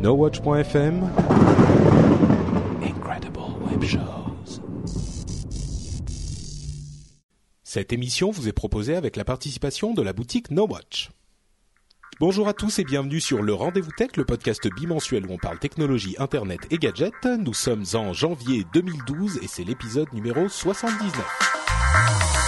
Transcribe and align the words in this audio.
NoWatch.fm 0.00 1.10
Incredible 2.84 3.40
Web 3.68 3.82
Shows. 3.82 4.60
Cette 7.64 7.92
émission 7.92 8.30
vous 8.30 8.46
est 8.46 8.52
proposée 8.52 8.94
avec 8.94 9.16
la 9.16 9.24
participation 9.24 9.94
de 9.94 10.02
la 10.02 10.12
boutique 10.12 10.52
NoWatch. 10.52 11.10
Bonjour 12.20 12.46
à 12.46 12.52
tous 12.52 12.78
et 12.78 12.84
bienvenue 12.84 13.20
sur 13.20 13.42
le 13.42 13.52
Rendez-vous 13.52 13.90
Tech, 13.96 14.10
le 14.16 14.24
podcast 14.24 14.68
bimensuel 14.76 15.26
où 15.26 15.32
on 15.32 15.38
parle 15.38 15.58
technologie, 15.58 16.14
internet 16.20 16.60
et 16.70 16.78
gadgets. 16.78 17.24
Nous 17.24 17.54
sommes 17.54 17.84
en 17.94 18.12
janvier 18.12 18.64
2012 18.72 19.40
et 19.42 19.48
c'est 19.48 19.64
l'épisode 19.64 20.12
numéro 20.12 20.48
79. 20.48 22.47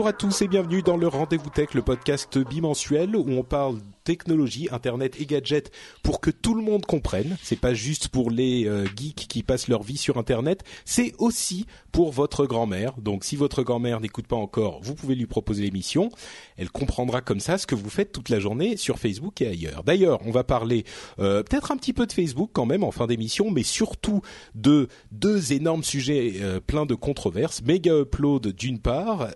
Bonjour 0.00 0.08
à 0.08 0.12
tous 0.14 0.40
et 0.40 0.48
bienvenue 0.48 0.80
dans 0.80 0.96
le 0.96 1.08
Rendez-vous 1.08 1.50
Tech, 1.50 1.74
le 1.74 1.82
podcast 1.82 2.38
bimensuel 2.38 3.14
où 3.14 3.26
on 3.28 3.42
parle 3.42 3.80
technologie, 4.02 4.66
internet 4.72 5.20
et 5.20 5.26
gadgets 5.26 5.70
pour 6.02 6.22
que 6.22 6.30
tout 6.30 6.54
le 6.54 6.62
monde 6.62 6.86
comprenne. 6.86 7.36
C'est 7.42 7.60
pas 7.60 7.74
juste 7.74 8.08
pour 8.08 8.30
les 8.30 8.66
euh, 8.66 8.86
geeks 8.96 9.26
qui 9.28 9.42
passent 9.42 9.68
leur 9.68 9.82
vie 9.82 9.98
sur 9.98 10.16
internet, 10.16 10.64
c'est 10.86 11.12
aussi 11.18 11.66
pour 11.92 12.12
votre 12.12 12.46
grand-mère. 12.46 12.94
Donc 12.96 13.24
si 13.24 13.36
votre 13.36 13.62
grand-mère 13.62 14.00
n'écoute 14.00 14.26
pas 14.26 14.36
encore, 14.36 14.80
vous 14.82 14.94
pouvez 14.94 15.14
lui 15.14 15.26
proposer 15.26 15.64
l'émission. 15.64 16.08
Elle 16.56 16.70
comprendra 16.70 17.20
comme 17.20 17.40
ça 17.40 17.58
ce 17.58 17.66
que 17.66 17.74
vous 17.74 17.90
faites 17.90 18.10
toute 18.10 18.30
la 18.30 18.40
journée 18.40 18.78
sur 18.78 18.98
Facebook 18.98 19.42
et 19.42 19.48
ailleurs. 19.48 19.84
D'ailleurs, 19.84 20.20
on 20.24 20.30
va 20.30 20.44
parler 20.44 20.84
euh, 21.18 21.42
peut-être 21.42 21.72
un 21.72 21.76
petit 21.76 21.92
peu 21.92 22.06
de 22.06 22.12
Facebook 22.12 22.50
quand 22.54 22.66
même 22.66 22.84
en 22.84 22.90
fin 22.90 23.06
d'émission, 23.06 23.50
mais 23.50 23.64
surtout 23.64 24.22
de 24.54 24.88
deux 25.12 25.52
énormes 25.52 25.84
sujets 25.84 26.36
euh, 26.40 26.58
pleins 26.58 26.86
de 26.86 26.94
controverses. 26.94 27.62
Mega 27.62 27.94
Upload 27.94 28.48
d'une 28.48 28.78
part, 28.78 29.28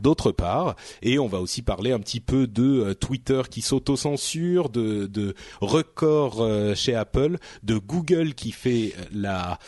D'autre 0.00 0.32
part, 0.32 0.76
et 1.02 1.18
on 1.18 1.26
va 1.26 1.40
aussi 1.40 1.62
parler 1.62 1.92
un 1.92 2.00
petit 2.00 2.20
peu 2.20 2.46
de 2.46 2.62
euh, 2.62 2.94
Twitter 2.94 3.42
qui 3.50 3.62
s'auto-censure, 3.62 4.68
de, 4.68 5.34
records 5.60 6.40
euh, 6.40 6.74
chez 6.74 6.94
Apple, 6.94 7.38
de 7.62 7.78
Google 7.78 8.34
qui 8.34 8.52
fait 8.52 8.94
euh, 8.98 9.04
la 9.12 9.58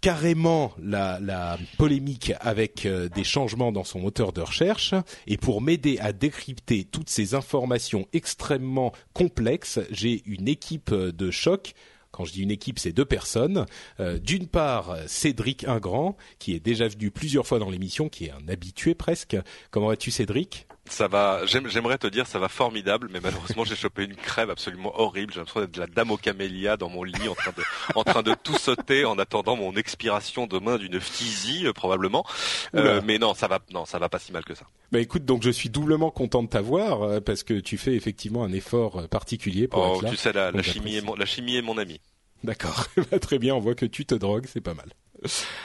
carrément 0.00 0.72
la, 0.82 1.58
polémique 1.76 2.32
avec 2.40 2.88
des 3.14 3.24
changements 3.24 3.70
dans 3.70 3.84
son 3.84 4.00
moteur 4.00 4.32
de 4.32 4.40
recherche. 4.40 4.94
Et 5.26 5.36
pour 5.36 5.60
m'aider 5.60 5.98
à 5.98 6.14
décrypter 6.14 6.84
toutes 6.84 7.10
ces 7.10 7.34
informations 7.34 8.06
extrêmement 8.14 8.92
complexes, 9.12 9.78
j'ai 9.90 10.22
une 10.24 10.48
équipe 10.48 10.94
de 10.94 11.30
choc. 11.30 11.74
Quand 12.20 12.26
je 12.26 12.34
dis 12.34 12.42
une 12.42 12.50
équipe, 12.50 12.78
c'est 12.78 12.92
deux 12.92 13.06
personnes. 13.06 13.64
Euh, 13.98 14.18
D'une 14.18 14.46
part, 14.46 14.94
Cédric 15.06 15.64
Ingrand, 15.64 16.18
qui 16.38 16.52
est 16.52 16.60
déjà 16.60 16.86
venu 16.86 17.10
plusieurs 17.10 17.46
fois 17.46 17.58
dans 17.58 17.70
l'émission, 17.70 18.10
qui 18.10 18.26
est 18.26 18.30
un 18.30 18.46
habitué 18.46 18.94
presque. 18.94 19.38
Comment 19.70 19.86
vas-tu, 19.86 20.10
Cédric? 20.10 20.66
Ça 20.90 21.08
va. 21.08 21.46
j'aime- 21.46 21.68
J'aimerais 21.68 21.96
te 21.98 22.06
dire 22.08 22.26
ça 22.26 22.38
va 22.38 22.48
formidable, 22.48 23.08
mais 23.12 23.20
malheureusement 23.20 23.64
j'ai 23.64 23.76
chopé 23.76 24.04
une 24.04 24.16
crève 24.16 24.50
absolument 24.50 24.92
horrible. 25.00 25.32
J'ai 25.32 25.38
l'impression 25.38 25.60
d'être 25.60 25.70
de 25.74 25.80
la 25.80 25.86
dame 25.86 26.10
aux 26.10 26.16
camélias 26.16 26.76
dans 26.76 26.88
mon 26.88 27.04
lit, 27.04 27.28
en 27.28 27.34
train 27.34 27.52
de, 27.56 27.62
en 27.94 28.04
train 28.04 28.22
de 28.22 28.34
tout 28.34 28.58
sauter, 28.58 29.04
en 29.04 29.18
attendant 29.18 29.56
mon 29.56 29.74
expiration 29.76 30.46
demain 30.46 30.76
d'une 30.78 31.00
phtisie 31.00 31.66
euh, 31.66 31.72
probablement. 31.72 32.26
Euh, 32.74 33.00
mais 33.04 33.18
non, 33.18 33.34
ça 33.34 33.46
va, 33.48 33.60
non, 33.72 33.86
ça 33.86 33.98
va 33.98 34.08
pas 34.08 34.18
si 34.18 34.32
mal 34.32 34.44
que 34.44 34.54
ça. 34.54 34.66
Bah 34.92 34.98
écoute, 34.98 35.24
donc 35.24 35.42
je 35.44 35.50
suis 35.50 35.70
doublement 35.70 36.10
content 36.10 36.42
de 36.42 36.48
t'avoir 36.48 37.02
euh, 37.02 37.20
parce 37.20 37.44
que 37.44 37.54
tu 37.54 37.78
fais 37.78 37.94
effectivement 37.94 38.42
un 38.44 38.52
effort 38.52 39.08
particulier 39.08 39.68
pour 39.68 39.80
Oh, 39.80 39.94
être 39.96 40.02
là. 40.02 40.10
tu 40.10 40.16
sais, 40.16 40.32
la, 40.32 40.60
chimie 40.62 40.96
est 40.96 41.02
mon, 41.02 41.14
la 41.14 41.24
chimie 41.26 41.56
est 41.56 41.62
mon 41.62 41.78
ami. 41.78 42.00
D'accord, 42.42 42.86
Bah, 43.10 43.18
très 43.18 43.38
bien. 43.38 43.54
On 43.54 43.60
voit 43.60 43.74
que 43.74 43.86
tu 43.86 44.04
te 44.06 44.14
drogues, 44.14 44.46
c'est 44.52 44.60
pas 44.60 44.74
mal. 44.74 44.90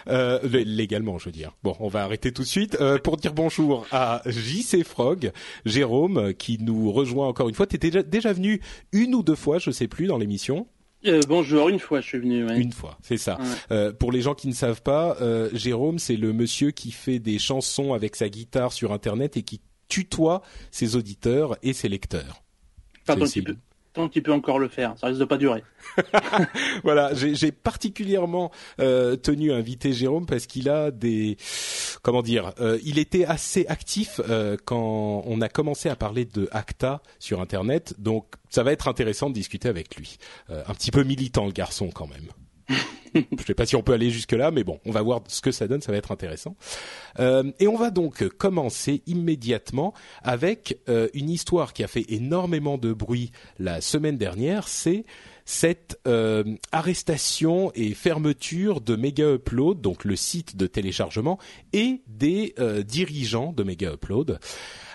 Euh, 0.08 0.40
lé- 0.44 0.66
légalement, 0.66 1.18
je 1.18 1.26
veux 1.26 1.32
dire. 1.32 1.52
Bon, 1.64 1.76
on 1.80 1.88
va 1.88 2.04
arrêter 2.04 2.32
tout 2.32 2.42
de 2.44 2.48
suite 2.48 2.78
euh, 2.82 2.98
pour 2.98 3.18
dire 3.18 3.34
bonjour 3.34 3.86
à 3.92 4.22
JC 4.26 4.84
Frog, 4.84 5.32
Jérôme, 5.66 6.34
qui 6.34 6.58
nous 6.60 6.92
rejoint 6.92 7.28
encore 7.28 7.48
une 7.50 7.56
fois. 7.56 7.66
T'es 7.68 7.78
déjà 7.78 8.04
déjà 8.04 8.34
venu 8.34 8.62
une 8.92 9.16
ou 9.16 9.24
deux 9.24 9.36
fois, 9.36 9.58
je 9.60 9.72
sais 9.72 9.88
plus, 9.88 10.08
dans 10.08 10.18
l'émission. 10.18 10.68
Euh, 11.06 11.22
bonjour, 11.28 11.70
une 11.70 11.80
fois 11.80 12.02
je 12.02 12.08
suis 12.08 12.18
venu. 12.20 12.46
Ouais. 12.46 12.60
Une 12.60 12.72
fois, 12.74 12.98
c'est 13.02 13.18
ça. 13.18 13.38
Ouais. 13.40 13.46
Euh, 13.72 13.94
pour 13.94 14.12
les 14.12 14.22
gens 14.22 14.34
qui 14.34 14.48
ne 14.48 14.54
savent 14.54 14.82
pas, 14.82 15.18
euh, 15.22 15.50
Jérôme, 15.54 16.00
c'est 16.00 16.16
le 16.18 16.34
monsieur 16.34 16.72
qui 16.72 16.92
fait 16.92 17.20
des 17.20 17.38
chansons 17.40 17.94
avec 17.94 18.16
sa 18.16 18.28
guitare 18.28 18.74
sur 18.74 18.92
Internet 18.92 19.38
et 19.38 19.44
qui 19.44 19.62
tutoie 19.88 20.42
ses 20.72 20.96
auditeurs 20.96 21.58
et 21.62 21.74
ses 21.74 21.90
lecteurs. 21.90 22.42
Peut, 23.44 23.56
tant 23.96 24.10
qu'il 24.10 24.22
peut 24.22 24.34
encore 24.34 24.60
le 24.60 24.68
faire, 24.68 24.94
ça 24.98 25.08
risque 25.08 25.20
de 25.20 25.26
pas 25.26 25.38
durer. 25.38 25.64
voilà, 26.84 27.14
j'ai 27.14 27.52
particulièrement 27.52 28.52
euh, 28.80 29.16
tenu 29.16 29.52
à 29.52 29.56
inviter 29.56 29.94
Jérôme 29.94 30.26
parce 30.26 30.46
qu'il 30.46 30.70
a 30.70 30.92
des 30.92 31.38
comment 32.06 32.22
dire, 32.22 32.54
euh, 32.60 32.78
il 32.84 33.00
était 33.00 33.26
assez 33.26 33.66
actif 33.66 34.22
euh, 34.30 34.58
quand 34.64 35.24
on 35.26 35.42
a 35.42 35.50
commencé 35.50 35.90
à 35.90 35.96
parler 35.96 36.26
de 36.26 36.48
Acta 36.52 37.02
sur 37.18 37.42
Internet, 37.42 37.96
donc 37.98 38.28
ça 38.52 38.62
va 38.62 38.72
être 38.74 38.88
intéressant 38.88 39.30
de 39.30 39.34
discuter 39.34 39.68
avec 39.68 39.96
lui. 39.96 40.18
Euh, 40.52 40.62
un 40.68 40.76
petit 40.76 40.92
peu 40.92 41.02
militant 41.04 41.48
le 41.48 41.52
garçon 41.52 41.90
quand 41.92 42.06
même. 42.06 42.30
Je 43.16 43.44
sais 43.46 43.54
pas 43.54 43.66
si 43.66 43.76
on 43.76 43.82
peut 43.82 43.94
aller 43.94 44.10
jusque 44.10 44.34
là, 44.34 44.52
mais 44.52 44.64
bon, 44.64 44.80
on 44.86 44.92
va 44.92 45.02
voir 45.02 45.22
ce 45.28 45.42
que 45.42 45.52
ça 45.52 45.68
donne, 45.68 45.82
ça 45.82 45.92
va 45.92 45.98
être 45.98 46.12
intéressant. 46.12 46.56
Euh, 47.20 47.52
et 47.60 47.68
on 47.68 47.78
va 47.78 47.90
donc 47.90 48.28
commencer 48.30 49.04
immédiatement 49.06 49.94
avec 50.22 50.80
euh, 50.90 51.08
une 51.14 51.30
histoire 51.30 51.74
qui 51.74 51.84
a 51.84 51.88
fait 51.88 52.06
énormément 52.10 52.78
de 52.78 52.92
bruit 52.92 53.32
la 53.58 53.80
semaine 53.82 54.18
dernière. 54.18 54.68
C'est 54.68 55.06
cette 55.46 56.00
euh, 56.08 56.44
arrestation 56.72 57.72
et 57.76 57.94
fermeture 57.94 58.82
de 58.82 58.96
Mega 58.96 59.32
Upload, 59.34 59.80
donc 59.80 60.04
le 60.04 60.16
site 60.16 60.58
de 60.58 60.68
téléchargement, 60.68 61.40
et 61.72 62.02
des 62.08 62.56
euh, 62.60 62.82
dirigeants 62.82 63.54
de 63.54 63.64
Mega 63.64 63.94
Upload. 63.94 64.40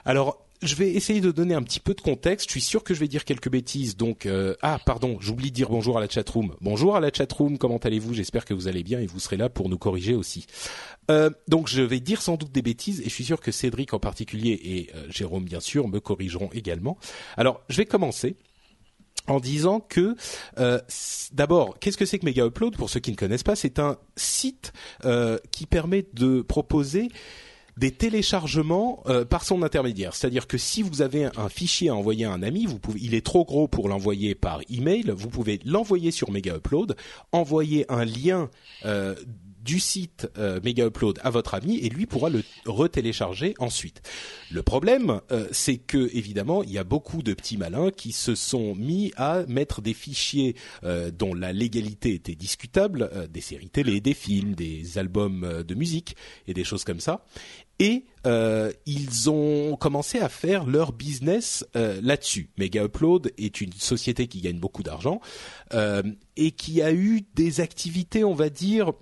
Alors, 0.04 0.44
je 0.62 0.74
vais 0.74 0.90
essayer 0.90 1.20
de 1.20 1.30
donner 1.30 1.54
un 1.54 1.62
petit 1.62 1.80
peu 1.80 1.94
de 1.94 2.00
contexte. 2.00 2.48
Je 2.48 2.52
suis 2.52 2.60
sûr 2.60 2.84
que 2.84 2.94
je 2.94 3.00
vais 3.00 3.08
dire 3.08 3.24
quelques 3.24 3.50
bêtises. 3.50 3.96
Donc, 3.96 4.26
euh, 4.26 4.54
ah, 4.62 4.78
pardon, 4.84 5.18
j'oublie 5.20 5.50
de 5.50 5.54
dire 5.54 5.70
bonjour 5.70 5.96
à 5.96 6.00
la 6.00 6.08
chatroom. 6.08 6.54
Bonjour 6.60 6.96
à 6.96 7.00
la 7.00 7.10
chatroom. 7.12 7.58
Comment 7.58 7.78
allez-vous? 7.78 8.14
J'espère 8.14 8.44
que 8.44 8.52
vous 8.52 8.68
allez 8.68 8.82
bien 8.82 9.00
et 9.00 9.06
vous 9.06 9.20
serez 9.20 9.36
là 9.36 9.48
pour 9.48 9.68
nous 9.68 9.78
corriger 9.78 10.14
aussi. 10.14 10.46
Euh, 11.10 11.30
donc, 11.48 11.68
je 11.68 11.82
vais 11.82 12.00
dire 12.00 12.20
sans 12.20 12.36
doute 12.36 12.52
des 12.52 12.62
bêtises 12.62 13.00
et 13.00 13.04
je 13.04 13.14
suis 13.14 13.24
sûr 13.24 13.40
que 13.40 13.52
Cédric 13.52 13.94
en 13.94 14.00
particulier 14.00 14.60
et 14.62 14.90
euh, 14.94 15.06
Jérôme 15.08 15.44
bien 15.44 15.60
sûr 15.60 15.88
me 15.88 15.98
corrigeront 15.98 16.50
également. 16.52 16.98
Alors, 17.36 17.62
je 17.68 17.78
vais 17.78 17.86
commencer 17.86 18.36
en 19.26 19.40
disant 19.40 19.80
que 19.80 20.16
euh, 20.58 20.80
d'abord, 21.32 21.78
qu'est-ce 21.78 21.96
que 21.96 22.04
c'est 22.04 22.18
que 22.18 22.24
Mega 22.24 22.46
Upload? 22.46 22.76
Pour 22.76 22.90
ceux 22.90 23.00
qui 23.00 23.10
ne 23.10 23.16
connaissent 23.16 23.42
pas, 23.42 23.56
c'est 23.56 23.78
un 23.78 23.96
site 24.16 24.72
euh, 25.04 25.38
qui 25.50 25.66
permet 25.66 26.04
de 26.14 26.42
proposer 26.42 27.08
des 27.76 27.90
téléchargements 27.90 29.02
euh, 29.06 29.24
par 29.24 29.44
son 29.44 29.62
intermédiaire. 29.62 30.14
C'est-à-dire 30.14 30.46
que 30.46 30.58
si 30.58 30.82
vous 30.82 31.02
avez 31.02 31.24
un, 31.24 31.48
fichier 31.48 31.88
à 31.88 31.94
envoyer 31.94 32.24
à 32.24 32.32
un 32.32 32.42
ami, 32.42 32.66
vous 32.66 32.78
pouvez, 32.78 33.00
il 33.02 33.14
est 33.14 33.24
trop 33.24 33.44
gros 33.44 33.68
pour 33.68 33.88
l'envoyer 33.88 34.34
par 34.34 34.60
email, 34.70 35.12
vous 35.16 35.28
pouvez 35.28 35.60
l'envoyer 35.64 36.10
sur 36.10 36.30
Mega 36.30 36.56
Upload, 36.56 36.96
envoyer 37.32 37.90
un 37.90 38.04
lien 38.04 38.50
euh, 38.84 39.14
du 39.62 39.80
site 39.80 40.28
euh, 40.38 40.60
Mega 40.62 40.86
Upload 40.86 41.18
à 41.22 41.30
votre 41.30 41.54
ami 41.54 41.78
et 41.78 41.88
lui 41.88 42.06
pourra 42.06 42.30
le 42.30 42.42
retélécharger 42.66 43.54
ensuite. 43.58 44.02
Le 44.50 44.62
problème, 44.62 45.20
euh, 45.30 45.46
c'est 45.52 45.76
que 45.76 46.10
évidemment, 46.14 46.62
il 46.62 46.72
y 46.72 46.78
a 46.78 46.84
beaucoup 46.84 47.22
de 47.22 47.34
petits 47.34 47.56
malins 47.56 47.90
qui 47.90 48.12
se 48.12 48.34
sont 48.34 48.74
mis 48.74 49.12
à 49.16 49.44
mettre 49.46 49.82
des 49.82 49.94
fichiers 49.94 50.56
euh, 50.84 51.10
dont 51.10 51.34
la 51.34 51.52
légalité 51.52 52.14
était 52.14 52.34
discutable, 52.34 53.10
euh, 53.12 53.26
des 53.26 53.40
séries 53.40 53.70
télé, 53.70 54.00
des 54.00 54.14
films, 54.14 54.54
des 54.54 54.98
albums 54.98 55.44
euh, 55.44 55.62
de 55.62 55.74
musique 55.74 56.16
et 56.46 56.54
des 56.54 56.64
choses 56.64 56.84
comme 56.84 57.00
ça. 57.00 57.24
Et 57.78 58.04
euh, 58.26 58.72
ils 58.86 59.30
ont 59.30 59.76
commencé 59.76 60.18
à 60.18 60.28
faire 60.28 60.64
leur 60.64 60.92
business 60.92 61.66
euh, 61.76 62.00
là-dessus. 62.02 62.50
Mega 62.58 62.84
Upload 62.84 63.32
est 63.38 63.60
une 63.60 63.72
société 63.72 64.26
qui 64.26 64.40
gagne 64.40 64.58
beaucoup 64.58 64.82
d'argent 64.82 65.20
euh, 65.74 66.02
et 66.36 66.50
qui 66.50 66.82
a 66.82 66.92
eu 66.92 67.22
des 67.34 67.60
activités, 67.60 68.24
on 68.24 68.34
va 68.34 68.50
dire, 68.50 68.92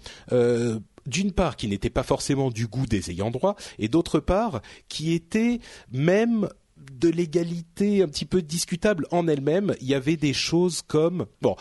d'une 1.06 1.32
part 1.32 1.56
qui 1.56 1.68
n'étaient 1.68 1.90
pas 1.90 2.02
forcément 2.02 2.50
du 2.50 2.66
goût 2.66 2.86
des 2.86 3.10
ayants 3.10 3.30
droit, 3.30 3.56
et 3.78 3.88
d'autre 3.88 4.20
part 4.20 4.60
qui 4.88 5.12
étaient 5.12 5.60
même 5.92 6.48
de 6.92 7.08
l'égalité 7.08 8.02
un 8.02 8.08
petit 8.08 8.24
peu 8.24 8.42
discutable 8.42 9.06
en 9.10 9.28
elle-même. 9.28 9.74
Il 9.80 9.86
y 9.86 9.94
avait 9.94 10.16
des 10.16 10.32
choses 10.32 10.82
comme 10.82 11.26
bon, 11.42 11.56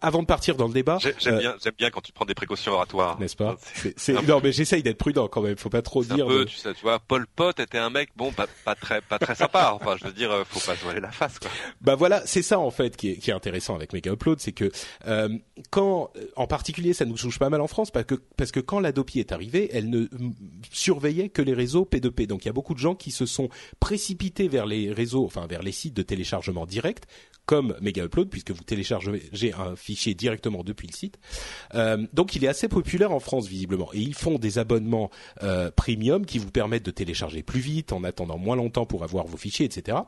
avant 0.00 0.22
de 0.22 0.26
partir 0.26 0.56
dans 0.56 0.68
le 0.68 0.72
débat, 0.72 0.98
j'aime 1.00 1.38
bien, 1.38 1.54
j'aime 1.62 1.74
bien 1.76 1.90
quand 1.90 2.00
tu 2.00 2.12
prends 2.12 2.24
des 2.24 2.34
précautions 2.34 2.72
oratoires, 2.72 3.18
n'est-ce 3.18 3.36
pas 3.36 3.56
Non, 4.26 4.40
mais 4.42 4.52
j'essaye 4.52 4.82
d'être 4.82 4.98
prudent 4.98 5.28
quand 5.28 5.42
même. 5.42 5.56
Faut 5.56 5.70
pas 5.70 5.82
trop 5.82 6.04
dire. 6.04 6.26
Un 6.26 6.28
peu, 6.28 6.44
tu 6.44 6.56
sais, 6.56 6.72
tu 6.74 6.82
vois, 6.82 7.00
Paul 7.00 7.26
Pot 7.26 7.58
était 7.58 7.78
un 7.78 7.90
mec 7.90 8.10
bon, 8.16 8.32
pas, 8.32 8.46
pas 8.64 8.74
très, 8.74 9.00
pas 9.00 9.18
très 9.18 9.34
sympa. 9.34 9.70
Enfin, 9.82 9.96
je 9.98 10.06
veux 10.06 10.12
dire, 10.12 10.30
faut 10.46 10.60
pas 10.60 10.76
se 10.76 10.82
voiler 10.82 11.00
la 11.00 11.10
face, 11.10 11.38
quoi. 11.38 11.50
Bah 11.80 11.94
voilà, 11.94 12.22
c'est 12.26 12.42
ça 12.42 12.58
en 12.58 12.70
fait 12.70 12.96
qui 12.96 13.10
est, 13.10 13.16
qui 13.16 13.30
est 13.30 13.34
intéressant 13.34 13.74
avec 13.74 13.92
Mega 13.92 14.12
Upload, 14.12 14.38
c'est 14.38 14.52
que 14.52 14.70
euh, 15.06 15.28
quand, 15.70 16.10
en 16.36 16.46
particulier, 16.46 16.92
ça 16.92 17.04
nous 17.04 17.16
touche 17.16 17.38
pas 17.38 17.48
mal 17.48 17.60
en 17.60 17.66
France 17.66 17.90
parce 17.90 18.06
que 18.06 18.14
parce 18.36 18.52
que 18.52 18.60
quand 18.60 18.80
l'Adopi 18.80 19.18
est 19.18 19.32
arrivée, 19.32 19.70
elle 19.72 19.90
ne 19.90 20.08
surveillait 20.70 21.28
que 21.28 21.42
les 21.42 21.54
réseaux 21.54 21.88
P2P. 21.90 22.26
Donc 22.26 22.44
il 22.44 22.46
y 22.46 22.50
a 22.50 22.52
beaucoup 22.52 22.74
de 22.74 22.78
gens 22.78 22.94
qui 22.94 23.10
se 23.10 23.26
sont 23.26 23.48
précipités 23.80 24.48
vers 24.48 24.66
les 24.66 24.92
réseaux, 24.92 25.24
enfin 25.24 25.46
vers 25.46 25.62
les 25.62 25.72
sites 25.72 25.94
de 25.94 26.02
téléchargement 26.02 26.66
direct, 26.66 27.06
comme 27.46 27.76
Mega 27.80 28.04
Upload, 28.04 28.28
puisque 28.28 28.52
vous 28.52 28.62
téléchargez 28.62 29.52
un 29.52 29.71
fichier 29.76 30.14
directement 30.14 30.62
depuis 30.64 30.86
le 30.86 30.94
site. 30.94 31.18
Euh, 31.74 32.06
donc 32.12 32.36
il 32.36 32.44
est 32.44 32.48
assez 32.48 32.68
populaire 32.68 33.12
en 33.12 33.20
France 33.20 33.46
visiblement, 33.46 33.88
et 33.92 34.00
ils 34.00 34.14
font 34.14 34.38
des 34.38 34.58
abonnements 34.58 35.10
euh, 35.42 35.70
premium 35.70 36.26
qui 36.26 36.38
vous 36.38 36.50
permettent 36.50 36.84
de 36.84 36.90
télécharger 36.90 37.42
plus 37.42 37.60
vite 37.60 37.92
en 37.92 38.04
attendant 38.04 38.38
moins 38.38 38.56
longtemps 38.56 38.86
pour 38.86 39.04
avoir 39.04 39.26
vos 39.26 39.36
fichiers, 39.36 39.66
etc. 39.66 39.98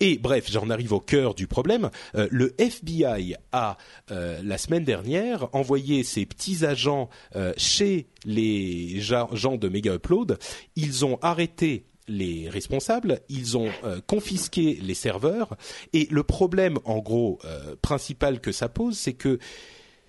Et 0.00 0.18
bref, 0.18 0.50
j'en 0.50 0.70
arrive 0.70 0.92
au 0.92 1.00
cœur 1.00 1.34
du 1.34 1.46
problème. 1.46 1.90
Euh, 2.14 2.28
le 2.30 2.54
FBI 2.60 3.34
a 3.52 3.76
la 4.08 4.58
semaine 4.58 4.84
dernière 4.84 5.48
envoyé 5.54 6.04
ses 6.04 6.26
petits 6.26 6.64
agents 6.64 7.08
chez 7.56 8.06
les 8.24 9.00
gens 9.00 9.56
de 9.56 9.68
Mega 9.68 9.94
Upload. 9.94 10.38
Ils 10.76 11.04
ont 11.04 11.18
arrêté 11.22 11.84
les 12.08 12.48
responsables, 12.48 13.20
ils 13.28 13.56
ont 13.56 13.70
euh, 13.84 14.00
confisqué 14.06 14.78
les 14.82 14.94
serveurs. 14.94 15.56
Et 15.92 16.08
le 16.10 16.22
problème 16.22 16.78
en 16.84 16.98
gros 16.98 17.38
euh, 17.44 17.76
principal 17.82 18.40
que 18.40 18.52
ça 18.52 18.68
pose, 18.68 18.96
c'est 18.96 19.14
que 19.14 19.38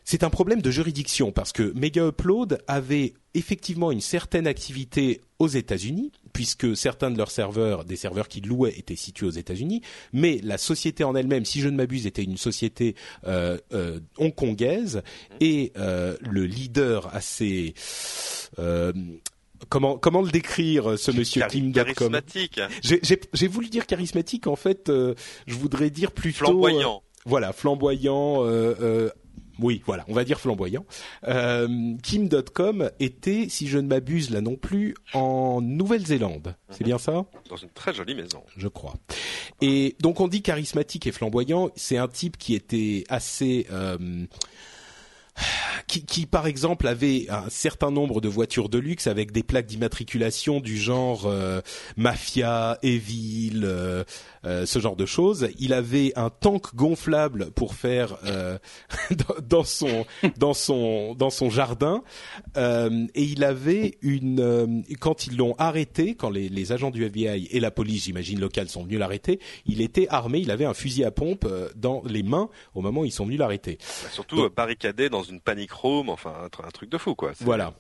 c'est 0.03 0.23
un 0.23 0.29
problème 0.29 0.61
de 0.61 0.71
juridiction 0.71 1.33
parce 1.33 1.51
que 1.51 1.73
Mega 1.75 2.07
Upload 2.07 2.59
avait 2.67 3.13
effectivement 3.33 3.91
une 3.91 3.99
certaine 3.99 4.47
activité 4.47 5.19
aux 5.37 5.49
États-Unis 5.49 6.13
puisque 6.31 6.77
certains 6.77 7.11
de 7.11 7.17
leurs 7.17 7.31
serveurs, 7.31 7.83
des 7.83 7.97
serveurs 7.97 8.29
qu'ils 8.29 8.47
louaient, 8.47 8.73
étaient 8.77 8.95
situés 8.95 9.25
aux 9.25 9.31
États-Unis, 9.31 9.81
mais 10.13 10.39
la 10.43 10.57
société 10.57 11.03
en 11.03 11.13
elle-même, 11.13 11.43
si 11.43 11.59
je 11.59 11.67
ne 11.67 11.75
m'abuse, 11.75 12.07
était 12.07 12.23
une 12.23 12.37
société 12.37 12.95
euh, 13.25 13.57
hongkongaise. 14.17 15.01
Et 15.41 15.73
le 15.75 16.45
leader 16.45 17.13
assez 17.13 17.73
comment 19.69 19.97
comment 19.97 20.21
le 20.21 20.31
décrire 20.31 20.97
ce 20.97 21.11
monsieur 21.11 21.43
Kim 21.49 21.71
Charismatique. 21.71 22.59
J'ai 22.81 23.47
voulu 23.47 23.69
dire 23.69 23.85
charismatique 23.85 24.47
en 24.47 24.55
fait. 24.55 24.89
Euh, 24.89 25.15
je 25.45 25.55
voudrais 25.55 25.89
dire 25.89 26.11
plutôt 26.11 26.45
flamboyant. 26.45 27.01
Euh, 27.03 27.19
voilà, 27.25 27.53
flamboyant. 27.53 28.43
Euh, 28.45 29.09
oui, 29.59 29.81
voilà, 29.87 30.05
on 30.07 30.13
va 30.13 30.23
dire 30.23 30.39
flamboyant. 30.39 30.85
Kim.com 32.03 32.91
était, 32.99 33.47
si 33.49 33.67
je 33.67 33.79
ne 33.79 33.87
m'abuse 33.87 34.29
là 34.29 34.41
non 34.41 34.55
plus, 34.55 34.93
en 35.13 35.61
Nouvelle-Zélande. 35.61 36.55
C'est 36.69 36.83
bien 36.83 36.99
ça? 36.99 37.25
Dans 37.49 37.55
une 37.55 37.69
très 37.69 37.91
jolie 37.91 38.13
maison. 38.13 38.43
Je 38.55 38.67
crois. 38.67 38.93
Et 39.61 39.95
donc 39.99 40.19
on 40.19 40.27
dit 40.27 40.43
charismatique 40.43 41.07
et 41.07 41.11
flamboyant. 41.11 41.71
C'est 41.75 41.97
un 41.97 42.07
type 42.07 42.37
qui 42.37 42.53
était 42.53 43.03
assez 43.09 43.65
qui, 45.87 46.05
qui, 46.05 46.25
par 46.25 46.47
exemple 46.47 46.87
avait 46.87 47.27
un 47.29 47.49
certain 47.49 47.91
nombre 47.91 48.21
de 48.21 48.27
voitures 48.27 48.69
de 48.69 48.77
luxe 48.77 49.07
avec 49.07 49.31
des 49.31 49.43
plaques 49.43 49.65
d'immatriculation 49.67 50.59
du 50.59 50.77
genre 50.77 51.25
euh, 51.25 51.61
mafia, 51.95 52.77
evil, 52.83 53.61
euh, 53.63 54.03
euh, 54.45 54.65
ce 54.65 54.79
genre 54.79 54.95
de 54.95 55.05
choses. 55.05 55.49
Il 55.59 55.73
avait 55.73 56.13
un 56.15 56.29
tank 56.29 56.75
gonflable 56.75 57.51
pour 57.51 57.73
faire 57.73 58.17
dans, 59.49 59.63
son 59.63 60.05
dans 60.37 60.53
son 60.53 61.15
dans 61.15 61.29
son 61.29 61.49
jardin 61.49 62.03
et 62.55 63.23
il 63.23 63.43
avait 63.43 63.97
une 64.01 64.83
quand 64.99 65.27
ils 65.27 65.37
l'ont 65.37 65.55
arrêté, 65.57 66.15
quand 66.15 66.29
les, 66.29 66.49
les, 66.49 66.71
agents 66.71 66.91
du 66.91 67.05
FBI 67.05 67.47
et 67.51 67.59
la 67.59 67.71
police, 67.71 68.05
j'imagine 68.05 68.39
locale, 68.39 68.67
sont 68.69 68.83
venus 68.83 68.99
l'arrêter, 68.99 69.39
il 69.65 69.81
était 69.81 70.07
armé, 70.09 70.39
il 70.39 70.51
avait 70.51 70.65
un 70.65 70.73
fusil 70.73 71.03
à 71.03 71.11
pompe 71.11 71.47
dans 71.75 72.01
les 72.05 72.23
mains 72.23 72.49
au 72.75 72.81
moment 72.81 73.01
où 73.01 73.05
ils 73.05 73.11
sont 73.11 73.25
venus 73.25 73.39
l'arrêter. 73.39 73.77
Bah, 74.03 74.09
surtout 74.11 74.49
barricadé 74.49 75.09
dans 75.09 75.23
une 75.29 75.41
panique 75.41 75.69
chrome, 75.69 76.09
enfin 76.09 76.33
un, 76.43 76.69
truc 76.69 76.89
de 76.89 76.97
fou 76.97 77.15
quoi. 77.15 77.31
Voilà. 77.41 77.73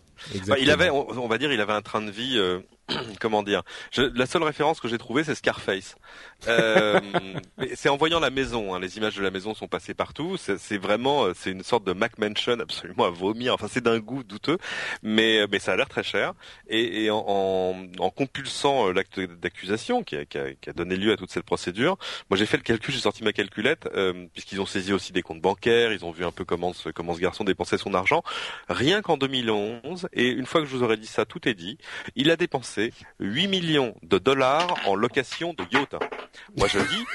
il 0.59 0.71
avait, 0.71 0.89
on, 0.89 1.27
va 1.27 1.37
dire, 1.37 1.51
il 1.51 1.61
avait 1.61 1.73
un 1.73 1.81
train 1.81 2.01
de 2.01 2.11
vie 2.11 2.37
euh, 2.37 2.59
comment 3.19 3.43
dire? 3.43 3.63
La 3.97 4.25
seule 4.25 4.43
référence 4.43 4.79
que 4.79 4.87
j'ai 4.87 4.97
trouvée, 4.97 5.23
c'est 5.23 5.35
Scarface. 5.35 5.95
Euh, 6.47 6.99
c'est 7.75 7.89
en 7.89 7.97
voyant 7.97 8.19
la 8.19 8.29
maison. 8.29 8.73
Hein, 8.73 8.79
les 8.79 8.97
images 8.97 9.15
de 9.15 9.23
la 9.23 9.31
maison 9.31 9.53
sont 9.53 9.67
passées 9.67 9.93
partout. 9.93 10.37
C'est 10.37 10.77
vraiment, 10.77 11.25
euh, 11.25 11.33
c'est 11.35 11.51
une 11.51 11.63
sorte 11.63 11.83
de 11.83 11.93
Mac 11.93 12.17
Mansion 12.17 12.59
absolument 12.59 13.05
à 13.05 13.09
vomir. 13.09 13.53
Enfin, 13.53 13.67
c'est 13.69 13.83
d'un 13.83 13.99
goût 13.99 14.23
douteux, 14.23 14.57
mais 15.03 15.39
euh, 15.39 15.47
mais 15.51 15.59
ça 15.59 15.73
a 15.73 15.75
l'air 15.75 15.89
très 15.89 16.03
cher. 16.03 16.33
Et, 16.67 17.05
et 17.05 17.11
en, 17.11 17.75
en, 17.99 18.09
compulsant 18.09 18.87
euh, 18.87 18.93
l'acte 18.93 19.19
d'accusation 19.19 20.03
qui 20.03 20.15
a, 20.15 20.25
qui, 20.25 20.37
a, 20.37 20.53
qui 20.53 20.69
a, 20.69 20.73
donné 20.73 20.95
lieu 20.95 21.11
à 21.11 21.17
toute 21.17 21.31
cette 21.31 21.45
procédure, 21.45 21.97
moi 22.29 22.37
j'ai 22.37 22.45
fait 22.45 22.57
le 22.57 22.63
calcul, 22.63 22.93
j'ai 22.93 22.99
sorti 22.99 23.23
ma 23.23 23.33
calculette, 23.33 23.87
euh, 23.95 24.27
puisqu'ils 24.33 24.61
ont 24.61 24.65
saisi 24.65 24.93
aussi 24.93 25.13
des 25.13 25.21
comptes 25.21 25.41
bancaires, 25.41 25.91
ils 25.93 26.05
ont 26.05 26.11
vu 26.11 26.25
un 26.25 26.31
peu 26.31 26.45
comment 26.45 26.73
ce, 26.73 26.89
comment 26.89 27.13
ce 27.15 27.19
garçon 27.19 27.43
dépensait 27.43 27.77
son 27.77 27.93
argent. 27.93 28.23
Rien 28.69 29.01
qu'en 29.01 29.17
2011, 29.17 30.07
et 30.13 30.27
une 30.27 30.45
fois 30.45 30.61
que 30.61 30.67
je 30.67 30.75
vous 30.75 30.83
aurais 30.83 30.97
dit 30.97 31.07
ça, 31.07 31.25
tout 31.25 31.47
est 31.47 31.53
dit. 31.53 31.77
Il 32.15 32.31
a 32.31 32.35
dépensé 32.35 32.76
8 33.19 33.47
millions 33.47 33.95
de 34.03 34.17
dollars 34.17 34.75
en 34.85 34.95
location 34.95 35.53
de 35.53 35.63
yacht. 35.71 35.95
Moi 36.55 36.67
je 36.67 36.79
dis, 36.79 37.05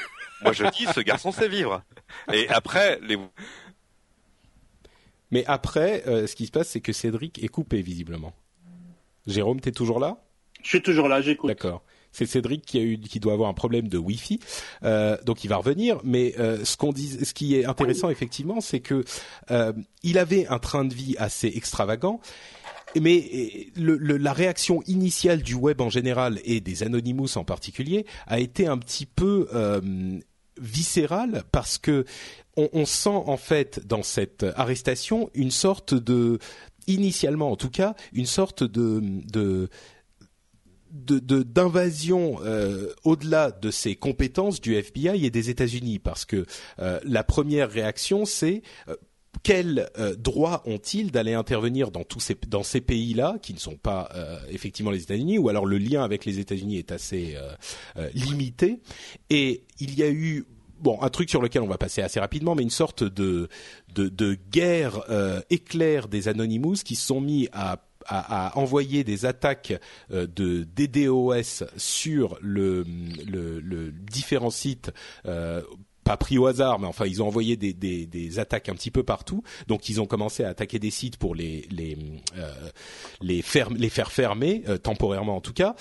moi 0.43 0.53
je 0.53 0.64
dis, 0.70 0.87
ce 0.94 1.00
garçon 1.00 1.32
sait 1.32 1.49
vivre. 1.49 1.82
Et 2.32 2.49
après, 2.49 2.99
les... 3.03 3.19
Mais 5.31 5.44
après, 5.47 6.05
euh, 6.06 6.26
ce 6.26 6.37
qui 6.37 6.47
se 6.47 6.50
passe, 6.50 6.69
c'est 6.69 6.81
que 6.81 6.93
Cédric 6.93 7.43
est 7.43 7.49
coupé 7.49 7.81
visiblement. 7.81 8.35
Jérôme, 9.26 9.61
t'es 9.61 9.73
toujours 9.73 9.99
là? 9.99 10.19
Je 10.62 10.69
suis 10.69 10.82
toujours 10.82 11.09
là, 11.09 11.23
j'écoute. 11.23 11.49
D'accord. 11.49 11.82
C'est 12.12 12.26
Cédric 12.26 12.67
qui 12.67 12.79
a 12.79 12.82
eu, 12.82 12.99
qui 12.99 13.20
doit 13.20 13.32
avoir 13.32 13.49
un 13.49 13.55
problème 13.55 13.88
de 13.88 13.97
Wi-Fi, 13.97 14.38
euh, 14.82 15.17
donc 15.25 15.44
il 15.44 15.49
va 15.49 15.56
revenir. 15.56 15.99
Mais 16.05 16.35
euh, 16.38 16.62
ce 16.62 16.76
qu'on 16.76 16.93
dit, 16.93 17.25
ce 17.25 17.32
qui 17.32 17.56
est 17.56 17.64
intéressant 17.64 18.11
effectivement, 18.11 18.61
c'est 18.61 18.81
que 18.81 19.03
il 20.03 20.19
avait 20.19 20.47
un 20.49 20.59
train 20.59 20.85
de 20.85 20.93
vie 20.93 21.17
assez 21.19 21.50
extravagant 21.55 22.20
mais 23.00 23.71
le, 23.77 23.97
la 23.97 24.33
réaction 24.33 24.83
initiale 24.87 25.43
du 25.43 25.55
web 25.55 25.81
en 25.81 25.91
général 25.91 26.41
et 26.44 26.61
des 26.61 26.83
Anonymous 26.83 27.37
en 27.37 27.44
particulier 27.44 28.06
a 28.27 28.41
été 28.41 28.67
un 28.67 28.79
petit 28.79 29.06
peu 29.06 29.49
euh, 29.55 29.81
viscérale 30.61 31.45
parce 31.52 31.78
que 31.78 32.05
on, 32.57 32.69
on, 32.73 32.85
sent 32.85 33.09
en 33.09 33.37
fait 33.37 33.87
dans 33.87 34.02
cette 34.02 34.45
arrestation 34.57 35.31
une 35.35 35.50
sorte 35.50 35.95
de 35.95 36.38
initialement 36.87 37.50
en 37.50 37.57
tout 37.57 37.71
cas 37.71 37.95
une 38.12 38.26
sorte 38.26 38.62
de, 38.62 39.00
de 39.33 39.69
d'invasion 40.93 42.37
euh, 42.43 42.93
au-delà 43.05 43.50
de 43.50 43.71
ses 43.71 43.97
compétences 43.97 44.61
du 44.61 44.75
FBI 44.75 45.25
et 45.25 45.31
des 45.31 45.49
États-Unis. 45.49 45.99
Parce 45.99 46.25
que 46.26 46.45
euh, 46.81 47.00
la 47.05 47.25
première 47.25 47.71
réaction 47.71 48.26
c'est 48.26 48.62
euh, 48.88 48.97
quels 49.43 49.91
euh, 49.99 50.15
droits 50.15 50.62
ont-ils 50.67 51.11
d'aller 51.11 51.35
intervenir 51.35 51.91
dans 51.91 52.05
tous 52.05 52.21
ces 52.21 52.37
dans 52.47 52.62
ces 52.62 52.81
pays-là 52.81 53.37
qui 53.43 53.55
ne 53.55 53.59
sont 53.59 53.77
pas 53.77 54.09
euh, 54.15 54.39
effectivement 54.51 54.91
les 54.91 55.03
États-Unis 55.03 55.39
ou 55.39 55.49
alors 55.49 55.67
le 55.67 55.79
lien 55.79 56.05
avec 56.05 56.25
les 56.25 56.39
États-Unis 56.39 56.79
est 56.79 56.93
assez 56.93 57.35
euh, 57.37 58.09
limité. 58.15 58.81
Et 59.31 59.65
il 59.81 59.99
y 59.99 60.03
a 60.03 60.11
eu 60.11 60.45
bon 60.79 61.01
un 61.01 61.09
truc 61.09 61.31
sur 61.31 61.41
lequel 61.41 61.62
on 61.62 61.67
va 61.67 61.79
passer 61.79 62.03
assez 62.03 62.21
rapidement 62.21 62.55
mais 62.55 62.62
une 62.62 62.71
sorte 62.71 63.05
de 63.05 63.49
de, 63.95 64.09
de 64.09 64.37
guerre 64.51 65.01
éclair 65.51 66.09
des 66.09 66.29
Anonymous 66.29 66.83
qui 66.85 66.97
se 66.97 67.07
sont 67.07 67.21
mis 67.21 67.49
à 67.53 67.85
à, 68.07 68.59
envoyer 68.59 69.05
des 69.05 69.27
attaques 69.27 69.75
de 70.11 70.67
DDoS 70.75 71.65
sur 71.77 72.37
le, 72.41 72.85
le, 73.25 73.61
le 73.61 73.93
différents 73.93 74.51
sites 74.51 74.91
pas 76.04 76.16
pris 76.16 76.38
au 76.38 76.47
hasard, 76.47 76.78
mais 76.78 76.87
enfin 76.87 77.06
ils 77.06 77.23
ont 77.23 77.26
envoyé 77.26 77.56
des, 77.56 77.73
des, 77.73 78.06
des, 78.06 78.38
attaques 78.38 78.68
un 78.68 78.75
petit 78.75 78.90
peu 78.90 79.02
partout. 79.02 79.42
Donc 79.68 79.88
ils 79.88 80.00
ont 80.00 80.06
commencé 80.06 80.44
à 80.44 80.49
attaquer 80.49 80.78
des 80.78 80.90
sites 80.90 81.16
pour 81.16 81.35
les 81.35 81.66
les 81.71 81.97
euh, 82.37 82.52
les, 83.21 83.44
les 83.76 83.88
faire 83.88 84.12
fermer 84.12 84.62
euh, 84.68 84.78
temporairement 84.78 85.37
en 85.37 85.40
tout 85.40 85.52
cas. 85.52 85.75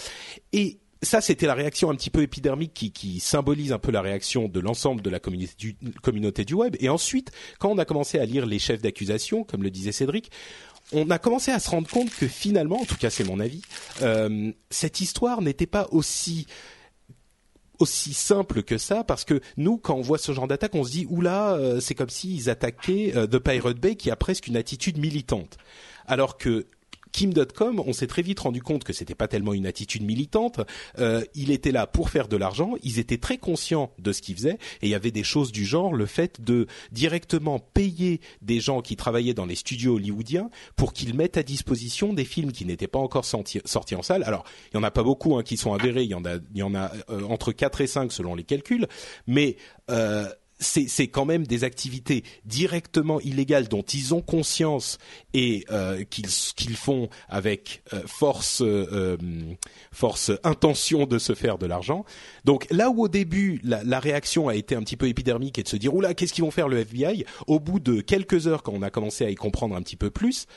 Et 0.53 0.79
ça, 1.03 1.19
c'était 1.19 1.47
la 1.47 1.55
réaction 1.55 1.89
un 1.89 1.95
petit 1.95 2.11
peu 2.11 2.21
épidermique 2.21 2.73
qui, 2.73 2.91
qui 2.91 3.19
symbolise 3.19 3.71
un 3.73 3.79
peu 3.79 3.91
la 3.91 4.01
réaction 4.01 4.47
de 4.47 4.59
l'ensemble 4.59 5.01
de 5.01 5.09
la 5.09 5.19
communauté 5.19 5.55
du, 5.57 5.75
communauté 6.03 6.45
du 6.45 6.53
web. 6.53 6.75
Et 6.79 6.89
ensuite, 6.89 7.31
quand 7.59 7.69
on 7.69 7.77
a 7.79 7.85
commencé 7.85 8.19
à 8.19 8.25
lire 8.25 8.45
les 8.45 8.59
chefs 8.59 8.81
d'accusation, 8.81 9.43
comme 9.43 9.63
le 9.63 9.71
disait 9.71 9.91
Cédric, 9.91 10.29
on 10.93 11.09
a 11.09 11.17
commencé 11.17 11.51
à 11.51 11.59
se 11.59 11.69
rendre 11.69 11.89
compte 11.89 12.09
que 12.11 12.27
finalement, 12.27 12.81
en 12.81 12.85
tout 12.85 12.97
cas 12.97 13.09
c'est 13.09 13.23
mon 13.23 13.39
avis, 13.39 13.61
euh, 14.01 14.51
cette 14.69 15.01
histoire 15.01 15.41
n'était 15.41 15.67
pas 15.67 15.87
aussi 15.91 16.45
aussi 17.81 18.13
simple 18.13 18.63
que 18.63 18.77
ça 18.77 19.03
parce 19.03 19.25
que 19.25 19.41
nous 19.57 19.77
quand 19.77 19.95
on 19.95 20.01
voit 20.01 20.17
ce 20.17 20.31
genre 20.31 20.47
d'attaque 20.47 20.75
on 20.75 20.83
se 20.83 20.91
dit 20.91 21.07
oula 21.09 21.53
euh, 21.53 21.79
c'est 21.79 21.95
comme 21.95 22.09
s'ils 22.09 22.49
attaquaient 22.49 23.13
euh, 23.15 23.27
The 23.27 23.39
Pirate 23.39 23.79
Bay 23.79 23.95
qui 23.95 24.11
a 24.11 24.15
presque 24.15 24.47
une 24.47 24.57
attitude 24.57 24.97
militante. 24.97 25.57
Alors 26.05 26.37
que 26.37 26.65
Kim.com, 27.11 27.81
on 27.85 27.93
s'est 27.93 28.07
très 28.07 28.21
vite 28.21 28.39
rendu 28.39 28.61
compte 28.61 28.83
que 28.83 28.93
c'était 28.93 29.15
pas 29.15 29.27
tellement 29.27 29.53
une 29.53 29.65
attitude 29.65 30.03
militante. 30.03 30.61
Euh, 30.99 31.23
il 31.35 31.51
était 31.51 31.71
là 31.71 31.87
pour 31.87 32.09
faire 32.09 32.27
de 32.27 32.37
l'argent. 32.37 32.73
Ils 32.83 32.99
étaient 32.99 33.17
très 33.17 33.37
conscients 33.37 33.91
de 33.99 34.11
ce 34.11 34.21
qu'ils 34.21 34.35
faisaient 34.35 34.57
et 34.81 34.87
il 34.87 34.89
y 34.89 34.95
avait 34.95 35.11
des 35.11 35.23
choses 35.23 35.51
du 35.51 35.65
genre 35.65 35.93
le 35.93 36.05
fait 36.05 36.41
de 36.41 36.67
directement 36.91 37.59
payer 37.59 38.21
des 38.41 38.59
gens 38.59 38.81
qui 38.81 38.95
travaillaient 38.95 39.33
dans 39.33 39.45
les 39.45 39.55
studios 39.55 39.95
hollywoodiens 39.95 40.49
pour 40.75 40.93
qu'ils 40.93 41.13
mettent 41.13 41.37
à 41.37 41.43
disposition 41.43 42.13
des 42.13 42.25
films 42.25 42.51
qui 42.51 42.65
n'étaient 42.65 42.87
pas 42.87 42.99
encore 42.99 43.25
sortis, 43.25 43.61
en 43.95 44.01
salle. 44.01 44.23
Alors, 44.23 44.45
il 44.71 44.77
y 44.77 44.79
en 44.79 44.83
a 44.83 44.91
pas 44.91 45.03
beaucoup 45.03 45.37
hein, 45.37 45.43
qui 45.43 45.57
sont 45.57 45.73
avérés. 45.73 46.03
Il 46.03 46.09
y 46.09 46.63
en 46.63 46.75
a, 46.75 46.91
euh, 47.09 47.23
entre 47.23 47.51
4 47.51 47.81
et 47.81 47.87
5 47.87 48.11
selon 48.11 48.35
les 48.35 48.43
calculs, 48.43 48.87
mais 49.27 49.57
euh, 49.89 50.27
c'est 50.61 51.07
quand 51.07 51.25
même 51.25 51.45
des 51.45 51.63
activités 51.63 52.23
directement 52.45 53.19
illégales 53.19 53.67
dont 53.67 53.81
ils 53.81 54.13
ont 54.13 54.21
conscience 54.21 54.99
et 55.33 55.65
euh, 55.71 56.03
qu'ils 56.03 56.75
font 56.75 57.09
avec 57.27 57.81
euh, 57.93 58.01
force 58.05 58.61
euh, 58.61 59.17
force 59.91 60.31
intention 60.43 61.05
de 61.05 61.17
se 61.17 61.33
faire 61.33 61.57
de 61.57 61.65
l'argent. 61.65 62.05
Donc 62.45 62.67
là 62.69 62.89
où 62.89 63.03
au 63.03 63.07
début 63.07 63.59
la, 63.63 63.83
la, 63.83 63.99
réaction 63.99 64.47
a 64.47 64.55
été 64.55 64.75
un 64.75 64.81
petit 64.83 64.97
peu 64.97 65.07
épidermique 65.07 65.57
et 65.57 65.63
de 65.63 65.67
se 65.67 65.75
dire 65.75 65.93
oula 65.93 66.13
qu'est-ce 66.13 66.33
qu'ils 66.33 66.43
vont 66.43 66.51
faire 66.51 66.67
le 66.67 66.77
FBI, 66.79 67.25
au 67.47 67.59
bout 67.59 67.79
de 67.79 68.01
quelques 68.01 68.47
heures 68.47 68.63
quand 68.63 68.73
on 68.73 68.81
a 68.83 68.89
commencé 68.89 69.25
à 69.25 69.29
y 69.29 69.35
comprendre 69.35 69.75
un 69.75 69.81
petit 69.81 69.95
peu 69.95 70.11
plus, 70.11 70.47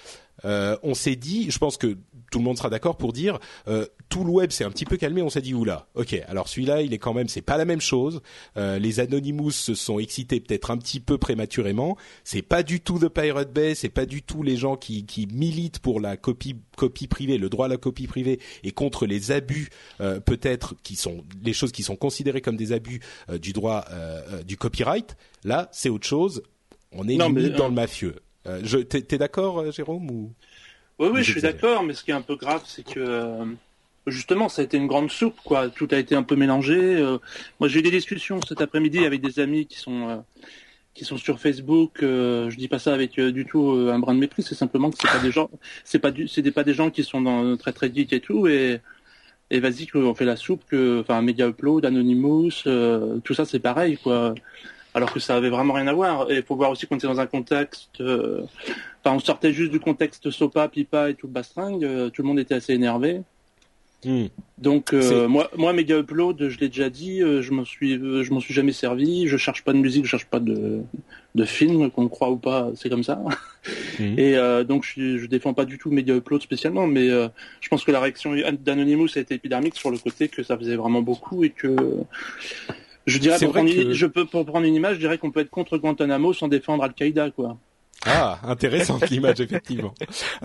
euh, 0.45 0.77
on 0.83 0.95
s'est 0.95 1.17
dit, 1.17 1.51
je 1.51 1.59
pense 1.59 1.77
que 1.77 1.97
tout 2.35 2.41
le 2.41 2.45
monde 2.47 2.59
sera 2.59 2.69
d'accord 2.69 2.97
pour 2.97 3.13
dire, 3.13 3.39
euh, 3.69 3.87
tout 4.09 4.25
le 4.25 4.31
web 4.31 4.51
s'est 4.51 4.65
un 4.65 4.71
petit 4.73 4.85
peu 4.85 4.97
calmé. 4.97 5.23
On 5.23 5.31
s'est 5.31 5.41
dit 5.41 5.55
oula, 5.55 5.87
ok. 5.95 6.21
Alors 6.27 6.49
celui-là, 6.49 6.83
il 6.83 6.93
est 6.93 6.99
quand 6.99 7.15
même, 7.15 7.29
c'est 7.29 7.43
pas 7.43 7.57
la 7.57 7.65
même 7.65 7.81
chose. 7.81 8.23
Euh, 8.57 8.81
les 8.81 8.99
Anonymous 8.99 9.53
se 9.53 9.77
sont 9.77 10.01
excités 10.01 10.41
peut-être 10.41 10.73
un 10.73 10.77
petit 10.77 10.99
peu 10.99 11.17
prématurément. 11.17 11.97
C'est 12.25 12.43
pas 12.43 12.65
du 12.65 12.81
tout 12.81 12.99
The 12.99 13.09
Pirate 13.09 13.53
Bay, 13.53 13.77
c'est 13.77 13.89
pas 13.89 14.05
du 14.05 14.25
tout 14.25 14.43
les 14.43 14.57
gens 14.57 14.75
qui, 14.75 15.07
qui 15.07 15.29
militent 15.29 15.79
pour 15.79 16.01
la 16.01 16.17
copie 16.17 16.57
copie 16.77 17.07
privée, 17.07 17.39
le 17.39 17.49
droit 17.49 17.67
à 17.67 17.69
la 17.69 17.77
copie 17.77 18.09
privée 18.09 18.41
et 18.65 18.73
contre 18.73 19.07
les 19.07 19.31
abus 19.31 19.69
peut-être 19.99 20.75
qui 20.83 20.97
sont 20.97 21.23
les 21.41 21.53
choses 21.53 21.71
qui 21.71 21.85
sont 21.85 21.95
considérées 21.95 22.41
comme 22.41 22.57
des 22.57 22.73
abus 22.73 22.99
du 23.41 23.53
droit 23.53 23.85
du 24.45 24.57
copyright. 24.57 25.17
Là, 25.45 25.69
c'est 25.71 25.89
autre 25.89 26.07
chose. 26.07 26.43
On 26.91 27.07
est 27.07 27.17
dans 27.17 27.29
le 27.29 27.71
mafieux. 27.71 28.17
Euh, 28.47 28.61
je, 28.63 28.79
t'es, 28.79 29.19
d'accord, 29.19 29.61
euh, 29.61 29.71
Jérôme 29.71 30.11
ou? 30.11 30.33
Oui, 30.99 31.09
oui, 31.13 31.23
je 31.23 31.33
suis 31.33 31.41
d'accord, 31.41 31.83
mais 31.83 31.93
ce 31.93 32.05
qui 32.05 32.11
est 32.11 32.15
un 32.15 32.23
peu 32.23 32.37
grave, 32.37 32.63
c'est 32.67 32.85
que 32.85 33.01
euh, 33.01 33.45
justement, 34.07 34.49
ça 34.49 34.63
a 34.63 34.65
été 34.65 34.77
une 34.77 34.87
grande 34.87 35.11
soupe, 35.11 35.39
quoi. 35.45 35.69
Tout 35.69 35.89
a 35.91 35.97
été 35.97 36.15
un 36.15 36.23
peu 36.23 36.37
mélangé. 36.37 37.03
moi, 37.59 37.69
j'ai 37.69 37.81
eu 37.81 37.83
des 37.83 37.91
discussions 37.91 38.41
cet 38.47 38.61
après-midi 38.61 39.05
avec 39.05 39.21
des 39.21 39.41
amis 39.41 39.67
qui 39.67 39.79
sont 39.79 40.25
qui 40.95 41.05
sont 41.05 41.17
sur 41.17 41.41
Facebook. 41.41 41.99
je 42.01 42.57
dis 42.57 42.69
pas 42.69 42.79
ça 42.79 42.95
avec 42.95 43.19
du 43.19 43.45
tout 43.45 43.89
un 43.93 43.99
brin 43.99 44.15
de 44.15 44.21
mépris. 44.21 44.43
C'est 44.45 44.55
simplement 44.55 44.91
que 44.91 44.97
c'est 45.01 45.11
pas 45.11 45.19
des 45.19 45.33
gens, 45.33 45.51
c'est 45.85 45.99
pas 45.99 46.13
du, 46.13 46.29
c'est 46.29 46.49
pas 46.53 46.65
des 46.65 46.75
gens 46.75 46.91
qui 46.91 47.03
sont 47.03 47.21
dans 47.21 47.57
très 47.57 47.73
très 47.73 47.93
geek 47.93 48.13
et 48.13 48.21
tout. 48.21 48.47
Et 48.47 48.81
et 49.51 49.61
vas-y, 49.61 49.87
on 49.95 50.15
fait 50.15 50.25
la 50.25 50.37
soupe 50.37 50.63
que, 50.69 51.01
enfin, 51.01 51.21
Media 51.23 51.47
Upload, 51.49 51.85
Anonymous, 51.85 52.63
tout 53.25 53.35
ça, 53.35 53.45
c'est 53.45 53.61
pareil, 53.61 53.99
quoi 53.99 54.35
alors 54.95 55.13
que 55.13 55.21
ça 55.21 55.37
avait 55.37 55.51
vraiment 55.51 55.75
rien 55.75 55.89
à 55.89 55.93
voir. 55.93 56.31
Et 56.31 56.37
il 56.37 56.43
faut 56.43 56.57
voir 56.57 56.71
aussi 56.71 56.87
qu'on 56.87 56.97
était 56.97 57.09
dans 57.09 57.21
un 57.21 57.27
contexte, 57.27 58.01
euh, 58.01 58.43
enfin 59.05 59.17
on 59.17 59.21
sortait 59.21 59.53
juste 59.53 59.71
du 59.71 59.81
contexte 59.81 60.31
Sopa, 60.31 60.69
Pipa 60.69 61.11
et 61.11 61.15
tout 61.15 61.27
le 61.27 61.33
bastringue, 61.33 61.85
euh, 61.85 62.11
tout 62.11 62.23
le 62.23 62.29
monde 62.29 62.39
était 62.39 62.55
assez 62.55 62.73
énervé. 62.73 63.21
Hmm. 64.05 64.27
Donc 64.59 64.93
euh, 64.93 65.29
moi, 65.29 65.51
moi, 65.57 65.73
Mega 65.73 65.99
Upload, 65.99 66.49
je 66.51 66.59
l'ai 66.59 66.69
déjà 66.69 66.91
dit, 66.91 67.21
je 67.21 67.51
m'en 67.53 67.65
suis, 67.65 67.95
je 67.95 68.33
m'en 68.35 68.41
suis 68.41 68.53
jamais 68.53 68.73
servi. 68.73 69.29
Je 69.29 69.39
cherche 69.39 69.65
pas 69.65 69.73
de 69.73 69.79
musique, 69.79 70.05
je 70.05 70.11
cherche 70.11 70.27
pas 70.27 70.41
de, 70.41 70.83
de 71.35 71.45
film, 71.47 71.91
qu'on 71.91 72.09
croit 72.09 72.31
ou 72.31 72.37
pas, 72.37 72.71
c'est 72.77 72.89
comme 72.89 73.05
ça. 73.05 73.23
Hmm. 73.99 74.19
Et 74.19 74.37
donc 74.69 74.85
je, 74.85 75.17
je 75.17 75.27
défends 75.27 75.55
pas 75.55 75.65
du 75.65 75.79
tout 75.79 75.91
Mega 75.91 76.15
Upload 76.15 76.43
spécialement, 76.43 76.87
mais 76.87 77.09
je 77.09 77.69
pense 77.71 77.83
que 77.83 77.93
la 77.93 78.01
réaction 78.01 78.35
d'Anonymous 78.61 79.09
a 79.17 79.21
été 79.21 79.37
épidermique 79.37 79.77
sur 79.77 79.91
le 79.91 79.97
côté 79.97 80.29
que 80.29 80.43
ça 80.43 80.59
faisait 80.59 80.77
vraiment 80.77 81.01
beaucoup 81.01 81.45
et 81.45 81.51
que 81.51 81.75
je 83.07 83.19
dirais, 83.19 83.39
pour 83.39 83.53
prendre, 83.53 83.71
je 83.71 84.07
peux, 84.07 84.25
pour 84.25 84.45
prendre 84.47 84.67
une 84.67 84.75
image, 84.75 84.97
je 84.97 85.01
dirais 85.01 85.19
qu'on 85.19 85.31
peut 85.31 85.41
être 85.41 85.51
contre 85.51 85.79
Guantanamo 85.79 86.33
sans 86.33 86.49
défendre 86.49 86.85
Al-Qaïda, 86.85 87.31
quoi. 87.31 87.57
Ah, 88.07 88.39
intéressante 88.45 89.09
l'image, 89.11 89.41
effectivement. 89.41 89.95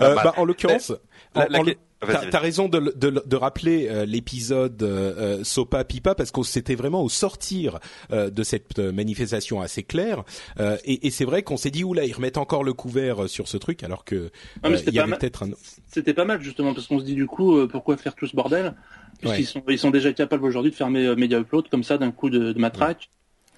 Euh, 0.00 0.14
bah, 0.14 0.34
en 0.36 0.44
l'occurrence, 0.44 0.92
T'as 1.34 2.38
raison 2.38 2.68
de, 2.68 2.94
de, 2.96 3.22
de 3.26 3.36
rappeler 3.36 3.86
euh, 3.90 4.06
l'épisode 4.06 4.82
euh, 4.82 5.44
Sopa 5.44 5.84
Pipa 5.84 6.14
parce 6.14 6.30
que 6.30 6.42
c'était 6.42 6.74
vraiment 6.74 7.02
au 7.02 7.10
sortir 7.10 7.78
de 8.10 8.42
cette 8.42 8.78
manifestation 8.78 9.60
assez 9.60 9.82
claire 9.82 10.24
et, 10.58 11.06
et 11.06 11.10
c'est 11.10 11.26
vrai 11.26 11.42
qu'on 11.42 11.58
s'est 11.58 11.70
dit 11.70 11.84
oula 11.84 12.06
ils 12.06 12.14
remettent 12.14 12.38
encore 12.38 12.64
le 12.64 12.72
couvert 12.72 13.28
sur 13.28 13.48
ce 13.48 13.58
truc 13.58 13.82
alors 13.82 14.06
que 14.06 14.30
il 14.64 14.94
y 14.94 14.98
avait 14.98 15.14
peut-être 15.14 15.42
un. 15.42 15.50
C'était 15.88 16.14
pas 16.14 16.24
mal 16.24 16.40
justement 16.40 16.72
parce 16.72 16.86
qu'on 16.86 17.00
se 17.00 17.04
dit 17.04 17.14
du 17.14 17.26
coup 17.26 17.66
pourquoi 17.68 17.98
faire 17.98 18.14
tout 18.14 18.26
ce 18.26 18.34
bordel? 18.34 18.74
Puisqu'ils 19.20 19.46
sont, 19.46 19.62
ils 19.68 19.78
sont 19.78 19.90
déjà 19.90 20.12
capables 20.12 20.44
aujourd'hui 20.44 20.70
de 20.70 20.76
fermer 20.76 21.06
euh, 21.06 21.16
Media 21.16 21.38
Upload 21.38 21.68
comme 21.68 21.84
ça 21.84 21.98
d'un 21.98 22.10
coup 22.10 22.30
de, 22.30 22.52
de 22.52 22.58
matraque. 22.58 23.10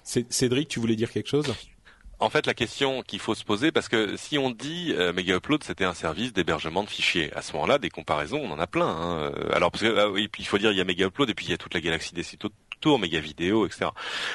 Cédric, 0.03 0.67
tu 0.67 0.79
voulais 0.79 0.95
dire 0.97 1.11
quelque 1.11 1.29
chose? 1.29 1.45
En 2.19 2.29
fait, 2.29 2.45
la 2.45 2.53
question 2.53 3.01
qu'il 3.01 3.19
faut 3.19 3.35
se 3.35 3.43
poser, 3.43 3.71
parce 3.71 3.89
que 3.89 4.15
si 4.17 4.37
on 4.37 4.51
dit 4.51 4.93
euh, 4.97 5.13
Mega 5.13 5.35
Upload, 5.35 5.63
c'était 5.63 5.85
un 5.85 5.93
service 5.93 6.33
d'hébergement 6.33 6.83
de 6.83 6.89
fichiers, 6.89 7.33
à 7.35 7.41
ce 7.41 7.53
moment-là, 7.53 7.79
des 7.79 7.89
comparaisons, 7.89 8.41
on 8.43 8.51
en 8.51 8.59
a 8.59 8.67
plein. 8.67 8.87
Hein. 8.87 9.31
Alors, 9.51 9.71
parce 9.71 9.83
que 9.83 9.97
ah 9.97 10.09
oui, 10.09 10.27
puis 10.27 10.43
il 10.43 10.45
faut 10.45 10.57
dire, 10.57 10.71
il 10.71 10.77
y 10.77 10.81
a 10.81 10.85
Mega 10.85 11.07
Upload 11.07 11.29
et 11.29 11.33
puis 11.33 11.47
il 11.47 11.51
y 11.51 11.53
a 11.53 11.57
toute 11.57 11.73
la 11.73 11.81
galaxie 11.81 12.13
des 12.13 12.23
sites 12.23 12.45
autour, 12.45 12.99
Mega 12.99 13.19
Vidéo, 13.19 13.65
etc. 13.65 13.87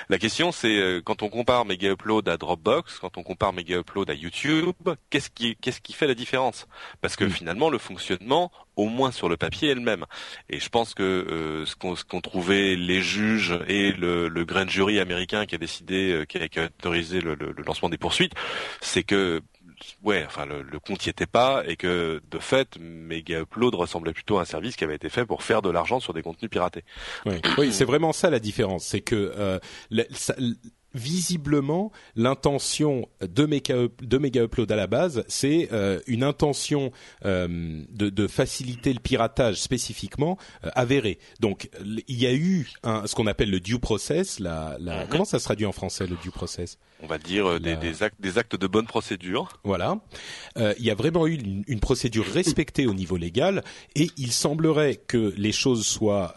La 0.08 0.18
question, 0.18 0.52
c'est 0.52 0.78
euh, 0.78 1.00
quand 1.02 1.22
on 1.22 1.28
compare 1.28 1.64
Mega 1.64 1.90
Upload 1.90 2.28
à 2.28 2.36
Dropbox, 2.36 2.98
quand 2.98 3.18
on 3.18 3.22
compare 3.22 3.52
Mega 3.52 3.78
Upload 3.78 4.10
à 4.10 4.14
YouTube, 4.14 4.72
qu'est-ce 5.10 5.30
qui, 5.30 5.56
qu'est-ce 5.56 5.80
qui 5.80 5.92
fait 5.92 6.06
la 6.06 6.14
différence? 6.14 6.66
Parce 7.00 7.16
que 7.16 7.24
hmm. 7.24 7.30
finalement, 7.30 7.70
le 7.70 7.78
fonctionnement, 7.78 8.50
au 8.78 8.86
moins 8.86 9.10
sur 9.10 9.28
le 9.28 9.36
papier, 9.36 9.70
est 9.70 9.74
le 9.74 9.80
même. 9.80 10.06
Et 10.48 10.60
je 10.60 10.68
pense 10.68 10.94
que 10.94 11.02
euh, 11.02 11.66
ce 11.66 11.74
qu'ont 11.76 11.94
qu 11.94 12.22
trouvé 12.22 12.76
les 12.76 13.02
juges 13.02 13.58
et 13.66 13.92
le, 13.92 14.28
le 14.28 14.44
grand 14.44 14.68
jury 14.68 15.00
américain 15.00 15.44
qui 15.46 15.56
a 15.56 15.58
décidé, 15.58 16.12
euh, 16.12 16.24
qui, 16.24 16.38
a, 16.38 16.64
autorisé 16.64 17.20
le, 17.20 17.34
le, 17.34 17.52
lancement 17.66 17.88
des 17.88 17.98
poursuites, 17.98 18.32
c'est 18.80 19.02
que 19.02 19.42
ouais, 20.02 20.24
enfin 20.26 20.46
le, 20.46 20.62
le 20.62 20.78
compte 20.78 21.04
n'y 21.04 21.10
était 21.10 21.26
pas 21.26 21.64
et 21.66 21.76
que 21.76 22.22
de 22.30 22.38
fait, 22.38 22.78
Mega 22.78 23.40
Upload 23.40 23.74
ressemblait 23.74 24.12
plutôt 24.12 24.38
à 24.38 24.42
un 24.42 24.44
service 24.44 24.76
qui 24.76 24.84
avait 24.84 24.94
été 24.94 25.08
fait 25.08 25.26
pour 25.26 25.42
faire 25.42 25.60
de 25.60 25.70
l'argent 25.70 25.98
sur 25.98 26.14
des 26.14 26.22
contenus 26.22 26.50
piratés. 26.50 26.84
Oui, 27.26 27.40
oui 27.58 27.72
c'est 27.72 27.84
vraiment 27.84 28.12
ça 28.12 28.30
la 28.30 28.38
différence, 28.38 28.84
c'est 28.84 29.00
que 29.00 29.32
euh, 29.36 29.58
ça, 30.12 30.34
visiblement 30.94 31.92
l'intention 32.16 33.08
de 33.20 33.46
Mega, 33.46 33.74
de 34.00 34.18
Mega 34.18 34.42
Upload 34.42 34.70
à 34.72 34.76
la 34.76 34.86
base, 34.86 35.24
c'est 35.28 35.68
euh, 35.72 36.00
une 36.06 36.22
intention 36.22 36.92
euh, 37.24 37.82
de, 37.90 38.08
de, 38.08 38.26
faciliter 38.26 38.92
le 38.92 39.00
piratage 39.00 39.56
spécifiquement 39.56 40.38
euh, 40.64 40.70
avérée. 40.74 41.18
Donc 41.40 41.70
il 41.84 42.18
y 42.18 42.26
a 42.26 42.32
eu 42.32 42.68
un, 42.82 43.06
ce 43.06 43.14
qu'on 43.14 43.26
appelle 43.26 43.50
le 43.50 43.60
due 43.60 43.78
process. 43.78 44.40
La, 44.40 44.76
la 44.80 45.04
mhm. 45.04 45.10
comment 45.10 45.24
ça 45.24 45.38
se 45.38 45.44
traduit 45.44 45.66
en 45.66 45.72
français 45.72 46.06
le 46.06 46.16
due 46.22 46.30
process? 46.30 46.78
On 47.02 47.06
va 47.06 47.18
dire 47.18 47.46
euh, 47.46 47.60
des, 47.60 47.76
des, 47.76 48.02
actes, 48.02 48.20
des 48.20 48.38
actes 48.38 48.56
de 48.56 48.66
bonne 48.66 48.86
procédure. 48.86 49.48
Voilà. 49.64 50.00
Euh, 50.56 50.74
il 50.78 50.84
y 50.84 50.90
a 50.90 50.94
vraiment 50.94 51.26
eu 51.26 51.34
une, 51.34 51.64
une, 51.66 51.80
procédure 51.80 52.24
respectée 52.24 52.86
au 52.86 52.94
niveau 52.94 53.16
légal 53.16 53.62
et 53.94 54.08
il 54.16 54.32
semblerait 54.32 54.96
que 54.96 55.32
les 55.36 55.52
choses 55.52 55.86
soient 55.86 56.34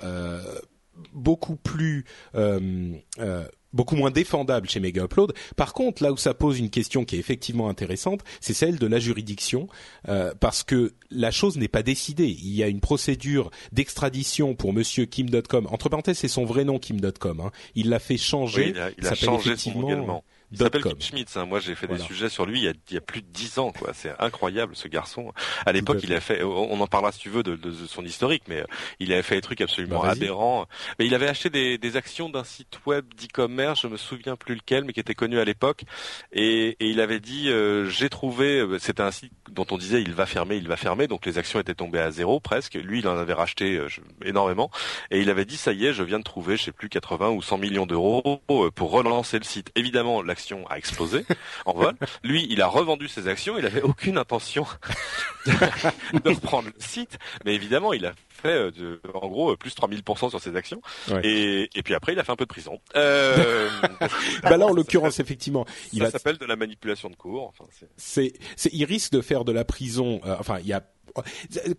beaucoup 1.14 1.56
plus 1.56 2.06
euh, 2.36 2.94
euh, 3.20 3.46
beaucoup 3.74 3.96
moins 3.96 4.12
défendable 4.12 4.70
chez 4.70 4.80
Mega 4.80 5.04
Upload. 5.04 5.34
Par 5.56 5.74
contre, 5.74 6.04
là 6.04 6.12
où 6.12 6.18
ça 6.18 6.34
pose 6.34 6.60
une 6.60 6.70
question 6.70 7.06
qui 7.06 7.16
est 7.16 7.20
effectivement 7.20 7.70
intéressante, 7.70 8.22
c'est 8.40 8.54
celle 8.54 8.78
de 8.78 8.88
la 8.88 9.00
juridiction, 9.00 9.68
euh, 10.10 10.34
parce 10.40 10.64
que 10.64 10.94
la 11.10 11.32
chose 11.32 11.58
n'est 11.58 11.68
pas 11.68 11.84
décidée. 11.84 12.28
Il 12.28 12.54
y 12.54 12.64
a 12.64 12.68
une 12.68 12.82
procédure 12.82 13.52
d'extradition 13.72 14.56
pour 14.56 14.74
Monsieur 14.74 15.06
Kim.com. 15.06 15.68
Entre 15.72 15.90
parenthèses, 15.90 16.18
c'est 16.18 16.28
son 16.28 16.46
vrai 16.46 16.64
nom 16.64 16.80
Kim.com. 16.80 17.42
Hein. 17.42 17.52
Il 17.76 17.90
l'a 17.90 18.00
fait 18.00 18.18
changer. 18.18 18.74
Oui, 18.76 18.94
il 18.98 19.08
a, 19.08 19.16
changé 19.16 19.58
son 19.58 20.22
il 20.52 20.58
s'appelle 20.58 20.84
Kim 20.84 21.02
Schmitz. 21.02 21.38
Hein. 21.38 21.46
Moi, 21.46 21.60
j'ai 21.60 21.76
fait 21.76 21.88
des 21.88 21.98
sujets 21.98 22.30
sur 22.30 22.46
lui 22.46 22.60
il 22.60 22.64
y, 22.66 22.68
a, 22.68 22.74
il 22.90 22.94
y 22.94 22.98
a 22.98 23.02
plus 23.02 23.22
de 23.22 23.28
dix 23.28 23.58
ans. 23.58 23.72
quoi. 23.72 23.92
C'est 23.94 24.14
incroyable 24.20 24.76
ce 24.76 24.88
garçon. 24.88 25.34
À 25.66 25.72
l'époque, 25.72 26.00
il 26.04 26.14
a 26.14 26.20
fait. 26.20 26.44
On 26.44 26.80
en 26.80 26.88
parlera 26.88 27.12
si 27.12 27.20
tu 27.20 27.30
veux 27.30 27.44
de, 27.44 27.56
de, 27.56 27.72
son 27.88 28.04
historique, 28.04 28.44
mais 28.48 28.62
euh, 28.62 28.66
il 29.00 29.14
avait 29.14 29.22
fait 29.22 29.36
des 29.36 29.42
trucs 29.42 29.62
absolument 29.62 30.02
bah, 30.02 30.12
aberrants. 30.12 30.68
Mais 31.00 31.06
il 31.06 31.16
avait 31.16 31.28
acheté 31.28 31.50
des, 31.50 31.78
des 31.78 31.96
actions 31.96 32.30
d'un 32.30 32.44
site 32.44 32.80
web 32.86 33.06
d'e-commerce. 33.16 33.82
Je 33.82 33.88
me 33.88 33.98
souviens 33.98 34.36
plus 34.36 34.56
lequel, 34.56 34.84
mais 34.84 34.94
qui 34.94 35.00
était 35.00 35.16
connu 35.16 35.40
à 35.40 35.46
l'époque. 35.46 35.84
Et, 36.32 36.78
et, 36.80 36.90
il 36.90 37.00
avait 37.00 37.20
dit 37.20 37.50
euh, 37.50 37.88
j'ai 37.88 38.10
trouvé. 38.10 38.60
Euh, 38.60 38.80
c'était 38.80 39.04
un 39.04 39.12
site 39.12 39.34
dont 39.50 39.66
on 39.72 39.78
disait 39.78 40.02
il 40.02 40.14
va 40.14 40.26
fermer, 40.26 40.58
il 40.58 40.68
va 40.68 40.78
fermer. 40.78 41.08
Donc 41.08 41.26
les 41.26 41.38
actions 41.38 41.60
étaient 41.60 41.76
tombées 41.76 42.00
à 42.00 42.12
zéro 42.12 42.40
presque. 42.40 42.76
Lui, 42.76 43.00
il 43.00 43.08
en 43.08 43.18
avait 43.18 43.34
racheté 43.34 43.82
énormément. 44.24 44.70
Et 45.12 45.22
il 45.22 45.30
avait 45.30 45.46
dit 45.46 45.58
ça 45.58 45.72
y 45.72 45.86
est, 45.86 45.94
je 45.94 46.04
viens 46.04 46.20
de 46.20 46.24
trouver, 46.24 46.58
je 46.58 46.64
sais 46.64 46.72
plus 46.72 46.90
80 46.90 47.30
ou 47.30 47.42
100 47.42 47.58
millions 47.58 47.86
d'euros 47.86 48.42
pour 48.48 48.92
relancer 48.92 49.38
le 49.38 49.46
site. 49.46 49.72
Évidemment, 49.76 50.22
a 50.70 50.78
explosé 50.78 51.26
en 51.66 51.74
vol. 51.74 51.96
Lui, 52.24 52.48
il 52.50 52.62
a 52.62 52.68
revendu 52.68 53.08
ses 53.08 53.28
actions. 53.28 53.58
Il 53.58 53.66
avait 53.66 53.82
aucune 53.82 54.18
intention 54.18 54.66
de 55.46 56.30
reprendre 56.30 56.68
le 56.68 56.74
site, 56.80 57.18
mais 57.46 57.56
évidemment, 57.56 57.94
il 57.94 58.06
a 58.06 58.14
fait 58.30 58.50
euh, 58.50 58.72
de, 58.72 59.02
en 59.14 59.28
gros 59.28 59.56
plus 59.56 59.76
3000% 59.76 60.30
sur 60.30 60.40
ses 60.40 60.56
actions. 60.56 60.82
Et, 61.24 61.70
et, 61.76 61.84
puis 61.84 61.94
après, 61.94 62.14
il 62.14 62.20
a 62.20 62.24
fait 62.24 62.32
un 62.32 62.36
peu 62.36 62.46
de 62.46 62.50
prison. 62.50 62.80
Euh... 62.96 63.70
bah 64.44 64.58
là, 64.58 64.66
en 64.66 64.74
l'occurrence, 64.74 65.20
effectivement, 65.20 65.66
il 65.94 66.02
ça 66.02 66.12
s'appelle 66.12 66.38
de 66.38 66.46
la 66.46 66.56
manipulation 66.56 67.10
de 67.10 67.16
cours. 67.16 67.48
Enfin, 67.48 67.66
c'est, 67.98 68.34
c'est, 68.56 68.70
il 68.74 68.86
risque 68.86 69.12
de 69.14 69.22
faire 69.22 69.46
de 69.46 69.52
la 69.52 69.66
prison. 69.66 70.22
Euh, 70.26 70.36
enfin, 70.40 70.60
il 70.60 70.68
y 70.68 70.74
a 70.74 70.84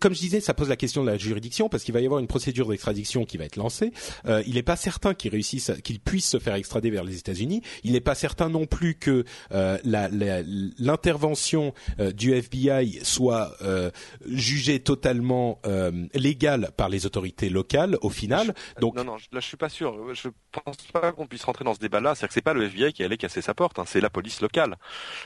comme 0.01 0.15
je 0.15 0.19
disais, 0.19 0.41
ça 0.41 0.55
pose 0.55 0.69
la 0.69 0.77
question 0.77 1.03
de 1.03 1.11
la 1.11 1.19
juridiction 1.19 1.69
parce 1.69 1.85
qu'il 1.85 1.95
va 1.95 2.01
y 2.01 2.05
avoir 2.05 2.21
une 2.21 2.27
procédure 2.27 2.69
d'extradition 2.69 3.25
qui 3.25 3.37
va 3.37 3.45
être 3.45 3.57
lancée. 3.57 3.93
Euh, 4.27 4.43
il 4.47 4.55
n'est 4.55 4.63
pas 4.63 4.77
certain 4.77 5.15
qu'il 5.15 5.31
réussisse, 5.31 5.73
qu'il 5.85 6.01
puisse 6.01 6.29
se 6.29 6.39
faire 6.39 6.55
extrader 6.55 6.91
vers 6.91 7.05
les 7.05 7.19
États-Unis. 7.19 7.63
Il 7.85 7.93
n'est 7.93 8.01
pas 8.01 8.15
certain 8.15 8.49
non 8.49 8.67
plus 8.67 8.95
que 8.95 9.25
euh, 9.53 9.79
l'intervention 9.85 11.75
euh, 12.01 12.13
du 12.13 12.33
FBI 12.35 13.01
soit 13.03 13.53
euh, 13.63 13.91
jugée 14.27 14.81
totalement 14.81 15.61
euh, 15.67 15.91
légale 16.15 16.71
par 16.77 16.89
les 16.89 17.07
autorités 17.07 17.49
locales 17.49 17.97
au 18.03 18.11
final. 18.11 18.55
Donc 18.81 18.97
non, 18.97 19.05
non, 19.05 19.17
là 19.17 19.41
je 19.41 19.47
suis 19.47 19.57
pas 19.57 19.69
sûr. 19.69 20.15
Je 20.15 20.29
pense 20.65 20.77
pas 20.93 21.13
qu'on 21.13 21.27
puisse 21.27 21.45
rentrer 21.45 21.65
dans 21.65 21.75
ce 21.75 21.81
débat-là. 21.81 22.15
C'est 22.15 22.27
que 22.27 22.35
c'est 22.35 22.43
pas 22.43 22.55
le 22.55 22.65
FBI 22.65 22.93
qui 22.93 23.05
allait 23.05 23.17
casser 23.17 23.43
sa 23.43 23.55
porte, 23.55 23.79
hein. 23.79 23.85
c'est 23.87 24.01
la 24.01 24.11
police 24.11 24.41
locale, 24.41 24.77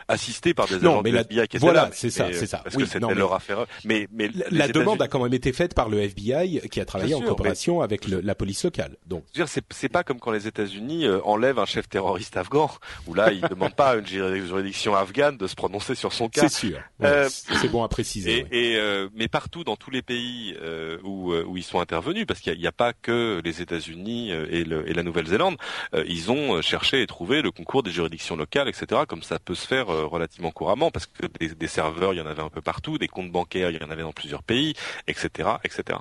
assistée 0.08 0.54
par 0.54 0.66
des 0.66 0.76
agents 0.76 1.02
du 1.02 1.16
FBI 1.16 1.48
qui 1.48 1.56
étaient 1.56 1.58
voilà, 1.58 1.90
c'est 1.92 2.10
ça, 2.10 2.28
c'est 2.32 2.46
ça. 2.46 2.58
Parce 2.58 2.76
que 2.76 2.84
c'était 2.84 3.14
leur 3.14 3.32
affaire. 3.32 3.66
Mais, 3.84 3.95
mais 4.12 4.30
la 4.50 4.68
demande 4.68 5.00
a 5.02 5.08
quand 5.08 5.22
même 5.22 5.34
été 5.34 5.52
faite 5.52 5.74
par 5.74 5.88
le 5.88 6.00
FBI 6.00 6.68
qui 6.70 6.80
a 6.80 6.84
travaillé 6.84 7.14
en 7.14 7.20
coopération 7.20 7.80
avec 7.80 8.06
le, 8.08 8.20
la 8.20 8.34
police 8.34 8.64
locale. 8.64 8.96
Donc, 9.06 9.24
c'est 9.70 9.88
pas 9.88 10.04
comme 10.04 10.20
quand 10.20 10.30
les 10.30 10.46
États-Unis 10.46 11.06
euh, 11.06 11.20
enlèvent 11.24 11.58
un 11.58 11.66
chef 11.66 11.88
terroriste 11.88 12.36
afghan, 12.36 12.70
où 13.06 13.14
là 13.14 13.32
ils 13.32 13.42
demandent 13.42 13.74
pas 13.74 13.90
à 13.90 13.96
une 13.96 14.06
juridiction 14.06 14.94
afghane 14.94 15.36
de 15.36 15.46
se 15.46 15.54
prononcer 15.54 15.94
sur 15.94 16.12
son 16.12 16.28
cas. 16.28 16.42
C'est 16.42 16.68
sûr. 16.68 16.78
Euh, 17.02 17.28
c'est 17.30 17.68
bon 17.68 17.82
à 17.82 17.88
préciser. 17.88 18.46
Et, 18.50 18.72
et 18.72 18.76
euh, 18.76 19.08
mais 19.14 19.28
partout 19.28 19.64
dans 19.64 19.76
tous 19.76 19.90
les 19.90 20.02
pays 20.02 20.56
euh, 20.60 20.98
où, 21.04 21.32
où 21.34 21.56
ils 21.56 21.62
sont 21.62 21.80
intervenus, 21.80 22.26
parce 22.26 22.40
qu'il 22.40 22.58
n'y 22.58 22.66
a, 22.66 22.68
a, 22.68 22.72
pas 22.72 22.92
que 22.92 23.40
les 23.44 23.62
États-Unis 23.62 24.30
et, 24.30 24.64
le, 24.64 24.88
et 24.88 24.94
la 24.94 25.02
Nouvelle-Zélande, 25.02 25.56
ils 26.06 26.30
ont 26.30 26.60
cherché 26.62 27.02
et 27.02 27.06
trouvé 27.06 27.42
le 27.42 27.50
concours 27.50 27.82
des 27.82 27.90
juridictions 27.90 28.36
locales, 28.36 28.68
etc. 28.68 29.02
Comme 29.08 29.22
ça 29.22 29.38
peut 29.38 29.54
se 29.54 29.66
faire 29.66 29.86
relativement 29.86 30.50
couramment, 30.50 30.90
parce 30.90 31.06
que 31.06 31.26
des, 31.38 31.54
des 31.54 31.66
serveurs, 31.66 32.12
il 32.12 32.18
y 32.18 32.20
en 32.20 32.26
avait 32.26 32.42
un 32.42 32.50
peu 32.50 32.60
partout, 32.60 32.98
des 32.98 33.08
comptes 33.08 33.30
bancaires, 33.30 33.70
il 33.70 33.80
y 33.80 33.84
en 33.84 33.85
avait 33.90 34.02
dans 34.02 34.12
plusieurs 34.12 34.42
pays, 34.42 34.74
etc., 35.06 35.50
etc. 35.64 35.98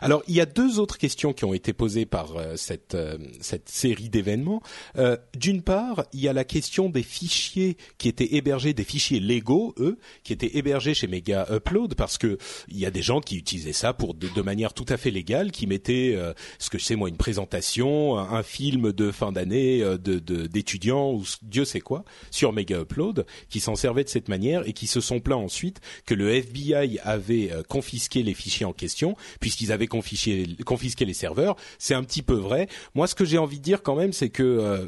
Alors 0.00 0.22
il 0.28 0.34
y 0.34 0.40
a 0.40 0.46
deux 0.46 0.78
autres 0.78 0.98
questions 0.98 1.32
qui 1.32 1.44
ont 1.44 1.54
été 1.54 1.72
posées 1.72 2.06
par 2.06 2.36
euh, 2.36 2.56
cette 2.56 2.94
euh, 2.94 3.18
cette 3.40 3.68
série 3.68 4.08
d'événements. 4.08 4.62
Euh, 4.98 5.16
D'une 5.36 5.62
part, 5.62 6.04
il 6.12 6.20
y 6.20 6.28
a 6.28 6.32
la 6.32 6.44
question 6.44 6.88
des 6.88 7.02
fichiers 7.02 7.76
qui 7.98 8.08
étaient 8.08 8.34
hébergés, 8.34 8.72
des 8.74 8.84
fichiers 8.84 9.20
légaux, 9.20 9.74
eux, 9.78 9.98
qui 10.22 10.32
étaient 10.32 10.56
hébergés 10.56 10.94
chez 10.94 11.06
Mega 11.06 11.46
Upload, 11.50 11.94
parce 11.94 12.18
que 12.18 12.38
il 12.68 12.78
y 12.78 12.86
a 12.86 12.90
des 12.90 13.02
gens 13.02 13.20
qui 13.20 13.36
utilisaient 13.36 13.72
ça 13.72 13.92
pour 13.92 14.14
de, 14.14 14.42
manière 14.42 14.74
tout 14.74 14.86
à 14.88 14.96
fait 14.96 15.10
légale, 15.10 15.50
qui 15.50 15.66
mettaient, 15.66 16.18
ce 16.58 16.70
que 16.70 16.78
je 16.78 16.84
sais 16.84 16.96
moi, 16.96 17.08
une 17.08 17.16
présentation, 17.16 18.18
un, 18.18 18.42
film 18.42 18.92
de 18.92 19.10
fin 19.10 19.32
d'année 19.32 19.80
de 19.80 20.18
d'étudiants 20.18 21.12
ou 21.12 21.24
Dieu 21.42 21.64
sait 21.64 21.80
quoi 21.80 22.04
sur 22.30 22.52
Mega 22.52 22.80
Upload, 22.80 23.24
qui 23.48 23.60
s'en 23.60 23.76
servaient 23.76 24.04
de 24.04 24.08
cette 24.08 24.28
manière 24.28 24.66
et 24.66 24.72
qui 24.72 24.86
se 24.86 25.00
sont 25.00 25.20
plaints 25.20 25.36
ensuite 25.36 25.80
que 26.06 26.14
le 26.14 26.30
FBI 26.30 26.98
avait 27.00 27.50
confisqué 27.68 28.22
les 28.22 28.34
fichiers 28.34 28.66
en 28.66 28.72
question 28.72 29.16
puisqu'ils 29.40 29.72
avaient 29.72 29.86
confisqué, 29.86 31.04
les 31.04 31.14
serveurs. 31.14 31.56
C'est 31.78 31.94
un 31.94 32.02
petit 32.02 32.22
peu 32.22 32.34
vrai. 32.34 32.68
Moi, 32.94 33.06
ce 33.06 33.14
que 33.14 33.24
j'ai 33.24 33.38
envie 33.38 33.58
de 33.58 33.64
dire 33.64 33.82
quand 33.82 33.96
même, 33.96 34.12
c'est 34.12 34.30
que 34.30 34.42
euh, 34.42 34.86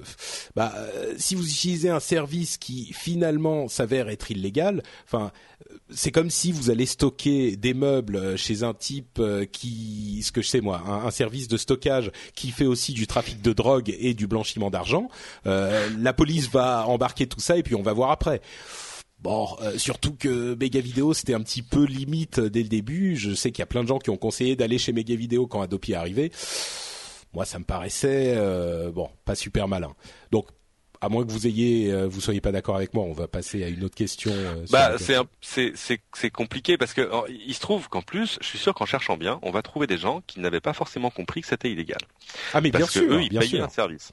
bah, 0.55 0.73
euh, 0.77 1.15
si 1.19 1.35
vous 1.35 1.47
utilisez 1.47 1.91
un 1.91 2.01
service 2.01 2.57
qui 2.57 2.93
finalement 2.93 3.69
s'avère 3.69 4.09
être 4.09 4.31
illégal, 4.31 4.83
enfin, 5.07 5.33
euh, 5.71 5.77
c'est 5.91 6.11
comme 6.11 6.31
si 6.31 6.53
vous 6.53 6.71
allez 6.71 6.87
stocker 6.87 7.57
des 7.57 7.75
meubles 7.75 8.37
chez 8.37 8.63
un 8.63 8.75
type 8.75 9.21
qui, 9.53 10.23
ce 10.25 10.33
que 10.33 10.43
je 10.43 10.49
sais 10.49 10.61
moi, 10.61 10.83
un, 10.87 11.11
service 11.11 11.49
de 11.49 11.57
stockage 11.57 12.11
qui 12.35 12.51
fait 12.51 12.67
aussi 12.67 12.93
du 12.93 13.07
trafic 13.07 13.43
de 13.43 13.53
drogue 13.53 13.95
et 13.99 14.15
du 14.15 14.27
blanchiment 14.27 14.71
d'argent. 14.71 15.09
la 15.45 16.13
police 16.13 16.51
va 16.51 16.87
embarquer 16.87 17.27
tout 17.27 17.41
ça 17.41 17.57
et 17.57 17.63
puis 17.63 17.75
on 17.75 17.83
va 17.83 17.93
voir 17.93 18.11
après. 18.11 18.41
Bon, 19.25 19.57
euh, 19.63 19.79
surtout 19.79 20.13
que 20.13 20.55
Mega 20.61 20.81
Video 20.81 21.15
c'était 21.15 21.33
un 21.33 21.41
petit 21.41 21.63
peu 21.63 21.85
limite 21.85 22.41
dès 22.41 22.63
le 22.63 22.69
début. 22.69 23.17
Je 23.17 23.33
sais 23.33 23.53
qu'il 23.53 23.61
y 23.61 23.63
a 23.63 23.67
plein 23.67 23.83
de 23.83 23.89
gens 23.89 23.99
qui 23.99 24.11
ont 24.11 24.19
conseillé 24.19 24.55
d'aller 24.55 24.77
chez 24.77 24.93
Mega 24.93 25.15
Video 25.15 25.47
quand 25.47 25.63
Adopi 25.63 25.93
est 25.93 25.97
arrivé. 25.97 26.31
Moi, 27.33 27.47
ça 27.47 27.59
me 27.59 27.65
paraissait 27.65 28.35
euh, 28.37 28.91
bon, 28.93 29.09
pas 29.25 29.35
super 29.35 29.67
malin. 29.67 29.95
Donc 30.31 30.49
à 31.01 31.09
moins 31.09 31.25
que 31.25 31.33
vous 31.33 31.47
ayez, 31.47 31.91
euh, 31.91 32.07
vous 32.07 32.21
soyez 32.21 32.43
pas 32.43 32.53
d'accord 32.53 32.77
avec 32.77 32.93
moi, 32.93 33.03
on 33.05 33.15
va 33.15 33.27
passer 33.27 33.65
à 33.65 33.69
une 33.69 33.83
autre 33.85 33.95
question. 33.95 34.31
bah, 34.71 34.97
c'est 34.99 35.17
c'est 35.41 36.01
c'est 36.13 36.31
compliqué 36.31 36.77
parce 36.77 36.93
que 36.93 37.09
il 37.31 37.55
se 37.55 37.61
trouve 37.61 37.89
qu'en 37.89 38.03
plus, 38.03 38.37
je 38.43 38.47
suis 38.47 38.59
sûr 38.59 38.75
qu'en 38.75 38.85
cherchant 38.85 39.17
bien, 39.17 39.39
on 39.41 39.51
va 39.51 39.63
trouver 39.63 39.87
des 39.87 39.97
gens 39.97 40.21
qui 40.27 40.41
n'avaient 40.41 40.61
pas 40.61 40.75
forcément 40.75 41.09
compris 41.09 41.41
que 41.41 41.47
c'était 41.47 41.71
illégal. 41.71 42.01
Ah 42.53 42.61
mais 42.61 42.71
parce 42.71 42.93
bien 42.93 43.01
que 43.03 43.09
sûr, 43.09 43.17
eux, 43.17 43.23
ils 43.23 43.31
payaient 43.31 43.49
sûr. 43.57 43.65
un 43.65 43.71
service. 43.71 44.13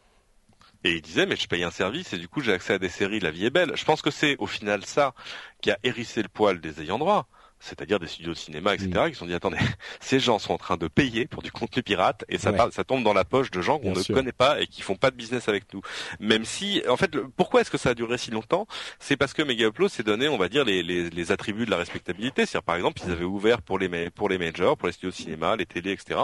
Et 0.84 0.94
il 0.94 1.02
disait, 1.02 1.26
mais 1.26 1.36
je 1.36 1.48
paye 1.48 1.64
un 1.64 1.72
service 1.72 2.14
et 2.14 2.18
du 2.18 2.28
coup 2.28 2.42
j'ai 2.42 2.54
accès 2.54 2.74
à 2.74 2.80
des 2.80 2.90
séries, 2.90 3.20
la 3.20 3.32
vie 3.32 3.46
est 3.46 3.52
belle. 3.52 3.72
Je 3.76 3.86
pense 3.86 4.02
que 4.02 4.12
c'est 4.12 4.36
au 4.38 4.48
final 4.48 4.84
ça 4.86 5.14
qui 5.62 5.72
a 5.72 5.78
hérissé 5.84 6.24
le 6.24 6.30
poil 6.30 6.60
des 6.60 6.82
ayants 6.82 7.00
droit 7.00 7.28
c'est-à-dire 7.62 8.00
des 8.00 8.08
studios 8.08 8.34
de 8.34 8.38
cinéma, 8.38 8.74
etc., 8.74 8.90
qui 9.08 9.14
se 9.14 9.20
sont 9.20 9.26
dit 9.26 9.34
attendez, 9.34 9.58
ces 10.02 10.20
gens 10.20 10.40
sont 10.40 10.54
en 10.54 10.58
train 10.58 10.78
de 10.78 10.88
payer 10.88 11.28
pour 11.28 11.42
du 11.42 11.52
contenu 11.52 11.84
pirate 11.84 12.26
et 12.28 12.38
ça, 12.38 12.52
ça 12.72 12.84
tombe 12.84 13.04
dans 13.04 13.14
la 13.14 13.24
poche 13.24 13.52
de 13.52 13.62
gens 13.62 13.80
qu'on 13.80 13.94
ne 13.94 14.14
connaît 14.14 14.32
pas 14.32 14.60
et 14.60 14.68
qui 14.68 14.82
font 14.82 14.96
pas 14.96 15.12
de 15.12 15.16
business 15.16 15.48
avec 15.48 15.72
nous. 15.74 15.82
Même 16.20 16.44
si, 16.44 16.82
en 16.90 16.98
fait, 16.98 17.16
pourquoi 17.38 17.62
est-ce 17.62 17.72
que 17.72 17.78
ça 17.78 17.90
a 17.90 17.94
duré 17.94 18.18
si 18.18 18.32
longtemps? 18.32 18.68
C'est 19.00 19.16
parce 19.16 19.34
que 19.34 19.42
Mega 19.44 19.68
Upload 19.68 19.90
s'est 19.90 20.04
donné, 20.04 20.28
on 20.28 20.38
va 20.38 20.50
dire, 20.50 20.66
les, 20.66 20.84
les, 20.84 21.10
les, 21.10 21.32
attributs 21.32 21.66
de 21.66 21.72
la 21.72 21.78
respectabilité. 21.78 22.46
C'est-à-dire, 22.46 22.64
par 22.64 22.76
exemple, 22.76 23.02
ils 23.06 23.12
avaient 23.12 23.24
ouvert 23.24 23.62
pour 23.62 23.78
les 23.78 24.10
pour 24.10 24.28
les 24.28 24.38
majors, 24.38 24.78
pour 24.78 24.88
les 24.88 24.94
studios 24.94 25.12
de 25.12 25.16
cinéma, 25.16 25.56
les 25.56 25.66
télés, 25.66 25.92
etc., 25.92 26.20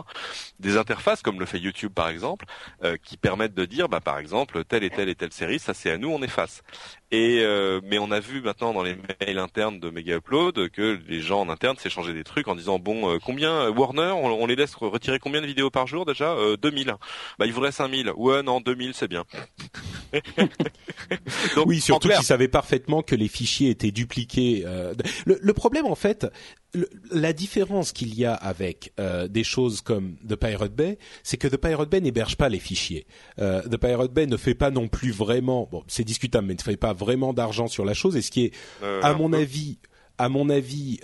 des 0.60 0.78
interfaces 0.78 1.21
comme 1.21 1.39
le 1.39 1.45
fait 1.45 1.60
YouTube, 1.60 1.93
par 1.93 2.10
exemple, 2.10 2.45
euh, 2.84 2.97
qui 3.02 3.17
permettent 3.17 3.54
de 3.54 3.65
dire, 3.65 3.89
bah, 3.89 4.02
par 4.02 4.17
exemple, 4.17 4.63
telle 4.65 4.84
et 4.84 4.89
telle 4.89 5.10
et 5.10 5.15
telle 5.15 5.32
série, 5.32 5.60
ça 5.60 5.73
c'est 5.73 5.91
à 5.91 5.97
nous, 5.97 6.10
on 6.10 6.21
efface. 6.21 6.63
Et 7.12 7.39
euh, 7.41 7.80
mais 7.86 8.00
on 8.00 8.12
a 8.12 8.20
vu 8.20 8.41
maintenant 8.41 8.74
dans 8.74 8.84
les 8.84 8.98
mails 9.22 9.39
internes 9.39 9.80
de 9.80 9.89
Mega 9.89 10.17
Upload 10.17 10.70
que 10.70 11.00
les 11.08 11.22
gens 11.22 11.39
en 11.39 11.50
interne 11.50 11.78
s'échangeaient 11.78 12.13
des 12.13 12.26
trucs 12.26 12.50
en 12.50 12.56
disant 12.56 12.80
bon 12.80 13.10
euh, 13.10 13.17
combien 13.24 13.62
euh, 13.62 13.72
Warner 13.72 14.12
on, 14.12 14.46
les 14.46 14.58
laisse 14.58 14.76
retirer 14.76 15.17
combien 15.17 15.39
de 15.39 15.46
vidéos 15.46 15.70
par 15.70 15.88
jour 15.88 16.06
déjà 16.06 16.36
2000. 16.62 16.96
Bah 17.39 17.46
il 17.46 17.54
voudrait 17.54 17.72
5000. 17.72 18.12
Ouais 18.17 18.43
non 18.43 18.60
2000 18.60 18.93
c'est 18.93 19.08
bien. 19.08 19.24
Donc, 21.56 21.67
oui 21.67 21.80
surtout 21.80 22.10
qu'ils 22.10 22.24
savaient 22.24 22.50
parfaitement 22.50 23.02
que 23.02 23.15
les 23.15 23.30
fichiers 23.30 23.70
étaient 23.70 23.91
dupliqués. 23.91 24.65
Le, 25.26 25.39
le, 25.41 25.54
problème 25.54 25.86
en 25.86 25.96
fait 25.96 26.28
la 27.12 27.34
différence 27.34 27.91
qu'il 27.91 28.13
y 28.15 28.26
a 28.26 28.34
avec 28.34 28.93
euh, 29.00 29.28
des 29.28 29.43
choses 29.43 29.82
comme 29.82 30.15
The 30.28 30.36
Pirate 30.36 30.74
Bay, 30.74 30.98
c'est 31.24 31.38
que 31.38 31.48
The 31.48 31.58
Pirate 31.58 31.89
Bay 31.89 32.02
n'héberge 32.02 32.36
pas 32.36 32.50
les 32.50 32.60
fichiers. 32.60 33.08
Euh, 33.39 33.62
The 33.63 33.78
Pirate 33.78 34.13
Bay 34.13 34.28
ne 34.28 34.38
fait 34.38 34.54
pas 34.54 34.70
non 34.70 34.88
plus 34.88 35.12
vraiment, 35.12 35.67
bon, 35.72 35.84
c'est 35.88 36.04
discutable, 36.04 36.48
mais 36.48 36.56
ne 36.56 36.62
fait 36.62 36.78
pas 36.78 36.93
vraiment 36.98 37.34
d'argent 37.34 37.68
sur 37.68 37.86
la 37.86 37.94
chose. 37.94 38.16
Et 38.18 38.22
ce 38.22 38.32
qui 38.32 38.46
est, 38.46 38.54
euh, 38.84 39.02
à 39.02 39.14
mon 39.14 39.32
avis, 39.34 39.80
à 40.18 40.30
mon 40.30 40.50
avis, 40.50 41.00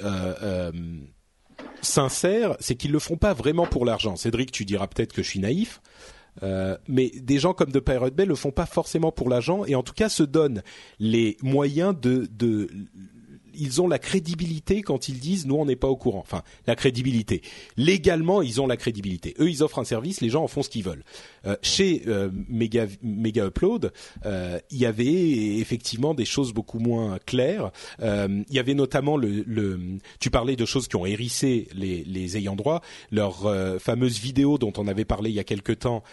sincère, 1.82 2.56
c'est 2.60 2.76
qu'ils 2.76 2.92
le 2.92 3.00
font 3.00 3.18
pas 3.18 3.34
vraiment 3.34 3.66
pour 3.66 3.86
l'argent. 3.86 4.16
Cédric, 4.16 4.52
tu 4.52 4.66
diras 4.66 4.88
peut-être 4.88 5.14
que 5.14 5.24
je 5.24 5.30
suis 5.30 5.40
naïf. 5.40 5.82
mais 6.88 7.12
des 7.16 7.40
gens 7.40 7.54
comme 7.54 7.72
The 7.72 7.80
Pirate 7.80 8.16
Bay 8.16 8.26
le 8.26 8.36
font 8.36 8.52
pas 8.52 8.66
forcément 8.66 9.12
pour 9.12 9.30
l'argent 9.30 9.66
et 9.66 9.76
en 9.76 9.84
tout 9.84 9.94
cas 9.94 10.10
se 10.10 10.24
donnent 10.24 10.64
les 11.00 11.38
moyens 11.42 11.96
de, 12.00 12.28
de 12.32 12.68
ils 13.56 13.82
ont 13.82 13.88
la 13.88 14.00
crédibilité 14.00 14.82
quand 14.82 15.10
ils 15.10 15.20
disent 15.20 15.46
nous 15.46 15.56
on 15.56 15.66
n'est 15.66 15.76
pas 15.76 15.88
au 15.88 15.96
courant. 15.96 16.20
Enfin, 16.20 16.44
la 16.68 16.76
crédibilité. 16.76 17.42
Légalement, 17.78 18.42
ils 18.42 18.62
ont 18.62 18.68
la 18.68 18.78
crédibilité. 18.78 19.36
Eux, 19.40 19.50
ils 19.50 19.64
offrent 19.64 19.80
un 19.80 19.84
service, 19.84 20.22
les 20.22 20.30
gens 20.30 20.44
en 20.44 20.48
font 20.48 20.64
ce 20.64 20.70
qu'ils 20.70 20.84
veulent. 20.84 21.04
Euh, 21.46 21.56
chez 21.62 22.04
euh, 22.08 22.30
Mega, 22.50 22.88
Mega 23.02 23.46
Upload, 23.46 23.92
euh, 24.26 24.60
il 24.72 24.78
y 24.78 24.86
avait 24.86 25.58
effectivement 25.58 26.14
des 26.14 26.26
choses 26.26 26.54
beaucoup 26.54 26.80
moins 26.80 27.20
claires. 27.26 27.72
il 28.02 28.46
y 28.50 28.60
avait 28.60 28.74
notamment 28.74 29.18
le, 29.18 29.44
le, 29.46 29.80
tu 30.20 30.30
parlais 30.30 30.56
de 30.56 30.66
choses 30.66 30.88
qui 30.88 30.96
ont 30.96 31.06
hérissé 31.06 31.68
les, 31.74 32.04
les 32.04 32.38
ayants 32.38 32.56
droit. 32.56 32.82
Leur 33.12 33.52
fameuse 33.80 34.20
vidéo 34.20 34.58
dont 34.58 34.74
on 34.78 34.88
avait 34.88 35.06
parlé 35.06 35.30
il 35.30 35.36
y 35.36 35.40
a 35.40 35.44
quelque 35.44 35.74
temps, 35.74 36.04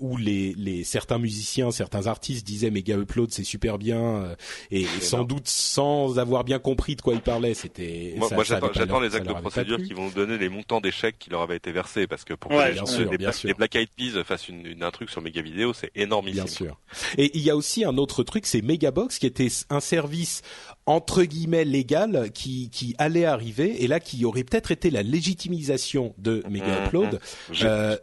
où 0.00 0.16
les, 0.16 0.54
les 0.56 0.84
certains 0.84 1.18
musiciens, 1.18 1.70
certains 1.70 2.06
artistes 2.06 2.46
disaient 2.46 2.70
Mega 2.70 2.96
Upload 2.96 3.30
c'est 3.30 3.44
super 3.44 3.78
bien 3.78 4.36
et 4.70 4.84
sans 5.00 5.24
doute 5.24 5.48
sans 5.48 6.18
avoir 6.18 6.44
bien 6.44 6.58
compris 6.58 6.83
de 6.88 7.02
quoi 7.02 7.14
il 7.14 7.20
parlait. 7.20 7.54
C'était. 7.54 8.14
Moi, 8.16 8.28
moi 8.32 8.44
j'attends 8.44 9.00
les 9.00 9.14
actes 9.14 9.26
de 9.26 9.32
procédure 9.32 9.78
qui 9.78 9.94
vont 9.94 10.08
donner 10.08 10.38
les 10.38 10.48
montants 10.48 10.80
d'échecs 10.80 11.16
qui 11.18 11.30
leur 11.30 11.42
avaient 11.42 11.56
été 11.56 11.72
versés 11.72 12.06
parce 12.06 12.24
que 12.24 12.34
pour 12.34 12.50
que 12.50 13.46
les, 13.46 13.54
Black 13.54 13.76
Eyed 13.76 13.88
Peas 13.96 14.22
fassent 14.24 14.48
une, 14.48 14.82
un 14.82 14.90
truc 14.90 15.10
sur 15.10 15.22
Mega 15.22 15.42
Vidéo, 15.42 15.72
c'est 15.72 15.90
énormissime. 15.94 16.44
Bien 16.44 16.52
sûr. 16.52 16.78
Et 17.18 17.30
il 17.34 17.42
y 17.42 17.50
a 17.50 17.56
aussi 17.56 17.84
un 17.84 17.96
autre 17.96 18.22
truc, 18.22 18.46
c'est 18.46 18.62
Megabox 18.62 19.18
qui 19.18 19.26
était 19.26 19.48
un 19.70 19.80
service 19.80 20.42
entre 20.86 21.24
guillemets 21.24 21.64
légal 21.64 22.30
qui 22.32 22.70
qui 22.70 22.94
allait 22.98 23.24
arriver 23.24 23.82
et 23.82 23.86
là 23.86 24.00
qui 24.00 24.24
aurait 24.24 24.44
peut-être 24.44 24.70
été 24.70 24.90
la 24.90 25.02
légitimisation 25.02 26.14
de 26.18 26.42
Mega 26.48 26.80
mmh, 26.80 26.86
Upload. 26.86 27.20
J'ai 27.50 27.66
euh, 27.66 27.96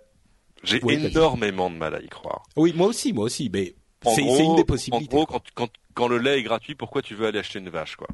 énormément 0.89 1.69
de 1.69 1.75
mal 1.75 1.95
à 1.95 2.01
y 2.01 2.07
croire. 2.07 2.43
Oui, 2.55 2.73
moi 2.75 2.87
aussi, 2.87 3.13
moi 3.13 3.25
aussi, 3.25 3.49
mais 3.51 3.75
c'est 4.05 4.21
une 4.21 4.55
des 4.55 4.63
possibilités. 4.63 5.15
En 5.15 5.17
gros, 5.17 5.25
quand, 5.25 5.43
quand, 5.53 5.69
quand 5.93 6.07
le 6.07 6.17
lait 6.17 6.39
est 6.39 6.43
gratuit, 6.43 6.75
pourquoi 6.75 7.01
tu 7.01 7.15
veux 7.15 7.27
aller 7.27 7.39
acheter 7.39 7.59
une 7.59 7.69
vache, 7.69 7.95
quoi? 7.95 8.07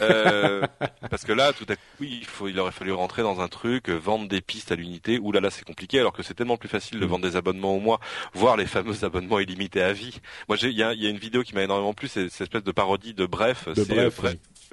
Euh, 0.00 0.66
parce 1.10 1.24
que 1.24 1.32
là, 1.32 1.52
tout 1.52 1.66
à 1.68 1.76
coup, 1.76 2.02
il, 2.04 2.24
faut, 2.24 2.48
il 2.48 2.58
aurait 2.58 2.72
fallu 2.72 2.92
rentrer 2.92 3.22
dans 3.22 3.40
un 3.40 3.48
truc, 3.48 3.88
euh, 3.88 3.94
vendre 3.94 4.28
des 4.28 4.40
pistes 4.40 4.72
à 4.72 4.76
l'unité. 4.76 5.18
Ouh 5.18 5.32
là 5.32 5.40
là, 5.40 5.50
c'est 5.50 5.64
compliqué, 5.64 5.98
alors 5.98 6.12
que 6.12 6.22
c'est 6.22 6.34
tellement 6.34 6.56
plus 6.56 6.68
facile 6.68 7.00
de 7.00 7.06
mm. 7.06 7.08
vendre 7.08 7.28
des 7.28 7.36
abonnements 7.36 7.74
au 7.74 7.80
mois, 7.80 8.00
voire 8.32 8.56
les 8.56 8.66
fameux 8.66 9.04
abonnements 9.04 9.38
illimités 9.38 9.82
à 9.82 9.92
vie. 9.92 10.20
Moi, 10.48 10.56
il 10.62 10.70
y 10.70 10.82
a, 10.82 10.92
y 10.94 11.06
a, 11.06 11.10
une 11.10 11.18
vidéo 11.18 11.42
qui 11.42 11.54
m'a 11.54 11.62
énormément 11.62 11.94
plu, 11.94 12.08
c'est 12.08 12.28
cette 12.28 12.42
espèce 12.42 12.64
de 12.64 12.72
parodie 12.72 13.14
de 13.14 13.26
Bref. 13.26 13.68
De 13.68 13.84
bref, 13.84 14.20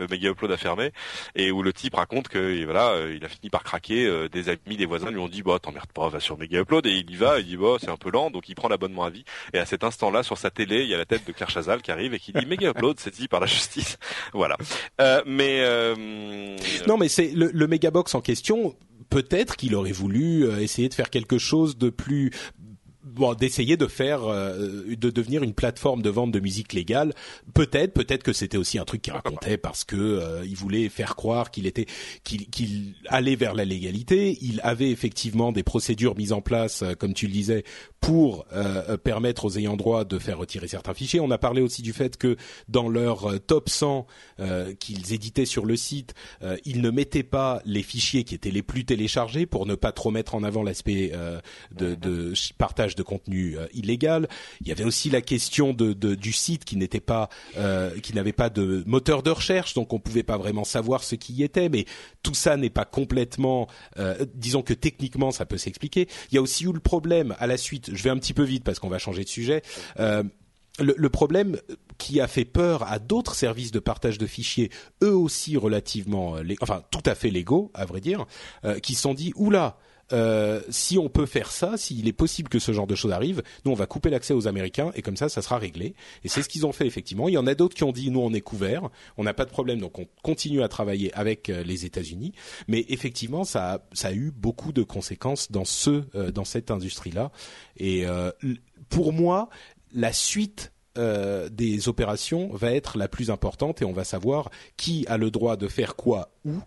Mega 0.06 0.30
Upload 0.30 0.51
a 0.51 0.58
fermé 0.58 0.91
et 1.36 1.51
où 1.51 1.63
le 1.63 1.73
type 1.73 1.95
raconte 1.95 2.27
que 2.27 2.63
voilà, 2.65 2.91
euh, 2.91 3.15
il 3.15 3.25
a 3.25 3.30
fini 3.30 3.49
par 3.49 3.63
craquer. 3.63 4.06
Euh, 4.06 4.30
des 4.30 4.49
amis, 4.49 4.77
des 4.77 4.86
voisins 4.86 5.10
lui 5.10 5.19
ont 5.19 5.27
dit 5.27 5.41
bah 5.41 5.60
t'emmerdes 5.60 5.91
pas, 5.91 6.10
va 6.10 6.19
sur 6.19 6.38
Mega 6.38 6.60
Upload 6.60 6.86
et 6.86 6.91
il 6.91 7.10
y 7.10 7.15
va. 7.15 7.39
Il 7.39 7.45
dit 7.45 7.58
bah 7.58 7.77
c'est 7.80 7.89
un 7.89 7.97
peu 7.97 8.12
lent, 8.12 8.30
donc 8.30 8.49
il 8.49 8.56
prend 8.56 8.67
l'abonnement 8.67 9.03
à 9.03 9.10
vie. 9.10 9.23
Et 9.53 9.60
à 9.60 9.65
cet 9.65 9.84
instant-là, 9.84 10.23
sur 10.23 10.38
sa 10.38 10.49
télé, 10.49 10.84
il 10.84 10.89
y 10.89 10.93
a 10.93 10.97
la 10.97 11.06
tête 11.06 11.25
de 11.25 11.32
Claire 11.32 11.49
Chazal 11.49 11.82
qui 11.82 11.91
arrive 11.91 12.13
et 12.13 12.19
qui 12.19 12.34
dit 12.34 12.45
Mega 12.45 12.69
Upload, 12.69 12.99
c'est 12.99 13.13
dit 13.13 13.27
par 13.27 13.39
la 13.39 13.47
justice. 13.47 13.97
voilà. 14.34 14.58
Euh, 15.01 15.06
mais 15.25 15.63
non, 16.87 16.97
mais 16.97 17.07
c'est 17.07 17.31
le, 17.31 17.51
le 17.53 17.67
Megabox 17.67 18.15
en 18.15 18.21
question 18.21 18.75
peut-être 19.09 19.55
qu'il 19.55 19.73
aurait 19.75 19.93
voulu 19.93 20.45
essayer 20.59 20.89
de 20.89 20.93
faire 20.93 21.09
quelque 21.09 21.37
chose 21.37 21.77
de 21.77 21.89
plus 21.89 22.31
bon, 23.07 23.33
d'essayer 23.33 23.77
de 23.77 23.87
faire, 23.87 24.25
euh, 24.25 24.95
de 24.95 25.09
devenir 25.09 25.43
une 25.43 25.53
plateforme 25.53 26.01
de 26.01 26.09
vente 26.09 26.31
de 26.31 26.39
musique 26.39 26.73
légale. 26.73 27.13
Peut-être, 27.53 27.93
peut-être 27.93 28.23
que 28.23 28.33
c'était 28.33 28.57
aussi 28.57 28.77
un 28.77 28.85
truc 28.85 29.01
qu'il 29.01 29.13
racontait 29.13 29.57
parce 29.57 29.83
que 29.83 29.95
euh, 29.95 30.45
il 30.45 30.55
voulait 30.55 30.89
faire 30.89 31.15
croire 31.15 31.51
qu'il 31.51 31.65
était, 31.65 31.85
qu'il 32.23 32.95
allait 33.07 33.35
vers 33.35 33.53
la 33.53 33.65
légalité. 33.65 34.37
Il 34.41 34.59
avait 34.63 34.91
effectivement 34.91 35.51
des 35.51 35.63
procédures 35.63 36.15
mises 36.17 36.33
en 36.33 36.41
place, 36.41 36.81
euh, 36.81 36.93
comme 36.93 37.13
tu 37.13 37.27
le 37.27 37.33
disais, 37.33 37.63
pour 37.99 38.45
permettre 39.03 39.45
aux 39.45 39.57
ayants 39.57 39.75
droit 39.75 40.05
de 40.05 40.19
faire 40.19 40.37
retirer 40.37 40.67
certains 40.67 40.93
fichiers. 40.93 41.19
On 41.19 41.31
a 41.31 41.37
parlé 41.37 41.61
aussi 41.61 41.81
du 41.81 41.93
fait 41.93 42.15
que 42.15 42.37
dans 42.69 42.89
leur 42.89 43.39
top 43.41 43.69
100 43.69 44.05
qu'ils 44.79 45.13
éditaient 45.13 45.45
sur 45.45 45.65
le 45.65 45.75
site, 45.75 46.13
ils 46.63 46.81
ne 46.81 46.89
mettaient 46.91 47.23
pas 47.23 47.61
les 47.65 47.81
fichiers 47.81 48.23
qui 48.23 48.35
étaient 48.35 48.51
les 48.51 48.61
plus 48.61 48.85
téléchargés 48.85 49.45
pour 49.45 49.65
ne 49.65 49.75
pas 49.75 49.91
trop 49.91 50.11
mettre 50.11 50.35
en 50.35 50.43
avant 50.43 50.63
l'aspect 50.63 51.11
de, 51.75 51.95
de 51.95 52.33
partage 52.57 52.95
de 52.97 53.03
contenu 53.03 53.57
euh, 53.57 53.67
illégal. 53.73 54.27
Il 54.62 54.67
y 54.67 54.71
avait 54.71 54.83
aussi 54.83 55.10
la 55.10 55.21
question 55.21 55.71
de, 55.73 55.93
du 55.93 56.33
site 56.33 56.65
qui 56.65 56.75
n'était 56.75 56.99
pas, 56.99 57.29
euh, 57.57 57.97
qui 57.99 58.13
n'avait 58.13 58.33
pas 58.33 58.49
de 58.49 58.83
moteur 58.86 59.23
de 59.23 59.29
recherche, 59.29 59.73
donc 59.73 59.93
on 59.93 59.99
pouvait 59.99 60.23
pas 60.23 60.38
vraiment 60.38 60.65
savoir 60.65 61.03
ce 61.03 61.15
qui 61.15 61.33
y 61.33 61.43
était. 61.43 61.69
Mais 61.69 61.86
tout 62.23 62.33
ça 62.33 62.57
n'est 62.57 62.69
pas 62.69 62.86
complètement, 62.86 63.67
euh, 63.97 64.25
disons 64.33 64.63
que 64.63 64.73
techniquement 64.73 65.31
ça 65.31 65.45
peut 65.45 65.57
s'expliquer. 65.57 66.07
Il 66.31 66.36
y 66.36 66.38
a 66.38 66.41
aussi 66.41 66.65
eu 66.65 66.73
le 66.73 66.79
problème 66.79 67.36
à 67.39 67.47
la 67.47 67.55
suite. 67.55 67.91
Je 67.93 68.03
vais 68.03 68.10
un 68.10 68.17
petit 68.17 68.33
peu 68.33 68.43
vite 68.43 68.63
parce 68.63 68.79
qu'on 68.79 68.89
va 68.89 68.97
changer 68.97 69.23
de 69.23 69.29
sujet. 69.29 69.62
Le, 70.79 70.93
le, 70.95 71.10
problème 71.10 71.57
qui 71.97 72.21
a 72.21 72.27
fait 72.27 72.45
peur 72.45 72.83
à 72.83 72.99
d'autres 72.99 73.33
services 73.33 73.71
de 73.71 73.79
partage 73.79 74.19
de 74.19 74.27
fichiers, 74.27 74.69
eux 75.01 75.15
aussi 75.15 75.57
relativement, 75.57 76.36
enfin 76.62 76.83
tout 76.91 77.01
à 77.07 77.15
fait 77.15 77.31
légaux, 77.31 77.71
à 77.73 77.86
vrai 77.86 77.99
dire, 77.99 78.27
qui 78.83 78.93
se 78.93 79.01
sont 79.01 79.15
dit 79.15 79.33
oula, 79.36 79.79
euh, 80.13 80.61
si 80.69 80.97
on 80.97 81.09
peut 81.09 81.25
faire 81.25 81.51
ça, 81.51 81.77
s'il 81.77 82.07
est 82.07 82.13
possible 82.13 82.49
que 82.49 82.59
ce 82.59 82.71
genre 82.71 82.87
de 82.87 82.95
choses 82.95 83.11
arrive, 83.11 83.43
nous 83.65 83.71
on 83.71 83.75
va 83.75 83.85
couper 83.85 84.09
l'accès 84.09 84.33
aux 84.33 84.47
Américains 84.47 84.91
et 84.95 85.01
comme 85.01 85.17
ça, 85.17 85.29
ça 85.29 85.41
sera 85.41 85.57
réglé. 85.57 85.95
Et 86.23 86.29
c'est 86.29 86.41
ce 86.41 86.49
qu'ils 86.49 86.65
ont 86.65 86.71
fait 86.71 86.87
effectivement. 86.87 87.27
Il 87.27 87.33
y 87.33 87.37
en 87.37 87.47
a 87.47 87.55
d'autres 87.55 87.75
qui 87.75 87.83
ont 87.83 87.91
dit 87.91 88.09
nous 88.09 88.21
on 88.21 88.33
est 88.33 88.41
couvert, 88.41 88.89
on 89.17 89.23
n'a 89.23 89.33
pas 89.33 89.45
de 89.45 89.49
problème, 89.49 89.79
donc 89.79 89.99
on 89.99 90.07
continue 90.23 90.63
à 90.63 90.67
travailler 90.67 91.13
avec 91.13 91.49
euh, 91.49 91.63
les 91.63 91.85
États-Unis. 91.85 92.33
Mais 92.67 92.85
effectivement, 92.89 93.43
ça 93.43 93.81
a, 94.03 94.13
eu 94.13 94.31
beaucoup 94.31 94.71
de 94.71 94.83
conséquences 94.83 95.51
dans 95.51 95.65
ce 95.65 96.03
euh, 96.15 96.31
dans 96.31 96.45
cette 96.45 96.71
industrie-là. 96.71 97.31
Et 97.77 98.05
pour 98.89 99.13
moi, 99.13 99.49
la 99.93 100.13
suite 100.13 100.71
des 100.95 101.89
opérations 101.89 102.49
va 102.53 102.71
être 102.71 102.97
la 102.97 103.07
plus 103.07 103.29
importante 103.29 103.81
et 103.81 103.85
on 103.85 103.93
va 103.93 104.03
savoir 104.03 104.49
qui 104.77 105.05
a 105.07 105.17
le 105.17 105.29
droit 105.29 105.55
de 105.57 105.67
faire 105.67 105.95
quoi 105.95 106.31
où 106.43 106.59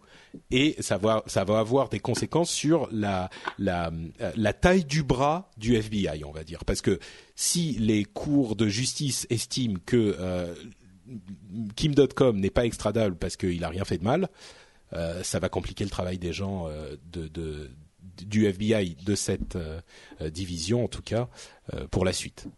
et 0.51 0.77
ça 0.81 0.99
va 0.99 1.23
ça 1.27 1.45
va 1.45 1.59
avoir 1.59 1.89
des 1.89 2.01
conséquences 2.01 2.51
sur 2.51 2.89
la 2.93 3.31
la 3.59 3.91
la 4.37 4.53
taille 4.53 4.85
du 4.85 5.03
bras 5.03 5.51
du 5.57 5.77
FBI, 5.77 6.25
on 6.25 6.33
va 6.33 6.45
dire, 6.45 6.65
parce 6.65 6.83
que 6.83 6.99
si 7.35 7.73
les 7.73 8.05
cours 8.05 8.57
de 8.57 8.69
justice 8.69 9.27
estiment 9.31 9.79
que 9.87 10.17
euh, 10.19 10.55
Kim.com 11.77 12.39
n'est 12.39 12.51
pas 12.51 12.67
extradable 12.67 13.17
parce 13.17 13.37
qu'il 13.37 13.65
a 13.65 13.69
rien 13.69 13.85
fait 13.85 13.99
de 13.99 14.05
mal, 14.05 14.29
euh, 14.93 15.23
ça 15.23 15.39
va 15.39 15.49
compliquer 15.49 15.85
le 15.85 15.91
travail 15.91 16.19
des 16.19 16.33
gens 16.33 16.67
euh, 16.69 16.97
de, 17.13 17.71
du 18.25 18.47
FBI 18.47 18.97
de 19.05 19.15
cette 19.15 19.57
euh, 19.57 19.81
division 20.31 20.85
en 20.85 20.89
tout 20.89 21.03
cas 21.03 21.29
pour 21.91 22.05
la 22.05 22.13
suite. 22.13 22.49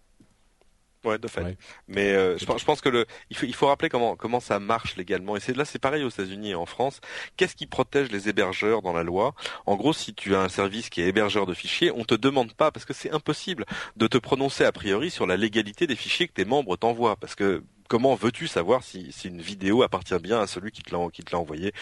Ouais, 1.04 1.18
de 1.18 1.26
fait. 1.26 1.56
Mais 1.88 2.12
euh, 2.12 2.38
je, 2.38 2.64
pense 2.64 2.80
que 2.80 2.88
le, 2.88 3.06
il 3.30 3.36
faut, 3.36 3.46
il 3.46 3.54
faut 3.54 3.66
rappeler 3.66 3.88
comment 3.88 4.14
comment 4.14 4.38
ça 4.40 4.58
marche 4.60 4.96
légalement. 4.96 5.36
Et 5.36 5.40
c'est 5.40 5.56
là, 5.56 5.64
c'est 5.64 5.80
pareil 5.80 6.04
aux 6.04 6.08
États-Unis 6.08 6.50
et 6.50 6.54
en 6.54 6.66
France. 6.66 7.00
Qu'est-ce 7.36 7.56
qui 7.56 7.66
protège 7.66 8.10
les 8.12 8.28
hébergeurs 8.28 8.82
dans 8.82 8.92
la 8.92 9.02
loi? 9.02 9.34
En 9.66 9.76
gros, 9.76 9.92
si 9.92 10.14
tu 10.14 10.34
as 10.34 10.40
un 10.40 10.48
service 10.48 10.90
qui 10.90 11.00
est 11.00 11.08
hébergeur 11.08 11.46
de 11.46 11.54
fichiers, 11.54 11.90
on 11.90 12.04
te 12.04 12.14
demande 12.14 12.52
pas 12.54 12.70
parce 12.70 12.84
que 12.84 12.94
c'est 12.94 13.10
impossible 13.10 13.64
de 13.96 14.06
te 14.06 14.18
prononcer 14.18 14.64
a 14.64 14.72
priori 14.72 15.10
sur 15.10 15.26
la 15.26 15.36
légalité 15.36 15.86
des 15.86 15.96
fichiers 15.96 16.28
que 16.28 16.34
tes 16.34 16.44
membres 16.44 16.76
t'envoient, 16.76 17.16
parce 17.16 17.34
que 17.34 17.64
comment 17.92 18.14
veux-tu 18.14 18.48
savoir 18.48 18.82
si, 18.82 19.12
si, 19.12 19.28
une 19.28 19.42
vidéo 19.42 19.82
appartient 19.82 20.18
bien 20.18 20.40
à 20.40 20.46
celui 20.46 20.70
qui 20.70 20.80
te 20.80 20.96
l'a 20.96 21.10
qui 21.12 21.22
te 21.22 21.30
l'a 21.30 21.38
envoyé? 21.38 21.74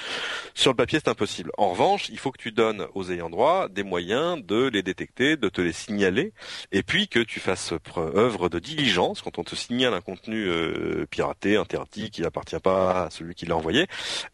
Sur 0.55 0.73
le 0.73 0.77
papier, 0.77 0.99
c'est 0.99 1.09
impossible. 1.09 1.53
En 1.57 1.71
revanche, 1.71 2.09
il 2.09 2.19
faut 2.19 2.33
que 2.33 2.43
tu 2.43 2.51
donnes 2.51 2.89
aux 2.95 3.13
ayants 3.13 3.31
droit 3.31 3.69
des 3.69 3.85
moyens 3.85 4.45
de 4.45 4.67
les 4.67 4.83
détecter, 4.83 5.37
de 5.37 5.49
te 5.49 5.61
les 5.61 5.73
signaler, 5.73 6.33
et 6.73 6.83
puis 6.83 7.07
que 7.07 7.21
tu 7.21 7.39
fasses 7.39 7.73
œuvre 7.97 8.49
de 8.49 8.59
diligence 8.59 9.23
quand 9.23 9.39
on 9.39 9.45
te 9.45 9.55
signale 9.55 9.95
un 9.95 10.01
contenu 10.01 10.49
euh, 10.49 11.07
piraté, 11.09 11.57
interdit, 11.57 12.11
qui 12.11 12.23
n'appartient 12.23 12.59
pas 12.59 13.05
à 13.05 13.11
celui 13.11 13.37
qui 13.37 13.47
l'a 13.47 13.55
envoyé. 13.55 13.87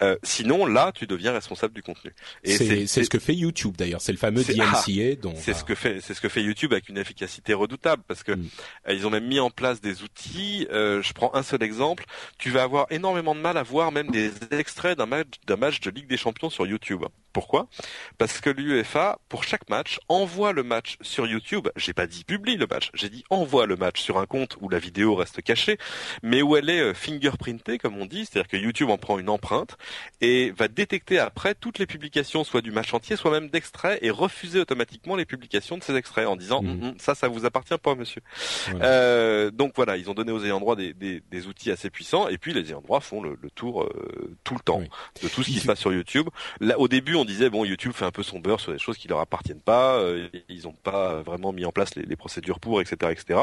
Euh, 0.02 0.16
sinon, 0.22 0.64
là, 0.64 0.92
tu 0.94 1.06
deviens 1.06 1.32
responsable 1.32 1.74
du 1.74 1.82
contenu. 1.82 2.14
Et 2.42 2.86
c'est 2.86 3.04
ce 3.04 3.10
que 3.10 3.18
fait 3.18 3.34
YouTube 3.34 3.76
d'ailleurs. 3.76 4.00
C'est 4.00 4.12
le 4.12 4.18
fameux 4.18 4.42
DMCA. 4.42 4.64
Ah, 4.72 4.82
c'est 5.34 5.52
ce 5.52 5.62
que 5.62 5.74
fait 5.74 6.00
c'est 6.00 6.14
ce 6.14 6.22
que 6.22 6.30
fait 6.30 6.42
YouTube 6.42 6.72
avec 6.72 6.88
une 6.88 6.96
efficacité 6.96 7.52
redoutable 7.52 8.02
parce 8.08 8.22
que 8.22 8.32
mm. 8.32 8.48
ils 8.88 9.06
ont 9.06 9.10
même 9.10 9.26
mis 9.26 9.40
en 9.40 9.50
place 9.50 9.82
des 9.82 10.02
outils. 10.02 10.66
Euh, 10.70 11.02
je 11.02 11.12
prends 11.12 11.34
un 11.34 11.42
seul 11.42 11.62
exemple, 11.66 12.04
tu 12.38 12.50
vas 12.50 12.62
avoir 12.62 12.86
énormément 12.90 13.34
de 13.34 13.40
mal 13.40 13.58
à 13.58 13.62
voir 13.62 13.92
même 13.92 14.10
des 14.10 14.32
extraits 14.52 14.96
d'un 14.96 15.06
match, 15.06 15.28
d'un 15.46 15.56
match 15.56 15.80
de 15.80 15.90
Ligue 15.90 16.08
des 16.08 16.16
Champions 16.16 16.48
sur 16.50 16.66
YouTube. 16.66 17.04
Pourquoi? 17.36 17.68
Parce 18.16 18.40
que 18.40 18.48
l'UEFA, 18.48 19.18
pour 19.28 19.44
chaque 19.44 19.68
match, 19.68 20.00
envoie 20.08 20.54
le 20.54 20.62
match 20.62 20.96
sur 21.02 21.26
YouTube. 21.26 21.68
J'ai 21.76 21.92
pas 21.92 22.06
dit 22.06 22.24
publie 22.24 22.56
le 22.56 22.66
match, 22.66 22.90
j'ai 22.94 23.10
dit 23.10 23.24
envoie 23.28 23.66
le 23.66 23.76
match 23.76 24.00
sur 24.00 24.16
un 24.16 24.24
compte 24.24 24.56
où 24.62 24.70
la 24.70 24.78
vidéo 24.78 25.14
reste 25.14 25.42
cachée, 25.42 25.76
mais 26.22 26.40
où 26.40 26.56
elle 26.56 26.70
est 26.70 26.80
euh, 26.80 26.94
fingerprintée, 26.94 27.76
comme 27.76 27.98
on 27.98 28.06
dit, 28.06 28.24
c'est-à-dire 28.24 28.48
que 28.48 28.56
YouTube 28.56 28.88
en 28.88 28.96
prend 28.96 29.18
une 29.18 29.28
empreinte 29.28 29.76
et 30.22 30.50
va 30.52 30.68
détecter 30.68 31.18
après 31.18 31.54
toutes 31.54 31.78
les 31.78 31.84
publications, 31.84 32.42
soit 32.42 32.62
du 32.62 32.70
match 32.70 32.94
entier, 32.94 33.16
soit 33.16 33.30
même 33.30 33.50
d'extraits, 33.50 33.98
et 34.00 34.08
refuser 34.08 34.58
automatiquement 34.58 35.14
les 35.14 35.26
publications 35.26 35.76
de 35.76 35.82
ces 35.82 35.94
extraits 35.94 36.26
en 36.26 36.36
disant 36.36 36.62
mmh. 36.62 36.94
Ça, 36.96 37.14
ça 37.14 37.28
vous 37.28 37.44
appartient 37.44 37.76
pas, 37.76 37.94
monsieur. 37.94 38.22
Euh, 38.80 39.50
donc 39.50 39.72
voilà, 39.76 39.98
ils 39.98 40.08
ont 40.08 40.14
donné 40.14 40.32
aux 40.32 40.42
ayants 40.42 40.60
droit 40.60 40.74
des, 40.74 40.94
des, 40.94 41.46
outils 41.46 41.70
assez 41.70 41.90
puissants, 41.90 42.28
et 42.28 42.38
puis 42.38 42.54
les 42.54 42.70
ayants 42.70 42.80
droit 42.80 43.00
font 43.00 43.20
le, 43.20 43.36
tour 43.54 43.82
euh, 43.82 44.34
tout 44.42 44.54
le 44.54 44.60
temps 44.60 44.80
de 45.22 45.28
tout 45.28 45.42
ce 45.42 45.50
qui 45.50 45.58
se 45.58 45.66
passe 45.66 45.80
sur 45.80 45.92
YouTube. 45.92 46.30
Là, 46.60 46.78
au 46.78 46.88
début, 46.88 47.14
on 47.14 47.25
disait 47.26 47.50
bon 47.50 47.64
YouTube 47.64 47.92
fait 47.92 48.04
un 48.04 48.10
peu 48.10 48.22
son 48.22 48.38
beurre 48.38 48.60
sur 48.60 48.72
des 48.72 48.78
choses 48.78 48.96
qui 48.96 49.08
leur 49.08 49.20
appartiennent 49.20 49.60
pas, 49.60 49.96
euh, 49.96 50.28
ils 50.48 50.64
n'ont 50.64 50.72
pas 50.72 51.22
vraiment 51.22 51.52
mis 51.52 51.64
en 51.64 51.72
place 51.72 51.94
les, 51.94 52.16
procédures 52.16 52.60
pour, 52.60 52.80
etc., 52.80 53.12
etc. 53.12 53.40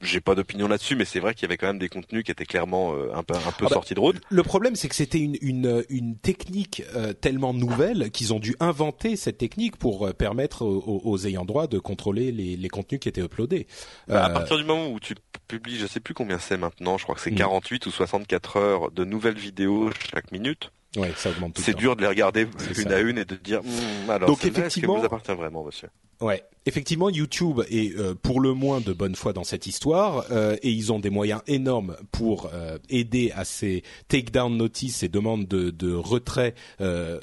J'ai 0.00 0.20
pas 0.20 0.34
d'opinion 0.34 0.66
là-dessus, 0.66 0.96
mais 0.96 1.04
c'est 1.04 1.20
vrai 1.20 1.32
qu'il 1.32 1.42
y 1.42 1.44
avait 1.44 1.56
quand 1.56 1.68
même 1.68 1.78
des 1.78 1.88
contenus 1.88 2.24
qui 2.24 2.32
étaient 2.32 2.44
clairement 2.44 2.92
euh, 2.92 3.14
un 3.14 3.22
peu 3.22 3.34
un 3.34 3.52
peu 3.52 3.66
ah 3.66 3.68
bah, 3.68 3.68
sortis 3.68 3.94
de 3.94 4.00
route. 4.00 4.20
Le 4.30 4.42
problème, 4.42 4.74
c'est 4.74 4.88
que 4.88 4.96
c'était 4.96 5.20
une 5.20 5.36
une, 5.40 5.84
une 5.88 6.16
technique 6.16 6.82
euh, 6.96 7.12
tellement 7.12 7.54
nouvelle 7.54 8.10
qu'ils 8.10 8.34
ont 8.34 8.40
dû 8.40 8.56
inventer 8.58 9.14
cette 9.14 9.38
technique 9.38 9.76
pour 9.76 10.12
permettre 10.14 10.64
aux, 10.64 11.18
ayants 11.24 11.44
droit 11.44 11.68
de 11.68 11.78
contrôler 11.78 12.32
les, 12.32 12.56
les 12.56 12.68
contenus 12.68 13.00
qui 13.00 13.08
étaient 13.08 13.22
uploadés. 13.22 13.68
Bah, 14.08 14.24
à 14.24 14.30
partir 14.30 14.56
du 14.58 14.64
moment 14.64 14.88
où 14.88 14.98
tu 14.98 15.14
publies, 15.46 15.76
je 15.76 15.86
sais 15.86 16.00
plus 16.00 16.14
combien 16.14 16.40
c'est 16.40 16.56
maintenant, 16.56 16.98
je 16.98 17.04
crois 17.04 17.14
que 17.14 17.20
c'est 17.20 17.32
48 17.32 17.86
mm. 17.86 17.88
ou 17.88 17.92
64 17.92 18.56
heures 18.56 18.90
de 18.90 19.04
nouvelles 19.04 19.38
vidéos 19.38 19.90
chaque 20.12 20.32
minute. 20.32 20.72
Ouais, 20.96 21.12
ça 21.16 21.30
augmente 21.30 21.58
C'est 21.58 21.76
dur 21.76 21.96
de 21.96 22.02
les 22.02 22.08
regarder 22.08 22.46
une 22.78 22.92
à 22.92 23.00
une 23.00 23.18
et 23.18 23.24
de 23.24 23.36
dire 23.36 23.62
hmm, 23.62 24.10
alors 24.10 24.28
Donc 24.28 24.44
effectivement, 24.44 24.98
vous 24.98 25.04
appartient 25.04 25.32
vraiment, 25.32 25.64
monsieur? 25.64 25.88
Ouais, 26.20 26.44
effectivement, 26.66 27.10
YouTube 27.10 27.62
est 27.68 27.98
euh, 27.98 28.14
pour 28.14 28.40
le 28.40 28.52
moins 28.52 28.80
de 28.80 28.92
bonne 28.92 29.16
foi 29.16 29.32
dans 29.32 29.42
cette 29.42 29.66
histoire 29.66 30.26
euh, 30.30 30.56
et 30.62 30.70
ils 30.70 30.92
ont 30.92 31.00
des 31.00 31.10
moyens 31.10 31.40
énormes 31.48 31.96
pour 32.12 32.50
euh, 32.52 32.78
aider 32.90 33.32
à 33.34 33.44
ces 33.44 33.82
takedown 34.08 34.56
notices, 34.56 34.98
ces 34.98 35.08
demandes 35.08 35.48
de, 35.48 35.70
de 35.70 35.92
retrait 35.92 36.54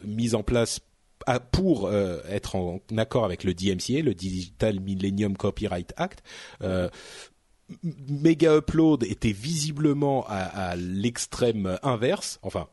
mises 0.03 0.35
en 0.35 0.43
place 0.43 0.81
pour 1.51 1.91
être 1.93 2.55
en 2.55 2.81
accord 2.97 3.23
avec 3.23 3.43
le 3.43 3.53
DMCA, 3.53 4.01
le 4.01 4.15
Digital 4.15 4.79
Millennium 4.79 5.37
Copyright 5.37 5.93
Act. 5.95 6.23
Mega 7.83 8.57
Upload 8.57 9.03
était 9.03 9.31
visiblement 9.31 10.25
à, 10.27 10.37
à 10.37 10.75
l'extrême 10.75 11.77
inverse, 11.83 12.39
enfin 12.41 12.67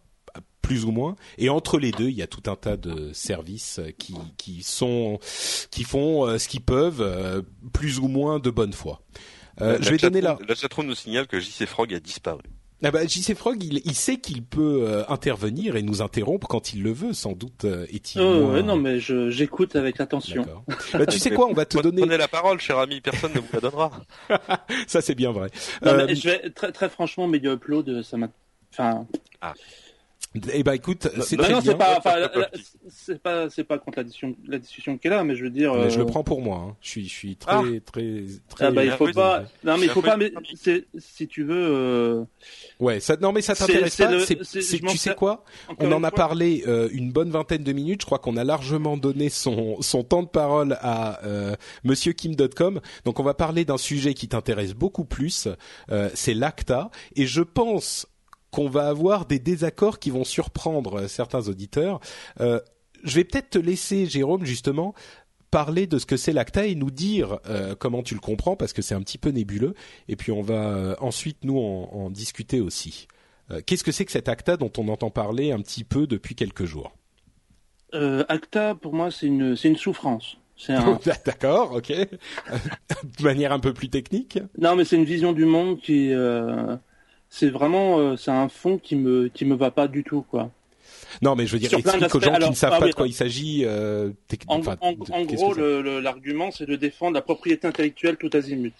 plus 0.66 0.85
ou 0.85 0.90
moins. 0.90 1.14
Et 1.38 1.48
entre 1.48 1.79
les 1.79 1.92
deux, 1.92 2.09
il 2.09 2.16
y 2.16 2.22
a 2.22 2.26
tout 2.26 2.42
un 2.50 2.57
tas 2.57 2.76
de 2.76 3.12
services 3.12 3.79
qui, 3.98 4.14
qui 4.37 4.62
sont 4.64 5.20
qui 5.70 5.85
font 5.85 6.26
euh, 6.26 6.38
ce 6.38 6.48
qu'ils 6.48 6.61
peuvent, 6.62 7.00
euh, 7.00 7.40
plus 7.72 8.00
ou 8.00 8.09
moins 8.09 8.40
de 8.40 8.50
bonne 8.50 8.72
foi. 8.72 9.00
Euh, 9.61 9.79
je 9.81 9.90
vais 9.90 9.96
donner 9.96 10.20
là. 10.20 10.37
La 10.48 10.55
chatroom 10.57 10.87
nous 10.87 10.94
signale 10.96 11.29
que 11.29 11.38
JC 11.38 11.66
Frog 11.66 11.94
a 11.94 12.00
disparu. 12.00 12.42
Ah 12.85 12.90
bah, 12.90 13.07
JC 13.07 13.35
Frog, 13.35 13.62
il, 13.62 13.81
il 13.85 13.94
sait 13.94 14.18
qu'il 14.18 14.42
peut 14.44 14.85
euh, 14.87 15.02
intervenir 15.09 15.76
et 15.76 15.83
nous 15.83 16.02
interrompre 16.02 16.46
quand 16.48 16.74
il 16.74 16.83
le 16.83 16.92
veut, 16.92 17.14
sans 17.14 17.33
doute. 17.33 17.64
Euh, 17.64 17.87
est-il 17.90 18.20
Oh, 18.20 18.40
moins- 18.40 18.52
ouais, 18.55 18.62
non, 18.62 18.76
mais 18.76 18.98
je- 19.00 19.31
j'écoute 19.31 19.76
avec 19.76 19.98
attention. 20.00 20.44
Bah, 20.92 21.07
tu 21.07 21.18
sais 21.18 21.31
quoi, 21.31 21.46
on 21.48 21.55
va 21.55 21.64
te 21.64 21.79
donner. 21.79 22.02
Prenez 22.02 22.18
la 22.18 22.29
parole, 22.29 22.61
cher 22.61 22.79
ami, 22.79 23.00
personne 23.00 23.33
ne 23.35 23.38
vous 23.38 23.46
la 23.55 23.61
donnera. 23.61 23.92
Ça, 24.88 25.00
c'est 25.00 25.14
bien 25.14 25.31
vrai. 25.33 25.48
Non, 25.83 25.92
Euh, 25.92 26.07
mais 26.07 26.14
je 26.16 26.29
vais 26.29 26.50
très, 26.50 26.70
très 26.72 26.88
franchement, 26.90 27.29
Media 27.29 27.52
Upload, 27.55 28.02
ça 28.02 28.16
m'a. 28.18 28.29
Enfin, 28.72 29.07
Eh 30.53 30.62
ben, 30.62 30.72
écoute, 30.72 31.09
c'est 31.22 31.37
non, 31.37 31.49
non, 31.51 31.61
c'est 31.61 31.77
pas, 31.77 32.01
c'est 32.88 33.22
pas, 33.22 33.51
c'est 33.51 33.64
pas 33.64 33.79
contre 33.79 33.99
la 33.99 34.05
discussion, 34.05 34.37
la 34.46 34.59
discussion 34.59 34.99
qui 34.99 35.07
est 35.07 35.11
là, 35.11 35.25
mais 35.25 35.35
je 35.37 35.44
veux 35.44 35.51
dire. 35.51 35.75
Mais 35.75 35.90
je 35.90 35.96
euh, 35.96 36.01
le 36.01 36.07
prends 36.07 36.25
pour 36.25 36.42
moi. 36.42 36.59
hein. 36.70 36.77
Je 36.81 36.88
suis, 36.88 37.09
je 37.09 37.12
suis 37.14 37.37
très, 37.37 37.53
Ah. 37.53 37.62
très, 37.85 38.25
très. 38.49 38.66
Ah 38.66 38.70
bah 38.70 38.85
il 38.85 38.90
faut 38.92 39.11
pas. 39.12 39.44
Non 39.64 39.77
mais 39.79 39.87
il 39.87 39.90
faut 39.90 40.03
pas. 40.03 40.16
Mais 40.16 40.33
c'est 40.55 40.87
si 40.99 41.27
tu 41.29 41.44
veux. 41.44 41.55
Euh... 41.57 42.25
Ouais, 42.81 43.01
ça, 43.01 43.16
non 43.20 43.33
mais 43.33 43.42
ça 43.42 43.55
t'intéresse 43.55 43.94
c'est 43.94 44.05
pas. 44.05 44.11
le- 44.12 44.20
c'est- 44.20 44.38
c'est- 44.44 44.61
c'est- 44.62 44.79
je 44.79 44.85
m'en 44.85 44.90
tu 44.90 44.99
sais 44.99 45.14
quoi? 45.14 45.44
encore 45.68 45.87
On 45.88 45.92
en 45.92 46.05
a 46.05 46.11
fois- 46.11 46.16
parlé 46.16 46.64
euh, 46.66 46.88
une 46.92 47.12
bonne 47.12 47.31
vingtaine 47.31 47.62
de 47.64 47.72
minutes. 47.72 48.03
Je 48.03 48.07
crois 48.07 48.18
qu'on 48.18 48.37
a 48.37 48.44
largement 48.44 48.96
donné 48.96 49.29
son 49.29 49.81
son 49.81 50.03
temps 50.05 50.22
de 50.22 50.29
parole 50.29 50.77
à 50.81 51.25
euh, 51.25 51.55
Monsieur 51.85 52.12
Kim.com. 52.12 52.81
Donc 53.05 53.20
on 53.20 53.22
va 53.22 53.35
parler 53.35 53.64
d'un 53.64 53.79
sujet 53.79 54.14
qui 54.14 54.29
t'intéresse 54.29 54.75
beaucoup 54.75 55.05
plus. 55.05 55.49
Euh, 55.90 56.11
c'est 56.14 56.35
l'ACTA 56.35 56.90
et 57.14 57.27
je 57.27 57.42
pense 57.42 58.07
qu'on 58.50 58.68
va 58.68 58.88
avoir 58.88 59.26
des 59.26 59.38
désaccords 59.38 59.98
qui 59.98 60.11
vont 60.11 60.24
surprendre 60.24 61.00
euh, 61.00 61.09
certains 61.09 61.48
auditeurs. 61.48 62.00
Euh, 62.40 62.61
je 63.04 63.16
vais 63.16 63.24
peut-être 63.24 63.50
te 63.50 63.59
laisser, 63.59 64.06
Jérôme, 64.06 64.44
justement 64.44 64.94
parler 65.50 65.87
de 65.87 65.98
ce 65.98 66.06
que 66.06 66.16
c'est 66.16 66.32
l'ACTA 66.32 66.66
et 66.66 66.74
nous 66.74 66.90
dire 66.90 67.38
euh, 67.48 67.74
comment 67.78 68.02
tu 68.02 68.14
le 68.14 68.20
comprends 68.20 68.56
parce 68.56 68.72
que 68.72 68.82
c'est 68.82 68.94
un 68.96 69.00
petit 69.00 69.16
peu 69.16 69.30
nébuleux 69.30 69.74
et 70.09 70.16
puis 70.16 70.32
on 70.32 70.42
va 70.42 70.70
euh, 70.70 70.96
ensuite 71.00 71.44
nous 71.44 71.59
en, 71.59 71.88
en 71.92 72.11
discuter 72.11 72.61
aussi. 72.61 73.06
Qu'est-ce 73.64 73.85
que 73.85 73.92
c'est 73.92 74.04
que 74.04 74.11
cet 74.11 74.28
ACTA 74.28 74.56
dont 74.56 74.72
on 74.76 74.88
entend 74.88 75.09
parler 75.09 75.52
un 75.52 75.61
petit 75.61 75.85
peu 75.85 76.09
depuis 76.09 76.35
quelques 76.35 76.64
jours? 76.64 76.96
Acta 77.92 78.74
pour 78.74 78.92
moi 78.92 79.12
c'est 79.12 79.28
une 79.28 79.56
une 79.62 79.76
souffrance. 79.76 80.37
Un. 80.68 80.98
D'accord, 81.26 81.72
ok. 81.72 81.92
de 81.92 83.22
manière 83.22 83.52
un 83.52 83.61
peu 83.61 83.72
plus 83.72 83.88
technique. 83.88 84.40
non 84.59 84.74
mais 84.74 84.85
c'est 84.85 84.96
une 84.96 85.04
vision 85.04 85.32
du 85.32 85.44
monde 85.44 85.80
qui. 85.80 86.12
Euh... 86.12 86.76
C'est 87.38 87.51
vraiment 87.51 87.99
euh, 87.99 88.16
c'est 88.16 88.31
un 88.31 88.49
fond 88.49 88.79
qui 88.79 88.96
me 88.96 89.29
qui 89.29 89.44
me 89.44 89.55
va 89.55 89.70
pas 89.70 89.88
du 89.88 90.05
tout 90.05 90.25
quoi. 90.31 90.51
Non, 91.20 91.35
mais 91.37 91.46
je 91.46 91.53
veux 91.53 91.59
dire, 91.59 91.68
Sur 91.68 91.79
explique 91.81 92.14
aux 92.14 92.20
gens 92.20 92.31
qui 92.31 92.37
Alors, 92.37 92.51
ne 92.51 92.55
savent 92.55 92.72
ah 92.75 92.79
pas 92.79 92.85
oui, 92.87 92.90
de 92.92 92.96
quoi 92.96 93.07
il 93.07 93.12
s'agit. 93.12 93.62
Euh, 93.66 94.11
En, 94.49 94.59
enfin, 94.61 94.77
en- 94.81 94.94
en 95.12 95.25
gros 95.25 95.53
l'argument 95.55 96.51
c'est 96.51 96.64
de 96.64 96.77
défendre 96.77 97.12
la 97.14 97.20
propriété 97.20 97.66
intellectuelle 97.66 98.16
tout 98.16 98.31
azimut. 98.33 98.72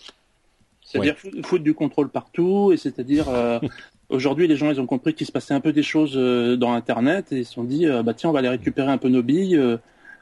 C'est-à-dire 0.83 1.19
fou- 1.19 1.31
foutre 1.45 1.65
du 1.65 1.75
contrôle 1.75 2.09
partout 2.09 2.71
et 2.73 2.79
c'est-à-dire 2.79 3.29
euh, 3.29 3.59
aujourd'hui 4.09 4.49
les 4.49 4.57
gens 4.57 4.71
ils 4.71 4.81
ont 4.81 4.87
compris 4.87 5.13
qu'il 5.13 5.27
se 5.27 5.33
passait 5.33 5.53
un 5.53 5.61
peu 5.61 5.73
des 5.75 5.83
choses 5.83 6.15
euh, 6.17 6.57
dans 6.57 6.73
Internet 6.73 7.33
et 7.33 7.39
ils 7.41 7.45
se 7.45 7.53
sont 7.55 7.65
dit 7.65 7.87
euh, 7.87 8.03
bah 8.03 8.15
tiens 8.15 8.31
on 8.31 8.33
va 8.33 8.39
aller 8.39 8.49
récupérer 8.49 8.91
un 8.91 8.99
peu 8.99 9.09
nos 9.11 9.23
billes 9.23 9.57
euh, 9.57 9.77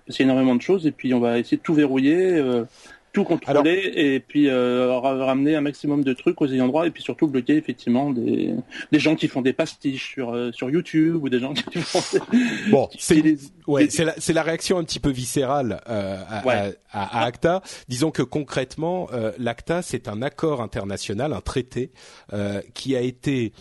parce 0.07 0.17
qu'il 0.17 0.27
y 0.27 0.29
a 0.29 0.33
énormément 0.33 0.57
de 0.57 0.63
choses 0.63 0.87
et 0.89 0.91
puis 0.93 1.15
on 1.15 1.21
va 1.21 1.39
essayer 1.39 1.57
de 1.59 1.63
tout 1.63 1.75
verrouiller, 1.75 2.17
euh, 2.35 2.65
tout 3.15 3.25
contrôler 3.25 3.93
et 3.95 4.21
puis 4.21 4.49
euh, 4.49 4.93
ra- 4.99 5.15
ramener 5.25 5.55
un 5.57 5.63
maximum 5.63 6.05
de 6.05 6.13
trucs 6.13 6.39
aux 6.43 6.47
ayants 6.49 6.67
droit 6.67 6.87
et 6.87 6.91
puis 6.91 7.03
surtout 7.03 7.27
bloquer 7.29 7.57
effectivement 7.57 8.11
des, 8.11 8.53
des 8.93 8.99
gens 8.99 9.15
qui 9.15 9.29
font 9.29 9.41
des 9.41 9.53
pastiches 9.55 10.13
sur 10.13 10.35
euh, 10.35 10.51
sur 10.53 10.69
YouTube 10.69 11.23
ou 11.23 11.29
des 11.31 11.39
gens 11.39 11.55
qui 11.55 11.63
font 11.81 12.01
des- 12.13 12.41
Bon, 12.71 12.89
c'est 12.99 13.23
des- 13.23 13.39
ouais, 13.67 13.89
c'est 13.89 14.05
la, 14.05 14.15
c'est 14.19 14.33
la 14.35 14.43
réaction 14.43 14.77
un 14.79 14.85
petit 14.85 15.01
peu 15.01 15.11
viscérale 15.11 15.81
euh, 15.89 16.21
à, 16.29 16.45
Ouais. 16.47 16.77
à, 16.91 17.03
à- 17.03 17.23
à 17.23 17.25
ACTA. 17.27 17.63
Disons 17.89 18.11
que 18.11 18.23
concrètement, 18.23 19.09
euh, 19.13 19.33
l'ACTA 19.39 19.81
c'est 19.83 20.09
un 20.09 20.21
accord 20.21 20.61
international, 20.61 21.33
un 21.33 21.41
traité 21.41 21.93
euh, 22.33 22.61
qui 22.75 22.97
a 22.97 23.01
été 23.01 23.53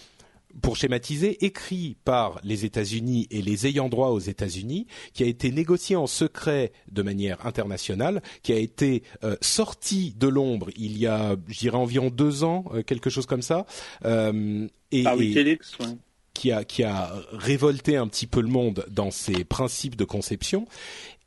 pour 0.61 0.77
schématiser, 0.77 1.43
écrit 1.45 1.97
par 2.05 2.39
les 2.43 2.63
États-Unis 2.65 3.27
et 3.31 3.41
les 3.41 3.65
ayants 3.67 3.89
droit 3.89 4.09
aux 4.09 4.19
États-Unis, 4.19 4.85
qui 5.13 5.23
a 5.23 5.25
été 5.27 5.51
négocié 5.51 5.95
en 5.95 6.07
secret 6.07 6.71
de 6.91 7.01
manière 7.01 7.45
internationale, 7.45 8.21
qui 8.43 8.53
a 8.53 8.57
été 8.57 9.03
euh, 9.23 9.35
sorti 9.41 10.13
de 10.17 10.27
l'ombre 10.27 10.69
il 10.77 10.97
y 10.97 11.07
a, 11.07 11.35
je 11.47 11.59
dirais, 11.59 11.77
environ 11.77 12.09
deux 12.09 12.43
ans, 12.43 12.65
euh, 12.73 12.83
quelque 12.83 13.09
chose 13.09 13.25
comme 13.25 13.41
ça, 13.41 13.65
euh, 14.05 14.67
et, 14.91 15.03
par 15.03 15.15
et- 15.15 15.17
Wikileaks. 15.17 15.65
ouais. 15.79 15.97
qui 16.33 16.51
a 16.51 16.63
qui 16.63 16.83
a 16.83 17.11
révolté 17.31 17.97
un 17.97 18.07
petit 18.07 18.27
peu 18.27 18.41
le 18.41 18.47
monde 18.47 18.85
dans 18.91 19.11
ses 19.11 19.43
principes 19.43 19.95
de 19.95 20.03
conception 20.05 20.65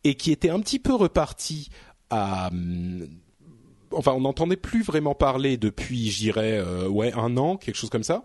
et 0.05 0.15
qui 0.15 0.31
était 0.31 0.51
un 0.51 0.61
petit 0.61 0.79
peu 0.79 0.95
reparti 0.95 1.69
à 2.11 2.51
enfin 3.93 4.13
on 4.13 4.21
n'entendait 4.21 4.57
plus 4.57 4.83
vraiment 4.83 5.15
parler 5.15 5.57
depuis 5.57 6.11
je 6.11 6.19
dirais 6.19 6.59
euh, 6.59 6.89
ouais 6.89 7.13
un 7.15 7.37
an 7.37 7.57
quelque 7.57 7.77
chose 7.77 7.91
comme 7.91 8.03
ça 8.05 8.25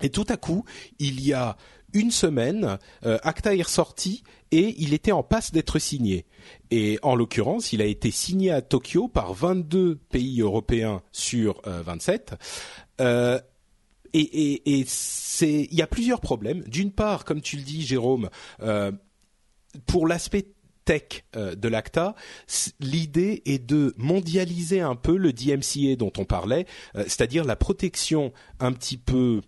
et 0.00 0.10
tout 0.10 0.26
à 0.28 0.36
coup 0.36 0.64
il 0.98 1.20
y 1.20 1.32
a 1.32 1.56
une 1.92 2.10
semaine, 2.10 2.78
euh, 3.04 3.18
Acta 3.22 3.54
est 3.54 3.62
ressorti 3.62 4.22
et 4.50 4.74
il 4.78 4.92
était 4.92 5.12
en 5.12 5.22
passe 5.22 5.52
d'être 5.52 5.78
signé. 5.78 6.26
Et 6.70 6.98
en 7.02 7.14
l'occurrence, 7.14 7.72
il 7.72 7.80
a 7.80 7.86
été 7.86 8.10
signé 8.10 8.50
à 8.50 8.60
Tokyo 8.60 9.08
par 9.08 9.32
22 9.32 9.96
pays 10.10 10.40
européens 10.40 11.02
sur 11.12 11.62
euh, 11.66 11.82
27. 11.82 12.34
Euh, 13.00 13.40
et, 14.12 14.80
et, 14.80 14.86
il 15.42 15.74
y 15.74 15.82
a 15.82 15.86
plusieurs 15.86 16.20
problèmes. 16.20 16.62
D'une 16.64 16.92
part, 16.92 17.24
comme 17.24 17.40
tu 17.40 17.56
le 17.56 17.62
dis, 17.62 17.82
Jérôme, 17.82 18.30
euh, 18.62 18.92
pour 19.86 20.06
l'aspect 20.06 20.46
tech 20.84 21.24
euh, 21.34 21.54
de 21.54 21.68
l'ACTA, 21.68 22.14
l'idée 22.80 23.42
est 23.44 23.58
de 23.58 23.94
mondialiser 23.98 24.80
un 24.80 24.94
peu 24.94 25.16
le 25.16 25.32
DMCA 25.32 25.96
dont 25.96 26.12
on 26.16 26.24
parlait, 26.24 26.66
euh, 26.94 27.02
c'est-à-dire 27.02 27.44
la 27.44 27.56
protection 27.56 28.32
un 28.60 28.72
petit 28.72 28.96
peu 28.96 29.42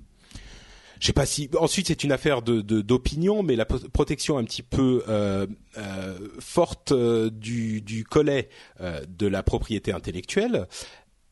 je 1.01 1.07
sais 1.07 1.13
pas 1.13 1.27
si 1.27 1.49
ensuite 1.59 1.89
c'est 1.89 2.05
une 2.05 2.13
affaire 2.13 2.43
de 2.43 2.61
d'opinion, 2.61 3.43
mais 3.43 3.57
la 3.57 3.65
protection 3.65 4.39
un 4.39 4.45
petit 4.45 4.63
peu 4.63 5.03
euh, 5.09 5.47
euh, 5.77 6.19
forte 6.41 6.93
euh, 6.93 7.31
du 7.31 7.81
du 7.81 8.05
collet 8.05 8.49
euh, 8.81 9.01
de 9.09 9.27
la 9.27 9.43
propriété 9.43 9.93
intellectuelle, 9.93 10.67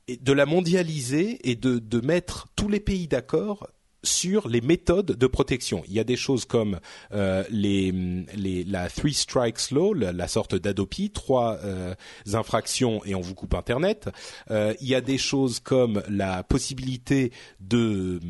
et 0.08 0.16
de 0.16 0.32
la 0.32 0.46
mondialiser 0.46 1.48
et 1.48 1.56
de 1.56 1.78
de 1.78 2.00
mettre 2.00 2.48
tous 2.56 2.68
les 2.68 2.80
pays 2.80 3.08
d'accord 3.08 3.68
sur 4.06 4.48
les 4.48 4.60
méthodes 4.60 5.12
de 5.18 5.26
protection. 5.26 5.82
Il 5.88 5.92
y 5.92 6.00
a 6.00 6.04
des 6.04 6.16
choses 6.16 6.44
comme 6.44 6.78
euh, 7.12 7.44
les, 7.50 7.92
les, 8.34 8.64
la 8.64 8.88
Three 8.88 9.12
Strikes 9.12 9.70
Law, 9.72 9.92
la, 9.94 10.28
sorte 10.28 10.54
d'Adopi, 10.54 11.10
trois 11.10 11.58
euh, 11.64 11.94
infractions 12.32 13.04
et 13.04 13.14
on 13.14 13.20
vous 13.20 13.34
coupe 13.34 13.54
Internet. 13.54 14.08
Euh, 14.50 14.74
il 14.80 14.88
y 14.88 14.94
a 14.94 15.00
des 15.00 15.18
choses 15.18 15.58
comme 15.58 16.02
la 16.08 16.42
possibilité 16.42 17.32
de 17.60 18.20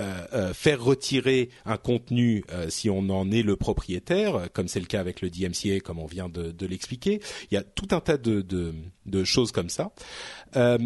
euh, 0.00 0.26
euh, 0.32 0.54
faire 0.54 0.82
retirer 0.82 1.50
un 1.66 1.76
contenu 1.76 2.44
euh, 2.52 2.70
si 2.70 2.88
on 2.90 3.08
en 3.10 3.30
est 3.30 3.42
le 3.42 3.56
propriétaire, 3.56 4.48
comme 4.52 4.68
c'est 4.68 4.80
le 4.80 4.86
cas 4.86 5.00
avec 5.00 5.20
le 5.20 5.30
DMCA, 5.30 5.80
comme 5.80 5.98
on 5.98 6.06
vient 6.06 6.28
de, 6.28 6.52
de 6.52 6.66
l'expliquer. 6.66 7.20
Il 7.50 7.54
y 7.54 7.56
a 7.58 7.62
tout 7.62 7.88
un 7.90 8.00
tas 8.00 8.16
de, 8.16 8.40
de, 8.40 8.72
de 9.06 9.24
choses 9.24 9.52
comme 9.52 9.68
ça. 9.68 9.90
Ah, 10.54 10.76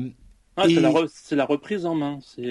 Et- 0.68 0.74
c'est, 0.74 0.80
la 0.80 0.90
re- 0.90 1.10
c'est 1.12 1.36
la 1.36 1.44
reprise 1.46 1.84
en 1.86 1.94
main. 1.94 2.18
C'est, 2.22 2.42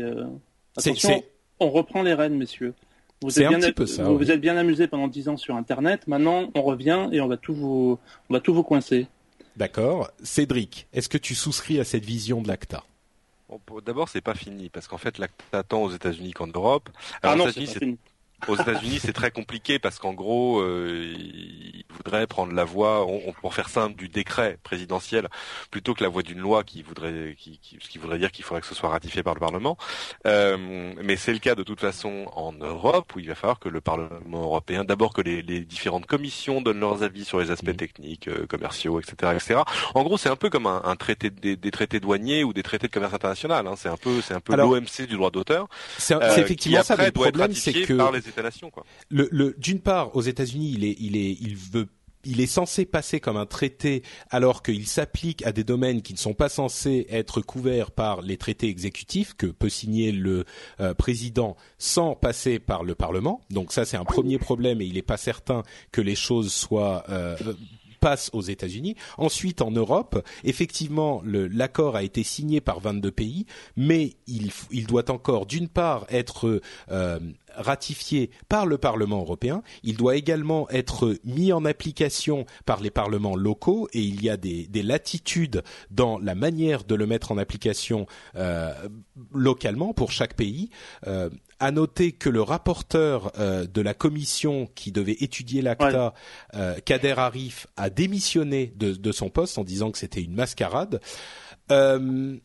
C'est- 0.78 0.90
attention, 0.90 1.10
c'est- 1.10 1.32
on 1.60 1.70
reprend 1.72 2.04
les 2.04 2.14
rênes, 2.14 2.36
messieurs. 2.38 2.74
Vous 3.22 3.30
C'est 3.30 3.42
êtes 3.42 3.48
un 3.48 3.50
bien, 3.52 3.60
petit 3.60 3.72
peu 3.72 3.86
ça, 3.86 4.04
vous 4.04 4.12
oui. 4.12 4.18
vous 4.26 4.32
êtes 4.32 4.42
bien 4.42 4.58
amusés 4.58 4.88
pendant 4.88 5.08
10 5.08 5.30
ans 5.30 5.38
sur 5.38 5.56
Internet. 5.56 6.08
Maintenant, 6.08 6.52
on 6.56 6.62
revient 6.62 7.08
et 7.14 7.22
on 7.22 7.28
va 7.28 7.38
tout 7.38 7.54
vous, 7.54 7.98
on 8.30 8.34
va 8.34 8.42
tout 8.42 8.54
vous 8.54 8.64
coincer. 8.64 9.08
D'accord. 9.56 10.12
Cédric, 10.24 10.88
est-ce 10.94 11.08
que 11.08 11.18
tu 11.18 11.34
souscris 11.36 11.80
à 11.80 11.86
cette 11.86 12.04
vision 12.04 12.42
de 12.42 12.48
l'ACTA? 12.50 12.84
D'abord, 13.86 14.10
c'est 14.10 14.22
pas 14.22 14.36
fini 14.36 14.70
parce 14.70 14.88
qu'en 14.88 14.98
fait, 14.98 15.18
l'ACTA 15.18 15.64
tant 15.64 15.84
aux 15.84 15.92
États-Unis 15.92 16.34
qu'en 16.34 16.48
Europe. 16.48 16.90
Ah 17.22 17.36
non, 17.36 17.46
c'est 17.52 17.66
pas 17.66 17.80
fini. 17.80 17.98
Aux 18.48 18.56
États-Unis, 18.56 19.00
c'est 19.02 19.14
très 19.14 19.32
compliqué 19.32 19.80
parce 19.80 20.00
qu'en 20.00 20.14
gros, 20.14 20.60
euh, 20.62 21.14
ils 21.16 21.86
voudraient 21.96 22.28
prendre 22.28 22.54
la 22.54 22.64
voie, 22.64 23.06
on, 23.06 23.22
on- 23.28 23.34
pour 23.34 23.54
faire 23.54 23.70
simple, 23.70 23.96
du 23.96 24.10
décret 24.10 24.58
présidentiel 24.64 25.28
plutôt 25.72 25.94
que 25.94 26.04
la 26.04 26.10
voie 26.10 26.24
d'une 26.24 26.40
loi 26.40 26.64
qui 26.64 26.82
voudrait, 26.82 27.36
qui, 27.38 27.60
qui- 27.60 27.78
ce 27.82 27.88
qui 27.90 27.98
voudrait 27.98 28.18
dire 28.18 28.32
qu'il 28.32 28.44
faudrait 28.46 28.62
que 28.62 28.68
ce 28.68 28.76
soit 28.76 28.90
ratifié 28.90 29.24
par 29.24 29.34
le 29.34 29.40
Parlement. 29.40 29.78
Euh, 30.26 30.94
mais 31.04 31.16
c'est 31.16 31.34
le 31.34 31.40
cas 31.40 31.56
de 31.56 31.64
toute 31.64 31.80
façon 31.80 32.26
en 32.36 32.54
Europe 32.54 33.14
où 33.16 33.20
il 33.20 33.28
va 33.28 33.36
falloir 33.36 33.60
que 33.60 33.70
le 33.70 33.82
Parlement 33.82 34.42
européen, 34.44 34.84
d'abord 34.84 35.14
que 35.14 35.22
les, 35.22 35.42
les 35.42 35.60
différentes 35.62 36.06
commissions 36.06 36.62
donnent 36.62 36.80
leurs 36.80 37.04
avis 37.04 37.26
sur 37.26 37.40
les 37.40 37.52
aspects 37.52 37.68
Mhm. 37.68 37.76
techniques, 37.76 38.28
euh, 38.28 38.46
commerciaux, 38.48 39.00
etc., 39.00 39.34
etc. 39.36 39.60
En 39.96 40.04
gros, 40.04 40.18
c'est 40.18 40.30
un 40.30 40.36
peu 40.36 40.50
comme 40.50 40.68
un, 40.68 40.82
un 40.84 40.96
traité 40.96 41.30
de- 41.30 41.40
des, 41.40 41.56
des 41.56 41.72
traités 41.72 42.00
douaniers 42.00 42.44
ou 42.44 42.54
des 42.54 42.64
traités 42.64 42.88
de 42.88 42.92
commerce 42.94 43.14
international. 43.14 43.68
Hein. 43.68 43.76
C'est 43.78 43.90
un 43.90 43.98
peu, 43.98 44.22
c'est 44.22 44.34
un 44.34 44.40
peu 44.40 44.54
l'OMC 44.64 45.08
du 45.08 45.16
droit 45.16 45.32
d'auteur. 45.32 45.68
C'est 45.98 46.16
euh, 46.16 46.36
effectivement 46.38 46.80
qui 46.82 46.86
ça, 46.88 46.94
après 46.94 47.08
le 47.08 47.12
doit 47.12 47.28
être 47.28 47.34
problème, 47.34 47.54
c'est 47.56 47.74
que 47.74 47.94
d'une 49.58 49.80
part, 49.80 50.16
aux 50.16 50.22
États-Unis, 50.22 50.76
il 52.26 52.42
est, 52.42 52.46
censé 52.48 52.86
passer 52.86 53.20
comme 53.20 53.38
un 53.38 53.46
traité 53.46 54.04
alors 54.30 54.64
qu'il 54.64 54.88
s'applique 54.88 55.46
à 55.46 55.52
des 55.52 55.64
domaines 55.64 56.02
qui 56.02 56.14
ne 56.14 56.18
sont 56.18 56.34
pas 56.34 56.50
censés 56.50 57.06
être 57.10 57.42
couverts 57.42 57.92
par 57.92 58.22
les 58.22 58.38
traités 58.38 58.68
exécutifs 58.68 59.34
que 59.34 59.48
peut 59.48 59.70
signer 59.70 60.12
le 60.12 60.46
euh, 60.80 60.94
président 60.94 61.56
sans 61.78 62.16
passer 62.16 62.60
par 62.60 62.84
le 62.84 62.96
Parlement. 62.96 63.42
Donc 63.50 63.74
ça 63.74 63.86
c'est 63.86 63.98
un 63.98 64.06
premier 64.06 64.38
problème 64.38 64.82
et 64.82 64.86
il 64.86 64.94
n'est 64.94 65.02
pas 65.02 65.18
certain 65.18 65.64
que 65.92 66.02
les 66.02 66.16
choses 66.16 66.54
soient 66.54 67.04
euh, 67.10 67.36
passe 68.04 68.30
aux 68.34 68.42
États-Unis. 68.42 68.98
Ensuite, 69.18 69.62
en 69.62 69.72
Europe, 69.72 70.22
effectivement, 70.44 71.22
l'accord 71.24 71.96
a 71.96 72.04
été 72.04 72.22
signé 72.24 72.60
par 72.60 72.82
22 72.82 73.12
pays, 73.12 73.46
mais 73.78 74.18
il, 74.28 74.52
il 74.72 74.88
doit 74.88 75.10
encore, 75.10 75.46
d'une 75.46 75.70
part, 75.70 76.06
être 76.10 76.60
euh, 76.92 77.20
ratifié 77.56 78.30
par 78.50 78.66
le 78.66 78.78
Parlement 78.78 79.20
européen. 79.20 79.64
Il 79.84 79.98
doit 79.98 80.16
également 80.16 80.70
être 80.70 81.18
mis 81.24 81.54
en 81.54 81.66
application 81.66 82.46
par 82.66 82.82
les 82.82 82.92
parlements 82.92 83.36
locaux 83.36 83.88
et 83.94 84.02
il 84.02 84.24
y 84.24 84.30
a 84.30 84.38
des, 84.38 84.68
des 84.68 84.84
latitudes 84.84 85.64
dans 85.92 86.20
la 86.20 86.36
manière 86.36 86.84
de 86.84 86.96
le 86.96 87.06
mettre 87.06 87.32
en 87.32 87.38
application 87.38 88.06
euh, 88.36 88.74
localement 89.34 89.94
pour 89.94 90.12
chaque 90.12 90.36
pays. 90.36 90.70
Euh, 91.08 91.30
à 91.60 91.72
noter 91.72 92.12
que 92.12 92.30
le 92.30 92.42
rapporteur 92.42 93.32
euh, 93.40 93.66
de 93.66 93.82
la 93.82 93.94
commission 93.94 94.68
qui 94.76 94.92
devait 94.92 95.16
étudier 95.22 95.62
l'ACTA, 95.62 96.14
euh, 96.56 96.76
Kader 96.84 97.14
Arif, 97.18 97.68
a 97.78 97.90
démissionné 97.90 98.74
de, 98.76 98.92
de, 98.92 99.12
son 99.14 99.30
poste 99.30 99.58
en 99.58 99.64
disant 99.64 99.92
que 99.92 99.98
c'était 99.98 100.22
une 100.22 100.34
mascarade. 100.34 101.00
Euh... 101.72 102.36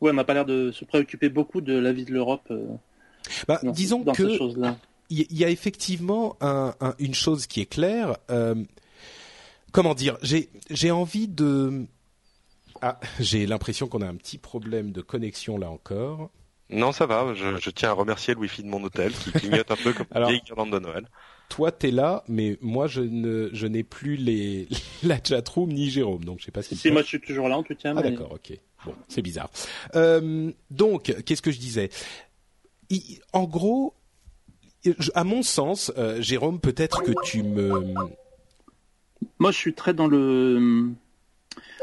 Ouais, 0.00 0.10
on 0.10 0.14
n'a 0.14 0.22
pas 0.22 0.34
l'air 0.34 0.44
de 0.44 0.70
se 0.70 0.84
préoccuper 0.84 1.28
beaucoup 1.28 1.60
de 1.60 1.76
l'avis 1.76 2.04
de 2.04 2.12
l'Europe. 2.12 2.52
Bah, 3.48 3.60
disons 3.62 4.04
que 4.04 4.38
il 5.08 5.38
y, 5.38 5.44
a 5.44 5.50
effectivement 5.50 6.36
un, 6.40 6.74
un, 6.80 6.94
une 6.98 7.14
chose 7.14 7.46
qui 7.46 7.60
est 7.60 7.66
claire. 7.66 8.16
Euh, 8.28 8.56
comment 9.70 9.94
dire 9.94 10.18
J'ai 10.22 10.48
j'ai 10.68 10.90
envie 10.90 11.28
de. 11.28 11.86
Ah, 12.82 12.98
j'ai 13.20 13.46
l'impression 13.46 13.86
qu'on 13.86 14.02
a 14.02 14.08
un 14.08 14.16
petit 14.16 14.38
problème 14.38 14.92
de 14.92 15.00
connexion 15.00 15.58
là 15.58 15.70
encore. 15.70 16.30
Non, 16.70 16.90
ça 16.90 17.06
va. 17.06 17.34
Je, 17.34 17.56
je 17.58 17.70
tiens 17.70 17.90
à 17.90 17.92
remercier 17.92 18.34
le 18.34 18.40
wifi 18.40 18.64
de 18.64 18.68
mon 18.68 18.82
hôtel 18.82 19.12
qui 19.12 19.30
clignote 19.30 19.70
un 19.70 19.76
peu 19.76 19.92
comme 19.92 20.06
une 20.14 20.26
vieille 20.26 20.42
guirlande 20.44 20.72
de 20.72 20.80
Noël. 20.80 21.06
Toi, 21.48 21.70
t'es 21.70 21.92
là, 21.92 22.24
mais 22.26 22.58
moi, 22.60 22.88
je 22.88 23.02
ne, 23.02 23.50
je 23.52 23.68
n'ai 23.68 23.84
plus 23.84 24.16
les 24.16 24.66
la 25.04 25.22
chatroom 25.22 25.72
ni 25.72 25.90
Jérôme, 25.90 26.24
donc 26.24 26.40
je 26.40 26.46
sais 26.46 26.50
pas 26.50 26.62
si. 26.62 26.76
Si 26.76 26.90
moi, 26.90 27.02
je 27.02 27.06
suis 27.06 27.20
toujours 27.20 27.48
là 27.48 27.56
en 27.56 27.62
tout 27.62 27.76
cas. 27.76 27.94
Ah 27.96 28.02
d'accord, 28.02 28.32
ok. 28.32 28.58
Bon, 28.84 28.94
c'est 29.08 29.22
bizarre. 29.22 29.50
Euh, 29.94 30.50
donc, 30.70 31.14
qu'est-ce 31.24 31.42
que 31.42 31.50
je 31.50 31.58
disais? 31.58 31.90
En 33.32 33.44
gros, 33.44 33.94
à 35.14 35.24
mon 35.24 35.42
sens, 35.42 35.92
euh, 35.96 36.20
Jérôme, 36.20 36.60
peut-être 36.60 37.02
que 37.02 37.12
tu 37.24 37.42
me. 37.42 37.94
Moi, 39.38 39.50
je 39.50 39.56
suis 39.56 39.74
très 39.74 39.94
dans 39.94 40.06
le. 40.06 40.90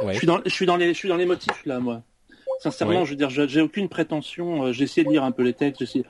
Ouais. 0.01 0.13
Je 0.13 0.17
suis 0.19 0.27
dans, 0.27 0.39
je 0.45 0.49
suis 0.49 0.65
dans 0.65 0.77
les, 0.77 0.93
je 0.93 0.97
suis 0.97 1.09
dans 1.09 1.17
les 1.17 1.25
motifs 1.25 1.65
là, 1.65 1.79
moi. 1.79 2.03
Sincèrement, 2.59 3.03
je 3.03 3.11
veux 3.11 3.17
dire, 3.17 3.29
j'ai 3.29 3.61
aucune 3.61 3.89
prétention. 3.89 4.65
Euh, 4.65 4.71
j'ai 4.71 4.83
essayé 4.85 5.05
de 5.05 5.11
lire 5.11 5.23
un 5.23 5.31
peu 5.31 5.43
les 5.43 5.53
textes. 5.53 5.85
J'ai 5.85 6.05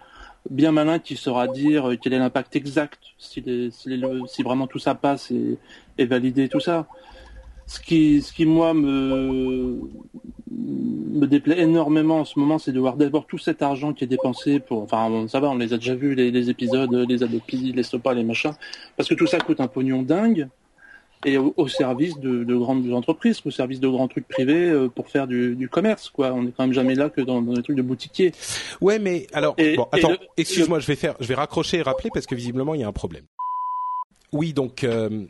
bien 0.50 0.72
malin 0.72 1.00
qui 1.00 1.16
saura 1.16 1.48
dire 1.48 1.90
euh, 1.90 1.98
quel 2.02 2.14
est 2.14 2.20
l'impact 2.20 2.56
exact 2.56 3.00
si, 3.18 3.42
les, 3.42 3.72
si, 3.72 3.90
les, 3.90 4.08
si, 4.28 4.44
vraiment 4.44 4.68
tout 4.68 4.80
ça 4.80 4.94
passe 4.94 5.32
et, 5.32 5.58
et 5.98 6.06
validé 6.06 6.50
tout 6.50 6.60
ça. 6.60 6.88
Ce 7.66 7.80
qui, 7.80 8.22
ce 8.22 8.34
qui 8.34 8.46
moi 8.46 8.74
me 8.74 9.80
me 10.56 11.28
déplaît 11.28 11.60
énormément 11.60 12.20
en 12.20 12.26
ce 12.26 12.38
moment, 12.40 12.60
c'est 12.60 12.72
de 12.72 12.80
voir 12.80 12.96
d'abord 12.96 13.26
tout 13.26 13.38
cet 13.38 13.62
argent 13.62 13.94
qui 13.94 14.04
est 14.04 14.08
dépensé 14.08 14.60
pour. 14.60 14.84
Enfin, 14.84 15.28
ça 15.28 15.40
va, 15.40 15.50
on 15.50 15.58
les 15.58 15.74
a 15.74 15.78
déjà 15.78 15.96
vus 15.96 16.16
les, 16.16 16.32
les 16.32 16.50
épisodes, 16.50 16.94
les 16.94 17.24
Adopi, 17.24 17.72
les 17.74 17.84
Sopa, 17.84 18.14
les 18.14 18.24
machins, 18.24 18.54
parce 18.98 19.10
que 19.10 19.16
tout 19.16 19.28
ça 19.28 19.40
coûte 19.40 19.60
un 19.60 19.68
pognon 19.68 20.02
dingue 20.02 20.48
et 21.26 21.38
au, 21.38 21.68
service 21.68 22.20
de, 22.20 22.44
de, 22.44 22.56
grandes 22.56 22.92
entreprises, 22.92 23.42
au 23.46 23.52
service 23.52 23.80
de 23.80 23.88
grands 23.88 24.10
trucs 24.10 24.28
privés 24.28 24.70
euh, 24.70 24.90
pour 24.90 25.08
faire 25.08 25.26
du, 25.26 25.56
du, 25.56 25.70
commerce. 25.70 26.10
Quoi. 26.10 26.34
On 26.34 26.46
est 26.48 26.52
quand 26.52 26.64
même 26.64 26.74
jamais 26.74 26.96
là 26.96 27.10
que 27.10 27.22
dans, 27.22 27.42
dans 27.42 27.54
des 27.54 27.64
trucs 27.64 27.78
de 27.78 27.82
boutiquier. 27.82 28.34
Ouais, 28.82 29.00
mais 29.00 29.28
alors, 29.32 29.56
bon, 29.56 29.88
attends, 29.92 30.16
excuse-moi, 30.36 30.80
je 30.80 30.88
vais 30.88 30.96
faire, 30.96 31.16
je 31.22 31.28
vais 31.28 31.36
raccrocher 31.36 31.78
et 31.78 31.82
rappeler 31.82 32.10
parce 32.14 32.26
que 32.26 32.36
visiblement 32.36 32.76
il 32.76 32.82
y 32.82 32.84
a 32.84 32.88
un 32.88 32.94
problème. 32.94 33.24
Oui, 34.34 34.52
donc 34.52 34.84
euh, 34.84 35.26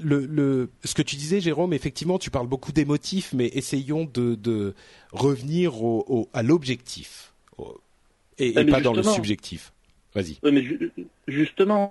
le, 0.00 0.24
le, 0.24 0.70
ce 0.84 0.94
que 0.94 1.02
tu 1.02 1.16
disais, 1.16 1.40
Jérôme, 1.40 1.72
effectivement, 1.72 2.16
tu 2.16 2.30
parles 2.30 2.46
beaucoup 2.46 2.70
d'émotifs, 2.70 3.32
mais 3.34 3.48
essayons 3.48 4.08
de, 4.14 4.36
de 4.36 4.74
revenir 5.12 5.82
au, 5.82 6.04
au, 6.06 6.28
à 6.32 6.44
l'objectif 6.44 7.34
et, 8.38 8.58
et 8.58 8.64
pas 8.64 8.80
dans 8.80 8.92
le 8.92 9.02
subjectif. 9.02 9.72
Vas-y. 10.14 10.38
Oui, 10.44 10.52
mais 10.52 10.62
ju 10.62 10.92
justement, 11.26 11.90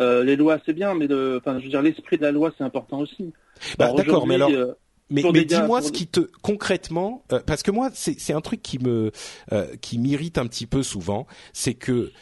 euh, 0.00 0.22
les 0.22 0.36
lois 0.36 0.58
c'est 0.64 0.72
bien, 0.72 0.94
mais 0.94 1.06
enfin, 1.36 1.58
je 1.58 1.64
veux 1.64 1.70
dire, 1.70 1.82
l'esprit 1.82 2.16
de 2.16 2.22
la 2.22 2.30
loi 2.30 2.54
c'est 2.56 2.64
important 2.64 3.00
aussi. 3.00 3.32
Bah, 3.76 3.92
D'accord, 3.92 4.26
mais 4.26 4.36
alors. 4.36 4.50
Euh, 4.50 4.72
mais, 5.10 5.22
mais 5.32 5.44
dis-moi 5.44 5.80
ce 5.82 5.90
qui 5.90 6.06
te 6.06 6.20
concrètement, 6.42 7.24
euh, 7.32 7.40
parce 7.44 7.62
que 7.62 7.70
moi 7.70 7.90
c'est 7.94 8.32
un 8.32 8.40
truc 8.40 8.62
qui 8.62 8.78
me 8.78 9.10
euh, 9.52 9.66
qui 9.80 9.98
m'irrite 9.98 10.38
un 10.38 10.46
petit 10.46 10.66
peu 10.66 10.82
souvent, 10.82 11.26
c'est 11.52 11.74
que 11.74 12.12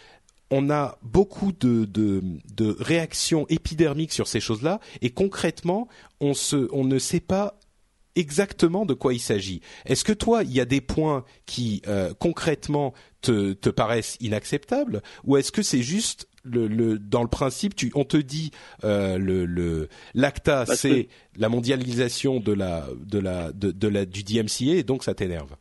on 0.51 0.71
a 0.71 0.99
beaucoup 1.03 1.53
de, 1.53 1.85
de, 1.85 2.23
de 2.55 2.77
réactions 2.79 3.47
épidermiques 3.49 4.13
sur 4.13 4.29
ces 4.29 4.41
choses-là, 4.41 4.81
et 5.03 5.11
concrètement, 5.11 5.89
on 6.21 6.35
se, 6.35 6.69
on 6.73 6.85
ne 6.85 6.99
sait 6.99 7.21
pas 7.21 7.59
exactement 8.15 8.87
de 8.87 8.95
quoi 8.95 9.13
il 9.13 9.21
s'agit. 9.21 9.61
Est-ce 9.85 10.05
que 10.05 10.13
toi, 10.13 10.43
il 10.43 10.53
y 10.53 10.61
a 10.61 10.65
des 10.65 10.81
points 10.81 11.25
qui 11.45 11.83
euh, 11.87 12.15
concrètement 12.19 12.95
te, 13.21 13.53
te 13.53 13.69
paraissent 13.69 14.17
inacceptables, 14.21 15.03
ou 15.25 15.37
est-ce 15.37 15.53
que 15.53 15.63
c'est 15.63 15.83
juste 15.83 16.29
le, 16.43 16.69
le, 16.69 16.99
dans 16.99 17.23
le 17.23 17.29
principe, 17.29 17.75
tu, 17.75 17.91
on 17.95 18.05
te 18.05 18.17
dit 18.17 18.53
euh, 18.85 19.19
le 19.19 19.89
l'ACTA, 20.15 20.65
c'est 20.67 21.09
la 21.37 21.49
mondialisation 21.49 22.39
de 22.39 22.53
la 22.53 22.87
de 23.05 23.19
la 23.19 23.51
de, 23.53 23.73
de 23.73 23.89
la 23.89 24.07
du 24.07 24.23
DMCA, 24.23 24.77
et 24.77 24.83
donc 24.85 25.03
ça 25.03 25.13
t'énerve? 25.15 25.57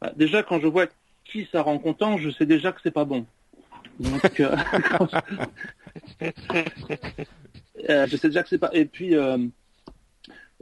Bah, 0.00 0.12
déjà, 0.14 0.42
quand 0.42 0.60
je 0.60 0.66
vois 0.66 0.86
qui 1.24 1.48
ça 1.50 1.62
rend 1.62 1.78
content, 1.78 2.18
je 2.18 2.30
sais 2.30 2.46
déjà 2.46 2.70
que 2.70 2.80
c'est 2.82 2.90
pas 2.90 3.06
bon. 3.06 3.24
Donc, 3.98 4.40
euh, 4.40 4.56
euh, 7.88 8.06
je 8.06 8.16
sais 8.16 8.28
déjà 8.28 8.42
que 8.42 8.48
c'est 8.48 8.58
pas. 8.58 8.70
Et 8.72 8.84
puis, 8.84 9.14
euh, 9.16 9.38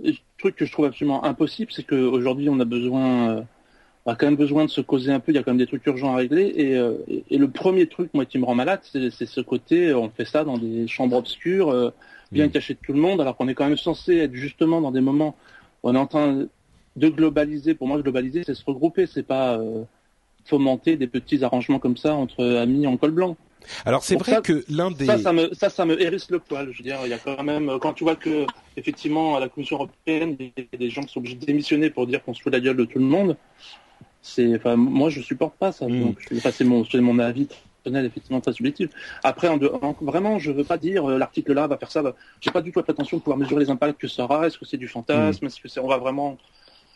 le 0.03 0.13
truc 0.39 0.57
que 0.57 0.65
je 0.65 0.73
trouve 0.73 0.87
absolument 0.87 1.25
impossible, 1.25 1.73
c'est 1.73 1.85
qu'aujourd'hui, 1.85 2.49
on 2.49 2.59
a 2.61 2.65
besoin, 2.65 3.31
euh, 3.31 3.43
on 4.07 4.13
a 4.13 4.17
quand 4.17 4.27
même 4.27 4.37
besoin 4.37 4.65
de 4.65 4.71
se 4.71 4.81
causer 4.81 5.13
un 5.13 5.21
peu. 5.21 5.33
Il 5.33 5.37
y 5.37 5.39
a 5.39 5.43
quand 5.43 5.53
même 5.53 5.59
des 5.59 5.67
trucs 5.67 5.87
urgents 5.87 6.13
à 6.13 6.17
régler. 6.17 6.53
Et, 6.57 6.77
euh, 6.77 6.95
et, 7.31 7.39
le 7.39 7.49
premier 7.51 7.87
truc, 7.87 8.13
moi, 8.15 8.25
qui 8.25 8.39
me 8.39 8.45
rend 8.45 8.55
malade, 8.55 8.81
c'est 8.83 9.11
ce 9.11 9.41
côté, 9.41 9.95
on 9.95 10.11
fait 10.11 10.25
ça 10.25 10.45
dans 10.45 10.59
des 10.59 10.87
chambres 10.89 11.17
obscures, 11.17 11.71
euh, 11.71 11.91
bien 12.33 12.47
mmh. 12.47 12.51
cachées 12.51 12.75
de 12.75 12.81
tout 12.81 12.93
le 12.93 13.01
monde, 13.01 13.21
alors 13.21 13.37
qu'on 13.37 13.49
est 13.49 13.55
quand 13.55 13.69
même 13.69 13.77
censé 13.77 14.17
être 14.17 14.35
justement 14.35 14.81
dans 14.81 14.91
des 14.91 15.01
moments 15.01 15.37
où 15.83 15.91
on 15.91 15.95
est 15.95 15.99
en 15.99 16.07
train 16.07 16.47
de 16.97 17.09
globaliser. 17.09 17.75
Pour 17.75 17.87
moi, 17.87 18.01
globaliser, 18.01 18.43
c'est 18.45 18.55
se 18.55 18.65
regrouper. 18.65 19.07
C'est 19.07 19.23
pas 19.23 19.61
fomenter 20.45 20.97
des 20.97 21.07
petits 21.07 21.43
arrangements 21.45 21.79
comme 21.79 21.97
ça 21.97 22.15
entre 22.15 22.45
amis 22.45 22.87
en 22.87 22.97
col 22.97 23.13
blanc. 23.13 23.37
Alors 23.85 24.05
c'est 24.05 24.17
vrai 24.17 24.41
que 24.43 24.65
l'un 24.69 24.91
des 24.91 25.07
ça 25.07 25.19
ça 25.19 25.33
me 25.33 25.53
ça 25.55 25.71
ça 25.71 25.85
me 25.85 26.01
hérisse 26.01 26.31
le 26.31 26.39
poil. 26.39 26.71
Je 26.73 26.79
veux 26.79 26.85
dire, 26.85 26.99
il 27.05 27.11
y 27.11 27.15
a 27.15 27.19
quand 27.19 27.43
même 27.43 27.79
quand 27.81 27.95
tu 27.95 28.05
vois 28.05 28.17
que 28.17 28.47
effectivement 28.77 29.37
à 29.37 29.41
la 29.41 29.49
Commission 29.49 29.77
européenne, 29.77 30.37
il 30.39 30.53
y 30.57 30.75
a 30.75 30.77
des 30.77 30.91
gens 30.91 31.03
qui 31.03 31.13
sont 31.13 31.21
obligés 31.21 31.37
de 31.37 31.47
démissionner 31.47 31.91
pour 31.91 32.07
dire 32.07 32.23
qu'on 32.23 32.35
se 32.35 32.43
fout 32.43 32.53
la 32.53 32.61
gueule 32.61 32.77
de 32.77 32.85
tout 32.85 32.99
le 32.99 33.05
monde. 33.05 33.37
C'est 34.23 34.57
enfin 34.57 34.77
moi 34.77 35.11
je 35.11 35.21
supporte 35.21 35.55
pas 35.57 35.73
ça. 35.73 35.87
Mm. 35.87 36.01
Donc 36.01 36.19
c'est 36.31 36.65
mon 36.65 36.85
c'est 36.85 37.01
mon 37.01 37.19
avis 37.19 37.49
personnel 37.83 38.07
effectivement 38.07 38.41
très 38.41 38.53
subjectif. 38.53 38.91
Après 39.23 39.49
en, 39.49 39.59
en, 39.63 39.97
vraiment 40.01 40.39
je 40.39 40.51
veux 40.51 40.65
pas 40.65 40.79
dire 40.79 41.09
euh, 41.09 41.19
l'article 41.19 41.53
là 41.55 41.67
va 41.67 41.79
faire 41.79 41.91
ça. 41.91 42.03
Va... 42.03 42.15
J'ai 42.41 42.51
pas 42.51 42.63
du 42.63 42.73
tout 42.73 42.79
la 42.79 42.85
prétention 42.85 43.17
de 43.17 43.23
pouvoir 43.23 43.39
mesurer 43.39 43.65
les 43.65 43.71
impacts 43.71 44.01
que 44.01 44.09
ça 44.09 44.25
aura. 44.25 44.47
Est-ce 44.47 44.59
que 44.59 44.67
c'est 44.67 44.77
du 44.77 44.89
fantasme? 44.89 45.45
Mm. 45.45 45.49
Est-ce 45.49 45.61
que 45.61 45.69
c'est 45.69 45.81
on 45.81 45.89
va 45.89 45.99
vraiment 45.99 46.37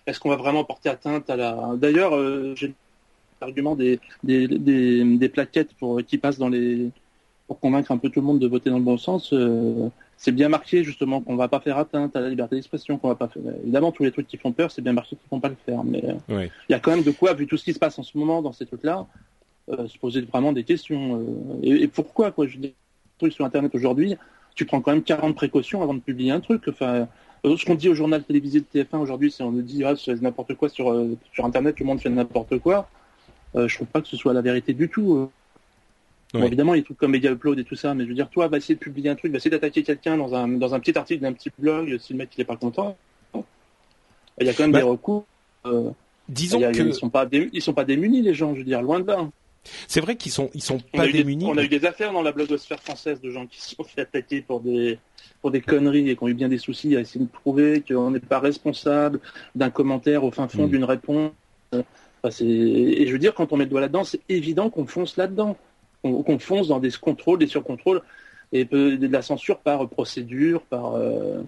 est-ce 0.07 0.21
qu'on 0.21 0.31
va 0.31 0.37
vraiment 0.37 0.65
porter 0.65 0.89
atteinte 0.89 1.29
à 1.29 1.37
la 1.37 1.73
D'ailleurs 1.77 2.17
euh, 2.17 2.55
j'ai 2.57 2.75
argument 3.41 3.77
des, 3.77 4.01
des, 4.23 4.49
des, 4.49 5.05
des, 5.05 5.29
plaquettes 5.29 5.75
pour 5.75 6.03
qui 6.03 6.19
passent 6.19 6.39
dans 6.39 6.49
les 6.49 6.91
pour 7.47 7.61
convaincre 7.61 7.91
un 7.93 7.99
peu 7.99 8.11
tout 8.11 8.21
le 8.21 8.27
monde 8.27 8.39
de 8.39 8.47
voter 8.47 8.71
dans 8.71 8.79
le 8.79 8.85
bon 8.85 8.99
sens. 8.99 9.33
Euh, 9.33 9.89
c'est 10.19 10.33
bien 10.33 10.49
marqué 10.49 10.83
justement 10.83 11.21
qu'on 11.21 11.37
va 11.37 11.47
pas 11.47 11.61
faire 11.61 11.79
atteinte 11.79 12.15
à 12.17 12.21
la 12.21 12.29
liberté 12.29 12.57
d'expression, 12.57 12.99
qu'on 12.99 13.09
va 13.09 13.15
pas 13.15 13.29
faire. 13.29 13.43
Évidemment, 13.63 13.93
tous 13.93 14.03
les 14.03 14.11
trucs 14.11 14.27
qui 14.27 14.37
font 14.37 14.53
peur, 14.53 14.71
c'est 14.71 14.83
bien 14.83 14.93
marqué 14.93 15.17
qu'ils 15.17 15.31
vont 15.31 15.41
pas 15.41 15.49
le 15.49 15.57
faire, 15.65 15.85
mais 15.85 16.05
euh, 16.05 16.47
il 16.69 16.73
y 16.73 16.75
a 16.75 16.81
quand 16.81 16.91
même 16.91 17.05
de 17.05 17.13
quoi, 17.13 17.33
vu 17.35 17.47
tout 17.47 17.57
ce 17.57 17.65
qui 17.65 17.73
se 17.73 17.79
passe 17.79 17.99
en 17.99 18.03
ce 18.03 18.19
moment 18.19 18.43
dans 18.43 18.53
ces 18.53 18.67
trucs-là, 18.67 19.07
euh, 19.71 19.87
se 19.87 19.97
poser 19.97 20.21
vraiment 20.23 20.53
des 20.53 20.65
questions. 20.65 21.21
Euh, 21.21 21.61
et, 21.63 21.85
et, 21.85 21.89
pourquoi 21.89 22.33
quoi 22.33 22.49
Je 22.49 22.59
dis 22.59 22.75
trucs 23.19 23.33
sur 23.33 23.45
Internet 23.45 23.73
aujourd'hui, 23.77 24.17
tu 24.57 24.67
prends 24.67 24.81
quand 24.81 24.93
même 24.93 25.05
40 25.05 25.37
précautions 25.37 25.83
avant 25.83 25.95
de 25.95 26.01
publier 26.01 26.33
un 26.33 26.41
truc. 26.41 26.65
Enfin, 26.69 27.07
ce 27.45 27.65
qu'on 27.65 27.77
dit 27.77 27.89
au 27.89 27.95
journal 27.95 28.25
télévisé 28.25 28.61
de 28.61 28.67
TF1 28.75 28.99
aujourd'hui, 28.99 29.31
c'est 29.31 29.45
on 29.45 29.53
nous 29.53 29.63
dit 29.63 29.85
ah, 29.85 29.95
n'importe 30.21 30.55
quoi 30.55 30.69
sur 30.69 30.93
sur 31.33 31.45
Internet, 31.45 31.77
tout 31.77 31.85
le 31.85 31.89
monde 31.89 32.01
fait 32.01 32.11
n'importe 32.11 32.59
quoi. 32.59 32.89
Euh, 33.57 33.69
je 33.69 33.75
trouve 33.77 33.89
pas 33.89 34.01
que 34.01 34.09
ce 34.09 34.17
soit 34.17 34.33
la 34.33 34.43
vérité 34.43 34.73
du 34.73 34.89
tout. 34.89 35.17
Euh. 35.17 35.31
Bon, 36.35 36.45
évidemment, 36.45 36.75
il 36.75 36.79
y 36.79 36.81
a 36.81 36.83
des 36.83 36.85
trucs 36.85 36.99
comme 36.99 37.13
Media 37.13 37.33
Upload 37.33 37.59
et 37.59 37.65
tout 37.65 37.75
ça, 37.75 37.95
mais 37.95 38.05
je 38.05 38.11
veux 38.11 38.15
dire, 38.15 38.29
toi, 38.29 38.49
va 38.49 38.59
essayer 38.59 38.75
de 38.75 38.81
publier 38.81 39.09
un 39.09 39.15
truc, 39.15 39.33
va 39.33 39.39
essayer 39.39 39.51
d'attaquer 39.51 39.83
quelqu'un 39.83 40.19
dans 40.19 40.35
un, 40.35 40.47
dans 40.47 40.75
un 40.75 40.81
petit 40.81 40.97
article 40.99 41.23
d'un 41.23 41.33
petit 41.33 41.51
blog, 41.59 41.97
si 41.99 42.13
le 42.13 42.19
mec 42.19 42.31
il 42.37 42.41
est 42.43 42.45
pas 42.45 42.57
content. 42.57 42.97
Il 44.41 44.47
y 44.47 44.51
a 44.51 44.53
quand 44.53 44.65
même 44.65 44.73
bah, 44.73 44.79
des 44.79 44.85
recours. 44.85 45.25
Euh, 45.67 45.91
disons 46.29 46.63
a, 46.63 46.71
que 46.71 46.83
ils 46.83 46.95
sont 46.95 47.11
pas 47.11 47.27
ils 47.33 47.63
sont 47.63 47.73
pas 47.73 47.85
démunis 47.85 48.23
les 48.23 48.35
gens, 48.35 48.55
je 48.55 48.59
veux 48.59 48.65
dire, 48.65 48.83
loin 48.83 49.01
de 49.01 49.07
là. 49.07 49.29
C'est 49.87 50.01
vrai 50.01 50.17
qu'ils 50.17 50.33
sont 50.33 50.51
ils 50.55 50.63
sont 50.63 50.79
pas 50.79 51.09
démunis. 51.09 51.45
Des, 51.45 51.51
on 51.51 51.57
a 51.57 51.65
eu 51.65 51.69
des 51.69 51.85
affaires 51.85 52.13
dans 52.13 52.23
la 52.23 52.33
blogosphère 52.33 52.81
française 52.81 53.21
de 53.21 53.31
gens 53.31 53.47
qui 53.47 53.61
se 53.61 53.75
sont 53.75 53.85
fait 53.85 54.03
attaquer 54.03 54.43
pour 54.43 54.61
des 54.61 54.99
pour 55.41 55.51
des 55.51 55.61
conneries 55.61 56.11
et 56.11 56.17
qui 56.17 56.23
ont 56.23 56.29
eu 56.29 56.35
bien 56.35 56.49
des 56.49 56.59
soucis 56.59 56.97
à 56.97 57.01
essayer 57.01 57.25
de 57.25 57.31
prouver 57.31 57.83
qu'on 57.87 58.11
n'est 58.11 58.21
pas 58.21 58.39
responsable 58.39 59.21
d'un 59.55 59.71
commentaire 59.71 60.25
au 60.25 60.31
fin 60.31 60.47
fond 60.47 60.67
mmh. 60.67 60.71
d'une 60.71 60.85
réponse. 60.85 61.33
Et 62.41 63.07
je 63.07 63.13
veux 63.13 63.19
dire, 63.19 63.35
quand 63.35 63.53
on 63.53 63.57
met 63.57 63.65
le 63.65 63.71
doigt 63.71 63.81
là-dedans, 63.81 64.05
c'est 64.05 64.21
évident 64.29 64.71
qu'on 64.71 64.87
fonce 64.87 65.17
là-dedans. 65.17 65.57
Qu'on 66.03 66.39
fonce 66.39 66.69
dans 66.69 66.79
des 66.79 66.91
contrôles, 66.93 67.41
des 67.41 67.49
surcontrôles, 67.49 68.03
et 68.53 68.65
de 68.65 69.07
la 69.09 69.23
censure 69.23 69.59
par 69.59 69.89
procédure, 69.89 70.63
par, 70.63 70.95
euh, 70.95 71.43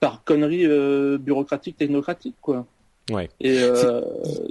par 0.00 0.22
connerie 0.24 0.66
bureaucratique, 1.18 1.76
technocratique, 1.76 2.36
quoi. 2.40 2.66
Ouais. 3.10 3.30
Et 3.40 3.58
euh, 3.62 4.02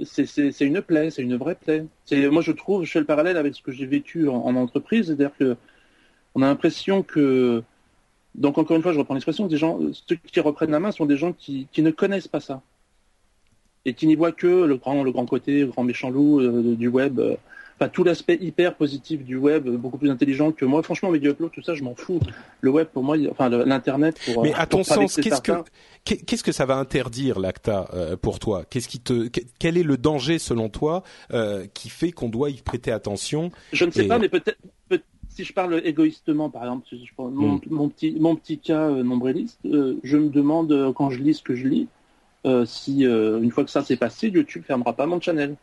c'est 0.04 0.60
une 0.60 0.82
plaie, 0.82 1.10
c'est 1.10 1.22
une 1.22 1.36
vraie 1.36 1.54
plaie. 1.54 1.86
Moi, 2.12 2.42
je 2.42 2.52
trouve, 2.52 2.84
je 2.84 2.90
fais 2.90 2.98
le 2.98 3.06
parallèle 3.06 3.36
avec 3.36 3.54
ce 3.54 3.62
que 3.62 3.72
j'ai 3.72 3.86
vécu 3.86 4.28
en, 4.28 4.56
entreprise, 4.56 5.06
c'est-à-dire 5.06 5.30
que 5.38 5.56
on 6.34 6.42
a 6.42 6.46
l'impression 6.46 7.02
que, 7.02 7.62
donc 8.34 8.58
encore 8.58 8.76
une 8.76 8.82
fois, 8.82 8.92
je 8.92 8.98
reprends 8.98 9.14
l'expression, 9.14 9.46
des 9.46 9.56
gens, 9.56 9.78
ceux 10.08 10.16
qui 10.16 10.40
reprennent 10.40 10.70
la 10.70 10.80
main 10.80 10.92
sont 10.92 11.06
des 11.06 11.16
gens 11.16 11.32
qui, 11.32 11.68
qui 11.72 11.82
ne 11.82 11.90
connaissent 11.90 12.28
pas 12.28 12.40
ça 12.40 12.62
et 13.88 13.94
qui 13.94 14.06
n'y 14.06 14.14
voient 14.14 14.32
que 14.32 14.64
le 14.64 14.76
grand, 14.76 15.02
le 15.02 15.12
grand 15.12 15.26
côté, 15.26 15.60
le 15.60 15.66
grand 15.66 15.84
méchant 15.84 16.10
loup 16.10 16.40
euh, 16.40 16.74
du 16.76 16.88
web. 16.88 17.18
Euh, 17.18 17.36
enfin, 17.78 17.88
tout 17.88 18.04
l'aspect 18.04 18.38
hyper 18.40 18.74
positif 18.74 19.24
du 19.24 19.36
web, 19.36 19.68
beaucoup 19.68 19.98
plus 19.98 20.10
intelligent 20.10 20.52
que 20.52 20.64
moi. 20.64 20.82
Franchement, 20.82 21.10
Media 21.10 21.30
Upload, 21.30 21.50
tout 21.52 21.62
ça, 21.62 21.74
je 21.74 21.84
m'en 21.84 21.94
fous. 21.94 22.20
Le 22.60 22.70
web, 22.70 22.88
pour 22.88 23.04
moi, 23.04 23.16
enfin, 23.30 23.48
l'internet. 23.48 24.18
Pour, 24.24 24.42
Mais 24.42 24.54
à 24.54 24.66
ton 24.66 24.82
sens, 24.82 25.16
qu'est-ce 25.16 25.40
que 25.40 25.52
qu'est-ce 26.04 26.42
que 26.42 26.52
ça 26.52 26.64
va 26.64 26.76
interdire 26.76 27.38
l'ACTA 27.38 27.88
euh, 27.92 28.16
pour 28.16 28.38
toi? 28.38 28.64
Qu'est-ce 28.68 28.88
qui 28.88 29.00
te 29.00 29.28
quel 29.58 29.76
est 29.76 29.82
le 29.82 29.96
danger 29.96 30.38
selon 30.38 30.68
toi 30.68 31.02
euh, 31.32 31.66
qui 31.74 31.88
fait 31.88 32.12
qu'on 32.12 32.28
doit 32.28 32.50
y 32.50 32.60
prêter 32.62 32.90
attention 32.90 33.50
Je 33.72 33.84
ne 33.84 33.90
sais 33.90 34.06
pas, 34.06 34.18
mais 34.18 34.28
peut-être 34.28 34.58
si 35.28 35.44
je 35.44 35.52
parle 35.52 35.80
égoïstement, 35.84 36.50
par 36.50 36.62
exemple, 36.62 36.86
si 36.88 37.06
je 37.06 37.12
prends 37.14 37.28
mon, 37.28 37.56
hmm. 37.56 37.60
mon, 37.70 37.88
petit 37.88 38.16
mon 38.18 38.34
petit 38.34 38.58
cas 38.58 38.88
euh, 38.88 39.04
nombriliste, 39.04 39.60
je 39.64 40.16
me 40.16 40.30
demande 40.30 40.92
quand 40.96 41.10
je 41.10 41.20
lis 41.20 41.34
ce 41.34 41.42
que 41.42 41.54
je 41.54 41.68
lis, 41.68 41.86
si 42.64 43.04
une 43.04 43.50
fois 43.50 43.64
que 43.64 43.70
ça 43.70 43.82
s'est 43.82 43.96
passé, 43.96 44.28
YouTube 44.28 44.62
fermera 44.66 44.92
pas 44.94 45.06
mon 45.06 45.20
channel. 45.20 45.56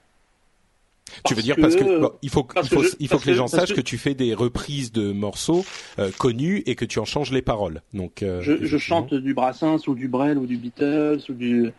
Tu 1.23 1.33
veux 1.33 1.41
dire 1.41 1.55
parce 1.59 1.75
que 1.75 1.83
il 2.21 2.29
faut 2.29 2.47
il 2.61 2.67
faut, 2.67 2.83
il 2.99 3.07
faut 3.07 3.19
que, 3.19 3.27
les 3.27 3.35
gens 3.35 3.47
sachent 3.47 3.73
que... 3.73 3.81
tu 3.81 3.97
fais 3.97 4.15
des 4.15 4.33
reprises 4.33 4.91
de 4.91 5.11
morceaux 5.11 5.63
euh, 5.99 6.11
connus 6.17 6.63
et 6.65 6.75
que 6.75 6.85
tu 6.85 6.99
en 6.99 7.05
changes 7.05 7.31
les 7.31 7.41
paroles. 7.41 7.81
Donc 7.93 8.23
euh, 8.23 8.41
je, 8.41 8.65
je, 8.65 8.77
chante 8.77 9.13
du 9.13 9.33
Brassens 9.33 9.87
ou 9.87 9.95
du 9.95 10.07
Brel 10.07 10.37
ou 10.37 10.45
du 10.45 10.57
Beatles 10.57 11.21
ou 11.29 11.33
du 11.33 11.71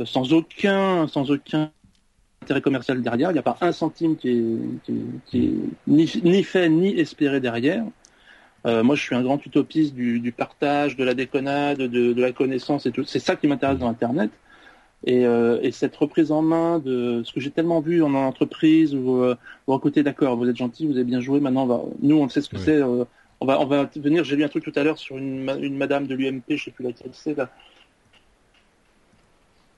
euh, 0.00 0.04
sans 0.04 0.32
aucun 0.32 1.06
sans 1.08 1.30
aucun 1.30 1.70
intérêt 2.42 2.62
commercial 2.62 3.02
derrière. 3.02 3.30
Il 3.30 3.34
n'y 3.34 3.38
a 3.38 3.42
pas 3.42 3.58
un 3.60 3.72
centime 3.72 4.16
qui 4.16 4.30
est, 4.30 4.44
qui, 4.84 5.00
qui 5.26 5.44
est 5.44 5.54
ni, 5.86 6.10
ni, 6.24 6.42
fait 6.42 6.68
ni 6.68 6.98
espéré 6.98 7.40
derrière. 7.40 7.84
Euh, 8.66 8.82
moi, 8.82 8.96
je 8.96 9.02
suis 9.02 9.14
un 9.14 9.22
grand 9.22 9.44
utopiste 9.44 9.94
du, 9.94 10.20
du 10.20 10.32
partage, 10.32 10.96
de 10.96 11.04
la 11.04 11.14
déconnade, 11.14 11.78
de, 11.78 12.12
de 12.12 12.20
la 12.20 12.32
connaissance 12.32 12.86
et 12.86 12.92
tout. 12.92 13.04
C'est 13.04 13.18
ça 13.18 13.36
qui 13.36 13.46
m'intéresse 13.46 13.78
dans 13.78 13.88
Internet. 13.88 14.30
Et, 15.06 15.26
euh, 15.26 15.58
et, 15.62 15.70
cette 15.70 15.94
reprise 15.96 16.32
en 16.32 16.40
main 16.40 16.78
de 16.78 17.22
ce 17.24 17.32
que 17.32 17.40
j'ai 17.40 17.50
tellement 17.50 17.80
vu 17.80 18.02
en 18.02 18.14
entreprise 18.14 18.94
ou, 18.94 19.22
euh, 19.22 19.36
ou 19.66 19.74
à 19.74 19.80
côté, 19.80 20.02
d'accord, 20.02 20.36
vous 20.36 20.48
êtes 20.48 20.56
gentil, 20.56 20.86
vous 20.86 20.94
avez 20.94 21.04
bien 21.04 21.20
joué, 21.20 21.40
maintenant 21.40 21.64
on 21.64 21.66
va, 21.66 21.82
nous 22.00 22.16
on 22.16 22.28
sait 22.30 22.40
ce 22.40 22.48
que 22.48 22.56
c'est, 22.56 22.80
euh, 22.80 23.04
on 23.40 23.44
va 23.44 23.60
on 23.60 23.66
va 23.66 23.90
venir. 23.96 24.24
J'ai 24.24 24.36
lu 24.36 24.44
un 24.44 24.48
truc 24.48 24.64
tout 24.64 24.72
à 24.76 24.82
l'heure 24.82 24.96
sur 24.96 25.18
une, 25.18 25.46
une 25.60 25.76
madame 25.76 26.06
de 26.06 26.14
l'UMP, 26.14 26.56
je 26.56 26.64
sais 26.64 26.70
plus 26.70 26.84
laquelle 26.84 27.10
c'est 27.12 27.36
là, 27.36 27.50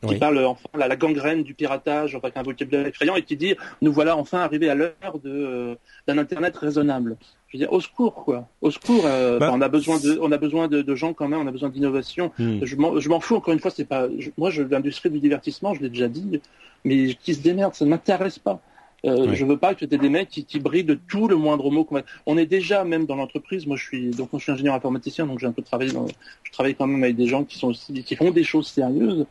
qui 0.07 0.17
parle 0.17 0.45
enfin 0.45 0.69
la, 0.75 0.89
la, 0.89 0.97
gangrène 0.97 1.43
du 1.43 1.55
piratage, 1.55 2.15
avec 2.15 2.37
un 2.37 2.43
vocabulaire 2.43 2.87
effrayant 2.87 3.17
et 3.17 3.23
qui 3.23 3.37
dit 3.37 3.55
nous 3.83 3.93
voilà 3.93 4.17
enfin 4.17 4.41
arrivés 4.41 4.69
à 4.69 4.75
l'heure 4.75 5.19
de 5.23 5.77
d'un 6.07 6.19
internet 6.19 6.57
raisonnable 6.57 7.17
je 7.49 7.57
veux 7.57 7.59
dire, 7.61 7.73
au 7.73 7.81
secours, 7.81 8.25
quoi. 8.25 8.49
Au 8.61 8.71
secours. 8.71 9.05
Euh, 9.07 9.39
bah, 9.39 9.51
on 9.53 9.61
a 9.61 9.69
besoin 9.69 9.99
de, 10.01 10.19
on 10.21 10.33
a 10.33 10.37
besoin 10.37 10.67
de, 10.67 10.83
de, 10.83 10.95
gens 10.95 11.13
quand 11.13 11.29
même. 11.29 11.41
On 11.41 11.47
a 11.47 11.53
besoin 11.53 11.69
d'innovation. 11.69 12.33
Hmm. 12.39 12.65
Je 12.65 12.77
m'en 12.77 13.21
fous. 13.21 13.37
Encore 13.37 13.55
une 13.55 13.61
fois, 13.61 13.71
c'est 13.71 13.85
pas. 13.85 14.09
moi, 14.37 14.51
je 14.51 14.63
l'industrie 14.63 15.11
du 15.11 15.21
divertissement, 15.21 15.73
je 15.75 15.81
l'ai 15.81 15.89
déjà 15.89 16.09
dit, 16.09 16.41
mais 16.85 17.15
qui 17.15 17.35
se 17.35 17.41
démerde, 17.41 17.75
ça 17.75 17.85
ne 17.85 17.91
m'intéresse 17.91 18.39
pas. 18.39 18.61
Euh, 19.05 19.35
Je 19.35 19.45
veux 19.45 19.59
pas 19.59 19.75
que 19.75 19.85
tu 19.85 19.95
aies 19.95 19.99
des 19.99 20.09
mecs 20.09 20.29
qui, 20.29 20.45
qui 20.45 20.59
brillent 20.59 20.83
de 20.83 20.95
tout 20.95 21.29
le 21.29 21.37
moindre 21.37 21.71
mot. 21.71 21.87
On 22.25 22.37
est 22.37 22.47
déjà 22.47 22.83
même 22.85 23.07
dans 23.07 23.15
l'entreprise. 23.15 23.67
Moi, 23.67 23.77
je 23.77 23.85
suis 23.85 24.11
donc 24.11 24.33
moi, 24.33 24.39
je 24.39 24.45
suis 24.45 24.53
ingénieur 24.53 24.75
informaticien, 24.75 25.27
donc 25.27 25.39
j'ai 25.39 25.47
un 25.47 25.53
peu 25.53 25.63
travaillé. 25.63 25.93
Dans, 25.93 26.07
je 26.43 26.53
travaille 26.53 26.75
quand 26.75 26.87
même 26.87 27.03
avec 27.05 27.15
des 27.15 27.27
gens 27.27 27.45
qui 27.45 27.59
sont 27.59 27.69
aussi 27.69 28.03
qui 28.03 28.17
font 28.17 28.33
des 28.33 28.45
choses 28.45 28.67
sérieuses. 28.67 29.27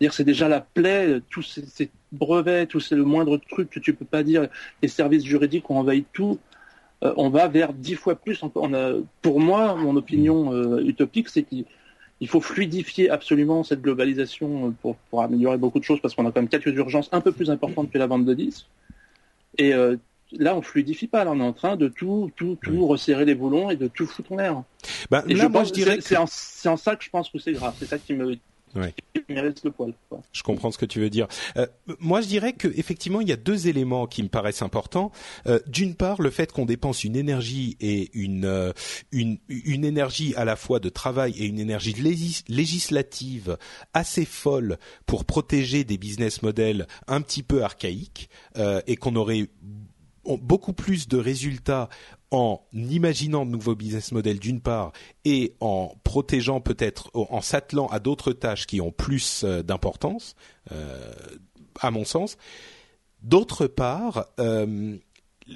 Dire 0.00 0.12
c'est 0.12 0.24
déjà 0.24 0.48
la 0.48 0.60
plaie, 0.60 1.20
tous 1.30 1.42
ces, 1.42 1.64
ces 1.66 1.90
brevets, 2.12 2.66
tout 2.66 2.80
c'est 2.80 2.96
le 2.96 3.04
moindre 3.04 3.36
truc 3.36 3.70
que 3.70 3.80
tu 3.80 3.94
peux 3.94 4.04
pas 4.04 4.22
dire. 4.22 4.48
Les 4.82 4.88
services 4.88 5.24
juridiques 5.24 5.70
ont 5.70 5.78
envahi 5.78 6.04
tout. 6.12 6.38
Euh, 7.04 7.12
on 7.16 7.28
va 7.28 7.48
vers 7.48 7.72
dix 7.72 7.94
fois 7.94 8.14
plus. 8.14 8.42
pour 9.22 9.40
moi, 9.40 9.74
mon 9.74 9.96
opinion 9.96 10.52
euh, 10.52 10.80
utopique, 10.80 11.28
c'est 11.28 11.42
qu'il 11.42 11.66
faut 12.28 12.40
fluidifier 12.40 13.10
absolument 13.10 13.62
cette 13.62 13.82
globalisation 13.82 14.68
euh, 14.68 14.94
pour, 15.10 15.22
améliorer 15.22 15.58
beaucoup 15.58 15.78
de 15.78 15.84
choses 15.84 16.00
parce 16.00 16.14
qu'on 16.14 16.26
a 16.26 16.32
quand 16.32 16.40
même 16.40 16.48
quelques 16.48 16.74
urgences 16.74 17.08
un 17.12 17.20
peu 17.20 17.32
plus 17.32 17.50
importantes 17.50 17.90
que 17.90 17.98
la 17.98 18.06
vente 18.06 18.24
de 18.24 18.34
disques. 18.34 18.66
Et 19.58 19.72
là, 20.32 20.56
on 20.56 20.62
fluidifie 20.62 21.06
pas. 21.06 21.22
Là, 21.22 21.30
on 21.30 21.38
est 21.38 21.44
en 21.44 21.52
train 21.52 21.76
de 21.76 21.86
tout, 21.86 22.32
tout, 22.34 22.58
tout 22.60 22.88
resserrer 22.88 23.24
les 23.24 23.36
boulons 23.36 23.70
et 23.70 23.76
de 23.76 23.86
tout 23.86 24.04
foutre 24.04 24.32
en 24.32 24.36
l'air. 24.36 24.62
Bah, 25.08 25.22
là, 25.28 25.48
moi, 25.48 25.62
je 25.62 25.72
dirais 25.72 25.98
c'est 26.00 26.16
en, 26.16 26.24
en, 26.24 26.76
ça 26.76 26.96
que 26.96 27.04
je 27.04 27.10
pense 27.10 27.28
que 27.30 27.38
c'est 27.38 27.52
grave. 27.52 27.72
C'est 27.78 27.86
ça 27.86 27.98
qui 27.98 28.14
me 28.14 28.36
je 30.32 30.42
comprends 30.42 30.70
ce 30.70 30.78
que 30.78 30.86
tu 30.86 31.00
veux 31.00 31.10
dire. 31.10 31.28
Euh, 31.56 31.66
moi, 31.98 32.20
je 32.20 32.26
dirais 32.26 32.52
que 32.52 32.68
effectivement, 32.68 33.20
il 33.20 33.28
y 33.28 33.32
a 33.32 33.36
deux 33.36 33.68
éléments 33.68 34.06
qui 34.06 34.22
me 34.22 34.28
paraissent 34.28 34.62
importants. 34.62 35.12
Euh, 35.46 35.60
D'une 35.66 35.94
part, 35.94 36.20
le 36.20 36.30
fait 36.30 36.52
qu'on 36.52 36.66
dépense 36.66 37.04
une 37.04 37.16
énergie 37.16 37.76
et 37.80 38.10
une, 38.12 38.44
euh, 38.44 38.72
une 39.12 39.38
une 39.48 39.84
énergie 39.84 40.34
à 40.36 40.44
la 40.44 40.56
fois 40.56 40.80
de 40.80 40.88
travail 40.88 41.34
et 41.38 41.46
une 41.46 41.58
énergie 41.58 41.94
législative 42.48 43.56
assez 43.92 44.24
folle 44.24 44.78
pour 45.06 45.24
protéger 45.24 45.84
des 45.84 45.98
business 45.98 46.42
models 46.42 46.86
un 47.06 47.20
petit 47.20 47.42
peu 47.42 47.62
archaïques 47.62 48.28
et 48.86 48.96
qu'on 48.96 49.16
aurait 49.16 49.48
beaucoup 50.40 50.72
plus 50.72 51.08
de 51.08 51.16
résultats 51.16 51.88
en 52.30 52.60
imaginant 52.72 53.46
de 53.46 53.50
nouveaux 53.50 53.74
business 53.74 54.12
models 54.12 54.38
d'une 54.38 54.60
part 54.60 54.92
et 55.24 55.54
en 55.60 55.94
protégeant 56.02 56.60
peut-être 56.60 57.10
en 57.14 57.40
s'attelant 57.40 57.86
à 57.88 58.00
d'autres 58.00 58.32
tâches 58.32 58.66
qui 58.66 58.80
ont 58.80 58.90
plus 58.90 59.44
euh, 59.44 59.62
d'importance 59.62 60.34
euh, 60.72 61.12
à 61.80 61.90
mon 61.90 62.04
sens 62.04 62.36
d'autre 63.22 63.66
part 63.66 64.26
euh, 64.40 64.96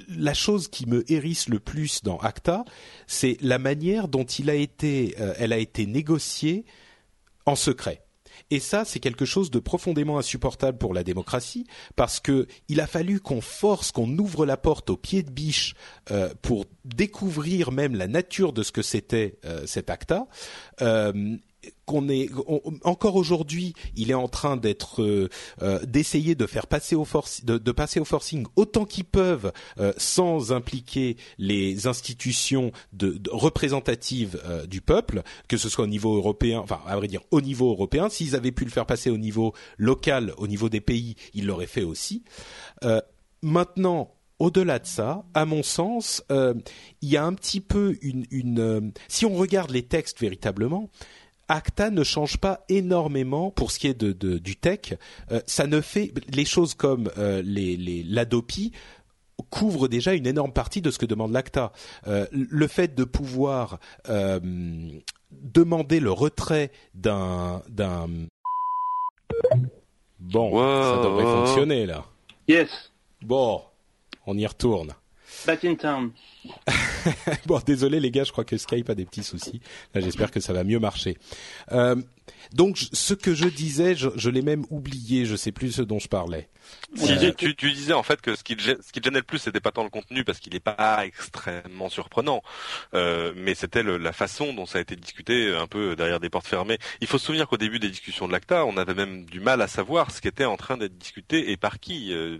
la 0.07 0.33
chose 0.33 0.67
qui 0.67 0.85
me 0.85 1.03
hérisse 1.11 1.49
le 1.49 1.59
plus 1.59 2.03
dans 2.03 2.17
Acta, 2.17 2.63
c'est 3.07 3.37
la 3.41 3.57
manière 3.57 4.07
dont 4.07 4.25
elle 4.25 4.49
a 5.51 5.57
été 5.57 5.85
négociée 5.87 6.63
en 7.47 7.55
secret. 7.55 8.03
Et 8.51 8.59
ça, 8.59 8.85
c'est 8.85 8.99
quelque 8.99 9.25
chose 9.25 9.51
de 9.51 9.59
profondément 9.59 10.17
insupportable 10.17 10.77
pour 10.77 10.93
la 10.93 11.03
démocratie, 11.03 11.67
parce 11.95 12.19
que 12.19 12.47
il 12.67 12.81
a 12.81 12.87
fallu 12.87 13.19
qu'on 13.19 13.41
force, 13.41 13.91
qu'on 13.91 14.09
ouvre 14.17 14.45
la 14.45 14.57
porte 14.57 14.89
au 14.89 14.97
pied 14.97 15.23
de 15.23 15.29
biche 15.29 15.75
euh, 16.11 16.29
pour 16.41 16.65
découvrir 16.85 17.71
même 17.71 17.95
la 17.95 18.07
nature 18.07 18.53
de 18.53 18.63
ce 18.63 18.71
que 18.71 18.81
c'était 18.81 19.37
euh, 19.45 19.65
cet 19.65 19.89
ACTA. 19.89 20.27
Qu'on 21.85 22.07
est 22.07 22.29
encore 22.85 23.15
aujourd'hui, 23.17 23.73
il 23.97 24.11
est 24.11 24.15
en 24.15 24.29
train 24.29 24.55
d'être 24.55 25.01
euh, 25.01 25.29
euh, 25.61 25.83
d'essayer 25.85 26.33
de 26.33 26.45
faire 26.45 26.67
passer 26.67 26.95
au 26.95 27.05
de, 27.43 27.71
passer 27.71 27.99
au 27.99 28.05
forcing 28.05 28.45
autant 28.55 28.85
qu'ils 28.85 29.03
peuvent 29.03 29.51
euh, 29.77 29.91
sans 29.97 30.53
impliquer 30.53 31.17
les 31.37 31.85
institutions 31.87 32.71
de, 32.93 33.19
représentatives 33.29 34.41
du 34.69 34.79
peuple, 34.79 35.23
que 35.49 35.57
ce 35.57 35.67
soit 35.67 35.83
au 35.83 35.87
niveau 35.87 36.15
européen, 36.15 36.59
enfin 36.59 36.79
à 36.87 36.95
vrai 36.95 37.07
dire 37.07 37.21
au 37.31 37.41
niveau 37.41 37.71
européen. 37.71 38.07
S'ils 38.09 38.35
avaient 38.35 38.53
pu 38.53 38.63
le 38.63 38.71
faire 38.71 38.85
passer 38.85 39.09
au 39.09 39.17
niveau 39.17 39.53
local, 39.77 40.33
au 40.37 40.47
niveau 40.47 40.69
des 40.69 40.81
pays, 40.81 41.15
ils 41.33 41.45
l'auraient 41.45 41.67
fait 41.67 41.83
aussi. 41.83 42.23
maintenant, 43.41 44.13
au-delà 44.37 44.79
de 44.79 44.87
ça, 44.87 45.25
à 45.33 45.45
mon 45.45 45.63
sens, 45.63 46.23
il 46.29 47.09
y 47.09 47.17
a 47.17 47.25
un 47.25 47.33
petit 47.33 47.59
peu 47.59 47.97
une 48.01 48.93
si 49.07 49.25
on 49.25 49.35
regarde 49.35 49.71
les 49.71 49.83
textes 49.83 50.19
véritablement, 50.21 50.89
Acta 51.49 51.89
ne 51.89 52.03
change 52.03 52.37
pas 52.37 52.63
énormément 52.69 53.51
pour 53.51 53.71
ce 53.71 53.79
qui 53.79 53.87
est 53.87 53.99
de, 53.99 54.37
du 54.37 54.55
tech. 54.55 54.93
Euh, 55.31 55.41
ça 55.47 55.67
ne 55.67 55.81
fait 55.81 56.13
les 56.31 56.45
choses 56.45 56.75
comme 56.75 57.11
euh, 57.17 57.41
les, 57.43 57.75
les 57.75 58.03
l'Adopi 58.03 58.71
couvre 59.49 59.87
déjà 59.87 60.13
une 60.13 60.27
énorme 60.27 60.53
partie 60.53 60.81
de 60.81 60.91
ce 60.91 60.99
que 60.99 61.05
demande 61.05 61.31
l'ACTA. 61.31 61.71
Euh, 62.07 62.27
le 62.31 62.67
fait 62.67 62.93
de 62.93 63.03
pouvoir 63.03 63.79
demander 65.31 65.99
le 65.99 66.11
retrait 66.11 66.71
d'un 66.93 67.63
d'un 67.69 68.07
bon, 70.19 70.51
ça 70.51 71.01
devrait 71.03 71.23
fonctionner 71.23 71.85
là. 71.85 72.05
Yes. 72.47 72.69
Bon, 73.21 73.61
on 74.25 74.37
y 74.37 74.45
retourne. 74.45 74.93
Back 75.45 75.63
in 75.63 75.75
town. 75.75 76.11
bon, 77.45 77.59
désolé 77.65 77.99
les 77.99 78.11
gars, 78.11 78.23
je 78.23 78.31
crois 78.31 78.45
que 78.45 78.57
Skype 78.57 78.89
a 78.89 78.95
des 78.95 79.05
petits 79.05 79.23
soucis. 79.23 79.61
Là, 79.93 80.01
j'espère 80.01 80.31
que 80.31 80.39
ça 80.39 80.53
va 80.53 80.63
mieux 80.63 80.79
marcher. 80.79 81.17
Euh, 81.71 81.95
donc, 82.53 82.77
ce 82.91 83.13
que 83.13 83.33
je 83.33 83.47
disais, 83.47 83.95
je, 83.95 84.09
je 84.15 84.29
l'ai 84.29 84.41
même 84.41 84.65
oublié. 84.69 85.25
Je 85.25 85.35
sais 85.35 85.51
plus 85.51 85.71
ce 85.71 85.81
dont 85.81 85.99
je 85.99 86.07
parlais. 86.07 86.49
Euh, 87.01 87.31
tu, 87.37 87.55
tu, 87.55 87.71
disais 87.71 87.93
en 87.93 88.03
fait 88.03 88.19
que 88.19 88.35
ce 88.35 88.43
qui, 88.43 88.55
ce 88.59 88.91
qui 88.91 89.01
gênait 89.03 89.19
le 89.19 89.23
plus, 89.23 89.37
c'était 89.37 89.59
pas 89.59 89.71
tant 89.71 89.83
le 89.83 89.89
contenu 89.89 90.23
parce 90.23 90.39
qu'il 90.39 90.53
n'est 90.53 90.59
pas 90.59 91.05
extrêmement 91.05 91.89
surprenant, 91.89 92.41
euh, 92.93 93.31
mais 93.35 93.53
c'était 93.53 93.83
la 93.83 94.11
façon 94.11 94.53
dont 94.53 94.65
ça 94.65 94.79
a 94.79 94.81
été 94.81 94.95
discuté 94.95 95.53
un 95.55 95.67
peu 95.67 95.95
derrière 95.95 96.19
des 96.19 96.29
portes 96.29 96.47
fermées. 96.47 96.79
Il 97.01 97.07
faut 97.07 97.17
se 97.17 97.27
souvenir 97.27 97.47
qu'au 97.47 97.57
début 97.57 97.79
des 97.79 97.89
discussions 97.89 98.27
de 98.27 98.31
l'ACTA, 98.31 98.65
on 98.65 98.75
avait 98.77 98.93
même 98.93 99.25
du 99.25 99.39
mal 99.39 99.61
à 99.61 99.67
savoir 99.67 100.11
ce 100.11 100.19
qui 100.19 100.27
était 100.27 100.45
en 100.45 100.57
train 100.57 100.77
d'être 100.77 100.97
discuté 100.97 101.51
et 101.51 101.57
par 101.57 101.79
qui. 101.79 102.11
Euh, 102.11 102.37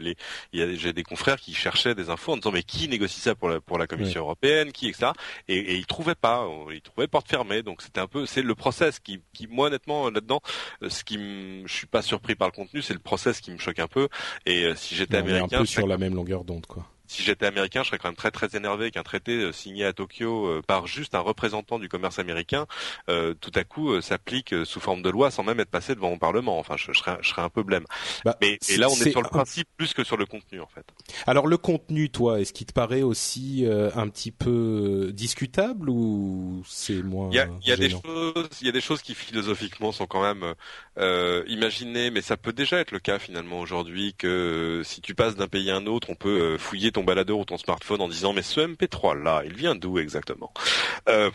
j'ai 0.52 0.94
des 0.94 1.04
confrères 1.04 1.40
qui 1.40 1.54
cherchaient 1.54 1.96
des 1.96 2.10
infos 2.10 2.34
en 2.34 2.38
disant 2.38 2.52
mais 2.52 2.64
qui 2.64 2.88
négocie 2.88 3.22
ça 3.22 3.36
pour 3.36 3.50
la, 3.50 3.62
pour 3.62 3.78
la 3.78 3.88
Commission 4.00 4.22
européenne, 4.22 4.72
qui 4.72 4.90
etc. 4.90 5.12
Et, 5.48 5.58
et 5.58 5.76
ils 5.76 5.86
trouvaient 5.86 6.16
pas, 6.16 6.48
ils 6.72 6.82
trouvaient 6.82 7.08
porte 7.08 7.30
fermée. 7.30 7.64
Donc 7.64 7.82
c'était 7.82 8.02
un 8.02 8.08
peu, 8.08 8.26
c'est 8.26 8.42
le 8.42 8.56
process 8.56 9.00
qui, 9.00 9.22
qui 9.34 9.48
moi 9.48 9.68
honnêtement 9.68 10.10
là-dedans, 10.10 10.42
ce 10.88 11.04
qui, 11.04 11.18
je 11.66 11.74
suis 11.74 11.88
pas 11.88 12.02
surpris 12.02 12.36
par 12.36 12.48
le 12.48 12.54
contenu, 12.54 12.82
c'est 12.82 12.94
le 12.94 13.00
process 13.00 13.40
qui 13.42 13.52
me 13.52 13.58
choque 13.58 13.80
un 13.80 13.88
peu. 13.88 14.08
Et 14.46 14.66
si 14.76 14.96
j'étais 14.96 15.18
américain, 15.18 15.48
on 15.50 15.52
est 15.52 15.56
un 15.56 15.60
peu 15.60 15.66
sur 15.66 15.88
la 15.88 15.98
même 15.98 16.16
longueur 16.16 16.44
d'onde, 16.44 16.66
quoi 16.66 16.86
si 17.10 17.24
j'étais 17.24 17.48
américain, 17.48 17.82
je 17.82 17.88
serais 17.88 17.98
quand 17.98 18.08
même 18.08 18.16
très 18.16 18.30
très 18.30 18.56
énervé 18.56 18.92
qu'un 18.92 19.02
traité 19.02 19.32
euh, 19.32 19.52
signé 19.52 19.84
à 19.84 19.94
Tokyo 19.94 20.46
euh, 20.46 20.62
par 20.66 20.86
juste 20.86 21.16
un 21.16 21.20
représentant 21.20 21.80
du 21.80 21.90
commerce 21.90 22.20
américain, 22.20 22.68
euh, 23.10 23.34
tout 23.34 23.52
à 23.56 23.64
coup 23.64 24.00
s'applique 24.00 24.54
sous 24.64 24.80
forme 24.80 25.02
de 25.02 25.10
loi 25.10 25.32
sans 25.32 25.44
même 25.44 25.60
être 25.60 25.72
passé 25.72 25.96
devant 25.96 26.12
mon 26.12 26.20
parlement. 26.20 26.60
Enfin, 26.60 26.76
je, 26.78 26.94
serais, 26.94 27.18
je 27.22 27.30
serais 27.30 27.42
un 27.42 27.50
peu 27.50 27.64
blême. 27.64 27.86
Bah, 28.24 28.38
Mais 28.42 28.60
et 28.70 28.78
là, 28.78 28.88
on 28.90 28.94
est, 28.94 29.10
sur 29.10 29.24
le 29.24 29.30
principe 29.30 29.68
plus 29.76 29.94
que 29.96 30.04
sur 30.04 30.18
le 30.18 30.28
contenu 30.28 30.62
en 30.62 30.68
fait. 30.68 30.86
Alors 31.26 31.48
le 31.48 31.58
contenu, 31.58 32.12
toi, 32.12 32.40
est-ce 32.40 32.54
qu'il 32.54 32.68
te 32.68 32.74
paraît 32.74 33.02
aussi 33.02 33.66
un 33.68 34.08
petit 34.08 34.32
peu 34.32 35.10
discutable 35.12 35.90
ou 35.90 36.64
c'est 36.68 37.02
moins 37.02 37.30
Il 37.32 37.38
y 37.38 37.40
a, 37.40 37.50
y 37.66 37.72
a 37.72 37.78
des 37.78 37.90
choses, 37.90 38.50
il 38.62 38.68
y 38.68 38.70
a 38.70 38.74
des 38.74 38.82
choses 38.82 39.02
qui 39.02 39.16
philosophiquement 39.16 39.92
sont 39.92 40.06
quand 40.06 40.22
même 40.22 40.54
euh, 40.98 41.44
imaginées, 41.48 42.12
mais 42.12 42.22
ça 42.22 42.38
peut 42.38 42.54
déjà 42.54 42.80
être 42.80 42.92
le 42.92 43.00
cas 43.00 43.18
finalement 43.18 43.60
aujourd'hui 43.60 44.14
que 44.16 44.82
si 44.86 45.02
tu 45.02 45.16
passes 45.16 45.36
d'un 45.36 45.48
pays 45.48 45.72
à 45.72 45.76
un 45.76 45.88
autre, 45.88 46.10
on 46.10 46.16
peut 46.16 46.58
fouiller 46.58 46.92
ton 46.92 46.99
ton 47.00 47.06
baladeur 47.06 47.38
ou 47.38 47.46
ton 47.46 47.58
smartphone 47.58 48.02
en 48.02 48.10
disant 48.10 48.34
mais 48.34 48.42
ce 48.42 48.60
MP3 48.60 49.24
là, 49.24 49.42
il 49.46 49.54
vient 49.54 49.74
d'où 49.76 50.00
exactement? 50.00 50.52
Euh, 51.08 51.32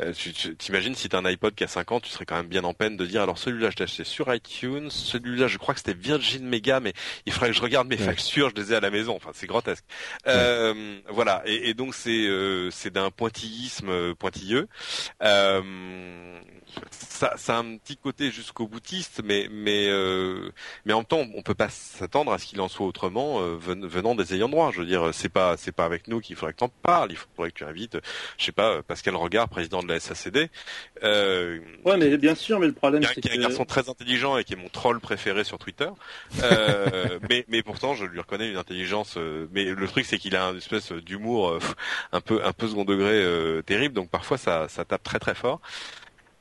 euh 0.00 0.12
Tu 0.12 0.32
t'imagines 0.32 0.94
si 0.94 1.08
t'as 1.08 1.18
un 1.18 1.24
iPod 1.24 1.54
qui 1.54 1.64
a 1.64 1.68
5 1.68 1.92
ans, 1.92 2.00
tu 2.00 2.10
serais 2.10 2.24
quand 2.24 2.36
même 2.36 2.46
bien 2.46 2.62
en 2.64 2.74
peine 2.74 2.96
de 2.96 3.04
dire 3.04 3.22
alors 3.22 3.38
celui-là 3.38 3.70
je 3.70 3.76
l'ai 3.76 3.82
acheté 3.82 4.04
sur 4.04 4.32
iTunes, 4.32 4.88
celui-là 4.90 5.48
je 5.48 5.58
crois 5.58 5.74
que 5.74 5.80
c'était 5.80 5.98
Virgin 5.98 6.46
Mega, 6.46 6.78
mais 6.78 6.92
il 7.26 7.32
faudrait 7.32 7.48
que 7.50 7.56
je 7.56 7.62
regarde 7.62 7.88
mes 7.88 7.96
factures, 7.96 8.50
je 8.50 8.62
les 8.62 8.72
ai 8.72 8.76
à 8.76 8.80
la 8.80 8.90
maison. 8.90 9.16
Enfin 9.16 9.30
c'est 9.34 9.48
grotesque. 9.48 9.84
Euh, 10.26 10.98
voilà 11.08 11.42
et, 11.44 11.70
et, 11.70 11.74
donc 11.74 11.94
c'est 11.94 12.26
euh, 12.28 12.70
c'est 12.70 12.90
d'un 12.92 13.10
pointillisme 13.10 14.14
pointilleux. 14.14 14.68
Ça, 16.90 17.32
ça 17.36 17.56
a 17.56 17.60
un 17.60 17.78
petit 17.78 17.96
côté 17.96 18.30
jusqu'au 18.30 18.68
boutiste, 18.68 19.22
mais 19.24 19.48
mais 19.50 19.88
mais 20.84 20.92
en 20.92 20.98
même 20.98 21.06
temps, 21.06 21.24
on 21.34 21.42
peut 21.42 21.54
pas 21.54 21.68
s'attendre 21.68 22.32
à 22.32 22.38
ce 22.38 22.46
qu'il 22.46 22.60
en 22.60 22.68
soit 22.68 22.86
autrement 22.86 23.40
venant 23.40 24.14
des 24.14 24.34
ayants 24.34 24.48
droit. 24.48 24.67
Je 24.70 24.80
veux 24.80 24.86
dire, 24.86 25.10
c'est 25.12 25.28
pas 25.28 25.56
c'est 25.56 25.72
pas 25.72 25.84
avec 25.84 26.08
nous 26.08 26.20
qu'il 26.20 26.36
faudrait 26.36 26.52
que 26.52 26.58
t'en 26.58 26.68
parles. 26.68 27.10
Il 27.10 27.16
faudrait 27.16 27.50
que 27.50 27.56
tu 27.56 27.64
invites, 27.64 27.98
je 28.36 28.44
sais 28.44 28.52
pas, 28.52 28.82
Pascal 28.82 29.16
Regard, 29.16 29.48
président 29.48 29.82
de 29.82 29.88
la 29.88 30.00
SACD. 30.00 30.50
Euh, 31.02 31.58
ouais, 31.84 31.96
mais 31.96 32.16
bien 32.16 32.34
sûr, 32.34 32.58
mais 32.60 32.66
le 32.66 32.72
problème 32.72 33.02
c'est 33.02 33.20
qui 33.20 33.28
est 33.28 33.38
un 33.38 33.40
garçon 33.40 33.64
très 33.64 33.88
intelligent 33.88 34.36
et 34.36 34.44
qui 34.44 34.54
est 34.54 34.56
mon 34.56 34.68
troll 34.68 35.00
préféré 35.00 35.44
sur 35.44 35.58
Twitter. 35.58 35.88
Euh, 36.42 37.18
mais 37.28 37.44
mais 37.48 37.62
pourtant, 37.62 37.94
je 37.94 38.04
lui 38.04 38.20
reconnais 38.20 38.50
une 38.50 38.56
intelligence. 38.56 39.14
Euh, 39.16 39.46
mais 39.52 39.64
le 39.64 39.88
truc, 39.88 40.04
c'est 40.04 40.18
qu'il 40.18 40.36
a 40.36 40.44
une 40.50 40.58
espèce 40.58 40.92
d'humour 40.92 41.58
un 42.12 42.20
peu 42.20 42.44
un 42.44 42.52
peu 42.52 42.68
second 42.68 42.84
degré 42.84 43.24
terrible. 43.64 43.94
Donc 43.94 44.10
parfois, 44.10 44.38
ça 44.38 44.68
ça 44.68 44.84
tape 44.84 45.02
très 45.02 45.18
très 45.18 45.34
fort. 45.34 45.60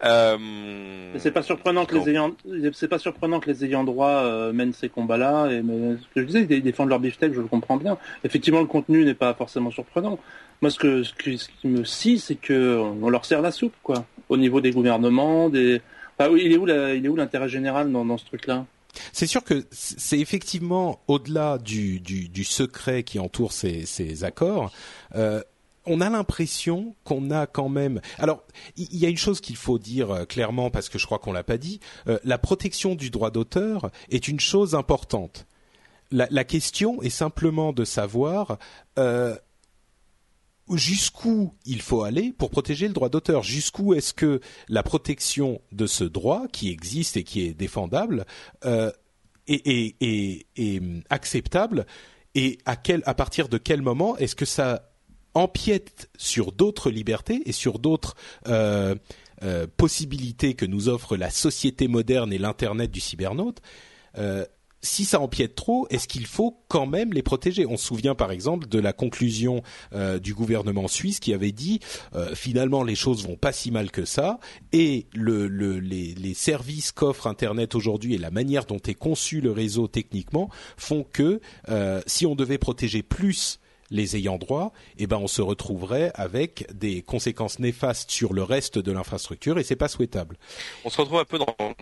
Euh... 0.04 1.14
C'est 1.18 1.32
pas 1.32 1.42
surprenant 1.42 1.86
que 1.86 1.96
les 1.96 2.10
ayants, 2.10 2.32
c'est 2.74 2.88
pas 2.88 3.00
surprenant 3.00 3.40
que 3.40 3.50
les 3.50 3.66
ayants 3.66 3.84
droit 3.84 4.10
euh, 4.10 4.54
mènent 4.54 4.74
ces 4.74 4.90
combats-là. 4.90 5.52
Et 5.52 5.62
mais, 5.62 5.96
ce 5.98 6.14
que 6.14 6.22
je 6.22 6.26
disais, 6.26 6.48
ils 6.50 6.62
défendent 6.62 6.90
leur 6.90 7.00
beefsteak, 7.00 7.34
je 7.34 7.42
le 7.42 7.48
comprends 7.48 7.78
bien. 7.78 7.98
Effectivement, 8.24 8.60
le 8.60 8.68
contenu 8.68 9.04
n'est 9.06 9.16
pas 9.16 9.34
forcément 9.34 9.72
surprenant. 9.72 10.20
Moi, 10.62 10.72
ce 10.72 10.80
que 10.80 11.04
ce 11.04 11.14
qui, 11.14 11.68
me 11.68 11.84
scie, 11.84 12.20
c'est 12.20 12.36
que 12.36 12.78
on 12.78 13.10
leur 13.10 13.26
sert 13.26 13.42
la 13.42 13.52
soupe, 13.52 13.76
quoi. 13.84 14.06
Au 14.30 14.38
niveau 14.38 14.62
des 14.62 14.72
gouvernements, 14.72 15.50
des. 15.50 15.82
Enfin, 16.18 16.32
il 16.36 16.52
est 16.52 16.58
où 16.58 16.68
il 16.68 17.06
est 17.06 17.10
où 17.10 17.16
l'intérêt 17.16 17.50
général 17.50 17.92
dans, 17.92 18.06
dans 18.06 18.18
ce 18.18 18.26
truc-là? 18.26 18.66
C'est 19.14 19.28
sûr 19.28 19.44
que 19.44 19.66
c'est 19.72 20.20
effectivement 20.20 21.02
au-delà 21.08 21.58
du, 21.60 22.00
du, 22.00 22.30
du, 22.30 22.44
secret 22.44 23.04
qui 23.04 23.20
entoure 23.20 23.52
ces, 23.52 23.86
ces 23.86 24.24
accords. 24.24 24.72
Euh, 25.16 25.42
on 25.88 26.02
a 26.02 26.10
l'impression 26.10 26.96
qu'on 27.04 27.32
a 27.32 27.48
quand 27.48 27.70
même. 27.70 28.02
Alors, 28.20 28.44
il 28.76 28.96
y, 28.96 29.06
a 29.06 29.10
une 29.10 29.18
chose 29.18 29.42
qu'il 29.42 29.56
faut 29.56 29.80
dire 29.80 30.12
euh, 30.12 30.26
clairement 30.26 30.70
parce 30.70 30.90
que 30.90 31.00
je 31.00 31.06
crois 31.06 31.20
qu'on 31.20 31.32
l'a 31.32 31.44
pas 31.44 31.58
dit. 31.58 31.80
Euh, 32.08 32.20
la 32.24 32.38
protection 32.38 32.96
du 32.96 33.10
droit 33.10 33.32
d'auteur 33.32 33.90
est 34.10 34.28
une 34.28 34.40
chose 34.40 34.76
importante. 34.76 35.48
La, 36.12 36.44
question 36.46 37.02
est 37.02 37.10
simplement 37.10 37.74
de 37.74 37.84
savoir 37.84 38.60
euh, 38.98 39.36
jusqu'où 40.72 41.54
il 41.66 41.82
faut 41.82 42.04
aller 42.04 42.32
pour 42.32 42.50
protéger 42.50 42.88
le 42.88 42.94
droit 42.94 43.10
d'auteur. 43.10 43.44
Jusqu'où 43.44 43.94
est-ce 43.94 44.14
que 44.14 44.40
la 44.70 44.84
protection 44.84 45.60
de 45.74 45.86
ce 45.86 46.06
droit 46.06 46.48
qui 46.52 46.70
existe 46.70 47.18
et 47.18 47.24
qui 47.24 47.46
est 47.46 47.54
défendable 47.54 48.26
est, 49.48 50.46
acceptable 51.10 51.86
et 52.36 52.58
à 52.66 53.14
partir 53.14 53.50
de 53.50 53.58
quel 53.58 53.82
moment 53.82 54.16
est-ce 54.18 54.36
que 54.36 54.46
ça 54.46 54.87
empiète 55.38 56.10
sur 56.18 56.52
d'autres 56.52 56.90
libertés 56.90 57.44
et 57.46 57.52
sur 57.52 57.78
d'autres 57.78 58.16
euh, 58.48 58.96
euh, 59.44 59.68
possibilités 59.78 60.56
que 60.56 60.66
nous 60.66 60.90
offre 60.90 61.16
la 61.16 61.30
société 61.30 61.88
moderne 61.88 62.34
et 62.34 62.40
l'internet 62.40 62.90
du 62.90 63.00
cybernaute. 63.00 63.60
Euh, 64.18 64.46
si 64.82 65.06
ça 65.06 65.20
empiète 65.20 65.54
trop, 65.54 65.88
est-ce 65.90 66.08
qu'il 66.08 66.26
faut 66.26 66.60
quand 66.70 66.88
même 66.88 67.14
les 67.14 67.22
protéger? 67.22 67.68
On 67.68 67.78
se 67.78 67.86
souvient 67.86 68.16
par 68.16 68.32
exemple 68.32 68.68
de 68.68 68.80
la 68.80 68.94
conclusion 68.94 69.64
du 70.22 70.36
gouvernement 70.36 70.88
suisse 70.88 71.20
qui 71.20 71.34
avait 71.34 71.52
dit 71.52 71.80
finalement 72.36 72.84
les 72.84 72.94
choses 72.94 73.26
vont 73.26 73.36
pas 73.36 73.52
si 73.52 73.72
mal 73.72 73.90
que 73.90 74.06
ça 74.06 74.40
et 74.72 75.08
le, 75.16 75.48
les, 75.48 76.14
les, 76.14 76.34
services 76.36 76.92
qu'offre 76.92 77.26
Internet 77.26 77.74
aujourd'hui 77.74 78.14
et 78.14 78.18
la 78.20 78.30
manière 78.30 78.66
dont 78.66 78.78
est 78.78 78.94
conçu 78.94 79.42
le 79.42 79.52
réseau 79.52 79.88
techniquement 79.88 80.48
font 80.78 81.04
que 81.04 81.42
si 82.06 82.28
on 82.28 82.36
devait 82.36 82.60
protéger 82.60 83.02
plus 83.02 83.60
les 83.90 84.16
ayants 84.16 84.38
droit, 84.38 84.74
eh 84.98 85.08
ben 85.08 85.18
on 85.18 85.28
se 85.28 85.42
retrouverait 85.42 86.12
avec 86.16 86.68
des 86.74 87.02
conséquences 87.02 87.60
néfastes 87.60 88.12
sur 88.12 88.34
le 88.34 88.44
reste 88.44 88.78
de 88.78 88.92
l'infrastructure 88.92 89.60
et 89.60 89.64
c'est 89.64 89.76
pas 89.76 89.88
souhaitable. 89.88 90.38
On 90.84 90.90
se 90.90 91.00
retrouve 91.00 91.20
un 91.20 91.26
peu 91.26 91.38
dans 91.38 91.56
le 91.60 91.74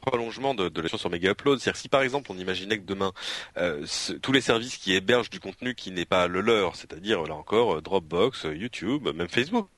prolongement 0.00 0.54
de, 0.54 0.68
de 0.68 0.80
la 0.80 0.88
sur 0.88 1.10
Mega 1.10 1.30
Upload. 1.30 1.58
C'est-à-dire 1.58 1.80
si 1.80 1.88
par 1.88 2.02
exemple 2.02 2.30
on 2.32 2.38
imaginait 2.38 2.78
que 2.78 2.84
demain 2.84 3.12
euh, 3.56 3.86
tous 4.20 4.32
les 4.32 4.40
services 4.40 4.76
qui 4.76 4.92
hébergent 4.94 5.30
du 5.30 5.40
contenu 5.40 5.74
qui 5.74 5.90
n'est 5.90 6.04
pas 6.04 6.26
le 6.26 6.40
leur, 6.40 6.76
c'est-à-dire 6.76 7.22
là 7.22 7.34
encore 7.34 7.80
Dropbox, 7.80 8.46
YouTube, 8.54 9.08
même 9.14 9.28
Facebook, 9.28 9.68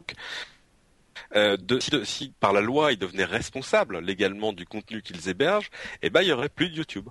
euh, 1.36 1.56
de, 1.56 1.78
si, 2.04 2.32
par 2.40 2.52
la 2.52 2.60
loi 2.60 2.92
ils 2.92 2.98
devenaient 2.98 3.24
responsables 3.24 3.98
légalement 4.00 4.52
du 4.52 4.66
contenu 4.66 5.02
qu'ils 5.02 5.28
hébergent, 5.28 5.70
eh 6.02 6.10
ben 6.10 6.22
il 6.22 6.28
y 6.28 6.32
aurait 6.32 6.48
plus 6.48 6.70
de 6.70 6.76
YouTube. 6.76 7.08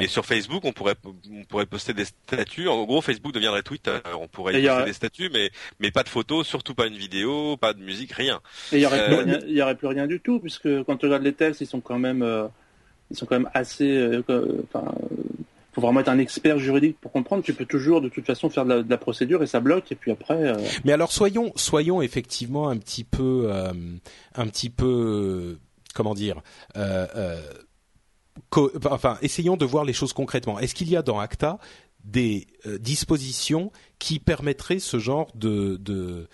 Et 0.00 0.06
sur 0.06 0.24
Facebook, 0.24 0.64
on 0.64 0.72
pourrait 0.72 0.94
on 1.04 1.44
pourrait 1.44 1.66
poster 1.66 1.92
des 1.92 2.04
statuts. 2.04 2.68
En 2.68 2.84
gros, 2.84 3.00
Facebook 3.02 3.32
deviendrait 3.32 3.62
Twitter. 3.62 3.98
On 4.18 4.28
pourrait 4.28 4.60
y 4.60 4.66
poster 4.66 4.84
des 4.84 4.92
statuts, 4.92 5.30
mais 5.32 5.50
mais 5.80 5.90
pas 5.90 6.02
de 6.02 6.08
photos, 6.08 6.46
surtout 6.46 6.74
pas 6.74 6.86
une 6.86 6.96
vidéo, 6.96 7.56
pas 7.56 7.74
de 7.74 7.82
musique, 7.82 8.12
rien. 8.12 8.40
Et 8.72 8.76
il 8.76 8.82
y 8.82 8.86
aurait, 8.86 9.06
plus 9.06 9.14
euh, 9.14 9.24
rien, 9.24 9.38
il 9.46 9.54
y 9.54 9.62
aurait 9.62 9.74
plus 9.74 9.88
rien 9.88 10.06
du 10.06 10.20
tout, 10.20 10.40
puisque 10.40 10.82
quand 10.84 10.96
tu 10.96 11.06
regardes 11.06 11.24
les 11.24 11.32
textes, 11.32 11.60
ils 11.60 11.66
sont 11.66 11.80
quand 11.80 11.98
même 11.98 12.22
euh, 12.22 12.46
ils 13.10 13.16
sont 13.16 13.26
quand 13.26 13.38
même 13.38 13.50
assez. 13.54 13.90
Euh, 13.90 14.22
enfin, 14.72 14.92
faut 15.72 15.80
vraiment 15.80 16.00
être 16.00 16.08
un 16.08 16.18
expert 16.18 16.58
juridique 16.58 16.98
pour 17.00 17.12
comprendre. 17.12 17.42
Tu 17.42 17.54
peux 17.54 17.64
toujours, 17.64 18.00
de 18.00 18.08
toute 18.08 18.26
façon, 18.26 18.50
faire 18.50 18.66
de 18.66 18.84
la, 18.88 18.98
procédure 18.98 19.42
et 19.42 19.46
ça 19.46 19.60
bloque. 19.60 19.90
Et 19.90 19.94
puis 19.94 20.10
après. 20.10 20.54
Mais 20.84 20.92
alors, 20.92 21.12
soyons, 21.12 21.50
soyons 21.56 22.02
effectivement 22.02 22.68
un 22.68 22.76
petit 22.76 23.04
peu, 23.04 23.50
un 23.50 24.46
petit 24.46 24.68
peu, 24.68 25.56
comment 25.94 26.14
dire, 26.14 26.42
enfin, 28.90 29.18
essayons 29.22 29.56
de 29.56 29.64
voir 29.64 29.84
les 29.84 29.92
choses 29.92 30.12
concrètement. 30.12 30.58
Est-ce 30.58 30.74
qu'il 30.74 30.88
y 30.88 30.96
a 30.96 31.02
dans 31.02 31.18
ACTA 31.18 31.58
des 32.04 32.46
euh, 32.66 32.78
dispositions 32.78 33.70
qui 33.98 34.18
permettraient 34.18 34.80
ce 34.80 34.98
genre 34.98 35.28
de, 35.34 36.28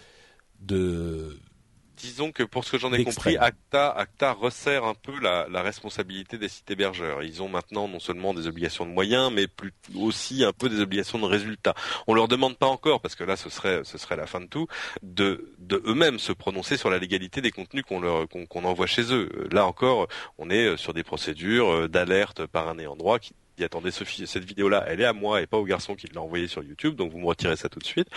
disons 1.99 2.33
que 2.33 2.43
pour 2.43 2.65
ce 2.65 2.73
que 2.73 2.79
j'en 2.79 2.93
ai 2.93 3.05
compris, 3.05 3.37
Acta, 3.37 3.91
Acta 3.91 4.33
resserre 4.33 4.85
un 4.85 4.95
peu 4.95 5.19
la, 5.21 5.47
la, 5.51 5.63
responsabilité 5.63 6.39
des 6.39 6.49
sites 6.49 6.71
hébergeurs. 6.71 7.23
Ils 7.23 7.43
ont 7.43 7.49
maintenant 7.49 7.89
non 7.89 8.01
seulement 8.01 8.35
des 8.35 8.47
obligations 8.47 8.87
de 8.87 8.91
moyens, 8.91 9.33
mais 9.33 9.47
plus, 9.47 9.73
aussi 9.97 10.45
un 10.45 10.53
peu 10.53 10.69
des 10.69 10.81
obligations 10.81 11.19
de 11.19 11.25
résultats. 11.25 11.75
On 12.07 12.15
leur 12.15 12.29
demande 12.29 12.57
pas 12.57 12.67
encore, 12.67 13.01
parce 13.01 13.15
que 13.15 13.25
là 13.25 13.37
ce 13.37 13.51
serait 13.51 13.83
ce 13.85 13.99
serait 13.99 14.17
la 14.17 14.27
fin 14.27 14.41
de 14.41 14.47
tout, 14.47 14.67
de, 15.03 15.53
de 15.59 15.83
eux-mêmes 15.87 16.19
se 16.19 16.33
prononcer 16.33 16.77
sur 16.77 16.91
la 16.91 16.99
légalité 16.99 17.41
des 17.41 17.51
contenus 17.51 17.85
qu'on 17.87 18.01
leur 18.01 18.29
qu'on 18.29 18.65
envoie 18.65 18.87
chez 18.87 19.13
eux. 19.13 19.29
Là 19.51 19.67
encore, 19.67 20.09
on 20.39 20.51
est 20.51 20.77
sur 20.77 20.95
des 20.95 21.03
procédures 21.03 21.89
d'alerte 21.89 22.47
par 22.47 22.69
un 22.69 22.79
ayant 22.79 22.97
droit 22.97 23.19
qui 23.19 23.35
dit 23.59 23.65
attendez 23.65 23.91
Sophie, 23.91 24.27
cette 24.27 24.45
vidéo-là, 24.45 24.85
elle 24.87 25.01
est 25.01 25.05
à 25.05 25.13
moi 25.13 25.43
et 25.43 25.47
pas 25.47 25.59
au 25.59 25.65
garçon 25.65 25.95
qui 25.95 26.07
l'a 26.07 26.23
envoyée 26.23 26.47
sur 26.49 26.63
YouTube, 26.63 26.95
donc 26.95 27.13
vous 27.13 27.19
me 27.19 27.27
retirez 27.27 27.57
ça 27.57 27.69
tout 27.69 27.81
de 27.81 27.85
suite. 27.85 28.09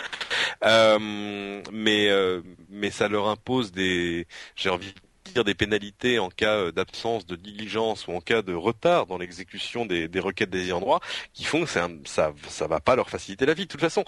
Euh, 0.64 1.60
mais 1.72 2.08
euh, 2.08 2.42
mais 2.70 2.90
ça 2.90 3.08
leur 3.08 3.28
impose 3.28 3.72
des, 3.72 4.26
j'ai 4.56 4.70
envie 4.70 4.94
de 5.24 5.30
dire 5.32 5.44
des 5.44 5.54
pénalités 5.54 6.18
en 6.18 6.28
cas 6.28 6.56
euh, 6.56 6.72
d'absence 6.72 7.26
de 7.26 7.36
diligence 7.36 8.06
ou 8.06 8.12
en 8.12 8.20
cas 8.20 8.42
de 8.42 8.54
retard 8.54 9.06
dans 9.06 9.18
l'exécution 9.18 9.86
des, 9.86 10.08
des 10.08 10.20
requêtes 10.20 10.50
des 10.50 10.66
ayants 10.66 10.80
droit, 10.80 11.00
qui 11.32 11.44
font 11.44 11.64
que 11.64 11.70
ça 11.70 11.88
ça 12.04 12.32
ça 12.48 12.66
va 12.66 12.80
pas 12.80 12.96
leur 12.96 13.10
faciliter 13.10 13.46
la 13.46 13.54
vie. 13.54 13.64
De 13.64 13.68
toute 13.68 13.80
façon, 13.80 14.04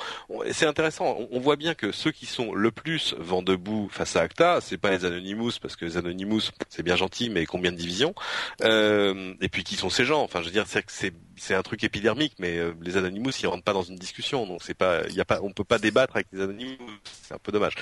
c'est 0.52 0.66
intéressant. 0.66 1.16
On, 1.30 1.40
voit 1.40 1.56
bien 1.56 1.74
que 1.74 1.92
ceux 1.92 2.10
qui 2.10 2.26
sont 2.26 2.54
le 2.54 2.70
plus 2.70 3.14
vent 3.18 3.42
debout 3.42 3.88
face 3.90 4.16
à 4.16 4.22
Acta, 4.22 4.60
c'est 4.60 4.78
pas 4.78 4.90
les 4.90 5.04
Anonymous 5.04 5.52
parce 5.60 5.76
que 5.76 5.84
les 5.84 5.96
Anonymous 5.96 6.50
c'est 6.68 6.82
bien 6.82 6.96
gentil, 6.96 7.28
mais 7.28 7.44
combien 7.44 7.72
de 7.72 7.76
divisions 7.76 8.14
euh, 8.62 9.34
Et 9.40 9.48
puis 9.48 9.64
qui 9.64 9.76
sont 9.76 9.90
ces 9.90 10.04
gens? 10.04 10.22
Enfin, 10.22 10.40
je 10.40 10.46
veux 10.46 10.52
dire, 10.52 10.64
c'est 10.66 11.12
c'est 11.36 11.54
un 11.54 11.62
truc 11.62 11.82
épidermique, 11.84 12.34
mais 12.38 12.58
euh, 12.58 12.72
les 12.82 12.96
Anonymous 12.96 13.30
ils 13.42 13.46
rentrent 13.46 13.64
pas 13.64 13.72
dans 13.72 13.82
une 13.82 13.96
discussion, 13.96 14.46
donc 14.46 14.62
c'est 14.62 14.74
pas, 14.74 15.02
il 15.08 15.14
y 15.14 15.20
a 15.20 15.24
pas, 15.24 15.40
on 15.42 15.50
peut 15.50 15.64
pas 15.64 15.78
débattre 15.78 16.16
avec 16.16 16.28
les 16.32 16.42
Anonymous, 16.42 16.76
c'est 17.22 17.34
un 17.34 17.38
peu 17.38 17.52
dommage. 17.52 17.74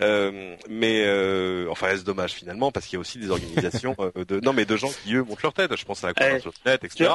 Euh, 0.00 0.56
mais 0.68 1.04
euh, 1.04 1.66
enfin, 1.70 1.88
est-ce 1.88 2.04
dommage 2.04 2.32
finalement? 2.32 2.72
Parce 2.72 2.86
qu'il 2.86 2.94
y 2.94 2.98
a 2.98 3.00
aussi 3.00 3.18
des 3.18 3.30
organisations 3.30 3.96
de, 4.28 4.40
non 4.40 4.52
mais 4.52 4.64
de 4.64 4.76
gens 4.76 4.90
qui 5.04 5.14
eux 5.14 5.22
montent 5.22 5.42
leur 5.42 5.54
tête. 5.54 5.76
Je 5.76 5.84
pense 5.84 6.04
à 6.04 6.08
la 6.08 6.14
Convention 6.14 6.52
net, 6.64 6.84
etc. 6.84 7.10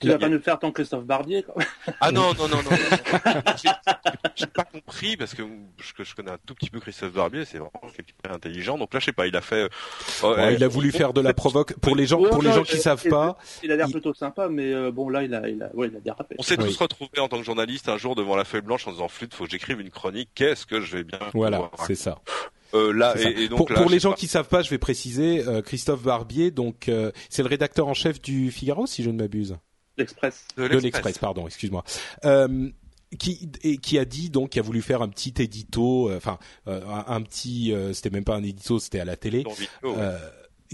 Tu 0.00 0.08
vas 0.08 0.18
pas 0.18 0.28
nous 0.28 0.40
faire 0.40 0.58
ton 0.58 0.70
Christophe 0.70 1.04
Barbier, 1.04 1.42
quoi. 1.42 1.62
Ah 2.00 2.12
non, 2.12 2.32
non, 2.38 2.48
non, 2.48 2.62
non. 2.62 2.70
J'ai 4.36 4.46
pas 4.46 4.64
compris 4.64 5.16
parce 5.16 5.34
que 5.34 5.42
je, 5.78 6.04
je, 6.04 6.14
connais 6.14 6.30
un 6.30 6.38
tout 6.46 6.54
petit 6.54 6.70
peu 6.70 6.78
Christophe 6.78 7.12
Barbier, 7.12 7.44
c'est 7.44 7.58
vraiment 7.58 7.92
quelqu'un 7.94 8.34
intelligent. 8.34 8.78
Donc 8.78 8.94
là, 8.94 9.00
je 9.00 9.06
sais 9.06 9.12
pas, 9.12 9.26
il 9.26 9.36
a 9.36 9.40
fait. 9.40 9.68
Euh, 10.24 10.52
il 10.52 10.62
a 10.62 10.68
voulu 10.68 10.92
faire 10.92 11.12
de 11.12 11.20
la 11.20 11.34
provoque 11.34 11.74
pour 11.80 11.96
les 11.96 12.06
gens, 12.06 12.22
pour 12.22 12.42
les 12.42 12.52
gens 12.52 12.62
qui 12.62 12.78
savent 12.78 13.08
pas. 13.08 13.38
Il 13.62 13.72
a 13.72 13.76
l'air 13.76 13.88
plutôt 13.88 14.14
sympa, 14.14 14.48
mais 14.48 14.72
euh, 14.72 14.90
bon 14.90 15.08
là, 15.08 15.22
il 15.22 15.34
a, 15.34 15.48
il 15.48 15.62
a, 15.62 15.74
ouais, 15.74 15.88
il 15.88 15.96
a 15.96 16.00
dérapé. 16.00 16.36
On 16.38 16.42
s'est 16.42 16.56
tous 16.56 16.76
retrouvés 16.76 17.18
en 17.18 17.28
tant 17.28 17.38
que 17.38 17.44
journaliste 17.44 17.88
un 17.88 17.98
jour 17.98 18.14
devant 18.14 18.36
la 18.36 18.44
feuille 18.44 18.62
blanche 18.62 18.86
en 18.86 18.92
disant 18.92 19.08
flûte, 19.08 19.34
faut 19.34 19.44
que 19.44 19.50
j'écrive 19.50 19.80
une 19.80 19.90
chronique. 19.90 20.30
Qu'est-ce 20.34 20.66
que 20.66 20.80
je 20.80 20.98
vais 20.98 21.04
bien. 21.04 21.18
Voilà, 21.34 21.70
c'est 21.86 21.94
ça. 21.94 22.20
Euh, 22.74 22.92
là, 22.92 23.14
et, 23.18 23.44
et, 23.44 23.48
donc, 23.48 23.58
pour, 23.58 23.68
pour 23.68 23.90
les 23.90 23.98
gens 23.98 24.12
qui 24.12 24.26
savent 24.26 24.48
pas, 24.48 24.62
je 24.62 24.70
vais 24.70 24.78
préciser 24.78 25.46
euh, 25.46 25.62
Christophe 25.62 26.02
Barbier. 26.02 26.50
Donc, 26.50 26.88
euh, 26.88 27.12
c'est 27.30 27.42
le 27.42 27.48
rédacteur 27.48 27.88
en 27.88 27.94
chef 27.94 28.20
du 28.20 28.50
Figaro, 28.50 28.86
si 28.86 29.02
je 29.02 29.10
ne 29.10 29.16
m'abuse. 29.16 29.56
L'Express. 29.98 30.46
De 30.56 30.64
l'Express, 30.64 31.18
pardon, 31.18 31.46
excuse-moi. 31.46 31.84
Euh, 32.24 32.70
qui 33.18 33.50
et 33.62 33.78
qui 33.78 33.98
a 33.98 34.04
dit 34.04 34.30
donc 34.30 34.50
qui 34.50 34.58
a 34.58 34.62
voulu 34.62 34.82
faire 34.82 35.02
un 35.02 35.08
petit 35.08 35.34
édito, 35.38 36.10
euh, 36.10 36.18
enfin 36.18 36.38
euh, 36.66 36.82
un, 36.86 37.04
un, 37.14 37.22
petit, 37.22 37.72
euh, 37.72 37.92
c'était 37.92 38.10
même 38.10 38.24
pas 38.24 38.36
un 38.36 38.42
édito, 38.42 38.78
c'était 38.78 39.00
à 39.00 39.04
la 39.04 39.16
télé. 39.16 39.44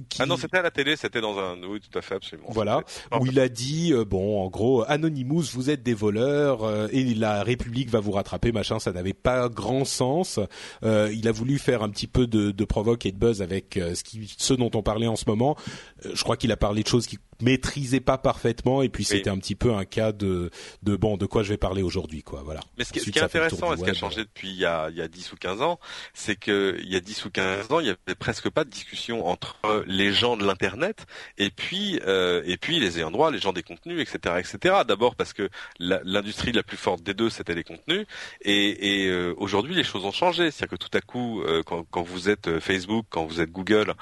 Qui... 0.09 0.21
Ah 0.21 0.27
non, 0.27 0.37
c'était 0.37 0.57
à 0.59 0.63
la 0.63 0.73
télé, 0.73 0.97
c'était 0.97 1.21
dans 1.21 1.39
un, 1.39 1.63
oui, 1.63 1.79
tout 1.81 1.97
à 1.97 2.03
fait, 2.03 2.17
absolument. 2.17 2.49
Voilà, 2.51 2.83
où 3.21 3.27
il 3.27 3.39
a 3.39 3.49
dit, 3.49 3.93
euh, 3.93 4.05
bon, 4.05 4.43
en 4.43 4.49
gros, 4.49 4.83
Anonymous, 4.89 5.45
vous 5.53 5.71
êtes 5.71 5.85
des 5.85 5.95
voleurs 5.95 6.65
euh, 6.65 6.89
et 6.91 7.15
la 7.15 7.45
République 7.45 7.91
va 7.91 8.01
vous 8.01 8.11
rattraper, 8.11 8.51
machin. 8.51 8.81
Ça 8.81 8.91
n'avait 8.91 9.13
pas 9.13 9.49
grand 9.49 9.85
sens. 9.85 10.41
Euh, 10.83 11.13
il 11.15 11.29
a 11.29 11.33
voulu 11.33 11.59
faire 11.59 11.85
un 11.85 11.91
petit 11.91 12.09
peu 12.09 12.27
de, 12.27 12.51
de 12.51 12.65
provoque 12.65 13.07
et 13.07 13.13
de 13.13 13.19
buzz 13.19 13.41
avec 13.41 13.75
ce, 13.75 14.03
qui, 14.03 14.35
ce 14.37 14.55
dont 14.55 14.71
on 14.75 14.83
parlait 14.83 15.07
en 15.07 15.17
ce 15.17 15.27
moment. 15.29 15.57
je 16.03 16.23
crois 16.25 16.37
qu'il 16.37 16.51
a 16.51 16.57
parlé 16.57 16.83
de 16.83 16.89
choses 16.89 17.07
qu'il 17.07 17.21
maîtrisait 17.43 18.01
pas 18.01 18.19
parfaitement 18.19 18.83
et 18.83 18.89
puis 18.89 19.05
c'était 19.05 19.31
un 19.31 19.39
petit 19.39 19.55
peu 19.55 19.75
un 19.75 19.85
cas 19.85 20.13
de, 20.13 20.51
de 20.83 20.97
bon, 20.97 21.17
de 21.17 21.27
quoi 21.27 21.43
je 21.43 21.51
vais 21.51 21.57
parler 21.57 21.83
aujourd'hui, 21.83 22.23
quoi. 22.23 22.43
Voilà. 22.45 22.61
Mais 22.79 22.85
ce 22.85 22.93
qui, 22.93 23.01
ce 23.01 23.11
qui 23.11 23.19
est 23.19 23.23
intéressant, 23.23 23.73
et 23.73 23.77
ce 23.77 23.85
qui 23.85 23.91
a 23.91 23.95
changé 23.95 24.25
depuis 24.25 24.51
il 24.51 24.57
y 24.57 24.65
a, 24.65 24.89
il 24.91 24.97
y 24.97 25.03
a 25.03 25.09
10 25.09 25.33
ou 25.33 25.37
15 25.37 25.63
ans, 25.63 25.79
c'est 26.13 26.37
que 26.37 26.77
il 26.81 26.93
y 26.93 26.97
a 26.97 27.01
10 27.01 27.25
ou 27.25 27.31
15 27.31 27.73
ans, 27.73 27.81
il 27.81 27.87
y 27.87 27.91
avait 27.91 28.15
presque 28.19 28.51
pas 28.51 28.65
de 28.65 28.71
discussion 28.71 29.27
entre 29.27 29.85
les 29.87 30.13
gens 30.13 30.37
de 30.37 30.45
l'internet 30.45 31.07
et 31.39 31.51
puis 31.51 32.01
euh, 32.07 32.43
et 32.47 32.57
puis 32.57 32.81
les 32.81 32.99
ayants 32.99 33.11
droit, 33.11 33.31
les 33.31 33.39
gens 33.39 33.53
des 33.53 33.63
contenus, 33.63 34.01
etc., 34.01 34.37
etc. 34.39 34.83
D'abord 34.87 35.17
parce 35.17 35.33
que 35.33 35.49
l'industrie 35.79 36.53
la, 36.53 36.59
la, 36.59 36.63
plus 36.63 36.77
forte 36.77 37.03
des 37.03 37.15
deux 37.15 37.31
c'était 37.31 37.55
les 37.55 37.65
contenus 37.65 38.07
et, 38.43 39.03
et 39.03 39.09
euh, 39.09 39.35
aujourd'hui 39.37 39.75
les 39.75 39.85
choses 39.85 40.05
ont 40.05 40.13
changé. 40.13 40.51
C'est-à-dire 40.51 40.79
que 40.79 40.85
tout 40.85 40.97
à 40.97 41.01
coup, 41.01 41.43
euh, 41.43 41.63
quand, 41.65 41.85
quand, 41.91 42.03
vous 42.03 42.29
êtes 42.29 42.61
Facebook, 42.61 43.07
quand 43.11 43.25
vous 43.25 43.41
êtes 43.41 43.51
Google, 43.51 43.91
euh, 43.91 43.95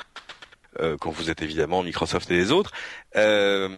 quand 1.00 1.10
vous 1.10 1.30
êtes 1.30 1.42
évidemment 1.42 1.82
Microsoft 1.82 2.30
et 2.30 2.34
les 2.34 2.50
autres, 2.50 2.72
euh, 3.16 3.68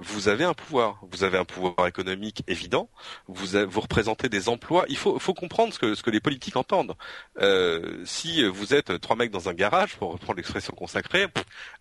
vous 0.00 0.28
avez 0.28 0.44
un 0.44 0.54
pouvoir. 0.54 0.98
Vous 1.10 1.24
avez 1.24 1.38
un 1.38 1.44
pouvoir 1.44 1.86
économique 1.86 2.42
évident. 2.48 2.88
Vous, 3.28 3.56
vous 3.68 3.80
représentez 3.80 4.28
des 4.28 4.48
emplois. 4.48 4.84
Il 4.88 4.96
faut, 4.96 5.18
faut 5.18 5.34
comprendre 5.34 5.72
ce 5.72 5.78
que, 5.78 5.94
ce 5.94 6.02
que 6.02 6.10
les 6.10 6.20
politiques 6.20 6.56
entendent. 6.56 6.94
Euh, 7.40 8.02
si 8.04 8.44
vous 8.44 8.74
êtes 8.74 9.00
trois 9.00 9.16
mecs 9.16 9.30
dans 9.30 9.48
un 9.48 9.54
garage, 9.54 9.96
pour 9.96 10.12
reprendre 10.12 10.36
l'expression 10.36 10.72
consacrée, 10.74 11.26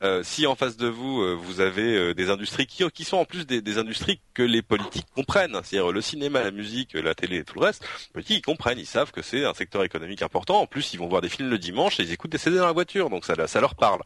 euh, 0.04 0.22
si 0.24 0.46
en 0.48 0.56
face 0.56 0.78
de 0.78 0.88
vous 0.88 1.22
euh, 1.22 1.34
vous 1.34 1.62
avez 1.62 1.96
euh, 1.96 2.14
des 2.14 2.30
industries 2.30 2.68
qui, 2.68 2.84
qui 2.92 3.04
sont 3.04 3.18
en 3.18 3.26
plus 3.26 3.46
des, 3.46 3.62
des 3.62 3.78
industries 3.78 4.22
que 4.34 4.44
les 4.44 4.62
politiques 4.62 5.08
comprennent, 5.16 5.60
c'est-à-dire 5.64 5.92
le 5.92 6.02
cinéma, 6.02 6.44
la 6.44 6.52
musique, 6.52 6.94
la 6.94 7.16
télé 7.16 7.38
et 7.38 7.44
tout 7.44 7.60
le 7.60 7.66
reste, 7.66 7.84
les 7.84 8.14
politiques 8.14 8.38
ils 8.38 8.42
comprennent, 8.42 8.80
ils 8.80 8.86
savent 8.86 9.12
que 9.12 9.22
c'est 9.22 9.46
un 9.46 9.54
secteur 9.54 9.84
économique 9.84 10.22
important. 10.22 10.62
En 10.62 10.68
plus, 10.68 10.94
ils 10.94 10.98
vont 11.00 11.08
voir 11.08 11.22
des 11.22 11.30
films 11.30 11.50
le 11.50 11.58
dimanche 11.58 12.00
et 12.00 12.04
ils 12.04 12.12
écoutent 12.12 12.32
des 12.32 12.38
CD 12.38 12.58
dans 12.58 12.66
la 12.66 12.72
voiture, 12.72 13.10
donc 13.10 13.26
ça, 13.26 13.48
ça 13.48 13.62
leur 13.62 13.76
parle. 13.76 14.02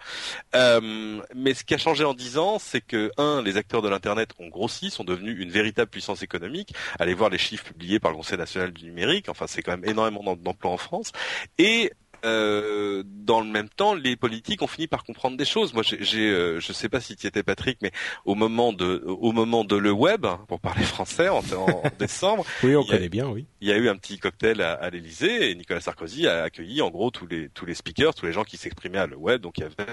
Euh, 0.56 1.22
mais 1.36 1.54
ce 1.54 1.64
qui 1.64 1.74
a 1.74 1.78
changé 1.78 2.04
en 2.04 2.14
dix 2.14 2.38
ans, 2.38 2.60
c'est 2.60 2.82
que 2.82 3.12
un, 3.18 3.42
les 3.42 3.58
acteurs 3.58 3.82
de 3.82 3.90
l'internet 4.04 4.32
ont 4.40 4.50
grossi, 4.50 4.90
sont 4.90 5.06
devenus 5.06 5.38
une 5.40 5.50
véritable 5.50 5.90
puissance 5.90 6.24
économique. 6.24 6.74
Allez 7.00 7.14
voir 7.14 7.30
les 7.30 7.38
chiffres 7.38 7.64
publiés 7.64 8.00
par 8.00 8.12
le 8.12 8.18
Conseil 8.18 8.38
national 8.38 8.74
du 8.74 8.86
numérique. 8.86 9.30
Enfin, 9.30 9.48
c'est 9.48 9.62
quand 9.62 9.72
même 9.72 9.86
énormément 9.90 10.36
d'emplois 10.36 10.72
en 10.72 10.78
France. 10.78 11.14
Et 11.58 11.94
euh, 12.26 13.04
dans 13.06 13.40
le 13.42 13.48
même 13.48 13.70
temps, 13.70 13.94
les 13.94 14.16
politiques 14.16 14.62
ont 14.62 14.68
fini 14.68 14.88
par 14.88 15.04
comprendre 15.04 15.38
des 15.38 15.46
choses. 15.46 15.74
Moi, 15.74 15.84
j'ai, 15.84 16.30
euh, 16.30 16.60
je 16.60 16.74
sais 16.74 16.90
pas 16.90 17.00
si 17.00 17.16
tu 17.16 17.28
étais 17.28 17.44
Patrick, 17.44 17.80
mais 17.82 17.92
au 18.26 18.36
moment 18.36 18.74
de, 18.74 19.04
au 19.06 19.32
moment 19.32 19.64
de 19.64 19.76
le 19.76 19.92
web, 19.92 20.26
pour 20.48 20.60
parler 20.60 20.84
français, 20.84 21.30
en, 21.30 21.40
en 21.40 21.84
décembre, 22.00 22.46
oui, 22.64 22.76
on 22.76 22.84
connaît 22.84 23.10
bien, 23.10 23.28
oui. 23.28 23.46
Il 23.62 23.68
y 23.68 23.72
a 23.72 23.78
eu 23.78 23.90
un 23.90 23.96
petit 23.96 24.20
cocktail 24.20 24.62
à, 24.62 24.74
à 24.74 24.90
l'Élysée 24.90 25.52
et 25.52 25.56
Nicolas 25.56 25.82
Sarkozy 25.82 26.28
a 26.28 26.44
accueilli 26.44 26.82
en 26.82 26.90
gros 26.90 27.12
tous 27.12 27.28
les 27.28 27.50
tous 27.50 27.66
les 27.66 27.74
speakers, 27.74 28.14
tous 28.16 28.26
les 28.26 28.34
gens 28.34 28.44
qui 28.44 28.58
s'exprimaient 28.58 29.00
à 29.00 29.08
le 29.08 29.18
web. 29.18 29.42
Donc 29.42 29.58
il 29.58 29.62
y 29.62 29.66
avait, 29.66 29.92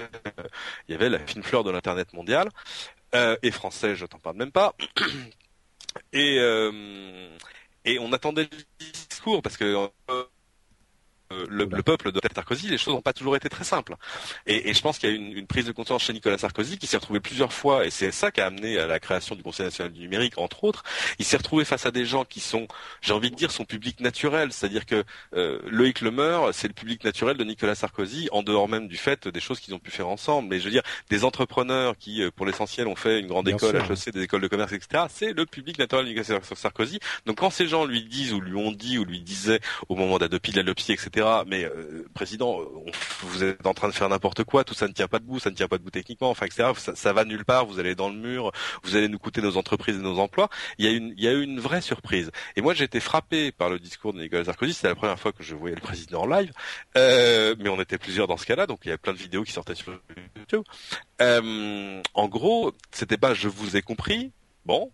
il 0.87 0.91
y 0.91 0.95
avait 0.95 1.09
la 1.09 1.19
fine 1.19 1.43
fleur 1.43 1.63
de 1.63 1.71
l'internet 1.71 2.13
mondial 2.13 2.49
euh, 3.15 3.35
et 3.43 3.51
français, 3.51 3.95
je 3.95 4.05
t'en 4.05 4.19
parle 4.19 4.37
même 4.37 4.51
pas. 4.51 4.75
Et 6.13 6.37
euh, 6.39 7.37
et 7.83 7.99
on 7.99 8.13
attendait 8.13 8.47
le 8.51 8.85
discours 9.09 9.41
parce 9.41 9.57
que 9.57 9.89
euh, 10.09 10.23
le, 11.49 11.65
le, 11.65 11.83
peuple 11.83 12.11
de 12.11 12.19
Sarkozy, 12.33 12.67
les 12.67 12.77
choses 12.77 12.93
n'ont 12.93 13.01
pas 13.01 13.13
toujours 13.13 13.35
été 13.35 13.49
très 13.49 13.63
simples. 13.63 13.95
Et, 14.45 14.69
et 14.69 14.73
je 14.73 14.81
pense 14.81 14.97
qu'il 14.97 15.09
y 15.09 15.13
a 15.13 15.15
une, 15.15 15.37
une, 15.37 15.47
prise 15.47 15.65
de 15.65 15.71
conscience 15.71 16.03
chez 16.03 16.13
Nicolas 16.13 16.37
Sarkozy 16.37 16.77
qui 16.77 16.87
s'est 16.87 16.97
retrouvé 16.97 17.19
plusieurs 17.19 17.53
fois, 17.53 17.85
et 17.85 17.89
c'est 17.89 18.11
ça 18.11 18.31
qui 18.31 18.41
a 18.41 18.47
amené 18.47 18.77
à 18.77 18.87
la 18.87 18.99
création 18.99 19.35
du 19.35 19.43
Conseil 19.43 19.65
national 19.65 19.91
du 19.91 20.01
numérique, 20.01 20.37
entre 20.37 20.63
autres. 20.63 20.83
Il 21.19 21.25
s'est 21.25 21.37
retrouvé 21.37 21.65
face 21.65 21.85
à 21.85 21.91
des 21.91 22.05
gens 22.05 22.25
qui 22.25 22.39
sont, 22.39 22.67
j'ai 23.01 23.13
envie 23.13 23.31
de 23.31 23.35
dire, 23.35 23.51
son 23.51 23.65
public 23.65 23.99
naturel. 23.99 24.51
C'est-à-dire 24.51 24.85
que 24.85 25.03
euh, 25.35 25.59
Loïc 25.67 26.01
Lemeur, 26.01 26.53
c'est 26.53 26.67
le 26.67 26.73
public 26.73 27.03
naturel 27.03 27.37
de 27.37 27.43
Nicolas 27.43 27.75
Sarkozy, 27.75 28.29
en 28.31 28.43
dehors 28.43 28.67
même 28.67 28.87
du 28.87 28.97
fait 28.97 29.27
des 29.27 29.39
choses 29.39 29.59
qu'ils 29.59 29.73
ont 29.73 29.79
pu 29.79 29.91
faire 29.91 30.07
ensemble. 30.07 30.49
Mais 30.49 30.59
je 30.59 30.65
veux 30.65 30.71
dire, 30.71 30.83
des 31.09 31.23
entrepreneurs 31.23 31.97
qui, 31.97 32.21
euh, 32.21 32.31
pour 32.31 32.45
l'essentiel, 32.45 32.87
ont 32.87 32.95
fait 32.95 33.19
une 33.19 33.27
grande 33.27 33.45
Bien 33.45 33.55
école, 33.55 33.83
sûr. 33.83 33.91
HEC, 33.91 34.13
des 34.13 34.23
écoles 34.23 34.41
de 34.41 34.47
commerce, 34.47 34.71
etc. 34.71 35.05
C'est 35.09 35.33
le 35.33 35.45
public 35.45 35.79
naturel 35.79 36.05
de 36.05 36.11
Nicolas 36.11 36.39
Sarkozy. 36.55 36.99
Donc 37.25 37.37
quand 37.37 37.49
ces 37.49 37.67
gens 37.67 37.85
lui 37.85 38.03
disent 38.03 38.33
ou 38.33 38.41
lui 38.41 38.55
ont 38.55 38.71
dit 38.71 38.97
ou 38.97 39.05
lui 39.05 39.19
disaient 39.19 39.59
au 39.89 39.95
moment 39.95 40.17
d'Adopi, 40.19 40.51
de 40.51 40.57
l'Alopie, 40.57 40.91
etc 40.91 41.20
mais 41.47 41.65
euh, 41.65 42.05
président, 42.13 42.59
on, 42.59 42.85
vous 43.23 43.43
êtes 43.43 43.65
en 43.65 43.73
train 43.73 43.87
de 43.87 43.93
faire 43.93 44.09
n'importe 44.09 44.43
quoi, 44.43 44.63
tout 44.63 44.73
ça 44.73 44.87
ne 44.87 44.93
tient 44.93 45.07
pas 45.07 45.19
debout, 45.19 45.39
ça 45.39 45.49
ne 45.49 45.55
tient 45.55 45.67
pas 45.67 45.77
debout 45.77 45.91
techniquement, 45.91 46.29
enfin 46.29 46.45
etc. 46.45 46.69
Ça, 46.77 46.95
ça, 46.95 47.13
va 47.13 47.25
nulle 47.25 47.45
part, 47.45 47.65
vous 47.65 47.79
allez 47.79 47.95
dans 47.95 48.09
le 48.09 48.15
mur, 48.15 48.51
vous 48.83 48.95
allez 48.95 49.07
nous 49.07 49.19
coûter 49.19 49.41
nos 49.41 49.57
entreprises 49.57 49.95
et 49.95 50.01
nos 50.01 50.19
emplois. 50.19 50.49
Il 50.77 50.85
y 50.85 50.87
a 50.87 50.91
une, 50.91 51.13
il 51.17 51.23
y 51.23 51.27
a 51.27 51.33
eu 51.33 51.43
une 51.43 51.59
vraie 51.59 51.81
surprise. 51.81 52.31
Et 52.55 52.61
moi 52.61 52.73
j'ai 52.73 52.85
été 52.85 52.99
frappé 52.99 53.51
par 53.51 53.69
le 53.69 53.79
discours 53.79 54.13
de 54.13 54.21
Nicolas 54.21 54.45
Sarkozy. 54.45 54.73
C'était 54.73 54.89
la 54.89 54.95
première 54.95 55.19
fois 55.19 55.31
que 55.31 55.43
je 55.43 55.55
voyais 55.55 55.75
le 55.75 55.81
président 55.81 56.21
en 56.21 56.27
live, 56.27 56.51
euh, 56.97 57.55
mais 57.59 57.69
on 57.69 57.79
était 57.81 57.97
plusieurs 57.97 58.27
dans 58.27 58.37
ce 58.37 58.45
cas-là, 58.45 58.67
donc 58.67 58.79
il 58.85 58.89
y 58.89 58.93
a 58.93 58.97
plein 58.97 59.13
de 59.13 59.17
vidéos 59.17 59.43
qui 59.43 59.51
sortaient 59.51 59.75
sur 59.75 59.93
YouTube. 60.35 60.63
Euh, 61.21 62.01
en 62.13 62.27
gros, 62.27 62.73
c'était 62.91 63.17
pas 63.17 63.33
je 63.33 63.47
vous 63.47 63.77
ai 63.77 63.81
compris, 63.81 64.31
Bon, 64.65 64.91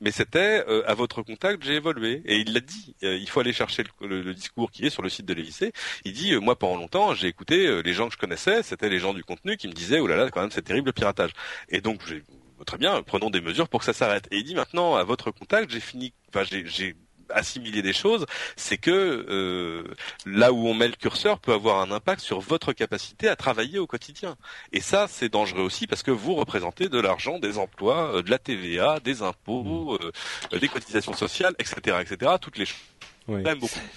mais 0.00 0.12
c'était 0.12 0.64
euh, 0.66 0.82
à 0.88 0.94
votre 0.94 1.22
contact 1.22 1.62
j'ai 1.62 1.74
évolué 1.74 2.22
et 2.24 2.38
il 2.38 2.54
l'a 2.54 2.60
dit. 2.60 2.96
Euh, 3.02 3.16
il 3.16 3.28
faut 3.28 3.40
aller 3.40 3.52
chercher 3.52 3.84
le, 4.00 4.32
discours 4.34 4.70
qui 4.70 4.86
est 4.86 4.90
sur 4.90 5.02
le 5.02 5.10
site 5.10 5.26
de 5.26 5.34
l'Élysée. 5.34 5.72
Il 6.04 6.14
dit 6.14 6.32
euh, 6.32 6.40
moi 6.40 6.58
pendant 6.58 6.76
longtemps 6.76 7.14
j'ai 7.14 7.28
écouté 7.28 7.82
les 7.82 7.92
gens 7.92 8.08
que 8.08 8.14
je 8.14 8.18
connaissais, 8.18 8.62
c'était 8.62 8.88
les 8.88 8.98
gens 8.98 9.12
du 9.12 9.22
contenu 9.22 9.56
qui 9.58 9.68
me 9.68 9.74
disaient 9.74 10.00
oh 10.00 10.06
là 10.06 10.16
là 10.16 10.30
quand 10.30 10.40
même 10.40 10.50
c'est 10.50 10.62
terrible 10.62 10.86
le 10.86 10.92
piratage. 10.92 11.32
Et 11.68 11.82
donc 11.82 12.00
j'ai 12.06 12.22
très 12.66 12.78
bien 12.78 13.02
prenons 13.02 13.30
des 13.30 13.40
mesures 13.42 13.68
pour 13.68 13.80
que 13.80 13.86
ça 13.86 13.92
s'arrête. 13.92 14.26
Et 14.30 14.38
il 14.38 14.44
dit 14.44 14.54
maintenant 14.54 14.96
à 14.96 15.04
votre 15.04 15.30
contact 15.30 15.70
j'ai 15.70 15.80
fini, 15.80 16.14
enfin 16.28 16.44
j'ai 16.44 16.96
assimiler 17.32 17.82
des 17.82 17.92
choses, 17.92 18.26
c'est 18.56 18.78
que 18.78 19.26
euh, 19.28 19.84
là 20.26 20.52
où 20.52 20.66
on 20.66 20.74
met 20.74 20.88
le 20.88 20.94
curseur 20.94 21.38
peut 21.38 21.52
avoir 21.52 21.80
un 21.80 21.90
impact 21.90 22.20
sur 22.20 22.40
votre 22.40 22.72
capacité 22.72 23.28
à 23.28 23.36
travailler 23.36 23.78
au 23.78 23.86
quotidien. 23.86 24.36
Et 24.72 24.80
ça, 24.80 25.06
c'est 25.08 25.28
dangereux 25.28 25.62
aussi 25.62 25.86
parce 25.86 26.02
que 26.02 26.10
vous 26.10 26.34
représentez 26.34 26.88
de 26.88 26.98
l'argent, 26.98 27.38
des 27.38 27.58
emplois, 27.58 28.16
euh, 28.16 28.22
de 28.22 28.30
la 28.30 28.38
TVA, 28.38 29.00
des 29.00 29.22
impôts, 29.22 29.98
euh, 30.00 30.58
des 30.58 30.68
cotisations 30.68 31.14
sociales, 31.14 31.54
etc., 31.58 31.98
etc. 32.00 32.32
Toutes 32.40 32.58
les 32.58 32.66
choses 32.66 32.78
oui. 33.28 33.42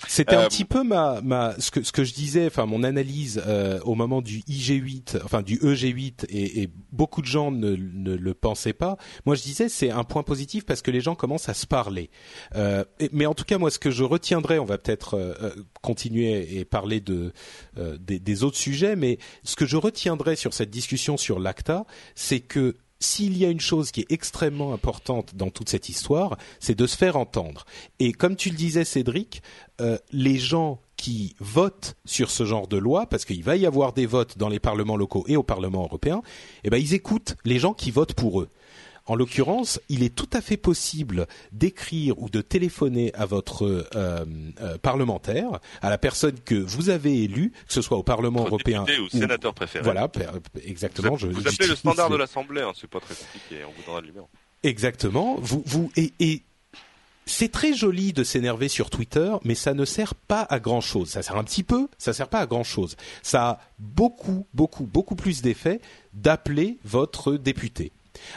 C'était 0.08 0.36
euh, 0.36 0.46
un 0.46 0.48
petit 0.48 0.66
peu 0.66 0.84
ma, 0.84 1.22
ma 1.22 1.60
ce 1.60 1.72
que 1.72 1.84
ce 1.84 1.92
que 1.92 2.04
je 2.04 2.14
disais, 2.14 2.46
enfin 2.46 2.66
mon 2.66 2.84
analyse 2.84 3.42
euh, 3.46 3.80
au 3.84 3.96
moment 3.96 4.22
du 4.22 4.40
IG8, 4.40 5.22
enfin 5.24 5.42
du 5.42 5.58
EG8, 5.58 6.26
et, 6.30 6.62
et 6.62 6.70
beaucoup 6.92 7.22
de 7.22 7.28
gens 7.28 7.52
ne, 7.52 7.76
ne, 7.76 8.16
le 8.16 8.34
pensaient 8.34 8.74
pas. 8.74 8.98
Moi, 9.26 9.36
je 9.36 9.42
disais 9.42 9.70
c'est 9.70 9.90
un 9.90 10.04
point 10.04 10.24
positif 10.24 10.66
parce 10.66 10.82
que 10.82 10.92
les 10.92 11.02
gens 11.02 11.16
commencent 11.16 11.50
à 11.50 11.54
se 11.54 11.66
parler. 11.66 12.10
Euh, 12.56 12.86
et, 13.00 13.10
mais 13.12 13.26
en 13.26 13.34
tout 13.34 13.46
cas, 13.46 13.58
moi, 13.58 13.72
ce 13.72 13.80
que 13.80 13.92
je 13.92 14.04
retiendrai, 14.04 14.60
on 14.60 14.66
va 14.66 14.78
peut-être 14.78 15.16
euh, 15.16 15.34
euh, 15.42 15.52
continuer 15.82 16.60
et 16.60 16.66
parler 16.66 17.02
de 17.02 17.34
des, 17.76 18.20
des 18.20 18.44
autres 18.44 18.58
sujets, 18.58 18.96
mais 18.96 19.18
ce 19.44 19.56
que 19.56 19.66
je 19.66 19.78
retiendrai 19.78 20.36
sur 20.36 20.54
cette 20.54 20.70
discussion 20.70 21.18
sur 21.18 21.40
l'ACTA, 21.40 21.86
c'est 22.16 22.40
que 22.40 22.76
s'il 23.04 23.38
y 23.38 23.46
a 23.46 23.50
une 23.50 23.60
chose 23.60 23.92
qui 23.92 24.02
est 24.02 24.12
extrêmement 24.12 24.74
importante 24.74 25.36
dans 25.36 25.50
toute 25.50 25.70
cette 25.70 25.90
histoire, 25.90 26.38
c'est 26.60 26.78
de 26.78 26.88
se 26.88 26.98
faire 26.98 27.18
entendre. 27.18 27.66
Et 28.00 28.14
comme 28.14 28.36
tu 28.36 28.50
le 28.50 28.56
disais, 28.56 28.86
Cédric, 28.86 29.44
euh, 29.82 29.98
les 30.12 30.38
gens 30.38 30.80
qui 30.96 31.36
votent 31.40 31.96
sur 32.06 32.32
ce 32.32 32.46
genre 32.46 32.68
de 32.68 32.78
loi, 32.78 33.08
parce 33.08 33.26
qu'il 33.26 33.44
va 33.44 33.58
y 33.58 33.66
avoir 33.66 33.94
des 33.94 34.06
votes 34.06 34.38
dans 34.38 34.48
les 34.48 34.60
parlements 34.60 34.96
locaux 34.96 35.26
et 35.28 35.36
au 35.36 35.44
Parlement 35.44 35.84
européen, 35.84 36.22
eh 36.64 36.70
ben 36.70 36.78
ils 36.78 36.94
écoutent 36.94 37.36
les 37.44 37.60
gens 37.60 37.74
qui 37.74 37.92
votent 37.92 38.14
pour 38.14 38.42
eux. 38.42 38.50
En 39.06 39.16
l'occurrence, 39.16 39.82
il 39.90 40.02
est 40.02 40.16
tout 40.16 40.30
à 40.32 40.40
fait 40.40 40.56
possible 40.56 41.28
d'écrire 41.52 42.18
ou 42.22 42.30
de 42.30 42.40
téléphoner 42.40 43.14
à 43.16 43.26
votre 43.26 43.66
euh, 43.66 44.26
euh, 44.62 44.78
parlementaire, 44.78 45.60
à 45.82 45.90
la 45.90 45.98
personne 45.98 46.40
que 46.40 46.56
vous 46.56 46.90
avez 46.90 47.24
élue, 47.24 47.52
que 47.68 47.74
ce 47.74 47.82
soit 47.82 47.98
au 47.98 48.04
Parlement 48.04 48.46
européen 48.46 48.86
ou, 49.02 49.10
sénateur 49.10 49.54
préféré. 49.54 49.84
Voilà, 49.84 50.10
exactement. 50.66 51.16
Vous, 51.16 51.34
je, 51.34 51.48
appelez 51.50 51.68
le 51.68 51.76
standard 51.76 52.10
de 52.10 52.16
l'Assemblée, 52.16 52.62
hein, 52.62 52.72
c'est 52.80 52.90
pas 52.90 53.02
très 53.02 53.16
compliqué. 53.16 53.66
On 53.66 53.72
vous 53.72 53.84
donnera 53.86 54.02
le 54.02 54.08
numéro. 54.08 54.30
Exactement. 54.64 55.36
Vous, 55.40 55.64
vous 55.66 55.92
et, 55.98 56.14
et 56.22 56.44
c'est 57.26 57.52
très 57.52 57.74
joli 57.74 58.14
de 58.14 58.24
s'énerver 58.24 58.68
sur 58.68 58.90
Twitter, 58.90 59.34
mais 59.44 59.56
ça 59.56 59.74
ne 59.74 59.86
sert 59.86 60.16
pas 60.16 60.42
à 60.50 60.60
grand 60.60 60.82
chose. 60.82 61.10
Ça 61.10 61.22
sert 61.22 61.36
un 61.36 61.44
petit 61.44 61.64
peu, 61.64 61.88
ça 61.98 62.14
sert 62.14 62.30
pas 62.30 62.40
à 62.40 62.46
grand 62.46 62.64
chose. 62.64 62.96
Ça 63.22 63.50
a 63.50 63.60
beaucoup, 63.80 64.48
beaucoup, 64.54 64.86
beaucoup 64.86 65.16
plus 65.16 65.42
d'effet 65.42 65.82
d'appeler 66.14 66.78
votre 66.84 67.34
député. 67.34 67.92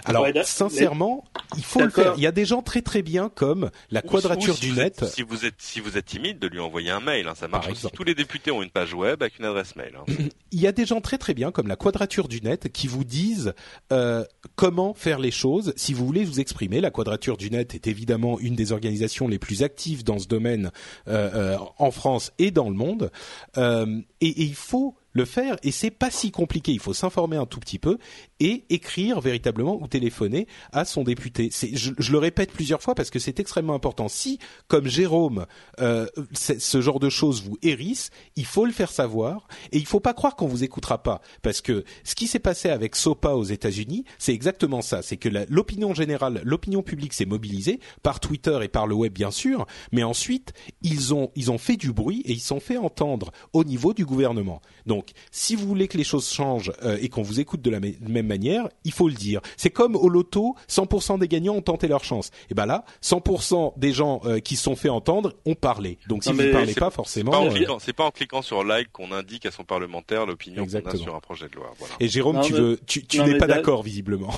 Alors, 0.04 0.26
sincèrement, 0.44 1.24
il 1.56 1.64
faut 1.64 1.80
le 1.80 1.90
faire. 1.90 2.14
Il 2.16 2.22
y 2.22 2.26
a 2.26 2.32
des 2.32 2.44
gens 2.44 2.62
très 2.62 2.82
très 2.82 3.02
bien 3.02 3.28
comme 3.28 3.70
la 3.90 4.02
quadrature 4.02 4.56
du 4.56 4.72
net. 4.72 5.04
si 5.04 5.22
vous 5.22 5.44
êtes 5.44 5.54
si 5.58 5.80
vous 5.80 5.96
êtes 5.96 6.06
timide, 6.06 6.38
de 6.38 6.48
lui 6.48 6.60
envoyer 6.60 6.90
un 6.90 7.00
mail, 7.00 7.26
hein, 7.28 7.34
ça 7.34 7.48
marche. 7.48 7.68
Tous 7.92 8.04
les 8.04 8.14
députés 8.14 8.50
ont 8.50 8.62
une 8.62 8.70
page 8.70 8.94
web 8.94 9.22
avec 9.22 9.38
une 9.38 9.44
adresse 9.44 9.76
mail. 9.76 9.94
Hein. 9.96 10.12
Il 10.52 10.60
y 10.60 10.66
a 10.66 10.72
des 10.72 10.86
gens 10.86 11.00
très 11.00 11.18
très 11.18 11.34
bien 11.34 11.50
comme 11.50 11.68
la 11.68 11.76
quadrature 11.76 12.28
du 12.28 12.40
net 12.40 12.72
qui 12.72 12.86
vous 12.86 13.04
disent 13.04 13.54
euh, 13.92 14.24
comment 14.54 14.94
faire 14.94 15.18
les 15.18 15.30
choses. 15.30 15.72
Si 15.76 15.92
vous 15.92 16.06
voulez 16.06 16.24
vous 16.24 16.40
exprimer, 16.40 16.80
la 16.80 16.90
quadrature 16.90 17.36
du 17.36 17.50
net 17.50 17.74
est 17.74 17.86
évidemment 17.86 18.38
une 18.38 18.54
des 18.54 18.72
organisations 18.72 19.28
les 19.28 19.38
plus 19.38 19.62
actives 19.62 20.04
dans 20.04 20.18
ce 20.18 20.26
domaine 20.26 20.70
euh, 21.08 21.30
euh, 21.34 21.58
en 21.78 21.90
France 21.90 22.32
et 22.38 22.50
dans 22.50 22.68
le 22.68 22.76
monde. 22.76 23.10
et, 23.56 24.28
et 24.28 24.42
il 24.42 24.54
faut 24.54 24.96
le 25.16 25.24
faire 25.24 25.56
et 25.62 25.72
c'est 25.72 25.90
pas 25.90 26.10
si 26.10 26.30
compliqué. 26.30 26.72
Il 26.72 26.80
faut 26.80 26.94
s'informer 26.94 27.36
un 27.36 27.46
tout 27.46 27.60
petit 27.60 27.78
peu 27.78 27.98
et 28.40 28.64
écrire 28.70 29.20
véritablement 29.20 29.80
ou 29.80 29.88
téléphoner 29.88 30.46
à 30.72 30.84
son 30.84 31.02
député. 31.02 31.50
Je, 31.52 31.90
le 32.12 32.18
répète 32.18 32.52
plusieurs 32.52 32.82
fois 32.82 32.94
parce 32.94 33.10
que 33.10 33.18
c'est 33.18 33.40
extrêmement 33.40 33.74
important. 33.74 34.08
Si, 34.08 34.38
comme 34.68 34.86
Jérôme, 34.86 35.46
euh, 35.80 36.06
ce 36.34 36.80
genre 36.80 37.00
de 37.00 37.08
choses 37.08 37.42
vous 37.42 37.58
hérissent, 37.62 38.10
il 38.36 38.44
faut 38.44 38.66
le 38.66 38.72
faire 38.72 38.90
savoir 38.90 39.48
et 39.72 39.78
il 39.78 39.86
faut 39.86 40.00
pas 40.00 40.14
croire 40.14 40.36
qu'on 40.36 40.46
vous 40.46 40.64
écoutera 40.64 41.02
pas 41.02 41.20
parce 41.42 41.60
que 41.60 41.84
ce 42.04 42.14
qui 42.14 42.26
s'est 42.26 42.38
passé 42.38 42.68
avec 42.68 42.94
SOPA 42.96 43.34
aux 43.34 43.44
États-Unis, 43.44 44.04
c'est 44.18 44.32
exactement 44.32 44.82
ça. 44.82 45.02
C'est 45.02 45.16
que 45.16 45.28
l'opinion 45.48 45.94
générale, 45.94 46.40
l'opinion 46.44 46.82
publique 46.82 47.12
s'est 47.12 47.24
mobilisée 47.26 47.80
par 48.02 48.20
Twitter 48.20 48.58
et 48.62 48.68
par 48.68 48.86
le 48.86 48.94
web 48.94 49.12
bien 49.12 49.30
sûr, 49.30 49.66
mais 49.92 50.02
ensuite 50.02 50.52
ils 50.82 51.14
ont 51.14 51.30
ils 51.34 51.50
ont 51.50 51.58
fait 51.58 51.76
du 51.76 51.92
bruit 51.92 52.22
et 52.24 52.32
ils 52.32 52.40
sont 52.40 52.60
fait 52.60 52.76
entendre 52.76 53.30
au 53.52 53.64
niveau 53.64 53.94
du 53.94 54.04
gouvernement. 54.04 54.60
Donc, 54.86 55.10
si 55.30 55.56
vous 55.56 55.66
voulez 55.66 55.88
que 55.88 55.98
les 55.98 56.04
choses 56.04 56.28
changent 56.30 56.72
euh, 56.82 56.98
et 57.00 57.08
qu'on 57.08 57.22
vous 57.22 57.40
écoute 57.40 57.62
de 57.62 57.70
la 57.70 57.80
même 57.80 58.26
manière, 58.26 58.68
il 58.84 58.92
faut 58.92 59.08
le 59.08 59.14
dire. 59.14 59.40
C'est 59.56 59.70
comme 59.70 59.96
au 59.96 60.08
loto, 60.08 60.54
100% 60.68 61.18
des 61.18 61.28
gagnants 61.28 61.54
ont 61.54 61.62
tenté 61.62 61.88
leur 61.88 62.04
chance. 62.04 62.30
Et 62.50 62.54
ben 62.54 62.66
là, 62.66 62.84
100% 63.02 63.78
des 63.78 63.92
gens 63.92 64.20
euh, 64.24 64.38
qui 64.38 64.56
se 64.56 64.64
sont 64.64 64.76
fait 64.76 64.88
entendre 64.88 65.34
ont 65.44 65.54
parlé. 65.54 65.98
Donc 66.08 66.24
si 66.24 66.32
vous 66.32 66.40
ne 66.40 66.52
parlez 66.52 66.74
pas 66.74 66.90
forcément, 66.90 67.32
c'est 67.80 67.92
pas, 67.92 68.04
en 68.04 68.10
cliquant 68.10 68.42
sur 68.42 68.64
like 68.64 68.92
qu'on 68.92 69.12
indique 69.12 69.46
à 69.46 69.50
son 69.50 69.64
parlementaire 69.64 70.26
l'opinion 70.26 70.66
qu'on 70.66 70.88
a 70.88 70.96
sur 70.96 71.14
un 71.14 71.20
projet 71.20 71.48
de 71.48 71.56
loi. 71.56 71.72
Et 72.00 72.08
Jérôme, 72.08 72.40
tu 72.42 72.52
veux, 72.52 72.78
tu, 72.86 73.02
n'es 73.22 73.38
pas 73.38 73.46
d'accord 73.46 73.82
visiblement. 73.82 74.32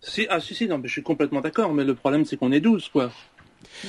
Si, 0.00 0.26
ah 0.28 0.38
si 0.38 0.54
si 0.54 0.66
non, 0.66 0.76
mais 0.76 0.86
je 0.86 0.92
suis 0.92 1.02
complètement 1.02 1.40
d'accord. 1.40 1.72
Mais 1.72 1.82
le 1.82 1.94
problème 1.94 2.24
c'est 2.24 2.36
qu'on 2.36 2.52
est 2.52 2.60
12 2.60 2.88
quoi. 2.88 3.10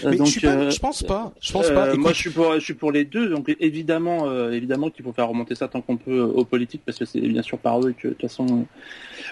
Euh, 0.03 0.25
je, 0.25 0.45
euh, 0.45 0.69
je 0.69 0.79
pense 0.79 1.03
pas. 1.03 1.33
Je 1.41 1.51
pense 1.51 1.69
pas. 1.69 1.87
Euh, 1.87 1.97
moi, 1.97 2.11
je 2.13 2.17
suis 2.19 2.29
pour, 2.29 2.53
je 2.53 2.59
suis 2.59 2.73
pour 2.73 2.91
les 2.91 3.05
deux. 3.05 3.29
Donc, 3.29 3.55
évidemment, 3.59 4.31
évidemment 4.49 4.89
qu'il 4.89 5.03
faut 5.03 5.13
faire 5.13 5.29
remonter 5.29 5.55
ça 5.55 5.67
tant 5.67 5.81
qu'on 5.81 5.97
peut 5.97 6.21
aux 6.21 6.45
politiques, 6.45 6.81
parce 6.85 6.97
que 6.97 7.05
c'est 7.05 7.21
bien 7.21 7.41
sûr 7.41 7.57
par 7.57 7.79
eux 7.81 7.93
que 7.97 8.09
de 8.09 8.13
toute 8.13 8.21
façon. 8.21 8.65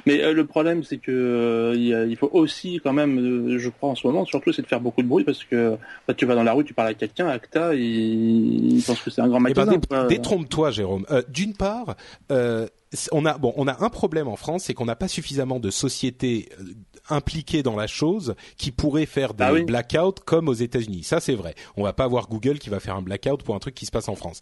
Mais 0.05 0.33
le 0.33 0.45
problème, 0.45 0.83
c'est 0.83 0.97
que 0.97 1.73
il, 1.75 2.15
faut 2.15 2.29
aussi, 2.33 2.79
quand 2.83 2.93
même, 2.93 3.57
je 3.57 3.69
crois 3.69 3.89
en 3.89 3.95
ce 3.95 4.05
moment, 4.07 4.25
surtout, 4.25 4.51
c'est 4.51 4.61
de 4.61 4.67
faire 4.67 4.81
beaucoup 4.81 5.01
de 5.01 5.07
bruit, 5.07 5.23
parce 5.23 5.43
que 5.43 5.77
bah, 6.07 6.13
tu 6.13 6.25
vas 6.25 6.35
dans 6.35 6.43
la 6.43 6.53
rue, 6.53 6.63
tu 6.63 6.73
parles 6.73 6.89
à 6.89 6.93
quelqu'un, 6.93 7.27
Acta, 7.27 7.73
il, 7.75 8.81
pense 8.85 9.01
que 9.01 9.09
c'est 9.09 9.21
un 9.21 9.27
grand 9.27 9.43
eh 9.45 9.53
ben, 9.53 9.65
magasin. 9.65 10.07
Détrompe-toi, 10.07 10.71
Jérôme. 10.71 11.05
D'une 11.29 11.53
part, 11.53 11.95
on 13.11 13.25
a 13.25 13.37
bon, 13.37 13.53
on 13.55 13.67
a 13.67 13.83
un 13.83 13.89
problème 13.89 14.27
en 14.27 14.35
France, 14.35 14.65
c'est 14.65 14.73
qu'on 14.73 14.85
n'a 14.85 14.95
pas 14.95 15.07
suffisamment 15.07 15.59
de 15.59 15.69
sociétés 15.69 16.49
impliqués 17.09 17.63
dans 17.63 17.75
la 17.75 17.87
chose 17.87 18.35
qui 18.57 18.71
pourraient 18.71 19.05
faire 19.05 19.33
des 19.33 19.43
ah 19.43 19.63
blackouts 19.63 20.21
comme 20.25 20.47
aux 20.47 20.53
États-Unis. 20.53 21.03
Ça, 21.03 21.19
c'est 21.19 21.35
vrai. 21.35 21.55
On 21.75 21.83
va 21.83 21.93
pas 21.93 22.05
avoir 22.05 22.27
Google 22.27 22.59
qui 22.59 22.69
va 22.69 22.79
faire 22.79 22.95
un 22.95 23.01
blackout 23.01 23.43
pour 23.43 23.55
un 23.55 23.59
truc 23.59 23.75
qui 23.75 23.85
se 23.85 23.91
passe 23.91 24.09
en 24.09 24.15
France. 24.15 24.39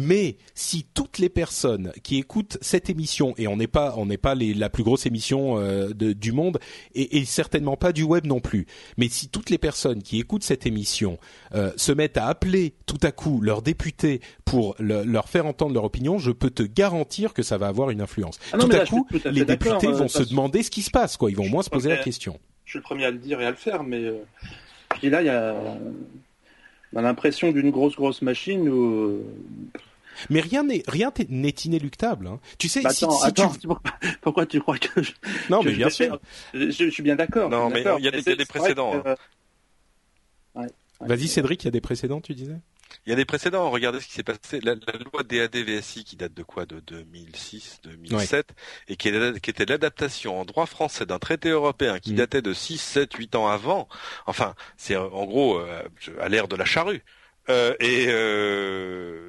Mais 0.00 0.36
si 0.54 0.86
toutes 0.94 1.18
les 1.18 1.28
personnes 1.28 1.92
qui 2.04 2.18
écoutent 2.18 2.56
cette 2.60 2.88
émission 2.88 3.34
et 3.36 3.48
on 3.48 3.56
n'est 3.56 3.66
pas 3.66 3.94
on 3.96 4.06
n'est 4.06 4.16
pas 4.16 4.36
les, 4.36 4.54
la 4.54 4.70
plus 4.70 4.84
grosse 4.84 5.06
émission 5.06 5.58
euh, 5.58 5.88
de, 5.88 6.12
du 6.12 6.30
monde 6.30 6.60
et, 6.94 7.18
et, 7.18 7.24
certainement 7.24 7.76
pas 7.76 7.92
du 7.92 8.04
web 8.04 8.24
non 8.24 8.38
plus. 8.38 8.66
Mais 8.96 9.08
si 9.08 9.28
toutes 9.28 9.50
les 9.50 9.58
personnes 9.58 10.00
qui 10.00 10.20
écoutent 10.20 10.44
cette 10.44 10.66
émission 10.66 11.18
euh, 11.52 11.72
se 11.74 11.90
mettent 11.90 12.16
à 12.16 12.26
appeler 12.26 12.74
tout 12.86 13.00
à 13.02 13.10
coup 13.10 13.40
leurs 13.40 13.60
députés 13.60 14.20
pour 14.44 14.76
leur 14.78 15.28
faire 15.28 15.46
entendre 15.46 15.74
leur 15.74 15.84
opinion, 15.84 16.18
je 16.18 16.30
peux 16.30 16.50
te 16.50 16.62
garantir 16.62 17.34
que 17.34 17.42
ça 17.42 17.58
va 17.58 17.66
avoir 17.66 17.90
une 17.90 18.00
influence. 18.00 18.38
Ah 18.52 18.58
tout 18.58 18.70
à 18.70 18.86
coup, 18.86 19.04
les 19.24 19.44
députés 19.44 19.88
vont 19.88 20.06
se 20.06 20.22
demander 20.22 20.62
ce 20.62 20.70
qui 20.70 20.82
se 20.82 20.92
passe. 20.92 21.16
Quoi, 21.16 21.32
ils 21.32 21.36
vont 21.36 21.48
moins 21.48 21.64
se 21.64 21.70
poser 21.70 21.88
la 21.88 21.96
question. 21.96 22.38
Je 22.66 22.70
suis 22.70 22.78
le 22.78 22.84
premier 22.84 23.06
à 23.06 23.10
le 23.10 23.18
dire 23.18 23.40
et 23.40 23.46
à 23.46 23.50
le 23.50 23.56
faire, 23.56 23.82
mais 23.82 24.04
euh, 24.04 24.18
là 25.02 25.22
il 25.22 25.26
y 25.26 25.28
a 25.28 25.56
on 26.92 26.98
a 26.98 27.02
l'impression 27.02 27.50
d'une 27.52 27.70
grosse 27.70 27.96
grosse 27.96 28.22
machine 28.22 28.68
où 28.68 29.18
mais 30.30 30.40
rien 30.40 30.64
n'est 30.64 30.82
rien 30.86 31.12
n'est 31.28 31.48
inéluctable. 31.50 32.26
Hein. 32.26 32.40
Tu 32.58 32.68
sais, 32.68 32.82
bah 32.82 32.90
si, 32.90 33.04
attends, 33.22 33.52
pourquoi 34.20 34.46
tu 34.46 34.60
crois 34.60 34.78
que 34.78 35.02
je, 35.02 35.12
non, 35.50 35.62
mais 35.62 35.72
bien 35.72 35.90
sûr, 35.90 36.20
je, 36.54 36.90
suis 36.90 37.02
bien 37.02 37.16
d'accord. 37.16 37.50
Non, 37.50 37.70
mais 37.70 37.84
il 37.98 38.04
y 38.04 38.08
a 38.08 38.10
des, 38.10 38.36
des 38.36 38.44
précédents. 38.44 39.02
Hein. 39.04 39.16
ouais, 40.54 40.66
Vas-y, 41.00 41.28
Cédric, 41.28 41.62
il 41.62 41.66
y 41.66 41.68
a 41.68 41.72
des 41.72 41.80
précédents, 41.80 42.20
tu 42.20 42.34
disais? 42.34 42.58
Il 43.06 43.10
y 43.10 43.12
a 43.12 43.16
des 43.16 43.24
précédents. 43.24 43.70
Regardez 43.70 44.00
ce 44.00 44.06
qui 44.06 44.12
s'est 44.12 44.22
passé. 44.22 44.60
La, 44.60 44.74
loi 44.74 45.22
DAD-VSI 45.22 46.04
qui 46.04 46.16
date 46.16 46.34
de 46.34 46.42
quoi? 46.42 46.66
De 46.66 46.80
2006, 46.80 47.80
2007, 47.84 48.54
et 48.88 48.96
qui, 48.96 49.10
qui 49.40 49.50
était 49.50 49.66
l'adaptation 49.66 50.40
en 50.40 50.44
droit 50.44 50.66
français 50.66 51.06
d'un 51.06 51.18
traité 51.18 51.50
européen 51.50 51.98
qui 51.98 52.12
mm. 52.12 52.16
datait 52.16 52.42
de 52.42 52.52
6, 52.52 52.78
7, 52.78 53.14
8 53.14 53.34
ans 53.36 53.48
avant. 53.48 53.88
Enfin, 54.26 54.54
c'est 54.76 54.96
en 54.96 55.24
gros 55.24 55.58
euh, 55.58 55.82
à 56.20 56.28
l'ère 56.28 56.48
de 56.48 56.56
la 56.56 56.64
charrue. 56.64 57.02
Euh, 57.48 57.74
et 57.80 58.06
euh, 58.08 59.26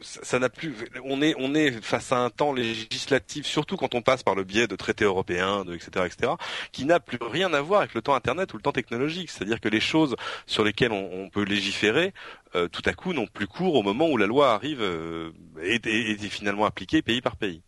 ça 0.00 0.38
n'a 0.38 0.48
plus. 0.48 0.74
On 1.04 1.22
est 1.22 1.70
face 1.82 2.12
à 2.12 2.18
un 2.18 2.30
temps 2.30 2.52
législatif, 2.52 3.46
surtout 3.46 3.76
quand 3.76 3.94
on 3.94 4.02
passe 4.02 4.22
par 4.22 4.34
le 4.34 4.44
biais 4.44 4.66
de 4.66 4.76
traités 4.76 5.04
européens, 5.04 5.64
etc 5.72 6.06
etc, 6.06 6.32
qui 6.72 6.84
n'a 6.84 7.00
plus 7.00 7.18
rien 7.20 7.52
à 7.52 7.60
voir 7.60 7.80
avec 7.80 7.94
le 7.94 8.02
temps 8.02 8.14
Internet 8.14 8.52
ou 8.54 8.56
le 8.56 8.62
temps 8.62 8.72
technologique. 8.72 9.30
C'est-à-dire 9.30 9.60
que 9.60 9.68
les 9.68 9.80
choses 9.80 10.16
sur 10.46 10.64
lesquelles 10.64 10.92
on, 10.92 11.28
peut 11.30 11.42
légiférer, 11.42 12.14
euh, 12.54 12.68
tout 12.68 12.82
à 12.84 12.92
coup, 12.92 13.12
n'ont 13.12 13.26
plus 13.26 13.46
cours 13.46 13.74
au 13.74 13.82
moment 13.82 14.08
où 14.08 14.16
la 14.16 14.26
loi 14.26 14.52
arrive 14.52 14.80
euh, 14.80 15.32
et, 15.62 15.80
est 15.84 16.28
finalement 16.28 16.64
appliquée 16.64 17.02
pays 17.02 17.20
par 17.20 17.36
pays. 17.36 17.62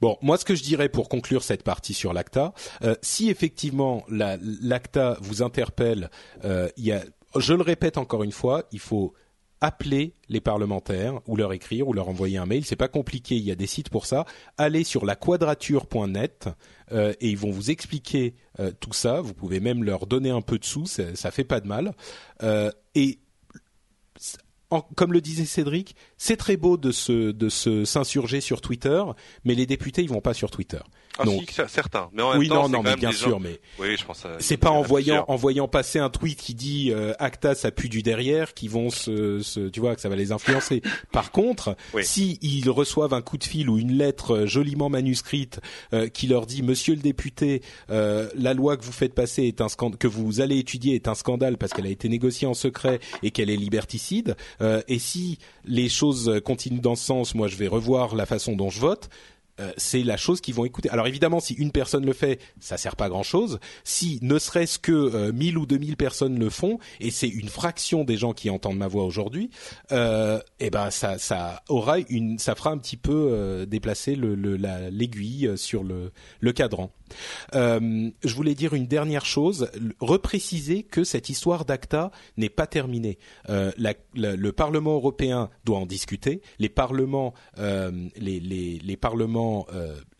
Bon, 0.00 0.16
moi, 0.22 0.38
ce 0.38 0.46
que 0.46 0.54
je 0.54 0.62
dirais 0.62 0.88
pour 0.88 1.08
conclure 1.08 1.42
cette 1.42 1.62
partie 1.62 1.92
sur 1.92 2.14
l'ACTA, 2.14 2.54
euh, 2.82 2.94
si 3.02 3.28
effectivement 3.28 4.04
l'ACTA 4.08 5.18
vous 5.20 5.42
interpelle, 5.42 6.10
je 6.42 7.52
le 7.52 7.62
répète 7.62 7.98
encore 7.98 8.22
une 8.22 8.32
fois, 8.32 8.64
il 8.72 8.80
faut 8.80 9.12
appeler 9.60 10.14
les 10.28 10.40
parlementaires 10.40 11.20
ou 11.26 11.36
leur 11.36 11.52
écrire 11.52 11.88
ou 11.88 11.92
leur 11.92 12.08
envoyer 12.08 12.38
un 12.38 12.46
mail. 12.46 12.64
C'est 12.64 12.76
pas 12.76 12.88
compliqué, 12.88 13.36
il 13.36 13.44
y 13.44 13.50
a 13.50 13.54
des 13.54 13.66
sites 13.66 13.90
pour 13.90 14.06
ça. 14.06 14.24
Allez 14.56 14.84
sur 14.84 15.04
laquadrature.net 15.04 16.48
euh, 16.92 17.12
et 17.20 17.30
ils 17.30 17.38
vont 17.38 17.50
vous 17.50 17.70
expliquer 17.70 18.34
euh, 18.60 18.70
tout 18.78 18.92
ça. 18.92 19.20
Vous 19.20 19.34
pouvez 19.34 19.60
même 19.60 19.84
leur 19.84 20.06
donner 20.06 20.30
un 20.30 20.42
peu 20.42 20.58
de 20.58 20.64
sous, 20.64 20.86
ça, 20.86 21.30
fait 21.30 21.44
pas 21.44 21.60
de 21.60 21.66
mal. 21.66 21.92
Euh, 22.42 22.70
et 22.94 23.18
comme 24.94 25.12
le 25.12 25.20
disait 25.20 25.46
Cédric, 25.46 25.96
c'est 26.18 26.36
très 26.36 26.58
beau 26.58 26.76
de 26.76 26.92
se 26.92 27.32
de 27.32 27.48
s'insurger 27.48 28.42
sur 28.42 28.60
Twitter, 28.60 29.02
mais 29.44 29.54
les 29.54 29.64
députés 29.64 30.02
ils 30.02 30.10
vont 30.10 30.20
pas 30.20 30.34
sur 30.34 30.50
Twitter. 30.50 30.80
Ah, 31.18 31.24
Donc, 31.24 31.50
si, 31.50 31.60
certains. 31.68 32.08
Mais 32.12 32.22
en 32.22 32.30
même 32.30 32.38
oui, 32.38 32.48
temps, 32.48 32.68
non, 32.68 32.78
non, 32.78 32.82
mais 32.82 32.96
bien 32.96 33.12
sûr, 33.12 33.40
mais 33.40 33.60
oui, 33.78 33.96
je 33.96 34.04
pense. 34.04 34.24
C'est 34.38 34.56
pas 34.56 34.70
en 34.70 34.82
voyant 34.82 35.24
en 35.28 35.36
voyant 35.36 35.68
passer 35.68 35.98
un 35.98 36.10
tweet 36.10 36.38
qui 36.40 36.54
dit 36.54 36.90
euh, 36.92 37.12
Acta 37.18 37.54
ça 37.54 37.70
pue 37.70 37.88
du 37.88 38.02
derrière, 38.02 38.54
qui 38.54 38.68
vont 38.68 38.90
se, 38.90 39.40
se, 39.40 39.68
tu 39.68 39.80
vois, 39.80 39.94
que 39.94 40.00
ça 40.00 40.08
va 40.08 40.16
les 40.16 40.32
influencer. 40.32 40.82
Par 41.12 41.32
contre, 41.32 41.76
si 42.02 42.38
ils 42.42 42.70
reçoivent 42.70 43.14
un 43.14 43.22
coup 43.22 43.38
de 43.38 43.44
fil 43.44 43.68
ou 43.68 43.78
une 43.78 43.92
lettre 43.92 44.36
euh, 44.36 44.46
joliment 44.46 44.88
manuscrite 44.88 45.60
euh, 45.92 46.08
qui 46.08 46.26
leur 46.26 46.46
dit 46.46 46.62
Monsieur 46.62 46.94
le 46.94 47.00
député, 47.00 47.62
euh, 47.90 48.28
la 48.34 48.54
loi 48.54 48.76
que 48.76 48.84
vous 48.84 48.92
faites 48.92 49.14
passer 49.14 49.44
est 49.44 49.60
un 49.60 49.68
scandale, 49.68 49.98
que 49.98 50.08
vous 50.08 50.40
allez 50.40 50.58
étudier 50.58 50.94
est 50.94 51.08
un 51.08 51.14
scandale 51.14 51.58
parce 51.58 51.72
qu'elle 51.72 51.86
a 51.86 51.90
été 51.90 52.08
négociée 52.08 52.46
en 52.46 52.54
secret 52.54 53.00
et 53.22 53.30
qu'elle 53.30 53.50
est 53.50 53.56
liberticide. 53.56 54.36
et 54.60 54.98
si 54.98 55.38
les 55.64 55.88
choses 55.88 56.40
continuent 56.44 56.80
dans 56.80 56.94
ce 56.94 57.04
sens, 57.04 57.34
moi 57.34 57.48
je 57.48 57.56
vais 57.56 57.68
revoir 57.68 58.14
la 58.14 58.26
façon 58.26 58.54
dont 58.54 58.70
je 58.70 58.80
vote. 58.80 59.08
Euh, 59.60 59.72
c'est 59.76 60.02
la 60.02 60.16
chose 60.16 60.40
qu'ils 60.40 60.54
vont 60.54 60.64
écouter. 60.64 60.88
Alors 60.90 61.06
évidemment, 61.06 61.40
si 61.40 61.54
une 61.54 61.72
personne 61.72 62.04
le 62.04 62.12
fait, 62.12 62.40
ça 62.60 62.76
sert 62.76 62.96
pas 62.96 63.06
à 63.06 63.08
grand 63.08 63.22
chose. 63.22 63.58
Si 63.84 64.18
ne 64.22 64.38
serait-ce 64.38 64.78
que 64.78 64.92
euh, 64.92 65.32
1000 65.32 65.58
ou 65.58 65.66
2000 65.66 65.96
personnes 65.96 66.38
le 66.38 66.50
font, 66.50 66.78
et 67.00 67.10
c'est 67.10 67.28
une 67.28 67.48
fraction 67.48 68.04
des 68.04 68.16
gens 68.16 68.32
qui 68.32 68.50
entendent 68.50 68.78
ma 68.78 68.88
voix 68.88 69.04
aujourd'hui, 69.04 69.50
euh, 69.92 70.40
eh 70.60 70.70
ben 70.70 70.90
ça, 70.90 71.18
ça 71.18 71.62
aura 71.68 71.98
une, 72.08 72.38
ça 72.38 72.54
fera 72.54 72.70
un 72.70 72.78
petit 72.78 72.96
peu 72.96 73.30
euh, 73.32 73.66
déplacer 73.66 74.14
le, 74.14 74.34
l'aiguille 74.90 75.52
sur 75.56 75.82
le, 75.82 76.12
le 76.40 76.52
cadran. 76.52 76.90
Euh, 77.54 78.10
je 78.24 78.34
voulais 78.34 78.54
dire 78.54 78.74
une 78.74 78.86
dernière 78.86 79.24
chose, 79.24 79.70
repréciser 80.00 80.82
que 80.82 81.04
cette 81.04 81.28
histoire 81.28 81.64
d'ACTA 81.64 82.10
n'est 82.36 82.48
pas 82.48 82.66
terminée. 82.66 83.18
Euh, 83.48 83.72
la, 83.76 83.94
la, 84.14 84.36
le 84.36 84.52
Parlement 84.52 84.94
européen 84.94 85.50
doit 85.64 85.78
en 85.78 85.86
discuter. 85.86 86.42
Les 86.58 86.68
parlements, 86.68 87.34
euh, 87.58 87.90
les, 88.16 88.40
les, 88.40 88.78
les, 88.78 88.96
parlements 88.96 89.66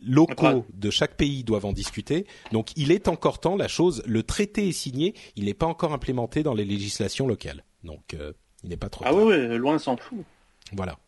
locaux 0.01 0.65
de 0.73 0.91
chaque 0.91 1.17
pays 1.17 1.45
doivent 1.45 1.67
en 1.67 1.73
discuter. 1.73 2.27
Donc, 2.53 2.71
il 2.77 2.93
est 2.93 3.09
encore 3.09 3.41
temps. 3.41 3.57
La 3.57 3.69
chose, 3.69 4.03
le 4.07 4.23
traité 4.23 4.69
est 4.69 4.73
signé, 4.73 5.15
il 5.37 5.47
n'est 5.47 5.55
pas 5.55 5.67
encore 5.67 5.93
implémenté 5.93 6.43
dans 6.43 6.55
les 6.55 6.65
législations 6.65 7.27
locales. 7.27 7.65
Donc, 7.85 8.17
il 8.63 8.71
n'est 8.71 8.77
pas 8.77 8.89
trop. 8.89 9.05
Ah 9.07 9.11
tard. 9.11 9.19
oui, 9.19 9.35
oui, 9.35 9.57
loin 9.59 9.79
s'en 9.79 9.97
fout. 9.97 10.25
Voilà. 10.73 10.99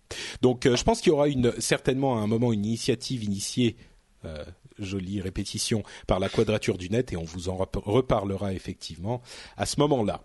Donc, 0.42 0.66
euh, 0.66 0.76
je 0.76 0.84
pense 0.84 1.00
qu'il 1.00 1.10
y 1.10 1.12
aura 1.12 1.28
une, 1.28 1.52
certainement 1.60 2.18
à 2.18 2.20
un 2.20 2.26
moment 2.26 2.52
une 2.52 2.64
initiative 2.64 3.24
initiée 3.24 3.76
euh, 4.24 4.44
jolie 4.80 5.20
répétition 5.20 5.82
par 6.06 6.20
la 6.20 6.28
quadrature 6.28 6.78
du 6.78 6.90
net 6.90 7.12
et 7.12 7.16
on 7.16 7.24
vous 7.24 7.48
en 7.48 7.56
reparlera 7.56 8.52
effectivement 8.52 9.22
à 9.56 9.66
ce 9.66 9.80
moment-là. 9.80 10.22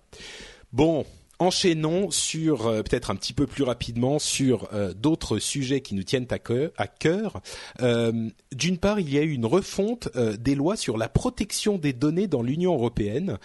Bon, 0.74 1.06
enchaînons 1.40 2.12
sur 2.12 2.68
euh, 2.68 2.82
peut-être 2.82 3.12
un 3.12 3.16
petit 3.16 3.34
peu 3.34 3.48
plus 3.48 3.64
rapidement 3.64 4.20
sur 4.20 4.70
euh, 4.74 4.94
d'autres 4.94 5.40
sujets 5.40 5.82
qui 5.82 5.96
nous 5.96 6.04
tiennent 6.04 6.28
à 6.30 6.88
cœur. 6.88 7.42
Euh, 7.82 8.30
D'une 8.54 8.78
part, 8.78 9.00
il 9.00 9.14
y 9.14 9.18
a 9.18 9.22
eu 9.22 9.32
une 9.32 9.46
refonte 9.46 10.10
des 10.18 10.56
lois 10.56 10.76
sur 10.76 10.98
la 10.98 11.10
protection 11.10 11.78
des 11.78 11.94
données 11.94 12.28
dans 12.28 12.42
l'Union 12.42 12.74
européenne 12.74 13.38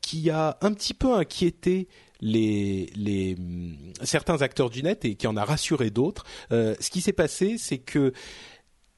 qui 0.00 0.30
a 0.30 0.58
un 0.60 0.72
petit 0.72 0.94
peu 0.94 1.14
inquiété 1.14 1.88
les, 2.20 2.90
les 2.96 3.36
certains 4.02 4.42
acteurs 4.42 4.70
du 4.70 4.82
net 4.82 5.04
et 5.04 5.14
qui 5.14 5.26
en 5.26 5.36
a 5.36 5.44
rassuré 5.44 5.90
d'autres. 5.90 6.24
ce 6.50 6.90
qui 6.90 7.00
s'est 7.00 7.12
passé, 7.12 7.56
c'est 7.58 7.78
que 7.78 8.12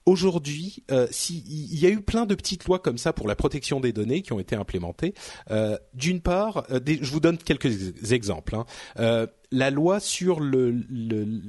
aujourd'hui, 0.06 0.82
euh, 0.90 1.06
il 1.30 1.78
y 1.78 1.86
a 1.86 1.90
eu 1.90 2.00
plein 2.00 2.26
de 2.26 2.34
petites 2.34 2.64
lois 2.66 2.78
comme 2.78 2.98
ça 2.98 3.12
pour 3.12 3.28
la 3.28 3.36
protection 3.36 3.80
des 3.80 3.92
données 3.92 4.22
qui 4.22 4.32
ont 4.32 4.40
été 4.40 4.56
implémentées. 4.56 5.14
Euh, 5.50 5.76
D'une 5.94 6.20
part, 6.20 6.64
euh, 6.70 6.80
je 6.86 7.10
vous 7.10 7.20
donne 7.20 7.38
quelques 7.38 8.12
exemples. 8.12 8.56
Hein. 8.56 9.26
La 9.52 9.70
loi 9.70 10.00
sur 10.00 10.40
le, 10.40 10.84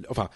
enfin. 0.09 0.29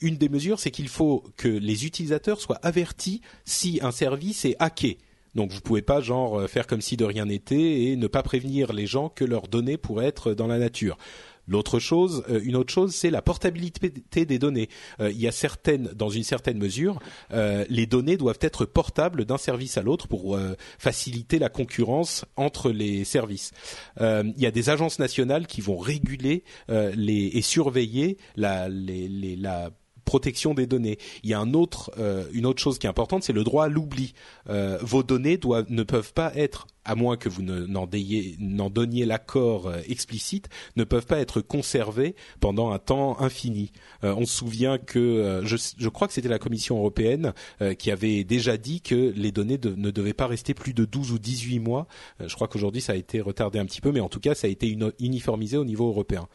Une 0.00 0.16
des 0.16 0.28
mesures, 0.28 0.58
c'est 0.58 0.72
qu'il 0.72 0.88
faut 0.88 1.24
que 1.36 1.46
les 1.46 1.86
utilisateurs 1.86 2.40
soient 2.40 2.58
avertis 2.62 3.22
si 3.44 3.78
un 3.80 3.92
service 3.92 4.44
est 4.44 4.56
hacké. 4.58 4.98
Donc 5.36 5.52
vous 5.52 5.60
pouvez 5.60 5.82
pas 5.82 6.00
genre 6.00 6.48
faire 6.50 6.66
comme 6.66 6.80
si 6.80 6.96
de 6.96 7.04
rien 7.04 7.26
n'était 7.26 7.84
et 7.84 7.96
ne 7.96 8.08
pas 8.08 8.24
prévenir 8.24 8.72
les 8.72 8.86
gens 8.86 9.08
que 9.08 9.24
leurs 9.24 9.46
données 9.46 9.78
pourraient 9.78 10.06
être 10.06 10.34
dans 10.34 10.48
la 10.48 10.58
nature. 10.58 10.98
L'autre 11.46 11.78
chose, 11.78 12.24
euh, 12.28 12.40
une 12.42 12.56
autre 12.56 12.72
chose, 12.72 12.94
c'est 12.94 13.10
la 13.10 13.22
portabilité 13.22 14.24
des 14.24 14.38
données. 14.38 14.68
Euh, 15.00 15.10
il 15.10 15.20
y 15.20 15.28
a 15.28 15.32
certaines, 15.32 15.84
dans 15.94 16.08
une 16.08 16.24
certaine 16.24 16.58
mesure, 16.58 16.98
euh, 17.32 17.64
les 17.68 17.86
données 17.86 18.16
doivent 18.16 18.38
être 18.40 18.64
portables 18.64 19.24
d'un 19.24 19.38
service 19.38 19.76
à 19.76 19.82
l'autre 19.82 20.08
pour 20.08 20.36
euh, 20.36 20.56
faciliter 20.78 21.38
la 21.38 21.48
concurrence 21.48 22.24
entre 22.36 22.70
les 22.70 23.04
services. 23.04 23.52
Euh, 24.00 24.24
il 24.36 24.42
y 24.42 24.46
a 24.46 24.50
des 24.50 24.70
agences 24.70 24.98
nationales 24.98 25.46
qui 25.46 25.60
vont 25.60 25.78
réguler 25.78 26.44
les, 26.68 27.30
et 27.34 27.42
surveiller 27.42 28.18
la, 28.36 28.68
les, 28.68 29.08
les, 29.08 29.36
la 29.36 29.70
protection 30.04 30.54
des 30.54 30.66
données. 30.66 30.98
Il 31.22 31.30
y 31.30 31.34
a 31.34 31.40
un 31.40 31.54
autre, 31.54 31.90
euh, 31.98 32.24
une 32.32 32.46
autre 32.46 32.62
chose 32.62 32.78
qui 32.78 32.86
est 32.86 32.90
importante, 32.90 33.22
c'est 33.22 33.32
le 33.32 33.44
droit 33.44 33.64
à 33.64 33.68
l'oubli. 33.68 34.14
Euh, 34.48 34.78
vos 34.82 35.02
données 35.02 35.36
doivent, 35.36 35.66
ne 35.68 35.82
peuvent 35.82 36.12
pas 36.12 36.34
être, 36.34 36.66
à 36.84 36.94
moins 36.94 37.16
que 37.16 37.28
vous 37.28 37.42
n'en 37.42 37.86
ne, 37.86 38.68
donniez 38.68 39.06
l'accord 39.06 39.68
euh, 39.68 39.80
explicite, 39.88 40.48
ne 40.76 40.84
peuvent 40.84 41.06
pas 41.06 41.18
être 41.18 41.40
conservées 41.40 42.14
pendant 42.40 42.70
un 42.70 42.78
temps 42.78 43.20
infini. 43.20 43.72
Euh, 44.04 44.14
on 44.16 44.26
se 44.26 44.36
souvient 44.36 44.78
que, 44.78 44.98
euh, 44.98 45.44
je, 45.44 45.56
je, 45.78 45.88
crois 45.88 46.06
que 46.06 46.14
c'était 46.14 46.28
la 46.28 46.38
Commission 46.38 46.78
européenne 46.78 47.32
qui 47.78 47.90
avait 47.90 48.24
déjà 48.24 48.56
dit 48.56 48.80
que 48.80 49.12
les 49.16 49.32
données 49.32 49.58
ne 49.62 49.90
devaient 49.90 50.12
pas 50.12 50.26
rester 50.26 50.54
plus 50.54 50.74
de 50.74 50.84
12 50.84 51.12
ou 51.12 51.18
18 51.18 51.60
mois. 51.60 51.86
je 52.20 52.34
crois 52.34 52.48
qu'aujourd'hui 52.48 52.80
ça 52.80 52.92
a 52.92 52.96
été 52.96 53.20
retardé 53.20 53.58
un 53.58 53.66
petit 53.66 53.80
peu, 53.80 53.92
mais 53.92 54.00
en 54.00 54.08
tout 54.08 54.20
cas 54.20 54.34
ça 54.34 54.46
a 54.46 54.50
été 54.50 54.76
uniformisé 55.00 55.56
au 55.56 55.64
niveau 55.64 55.88
européen. 55.88 56.28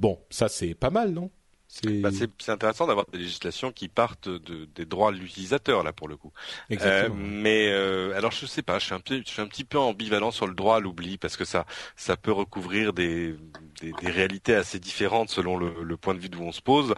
bon, 0.00 0.18
ça 0.30 0.48
c'est 0.48 0.74
pas 0.74 0.90
mal, 0.90 1.12
non? 1.12 1.30
C'est 1.68 2.00
bah 2.00 2.08
intéressant 2.48 2.86
d'avoir 2.86 3.04
des 3.12 3.18
législations 3.18 3.72
qui 3.72 3.88
partent 3.88 4.28
de, 4.28 4.66
des 4.74 4.86
droits 4.86 5.12
de 5.12 5.18
l'utilisateur 5.18 5.84
là 5.84 5.92
pour 5.92 6.08
le 6.08 6.16
coup. 6.16 6.32
Euh, 6.72 7.10
mais 7.14 7.68
euh, 7.68 8.16
alors 8.16 8.32
je 8.32 8.46
sais 8.46 8.62
pas, 8.62 8.78
je 8.78 8.86
suis 8.86 8.94
un 8.94 9.00
peu, 9.00 9.20
je 9.24 9.30
suis 9.30 9.42
un 9.42 9.46
petit 9.46 9.64
peu 9.64 9.78
ambivalent 9.78 10.30
sur 10.30 10.46
le 10.46 10.54
droit 10.54 10.76
à 10.76 10.80
l'oubli 10.80 11.18
parce 11.18 11.36
que 11.36 11.44
ça, 11.44 11.66
ça 11.94 12.16
peut 12.16 12.32
recouvrir 12.32 12.94
des, 12.94 13.34
des, 13.82 13.92
des 13.92 14.10
réalités 14.10 14.54
assez 14.54 14.78
différentes 14.80 15.28
selon 15.28 15.58
le, 15.58 15.74
le, 15.82 15.96
point 15.98 16.14
de 16.14 16.20
vue 16.20 16.30
d'où 16.30 16.42
on 16.42 16.52
se 16.52 16.62
pose. 16.62 16.94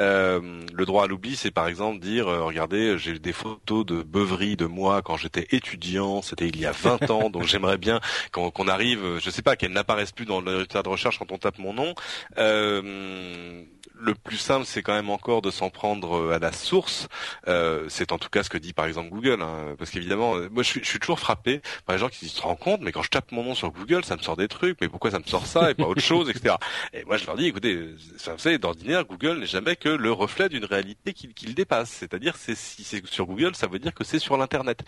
Euh, 0.00 0.62
le 0.72 0.86
droit 0.86 1.04
à 1.04 1.06
l'oubli, 1.06 1.36
c'est 1.36 1.50
par 1.50 1.68
exemple 1.68 2.00
dire, 2.00 2.26
euh, 2.26 2.44
regardez, 2.44 2.96
j'ai 2.96 3.18
des 3.18 3.34
photos 3.34 3.84
de 3.84 4.02
beuverie 4.02 4.56
de 4.56 4.66
moi 4.66 5.02
quand 5.02 5.18
j'étais 5.18 5.48
étudiant, 5.50 6.22
c'était 6.22 6.48
il 6.48 6.58
y 6.58 6.64
a 6.64 6.72
20 6.72 7.10
ans, 7.10 7.30
donc 7.30 7.44
j'aimerais 7.44 7.78
bien 7.78 8.00
qu'on 8.32 8.68
arrive, 8.68 9.18
je 9.18 9.30
sais 9.30 9.42
pas, 9.42 9.56
qu'elles 9.56 9.72
n'apparaissent 9.72 10.12
plus 10.12 10.24
dans 10.24 10.40
le 10.40 10.50
résultat 10.50 10.82
de 10.82 10.88
recherche 10.88 11.18
quand 11.18 11.30
on 11.30 11.38
tape 11.38 11.58
mon 11.58 11.74
nom. 11.74 11.94
Euh, 12.38 13.62
le 13.98 14.14
plus 14.14 14.36
simple, 14.36 14.66
c'est 14.66 14.82
quand 14.82 14.94
même 14.94 15.10
encore 15.10 15.42
de 15.42 15.50
s'en 15.50 15.70
prendre 15.70 16.16
euh, 16.16 16.34
à 16.34 16.38
la 16.38 16.52
source. 16.52 17.08
Euh, 17.48 17.84
c'est 17.88 18.12
en 18.12 18.18
tout 18.18 18.28
cas 18.28 18.42
ce 18.42 18.50
que 18.50 18.58
dit 18.58 18.72
par 18.72 18.86
exemple 18.86 19.10
Google, 19.10 19.40
hein, 19.42 19.74
parce 19.78 19.90
qu'évidemment, 19.90 20.36
euh, 20.36 20.48
moi 20.50 20.62
je 20.62 20.68
suis, 20.68 20.80
je 20.80 20.88
suis, 20.88 20.98
toujours 20.98 21.20
frappé 21.20 21.60
par 21.86 21.94
les 21.94 22.00
gens 22.00 22.08
qui 22.08 22.28
se 22.28 22.40
rendent 22.40 22.58
compte, 22.58 22.80
mais 22.80 22.92
quand 22.92 23.02
je 23.02 23.10
tape 23.10 23.30
mon 23.32 23.44
nom 23.44 23.54
sur 23.54 23.70
Google, 23.70 24.04
ça 24.04 24.16
me 24.16 24.22
sort 24.22 24.36
des 24.36 24.48
trucs, 24.48 24.80
mais 24.80 24.88
pourquoi 24.88 25.10
ça 25.10 25.18
me 25.18 25.24
sort 25.24 25.46
ça 25.46 25.70
et 25.70 25.74
pas 25.74 25.84
autre 25.84 26.02
chose, 26.02 26.28
etc. 26.28 26.56
Et 26.92 27.04
moi 27.04 27.16
je 27.16 27.26
leur 27.26 27.36
dis, 27.36 27.46
écoutez, 27.46 27.76
vous 27.76 28.38
savez, 28.38 28.58
d'ordinaire, 28.58 29.04
Google 29.04 29.38
n'est 29.38 29.46
jamais 29.46 29.76
que 29.76 29.88
le 29.88 30.12
reflet 30.12 30.48
d'une 30.48 30.64
réalité 30.64 31.12
qu'il 31.12 31.32
qu 31.34 31.52
dépasse. 31.52 31.90
C'est-à-dire, 31.90 32.36
c'est 32.36 32.56
si 32.56 32.84
c'est 32.84 33.04
sur 33.06 33.26
Google, 33.26 33.54
ça 33.54 33.66
veut 33.66 33.78
dire 33.78 33.94
que 33.94 34.04
c'est 34.04 34.18
sur 34.18 34.36
l'internet. 34.36 34.82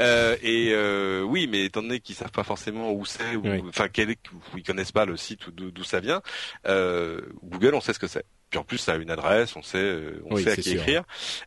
Euh, 0.00 0.36
et 0.42 0.70
euh, 0.72 1.22
oui, 1.22 1.46
mais 1.50 1.64
étant 1.64 1.82
donné 1.82 2.00
qu'ils 2.00 2.16
savent 2.16 2.32
pas 2.32 2.44
forcément 2.44 2.92
où 2.92 3.04
c'est, 3.04 3.36
enfin, 3.68 3.88
oui. 3.96 4.18
ils 4.56 4.62
connaissent 4.62 4.92
pas 4.92 5.04
le 5.04 5.16
site 5.16 5.46
ou 5.46 5.50
d'où 5.52 5.84
ça 5.84 6.00
vient, 6.00 6.22
Google, 6.64 7.74
on 7.74 7.80
sait 7.80 7.92
ce 7.92 7.98
que 7.98 8.08
c'est. 8.08 8.24
Puis 8.50 8.58
en 8.58 8.64
plus, 8.64 8.78
ça 8.78 8.92
a 8.92 8.96
une 8.96 9.10
adresse, 9.10 9.56
on 9.56 9.62
sait, 9.62 9.98
on 10.24 10.36
oui, 10.36 10.44
sait 10.44 10.52
à 10.52 10.56
qui 10.56 10.70
sûr. 10.70 10.80
écrire. 10.80 11.02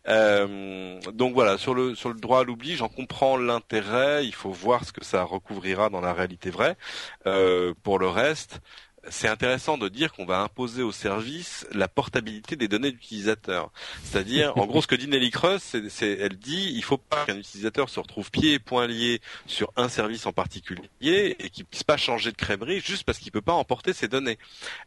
Euh, 0.07 0.99
donc 1.13 1.33
voilà, 1.33 1.57
sur 1.57 1.73
le 1.73 1.95
sur 1.95 2.09
le 2.09 2.19
droit 2.19 2.41
à 2.41 2.43
l'oubli, 2.43 2.75
j'en 2.75 2.89
comprends 2.89 3.37
l'intérêt. 3.37 4.25
Il 4.25 4.33
faut 4.33 4.51
voir 4.51 4.85
ce 4.85 4.91
que 4.91 5.03
ça 5.03 5.23
recouvrira 5.23 5.89
dans 5.89 6.01
la 6.01 6.13
réalité 6.13 6.49
vraie. 6.49 6.77
Euh, 7.25 7.73
pour 7.83 7.97
le 7.97 8.07
reste, 8.07 8.61
c'est 9.09 9.27
intéressant 9.27 9.77
de 9.77 9.89
dire 9.89 10.13
qu'on 10.13 10.25
va 10.25 10.41
imposer 10.41 10.83
au 10.83 10.91
service 10.91 11.65
la 11.71 11.87
portabilité 11.87 12.55
des 12.55 12.67
données 12.67 12.91
d'utilisateurs. 12.91 13.71
C'est-à-dire, 14.03 14.55
en 14.57 14.65
gros, 14.67 14.81
ce 14.81 14.87
que 14.87 14.95
dit 14.95 15.07
Nelly 15.07 15.31
Cross, 15.31 15.75
c'est, 15.89 16.11
elle 16.11 16.37
dit, 16.37 16.71
il 16.75 16.83
faut 16.83 16.97
pas 16.97 17.25
qu'un 17.25 17.37
utilisateur 17.37 17.89
se 17.89 17.99
retrouve 17.99 18.29
pieds 18.29 18.53
et 18.53 18.59
poings 18.59 18.87
liés 18.87 19.19
sur 19.47 19.71
un 19.75 19.89
service 19.89 20.25
en 20.25 20.33
particulier 20.33 21.35
et 21.39 21.49
qu'il 21.49 21.65
puisse 21.65 21.83
pas 21.83 21.97
changer 21.97 22.31
de 22.31 22.37
crèmerie 22.37 22.79
juste 22.79 23.03
parce 23.03 23.17
qu'il 23.17 23.31
peut 23.31 23.41
pas 23.41 23.53
emporter 23.53 23.93
ses 23.93 24.07
données. 24.07 24.37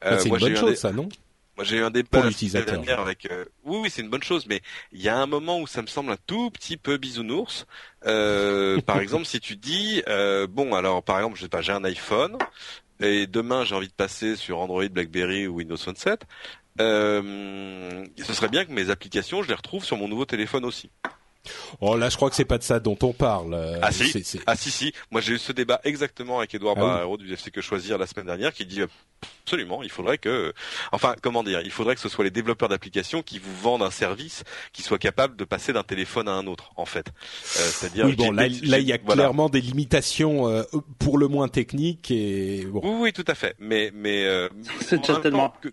Euh, 0.05 0.19
c'est 0.19 0.29
une 0.29 0.39
bonne 0.39 0.57
chose, 0.57 0.77
ça, 0.77 0.93
non? 0.93 1.09
Moi, 1.57 1.65
j'ai 1.65 1.77
eu 1.77 1.83
un 1.83 1.91
débat 1.91 2.27
l'utilisateur 2.27 3.01
avec. 3.01 3.31
Euh, 3.31 3.45
oui, 3.65 3.79
oui, 3.83 3.91
c'est 3.91 4.03
une 4.03 4.11
bonne 4.11 4.23
chose, 4.23 4.47
mais 4.47 4.61
il 4.93 5.01
y 5.01 5.09
a 5.09 5.17
un 5.17 5.27
moment 5.27 5.61
où 5.61 5.67
ça 5.67 5.83
me 5.83 5.87
semble 5.87 6.11
un 6.11 6.17
tout 6.27 6.51
petit 6.51 6.77
peu 6.77 6.97
bisounours. 6.97 7.67
Euh, 8.07 8.81
par 8.81 8.99
exemple, 9.01 9.25
si 9.25 9.39
tu 9.39 9.57
dis, 9.57 10.03
euh, 10.09 10.47
bon, 10.49 10.75
alors, 10.75 11.03
par 11.03 11.19
exemple, 11.19 11.37
je 11.37 11.43
sais 11.43 11.49
pas, 11.49 11.63
j'ai 11.63 11.73
un 11.73 11.85
iPhone 11.85 12.37
et 13.01 13.27
demain 13.27 13.65
j'ai 13.65 13.75
envie 13.75 13.89
de 13.89 13.93
passer 13.93 14.37
sur 14.37 14.59
Android, 14.59 14.87
BlackBerry 14.89 15.47
ou 15.47 15.57
Windows 15.57 15.77
Phone 15.77 15.97
7. 15.97 16.23
Euh, 16.81 18.05
ce 18.21 18.33
serait 18.33 18.49
bien 18.49 18.65
que 18.65 18.73
mes 18.73 18.91
applications, 18.91 19.43
je 19.43 19.49
les 19.49 19.55
retrouve 19.55 19.85
sur 19.85 19.97
mon 19.97 20.09
nouveau 20.09 20.25
téléphone 20.25 20.65
aussi. 20.65 20.91
Oh 21.81 21.97
là, 21.97 22.09
je 22.09 22.17
crois 22.17 22.31
que 22.31 22.37
c'est 22.37 22.45
pas 22.45 22.59
de 22.59 22.63
ça 22.63 22.81
dont 22.81 22.99
on 23.03 23.13
parle. 23.13 23.79
Ah 23.83 23.93
si, 23.93 24.09
c 24.09 24.19
est, 24.19 24.23
c 24.23 24.39
est... 24.39 24.43
ah 24.47 24.57
si 24.57 24.71
si. 24.71 24.93
Moi 25.11 25.21
j'ai 25.21 25.35
eu 25.35 25.39
ce 25.39 25.53
débat 25.53 25.81
exactement 25.85 26.39
avec 26.39 26.55
Edouard 26.55 26.77
ah 26.79 26.81
Barrero 26.81 27.17
oui. 27.19 27.25
du 27.25 27.33
FC 27.33 27.51
que 27.51 27.61
choisir 27.61 27.99
la 27.99 28.07
semaine 28.07 28.27
dernière, 28.27 28.53
qui 28.53 28.67
dit 28.67 28.83
absolument, 29.45 29.83
il 29.83 29.91
faudrait 29.91 30.19
que, 30.19 30.53
enfin 30.93 31.15
comment 31.21 31.43
dire, 31.43 31.61
il 31.63 31.71
faudrait 31.71 31.95
que 31.95 32.01
ce 32.01 32.09
soit 32.09 32.25
les 32.25 32.31
développeurs 32.31 32.69
d'applications 32.69 33.23
qui 33.23 33.39
vous 33.39 33.55
vendent 33.55 33.83
un 33.83 33.91
service 33.91 34.45
qui 34.73 34.83
soit 34.83 34.99
capable 34.99 35.37
de 35.37 35.45
passer 35.45 35.73
d'un 35.73 35.83
téléphone 35.83 36.29
à 36.29 36.33
un 36.33 36.47
autre, 36.47 36.73
en 36.77 36.87
fait. 36.87 37.09
Euh, 37.09 37.13
C'est-à-dire. 37.43 38.07
Oui 38.07 38.17
bon, 38.17 38.31
là, 38.31 38.49
là 38.49 38.79
il 38.79 38.87
y 38.87 38.93
a 38.93 38.99
voilà. 39.05 39.23
clairement 39.23 39.49
des 39.49 39.61
limitations 39.61 40.49
euh, 40.49 40.63
pour 40.99 41.19
le 41.19 41.29
moins 41.29 41.49
techniques 41.49 42.11
et. 42.11 42.67
Bon. 42.67 42.81
Oui 42.83 42.97
oui 43.01 43.13
tout 43.13 43.25
à 43.27 43.35
fait, 43.35 43.55
mais 43.59 43.91
mais. 43.95 44.25
Euh, 44.25 44.49
c'est 44.81 45.05
certainement. 45.05 45.53
Que, 45.61 45.69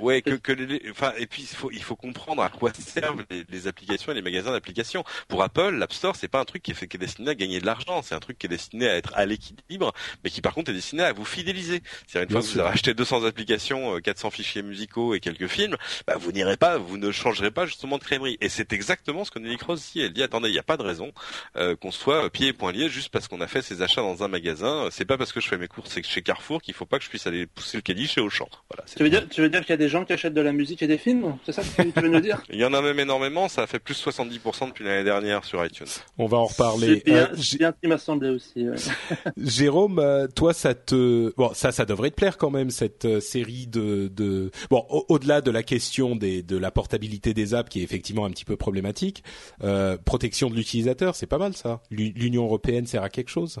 Ouais, 0.00 0.22
que, 0.22 0.34
que 0.34 0.52
les, 0.52 0.82
enfin, 0.90 1.12
et 1.18 1.26
puis 1.26 1.42
il 1.42 1.56
faut 1.56 1.70
il 1.70 1.82
faut 1.82 1.96
comprendre 1.96 2.42
à 2.42 2.48
quoi 2.48 2.72
servent 2.74 3.24
les, 3.30 3.44
les 3.48 3.66
applications 3.66 4.12
et 4.12 4.14
les 4.14 4.22
magasins 4.22 4.52
d'applications. 4.52 5.04
Pour 5.28 5.42
Apple, 5.42 5.70
l'App 5.70 5.92
Store 5.92 6.16
c'est 6.16 6.28
pas 6.28 6.40
un 6.40 6.44
truc 6.44 6.62
qui 6.62 6.70
est, 6.72 6.74
fait, 6.74 6.86
qui 6.88 6.96
est 6.96 7.00
destiné 7.00 7.30
à 7.30 7.34
gagner 7.34 7.60
de 7.60 7.66
l'argent, 7.66 8.02
c'est 8.02 8.14
un 8.14 8.20
truc 8.20 8.38
qui 8.38 8.46
est 8.46 8.48
destiné 8.48 8.88
à 8.88 8.96
être 8.96 9.12
à 9.14 9.26
l'équilibre, 9.26 9.92
mais 10.24 10.30
qui 10.30 10.40
par 10.40 10.54
contre 10.54 10.70
est 10.70 10.74
destiné 10.74 11.02
à 11.02 11.12
vous 11.12 11.24
fidéliser. 11.24 11.82
C'est-à-dire 12.06 12.22
une 12.22 12.28
Bien 12.28 12.40
fois 12.40 12.42
sûr. 12.42 12.50
que 12.52 12.54
vous 12.54 12.60
avez 12.66 12.74
acheté 12.74 12.94
200 12.94 13.24
applications, 13.24 14.00
400 14.00 14.30
fichiers 14.30 14.62
musicaux 14.62 15.14
et 15.14 15.20
quelques 15.20 15.46
films, 15.46 15.76
bah, 16.06 16.16
vous 16.18 16.32
n'irez 16.32 16.56
pas, 16.56 16.78
vous 16.78 16.98
ne 16.98 17.10
changerez 17.12 17.50
pas 17.50 17.66
justement 17.66 17.98
de 17.98 18.04
crèmerie. 18.04 18.38
Et 18.40 18.48
c'est 18.48 18.72
exactement 18.72 19.24
ce 19.24 19.30
que 19.30 19.38
Nelly 19.38 19.56
Cross 19.56 19.92
dit. 19.92 20.00
Elle 20.00 20.12
dit 20.12 20.22
attendez, 20.22 20.48
il 20.48 20.52
n'y 20.52 20.58
a 20.58 20.62
pas 20.64 20.76
de 20.76 20.82
raison 20.82 21.12
euh, 21.56 21.76
qu'on 21.76 21.90
soit 21.92 22.28
pieds 22.30 22.48
et 22.48 22.52
poings 22.52 22.72
liés 22.72 22.88
juste 22.88 23.08
parce 23.10 23.28
qu'on 23.28 23.40
a 23.40 23.46
fait 23.46 23.62
ses 23.62 23.82
achats 23.82 24.02
dans 24.02 24.22
un 24.22 24.28
magasin. 24.28 24.88
C'est 24.90 25.04
pas 25.04 25.18
parce 25.18 25.32
que 25.32 25.40
je 25.40 25.48
fais 25.48 25.58
mes 25.58 25.68
courses 25.68 26.00
chez 26.02 26.22
Carrefour 26.22 26.62
qu'il 26.62 26.74
faut 26.74 26.86
pas 26.86 26.98
que 26.98 27.04
je 27.04 27.10
puisse 27.10 27.26
aller 27.26 27.46
pousser 27.46 27.76
le 27.76 27.82
caddie 27.82 28.06
chez 28.06 28.20
Auchan. 28.20 28.48
Voilà. 28.70 28.84
Tu 28.96 29.02
veux 29.02 29.10
dire, 29.10 29.28
tu 29.28 29.40
veux 29.40 29.48
dire 29.48 29.60
qu'il 29.60 29.70
y 29.70 29.72
a 29.72 29.76
des 29.82 29.88
gens 29.88 30.04
qui 30.04 30.12
achètent 30.12 30.34
de 30.34 30.40
la 30.40 30.52
musique 30.52 30.82
et 30.82 30.86
des 30.86 30.98
films 30.98 31.36
C'est 31.44 31.52
ça 31.52 31.62
que 31.62 31.82
tu 31.82 32.00
veux 32.00 32.08
nous 32.08 32.20
dire 32.20 32.42
Il 32.50 32.58
y 32.58 32.64
en 32.64 32.72
a 32.72 32.80
même 32.80 33.00
énormément, 33.00 33.48
ça 33.48 33.62
a 33.62 33.66
fait 33.66 33.80
plus 33.80 33.94
de 33.94 34.10
70% 34.10 34.68
depuis 34.68 34.84
l'année 34.84 35.04
dernière 35.04 35.44
sur 35.44 35.64
iTunes. 35.64 35.86
On 36.18 36.26
va 36.26 36.38
en 36.38 36.46
reparler. 36.46 37.02
C'est 37.04 37.04
bien, 37.04 37.30
euh, 37.32 37.56
bien 37.58 37.72
qui 37.72 37.88
m'a 37.88 37.98
semblé 37.98 38.30
aussi. 38.30 38.68
Ouais. 38.68 38.76
Jérôme, 39.36 39.98
euh, 39.98 40.28
toi, 40.28 40.52
ça 40.52 40.74
te, 40.74 41.34
bon, 41.36 41.50
ça, 41.54 41.72
ça 41.72 41.84
devrait 41.84 42.10
te 42.10 42.16
plaire 42.16 42.38
quand 42.38 42.50
même 42.50 42.70
cette 42.70 43.04
euh, 43.06 43.20
série 43.20 43.66
de, 43.66 44.08
de, 44.08 44.50
bon, 44.70 44.84
au-delà 45.08 45.40
de 45.40 45.50
la 45.50 45.62
question 45.62 46.14
des, 46.14 46.42
de 46.42 46.56
la 46.56 46.70
portabilité 46.70 47.34
des 47.34 47.54
apps 47.54 47.68
qui 47.68 47.80
est 47.80 47.84
effectivement 47.84 48.24
un 48.24 48.30
petit 48.30 48.44
peu 48.44 48.56
problématique, 48.56 49.24
euh, 49.64 49.96
protection 50.04 50.48
de 50.48 50.54
l'utilisateur, 50.54 51.16
c'est 51.16 51.26
pas 51.26 51.38
mal 51.38 51.54
ça. 51.54 51.80
L'Union 51.90 52.44
européenne 52.44 52.86
sert 52.86 53.02
à 53.02 53.08
quelque 53.08 53.30
chose? 53.30 53.58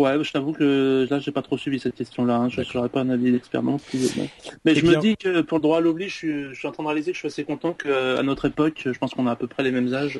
Ouais, 0.00 0.16
je 0.24 0.32
t'avoue 0.32 0.54
que 0.54 1.06
là, 1.10 1.18
j'ai 1.18 1.30
pas 1.30 1.42
trop 1.42 1.58
suivi 1.58 1.78
cette 1.78 1.94
question-là. 1.94 2.36
Hein. 2.36 2.48
Je 2.48 2.62
n'aurais 2.74 2.88
pas 2.88 3.00
un 3.00 3.10
avis 3.10 3.32
d'expert 3.32 3.62
non 3.62 3.76
plus. 3.76 4.16
Mais 4.64 4.74
je 4.74 4.86
me 4.86 4.96
dis 4.96 5.14
que 5.14 5.42
pour 5.42 5.58
le 5.58 5.62
droit 5.62 5.76
à 5.76 5.80
l'oubli, 5.80 6.08
je 6.08 6.14
suis, 6.14 6.44
je 6.54 6.54
suis 6.54 6.66
en 6.66 6.72
train 6.72 6.84
de 6.84 6.88
réaliser 6.88 7.10
que 7.10 7.16
je 7.16 7.18
suis 7.18 7.28
assez 7.28 7.44
content 7.44 7.74
qu'à 7.74 8.22
notre 8.22 8.46
époque, 8.46 8.80
je 8.86 8.98
pense 8.98 9.12
qu'on 9.12 9.26
a 9.26 9.32
à 9.32 9.36
peu 9.36 9.46
près 9.46 9.62
les 9.62 9.70
mêmes 9.70 9.92
âges, 9.92 10.18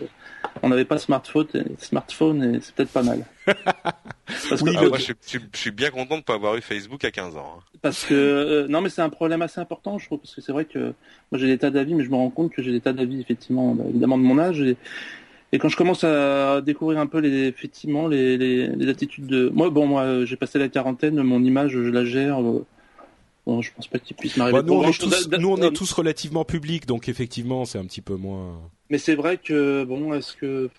on 0.63 0.69
n'avait 0.69 0.85
pas 0.85 0.99
smartphone, 0.99 1.47
smartphone 1.79 2.57
et 2.57 2.61
c'est 2.61 2.75
peut-être 2.75 2.93
pas 2.93 3.03
mal. 3.03 3.25
Parce 3.47 4.61
oui, 4.61 4.77
que, 4.77 4.87
moi, 4.87 4.99
je, 4.99 5.13
je, 5.27 5.39
suis 5.55 5.71
bien 5.71 5.91
content 5.91 6.19
de 6.19 6.23
pas 6.23 6.35
avoir 6.35 6.57
eu 6.57 6.61
Facebook 6.61 7.03
à 7.05 7.11
15 7.11 7.37
ans. 7.37 7.55
Hein. 7.57 7.63
Parce 7.81 8.05
que 8.05 8.15
euh, 8.15 8.69
non, 8.69 8.83
mais 8.83 8.91
c'est 8.91 9.03
un 9.03 9.09
problème 9.09 9.41
assez 9.41 9.61
important, 9.61 9.99
je 9.99 10.07
trouve, 10.07 10.19
parce 10.19 10.35
que 10.35 10.43
c'est 10.43 10.53
vrai 10.53 10.67
que 10.67 10.93
moi 11.33 11.39
j'ai 11.39 11.47
des 11.47 11.57
tas 11.57 11.71
d'avis, 11.71 11.95
mais 11.95 12.05
je 12.05 12.11
me 12.11 12.17
rends 12.17 12.31
compte 12.31 12.53
que 12.53 12.63
j'ai 12.63 12.71
des 12.71 12.81
tas 12.81 12.93
d'avis 12.93 13.21
effectivement, 13.21 13.75
bah, 13.75 13.85
évidemment 13.89 14.19
de 14.19 14.25
mon 14.25 14.39
âge. 14.39 14.61
Et, 14.61 14.77
et 15.53 15.59
quand 15.59 15.69
je 15.69 15.77
commence 15.77 16.05
à 16.05 16.61
découvrir 16.61 16.99
un 17.01 17.07
peu 17.07 17.19
les, 17.19 17.47
effectivement 17.47 18.09
les, 18.09 18.37
les, 18.37 18.69
les 18.69 18.89
attitudes 18.89 19.27
de 19.27 19.49
moi, 19.49 19.71
bon 19.71 19.87
moi 19.87 20.25
j'ai 20.25 20.37
passé 20.37 20.59
la 20.59 20.69
quarantaine, 20.69 21.23
mon 21.23 21.43
image 21.43 21.73
je 21.73 21.79
la 21.79 22.05
gère. 22.05 22.41
Euh, 22.41 22.65
bon, 23.47 23.61
je 23.61 23.73
pense 23.75 23.89
pas 23.89 23.99
qu'il 23.99 24.17
puisse 24.17 24.37
m'arriver. 24.37 24.59
Bah, 24.59 24.65
nous, 24.65 24.75
on 24.75 24.89
est 24.89 24.99
tous, 24.99 25.29
nous 25.39 25.51
on 25.51 25.63
est 25.63 25.73
tous 25.73 25.93
relativement 25.93 26.45
publics, 26.45 26.87
donc 26.87 27.09
effectivement 27.09 27.65
c'est 27.65 27.79
un 27.79 27.85
petit 27.85 28.03
peu 28.03 28.15
moins. 28.15 28.61
Mais 28.91 28.99
c'est 28.99 29.15
vrai 29.15 29.39
que 29.39 29.85
bon, 29.85 30.15
est-ce 30.15 30.35
que 30.37 30.71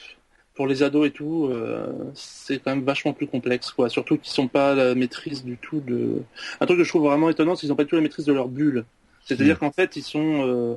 pour 0.54 0.68
les 0.68 0.84
ados 0.84 1.08
et 1.08 1.12
tout, 1.12 1.48
euh, 1.50 1.88
c'est 2.14 2.60
quand 2.60 2.76
même 2.76 2.84
vachement 2.84 3.14
plus 3.14 3.28
complexe, 3.28 3.72
quoi. 3.72 3.90
Surtout 3.90 4.18
qu'ils 4.18 4.32
sont 4.32 4.48
pas 4.48 4.76
la 4.76 4.96
maîtrise 4.96 5.44
du 5.44 5.58
tout 5.58 5.80
de. 5.80 6.22
Un 6.60 6.66
truc 6.66 6.78
que 6.78 6.84
je 6.84 6.90
trouve 6.90 7.06
vraiment 7.06 7.30
étonnant, 7.30 7.56
c'est 7.56 7.62
qu'ils 7.62 7.70
n'ont 7.70 7.76
pas 7.76 7.84
du 7.84 7.90
tout 7.90 7.96
la 7.96 8.02
maîtrise 8.02 8.26
de 8.26 8.34
leur 8.34 8.48
bulle. 8.48 8.86
C'est-à-dire 9.26 9.56
mm. 9.56 9.60
qu'en 9.60 9.72
fait, 9.72 9.96
ils 9.96 10.04
sont. 10.04 10.46
Euh, 10.46 10.76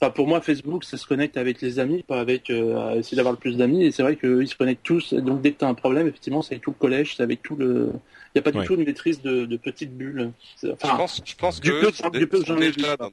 Enfin, 0.00 0.10
pour 0.10 0.26
moi, 0.26 0.42
Facebook, 0.42 0.84
ça 0.84 0.98
se 0.98 1.06
connecte 1.06 1.38
avec 1.38 1.62
les 1.62 1.78
amis, 1.78 2.02
pas 2.02 2.20
avec 2.20 2.50
euh, 2.50 2.96
essayer 2.96 3.16
d'avoir 3.16 3.32
le 3.32 3.38
plus 3.38 3.56
d'amis. 3.56 3.84
Et 3.84 3.92
c'est 3.92 4.02
vrai 4.02 4.16
qu'ils 4.16 4.46
se 4.46 4.54
connectent 4.54 4.84
tous. 4.84 5.14
Donc, 5.14 5.40
dès 5.40 5.52
que 5.52 5.60
tu 5.60 5.64
as 5.64 5.68
un 5.68 5.74
problème, 5.74 6.06
effectivement, 6.06 6.42
c'est 6.42 6.54
avec 6.54 6.62
tout 6.62 6.72
le 6.72 6.78
collège, 6.78 7.16
c'est 7.16 7.22
avec 7.22 7.42
tout 7.42 7.56
le. 7.56 7.92
Il 8.34 8.38
n'y 8.38 8.40
a 8.40 8.42
pas 8.42 8.52
du 8.52 8.66
tout 8.66 8.74
une 8.74 8.84
maîtrise 8.84 9.22
de, 9.22 9.46
de 9.46 9.56
petites 9.56 9.96
bulles. 9.96 10.32
Enfin, 10.62 10.88
je 10.90 10.96
pense, 10.96 11.22
je 11.24 11.34
pense 11.34 11.60
que 11.60 11.80
peu, 11.80 11.90
sont, 11.92 12.10
peu, 12.10 12.44
sont 12.44 12.56
déjà 12.56 12.96
dans, 12.98 13.10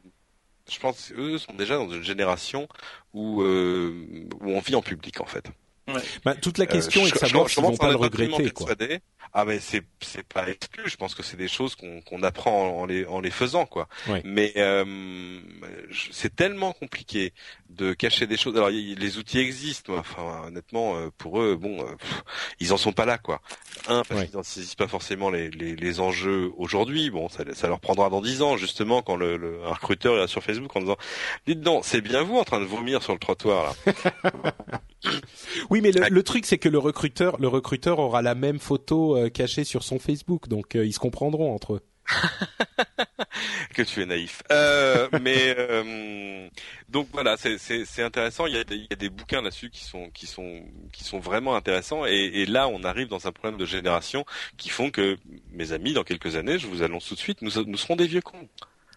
je 0.70 0.80
pense 0.80 1.14
eux 1.18 1.38
sont 1.38 1.54
déjà 1.54 1.78
dans 1.78 1.90
une 1.90 2.04
génération 2.04 2.68
où, 3.14 3.42
euh, 3.42 4.06
où 4.42 4.50
on 4.50 4.60
vit 4.60 4.76
en 4.76 4.82
public, 4.82 5.22
en 5.22 5.26
fait. 5.26 5.46
Ouais. 5.88 6.02
Bah, 6.24 6.36
toute 6.36 6.58
la 6.58 6.66
question 6.66 7.04
euh, 7.04 7.08
est 7.08 7.12
de 7.12 7.18
savoir 7.18 7.50
s'ils 7.50 7.62
vont 7.62 7.76
pas 7.76 7.90
le 7.90 7.98
regretter. 7.98 8.52
Quoi. 8.52 8.70
Ah 9.34 9.46
mais 9.46 9.60
c'est 9.60 9.82
c'est 10.00 10.24
pas 10.24 10.48
exclu. 10.48 10.84
Je 10.86 10.96
pense 10.96 11.16
que 11.16 11.24
c'est 11.24 11.38
des 11.38 11.48
choses 11.48 11.76
qu'on 11.76 12.02
qu'on 12.02 12.22
apprend 12.22 12.82
en 12.82 12.86
les 12.86 13.06
en 13.06 13.20
les 13.20 13.32
faisant 13.32 13.66
quoi. 13.66 13.88
Mais 14.24 14.54
euh, 14.58 15.40
c'est 16.12 16.36
tellement 16.36 16.72
compliqué 16.72 17.34
de 17.70 17.94
cacher 17.94 18.28
des 18.28 18.38
choses. 18.38 18.56
Alors 18.56 18.70
les 18.70 19.18
outils 19.18 19.40
existent. 19.40 19.94
Enfin 19.98 20.44
honnêtement 20.48 20.98
euh, 20.98 21.10
pour 21.18 21.42
eux 21.42 21.56
bon 21.56 21.82
euh, 21.82 21.96
ils 22.60 22.74
en 22.74 22.78
sont 22.78 22.94
pas 22.94 23.06
là 23.06 23.18
quoi. 23.18 23.42
Un 23.88 24.04
parce 24.04 24.26
qu'ils 24.26 24.36
n'en 24.36 24.44
saisissent 24.44 24.76
pas 24.76 24.88
forcément 24.88 25.32
les 25.32 25.50
les, 25.50 25.76
les 25.76 26.00
enjeux 26.00 26.52
aujourd'hui. 26.58 27.10
Bon 27.10 27.28
ça, 27.28 27.44
ça 27.54 27.68
leur 27.68 27.80
prendra 27.80 28.10
dans 28.10 28.22
dix 28.22 28.44
ans 28.44 28.56
justement 28.56 29.02
quand 29.02 29.16
le, 29.16 29.36
le 29.36 29.66
un 29.66 29.74
recruteur 29.74 30.22
est 30.24 30.28
sur 30.28 30.44
Facebook 30.44 30.76
en 30.76 30.82
disant 30.82 30.98
dites 31.48 31.62
donc 31.62 31.86
c'est 31.86 32.02
bien 32.02 32.22
vous 32.22 32.38
en 32.38 32.44
train 32.44 32.60
de 32.60 32.66
vomir 32.66 33.02
sur 33.02 33.14
le 33.14 33.20
trottoir 33.20 33.76
là. 33.86 34.54
oui 35.74 35.82
mais 35.82 35.92
le, 35.92 36.08
le 36.08 36.24
truc 36.24 36.46
c'est 36.46 36.60
que 36.60 36.70
le 36.70 36.78
recruteur 36.78 37.40
le 37.40 37.48
recruteur 37.48 38.00
aura 38.00 38.22
la 38.22 38.36
même 38.36 38.60
photo 38.60 39.18
euh, 39.18 39.30
caché 39.30 39.64
sur 39.64 39.84
son 39.84 40.00
Facebook, 40.00 40.48
donc 40.48 40.76
euh, 40.76 40.86
ils 40.86 40.94
se 40.94 41.00
comprendront 41.00 41.54
entre 41.54 41.74
eux. 41.74 41.82
que 43.74 43.82
tu 43.82 44.02
es 44.02 44.06
naïf. 44.06 44.44
Euh, 44.52 45.08
mais 45.22 45.56
donc 46.90 47.08
voilà, 47.14 47.38
c'est 47.38 48.04
intéressant. 48.04 48.46
Il 48.46 48.54
y, 48.54 48.58
a, 48.58 48.64
il 48.70 48.88
y 48.90 48.94
a 48.94 48.96
des 48.96 49.10
bouquins 49.10 49.42
là-dessus 49.42 49.70
qui 49.70 49.84
sont 49.84 50.10
qui 50.12 50.28
sont 50.28 50.64
qui 50.92 51.04
sont 51.04 51.20
vraiment 51.20 51.56
intéressants. 51.56 52.06
Et, 52.06 52.12
et, 52.12 52.46
là, 52.46 52.68
on 52.68 52.84
arrive 52.84 53.08
dans 53.08 53.26
un 53.26 53.32
problème 53.32 53.58
de 53.58 53.66
génération 53.66 54.26
qui 54.58 54.70
font 54.70 54.92
que 54.92 55.18
mes 55.52 55.72
amis, 55.72 55.94
dans 55.94 56.04
quelques 56.04 56.36
années, 56.36 56.60
je 56.60 56.68
vous 56.68 56.84
annonce 56.84 57.08
tout 57.08 57.16
de 57.16 57.20
suite, 57.20 57.42
nous, 57.42 57.52
nous 57.66 57.78
serons 57.78 57.96
des 57.96 58.08
vieux 58.08 58.22
cons. 58.22 58.48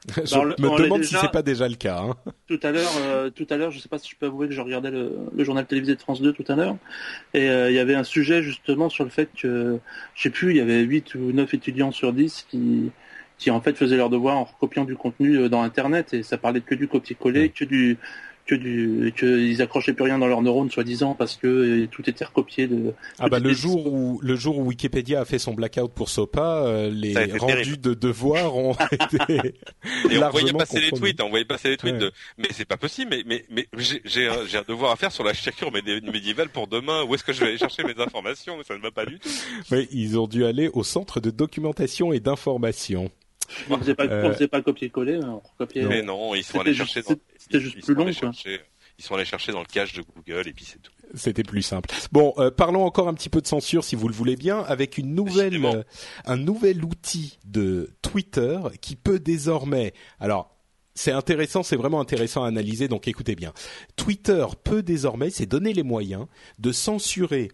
Je 0.08 0.38
me 0.38 0.82
demande 0.82 1.04
si 1.04 1.14
c'est 1.14 1.30
pas 1.30 1.42
déjà 1.42 1.68
le 1.68 1.74
cas. 1.74 1.98
Hein. 2.00 2.14
Tout 2.46 2.60
à 2.62 2.70
l'heure, 2.70 2.90
euh, 3.00 3.30
tout 3.30 3.46
à 3.50 3.56
l'heure, 3.56 3.70
je 3.70 3.78
sais 3.78 3.88
pas 3.88 3.98
si 3.98 4.10
je 4.10 4.16
peux 4.16 4.26
avouer 4.26 4.48
que 4.48 4.54
je 4.54 4.60
regardais 4.60 4.90
le, 4.90 5.12
le 5.34 5.44
journal 5.44 5.66
télévisé 5.66 5.94
de 5.94 6.00
France 6.00 6.20
2 6.20 6.32
tout 6.32 6.44
à 6.48 6.54
l'heure, 6.54 6.76
et 7.34 7.48
euh, 7.48 7.70
il 7.70 7.74
y 7.74 7.78
avait 7.78 7.94
un 7.94 8.04
sujet 8.04 8.42
justement 8.42 8.88
sur 8.88 9.04
le 9.04 9.10
fait 9.10 9.28
que, 9.36 9.78
je 10.14 10.22
sais 10.22 10.30
plus, 10.30 10.50
il 10.50 10.56
y 10.56 10.60
avait 10.60 10.82
8 10.82 11.14
ou 11.16 11.32
9 11.32 11.54
étudiants 11.54 11.92
sur 11.92 12.12
10 12.12 12.46
qui 12.48 12.90
qui 13.38 13.50
en 13.50 13.60
fait 13.60 13.76
faisaient 13.76 13.96
leurs 13.96 14.10
devoirs 14.10 14.36
en 14.38 14.44
recopiant 14.44 14.84
du 14.84 14.96
contenu 14.96 15.36
euh, 15.36 15.48
dans 15.48 15.62
Internet, 15.62 16.14
et 16.14 16.22
ça 16.22 16.38
parlait 16.38 16.60
que 16.60 16.74
du 16.74 16.88
copier-coller, 16.88 17.50
que 17.50 17.64
du 17.64 17.98
que 18.46 18.54
du 18.54 19.12
qu'ils 19.16 19.60
accrochaient 19.60 19.92
plus 19.92 20.04
rien 20.04 20.18
dans 20.18 20.26
leurs 20.26 20.42
neurones 20.42 20.70
soi-disant 20.70 21.14
parce 21.14 21.36
que 21.36 21.46
euh, 21.46 21.86
tout 21.88 22.08
était 22.08 22.24
recopié 22.24 22.68
de 22.68 22.94
ah 23.18 23.28
bah 23.28 23.40
le 23.40 23.52
jour 23.52 23.92
où 23.92 24.20
le 24.22 24.36
jour 24.36 24.58
où 24.58 24.66
Wikipédia 24.66 25.20
a 25.20 25.24
fait 25.24 25.38
son 25.38 25.52
blackout 25.52 25.92
pour 25.92 26.08
Sopa 26.08 26.64
euh, 26.64 26.88
les 26.88 27.14
rendus 27.36 27.78
de 27.78 27.94
devoirs 27.94 28.56
ont 28.56 28.76
été 28.92 29.54
et 30.10 30.18
on 30.18 30.30
voyait 30.30 30.52
passer 30.52 30.80
les 30.80 30.90
tweets 30.90 31.20
on 31.20 31.28
voyait 31.28 31.44
passer 31.44 31.70
les 31.70 31.76
tweets 31.76 31.98
de 31.98 32.12
mais 32.38 32.48
c'est 32.52 32.64
pas 32.64 32.76
possible 32.76 33.10
mais 33.10 33.24
mais 33.26 33.44
mais 33.50 33.66
j'ai 34.04 34.28
un, 34.28 34.46
j'ai 34.46 34.58
un 34.58 34.64
devoir 34.66 34.92
à 34.92 34.96
faire 34.96 35.12
sur 35.12 35.24
l'architecture 35.24 35.72
médiévale 35.72 36.48
pour 36.48 36.66
demain. 36.66 37.04
Où 37.04 37.14
est-ce 37.14 37.24
que 37.24 37.32
je 37.32 37.40
vais 37.40 37.48
aller 37.48 37.58
chercher 37.58 37.84
mes 37.84 38.00
informations? 38.00 38.56
Ça 38.66 38.76
ne 38.76 38.82
va 38.82 38.90
pas 38.90 39.06
du 39.06 39.18
tout. 39.18 39.28
Oui 39.70 39.88
ils 39.90 40.18
ont 40.18 40.26
dû 40.26 40.44
aller 40.44 40.68
au 40.72 40.84
centre 40.84 41.20
de 41.20 41.30
documentation 41.30 42.12
et 42.12 42.20
d'information. 42.20 43.10
On 43.70 43.78
faisait 43.78 43.94
pas, 43.94 44.04
euh... 44.04 44.48
pas 44.48 44.60
copier-coller, 44.60 45.20
on 45.22 45.38
recopiait. 45.38 45.84
Mais 45.84 46.02
non, 46.02 46.34
ils 46.34 46.42
sont 46.42 46.60
allés 46.60 46.74
chercher 46.74 47.02
dans, 47.02 47.14
c'était 47.46 47.60
juste 47.60 47.84
plus 47.84 47.94
long. 47.94 48.06
Ils 48.98 49.04
sont 49.04 49.14
allés 49.14 49.26
chercher 49.26 49.52
dans 49.52 49.60
le 49.60 49.66
cache 49.66 49.92
de 49.92 50.02
Google 50.02 50.48
et 50.48 50.52
puis 50.54 50.64
c'est 50.64 50.80
tout. 50.80 50.90
C'était 51.14 51.42
plus 51.42 51.62
simple. 51.62 51.90
Bon, 52.12 52.32
euh, 52.38 52.50
parlons 52.50 52.84
encore 52.84 53.08
un 53.08 53.14
petit 53.14 53.28
peu 53.28 53.40
de 53.40 53.46
censure, 53.46 53.84
si 53.84 53.94
vous 53.94 54.08
le 54.08 54.14
voulez 54.14 54.36
bien, 54.36 54.60
avec 54.60 54.96
une 54.96 55.14
nouvelle, 55.14 55.64
euh, 55.64 55.82
un 56.24 56.36
nouvel 56.36 56.82
outil 56.84 57.38
de 57.44 57.94
Twitter 58.02 58.58
qui 58.80 58.96
peut 58.96 59.18
désormais, 59.18 59.92
alors 60.18 60.56
c'est 60.94 61.12
intéressant, 61.12 61.62
c'est 61.62 61.76
vraiment 61.76 62.00
intéressant 62.00 62.44
à 62.44 62.48
analyser, 62.48 62.88
donc 62.88 63.06
écoutez 63.06 63.36
bien. 63.36 63.52
Twitter 63.96 64.46
peut 64.64 64.82
désormais, 64.82 65.28
c'est 65.28 65.46
donner 65.46 65.74
les 65.74 65.82
moyens 65.82 66.26
de 66.58 66.72
censurer 66.72 67.52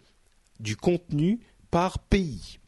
du 0.61 0.77
contenu 0.77 1.41
par 1.73 1.99
pays. 1.99 2.61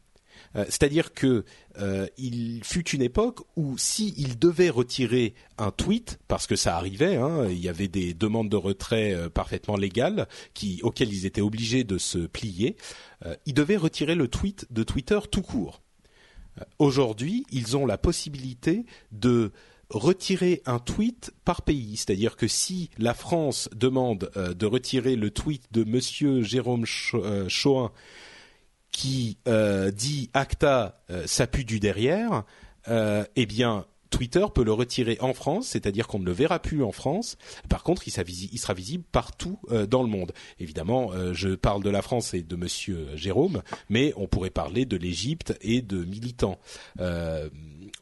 Euh, 0.55 0.65
c'est-à-dire 0.65 1.13
que 1.13 1.43
euh, 1.79 2.07
il 2.17 2.63
fut 2.63 2.89
une 2.89 3.01
époque 3.01 3.41
où 3.55 3.77
si 3.77 4.13
il 4.17 4.39
devait 4.39 4.69
retirer 4.69 5.33
un 5.57 5.71
tweet, 5.71 6.19
parce 6.27 6.47
que 6.47 6.55
ça 6.55 6.77
arrivait, 6.77 7.17
hein, 7.17 7.47
il 7.49 7.59
y 7.59 7.69
avait 7.69 7.87
des 7.87 8.13
demandes 8.13 8.49
de 8.49 8.55
retrait 8.55 9.13
euh, 9.13 9.29
parfaitement 9.29 9.75
légales 9.75 10.27
auxquelles 10.83 11.13
ils 11.13 11.25
étaient 11.25 11.41
obligés 11.41 11.83
de 11.83 11.97
se 11.97 12.19
plier, 12.19 12.75
ils 13.45 13.53
devaient 13.53 13.77
retirer 13.77 14.15
le 14.15 14.27
tweet 14.27 14.67
de 14.71 14.83
Twitter 14.83 15.19
tout 15.31 15.41
court. 15.41 15.81
Aujourd'hui, 16.79 17.45
ils 17.51 17.75
ont 17.75 17.85
la 17.85 17.97
possibilité 17.97 18.85
de 19.11 19.51
retirer 19.89 20.61
un 20.65 20.79
tweet 20.79 21.31
par 21.43 21.61
pays, 21.61 21.97
c'est-à-dire 21.97 22.35
que 22.35 22.47
si 22.47 22.89
la 22.97 23.13
France 23.13 23.69
demande 23.75 24.31
de 24.35 24.65
retirer 24.65 25.15
le 25.15 25.31
tweet 25.31 25.63
de 25.71 25.83
Monsieur 25.83 26.43
Jérôme 26.43 26.85
Choin 26.85 27.91
qui 28.95 29.37
euh, 29.49 29.91
dit 29.91 30.29
ACTA, 30.33 31.01
euh, 31.09 31.23
ça 31.25 31.47
pue 31.47 31.65
du 31.65 31.81
derrière, 31.81 32.43
euh, 32.87 33.25
eh 33.35 33.45
bien 33.45 33.85
Twitter 34.09 34.45
peut 34.53 34.63
le 34.63 34.71
retirer 34.71 35.17
en 35.19 35.33
France, 35.33 35.67
c'est-à-dire 35.67 36.07
qu'on 36.07 36.19
ne 36.19 36.25
le 36.25 36.31
verra 36.31 36.59
plus 36.59 36.81
en 36.81 36.93
France. 36.93 37.37
Par 37.67 37.83
contre, 37.83 38.07
il 38.07 38.11
sera, 38.11 38.73
visible 38.73 39.03
partout 39.11 39.59
euh, 39.69 39.85
dans 39.85 40.01
le 40.01 40.07
monde. 40.07 40.31
Évidemment, 40.59 41.11
euh, 41.11 41.33
je 41.33 41.49
parle 41.49 41.83
de 41.83 41.89
la 41.89 42.01
France 42.01 42.33
et 42.33 42.41
de 42.41 42.55
Monsieur 42.55 43.09
Jérôme, 43.15 43.61
mais 43.89 44.13
on 44.15 44.27
pourrait 44.27 44.49
parler 44.49 44.85
de 44.85 44.95
l'Égypte 44.95 45.57
et 45.59 45.81
de 45.81 46.05
militants. 46.05 46.57
Euh, 47.01 47.49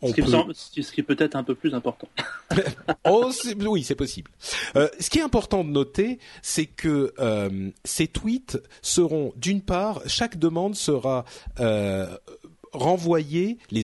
ce, 0.07 0.13
qui 0.13 0.21
peut... 0.21 0.31
semble, 0.31 0.53
ce 0.55 0.91
qui 0.91 1.01
est 1.01 1.03
peut-être 1.03 1.35
un 1.35 1.43
peu 1.43 1.55
plus 1.55 1.73
important. 1.73 2.07
oh, 3.09 3.31
oui, 3.67 3.83
c'est 3.83 3.95
possible. 3.95 4.31
Euh, 4.75 4.87
ce 4.99 5.09
qui 5.09 5.19
est 5.19 5.23
important 5.23 5.63
de 5.63 5.69
noter, 5.69 6.19
c'est 6.41 6.65
que 6.65 7.13
ces 7.83 8.07
tweets 8.07 8.61
seront, 8.81 9.33
d'une 9.35 9.61
part, 9.61 10.01
chaque 10.07 10.37
demande 10.37 10.75
sera 10.75 11.25
renvoyée. 12.73 13.57
Les 13.71 13.83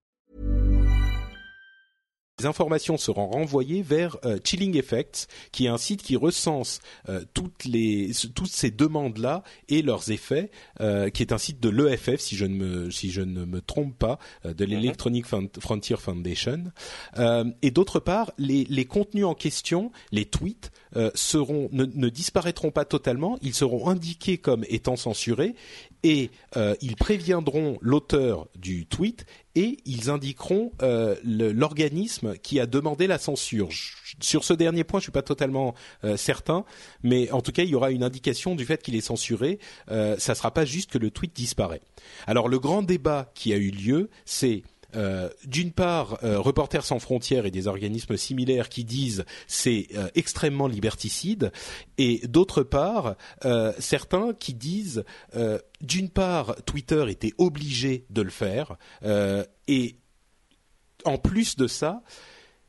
Les 2.41 2.47
informations 2.47 2.97
seront 2.97 3.27
renvoyées 3.27 3.83
vers 3.83 4.17
euh, 4.25 4.39
Chilling 4.43 4.75
Effects, 4.75 5.27
qui 5.51 5.67
est 5.67 5.69
un 5.69 5.77
site 5.77 6.01
qui 6.01 6.15
recense 6.15 6.79
euh, 7.07 7.23
toutes 7.35 7.65
les 7.65 8.09
toutes 8.33 8.49
ces 8.49 8.71
demandes 8.71 9.19
là 9.19 9.43
et 9.69 9.83
leurs 9.83 10.09
effets, 10.09 10.49
euh, 10.79 11.11
qui 11.11 11.21
est 11.21 11.33
un 11.33 11.37
site 11.37 11.59
de 11.59 11.69
l'EFF 11.69 12.19
si 12.19 12.35
je 12.35 12.45
ne 12.45 12.55
me 12.55 12.89
si 12.89 13.11
je 13.11 13.21
ne 13.21 13.45
me 13.45 13.61
trompe 13.61 13.95
pas, 13.95 14.17
de 14.43 14.65
l'Electronic 14.65 15.25
Frontier 15.59 15.97
Foundation. 15.97 16.63
Et 17.61 17.69
d'autre 17.69 17.99
part, 17.99 18.31
les 18.39 18.63
les 18.63 18.85
contenus 18.85 19.25
en 19.25 19.35
question, 19.35 19.91
les 20.11 20.25
tweets 20.25 20.71
euh, 20.95 21.09
seront 21.15 21.69
ne, 21.71 22.09
disparaîtront 22.09 22.71
pas 22.71 22.85
totalement, 22.85 23.37
ils 23.41 23.53
seront 23.53 23.87
indiqués 23.89 24.37
comme 24.37 24.65
étant 24.67 24.95
censurés 24.95 25.55
et 26.03 26.31
euh, 26.57 26.75
ils 26.81 26.95
préviendront 26.95 27.77
l'auteur 27.81 28.47
du 28.55 28.85
tweet 28.85 29.25
et 29.55 29.77
ils 29.85 30.09
indiqueront 30.09 30.71
euh, 30.81 31.15
l'organisme 31.23 32.35
qui 32.37 32.59
a 32.59 32.65
demandé 32.65 33.07
la 33.07 33.19
censure. 33.19 33.69
Sur 34.19 34.43
ce 34.43 34.53
dernier 34.53 34.83
point, 34.83 34.99
je 34.99 35.03
suis 35.03 35.11
pas 35.11 35.21
totalement 35.21 35.73
certain, 36.17 36.65
mais 37.03 37.31
en 37.31 37.41
tout 37.41 37.51
cas, 37.51 37.63
il 37.63 37.69
y 37.69 37.75
aura 37.75 37.91
une 37.91 38.03
indication 38.03 38.55
du 38.55 38.65
fait 38.65 38.83
qu'il 38.83 38.95
est 38.95 39.01
censuré. 39.01 39.59
Ça 39.87 40.35
sera 40.35 40.51
pas 40.51 40.65
juste 40.65 40.91
que 40.91 40.97
le 40.97 41.11
tweet 41.11 41.33
disparaît. 41.33 41.81
Alors, 42.27 42.49
le 42.49 42.59
grand 42.59 42.81
débat 42.81 43.31
qui 43.33 43.53
a 43.53 43.57
eu 43.57 43.71
lieu, 43.71 44.09
c'est 44.25 44.63
d'une 45.45 45.71
part, 45.71 46.19
euh, 46.23 46.39
Reporters 46.39 46.85
sans 46.85 46.99
frontières 46.99 47.45
et 47.45 47.51
des 47.51 47.67
organismes 47.67 48.17
similaires 48.17 48.69
qui 48.69 48.83
disent 48.83 49.25
c'est 49.47 49.87
euh, 49.95 50.09
extrêmement 50.15 50.67
liberticide, 50.67 51.51
et 51.97 52.21
d'autre 52.27 52.63
part, 52.63 53.15
euh, 53.45 53.73
certains 53.79 54.33
qui 54.33 54.53
disent 54.53 55.03
euh, 55.35 55.59
d'une 55.81 56.09
part, 56.09 56.55
Twitter 56.65 57.05
était 57.09 57.33
obligé 57.37 58.05
de 58.09 58.21
le 58.21 58.29
faire, 58.29 58.77
euh, 59.03 59.43
et 59.67 59.97
en 61.05 61.17
plus 61.17 61.55
de 61.55 61.67
ça, 61.67 62.03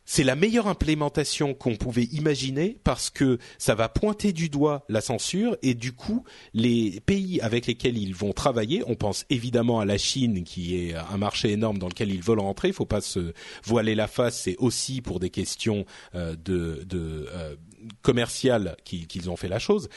c'est 0.04 0.24
la 0.24 0.34
meilleure 0.34 0.66
implémentation 0.66 1.54
qu'on 1.54 1.76
pouvait 1.76 2.04
imaginer 2.04 2.78
parce 2.84 3.10
que 3.10 3.38
ça 3.58 3.74
va 3.74 3.88
pointer 3.88 4.32
du 4.32 4.48
doigt 4.48 4.84
la 4.88 5.00
censure 5.00 5.56
et 5.62 5.74
du 5.74 5.92
coup 5.92 6.24
les 6.54 7.00
pays 7.06 7.40
avec 7.40 7.66
lesquels 7.66 7.96
ils 7.96 8.14
vont 8.14 8.32
travailler, 8.32 8.82
on 8.86 8.94
pense 8.94 9.24
évidemment 9.30 9.80
à 9.80 9.84
la 9.84 9.98
Chine 9.98 10.44
qui 10.44 10.76
est 10.76 10.94
un 10.94 11.16
marché 11.18 11.52
énorme 11.52 11.78
dans 11.78 11.88
lequel 11.88 12.10
ils 12.10 12.22
veulent 12.22 12.40
rentrer, 12.40 12.68
il 12.68 12.74
faut 12.74 12.84
pas 12.84 13.00
se 13.00 13.32
voiler 13.64 13.94
la 13.94 14.08
face, 14.08 14.40
c'est 14.40 14.56
aussi 14.58 15.00
pour 15.00 15.20
des 15.20 15.30
questions 15.30 15.84
euh, 16.14 16.34
de, 16.36 16.86
euh, 16.94 17.56
commerciales 18.02 18.76
qu'ils 18.84 19.30
ont 19.30 19.36
fait 19.36 19.48
la 19.48 19.58
chose. 19.58 19.88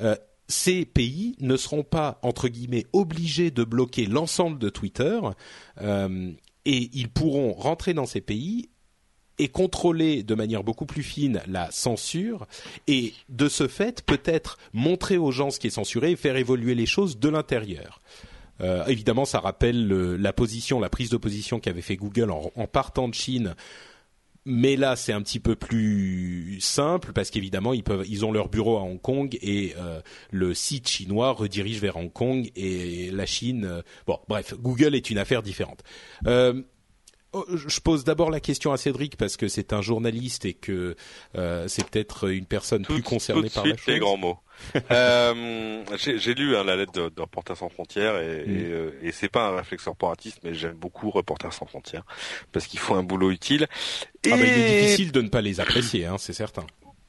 Euh, 0.00 0.16
ces 0.46 0.86
pays 0.86 1.34
ne 1.40 1.56
seront 1.56 1.82
pas 1.82 2.18
entre 2.22 2.48
guillemets 2.48 2.86
obligés 2.92 3.50
de 3.50 3.64
bloquer 3.64 4.06
l'ensemble 4.06 4.58
de 4.58 4.70
Twitter 4.70 5.20
et 6.64 6.90
ils 6.92 7.10
pourront 7.10 7.52
rentrer 7.52 7.92
dans 7.92 8.06
ces 8.06 8.22
pays 8.22 8.70
et 9.38 9.48
contrôler 9.48 10.22
de 10.22 10.34
manière 10.34 10.64
beaucoup 10.64 10.86
plus 10.86 11.02
fine 11.02 11.40
la 11.46 11.70
censure 11.70 12.46
et 12.86 13.12
de 13.28 13.48
ce 13.48 13.68
fait 13.68 14.02
peut-être 14.04 14.58
montrer 14.72 15.16
aux 15.16 15.30
gens 15.30 15.50
ce 15.50 15.58
qui 15.60 15.66
est 15.68 15.70
censuré 15.70 16.12
et 16.12 16.16
faire 16.16 16.36
évoluer 16.36 16.74
les 16.74 16.86
choses 16.86 17.18
de 17.18 17.28
l'intérieur. 17.28 18.00
Euh, 18.60 18.84
évidemment, 18.86 19.24
ça 19.24 19.38
rappelle 19.38 19.86
le- 19.86 20.16
la 20.16 20.32
position, 20.32 20.80
la 20.80 20.88
prise 20.88 21.10
de 21.10 21.16
position 21.16 21.60
qu'avait 21.60 21.82
fait 21.82 21.96
Google 21.96 22.30
en, 22.32 22.50
en 22.56 22.66
partant 22.66 23.08
de 23.08 23.14
Chine. 23.14 23.54
Mais 24.50 24.76
là, 24.76 24.96
c'est 24.96 25.12
un 25.12 25.20
petit 25.20 25.40
peu 25.40 25.56
plus 25.56 26.56
simple 26.60 27.12
parce 27.12 27.28
qu'évidemment, 27.30 27.74
ils 27.74 27.82
peuvent, 27.84 28.06
ils 28.08 28.24
ont 28.24 28.32
leur 28.32 28.48
bureau 28.48 28.78
à 28.78 28.80
Hong 28.82 29.00
Kong 29.00 29.36
et 29.42 29.74
euh, 29.76 30.00
le 30.30 30.54
site 30.54 30.88
chinois 30.88 31.32
redirige 31.32 31.80
vers 31.80 31.98
Hong 31.98 32.10
Kong 32.12 32.50
et 32.56 33.10
la 33.12 33.26
Chine. 33.26 33.64
euh, 33.66 33.82
bon, 34.06 34.18
bref, 34.26 34.54
Google 34.58 34.94
est 34.94 35.10
une 35.10 35.18
affaire 35.18 35.42
différente. 35.42 35.82
Oh, 37.34 37.44
Je 37.54 37.80
pose 37.80 38.04
d'abord 38.04 38.30
la 38.30 38.40
question 38.40 38.72
à 38.72 38.76
Cédric 38.78 39.16
parce 39.16 39.36
que 39.36 39.48
c'est 39.48 39.72
un 39.74 39.82
journaliste 39.82 40.44
et 40.46 40.54
que 40.54 40.96
euh, 41.36 41.68
c'est 41.68 41.84
peut-être 41.88 42.30
une 42.30 42.46
personne 42.46 42.82
Tout, 42.84 42.94
plus 42.94 43.02
tout 43.02 43.08
concernée 43.10 43.48
de 43.48 43.52
par 43.54 43.64
la 43.66 43.70
suite 43.74 43.80
chose. 43.84 43.94
les 43.94 44.00
grands 44.00 44.16
mots. 44.16 44.38
euh, 44.90 45.84
j'ai 45.96 46.34
lu 46.34 46.56
hein, 46.56 46.64
la 46.64 46.76
lettre 46.76 46.92
de, 46.92 47.08
de 47.10 47.20
Reporters 47.20 47.56
sans 47.56 47.68
frontières 47.68 48.16
et, 48.18 48.44
Mm. 48.46 48.56
et, 48.56 48.64
euh, 48.72 48.90
et 49.02 49.12
c'est 49.12 49.28
pas 49.28 49.48
un 49.48 49.56
réflexe 49.56 49.84
corporatiste, 49.84 50.38
mais 50.42 50.54
j'aime 50.54 50.74
beaucoup 50.76 51.10
Reporters 51.10 51.52
sans 51.52 51.66
frontières 51.66 52.04
parce 52.52 52.66
qu'ils 52.66 52.80
font 52.80 52.94
un 52.94 53.02
boulot 53.02 53.30
utile. 53.30 53.66
Et 54.24 54.32
Ah 54.32 54.36
bah, 54.36 54.44
il 54.44 54.52
est 54.52 54.80
difficile 54.80 55.12
de 55.12 55.20
ne 55.20 55.28
pas 55.28 55.40
les 55.42 55.60
apprécier, 55.60 56.06
hein, 56.06 56.16
c'est 56.18 56.32
certain. 56.32 56.64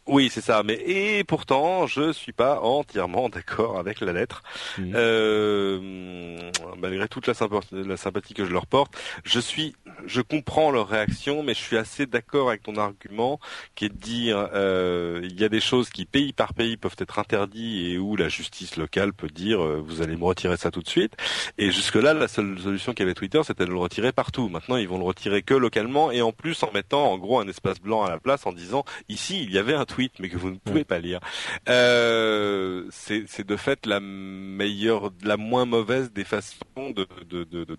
Oui, 0.10 0.30
c'est 0.32 0.42
ça. 0.42 0.64
Mais 0.64 0.74
et 0.86 1.24
pourtant, 1.24 1.86
je 1.86 2.12
suis 2.12 2.32
pas 2.32 2.60
entièrement 2.62 3.30
d'accord 3.30 3.78
avec 3.78 4.02
la 4.02 4.12
lettre. 4.12 4.44
Euh, 4.80 6.52
malgré 6.78 7.08
toute 7.08 7.28
la 7.28 7.34
sympathie, 7.34 7.68
la 7.72 7.98
sympathie 7.98 8.34
que 8.34 8.46
je 8.46 8.52
leur 8.52 8.66
porte, 8.66 8.94
je 9.24 9.40
suis, 9.40 9.76
je 10.06 10.22
comprends 10.22 10.72
leur 10.72 10.88
réaction, 10.88 11.44
mais 11.44 11.54
je 11.54 11.60
suis 11.60 11.78
assez 11.78 12.08
d'accord 12.08 12.50
avec 12.50 12.64
ton 12.64 12.76
argument 12.78 13.40
qui 13.76 13.86
est 13.86 13.90
de 13.90 13.98
dire 13.98 14.50
euh, 14.54 15.22
il 15.24 15.40
y 15.40 15.44
a 15.44 15.50
des 15.50 15.60
choses 15.60 15.90
qui 15.90 16.06
pays 16.06 16.34
par 16.34 16.54
pays 16.54 16.76
peuvent 16.76 16.96
être 16.98 17.20
interdites 17.20 17.94
et 17.94 17.98
où 17.98 18.16
la 18.16 18.30
justice 18.30 18.78
locale 18.78 19.14
peut 19.14 19.30
dire 19.30 19.64
euh, 19.64 19.82
vous 19.86 20.02
allez 20.02 20.16
me 20.16 20.24
retirer 20.24 20.58
ça 20.58 20.72
tout 20.72 20.82
de 20.82 20.90
suite. 20.90 21.16
Et 21.58 21.72
jusque 21.72 21.96
là, 21.96 22.14
la 22.14 22.28
seule 22.28 22.58
solution 22.60 22.94
qu'avait 22.94 23.14
Twitter, 23.14 23.42
c'était 23.44 23.66
de 23.66 23.72
le 23.72 23.78
retirer 23.78 24.12
partout. 24.12 24.50
Maintenant, 24.50 24.78
ils 24.78 24.88
vont 24.88 24.98
le 24.98 25.06
retirer 25.06 25.44
que 25.44 25.54
localement 25.54 26.12
et 26.12 26.22
en 26.22 26.32
plus 26.32 26.64
en 26.64 26.72
mettant 26.72 27.12
en 27.12 27.18
gros 27.18 27.40
un 27.40 27.48
espace 27.48 27.80
blanc 27.80 28.04
à 28.04 28.10
la 28.10 28.20
place 28.20 28.46
en 28.46 28.54
disant 28.54 28.84
ici 29.08 29.44
il 29.44 29.52
y 29.52 29.58
avait 29.58 29.76
un 29.76 29.86
mais 30.20 30.30
que 30.30 30.38
vous 30.38 30.52
ne 30.52 30.58
pouvez 30.58 30.84
pas 30.84 31.00
lire. 31.00 31.20
Euh, 31.68 32.86
c'est 32.92 33.46
de 33.46 33.56
fait 33.56 33.86
la 33.86 34.00
meilleure, 34.00 35.12
la 35.24 35.38
moins 35.38 35.66
mauvaise 35.66 36.12
des 36.12 36.24
façons 36.24 36.56
de 36.78 37.08
de 37.30 37.44
de 37.44 37.64
de, 37.64 37.64
de, 37.66 37.78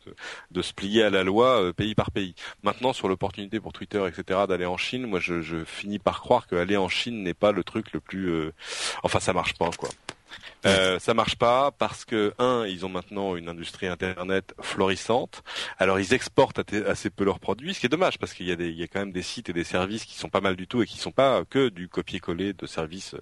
de 0.50 0.62
se 0.62 0.72
plier 0.72 1.02
à 1.04 1.10
la 1.10 1.24
loi 1.24 1.62
euh, 1.62 1.72
pays 1.72 1.94
par 1.94 2.10
pays. 2.10 2.34
Maintenant, 2.62 2.92
sur 2.92 3.08
l'opportunité 3.08 3.60
pour 3.60 3.72
Twitter, 3.72 4.06
etc., 4.06 4.40
d'aller 4.48 4.66
en 4.66 4.76
Chine, 4.76 5.06
moi, 5.06 5.20
je, 5.20 5.40
je 5.40 5.64
finis 5.64 5.98
par 5.98 6.20
croire 6.20 6.46
que 6.46 6.56
aller 6.56 6.76
en 6.76 6.88
Chine 6.88 7.22
n'est 7.22 7.34
pas 7.34 7.52
le 7.52 7.64
truc 7.64 7.92
le 7.92 8.00
plus. 8.00 8.28
euh, 8.30 8.52
Enfin, 9.02 9.20
ça 9.20 9.32
marche 9.32 9.54
pas, 9.54 9.70
quoi. 9.76 9.88
Euh, 10.66 10.98
ça 10.98 11.14
marche 11.14 11.36
pas 11.36 11.70
parce 11.70 12.04
que 12.04 12.34
un, 12.38 12.66
ils 12.66 12.84
ont 12.84 12.88
maintenant 12.88 13.36
une 13.36 13.48
industrie 13.48 13.86
internet 13.86 14.54
florissante. 14.60 15.42
Alors 15.78 15.98
ils 15.98 16.12
exportent 16.12 16.60
assez 16.86 17.10
peu 17.10 17.24
leurs 17.24 17.40
produits, 17.40 17.74
ce 17.74 17.80
qui 17.80 17.86
est 17.86 17.90
dommage 17.90 18.18
parce 18.18 18.34
qu'il 18.34 18.46
y 18.46 18.52
a 18.52 18.56
des, 18.56 18.68
il 18.68 18.78
y 18.78 18.82
a 18.82 18.86
quand 18.86 19.00
même 19.00 19.12
des 19.12 19.22
sites 19.22 19.48
et 19.48 19.52
des 19.52 19.64
services 19.64 20.04
qui 20.04 20.14
sont 20.14 20.28
pas 20.28 20.40
mal 20.40 20.56
du 20.56 20.66
tout 20.66 20.82
et 20.82 20.86
qui 20.86 20.98
sont 20.98 21.12
pas 21.12 21.44
que 21.48 21.68
du 21.68 21.88
copier-coller 21.88 22.52
de 22.52 22.66
services 22.66 23.14
euh, 23.14 23.20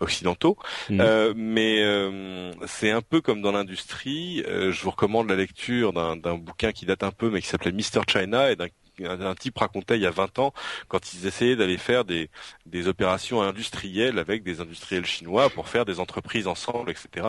occidentaux. 0.00 0.56
Mhm. 0.90 1.00
Euh, 1.00 1.34
mais 1.36 1.82
euh, 1.82 2.52
c'est 2.66 2.90
un 2.90 3.02
peu 3.02 3.20
comme 3.20 3.42
dans 3.42 3.52
l'industrie. 3.52 4.42
Euh, 4.46 4.72
je 4.72 4.82
vous 4.82 4.90
recommande 4.90 5.28
la 5.28 5.36
lecture 5.36 5.92
d'un 5.92 6.36
bouquin 6.36 6.72
qui 6.72 6.86
date 6.86 7.02
un 7.02 7.10
peu 7.10 7.30
mais 7.30 7.40
qui 7.40 7.48
s'appelait 7.48 7.72
Mr 7.72 8.02
China 8.08 8.50
et 8.50 8.56
d'un 8.56 8.68
un, 9.04 9.20
un 9.20 9.34
type 9.34 9.58
racontait 9.58 9.96
il 9.96 10.02
y 10.02 10.06
a 10.06 10.10
20 10.10 10.38
ans 10.38 10.52
quand 10.88 11.12
ils 11.14 11.26
essayaient 11.26 11.56
d'aller 11.56 11.78
faire 11.78 12.04
des, 12.04 12.30
des 12.66 12.88
opérations 12.88 13.42
industrielles 13.42 14.18
avec 14.18 14.42
des 14.42 14.60
industriels 14.60 15.06
chinois 15.06 15.50
pour 15.50 15.68
faire 15.68 15.84
des 15.84 16.00
entreprises 16.00 16.46
ensemble, 16.46 16.90
etc. 16.90 17.26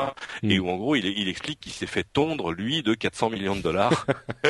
Et 0.49 0.59
Mm. 0.59 0.61
où 0.61 0.69
en 0.69 0.77
gros 0.77 0.95
il, 0.95 1.05
il 1.05 1.27
explique 1.29 1.59
qu'il 1.59 1.71
s'est 1.71 1.87
fait 1.87 2.03
tondre 2.03 2.51
lui 2.51 2.83
de 2.83 2.93
400 2.93 3.29
millions 3.29 3.55
de 3.55 3.61
dollars 3.61 4.05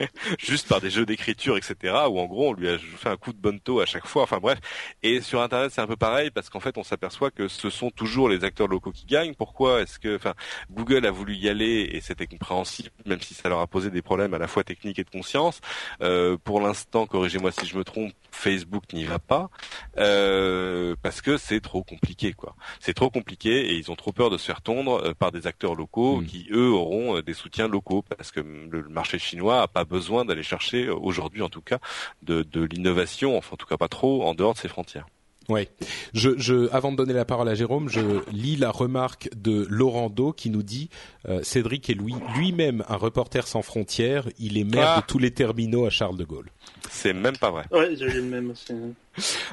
juste 0.38 0.68
par 0.68 0.80
des 0.80 0.90
jeux 0.90 1.06
d'écriture, 1.06 1.56
etc. 1.56 1.94
Où 2.08 2.18
en 2.20 2.26
gros 2.26 2.50
on 2.50 2.52
lui 2.52 2.68
a 2.68 2.78
fait 2.78 3.08
un 3.08 3.16
coup 3.16 3.32
de 3.32 3.38
bonneto 3.38 3.80
à 3.80 3.86
chaque 3.86 4.06
fois. 4.06 4.22
Enfin 4.22 4.38
bref. 4.38 4.58
Et 5.02 5.20
sur 5.20 5.40
Internet 5.42 5.72
c'est 5.72 5.80
un 5.80 5.86
peu 5.86 5.96
pareil 5.96 6.30
parce 6.30 6.50
qu'en 6.50 6.60
fait 6.60 6.76
on 6.78 6.84
s'aperçoit 6.84 7.30
que 7.30 7.48
ce 7.48 7.70
sont 7.70 7.90
toujours 7.90 8.28
les 8.28 8.44
acteurs 8.44 8.68
locaux 8.68 8.92
qui 8.92 9.06
gagnent. 9.06 9.34
Pourquoi 9.34 9.82
est-ce 9.82 9.98
que, 9.98 10.16
enfin, 10.16 10.34
Google 10.70 11.06
a 11.06 11.10
voulu 11.10 11.34
y 11.34 11.48
aller 11.48 11.88
et 11.92 12.00
c'était 12.00 12.26
compréhensible, 12.26 12.90
même 13.06 13.20
si 13.20 13.34
ça 13.34 13.48
leur 13.48 13.60
a 13.60 13.66
posé 13.66 13.90
des 13.90 14.02
problèmes 14.02 14.34
à 14.34 14.38
la 14.38 14.48
fois 14.48 14.64
techniques 14.64 14.98
et 14.98 15.04
de 15.04 15.10
conscience. 15.10 15.60
Euh, 16.02 16.36
pour 16.42 16.59
l'instant, 16.60 17.06
corrigez-moi 17.06 17.50
si 17.52 17.66
je 17.66 17.76
me 17.76 17.84
trompe, 17.84 18.12
Facebook 18.30 18.84
n'y 18.92 19.04
va 19.04 19.18
pas 19.18 19.50
euh, 19.98 20.94
parce 21.02 21.20
que 21.20 21.36
c'est 21.36 21.60
trop 21.60 21.82
compliqué, 21.82 22.32
quoi. 22.32 22.54
C'est 22.80 22.94
trop 22.94 23.10
compliqué 23.10 23.70
et 23.70 23.74
ils 23.74 23.90
ont 23.90 23.96
trop 23.96 24.12
peur 24.12 24.30
de 24.30 24.38
se 24.38 24.46
faire 24.46 24.62
tondre 24.62 25.02
euh, 25.04 25.14
par 25.14 25.32
des 25.32 25.46
acteurs 25.46 25.74
locaux 25.74 26.20
Mm. 26.20 26.26
qui 26.26 26.46
eux 26.52 26.70
auront 26.70 27.16
euh, 27.16 27.22
des 27.22 27.34
soutiens 27.34 27.68
locaux 27.68 28.02
parce 28.02 28.30
que 28.30 28.40
le 28.40 28.88
marché 28.88 29.18
chinois 29.18 29.62
a 29.62 29.68
pas 29.68 29.84
besoin 29.84 30.24
d'aller 30.24 30.42
chercher 30.42 30.88
aujourd'hui, 30.88 31.42
en 31.42 31.48
tout 31.48 31.62
cas, 31.62 31.78
de, 32.22 32.42
de 32.42 32.62
l'innovation, 32.64 33.36
enfin 33.36 33.50
en 33.54 33.56
tout 33.56 33.66
cas 33.66 33.76
pas 33.76 33.88
trop 33.88 34.24
en 34.24 34.34
dehors 34.34 34.54
de 34.54 34.58
ses 34.58 34.68
frontières. 34.68 35.06
Ouais. 35.50 35.68
Je, 36.14 36.30
je, 36.38 36.70
avant 36.72 36.92
de 36.92 36.96
donner 36.96 37.12
la 37.12 37.24
parole 37.26 37.48
à 37.48 37.54
Jérôme, 37.54 37.88
je 37.88 38.00
lis 38.32 38.56
la 38.56 38.70
remarque 38.70 39.28
de 39.36 39.66
Laurent 39.68 40.08
Do 40.08 40.32
qui 40.32 40.48
nous 40.48 40.62
dit 40.62 40.88
euh, 41.28 41.40
Cédric 41.42 41.90
est 41.90 41.94
lui 41.94 42.14
lui-même 42.36 42.84
un 42.88 42.96
reporter 42.96 43.46
sans 43.46 43.62
frontières. 43.62 44.28
Il 44.38 44.56
est 44.56 44.64
maire 44.64 44.94
Ah. 44.96 45.00
de 45.00 45.06
tous 45.06 45.18
les 45.18 45.30
terminaux 45.32 45.84
à 45.86 45.90
Charles 45.90 46.16
de 46.16 46.24
Gaulle. 46.24 46.48
C'est 46.88 47.12
même 47.12 47.36
pas 47.36 47.50
vrai. 47.50 47.64
Ouais, 47.72 47.94
j'ai 47.96 48.08
le 48.08 48.22
même 48.22 48.50
aussi. 48.50 48.72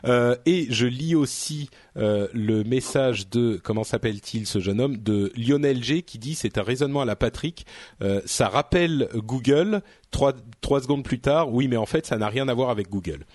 Euh, 0.05 0.35
et 0.45 0.67
je 0.69 0.85
lis 0.85 1.15
aussi 1.15 1.69
euh, 1.97 2.27
le 2.33 2.63
message 2.63 3.29
de 3.29 3.59
comment 3.63 3.83
s'appelle-t-il 3.83 4.45
ce 4.47 4.59
jeune 4.59 4.79
homme 4.79 4.97
de 4.97 5.31
Lionel 5.35 5.83
G 5.83 6.03
qui 6.03 6.19
dit 6.19 6.35
c'est 6.35 6.57
un 6.57 6.63
raisonnement 6.63 7.01
à 7.01 7.05
la 7.05 7.15
Patrick. 7.15 7.65
Euh, 8.01 8.21
ça 8.25 8.47
rappelle 8.49 9.09
Google. 9.15 9.81
Trois 10.11 10.33
trois 10.61 10.81
secondes 10.81 11.03
plus 11.03 11.19
tard, 11.19 11.51
oui, 11.53 11.67
mais 11.67 11.75
en 11.75 11.85
fait, 11.85 12.05
ça 12.05 12.17
n'a 12.17 12.29
rien 12.29 12.47
à 12.47 12.53
voir 12.53 12.69
avec 12.69 12.89
Google. 12.89 13.25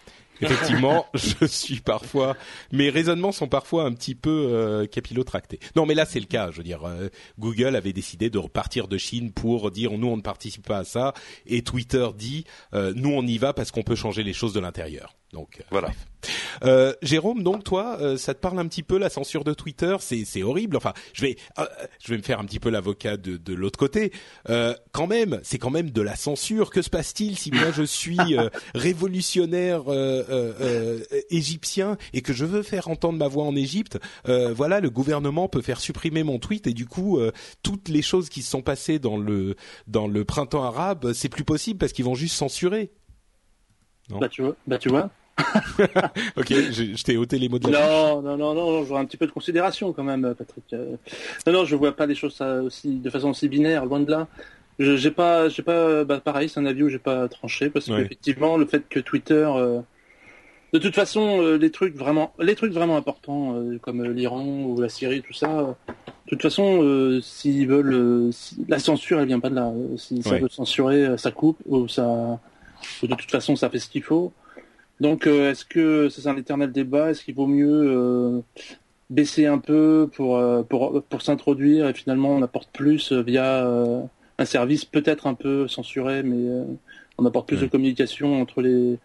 Effectivement, 0.43 1.07
je 1.15 1.47
suis 1.47 1.81
parfois, 1.81 2.37
mes 2.73 2.91
raisonnements 2.91 3.33
sont 3.33 3.49
parfois 3.49 3.85
un 3.85 3.93
petit 3.93 4.15
peu 4.15 4.49
euh, 4.51 4.87
capillotractés. 4.87 5.61
Non, 5.77 5.87
mais 5.87 5.95
là 5.95 6.05
c'est 6.05 6.21
le 6.21 6.27
cas. 6.27 6.51
Je 6.51 6.59
veux 6.59 6.63
dire, 6.63 6.85
euh, 6.85 7.09
Google 7.39 7.77
avait 7.77 7.93
décidé 7.93 8.31
de 8.31 8.39
repartir 8.39 8.89
de 8.89 8.99
Chine 8.99 9.33
pour 9.33 9.71
dire 9.71 9.93
nous 9.93 10.09
on 10.09 10.17
ne 10.17 10.23
participe 10.23 10.67
pas 10.67 10.79
à 10.79 10.85
ça, 10.85 11.15
et 11.47 11.63
Twitter 11.63 12.09
dit 12.17 12.45
euh, 12.75 12.93
nous 12.97 13.11
on 13.11 13.27
y 13.27 13.39
va 13.39 13.53
parce 13.53 13.71
qu'on 13.71 13.83
peut 13.83 13.97
changer 13.97 14.23
les 14.23 14.33
choses 14.33 14.53
de 14.53 14.61
l'intérieur. 14.61 15.15
Donc 15.33 15.59
euh, 15.61 15.65
Voilà. 15.71 15.89
bref. 15.89 16.07
Euh, 16.63 16.93
Jérôme, 17.03 17.43
donc 17.43 17.65
toi, 17.65 17.97
euh, 18.01 18.17
ça 18.17 18.33
te 18.35 18.39
parle 18.39 18.59
un 18.61 18.69
petit 18.69 18.85
peu 18.85 18.97
la 18.97 19.09
censure 19.09 19.43
de 19.43 19.55
Twitter? 19.55 19.97
C'est 19.99 20.25
c'est 20.25 20.43
horrible. 20.45 20.77
Enfin, 20.77 20.93
je 21.15 21.23
vais 21.23 21.37
euh, 21.59 21.65
je 22.01 22.11
vais 22.13 22.19
me 22.19 22.23
faire 22.23 22.39
un 22.39 22.45
petit 22.45 22.61
peu 22.61 22.69
l'avocat 22.71 23.17
de, 23.17 23.37
de 23.37 23.55
l'autre 23.55 23.79
côté. 23.79 24.13
Euh, 24.51 24.75
quand 24.93 25.09
même, 25.09 25.41
c'est 25.43 25.59
quand 25.59 25.71
même 25.71 25.91
de 25.91 26.01
la 26.03 26.15
censure. 26.15 26.71
Que 26.71 26.81
se 26.83 26.91
passe-t-il 26.91 27.37
si 27.37 27.51
moi 27.51 27.73
je 27.73 27.83
suis 27.83 28.37
euh, 28.39 28.51
révolutionnaire 28.75 29.91
euh, 29.91 30.23
euh, 30.29 30.53
euh, 30.61 31.01
égyptien 31.31 31.97
et 32.13 32.23
que 32.23 32.33
je 32.33 32.45
veux 32.45 32.63
faire 32.63 32.87
entendre 32.89 33.19
ma 33.19 33.27
voix 33.27 33.45
en 33.45 33.57
Égypte? 33.57 33.99
Euh, 34.29 34.53
Voilà, 34.55 34.79
le 34.81 34.91
gouvernement 34.91 35.49
peut 35.49 35.63
faire 35.63 35.81
supprimer 35.81 36.23
mon 36.23 36.39
tweet 36.39 36.67
et 36.69 36.75
du 36.75 36.87
coup 36.87 37.19
euh, 37.19 37.33
toutes 37.65 37.89
les 37.89 38.03
choses 38.03 38.29
qui 38.29 38.43
se 38.43 38.51
sont 38.51 38.63
passées 38.63 38.99
dans 39.01 39.17
le 39.17 39.57
dans 39.89 40.07
le 40.07 40.25
printemps 40.25 40.63
arabe, 40.63 41.15
c'est 41.15 41.31
plus 41.31 41.45
possible 41.45 41.79
parce 41.79 41.93
qu'ils 41.93 42.05
vont 42.05 42.15
juste 42.15 42.37
censurer. 42.37 42.93
Non? 44.11 44.19
Bah 44.21 44.29
tu 44.29 44.43
vois, 44.43 44.55
bah 44.69 44.79
tu 44.79 44.89
vois. 44.89 45.11
Ok, 46.37 46.49
je, 46.51 46.95
je 46.97 47.05
t'ai 47.05 47.17
ôté 47.17 47.39
les 47.39 47.49
mots 47.49 47.59
de 47.59 47.71
la 47.71 47.79
bouche. 47.81 47.89
Non, 47.89 48.23
non, 48.23 48.37
non, 48.37 48.55
non, 48.55 48.85
j'aurais 48.85 49.01
un 49.01 49.05
petit 49.05 49.17
peu 49.17 49.27
de 49.27 49.33
considération 49.33 49.93
quand 49.93 50.05
même, 50.05 50.35
Patrick. 50.37 50.65
Euh, 50.73 50.97
Non, 51.47 51.53
non, 51.53 51.65
je 51.65 51.75
vois 51.77 51.93
pas 51.97 52.07
les 52.07 52.15
choses 52.15 52.35
ça, 52.35 52.63
aussi 52.63 52.97
de 52.97 53.11
façon 53.11 53.31
aussi 53.31 53.49
binaire, 53.49 53.85
loin 53.87 54.01
de 54.01 54.11
là. 54.11 54.29
J'ai 54.79 55.11
pas, 55.11 55.49
j'ai 55.49 55.63
pas, 55.63 56.05
bah, 56.05 56.21
pareil, 56.21 56.49
c'est 56.49 56.59
un 56.61 56.67
avis 56.67 56.83
où 56.83 56.89
j'ai 56.89 56.99
pas 56.99 57.29
tranché 57.29 57.71
parce 57.71 57.89
Ouais. 57.89 58.03
qu'effectivement, 58.03 58.57
le 58.57 58.67
fait 58.67 58.89
que 58.89 59.01
Twitter, 59.01 59.47
euh, 59.55 59.81
de 60.73 60.79
toute 60.79 60.95
façon, 60.95 61.43
euh, 61.43 61.57
les 61.59 61.71
trucs 61.71 61.95
vraiment, 61.95 62.33
les 62.41 62.55
trucs 62.55 62.73
vraiment 62.73 62.97
importants 62.97 63.55
euh, 63.57 63.79
comme 63.79 64.01
euh, 64.01 64.13
l'Iran 64.13 64.45
ou 64.65 64.81
la 64.81 64.89
Syrie, 64.89 65.23
tout 65.23 65.35
ça, 65.35 65.51
euh, 65.61 65.65
de 65.89 66.31
toute 66.31 66.43
façon, 66.43 66.83
euh, 66.83 67.21
s'ils 67.21 67.69
veulent, 67.69 67.93
euh, 67.95 68.33
si- 68.33 68.65
la 68.69 68.79
censure, 68.79 69.21
elle 69.21 69.27
vient 69.29 69.41
pas 69.41 69.51
de 69.51 69.55
là. 69.57 69.67
Euh, 69.69 69.97
Si 69.99 70.23
ça 70.23 70.31
Ouais. 70.31 70.41
veut 70.41 70.49
censurer, 70.49 71.05
euh, 71.07 71.17
ça 71.19 71.31
coupe 71.31 71.59
ou 71.67 71.87
ça, 71.89 72.41
ou 73.03 73.07
de 73.07 73.15
toute 73.15 73.31
façon, 73.31 73.55
ça 73.57 73.69
fait 73.69 73.79
ce 73.79 73.89
qu'il 73.89 74.03
faut. 74.03 74.33
Donc, 75.03 75.27
euh, 75.27 75.51
est-ce 75.51 75.65
que 75.65 76.09
c'est 76.09 76.27
un 76.29 76.37
éternel 76.37 76.71
débat? 76.73 77.11
Est-ce 77.11 77.25
qu'il 77.25 77.35
vaut 77.35 77.49
mieux 77.49 77.69
euh, 77.71 78.41
baisser 79.11 79.47
un 79.47 79.59
peu 79.59 80.09
pour 80.17 80.37
euh, 80.37 80.63
pour 80.63 81.03
pour 81.03 81.21
s'introduire 81.23 81.89
et 81.89 81.95
finalement 81.95 82.31
on 82.31 82.43
apporte 82.43 82.71
plus 82.73 83.13
via 83.13 83.67
un 84.39 84.45
service 84.45 84.85
peut-être 84.85 85.27
un 85.27 85.35
peu 85.35 85.67
censuré, 85.69 86.23
mais 86.23 86.43
on 87.19 87.27
apporte 87.27 87.49
plus 87.49 87.57
Ouais. 87.59 87.63
de 87.65 87.71
communication 87.71 88.41
entre 88.41 88.63
les. 88.63 88.99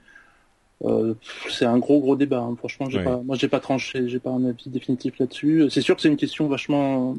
Euh, 0.85 1.15
c'est 1.49 1.65
un 1.65 1.79
gros 1.79 1.99
gros 1.99 2.15
débat. 2.15 2.39
hein. 2.41 2.55
Franchement, 2.57 2.87
j'ai 2.89 2.99
Ouais. 2.99 3.03
pas, 3.03 3.17
moi 3.25 3.35
j'ai 3.35 3.47
pas 3.47 3.59
tranché, 3.59 4.07
j'ai 4.07 4.19
pas 4.19 4.29
un 4.29 4.45
avis 4.45 4.69
définitif 4.69 5.17
là-dessus. 5.19 5.65
C'est 5.71 5.81
sûr 5.81 5.95
que 5.95 6.01
c'est 6.03 6.09
une 6.09 6.17
question 6.25 6.47
vachement 6.47 7.15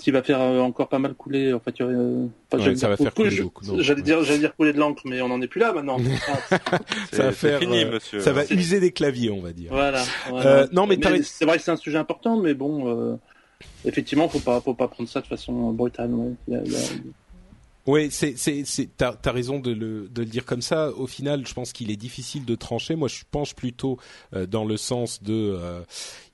qui 0.00 0.10
va 0.10 0.22
faire 0.22 0.40
euh, 0.40 0.60
encore 0.60 0.88
pas 0.88 0.98
mal 0.98 1.14
couler. 1.14 1.52
En 1.52 1.60
fait, 1.60 1.80
euh, 1.80 2.26
enfin, 2.50 2.58
Ouais, 2.58 2.64
j'allais 2.64 2.76
ça 2.76 2.88
dire 2.88 2.88
va 2.90 2.96
faire 2.96 3.14
couler, 3.14 3.82
J'allais 3.82 4.02
dire, 4.02 4.22
j'allais 4.24 4.38
dire 4.40 4.56
couler 4.56 4.72
de 4.72 4.78
l'encre, 4.78 5.02
mais 5.04 5.20
on 5.22 5.28
n'en 5.28 5.40
est 5.40 5.46
plus 5.48 5.60
là 5.60 5.72
maintenant. 5.72 5.98
Ça 7.12 7.24
va 7.24 7.32
faire, 7.32 7.58
fini, 7.60 7.84
euh, 7.84 7.92
monsieur. 7.92 8.20
Ça 8.20 8.32
va 8.32 8.44
user 8.50 8.80
des 8.80 8.92
claviers, 8.92 9.30
on 9.30 9.40
va 9.40 9.52
dire. 9.52 9.70
Voilà. 9.72 10.02
Euh, 10.32 10.66
non, 10.72 10.86
mais 10.86 10.98
c'est 11.22 11.44
vrai 11.44 11.58
que 11.58 11.62
c'est 11.62 11.70
un 11.70 11.76
sujet 11.76 11.98
important, 11.98 12.36
mais 12.40 12.54
bon, 12.54 12.88
euh, 12.88 13.16
effectivement, 13.84 14.28
faut 14.28 14.40
pas, 14.40 14.60
faut 14.60 14.74
pas 14.74 14.88
prendre 14.88 15.08
ça 15.08 15.20
de 15.20 15.26
façon 15.26 15.72
brutale. 15.72 16.10
Ouais. 16.12 16.32
Il 16.48 16.54
y 16.54 16.56
a- 16.56 16.62
il 16.64 16.72
y 16.72 16.76
a- 16.76 16.78
Oui, 17.86 18.08
c'est 18.10 18.34
c'est 18.36 18.62
c'est 18.66 18.88
t'as 18.96 19.14
as 19.24 19.32
raison 19.32 19.58
de 19.58 19.72
le 19.72 20.06
de 20.08 20.20
le 20.20 20.26
dire 20.28 20.44
comme 20.44 20.60
ça. 20.60 20.90
Au 20.92 21.06
final, 21.06 21.46
je 21.46 21.54
pense 21.54 21.72
qu'il 21.72 21.90
est 21.90 21.96
difficile 21.96 22.44
de 22.44 22.54
trancher. 22.54 22.94
Moi, 22.94 23.08
je 23.08 23.22
penche 23.30 23.54
plutôt 23.54 23.98
euh, 24.34 24.46
dans 24.46 24.64
le 24.66 24.76
sens 24.76 25.22
de 25.22 25.32
euh, 25.58 25.80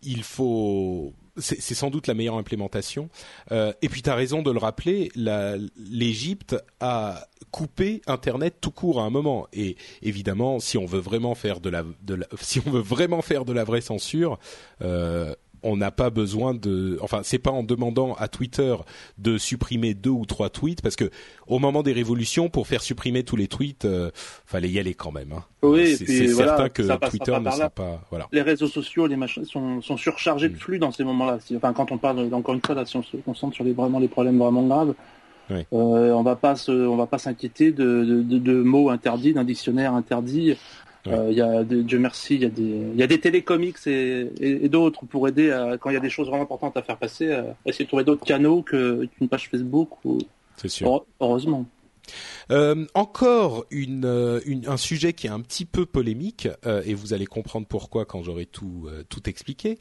il 0.03 0.23
faut 0.25 1.13
c'est 1.39 1.75
sans 1.75 1.91
doute 1.91 2.07
la 2.07 2.15
meilleure 2.15 2.37
implémentation. 2.37 3.09
Euh, 3.53 3.73
et 3.83 3.89
puis 3.89 4.03
tu 4.03 4.11
as 4.11 4.15
raison 4.15 4.43
de 4.43 4.51
le 4.51 4.59
rappeler, 4.59 5.11
l'Égypte 5.77 6.57
a 6.81 7.27
coupé 7.51 8.03
Internet 8.07 8.57
tout 8.61 8.71
court 8.71 9.01
à 9.01 9.05
un 9.05 9.11
moment. 9.11 9.47
Et 9.53 9.77
évidemment, 10.03 10.61
si 10.61 10.79
on 10.79 10.87
veut 10.87 11.01
vraiment 11.01 11.35
faire 11.35 11.61
de 11.61 11.71
la, 11.71 11.85
de 12.03 12.15
la 12.15 12.27
si 12.41 12.61
on 12.67 12.71
veut 12.71 12.81
vraiment 12.81 13.23
faire 13.23 13.45
de 13.45 13.53
la 13.53 13.65
vraie 13.65 13.81
censure, 13.81 14.39
euh, 14.83 15.35
on 15.67 15.77
n'a 15.77 15.91
pas 15.91 16.11
besoin 16.11 16.55
de, 16.55 16.99
enfin, 17.03 17.21
c'est 17.25 17.39
pas 17.39 17.51
en 17.51 17.63
demandant 17.63 18.15
à 18.15 18.29
Twitter 18.29 18.75
de 19.19 19.37
supprimer 19.39 19.95
deux 19.95 20.11
ou 20.11 20.25
trois 20.25 20.49
tweets, 20.49 20.81
parce 20.81 20.97
que 20.97 21.11
au 21.47 21.59
moment 21.59 21.83
des 21.83 21.93
révolutions, 21.93 22.49
pour 22.49 22.67
faire 22.67 22.83
supprimer 22.83 23.25
tous 23.25 23.37
les 23.37 23.49
tweets, 23.49 23.85
euh, 23.85 24.11
fallait 24.47 24.71
y 24.71 24.79
aller 24.79 24.95
quand 24.95 25.13
même. 25.13 25.33
Hein. 25.33 25.45
Oui, 25.63 25.81
et 25.81 25.97
c'est 25.97 26.27
voilà, 26.29 26.57
certain 26.57 26.69
que 26.69 27.09
Twitter 27.11 27.39
ne 27.41 27.51
sera 27.51 27.71
pas, 27.71 28.01
voilà. 28.11 28.29
Les 28.33 28.43
réseaux 28.43 28.69
sociaux, 28.69 29.07
les 29.07 29.17
machins 29.17 29.45
sont, 29.45 29.83
sont 29.83 29.97
surchargés 29.97 30.49
de 30.49 30.55
Mm. 30.55 30.59
flux 30.59 30.79
dans 30.79 30.93
ces 30.93 31.05
moments-là. 31.05 31.39
Enfin, 31.57 31.73
quand 31.73 31.91
on 31.93 31.99
parle, 31.99 32.33
encore 32.33 32.55
une 32.55 32.61
fois, 32.65 32.75
là, 32.75 32.87
si 32.87 32.97
on 32.97 33.03
se 33.03 33.17
concentre 33.19 33.55
sur 33.55 33.65
les 33.65 33.73
vraiment 33.73 33.99
les 33.99 34.09
problèmes 34.09 34.39
vraiment 34.39 34.63
graves, 34.67 34.95
Oui. 35.51 35.61
euh, 35.73 36.13
on 36.13 36.23
va 36.23 36.37
pas 36.37 36.55
se, 36.57 36.71
on 36.73 36.97
va 36.97 37.07
pas 37.07 37.19
s'inquiéter 37.19 37.73
de, 37.73 38.05
de, 38.05 38.23
de, 38.23 38.39
de 38.39 38.63
mots 38.63 38.91
interdits, 38.91 39.33
d'un 39.33 39.45
dictionnaire 39.45 39.95
interdit. 39.95 40.55
Oui. 41.07 41.13
Euh, 41.13 41.31
Il 41.31 41.37
y 41.37 41.41
a, 41.41 41.65
des- 41.65 41.83
Dieu 41.83 41.99
merci, 41.99 42.35
il 42.37 42.43
y 42.43 42.45
a 42.45 42.49
des, 42.49 42.63
il 42.63 42.97
y 42.99 43.03
a 43.03 43.07
des 43.07 43.21
télécomics 43.21 43.77
et, 43.87 44.31
et, 44.41 44.65
et 44.65 44.69
d'autres 44.69 45.05
pour 45.07 45.29
aider 45.29 45.51
à, 45.51 45.77
quand 45.79 45.91
il 45.91 45.95
y 45.95 45.97
a 45.97 46.01
des 46.01 46.11
choses 46.11 46.29
vraiment 46.29 46.43
importantes 46.45 46.77
à 46.77 46.83
faire 46.83 46.97
passer, 46.99 47.33
à 47.33 47.55
essayer 47.67 47.85
de 47.85 47.89
trouver 47.89 48.05
d'autres 48.05 48.25
canaux 48.25 48.63
que- 48.63 49.07
qu'une 49.17 49.29
page 49.29 49.49
Facebook. 49.51 49.91
Ou, 50.05 50.19
C'est 50.57 50.69
sûr. 50.69 50.89
heure- 50.93 51.07
heureusement. 51.21 51.65
Euh, 52.53 52.87
encore 52.95 53.67
une, 53.71 54.05
euh, 54.05 54.41
une- 54.47 54.69
un 54.69 54.77
sujet 54.77 55.13
qui 55.13 55.27
est 55.27 55.31
un 55.31 55.41
petit 55.41 55.65
peu 55.65 55.87
polémique 55.87 56.49
euh, 56.65 56.81
et 56.87 56.95
vous 56.95 57.13
allez 57.15 57.27
comprendre 57.27 57.67
pourquoi 57.67 58.05
quand 58.05 58.23
j'aurai 58.23 58.47
tout 58.47 58.87
euh, 58.89 59.03
tout 59.09 59.29
expliqué. 59.29 59.79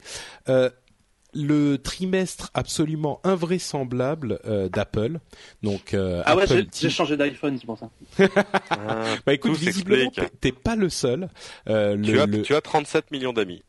Le 1.36 1.76
trimestre 1.76 2.50
absolument 2.54 3.20
invraisemblable 3.24 4.40
euh, 4.46 4.68
d'Apple. 4.68 5.18
Donc 5.62 5.92
euh, 5.94 6.22
Ah 6.24 6.36
ouais, 6.36 6.44
Apple 6.44 6.66
j'ai 6.74 6.90
changé 6.90 7.16
d'iPhone, 7.16 7.58
c'est 7.58 7.66
pour 7.66 7.78
ça. 7.78 7.90
Ah, 8.70 9.04
bah 9.26 9.34
écoute, 9.34 9.56
visiblement 9.56 10.10
t'es- 10.40 10.52
pas 10.52 10.76
le 10.76 10.88
seul. 10.88 11.28
Euh, 11.68 11.96
le- 11.96 12.02
tu, 12.02 12.20
as, 12.20 12.26
le- 12.26 12.42
tu 12.42 12.54
as 12.54 12.60
37 12.60 13.10
millions 13.10 13.32
d'amis. 13.32 13.62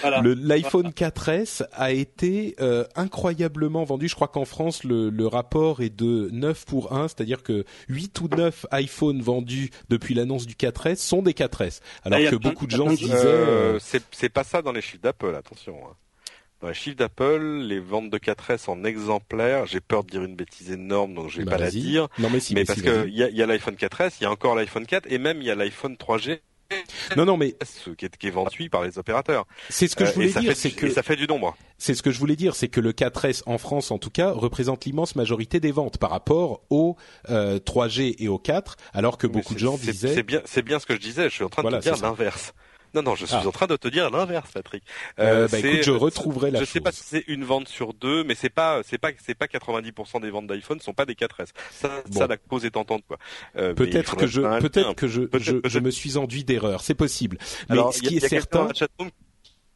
Voilà. 0.00 0.20
Le- 0.20 0.34
L'iPhone 0.34 0.88
4S 0.90 1.62
a 1.72 1.92
été 1.92 2.56
euh, 2.60 2.84
incroyablement 2.96 3.84
vendu. 3.84 4.08
Je 4.08 4.14
crois 4.16 4.26
qu'en 4.26 4.44
France, 4.44 4.82
le, 4.82 5.10
le 5.10 5.26
rapport 5.28 5.80
est 5.80 5.94
de 5.94 6.28
9 6.32 6.64
pour 6.64 6.92
1, 6.92 7.06
c'est-à-dire 7.08 7.42
que 7.44 7.64
8 7.88 8.20
ou 8.20 8.28
9 8.36 8.66
iPhones 8.72 9.22
vendus 9.22 9.70
depuis 9.88 10.14
l'annonce 10.14 10.46
du 10.46 10.54
4S 10.54 10.96
sont 10.96 11.22
des 11.22 11.32
4S. 11.34 11.80
Alors 12.04 12.18
que 12.30 12.36
beaucoup 12.36 12.66
de 12.66 12.72
gens 12.72 12.90
se 12.90 12.96
disaient... 12.96 13.14
Euh, 13.14 13.74
euh, 13.74 13.78
c'est 13.80 14.02
c'est 14.10 14.28
pas 14.28 14.42
ça 14.44 14.60
dans 14.60 14.72
les 14.72 14.80
chiffres 14.80 15.02
d'Apple, 15.02 15.34
attention. 15.36 15.76
hein. 15.88 15.94
Dans 16.60 16.68
les 16.68 16.74
chiffres 16.74 16.96
d'Apple, 16.96 17.60
les 17.62 17.80
ventes 17.80 18.10
de 18.10 18.18
4S 18.18 18.68
en 18.68 18.84
exemplaires, 18.84 19.64
j'ai 19.66 19.80
peur 19.80 20.04
de 20.04 20.10
dire 20.10 20.22
une 20.22 20.36
bêtise 20.36 20.70
énorme, 20.70 21.14
donc 21.14 21.30
je 21.30 21.38
vais 21.38 21.44
bah, 21.44 21.52
pas 21.52 21.58
la 21.58 21.70
dire. 21.70 22.08
Non 22.18 22.28
mais 22.30 22.38
si, 22.40 22.52
mais 22.54 22.60
mais 22.60 22.64
parce 22.66 22.78
si, 22.80 22.84
que 22.84 23.06
il 23.08 23.14
y 23.14 23.22
a, 23.22 23.30
y 23.30 23.42
a 23.42 23.46
l'iPhone 23.46 23.74
4S, 23.76 24.16
il 24.20 24.24
y 24.24 24.26
a 24.26 24.30
encore 24.30 24.54
l'iPhone 24.54 24.84
4 24.86 25.10
et 25.10 25.16
même 25.18 25.38
il 25.40 25.46
y 25.46 25.50
a 25.50 25.54
l'iPhone 25.54 25.94
3G 25.94 26.40
Non, 27.16 27.24
non, 27.24 27.36
mais 27.38 27.56
qui 27.96 28.04
est, 28.04 28.16
qui 28.16 28.26
est 28.28 28.30
vendu 28.30 28.68
par 28.70 28.84
les 28.84 28.98
opérateurs. 28.98 29.46
c'est 29.70 29.88
ce 29.88 29.96
que 29.96 30.04
Euh, 30.04 30.06
je 30.06 30.12
voulais 30.12 30.26
et 30.28 30.32
ça 30.32 30.40
dire, 30.40 30.54
c'est 30.54 30.70
que 30.70 30.86
et 30.86 30.90
ça 30.90 31.02
fait 31.02 31.16
du 31.16 31.26
nombre. 31.26 31.56
c'est 31.78 31.94
ce 31.94 32.02
que 32.02 32.10
je 32.10 32.18
voulais 32.18 32.36
dire, 32.36 32.54
c'est 32.54 32.68
que 32.68 32.80
le 32.80 32.92
4S 32.92 33.42
en 33.46 33.56
France, 33.58 33.90
en 33.90 33.98
tout 33.98 34.10
cas, 34.10 34.30
représente 34.30 34.84
l'immense 34.84 35.16
majorité 35.16 35.60
des 35.60 35.72
ventes 35.72 35.96
par 35.98 36.10
rapport 36.10 36.60
au 36.70 36.96
euh, 37.30 37.58
3G 37.58 38.16
et 38.18 38.28
au 38.28 38.38
4, 38.38 38.76
alors 38.92 39.16
que 39.18 39.26
Mais 39.26 39.32
beaucoup 39.32 39.54
de 39.54 39.58
gens 39.58 39.78
disaient. 39.78 40.14
C'est 40.14 40.22
bien, 40.22 40.42
c'est 40.44 40.62
bien 40.62 40.78
ce 40.78 40.84
que 40.86 40.94
je 40.94 41.00
disais. 41.00 41.24
Je 41.30 41.34
suis 41.34 41.44
en 41.44 41.48
train 41.48 41.62
Voilà, 41.62 41.78
de 41.78 41.82
te 41.84 41.88
dire 41.88 42.02
l'inverse. 42.02 42.52
Non, 42.94 43.02
non, 43.02 43.14
je 43.14 43.26
suis 43.26 43.36
Ah. 43.40 43.46
en 43.46 43.52
train 43.52 43.66
de 43.66 43.76
te 43.76 43.88
dire 43.88 44.10
l'inverse, 44.10 44.50
Patrick. 44.52 44.82
Euh, 45.18 45.46
bah, 45.48 45.58
c'est- 45.60 45.68
écoute, 45.74 45.82
je 45.84 45.90
retrouverai 45.92 46.50
la 46.50 46.60
Je 46.60 46.64
sais 46.64 46.80
pas 46.80 46.90
chose. 46.90 46.98
si 47.00 47.04
c'est 47.06 47.24
une 47.28 47.44
vente 47.44 47.68
sur 47.68 47.94
deux, 47.94 48.24
mais 48.24 48.34
c'est 48.34 48.50
pas, 48.50 48.80
c'est 48.84 48.98
pas, 48.98 49.10
c'est 49.24 49.34
pas 49.34 49.46
90% 49.48 50.20
des 50.20 50.30
ventes 50.30 50.46
d'iPhone 50.46 50.80
sont 50.80 50.92
pas 50.94 51.06
des 51.06 51.14
4S. 51.14 51.52
Ça, 51.70 51.88
Bon. 52.10 52.18
ça 52.20 52.26
la 52.26 52.36
cause 52.36 52.64
est 52.64 52.76
entente, 52.76 53.04
quoi. 53.06 53.18
Euh, 53.56 53.74
Peut-être 53.74 54.16
que 54.16 54.26
je, 54.26 54.40
peut-être 54.60 54.94
que 54.94 55.06
je, 55.08 55.22
je, 55.38 55.56
je 55.64 55.78
me 55.78 55.90
suis 55.90 56.16
enduit 56.16 56.44
d'erreur. 56.44 56.80
C'est 56.82 56.94
possible. 56.94 57.38
Mais 57.68 57.74
Alors, 57.74 57.94
ce 57.94 58.00
il 58.00 58.04
y 58.04 58.06
a- 58.06 58.08
qui 58.08 58.14
il 58.16 58.20
y 58.20 58.22
est 58.22 58.26
a 58.26 58.28
certain, 58.28 58.68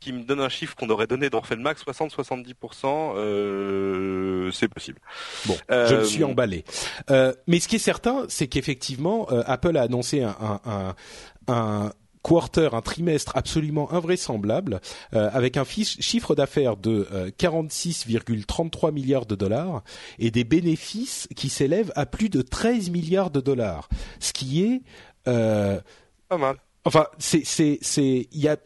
qui 0.01 0.13
me 0.13 0.23
donne 0.23 0.41
un 0.41 0.51
chiffre 0.51 0.75
qu'on 0.77 0.91
aurait 0.91 1.07
donné 1.07 1.31
dans 1.31 1.41
Felmax, 1.41 1.83
60-70%, 1.83 3.15
euh, 3.17 4.51
c'est 4.53 4.69
possible. 4.69 4.99
Bon, 5.47 5.57
Euh, 5.71 5.89
je 5.89 5.95
me 5.97 6.05
suis 6.05 6.25
emballé. 6.25 6.65
Euh, 7.11 7.33
mais 7.47 7.59
ce 7.61 7.69
qui 7.69 7.77
est 7.77 7.79
certain, 7.79 8.27
c'est 8.29 8.47
qu'effectivement, 8.47 9.27
euh, 9.31 9.43
Apple 9.47 9.77
a 9.77 9.83
annoncé 9.83 10.23
un, 10.23 10.37
un, 10.41 10.61
un, 10.67 10.95
un 11.49 11.93
quarter, 12.25 12.71
un 12.73 12.81
trimestre 12.81 13.37
absolument 13.37 13.93
invraisemblable, 13.93 14.81
avec 15.13 15.57
un 15.57 15.65
chiffre 15.65 16.35
d'affaires 16.35 16.77
de 16.77 17.07
46,33 17.39 18.93
milliards 18.93 19.27
de 19.27 19.37
dollars 19.37 19.85
et 20.19 20.31
des 20.31 20.43
bénéfices 20.43 21.29
qui 21.37 21.49
s'élèvent 21.51 21.93
à 21.95 22.07
plus 22.07 22.31
de 22.31 22.43
13 22.43 22.91
milliards 22.91 23.31
de 23.31 23.41
dollars, 23.41 23.89
ce 24.19 24.33
qui 24.33 24.65
est 24.65 24.81
pas 25.25 26.39
mal. 26.39 26.57
Enfin, 26.87 27.07
c'est 27.19 27.45
c'est 27.45 27.79
c'est 27.81 28.29
il 28.33 28.41
y 28.41 28.49
a 28.49 28.57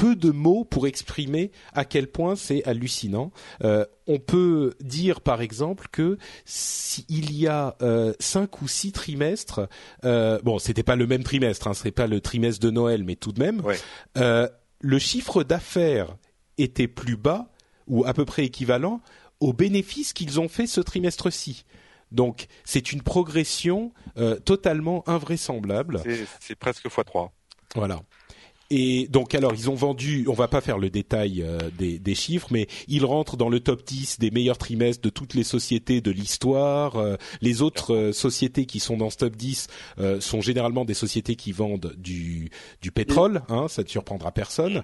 peu 0.00 0.16
de 0.16 0.30
mots 0.30 0.64
pour 0.64 0.86
exprimer 0.86 1.50
à 1.74 1.84
quel 1.84 2.06
point 2.06 2.34
c'est 2.34 2.64
hallucinant. 2.64 3.32
Euh, 3.62 3.84
on 4.06 4.18
peut 4.18 4.74
dire 4.80 5.20
par 5.20 5.42
exemple 5.42 5.88
que 5.92 6.16
s'il 6.46 7.34
y 7.34 7.46
a 7.46 7.76
euh, 7.82 8.14
cinq 8.18 8.62
ou 8.62 8.68
six 8.68 8.92
trimestres, 8.92 9.68
euh, 10.04 10.40
bon, 10.42 10.58
c'était 10.58 10.82
pas 10.82 10.96
le 10.96 11.06
même 11.06 11.22
trimestre, 11.22 11.68
hein, 11.68 11.74
ce 11.74 11.80
serait 11.80 11.90
pas 11.90 12.06
le 12.06 12.22
trimestre 12.22 12.60
de 12.60 12.70
Noël, 12.70 13.04
mais 13.04 13.14
tout 13.14 13.32
de 13.32 13.40
même, 13.40 13.62
euh, 14.16 14.48
le 14.80 14.98
chiffre 14.98 15.44
d'affaires 15.44 16.16
était 16.56 16.88
plus 16.88 17.16
bas 17.16 17.50
ou 17.86 18.06
à 18.06 18.14
peu 18.14 18.24
près 18.24 18.46
équivalent 18.46 19.02
aux 19.38 19.52
bénéfices 19.52 20.14
qu'ils 20.14 20.40
ont 20.40 20.48
fait 20.48 20.66
ce 20.66 20.80
trimestre-ci. 20.80 21.66
Donc 22.10 22.46
c'est 22.64 22.90
une 22.92 23.02
progression 23.02 23.92
totalement 24.44 25.08
invraisemblable. 25.08 26.02
C'est 26.40 26.56
presque 26.56 26.86
x 26.86 26.96
3 27.06 27.32
Voilà. 27.76 28.00
Et 28.72 29.08
donc 29.08 29.34
alors 29.34 29.52
ils 29.52 29.68
ont 29.68 29.74
vendu, 29.74 30.26
on 30.28 30.32
va 30.32 30.46
pas 30.46 30.60
faire 30.60 30.78
le 30.78 30.90
détail 30.90 31.42
euh, 31.42 31.58
des, 31.76 31.98
des, 31.98 32.14
chiffres, 32.14 32.46
mais 32.52 32.68
ils 32.86 33.04
rentrent 33.04 33.36
dans 33.36 33.48
le 33.48 33.58
top 33.58 33.84
10 33.84 34.20
des 34.20 34.30
meilleurs 34.30 34.58
trimestres 34.58 35.02
de 35.02 35.10
toutes 35.10 35.34
les 35.34 35.42
sociétés 35.42 36.00
de 36.00 36.12
l'histoire. 36.12 36.94
Euh, 36.96 37.16
les 37.40 37.62
autres 37.62 37.94
euh, 37.94 38.12
sociétés 38.12 38.66
qui 38.66 38.78
sont 38.78 38.96
dans 38.96 39.10
ce 39.10 39.16
top 39.16 39.34
10 39.34 39.66
sont 40.20 40.40
généralement 40.40 40.84
des 40.84 40.94
sociétés 40.94 41.34
qui 41.34 41.50
vendent 41.50 41.94
du, 41.98 42.50
du 42.80 42.92
pétrole, 42.92 43.42
hein, 43.48 43.66
ça 43.68 43.82
ne 43.82 43.88
surprendra 43.88 44.30
personne. 44.30 44.82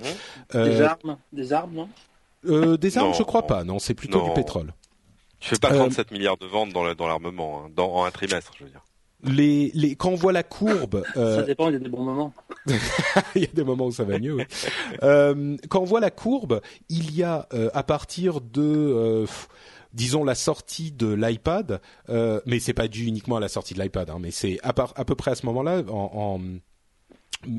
Des 0.53 0.81
armes, 0.81 1.17
des 1.33 1.53
armes, 1.53 1.75
non? 1.75 2.77
Des 2.77 2.99
armes, 2.99 3.15
je 3.15 3.23
crois 3.23 3.47
pas. 3.47 3.65
Non, 3.65 3.79
c'est 3.79 3.95
plutôt 3.95 4.23
du 4.23 4.33
pétrole. 4.35 4.73
Tu 5.39 5.51
fais 5.51 5.59
pas 5.59 5.71
37 5.71 6.11
milliards 6.11 6.39
de 6.39 6.47
ventes 6.47 6.71
dans 6.71 7.07
l'armement, 7.07 7.65
hein, 7.65 7.71
dans, 7.75 7.93
en 7.93 8.05
un 8.05 8.11
trimestre, 8.11 8.53
je 8.59 8.65
veux 8.65 8.71
dire 8.71 8.86
les, 9.27 9.71
les, 9.75 9.97
quand 9.97 10.11
on 10.11 10.15
voit 10.15 10.33
la 10.33 10.43
courbe, 10.43 11.03
euh... 11.17 11.37
ça 11.37 11.43
dépend, 11.43 11.69
il 11.69 11.75
y 11.75 11.77
a 11.77 11.81
des 11.81 11.89
bons 11.89 12.03
moments. 12.05 12.33
il 13.35 13.43
y 13.43 13.45
a 13.45 13.53
des 13.53 13.65
moments 13.65 13.87
où 13.87 13.93
ça 13.93 14.05
va 14.05 14.19
mieux. 14.19 14.35
Oui. 14.35 14.45
euh, 15.03 15.57
quand 15.69 15.81
on 15.81 15.85
voit 15.85 16.01
la 16.01 16.11
courbe, 16.11 16.61
il 16.89 17.15
y 17.15 17.23
a 17.23 17.47
euh, 17.53 17.69
à 17.75 17.83
partir 17.83 18.41
de 18.41 18.63
euh, 18.63 19.27
disons 19.93 20.25
la 20.25 20.35
sortie 20.35 20.93
de 20.93 21.13
l'iPad, 21.13 21.81
euh, 22.09 22.41
mais 22.47 22.61
c'est 22.61 22.75
pas 22.75 22.89
dû 22.89 23.07
uniquement 23.07 23.37
à 23.37 23.41
la 23.41 23.49
sortie 23.49 23.75
de 23.75 23.83
l'iPad, 23.83 24.11
hein, 24.11 24.19
mais 24.21 24.31
c'est 24.31 24.59
à, 24.63 24.75
à, 24.95 25.05
peu 25.05 25.15
près 25.15 25.33
à 25.33 25.35
ce 25.35 25.47
moment-là, 25.47 25.83
en, 25.89 26.11
en 26.15 26.41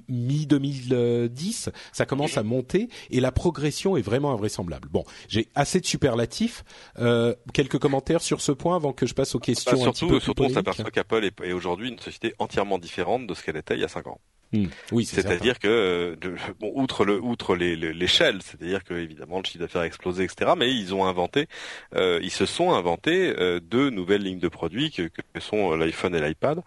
mi 0.07 0.45
2010, 0.45 1.69
ça 1.91 2.05
commence 2.05 2.37
à 2.37 2.43
monter 2.43 2.89
et 3.09 3.19
la 3.19 3.31
progression 3.31 3.97
est 3.97 4.01
vraiment 4.01 4.31
invraisemblable. 4.31 4.89
Bon, 4.89 5.03
j'ai 5.27 5.47
assez 5.55 5.79
de 5.79 5.85
superlatifs. 5.85 6.63
Euh, 6.99 7.35
quelques 7.53 7.79
commentaires 7.79 8.21
sur 8.21 8.41
ce 8.41 8.51
point 8.51 8.75
avant 8.75 8.93
que 8.93 9.05
je 9.05 9.13
passe 9.13 9.35
aux 9.35 9.39
questions. 9.39 9.71
Bah, 9.71 9.77
surtout, 9.77 10.05
un 10.05 10.07
petit 10.07 10.13
peu 10.13 10.19
surtout, 10.19 10.43
on 10.43 10.49
s'aperçoit 10.49 10.91
qu'Apple 10.91 11.23
est, 11.23 11.41
est 11.41 11.53
aujourd'hui 11.53 11.89
une 11.89 11.99
société 11.99 12.33
entièrement 12.39 12.77
différente 12.77 13.27
de 13.27 13.33
ce 13.33 13.43
qu'elle 13.43 13.57
était 13.57 13.75
il 13.75 13.81
y 13.81 13.85
a 13.85 13.87
cinq 13.87 14.07
ans. 14.07 14.19
Mmh. 14.53 14.65
Oui, 14.91 15.05
c'est-à-dire 15.05 15.59
que, 15.59 15.67
euh, 15.67 16.15
de, 16.15 16.35
bon, 16.59 16.71
outre 16.75 17.05
le, 17.05 17.19
outre 17.19 17.55
l'échelle, 17.55 18.41
c'est-à-dire 18.41 18.83
que 18.83 18.93
évidemment 18.93 19.39
le 19.39 19.45
chiffre 19.45 19.59
d'affaires 19.59 19.81
a 19.81 19.85
explosé, 19.85 20.23
etc. 20.23 20.51
Mais 20.57 20.73
ils 20.73 20.93
ont 20.93 21.05
inventé, 21.05 21.47
euh, 21.95 22.19
ils 22.23 22.31
se 22.31 22.45
sont 22.45 22.71
inventés 22.71 23.35
euh, 23.37 23.59
deux 23.59 23.89
nouvelles 23.89 24.23
lignes 24.23 24.39
de 24.39 24.47
produits 24.47 24.91
que, 24.91 25.03
que 25.33 25.39
sont 25.39 25.75
l'iPhone 25.75 26.15
et 26.15 26.21
l'iPad, 26.21 26.63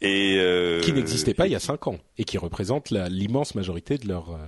et 0.00 0.36
euh, 0.38 0.80
qui 0.80 0.92
n'existaient 0.92 1.34
pas 1.34 1.46
il 1.46 1.52
y 1.52 1.56
a 1.56 1.60
cinq 1.60 1.86
ans 1.86 1.98
et 2.18 2.24
qui 2.24 2.38
représentent 2.38 2.90
l'immense 2.90 3.54
majorité 3.54 3.98
de 3.98 4.08
leur 4.08 4.38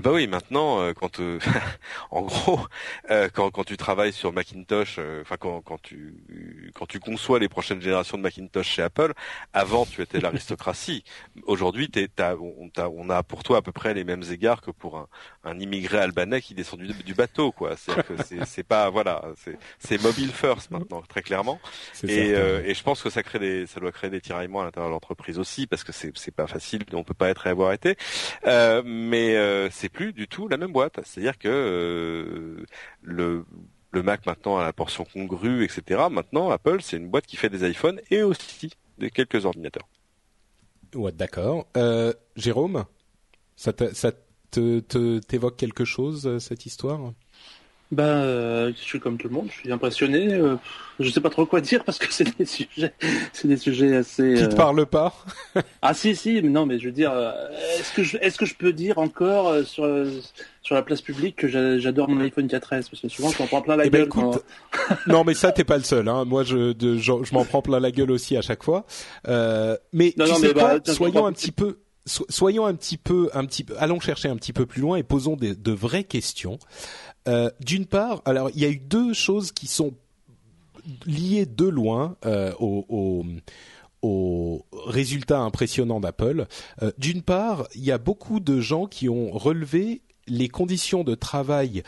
ah 0.00 0.02
bah 0.02 0.12
oui, 0.14 0.26
maintenant, 0.26 0.80
euh, 0.80 0.94
quand 0.94 1.20
euh, 1.20 1.38
en 2.10 2.22
gros, 2.22 2.58
euh, 3.10 3.28
quand, 3.30 3.50
quand 3.50 3.64
tu 3.64 3.76
travailles 3.76 4.14
sur 4.14 4.32
Macintosh, 4.32 4.98
enfin 5.20 5.36
quand, 5.38 5.60
quand 5.60 5.76
tu 5.82 6.14
quand 6.74 6.86
tu 6.86 6.98
conçois 7.00 7.38
les 7.38 7.50
prochaines 7.50 7.82
générations 7.82 8.16
de 8.16 8.22
Macintosh 8.22 8.66
chez 8.66 8.80
Apple, 8.80 9.12
avant 9.52 9.84
tu 9.84 10.00
étais 10.00 10.18
l'aristocratie. 10.18 11.04
Aujourd'hui, 11.42 11.90
t'es, 11.90 12.08
on, 12.18 12.70
on, 12.78 13.10
a 13.10 13.22
pour 13.22 13.42
toi 13.42 13.58
à 13.58 13.62
peu 13.62 13.72
près 13.72 13.92
les 13.92 14.04
mêmes 14.04 14.22
égards 14.30 14.62
que 14.62 14.70
pour 14.70 14.96
un, 14.96 15.06
un 15.44 15.60
immigré 15.60 15.98
albanais 15.98 16.40
qui 16.40 16.54
descend 16.54 16.80
du, 16.80 16.94
du 16.94 17.12
bateau, 17.12 17.52
quoi. 17.52 17.76
C'est 17.76 17.92
c'est 18.46 18.62
pas 18.62 18.88
voilà, 18.88 19.22
c'est 19.36 19.58
c'est 19.78 20.02
mobile 20.02 20.32
first 20.32 20.70
maintenant, 20.70 21.02
très 21.02 21.20
clairement. 21.20 21.60
Et, 22.08 22.30
et 22.30 22.72
je 22.72 22.82
pense 22.82 23.02
que 23.02 23.10
ça 23.10 23.22
crée 23.22 23.38
des, 23.38 23.66
ça 23.66 23.80
doit 23.80 23.92
créer 23.92 24.08
des 24.08 24.22
tiraillements 24.22 24.62
à 24.62 24.64
l'intérieur 24.64 24.88
de 24.88 24.94
l'entreprise 24.94 25.38
aussi, 25.38 25.66
parce 25.66 25.84
que 25.84 25.92
c'est 25.92 26.16
c'est 26.16 26.34
pas 26.34 26.46
facile, 26.46 26.84
on 26.94 27.04
peut 27.04 27.12
pas 27.12 27.28
être 27.28 27.46
et 27.46 27.50
avoir 27.50 27.74
été. 27.74 27.98
mais 28.46 29.68
c'est 29.70 29.89
plus 29.92 30.12
du 30.12 30.28
tout 30.28 30.48
la 30.48 30.56
même 30.56 30.72
boîte. 30.72 31.00
C'est-à-dire 31.04 31.38
que 31.38 31.48
euh, 31.48 32.64
le 33.02 34.02
Mac 34.02 34.26
maintenant 34.26 34.58
a 34.58 34.64
la 34.64 34.72
portion 34.72 35.04
congrue, 35.04 35.64
etc. 35.64 36.02
Maintenant, 36.10 36.50
Apple, 36.50 36.80
c'est 36.80 36.96
une 36.96 37.08
boîte 37.08 37.26
qui 37.26 37.36
fait 37.36 37.48
des 37.48 37.68
iPhones 37.68 38.00
et 38.10 38.22
aussi 38.22 38.70
des 38.98 39.10
quelques 39.10 39.44
ordinateurs. 39.44 39.88
Ouais, 40.94 41.12
d'accord. 41.12 41.66
Euh, 41.76 42.12
Jérôme, 42.36 42.84
ça, 43.56 43.72
ça 43.92 44.12
te 44.50 45.18
t'évoque 45.20 45.56
quelque 45.56 45.84
chose 45.84 46.26
euh, 46.26 46.38
cette 46.38 46.66
histoire? 46.66 47.12
Ben, 47.92 48.04
euh, 48.04 48.72
je 48.76 48.82
suis 48.82 49.00
comme 49.00 49.16
tout 49.18 49.26
le 49.26 49.34
monde, 49.34 49.48
je 49.50 49.60
suis 49.60 49.72
impressionné. 49.72 50.32
Euh, 50.34 50.54
je 51.00 51.10
sais 51.10 51.20
pas 51.20 51.30
trop 51.30 51.44
quoi 51.44 51.60
dire 51.60 51.82
parce 51.82 51.98
que 51.98 52.06
c'est 52.12 52.36
des 52.38 52.44
sujets, 52.44 52.94
c'est 53.32 53.48
des 53.48 53.56
sujets 53.56 53.96
assez. 53.96 54.34
Qui 54.34 54.48
te 54.48 54.54
euh, 54.54 54.56
parlent 54.56 54.86
pas 54.86 55.12
Ah 55.82 55.92
si 55.92 56.14
si, 56.14 56.40
mais 56.40 56.50
non, 56.50 56.66
mais 56.66 56.78
je 56.78 56.86
veux 56.86 56.92
dire, 56.92 57.12
est-ce 57.78 57.92
que 57.92 58.04
je, 58.04 58.16
est-ce 58.18 58.38
que 58.38 58.46
je 58.46 58.54
peux 58.54 58.72
dire 58.72 58.98
encore 58.98 59.54
sur 59.64 59.88
sur 60.62 60.74
la 60.76 60.82
place 60.82 61.00
publique 61.00 61.36
que 61.36 61.48
j'adore 61.48 62.08
mon 62.08 62.20
iPhone 62.20 62.46
4S 62.46 62.68
parce 62.68 63.00
que 63.00 63.08
souvent 63.08 63.30
je 63.30 63.42
m'en 63.42 63.48
prends 63.48 63.62
plein 63.62 63.76
la 63.76 63.86
eh 63.86 63.90
ben, 63.90 64.06
gueule. 64.08 64.40
non, 65.08 65.24
mais 65.24 65.34
ça 65.34 65.50
t'es 65.50 65.64
pas 65.64 65.78
le 65.78 65.84
seul. 65.84 66.08
Hein. 66.08 66.24
Moi, 66.26 66.44
je 66.44 66.72
de, 66.72 66.96
je, 66.96 67.12
je 67.24 67.34
m'en 67.34 67.44
prends 67.44 67.62
plein 67.62 67.80
la 67.80 67.90
gueule 67.90 68.12
aussi 68.12 68.36
à 68.36 68.42
chaque 68.42 68.62
fois. 68.62 68.84
mais 69.26 70.14
non, 70.16 70.26
tu 70.26 70.30
non, 70.30 70.36
sais 70.36 70.46
mais 70.46 70.52
quoi, 70.52 70.78
bah, 70.78 70.92
soyons 70.92 71.26
un 71.26 71.32
petit 71.32 71.50
peu 71.50 71.78
soyons 72.28 72.66
un 72.66 72.74
petit 72.74 72.96
peu, 72.96 73.30
un 73.34 73.44
petit 73.44 73.64
peu, 73.64 73.74
allons 73.78 74.00
chercher 74.00 74.28
un 74.28 74.36
petit 74.36 74.52
peu 74.52 74.66
plus 74.66 74.80
loin 74.80 74.96
et 74.96 75.02
posons 75.02 75.36
de 75.36 75.72
vraies 75.72 76.04
questions. 76.04 76.58
Euh, 77.28 77.50
d'une 77.60 77.86
part, 77.86 78.22
alors 78.24 78.50
il 78.54 78.60
y 78.60 78.64
a 78.64 78.68
eu 78.68 78.78
deux 78.78 79.12
choses 79.12 79.52
qui 79.52 79.66
sont 79.66 79.94
liées 81.06 81.46
de 81.46 81.66
loin 81.66 82.16
euh, 82.24 82.52
au, 82.58 83.24
aux 84.02 84.66
résultats 84.72 85.40
impressionnants 85.40 86.00
d'Apple. 86.00 86.46
Euh, 86.82 86.90
d'une 86.98 87.22
part, 87.22 87.68
il 87.74 87.84
y 87.84 87.92
a 87.92 87.98
beaucoup 87.98 88.40
de 88.40 88.60
gens 88.60 88.86
qui 88.86 89.08
ont 89.08 89.30
relevé 89.30 90.02
les 90.26 90.48
conditions 90.48 91.02
de 91.02 91.14
travail 91.14 91.82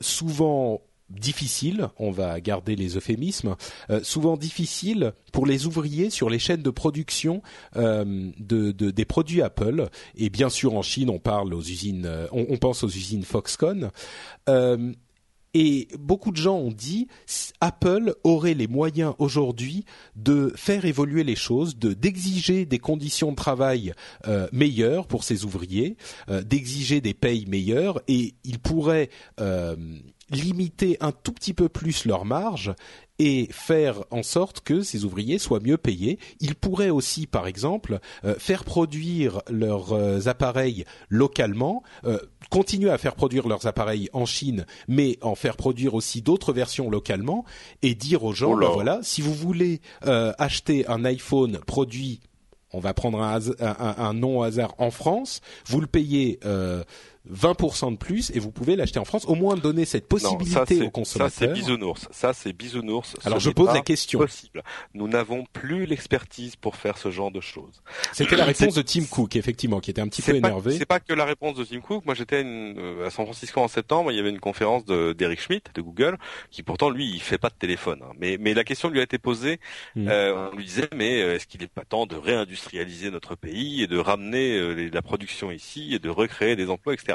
souvent 0.00 0.80
difficile, 1.10 1.88
on 1.98 2.10
va 2.10 2.40
garder 2.40 2.76
les 2.76 2.96
euphémismes, 2.96 3.56
euh, 3.90 4.00
souvent 4.02 4.36
difficile 4.36 5.12
pour 5.32 5.46
les 5.46 5.66
ouvriers 5.66 6.10
sur 6.10 6.30
les 6.30 6.38
chaînes 6.38 6.62
de 6.62 6.70
production 6.70 7.42
euh, 7.76 8.30
de, 8.38 8.72
des 8.72 9.04
produits 9.04 9.42
Apple. 9.42 9.88
Et 10.16 10.30
bien 10.30 10.48
sûr 10.48 10.74
en 10.74 10.82
Chine, 10.82 11.10
on 11.10 11.18
parle 11.18 11.52
aux 11.54 11.62
usines, 11.62 12.06
euh, 12.06 12.26
on, 12.32 12.56
pense 12.56 12.84
aux 12.84 12.88
usines 12.88 13.24
Foxconn. 13.24 13.90
et 15.56 15.88
beaucoup 15.98 16.32
de 16.32 16.36
gens 16.36 16.56
ont 16.56 16.72
dit 16.72 17.06
Apple 17.60 18.14
aurait 18.24 18.54
les 18.54 18.66
moyens 18.66 19.14
aujourd'hui 19.18 19.84
de 20.16 20.52
faire 20.56 20.84
évoluer 20.84 21.22
les 21.22 21.36
choses, 21.36 21.76
de 21.76 21.92
d'exiger 21.92 22.64
des 22.64 22.78
conditions 22.78 23.30
de 23.30 23.36
travail 23.36 23.92
meilleures 24.52 25.06
pour 25.06 25.22
ses 25.24 25.44
ouvriers, 25.44 25.96
d'exiger 26.28 27.00
des 27.00 27.14
payes 27.14 27.46
meilleures, 27.46 28.00
et 28.08 28.34
il 28.44 28.58
pourrait 28.58 29.10
limiter 30.30 30.96
un 31.00 31.12
tout 31.12 31.32
petit 31.32 31.54
peu 31.54 31.68
plus 31.68 32.04
leur 32.04 32.24
marge 32.24 32.74
et 33.18 33.48
faire 33.52 34.04
en 34.10 34.22
sorte 34.22 34.60
que 34.60 34.82
ces 34.82 35.04
ouvriers 35.04 35.38
soient 35.38 35.60
mieux 35.60 35.76
payés. 35.76 36.18
Ils 36.40 36.54
pourraient 36.54 36.90
aussi, 36.90 37.26
par 37.26 37.46
exemple, 37.46 38.00
euh, 38.24 38.34
faire 38.38 38.64
produire 38.64 39.40
leurs 39.48 39.92
euh, 39.92 40.26
appareils 40.26 40.84
localement, 41.08 41.82
euh, 42.04 42.18
continuer 42.50 42.90
à 42.90 42.98
faire 42.98 43.14
produire 43.14 43.46
leurs 43.46 43.66
appareils 43.66 44.08
en 44.12 44.26
Chine, 44.26 44.66
mais 44.88 45.18
en 45.22 45.34
faire 45.34 45.56
produire 45.56 45.94
aussi 45.94 46.22
d'autres 46.22 46.52
versions 46.52 46.90
localement, 46.90 47.44
et 47.82 47.94
dire 47.94 48.24
aux 48.24 48.32
gens, 48.32 48.56
ben 48.56 48.68
voilà, 48.68 48.98
si 49.02 49.22
vous 49.22 49.34
voulez 49.34 49.80
acheter 50.02 50.86
un 50.88 51.04
iPhone 51.04 51.58
produit, 51.66 52.20
on 52.72 52.80
va 52.80 52.94
prendre 52.94 53.20
un, 53.22 53.38
un, 53.60 53.94
un, 53.98 54.12
nom 54.12 54.40
au 54.40 54.42
hasard 54.42 54.74
en 54.78 54.90
France, 54.90 55.40
vous 55.66 55.80
le 55.80 55.86
payez 55.86 56.40
20% 57.30 57.92
de 57.92 57.96
plus 57.96 58.30
et 58.34 58.38
vous 58.38 58.50
pouvez 58.50 58.76
l'acheter 58.76 58.98
en 58.98 59.04
France. 59.04 59.24
Au 59.26 59.34
moins 59.34 59.56
donner 59.56 59.84
cette 59.84 60.06
possibilité 60.08 60.82
aux 60.82 60.90
consommateurs. 60.90 61.30
Ça 61.30 61.46
c'est 61.46 61.52
bisounours. 61.52 62.08
Ça 62.10 62.32
c'est 62.32 62.52
bisounours. 62.52 63.16
Alors 63.24 63.40
je 63.40 63.50
pose 63.50 63.72
la 63.72 63.80
question. 63.80 64.18
Possible. 64.18 64.62
Nous 64.94 65.08
n'avons 65.08 65.44
plus 65.52 65.86
l'expertise 65.86 66.56
pour 66.56 66.76
faire 66.76 66.98
ce 66.98 67.10
genre 67.10 67.30
de 67.30 67.40
choses. 67.40 67.82
C'était 68.12 68.36
la 68.36 68.44
réponse 68.44 68.74
de 68.74 68.82
Tim 68.82 69.04
Cook 69.04 69.36
effectivement, 69.36 69.80
qui 69.80 69.90
était 69.90 70.02
un 70.02 70.08
petit 70.08 70.22
peu 70.22 70.34
énervé. 70.34 70.76
C'est 70.78 70.86
pas 70.86 71.00
que 71.00 71.14
la 71.14 71.24
réponse 71.24 71.56
de 71.56 71.64
Tim 71.64 71.80
Cook. 71.80 72.04
Moi 72.04 72.14
j'étais 72.14 72.42
euh, 72.44 73.06
à 73.06 73.10
San 73.10 73.24
Francisco 73.24 73.60
en 73.60 73.68
septembre. 73.68 74.12
Il 74.12 74.16
y 74.16 74.20
avait 74.20 74.30
une 74.30 74.40
conférence 74.40 74.84
d'Eric 74.84 75.40
Schmidt 75.40 75.70
de 75.74 75.80
Google, 75.80 76.18
qui 76.50 76.62
pourtant 76.62 76.90
lui 76.90 77.10
il 77.10 77.20
fait 77.20 77.38
pas 77.38 77.48
de 77.48 77.54
téléphone. 77.54 78.00
Hein. 78.02 78.12
Mais 78.18 78.36
mais 78.38 78.54
la 78.54 78.64
question 78.64 78.88
lui 78.90 79.00
a 79.00 79.02
été 79.02 79.18
posée. 79.18 79.60
Hmm. 79.94 80.08
Euh, 80.08 80.50
on 80.52 80.56
lui 80.56 80.64
disait 80.64 80.88
mais 80.94 81.22
euh, 81.22 81.34
est-ce 81.34 81.46
qu'il 81.46 81.62
est 81.62 81.68
pas 81.68 81.84
temps 81.84 82.06
de 82.06 82.16
réindustrialiser 82.16 83.10
notre 83.10 83.34
pays 83.34 83.82
et 83.82 83.86
de 83.86 83.98
ramener 83.98 84.58
euh, 84.58 84.90
la 84.92 85.02
production 85.02 85.50
ici 85.50 85.94
et 85.94 85.98
de 85.98 86.08
recréer 86.08 86.56
des 86.56 86.70
emplois, 86.70 86.94
etc. 86.94 87.13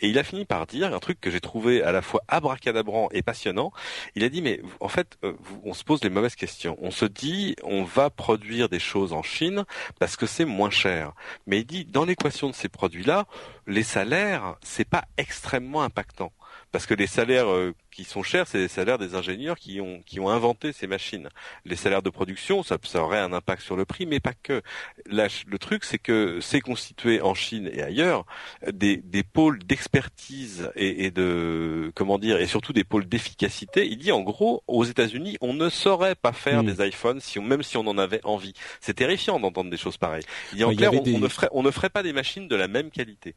Et 0.00 0.08
il 0.08 0.18
a 0.18 0.24
fini 0.24 0.44
par 0.44 0.66
dire 0.66 0.94
un 0.94 0.98
truc 0.98 1.20
que 1.20 1.30
j'ai 1.30 1.40
trouvé 1.40 1.82
à 1.82 1.92
la 1.92 2.02
fois 2.02 2.22
abracadabrant 2.28 3.08
et 3.12 3.22
passionnant. 3.22 3.72
Il 4.14 4.24
a 4.24 4.28
dit 4.28 4.42
mais 4.42 4.60
en 4.80 4.88
fait 4.88 5.18
euh, 5.24 5.32
on 5.64 5.74
se 5.74 5.84
pose 5.84 6.02
les 6.02 6.10
mauvaises 6.10 6.36
questions. 6.36 6.76
On 6.80 6.90
se 6.90 7.04
dit 7.04 7.56
on 7.62 7.84
va 7.84 8.10
produire 8.10 8.68
des 8.68 8.78
choses 8.78 9.12
en 9.12 9.22
Chine 9.22 9.64
parce 9.98 10.16
que 10.16 10.26
c'est 10.26 10.44
moins 10.44 10.70
cher. 10.70 11.12
Mais 11.46 11.60
il 11.60 11.66
dit 11.66 11.84
dans 11.84 12.04
l'équation 12.04 12.48
de 12.48 12.54
ces 12.54 12.68
produits-là, 12.68 13.26
les 13.66 13.82
salaires 13.82 14.56
c'est 14.62 14.88
pas 14.88 15.04
extrêmement 15.16 15.82
impactant 15.82 16.32
parce 16.72 16.86
que 16.86 16.94
les 16.94 17.06
salaires 17.06 17.48
euh, 17.48 17.74
qui 17.90 18.04
sont 18.04 18.22
chers, 18.22 18.46
c'est 18.46 18.58
les 18.58 18.68
salaires 18.68 18.98
des 18.98 19.14
ingénieurs 19.14 19.58
qui 19.58 19.80
ont 19.80 20.00
qui 20.06 20.20
ont 20.20 20.28
inventé 20.28 20.72
ces 20.72 20.86
machines. 20.86 21.28
Les 21.64 21.76
salaires 21.76 22.02
de 22.02 22.10
production, 22.10 22.62
ça, 22.62 22.78
ça 22.84 23.02
aurait 23.02 23.18
un 23.18 23.32
impact 23.32 23.62
sur 23.62 23.76
le 23.76 23.84
prix, 23.84 24.06
mais 24.06 24.20
pas 24.20 24.32
que. 24.34 24.62
le 25.06 25.58
truc, 25.58 25.84
c'est 25.84 25.98
que 25.98 26.40
c'est 26.40 26.60
constitué 26.60 27.20
en 27.20 27.34
Chine 27.34 27.68
et 27.72 27.82
ailleurs 27.82 28.24
des, 28.72 28.96
des 28.98 29.22
pôles 29.22 29.58
d'expertise 29.58 30.70
et, 30.76 31.06
et, 31.06 31.10
de 31.10 31.92
comment 31.94 32.18
dire 32.18 32.40
et 32.40 32.46
surtout 32.46 32.72
des 32.72 32.84
pôles 32.84 33.06
d'efficacité. 33.06 33.86
Il 33.86 33.98
dit 33.98 34.12
en 34.12 34.20
gros, 34.20 34.62
aux 34.66 34.84
États-Unis, 34.84 35.36
on 35.40 35.54
ne 35.54 35.68
saurait 35.68 36.14
pas 36.14 36.32
faire 36.32 36.62
hmm. 36.62 36.72
des 36.72 36.88
iPhones 36.88 37.20
si 37.20 37.38
on, 37.38 37.42
même 37.42 37.62
si 37.62 37.76
on 37.76 37.86
en 37.86 37.98
avait 37.98 38.20
envie. 38.24 38.54
C'est 38.80 38.94
terrifiant 38.94 39.40
d'entendre 39.40 39.70
des 39.70 39.76
choses 39.76 39.96
pareilles. 39.96 40.24
Il 40.52 40.58
dit 40.58 40.64
en 40.64 40.74
clair, 40.74 40.92
on, 40.92 41.18
ne 41.18 41.28
ferait 41.28 41.48
on 41.52 41.62
ne 41.62 41.70
ferait 41.70 41.90
pas 41.90 42.02
des 42.02 42.12
machines 42.12 42.48
de 42.48 42.56
la 42.56 42.68
même 42.68 42.90
qualité. 42.90 43.34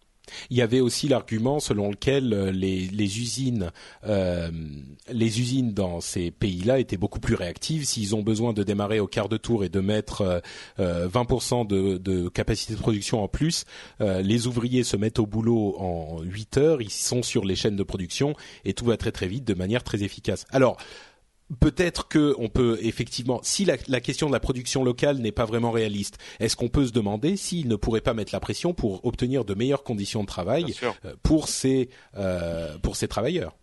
Il 0.49 0.57
y 0.57 0.61
avait 0.61 0.79
aussi 0.79 1.07
l'argument 1.07 1.59
selon 1.59 1.89
lequel 1.89 2.33
euh, 2.33 2.51
les, 2.51 3.19
usines, 3.19 3.71
euh, 4.05 4.49
les 5.11 5.39
usines 5.39 5.73
dans 5.73 6.01
ces 6.01 6.31
pays-là 6.31 6.79
étaient 6.79 6.97
beaucoup 6.97 7.19
plus 7.19 7.35
réactives. 7.35 7.85
S'ils 7.85 8.15
ont 8.15 8.23
besoin 8.23 8.53
de 8.53 8.63
démarrer 8.63 8.99
au 8.99 9.07
quart 9.07 9.29
de 9.29 9.37
tour 9.37 9.63
et 9.63 9.69
de 9.69 9.79
mettre 9.79 10.41
euh, 10.79 11.07
20% 11.07 11.67
de, 11.67 11.97
de, 11.97 12.29
capacité 12.29 12.73
de 12.73 12.79
production 12.79 13.23
en 13.23 13.27
plus, 13.27 13.65
euh, 14.01 14.21
les 14.21 14.47
ouvriers 14.47 14.83
se 14.83 14.97
mettent 14.97 15.19
au 15.19 15.25
boulot 15.25 15.75
en 15.79 16.21
8 16.21 16.57
heures. 16.57 16.81
Ils 16.81 16.89
sont 16.89 17.23
sur 17.23 17.45
les 17.45 17.55
chaînes 17.55 17.75
de 17.75 17.83
production 17.83 18.35
et 18.65 18.73
tout 18.73 18.85
va 18.85 18.97
très 18.97 19.11
très 19.11 19.27
vite 19.27 19.45
de 19.45 19.53
manière 19.53 19.83
très 19.83 20.03
efficace. 20.03 20.45
Alors 20.51 20.77
peut-être 21.59 22.07
que 22.07 22.35
on 22.37 22.49
peut 22.49 22.77
effectivement, 22.81 23.39
si 23.43 23.65
la, 23.65 23.77
question 23.77 24.27
de 24.27 24.33
la 24.33 24.39
production 24.39 24.83
locale 24.83 25.17
n'est 25.17 25.31
pas 25.31 25.45
vraiment 25.45 25.71
réaliste, 25.71 26.17
est-ce 26.39 26.55
qu'on 26.55 26.69
peut 26.69 26.85
se 26.85 26.91
demander 26.91 27.37
s'il 27.37 27.67
ne 27.67 27.75
pourrait 27.75 28.01
pas 28.01 28.13
mettre 28.13 28.33
la 28.33 28.39
pression 28.39 28.73
pour 28.73 29.05
obtenir 29.05 29.45
de 29.45 29.53
meilleures 29.53 29.83
conditions 29.83 30.21
de 30.21 30.27
travail 30.27 30.73
euh, 30.83 31.15
pour 31.23 31.47
ces 31.47 31.89
euh, 32.15 32.77
pour 32.79 32.95
ces 32.95 33.07
travailleurs? 33.07 33.55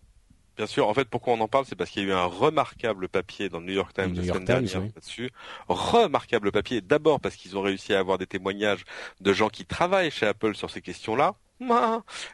Bien 0.56 0.66
sûr. 0.66 0.88
En 0.88 0.94
fait, 0.94 1.08
pourquoi 1.08 1.32
on 1.32 1.40
en 1.40 1.48
parle, 1.48 1.64
c'est 1.66 1.74
parce 1.74 1.88
qu'il 1.88 2.02
y 2.02 2.06
a 2.06 2.08
eu 2.10 2.12
un 2.12 2.26
remarquable 2.26 3.08
papier 3.08 3.48
dans 3.48 3.60
le 3.60 3.66
New 3.66 3.72
York 3.72 3.94
Times 3.94 4.12
New 4.12 4.22
là-dessus. 4.22 5.30
Remarquable 5.68 6.52
papier. 6.52 6.82
D'abord 6.82 7.18
parce 7.18 7.36
qu'ils 7.36 7.56
ont 7.56 7.62
réussi 7.62 7.94
à 7.94 7.98
avoir 7.98 8.18
des 8.18 8.26
témoignages 8.26 8.84
de 9.20 9.32
gens 9.32 9.48
qui 9.48 9.64
travaillent 9.64 10.10
chez 10.10 10.26
Apple 10.26 10.54
sur 10.54 10.68
ces 10.68 10.82
questions-là. 10.82 11.34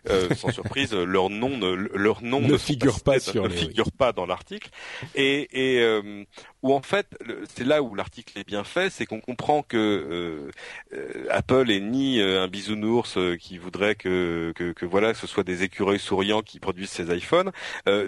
Euh, 0.08 0.34
sans 0.34 0.50
surprise, 0.50 0.92
leur 0.92 1.30
nom 1.30 1.56
ne, 1.56 1.72
leur 1.96 2.22
nom 2.22 2.40
ne, 2.40 2.56
figure 2.56 3.00
pas, 3.00 3.18
sur 3.18 3.44
ne 3.44 3.48
figure 3.48 3.90
pas 3.90 4.12
dans 4.12 4.26
l'article. 4.26 4.70
Et, 5.14 5.76
et 5.76 5.80
euh, 5.80 6.24
où 6.62 6.72
en 6.72 6.82
fait, 6.82 7.08
c'est 7.54 7.64
là 7.64 7.82
où 7.82 7.94
l'article 7.94 8.38
est 8.38 8.46
bien 8.46 8.64
fait, 8.64 8.90
c'est 8.90 9.04
qu'on 9.04 9.20
comprend 9.20 9.62
que 9.62 9.76
euh, 9.76 10.50
euh, 10.96 11.26
Apple 11.30 11.70
est 11.70 11.80
ni 11.80 12.20
un 12.20 12.48
bisounours 12.48 13.18
qui 13.40 13.58
voudrait 13.58 13.94
que, 13.94 14.52
que, 14.54 14.72
que, 14.72 14.86
voilà, 14.86 15.12
que 15.12 15.18
ce 15.18 15.26
soit 15.26 15.44
des 15.44 15.62
écureuils 15.62 15.98
souriants 15.98 16.42
qui 16.42 16.60
produisent 16.60 16.90
ces 16.90 17.14
iPhones, 17.14 17.50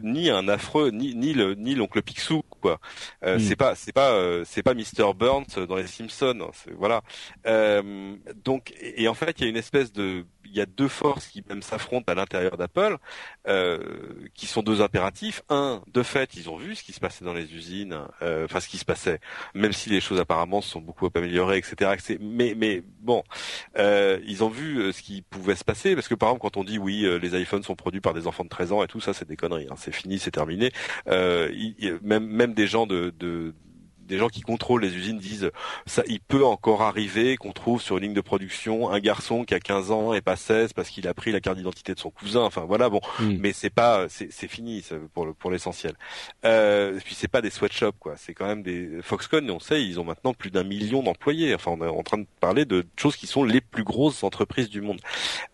ni 0.02 0.30
un 0.30 0.48
affreux, 0.48 0.90
ni 0.90 1.14
ni 1.14 1.32
le 1.34 1.54
ni 1.54 1.74
l'oncle 1.74 2.02
Picsou 2.02 2.42
quoi. 2.48 2.80
Hmm. 3.24 3.38
C'est 3.38 3.56
pas 3.56 3.74
c'est 3.74 3.92
pas 3.92 4.44
c'est 4.44 4.62
pas 4.62 4.74
Mr 4.74 5.14
Burns 5.14 5.66
dans 5.68 5.76
les 5.76 5.86
Simpsons. 5.86 6.50
Voilà. 6.76 7.02
donc 8.44 8.72
et 8.80 9.08
en 9.08 9.14
fait, 9.14 9.38
il 9.38 9.44
y 9.44 9.46
a 9.46 9.50
une 9.50 9.56
espèce 9.56 9.92
de 9.92 10.24
il 10.50 10.56
y 10.56 10.60
a 10.60 10.66
deux 10.66 10.88
forces 10.88 11.28
qui 11.28 11.42
même 11.48 11.62
s'affrontent 11.62 12.10
à 12.10 12.14
l'intérieur 12.14 12.56
d'Apple, 12.56 12.96
euh, 13.46 13.78
qui 14.34 14.46
sont 14.46 14.62
deux 14.62 14.80
impératifs. 14.80 15.42
Un, 15.48 15.82
de 15.92 16.02
fait, 16.02 16.36
ils 16.36 16.50
ont 16.50 16.56
vu 16.56 16.74
ce 16.74 16.82
qui 16.82 16.92
se 16.92 17.00
passait 17.00 17.24
dans 17.24 17.34
les 17.34 17.54
usines, 17.54 17.98
euh, 18.22 18.44
enfin 18.44 18.60
ce 18.60 18.68
qui 18.68 18.78
se 18.78 18.84
passait, 18.84 19.20
même 19.54 19.72
si 19.72 19.90
les 19.90 20.00
choses 20.00 20.20
apparemment 20.20 20.60
se 20.60 20.70
sont 20.70 20.80
beaucoup 20.80 21.08
améliorées, 21.14 21.58
etc. 21.58 22.18
Mais, 22.20 22.54
mais 22.56 22.82
bon, 23.00 23.22
euh, 23.78 24.18
ils 24.26 24.44
ont 24.44 24.48
vu 24.48 24.92
ce 24.92 25.02
qui 25.02 25.22
pouvait 25.22 25.56
se 25.56 25.64
passer, 25.64 25.94
parce 25.94 26.08
que 26.08 26.14
par 26.14 26.30
exemple, 26.30 26.42
quand 26.42 26.56
on 26.56 26.64
dit 26.64 26.78
oui, 26.78 27.06
les 27.20 27.40
iPhones 27.40 27.62
sont 27.62 27.76
produits 27.76 28.00
par 28.00 28.14
des 28.14 28.26
enfants 28.26 28.44
de 28.44 28.48
13 28.48 28.72
ans 28.72 28.82
et 28.82 28.88
tout 28.88 29.00
ça, 29.00 29.12
c'est 29.12 29.28
des 29.28 29.36
conneries. 29.36 29.68
Hein. 29.70 29.74
c'est 29.76 29.94
fini, 29.94 30.18
c'est 30.18 30.30
terminé. 30.30 30.72
même, 31.06 32.26
même 32.26 32.54
des 32.54 32.66
gens 32.66 32.86
de, 32.86 33.12
de 33.18 33.54
des 34.08 34.18
gens 34.18 34.28
qui 34.28 34.40
contrôlent 34.40 34.82
les 34.82 34.94
usines 34.94 35.18
disent 35.18 35.50
ça, 35.86 36.02
il 36.06 36.20
peut 36.20 36.44
encore 36.44 36.82
arriver 36.82 37.36
qu'on 37.36 37.52
trouve 37.52 37.80
sur 37.80 37.98
une 37.98 38.04
ligne 38.04 38.14
de 38.14 38.20
production 38.20 38.90
un 38.90 39.00
garçon 39.00 39.44
qui 39.44 39.54
a 39.54 39.60
15 39.60 39.90
ans 39.90 40.14
et 40.14 40.20
pas 40.20 40.36
16 40.36 40.72
parce 40.72 40.90
qu'il 40.90 41.06
a 41.06 41.14
pris 41.14 41.30
la 41.30 41.40
carte 41.40 41.56
d'identité 41.56 41.94
de 41.94 42.00
son 42.00 42.10
cousin. 42.10 42.40
Enfin 42.40 42.64
voilà, 42.66 42.88
bon, 42.88 43.00
hmm. 43.20 43.36
mais 43.38 43.52
c'est 43.52 43.70
pas, 43.70 44.06
c'est 44.08 44.48
fini 44.48 44.84
pour 45.14 45.34
pour 45.34 45.50
l'essentiel. 45.50 45.94
Euh, 46.44 46.96
et 46.96 47.00
puis 47.00 47.14
c'est 47.14 47.28
pas 47.28 47.42
des 47.42 47.50
sweatshops 47.50 47.98
quoi, 47.98 48.14
c'est 48.16 48.34
quand 48.34 48.46
même 48.46 48.62
des 48.62 49.02
Foxconn. 49.02 49.50
On 49.50 49.60
sait, 49.60 49.84
ils 49.84 50.00
ont 50.00 50.04
maintenant 50.04 50.34
plus 50.34 50.50
d'un 50.50 50.64
million 50.64 51.02
d'employés. 51.02 51.54
Enfin, 51.54 51.72
on 51.78 51.84
est 51.84 51.88
en 51.88 52.02
train 52.02 52.18
de 52.18 52.26
parler 52.40 52.64
de 52.64 52.84
choses 52.96 53.16
qui 53.16 53.26
sont 53.26 53.44
les 53.44 53.60
plus 53.60 53.84
grosses 53.84 54.22
entreprises 54.24 54.68
du 54.70 54.80
monde. 54.80 55.00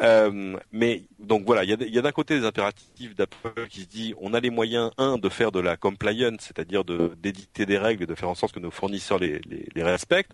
Euh, 0.03 0.57
mais 0.73 1.05
donc 1.25 1.45
voilà, 1.47 1.65
il 1.65 1.71
y 1.71 1.97
a, 1.97 1.99
a 1.99 2.03
d'un 2.03 2.13
côté 2.13 2.39
des 2.39 2.47
impératifs 2.47 3.15
d'Apple 3.15 3.67
qui 3.69 3.83
se 3.83 3.87
dit 3.87 4.15
on 4.21 4.35
a 4.35 4.41
les 4.41 4.51
moyens 4.51 4.91
un 4.99 5.19
de 5.19 5.29
faire 5.29 5.53
de 5.53 5.61
la 5.61 5.77
compliance, 5.77 6.41
c'est-à-dire 6.41 6.85
de 6.85 7.13
d'éditer 7.23 7.67
des 7.67 7.79
règles 7.79 8.05
et 8.05 8.07
de 8.07 8.15
faire 8.15 8.29
en 8.29 8.35
sorte 8.35 8.53
que 8.53 8.61
nos 8.61 8.71
fournisseurs 8.71 9.19
les, 9.19 9.41
les, 9.75 9.83
respectent, 9.83 10.33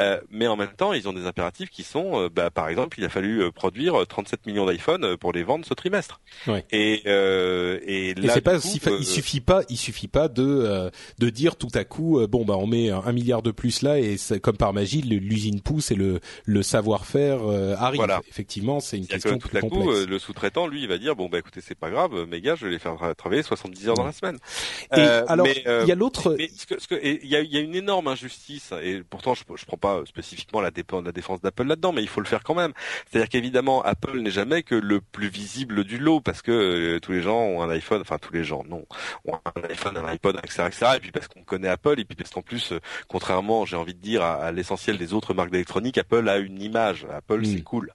euh, 0.00 0.20
mais 0.30 0.46
en 0.46 0.56
même 0.56 0.72
temps 0.76 0.92
ils 0.92 1.08
ont 1.08 1.12
des 1.12 1.26
impératifs 1.26 1.70
qui 1.70 1.82
sont, 1.82 2.22
euh, 2.22 2.28
bah, 2.28 2.50
par 2.50 2.68
exemple, 2.68 2.98
il 2.98 3.04
a 3.04 3.08
fallu 3.08 3.42
euh, 3.42 3.50
produire 3.50 4.06
37 4.06 4.46
millions 4.46 4.66
d'iPhone 4.66 5.16
pour 5.16 5.32
les 5.32 5.42
vendre 5.42 5.64
ce 5.64 5.74
trimestre. 5.74 6.20
Et, 6.70 7.02
et 7.06 8.14
là, 8.14 8.40
pas, 8.40 8.56
il 8.56 9.04
suffit 9.04 9.40
pas, 9.40 9.62
il 9.68 9.76
suffit 9.76 10.08
pas 10.08 10.28
de 10.28 10.90
de 11.18 11.30
dire 11.30 11.56
tout 11.56 11.68
à 11.74 11.84
coup, 11.84 12.24
bon 12.28 12.44
bah 12.44 12.56
on 12.56 12.66
met 12.66 12.90
un 12.90 13.12
milliard 13.12 13.42
de 13.42 13.50
plus 13.50 13.82
là 13.82 13.98
et 13.98 14.16
comme 14.42 14.56
par 14.56 14.72
magie 14.72 15.02
l'usine 15.02 15.60
pousse 15.60 15.90
et 15.90 15.94
le 15.94 16.20
le 16.44 16.62
savoir-faire 16.62 17.40
arrive. 17.78 18.00
Effectivement, 18.28 18.80
c'est 18.80 18.96
une 18.96 19.06
question 19.06 19.38
tout 19.38 19.56
à 19.56 19.60
coup 19.60 19.90
le 19.90 20.18
sous-traitant 20.20 20.66
lui 20.66 20.82
il 20.82 20.88
va 20.88 20.98
dire 20.98 21.16
bon 21.16 21.28
bah 21.28 21.38
écoutez 21.38 21.60
c'est 21.60 21.74
pas 21.74 21.90
grave 21.90 22.26
mes 22.28 22.40
gars 22.40 22.54
je 22.54 22.66
vais 22.66 22.72
les 22.72 22.78
faire 22.78 22.96
travailler 23.16 23.42
70 23.42 23.88
heures 23.88 23.94
dans 23.96 24.06
la 24.06 24.12
semaine. 24.12 24.38
Et 24.96 25.00
alors 25.00 25.46
il 25.46 25.88
y 25.88 25.92
a 25.92 25.94
l'autre 25.94 26.36
il 26.38 27.26
y 27.26 27.36
a, 27.36 27.42
y 27.42 27.56
a 27.56 27.60
une 27.60 27.74
énorme 27.74 28.08
injustice 28.08 28.72
et 28.82 29.02
pourtant 29.08 29.34
je, 29.34 29.44
je 29.54 29.64
prends 29.64 29.76
pas 29.76 30.02
spécifiquement 30.06 30.60
la, 30.60 30.70
la 31.04 31.12
défense 31.12 31.40
d'Apple 31.40 31.64
là-dedans, 31.64 31.92
mais 31.92 32.02
il 32.02 32.08
faut 32.08 32.20
le 32.20 32.26
faire 32.26 32.42
quand 32.42 32.54
même. 32.54 32.72
C'est-à-dire 33.10 33.28
qu'évidemment 33.28 33.82
Apple 33.82 34.18
n'est 34.20 34.30
jamais 34.30 34.62
que 34.62 34.74
le 34.74 35.00
plus 35.00 35.28
visible 35.28 35.84
du 35.84 35.98
lot 35.98 36.20
parce 36.20 36.42
que 36.42 36.52
euh, 36.52 37.00
tous 37.00 37.12
les 37.12 37.22
gens 37.22 37.38
ont 37.38 37.62
un 37.62 37.70
iPhone, 37.70 38.00
enfin 38.00 38.18
tous 38.18 38.32
les 38.32 38.44
gens 38.44 38.64
non, 38.68 38.84
ont 39.26 39.34
un 39.34 39.68
iPhone, 39.68 39.96
un 39.96 40.06
iPod, 40.06 40.38
etc., 40.42 40.64
etc. 40.66 40.86
Et 40.96 41.00
puis 41.00 41.12
parce 41.12 41.28
qu'on 41.28 41.42
connaît 41.42 41.68
Apple 41.68 41.98
et 41.98 42.04
puis 42.04 42.16
parce 42.16 42.30
qu'en 42.30 42.42
plus, 42.42 42.72
euh, 42.72 42.80
contrairement, 43.08 43.64
j'ai 43.64 43.76
envie 43.76 43.94
de 43.94 44.00
dire 44.00 44.22
à, 44.22 44.52
l'essentiel 44.52 44.98
des 44.98 45.14
autres 45.14 45.34
marques 45.34 45.50
d'électronique, 45.50 45.98
Apple 45.98 46.28
a 46.28 46.38
une 46.38 46.60
image. 46.60 47.06
Apple 47.12 47.44
c'est 47.44 47.62
cool. 47.62 47.92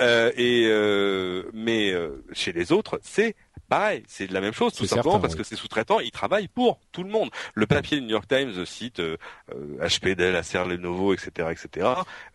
Euh, 0.00 0.30
et 0.36 0.66
euh, 0.66 1.44
mais 1.68 1.92
chez 2.32 2.52
les 2.52 2.72
autres, 2.72 2.98
c'est 3.02 3.36
pareil, 3.68 4.02
c'est 4.06 4.30
la 4.30 4.40
même 4.40 4.52
chose, 4.52 4.72
tout 4.74 4.86
simplement 4.86 5.20
parce 5.20 5.34
que 5.34 5.42
ces 5.42 5.56
sous-traitants, 5.56 6.00
ils 6.00 6.10
travaillent 6.10 6.48
pour 6.48 6.80
tout 6.92 7.02
le 7.02 7.10
monde. 7.10 7.30
Le 7.54 7.66
papier 7.66 7.98
du 7.98 8.04
New 8.04 8.10
York 8.10 8.26
Times 8.28 8.64
cite 8.64 9.00
euh, 9.00 9.16
HP, 9.80 10.14
Dell, 10.14 10.34
Acer, 10.36 10.64
Lenovo, 10.64 11.12
etc., 11.12 11.48
etc. 11.50 11.88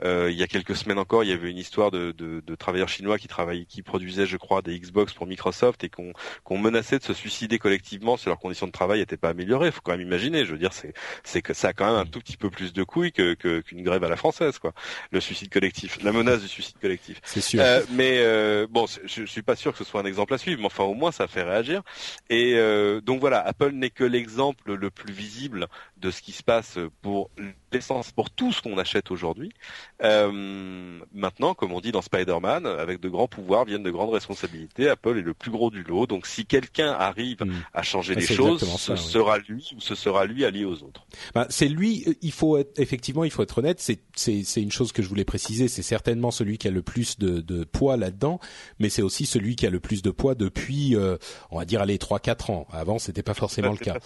Euh, 0.03 0.29
il 0.31 0.37
y 0.37 0.43
a 0.43 0.47
quelques 0.47 0.75
semaines 0.75 0.99
encore, 0.99 1.23
il 1.23 1.29
y 1.29 1.33
avait 1.33 1.49
une 1.49 1.57
histoire 1.57 1.91
de, 1.91 2.11
de, 2.11 2.41
de 2.45 2.55
travailleurs 2.55 2.89
chinois 2.89 3.17
qui 3.17 3.27
travaillaient, 3.27 3.65
qui 3.65 3.81
produisaient, 3.81 4.25
je 4.25 4.37
crois, 4.37 4.61
des 4.61 4.79
Xbox 4.79 5.13
pour 5.13 5.27
Microsoft 5.27 5.83
et 5.83 5.89
qu'on 5.89 6.13
qu'on 6.43 6.57
menaçait 6.57 6.99
de 6.99 7.03
se 7.03 7.13
suicider 7.13 7.59
collectivement 7.59 8.17
si 8.17 8.27
leurs 8.27 8.39
conditions 8.39 8.67
de 8.67 8.71
travail 8.71 8.99
n'étaient 8.99 9.17
pas 9.17 9.29
améliorées. 9.29 9.67
Il 9.67 9.71
faut 9.71 9.81
quand 9.81 9.91
même 9.93 10.01
imaginer. 10.01 10.45
Je 10.45 10.51
veux 10.51 10.57
dire, 10.57 10.73
c'est 10.73 10.93
c'est 11.23 11.41
que 11.41 11.53
ça 11.53 11.69
a 11.69 11.73
quand 11.73 11.85
même 11.85 11.95
un 11.95 12.05
tout 12.05 12.19
petit 12.19 12.37
peu 12.37 12.49
plus 12.49 12.73
de 12.73 12.83
couilles 12.83 13.11
que 13.11 13.33
qu'une 13.33 13.83
grève 13.83 14.03
à 14.03 14.09
la 14.09 14.15
française, 14.15 14.59
quoi. 14.59 14.73
Le 15.11 15.19
suicide 15.19 15.49
collectif, 15.49 16.01
la 16.03 16.11
menace 16.11 16.41
du 16.41 16.47
suicide 16.47 16.77
collectif. 16.79 17.19
C'est 17.23 17.41
sûr. 17.41 17.61
Euh, 17.61 17.81
mais 17.91 18.19
euh, 18.19 18.67
bon, 18.69 18.85
je, 18.87 18.99
je 19.05 19.25
suis 19.25 19.41
pas 19.41 19.55
sûr 19.55 19.71
que 19.71 19.77
ce 19.77 19.83
soit 19.83 20.01
un 20.01 20.05
exemple 20.05 20.33
à 20.33 20.37
suivre, 20.37 20.59
mais 20.59 20.67
enfin 20.67 20.83
au 20.83 20.93
moins 20.93 21.11
ça 21.11 21.22
fait 21.27 21.43
réagir. 21.43 21.81
Et 22.29 22.53
euh, 22.55 23.01
donc 23.01 23.19
voilà, 23.19 23.39
Apple 23.45 23.71
n'est 23.71 23.89
que 23.89 24.03
l'exemple 24.03 24.73
le 24.73 24.89
plus 24.89 25.13
visible 25.13 25.67
de 26.03 26.11
ce 26.11 26.21
qui 26.21 26.33
se 26.33 26.43
passe 26.43 26.77
pour 27.01 27.31
l'essence, 27.71 28.11
pour 28.11 28.29
tout 28.29 28.51
ce 28.51 28.61
qu'on 28.61 28.77
achète 28.77 29.09
aujourd'hui. 29.09 29.51
Euh, 30.03 30.99
maintenant, 31.13 31.53
comme 31.53 31.71
on 31.71 31.79
dit 31.79 31.91
dans 31.91 32.01
Spider-Man, 32.01 32.65
avec 32.65 32.99
de 32.99 33.09
grands 33.09 33.27
pouvoirs 33.27 33.65
viennent 33.65 33.83
de 33.83 33.91
grandes 33.91 34.13
responsabilités. 34.13 34.89
Apple 34.89 35.17
est 35.17 35.21
le 35.21 35.33
plus 35.33 35.49
gros 35.49 35.71
du 35.71 35.83
lot. 35.83 36.05
Donc, 36.05 36.27
si 36.27 36.45
quelqu'un 36.45 36.91
arrive 36.91 37.43
hmm. 37.43 37.53
à 37.73 37.81
changer 37.81 38.13
ah, 38.17 38.19
les 38.19 38.25
choses, 38.25 38.63
ce 38.77 38.95
sera 38.95 39.37
lui 39.39 39.71
ou 39.75 39.79
ce 39.79 39.95
sera 39.95 40.25
lui 40.25 40.45
allié 40.45 40.65
aux 40.65 40.83
autres. 40.83 41.05
Bah, 41.33 41.47
c'est 41.49 41.67
lui. 41.67 42.05
Il 42.21 42.31
faut 42.31 42.57
être, 42.57 42.77
effectivement, 42.79 43.23
il 43.23 43.31
faut 43.31 43.43
être 43.43 43.57
honnête. 43.57 43.79
C'est 43.79 43.99
c'est 44.15 44.61
une 44.61 44.71
chose 44.71 44.91
que 44.91 45.01
je 45.01 45.07
voulais 45.07 45.25
préciser. 45.25 45.67
C'est 45.67 45.81
certainement 45.81 46.31
celui 46.31 46.57
qui 46.57 46.67
a 46.67 46.71
le 46.71 46.81
plus 46.81 47.17
de, 47.17 47.41
de 47.41 47.63
poids 47.63 47.97
là-dedans, 47.97 48.39
mais 48.79 48.89
c'est 48.89 49.01
aussi 49.01 49.25
celui 49.25 49.55
qui 49.55 49.65
a 49.65 49.69
le 49.69 49.79
plus 49.79 50.01
de 50.01 50.11
poids 50.11 50.35
depuis, 50.35 50.95
euh, 50.95 51.17
on 51.51 51.57
va 51.57 51.65
dire, 51.65 51.85
les 51.85 51.97
trois 51.97 52.19
quatre 52.19 52.49
ans. 52.49 52.67
Avant, 52.71 52.99
c'était 52.99 53.23
pas 53.23 53.33
forcément 53.33 53.71
le 53.71 53.77
cas. 53.77 53.97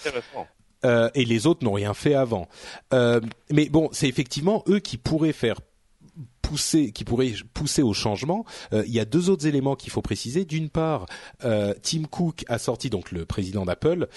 Euh, 0.86 1.10
et 1.16 1.26
les 1.26 1.48
autres 1.48 1.64
n'ont 1.64 1.74
rien 1.74 1.94
fait 1.94 2.14
avant. 2.14 2.48
Euh, 2.94 3.20
mais 3.52 3.70
bon, 3.70 3.90
c'est 3.92 4.08
effectivement 4.08 4.64
eux 4.68 4.80
qui 4.80 4.98
pourraient 4.98 5.34
faire 5.34 5.60
pousser, 6.42 6.92
qui 6.92 7.04
pourraient 7.04 7.34
pousser 7.54 7.82
au 7.82 7.94
changement. 7.94 8.46
Euh, 8.74 8.84
il 8.88 8.94
y 8.94 9.00
a 9.00 9.06
deux 9.06 9.30
autres 9.30 9.48
éléments 9.48 9.76
qu'il 9.76 9.92
faut 9.92 10.02
préciser. 10.02 10.46
D'une 10.46 10.70
part, 10.70 11.06
Tim 11.42 12.04
Cook 12.10 12.46
a 12.48 12.58
sorti, 12.58 12.90
donc 12.90 13.12
le 13.12 13.26
président 13.26 13.66
d'Apple, 13.66 14.08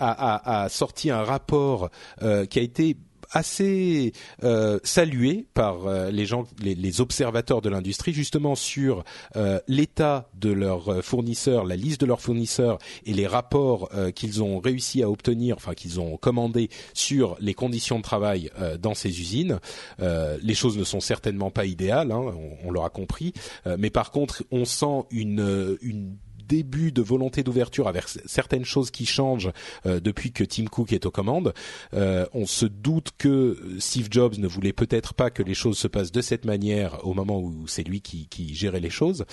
a, 0.00 0.66
sorti 0.68 1.10
un 1.10 1.22
rapport 1.22 1.90
qui 2.20 2.58
a 2.58 2.62
été 2.62 2.96
assez 3.30 4.12
euh, 4.42 4.78
salué 4.82 5.46
par 5.54 5.86
euh, 5.86 6.10
les 6.10 6.26
gens, 6.26 6.44
les, 6.60 7.00
observateurs 7.00 7.60
de 7.60 7.68
l'industrie, 7.68 8.12
justement 8.12 8.54
sur 8.54 9.04
euh, 9.36 9.60
l'état 9.68 10.30
de 10.34 10.50
leurs 10.50 11.04
fournisseurs, 11.04 11.64
la 11.64 11.76
liste 11.76 12.00
de 12.00 12.06
leurs 12.06 12.20
fournisseurs 12.20 12.78
et 13.04 13.12
les 13.12 13.26
rapports 13.26 13.90
qu'ils 14.14 14.42
ont 14.42 14.58
réussi 14.58 15.02
à 15.02 15.10
obtenir, 15.10 15.56
enfin 15.56 15.74
qu'ils 15.74 16.00
ont 16.00 16.16
commandé 16.16 16.70
sur 16.94 17.36
les 17.40 17.54
conditions 17.54 17.98
de 17.98 18.02
travail 18.02 18.50
dans 18.80 18.94
ces 18.94 19.20
usines. 19.20 19.60
les 19.98 20.54
choses 20.54 20.78
ne 20.78 20.84
sont 20.84 21.00
certainement 21.00 21.50
pas 21.50 21.66
idéales, 21.66 22.10
hein, 22.10 22.20
on, 22.20 22.68
on 22.68 22.70
l'aura 22.70 22.90
compris, 22.90 23.32
mais 23.78 23.90
par 23.90 24.10
contre, 24.10 24.44
on 24.50 24.64
sent 24.64 25.04
une, 25.10 25.76
une 25.82 26.16
début 26.48 26.92
de 26.92 27.02
volonté 27.02 27.42
d'ouverture 27.42 27.86
avec 27.88 28.04
certaines 28.26 28.64
choses 28.64 28.90
qui 28.90 29.06
changent 29.06 29.50
euh, 29.86 30.00
depuis 30.00 30.32
que 30.32 30.44
Tim 30.44 30.64
Cook 30.64 30.92
est 30.92 31.06
aux 31.06 31.10
commandes. 31.10 31.52
Euh, 31.94 32.26
on 32.32 32.46
se 32.46 32.66
doute 32.66 33.10
que 33.18 33.58
Steve 33.78 34.08
Jobs 34.10 34.38
ne 34.38 34.46
voulait 34.46 34.72
peut-être 34.72 35.14
pas 35.14 35.30
que 35.30 35.42
les 35.42 35.54
choses 35.54 35.78
se 35.78 35.88
passent 35.88 36.12
de 36.12 36.20
cette 36.20 36.44
manière 36.44 37.06
au 37.06 37.14
moment 37.14 37.38
où 37.38 37.66
c'est 37.66 37.82
lui 37.82 38.00
qui, 38.00 38.26
qui, 38.28 38.54
gérait 38.54 38.80
les 38.80 38.90
choses. 38.90 39.24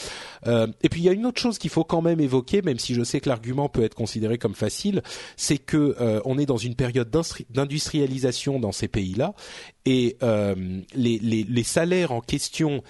Euh, 0.46 0.68
et 0.84 0.90
puis 0.90 1.02
il 1.02 1.06
y 1.06 1.10
a 1.10 1.14
une 1.14 1.26
autre 1.26 1.42
chose 1.42 1.58
qu'il 1.58 1.70
faut 1.70 1.84
quand 1.84 2.02
même 2.02 2.20
évoquer, 2.20 2.62
même 2.62 2.80
si 2.80 2.94
je 2.94 3.04
sais 3.04 3.20
que 3.20 3.30
l'argument 3.30 3.70
peut 3.70 3.84
être 3.84 3.96
considéré 3.96 4.38
comme 4.38 4.56
facile, 4.56 5.02
c'est 5.38 5.58
que 5.58 5.96
on 6.26 6.38
est 6.38 6.46
dans 6.46 6.58
une 6.58 6.76
période 6.76 7.10
d'industrialisation 7.50 8.60
dans 8.60 8.72
ces 8.72 8.88
pays-là 8.88 9.34
et 9.86 10.18
les, 10.22 11.20
les, 11.20 11.44
les, 11.44 11.64
salaires 11.64 12.12
en 12.12 12.22
question 12.22 12.84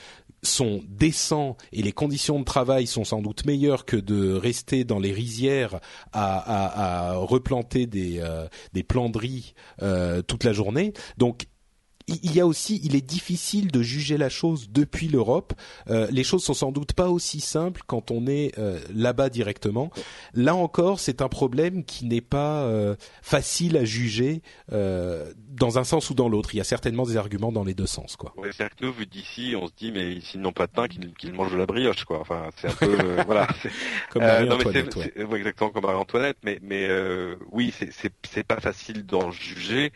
sont 0.45 0.81
décents 0.87 1.57
et 1.73 1.81
les 1.81 1.91
conditions 1.91 2.39
de 2.39 2.45
travail 2.45 2.87
sont 2.87 3.03
sans 3.03 3.21
doute 3.21 3.45
meilleures 3.45 3.85
que 3.85 3.97
de 3.97 4.33
rester 4.33 4.83
dans 4.83 4.99
les 4.99 5.11
rizières 5.11 5.79
à, 6.13 7.15
replanter 7.15 7.87
des, 7.87 8.19
euh, 8.19 8.47
des 8.73 8.83
planderies 8.83 9.53
euh, 9.81 10.21
toute 10.21 10.43
la 10.43 10.53
journée. 10.53 10.93
Il 12.07 12.35
y 12.35 12.39
a 12.39 12.45
aussi, 12.45 12.79
il 12.83 12.95
est 12.95 13.05
difficile 13.05 13.71
de 13.71 13.81
juger 13.81 14.17
la 14.17 14.29
chose 14.29 14.69
depuis 14.69 15.07
l'Europe. 15.07 15.53
Euh, 15.89 16.07
les 16.11 16.23
choses 16.23 16.43
sont 16.43 16.53
sans 16.53 16.71
doute 16.71 16.93
pas 16.93 17.09
aussi 17.09 17.39
simples 17.39 17.81
quand 17.87 18.11
on 18.11 18.27
est 18.27 18.57
euh, 18.59 18.79
là-bas 18.93 19.29
directement. 19.29 19.89
Là 20.33 20.53
encore, 20.53 20.99
c'est 20.99 21.21
un 21.23 21.29
problème 21.29 21.83
qui 21.83 22.05
n'est 22.05 22.21
pas 22.21 22.61
euh, 22.61 22.95
facile 23.21 23.75
à 23.77 23.85
juger 23.85 24.41
dans 24.69 25.79
un 25.79 25.83
sens 25.83 26.09
ou 26.09 26.13
dans 26.13 26.29
l'autre. 26.29 26.53
Il 26.53 26.57
y 26.57 26.61
a 26.61 26.65
certainement 26.65 27.05
des 27.05 27.17
arguments 27.17 27.51
dans 27.51 27.63
les 27.63 27.73
deux 27.73 27.87
sens, 27.87 28.15
quoi. 28.15 28.33
Ouais, 28.37 28.49
c'est 28.51 28.69
que 28.69 28.85
nous, 28.85 28.91
vu 28.91 29.05
d'ici, 29.05 29.55
on 29.59 29.67
se 29.67 29.73
dit, 29.75 29.91
mais 29.91 30.19
s'ils 30.19 30.41
n'ont 30.41 30.51
pas 30.51 30.67
de 30.67 30.71
pain, 30.71 30.87
qu'ils 30.87 31.33
mangent 31.33 31.53
de 31.53 31.57
la 31.57 31.65
brioche, 31.65 32.03
quoi. 32.03 32.19
Enfin, 32.19 32.49
c'est 32.57 32.67
un 32.67 32.73
peu, 32.73 32.97
voilà. 33.25 33.47
Comme 34.11 34.23
Marie-Antoinette. 34.23 34.95
Ouais. 34.95 35.37
exactement 35.37 35.69
comme 35.69 35.83
Marie-Antoinette, 35.83 36.37
mais, 36.43 36.59
mais 36.61 36.89
oui, 37.51 37.73
c'est 37.73 38.43
pas 38.43 38.59
facile 38.59 39.05
d'en 39.05 39.31
juger. 39.31 39.91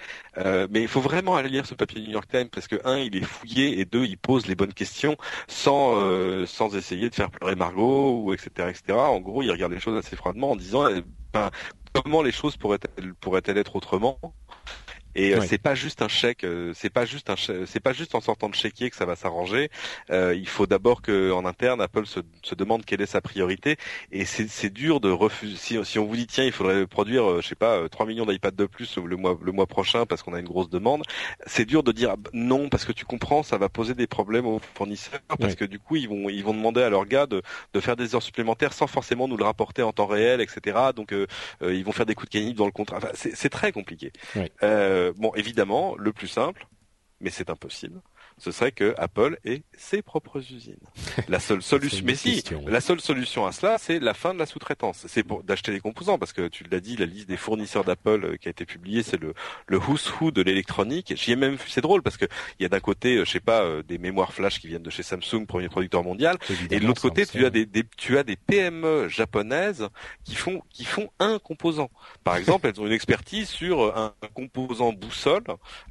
Mais 0.70 0.82
il 0.82 0.88
faut 0.88 1.02
vraiment 1.02 1.36
aller 1.36 1.49
lire 1.49 1.66
ce 1.66 1.74
papier 1.76 2.02
New 2.02 2.11
York 2.11 2.28
Times 2.30 2.49
parce 2.49 2.68
que 2.68 2.76
un, 2.86 2.98
il 2.98 3.16
est 3.16 3.22
fouillé 3.22 3.80
et 3.80 3.86
deux, 3.86 4.06
il 4.06 4.18
pose 4.18 4.48
les 4.48 4.56
bonnes 4.56 4.74
questions 4.74 5.18
sans 5.48 5.95
euh, 6.02 6.45
sans 6.45 6.76
essayer 6.76 7.10
de 7.10 7.16
faire 7.16 7.30
pleurer 7.32 7.56
Margot 7.56 8.22
ou 8.24 8.34
etc 8.34 8.70
etc. 8.70 8.98
En 8.98 9.20
gros, 9.20 9.41
il 9.44 9.52
regarde 9.52 9.74
les 9.74 9.80
choses 9.80 9.98
assez 9.98 10.16
froidement 10.16 10.52
en 10.52 10.56
disant 10.56 10.88
eh 10.88 11.03
ben, 11.34 11.49
comment 11.94 12.22
les 12.22 12.32
choses 12.32 12.57
pourraient-elles 12.57 13.14
pourraient-elles 13.16 13.57
être 13.57 13.76
autrement? 13.76 14.20
Et 15.15 15.34
euh, 15.34 15.41
c'est 15.41 15.57
pas 15.57 15.76
juste 15.76 16.02
un 16.02 16.07
chèque, 16.07 16.44
euh, 16.44 16.72
c'est 16.76 16.90
pas 16.90 17.06
juste 17.06 17.30
un, 17.30 17.36
c'est 17.65 17.80
pas 17.80 17.94
juste 17.94 18.15
en 18.15 18.22
sortant 18.22 18.49
de 18.49 18.56
chéquier 18.56 18.90
que 18.90 18.95
ça 18.95 19.06
va 19.06 19.15
s'arranger. 19.15 19.69
Euh, 20.11 20.36
il 20.36 20.48
faut 20.48 20.68
d'abord 20.68 21.02
que 21.02 21.31
en 21.31 21.45
interne, 21.45 21.81
Apple 21.81 22.06
se, 22.06 22.19
se, 22.44 22.56
demande 22.56 22.86
quelle 22.86 23.02
est 23.02 23.07
sa 23.07 23.22
priorité. 23.22 23.77
Et 24.11 24.26
c'est 24.26 24.69
dur 24.69 24.99
de 24.99 25.10
refuser. 25.10 25.56
Si, 25.56 25.86
si, 25.86 25.99
on 25.99 26.06
vous 26.06 26.15
dit 26.15 26.27
tiens, 26.27 26.45
il 26.45 26.52
faudrait 26.52 26.86
produire, 26.86 27.41
je 27.41 27.48
sais 27.48 27.56
pas, 27.56 27.90
3 27.90 28.06
millions 28.06 28.26
d'iPad 28.26 28.56
de 28.56 28.65
plus 28.65 28.98
le 28.98 29.15
mois 29.15 29.38
le 29.41 29.52
mois 29.52 29.65
prochain 29.65 30.06
parce 30.06 30.22
qu'on 30.22 30.34
a 30.34 30.40
une 30.40 30.48
grosse 30.48 30.69
demande, 30.69 31.03
c'est 31.48 31.65
dur 31.65 31.84
de 31.84 31.91
dire 31.91 32.15
non 32.34 32.69
parce 32.69 32.86
que 32.86 32.91
tu 32.91 33.06
comprends, 33.06 33.44
ça 33.44 33.57
va 33.57 33.69
poser 33.69 33.95
des 33.95 34.07
problèmes 34.07 34.45
aux 34.45 34.60
fournisseurs 34.76 35.22
parce 35.40 35.56
que 35.56 35.65
du 35.65 35.80
coup 35.80 35.95
ils 35.95 36.07
vont 36.07 36.30
ils 36.30 36.44
vont 36.44 36.53
demander 36.53 36.81
à 36.81 36.90
leurs 36.90 37.06
gars 37.06 37.26
de, 37.26 37.41
de 37.73 37.80
faire 37.80 37.95
des 37.95 38.15
heures 38.15 38.23
supplémentaires 38.23 38.73
sans 38.73 38.88
forcément 38.88 39.27
nous 39.27 39.38
le 39.38 39.44
rapporter 39.44 39.81
en 39.81 39.91
temps 39.91 40.07
réel, 40.07 40.41
etc. 40.41 40.77
Donc 40.95 41.14
ils 41.61 41.84
vont 41.84 41.91
faire 41.91 42.06
des 42.06 42.15
coups 42.15 42.30
de 42.30 42.38
canif 42.38 42.56
dans 42.56 42.65
le 42.65 42.72
contrat. 42.72 42.98
Enfin, 42.98 43.10
c'est 43.14 43.49
très 43.49 43.72
compliqué. 43.72 44.11
Euh, 44.64 44.98
bon, 45.17 45.31
évidemment, 45.35 45.95
le 45.97 46.11
plus 46.13 46.27
simple, 46.27 46.67
mais 47.19 47.30
c'est 47.30 47.49
impossible, 47.49 48.01
ce 48.40 48.52
serait 48.52 48.72
que 48.72 48.95
Apple 48.98 49.38
ait 49.44 49.64
ses 49.78 50.02
propres 50.02 50.40
usines. 50.40 50.80
La 51.28 51.40
seule 51.40 51.61
solution, 51.61 52.02
mais 52.06 52.16
si, 52.16 52.44
la 52.66 52.82
seule 52.82 53.02
solution 53.02 53.45
à 53.45 53.52
cela, 53.52 53.78
c'est 53.78 53.99
la 53.99 54.14
fin 54.14 54.34
de 54.34 54.40
la 54.40 54.45
sous-traitance. 54.45 55.06
C'est 55.07 55.24
pour 55.24 55.44
d'acheter 55.44 55.72
les 55.72 55.82
composants, 55.82 56.18
parce 56.18 56.34
que 56.34 56.48
tu 56.48 56.64
l'as 56.72 56.80
dit, 56.80 56.95
la 56.95 57.06
liste 57.06 57.28
des 57.28 57.38
fournisseurs 57.38 57.84
d'Apple 57.84 58.24
euh, 58.24 58.38
qui 58.38 58.48
a 58.48 58.52
été 58.52 58.66
publiée, 58.66 59.03
c'est 59.03 59.20
le 59.20 59.34
le 59.68 59.78
who's 59.78 60.11
who 60.20 60.32
de 60.32 60.41
l'électronique. 60.41 61.14
J'y 61.16 61.34
ai 61.34 61.36
même 61.36 61.57
c'est 61.68 61.82
drôle 61.82 62.02
parce 62.02 62.18
que 62.18 62.26
il 62.60 62.64
y 62.64 62.66
a 62.66 62.70
d'un 62.70 62.80
côté, 62.80 63.18
euh, 63.18 63.26
je 63.26 63.32
sais 63.32 63.40
pas, 63.40 63.61
euh, 63.61 63.84
des 63.84 63.98
mémoires 63.98 64.34
flash 64.34 64.60
qui 64.60 64.68
viennent 64.68 64.84
de 64.84 64.90
chez 64.90 65.03
Samsung, 65.03 65.45
premier 65.45 65.70
producteur 65.70 66.03
mondial, 66.03 66.38
et 66.72 66.80
de 66.80 66.88
l'autre 66.88 67.02
côté, 67.02 67.26
tu 67.26 67.45
as 67.45 67.49
des, 67.49 67.68
tu 67.98 68.18
as 68.18 68.24
des 68.24 68.38
PME 68.38 69.10
japonaises 69.10 69.90
qui 70.24 70.36
font 70.36 70.61
qui 70.70 70.86
font 70.86 71.10
un 71.20 71.40
composant. 71.40 71.90
Par 72.24 72.38
exemple, 72.38 72.68
elles 72.68 72.80
ont 72.80 72.88
une 72.88 72.94
expertise 72.94 73.49
sur 73.49 73.98
un, 73.98 74.14
composant 74.34 74.94
boussole. 74.94 75.44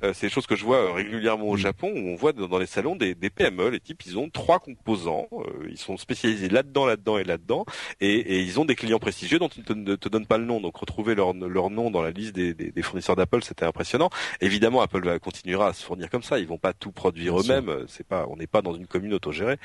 c'est 0.02 0.22
des 0.22 0.30
choses 0.30 0.46
que 0.46 0.56
je 0.56 0.64
vois 0.64 0.94
régulièrement 0.94 1.46
au. 1.46 1.58
Japon 1.58 1.92
où 1.94 2.08
on 2.08 2.14
voit 2.14 2.32
dans 2.46 2.58
les 2.58 2.66
salons 2.66 2.96
des, 2.96 3.14
des, 3.14 3.30
PME, 3.30 3.70
les 3.70 3.80
types, 3.80 4.02
ils 4.06 4.18
ont 4.18 4.30
trois 4.30 4.58
composants, 4.58 5.28
euh, 5.32 5.68
ils 5.70 5.78
sont 5.78 5.96
spécialisés 5.96 6.48
là-dedans, 6.48 6.86
là-dedans 6.86 7.18
et 7.18 7.24
là-dedans, 7.24 7.64
et, 8.00 8.14
et, 8.14 8.40
ils 8.40 8.60
ont 8.60 8.64
des 8.64 8.74
clients 8.74 8.98
prestigieux 8.98 9.38
dont 9.38 9.48
ils 9.48 9.64
ne 9.76 9.96
te, 9.96 10.08
donnent 10.08 10.26
pas 10.26 10.38
le 10.38 10.44
nom. 10.44 10.60
Donc 10.60 10.76
retrouver 10.76 11.14
leur, 11.14 11.32
leur 11.34 11.70
nom 11.70 11.90
dans 11.90 12.02
la 12.02 12.10
liste 12.10 12.34
des, 12.34 12.54
des, 12.54 12.70
des 12.70 12.82
fournisseurs 12.82 13.16
d'Apple, 13.16 13.42
c'était 13.42 13.64
impressionnant. 13.64 14.10
Évidemment, 14.40 14.80
Apple 14.80 15.04
va 15.04 15.18
continuera 15.18 15.68
à 15.68 15.72
se 15.72 15.84
fournir 15.84 16.10
comme 16.10 16.22
ça. 16.22 16.38
Ils 16.38 16.46
vont 16.46 16.58
pas 16.58 16.72
tout 16.72 16.92
produire 16.92 17.40
eux-mêmes. 17.40 17.84
C'est 17.88 18.06
pas, 18.06 18.26
on 18.28 18.36
n'est 18.36 18.46
pas 18.46 18.62
dans 18.62 18.74
une 18.74 18.86
commune 18.86 19.14
autogérée. 19.14 19.56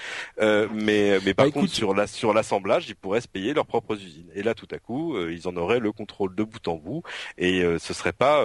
Euh, 0.42 0.68
mais, 0.74 1.20
mais 1.26 1.34
par 1.34 1.46
bah, 1.46 1.52
contre, 1.52 1.72
sur 1.72 1.94
la, 1.94 2.08
sur 2.08 2.34
l'assemblage, 2.34 2.90
ils 2.90 2.96
pourraient 2.96 3.22
se 3.22 3.28
payer 3.28 3.54
leurs 3.54 3.66
propres 3.66 3.96
usines. 3.96 4.30
Et 4.36 4.44
là, 4.44 4.54
tout 4.54 4.68
à 4.72 4.80
coup, 4.80 5.16
euh, 5.16 5.34
ils 5.34 5.48
en 5.48 5.56
auraient 5.56 5.80
le 5.80 5.92
contrôle 5.92 6.36
de 6.36 6.44
bout 6.44 6.68
en 6.68 6.76
bout, 6.76 7.04
et 7.38 7.64
ce 7.80 7.94
serait 7.94 8.14
pas, 8.14 8.44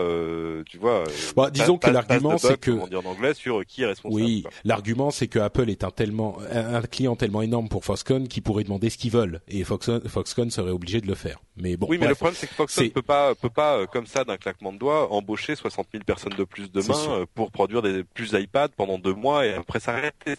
tu 0.66 0.78
vois. 0.78 1.04
Bah, 1.36 1.50
disons 1.50 1.78
que 1.78 1.90
l'argument, 1.90 2.38
c'est 2.38 2.58
que, 2.58 2.70
on 2.70 2.86
dit 2.86 2.96
en 2.96 3.04
anglais, 3.04 3.34
sur 3.34 3.64
qui 3.64 3.82
est 3.82 3.86
responsable. 3.86 4.17
Oui, 4.17 4.17
l'argument 4.64 5.10
c'est 5.10 5.28
que 5.28 5.38
Apple 5.38 5.70
est 5.70 5.84
un 5.84 5.90
tellement 5.90 6.38
un 6.52 6.82
client 6.82 7.16
tellement 7.16 7.42
énorme 7.42 7.68
pour 7.68 7.84
Foxconn 7.84 8.28
qu'ils 8.28 8.42
pourraient 8.42 8.64
demander 8.64 8.90
ce 8.90 8.98
qu'ils 8.98 9.10
veulent 9.10 9.40
et 9.48 9.64
Foxconn, 9.64 10.50
serait 10.50 10.70
obligé 10.70 11.00
de 11.00 11.06
le 11.06 11.14
faire. 11.14 11.40
Mais 11.56 11.76
bon. 11.76 11.86
Oui, 11.90 11.98
mais 11.98 12.08
le 12.08 12.14
problème 12.14 12.36
c'est 12.36 12.46
que 12.46 12.54
Foxconn 12.54 12.90
peut 12.90 13.02
pas 13.02 13.34
peut 13.34 13.50
pas 13.50 13.78
euh, 13.78 13.86
comme 13.86 14.06
ça 14.06 14.24
d'un 14.24 14.36
claquement 14.36 14.72
de 14.72 14.78
doigts 14.78 15.12
embaucher 15.12 15.56
60 15.56 15.88
000 15.92 16.04
personnes 16.04 16.34
de 16.36 16.44
plus 16.44 16.70
demain 16.70 16.94
euh, 17.10 17.26
pour 17.34 17.50
produire 17.50 17.82
des 17.82 18.04
plus 18.04 18.32
d'iPad 18.32 18.70
pendant 18.76 18.98
deux 18.98 19.14
mois 19.14 19.46
et 19.46 19.54
après 19.54 19.80
s'arrêter. 19.80 20.36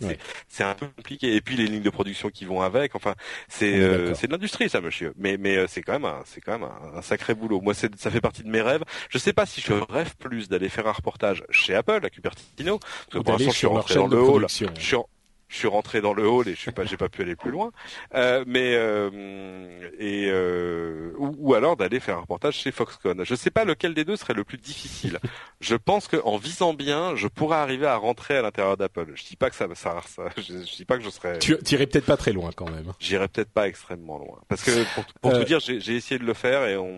C'est 0.47 0.63
un 0.63 0.75
peu 0.75 0.87
compliqué. 0.87 1.35
Et 1.35 1.41
puis 1.41 1.55
les 1.55 1.67
lignes 1.67 1.83
de 1.83 1.89
production 1.89 2.29
qui 2.29 2.45
vont 2.45 2.61
avec. 2.61 2.95
Enfin, 2.95 3.15
c'est 3.47 3.79
euh, 3.79 4.13
c'est 4.15 4.27
de 4.27 4.31
l'industrie 4.31 4.69
ça, 4.69 4.81
monsieur. 4.81 5.13
Mais 5.17 5.37
mais 5.37 5.67
c'est 5.67 5.81
quand 5.81 5.99
même 5.99 6.11
c'est 6.25 6.41
quand 6.41 6.59
même 6.59 6.69
un, 6.95 7.01
sacré 7.01 7.33
boulot. 7.33 7.61
Moi, 7.61 7.73
ça 7.73 7.89
fait 8.11 8.21
partie 8.21 8.43
de 8.43 8.49
mes 8.49 8.61
rêves. 8.61 8.83
Je 9.09 9.17
sais 9.17 9.33
pas 9.33 9.45
si 9.45 9.61
je 9.61 9.73
rêve 9.73 10.15
plus 10.17 10.49
d'aller 10.49 10.69
faire 10.69 10.87
un 10.87 10.91
reportage 10.91 11.43
chez 11.49 11.75
Apple 11.75 11.99
à 12.03 12.09
Cupertino. 12.09 12.79
Parce 12.79 13.05
que 13.11 13.17
pour 13.19 13.33
l'instant, 13.33 13.51
je 13.51 13.57
suis 13.57 13.67
rentré 13.69 13.95
dans 13.95 14.07
le 14.07 14.21
hall. 14.21 14.45
Je 14.49 15.57
suis, 15.57 15.67
rentré 15.67 15.99
dans 15.99 16.13
le 16.13 16.27
hall 16.27 16.47
et 16.47 16.53
je 16.53 16.59
suis 16.59 16.71
pas, 16.71 16.85
j'ai 16.85 16.95
pas 16.95 17.09
pu 17.09 17.23
aller 17.23 17.35
plus 17.35 17.49
loin. 17.49 17.71
Euh, 18.13 18.43
mais 18.45 18.75
euh, 18.75 19.89
et 19.97 20.27
euh, 20.29 21.11
ou, 21.17 21.55
alors 21.55 21.75
d'aller 21.75 21.99
faire 21.99 22.17
un 22.17 22.21
reportage 22.21 22.55
chez 22.55 22.71
Foxconn. 22.71 23.25
Je 23.25 23.33
sais 23.33 23.49
pas 23.49 23.65
lequel 23.65 23.95
des 23.95 24.05
deux 24.05 24.15
serait 24.15 24.35
le 24.35 24.43
plus 24.43 24.59
difficile. 24.59 25.17
je 25.59 25.75
pense 25.75 26.07
que 26.07 26.17
en 26.23 26.37
visant 26.37 26.75
bien, 26.75 27.15
je 27.15 27.27
pourrais 27.27 27.57
arriver 27.57 27.87
à 27.87 27.95
rentrer 27.95 28.37
à 28.37 28.43
l'intérieur 28.43 28.77
d'Apple. 28.77 29.13
Je 29.15 29.23
dis 29.23 29.35
pas 29.35 29.49
que 29.49 29.55
ça, 29.55 29.67
ça, 29.73 30.01
ça 30.05 30.25
je, 30.37 30.75
dis 30.77 30.85
pas 30.85 30.97
que 30.97 31.03
je 31.03 31.09
serais. 31.09 31.39
Tu 31.39 31.57
irais 31.71 31.87
peut-être 31.87 32.05
pas 32.05 32.17
très 32.17 32.31
loin 32.31 32.51
quand 32.55 32.69
même. 32.69 32.93
J'irais 32.99 33.27
peut-être 33.27 33.51
pas 33.51 33.67
extrêmement 33.67 34.19
loin, 34.19 34.39
parce 34.49 34.63
que 34.63 34.83
pour, 34.93 35.05
pour 35.19 35.33
te 35.33 35.43
dire, 35.43 35.59
j'ai 35.59 35.95
essayé 35.95 36.19
de 36.19 36.25
le 36.25 36.35
faire 36.35 36.67
et 36.67 36.77
on, 36.77 36.95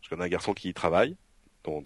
je 0.00 0.08
connais 0.08 0.24
un 0.24 0.28
garçon 0.28 0.54
qui 0.54 0.70
y 0.70 0.74
travaille 0.74 1.16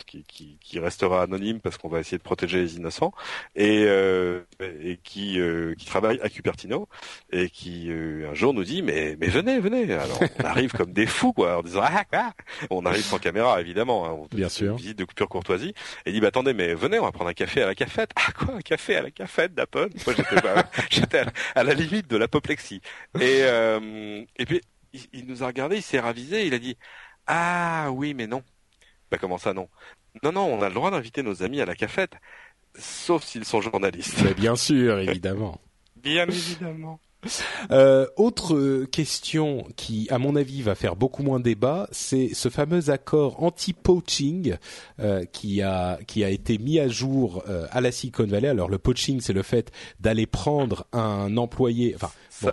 qui, 0.06 0.24
qui, 0.24 0.58
qui, 0.60 0.78
restera 0.78 1.22
anonyme 1.22 1.60
parce 1.60 1.78
qu'on 1.78 1.88
va 1.88 2.00
essayer 2.00 2.18
de 2.18 2.22
protéger 2.22 2.60
les 2.60 2.76
innocents, 2.76 3.12
et, 3.54 3.84
euh, 3.86 4.42
et 4.60 4.98
qui, 5.02 5.40
euh, 5.40 5.74
qui 5.76 5.86
travaille 5.86 6.20
à 6.20 6.28
Cupertino 6.28 6.88
et 7.30 7.48
qui 7.48 7.90
un 7.90 8.34
jour 8.34 8.54
nous 8.54 8.64
dit 8.64 8.82
mais 8.82 9.16
mais 9.20 9.28
venez 9.28 9.60
venez. 9.60 9.92
Alors 9.92 10.20
on 10.40 10.44
arrive 10.44 10.72
comme 10.72 10.92
des 10.92 11.06
fous 11.06 11.32
quoi 11.32 11.58
en 11.58 11.62
disant 11.62 11.82
ah, 11.84 12.04
ah. 12.12 12.32
on 12.70 12.84
arrive 12.86 13.04
sans 13.04 13.18
caméra 13.18 13.60
évidemment, 13.60 14.06
hein, 14.06 14.12
on 14.12 14.36
bien 14.36 14.48
sûr, 14.48 14.76
visite 14.76 14.98
de 14.98 15.04
pure 15.04 15.28
courtoisie 15.28 15.74
et 16.06 16.12
dit 16.12 16.20
bah 16.20 16.28
attendez 16.28 16.54
mais 16.54 16.74
venez 16.74 16.98
on 16.98 17.04
va 17.04 17.12
prendre 17.12 17.30
un 17.30 17.34
café 17.34 17.62
à 17.62 17.66
la 17.66 17.74
cafette. 17.74 18.10
Ah 18.16 18.32
quoi 18.32 18.54
un 18.54 18.60
café 18.60 18.96
à 18.96 19.02
la 19.02 19.10
cafette 19.10 19.54
d'Apple? 19.54 19.88
Moi 20.06 20.14
j'étais 20.90 21.18
à, 21.54 21.62
la 21.62 21.74
limite 21.74 22.08
de 22.08 22.16
l'apoplexie 22.16 22.80
et 23.20 23.40
et 23.40 24.46
puis 24.46 24.60
il, 24.92 25.00
il 25.12 25.26
nous 25.26 25.42
a 25.42 25.46
regardé, 25.46 25.76
il 25.76 25.82
s'est 25.82 26.00
ravisé, 26.00 26.46
il 26.46 26.54
a 26.54 26.58
dit 26.58 26.76
ah 27.26 27.90
oui 27.92 28.14
mais 28.14 28.26
non 28.26 28.42
bah 29.10 29.18
comment 29.18 29.38
ça 29.38 29.52
non? 29.54 29.68
Non, 30.22 30.32
non, 30.32 30.46
on 30.46 30.62
a 30.62 30.68
le 30.68 30.74
droit 30.74 30.90
d'inviter 30.90 31.22
nos 31.22 31.42
amis 31.42 31.60
à 31.60 31.66
la 31.66 31.74
cafette, 31.74 32.14
sauf 32.78 33.24
s'ils 33.24 33.44
sont 33.44 33.60
journalistes. 33.60 34.20
Mais 34.24 34.34
bien 34.34 34.56
sûr, 34.56 34.98
évidemment. 35.00 35.60
bien 35.96 36.26
évidemment. 36.26 37.00
Euh, 37.72 38.06
autre 38.16 38.84
question 38.84 39.66
qui, 39.76 40.06
à 40.10 40.18
mon 40.18 40.36
avis, 40.36 40.62
va 40.62 40.74
faire 40.74 40.94
beaucoup 40.94 41.22
moins 41.22 41.40
débat, 41.40 41.88
c'est 41.90 42.32
ce 42.32 42.48
fameux 42.48 42.90
accord 42.90 43.42
anti-poaching 43.42 44.56
euh, 45.00 45.24
qui 45.24 45.60
a 45.62 45.98
qui 46.06 46.22
a 46.22 46.30
été 46.30 46.58
mis 46.58 46.78
à 46.78 46.88
jour 46.88 47.42
euh, 47.48 47.66
à 47.70 47.80
la 47.80 47.90
Silicon 47.90 48.26
Valley. 48.26 48.48
Alors 48.48 48.68
le 48.68 48.78
poaching, 48.78 49.20
c'est 49.20 49.32
le 49.32 49.42
fait 49.42 49.72
d'aller 49.98 50.26
prendre 50.26 50.86
un 50.92 51.36
employé, 51.36 51.94
enfin 51.96 52.10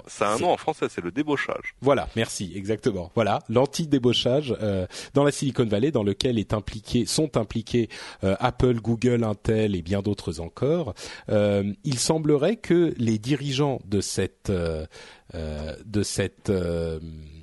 ça, 0.07 0.29
a 0.29 0.33
un 0.33 0.39
nom 0.39 0.51
en 0.51 0.57
français, 0.57 0.87
c'est 0.89 1.03
le 1.03 1.11
débauchage. 1.11 1.75
Voilà, 1.81 2.07
merci, 2.15 2.51
exactement. 2.55 3.11
Voilà, 3.15 3.39
l'anti-débauchage 3.49 4.55
euh, 4.61 4.87
dans 5.13 5.23
la 5.23 5.31
Silicon 5.31 5.65
Valley, 5.65 5.91
dans 5.91 6.03
lequel 6.03 6.39
est 6.39 6.53
impliqué, 6.53 7.05
sont 7.05 7.37
impliqués 7.37 7.89
euh, 8.23 8.35
Apple, 8.39 8.75
Google, 8.75 9.23
Intel 9.23 9.75
et 9.75 9.81
bien 9.81 10.01
d'autres 10.01 10.39
encore. 10.39 10.93
Euh, 11.29 11.73
il 11.83 11.99
semblerait 11.99 12.57
que 12.57 12.93
les 12.97 13.17
dirigeants 13.17 13.79
de 13.85 14.01
cette 14.01 14.51
de 14.51 16.03
cette 16.03 16.51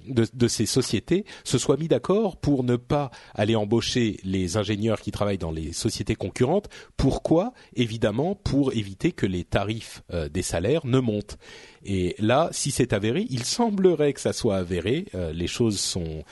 de, 0.07 0.49
ces 0.49 0.67
sociétés 0.67 1.25
se 1.45 1.59
soient 1.59 1.77
mis 1.77 1.89
d'accord 1.89 2.37
pour 2.37 2.65
ne 2.65 2.77
pas 2.77 3.11
aller 3.35 3.57
embaucher 3.57 4.19
les 4.25 4.57
ingénieurs 4.57 5.01
qui 5.01 5.11
travaillent 5.11 5.39
dans 5.39 5.51
les 5.51 5.73
sociétés 5.73 6.15
concurrentes. 6.15 6.69
Pourquoi? 6.97 7.53
Évidemment, 7.75 8.35
pour 8.35 8.73
éviter 8.73 9.13
que 9.13 9.27
les 9.27 9.45
tarifs 9.45 10.03
des 10.33 10.43
salaires 10.43 10.87
ne 10.87 10.99
montent. 10.99 11.39
Et 11.85 12.15
là, 12.19 12.49
si 12.53 12.71
c'est 12.71 12.93
avéré, 12.93 13.27
il 13.31 13.45
semblerait 13.45 14.13
que 14.13 14.21
ça 14.21 14.33
soit 14.33 14.57
avéré. 14.57 15.07
Euh, 15.15 15.33
les 15.33 15.47
choses 15.47 15.81
sont 15.81 16.25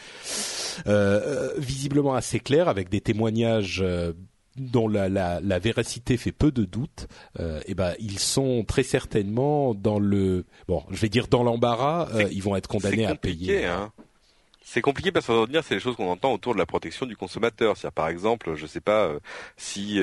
euh, 0.86 1.20
euh, 1.26 1.52
visiblement 1.58 2.14
assez 2.14 2.40
claires 2.40 2.68
avec 2.68 2.88
des 2.88 3.00
témoignages. 3.00 3.84
Dont 4.56 4.88
la, 4.88 5.08
la, 5.08 5.40
la, 5.40 5.58
véracité 5.58 6.16
fait 6.16 6.32
peu 6.32 6.50
de 6.50 6.64
doute, 6.64 7.08
euh, 7.38 7.60
et 7.66 7.74
ben 7.74 7.94
ils 7.98 8.18
sont 8.18 8.64
très 8.66 8.82
certainement 8.82 9.74
dans 9.74 9.98
le 9.98 10.44
bon, 10.68 10.82
je 10.90 11.00
vais 11.00 11.08
dire 11.08 11.28
dans 11.28 11.42
l'embarras, 11.42 12.08
ils 12.30 12.42
vont 12.42 12.56
être 12.56 12.68
condamnés 12.68 13.06
à 13.06 13.14
payer. 13.14 13.66
Hein. 13.66 13.92
C'est 14.62 14.82
compliqué 14.82 15.10
parce 15.10 15.26
que 15.26 15.48
dire 15.48 15.64
c'est 15.64 15.74
les 15.74 15.80
choses 15.80 15.96
qu'on 15.96 16.10
entend 16.10 16.32
autour 16.32 16.54
de 16.54 16.58
la 16.58 16.66
protection 16.66 17.06
du 17.06 17.16
consommateur. 17.16 17.76
C'est-à-dire 17.76 17.94
par 17.94 18.08
exemple, 18.08 18.54
je 18.54 18.66
sais 18.66 18.80
pas 18.80 19.10
si 19.56 19.98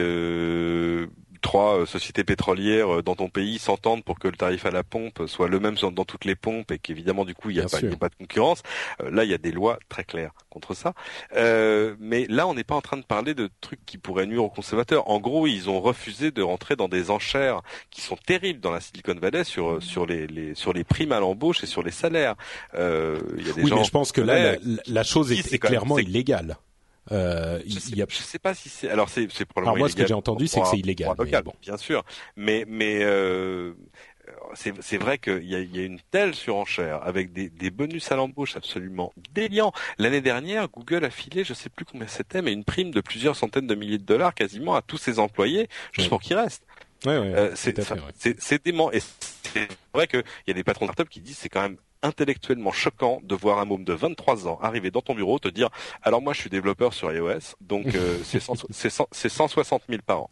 trois 1.38 1.80
euh, 1.80 1.86
sociétés 1.86 2.24
pétrolières 2.24 2.98
euh, 2.98 3.04
dans 3.04 3.16
ton 3.16 3.30
pays 3.30 3.60
s'entendent 3.60 4.04
pour 4.04 4.20
que 4.20 4.28
le 4.28 4.36
tarif 4.36 4.66
à 4.66 4.72
la 4.72 4.84
pompe 4.84 5.24
soit 5.28 5.48
le 5.48 5.60
même 5.60 5.76
dans 5.76 6.06
toutes 6.06 6.26
les 6.26 6.36
pompes 6.36 6.72
et 6.72 6.80
qu'évidemment 6.80 7.26
du 7.26 7.36
coup 7.36 7.50
il 7.50 7.58
n'y 7.58 7.62
a, 7.62 7.68
pas, 7.68 7.80
pas 8.00 8.10
de 8.10 8.16
concurrence. 8.16 8.64
Euh, 9.02 9.12
là, 9.12 9.24
il 9.24 9.30
y 9.30 9.34
a 9.34 9.38
des 9.38 9.52
lois 9.52 9.80
très 9.90 10.04
claires 10.04 10.32
contre 10.50 10.74
ça. 10.74 10.94
mais 11.34 12.26
là, 12.30 12.48
on 12.48 12.56
n'est 12.56 12.64
pas 12.64 12.76
en 12.76 12.82
train 12.82 12.98
de 12.98 13.04
parler 13.04 13.36
de 13.36 13.50
trucs 13.62 13.86
qui 13.86 13.98
pourraient 13.98 14.26
nuire 14.26 14.44
aux 14.44 14.50
consommateurs. 14.50 15.10
En 15.10 15.20
gros, 15.20 15.46
ils 15.46 15.70
ont 15.70 15.80
refusé 15.80 16.32
de 16.32 16.42
rentrer 16.42 16.76
dans 16.76 16.88
des 16.88 17.12
enchères 17.12 17.62
qui 17.92 18.02
sont 18.02 18.16
terribles 18.16 18.60
dans 18.60 18.72
la 18.72 18.82
Silicon 18.82 19.16
Valley 19.16 19.44
sur 19.44 19.84
sur 19.84 20.06
les, 20.06 20.26
les 20.26 20.56
sur 20.56 20.74
les 20.74 20.84
primes 20.84 21.12
à 21.12 21.20
l'embauche 21.20 21.64
et 21.64 21.68
sur 21.68 21.84
les 21.84 21.92
salaires. 21.92 22.36
Euh, 22.74 23.20
y 23.38 23.50
a 23.50 23.54
des 23.54 23.64
oui, 23.64 23.72
mais 23.74 23.84
je 23.84 23.92
pense 23.92 24.12
que 24.12 24.22
là, 24.22 24.56
la, 24.88 25.04
chose 25.04 25.32
est, 25.32 25.60
clairement 25.60 25.98
illégale. 26.00 26.58
Euh, 27.12 27.62
je, 27.66 27.80
sais, 27.80 28.06
sais 28.10 28.40
pas 28.40 28.54
si 28.54 28.70
c'est. 28.70 28.90
Alors 28.90 29.10
c'est 29.10 29.28
probablement. 29.46 29.72
Alors 29.72 29.78
moi, 29.78 29.90
ce 29.90 29.96
que 29.96 30.06
j'ai 30.06 30.14
entendu, 30.14 30.48
c'est 30.48 30.62
que 30.62 30.68
c'est 30.68 30.80
illégal. 30.80 31.16
bon. 31.44 31.54
Bien 31.62 31.78
sûr, 31.78 32.04
mais 32.36 32.66
mais 32.68 33.00
euh, 33.04 33.74
c'est 34.54 34.98
vrai 34.98 35.18
qu'il 35.18 35.44
y 35.44 35.56
a, 35.56 35.60
y 35.60 35.80
a, 35.80 35.84
une 35.84 36.00
telle 36.12 36.36
surenchère 36.36 37.02
avec 37.04 37.32
des, 37.32 37.50
des 37.50 37.70
bonus 37.70 38.12
à 38.12 38.16
l'embauche 38.16 38.56
absolument 38.56 39.14
déliants. 39.34 39.72
L'année 39.98 40.22
dernière, 40.22 40.68
Google 40.70 41.06
a 41.06 41.10
filé, 41.10 41.44
je 41.44 41.54
sais 41.54 41.70
plus 41.70 41.86
combien 41.86 42.08
c'était, 42.08 42.42
mais 42.42 42.52
une 42.52 42.64
prime 42.64 42.92
de 42.92 43.02
plusieurs 43.02 43.36
centaines 43.36 43.68
de 43.68 43.76
milliers 43.76 43.98
de 43.98 44.04
dollars 44.04 44.34
quasiment 44.34 44.76
à 44.76 44.82
tous 44.82 44.98
ses 44.98 45.20
employés, 45.20 45.70
juste 45.94 46.10
pour 46.10 46.22
qu'ils 46.22 46.36
restent. 46.36 46.64
Ouais, 47.06 47.18
ouais, 47.18 47.34
euh, 47.36 47.52
c'est 47.56 48.66
dément. 48.66 48.92
Et 48.92 49.00
c'est 49.00 49.68
vrai 49.94 50.08
qu'il 50.08 50.24
y 50.48 50.52
a 50.52 50.54
des 50.54 50.64
patrons 50.64 50.88
de 50.88 50.92
start 50.92 51.10
qui 51.10 51.22
disent 51.22 51.38
c'est 51.38 51.50
quand 51.50 51.62
même 51.62 51.78
intellectuellement 52.04 52.72
choquant 52.72 53.20
de 53.24 53.36
voir 53.36 53.60
un 53.60 53.66
môme 53.66 53.84
de 53.84 53.94
23 53.94 54.48
ans 54.48 54.60
arriver 54.62 54.92
dans 54.92 55.02
ton 55.02 55.16
bureau 55.16 55.40
te 55.40 55.48
dire 55.48 55.70
alors 56.04 56.22
moi 56.22 56.34
je 56.34 56.42
suis 56.42 56.50
développeur 56.50 56.94
sur 56.94 57.12
iOS 57.12 57.56
donc 57.62 57.96
euh, 57.96 58.18
c'est 59.12 59.30
160 59.30 59.84
000 59.90 60.02
par 60.06 60.22
an. 60.24 60.30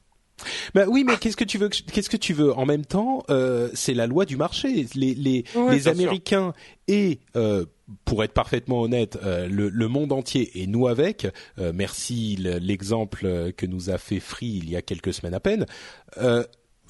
Bah 0.73 0.83
oui, 0.87 1.03
mais 1.05 1.15
qu'est-ce 1.17 1.37
que 1.37 1.43
tu 1.43 1.57
veux 1.57 1.69
Qu'est-ce 1.69 2.09
que 2.09 2.17
tu 2.17 2.33
veux? 2.33 2.53
En 2.53 2.65
même 2.65 2.85
temps, 2.85 3.23
euh, 3.29 3.69
c'est 3.73 3.93
la 3.93 4.07
loi 4.07 4.25
du 4.25 4.35
marché. 4.35 4.85
Les 4.95 5.13
les, 5.13 5.45
les 5.71 5.87
Américains 5.87 6.53
et 6.87 7.19
euh, 7.35 7.65
pour 8.03 8.23
être 8.23 8.33
parfaitement 8.33 8.81
honnête, 8.81 9.17
euh, 9.23 9.47
le, 9.47 9.69
le, 9.69 9.87
monde 9.87 10.11
entier 10.11 10.61
et 10.61 10.67
nous 10.67 10.87
avec. 10.87 11.27
Euh, 11.57 11.71
merci 11.73 12.35
l'exemple 12.37 13.53
que 13.55 13.65
nous 13.65 13.89
a 13.89 13.97
fait 13.97 14.19
Free 14.19 14.59
il 14.61 14.69
y 14.69 14.75
a 14.75 14.81
quelques 14.81 15.13
semaines 15.13 15.35
à 15.35 15.39
peine 15.39 15.65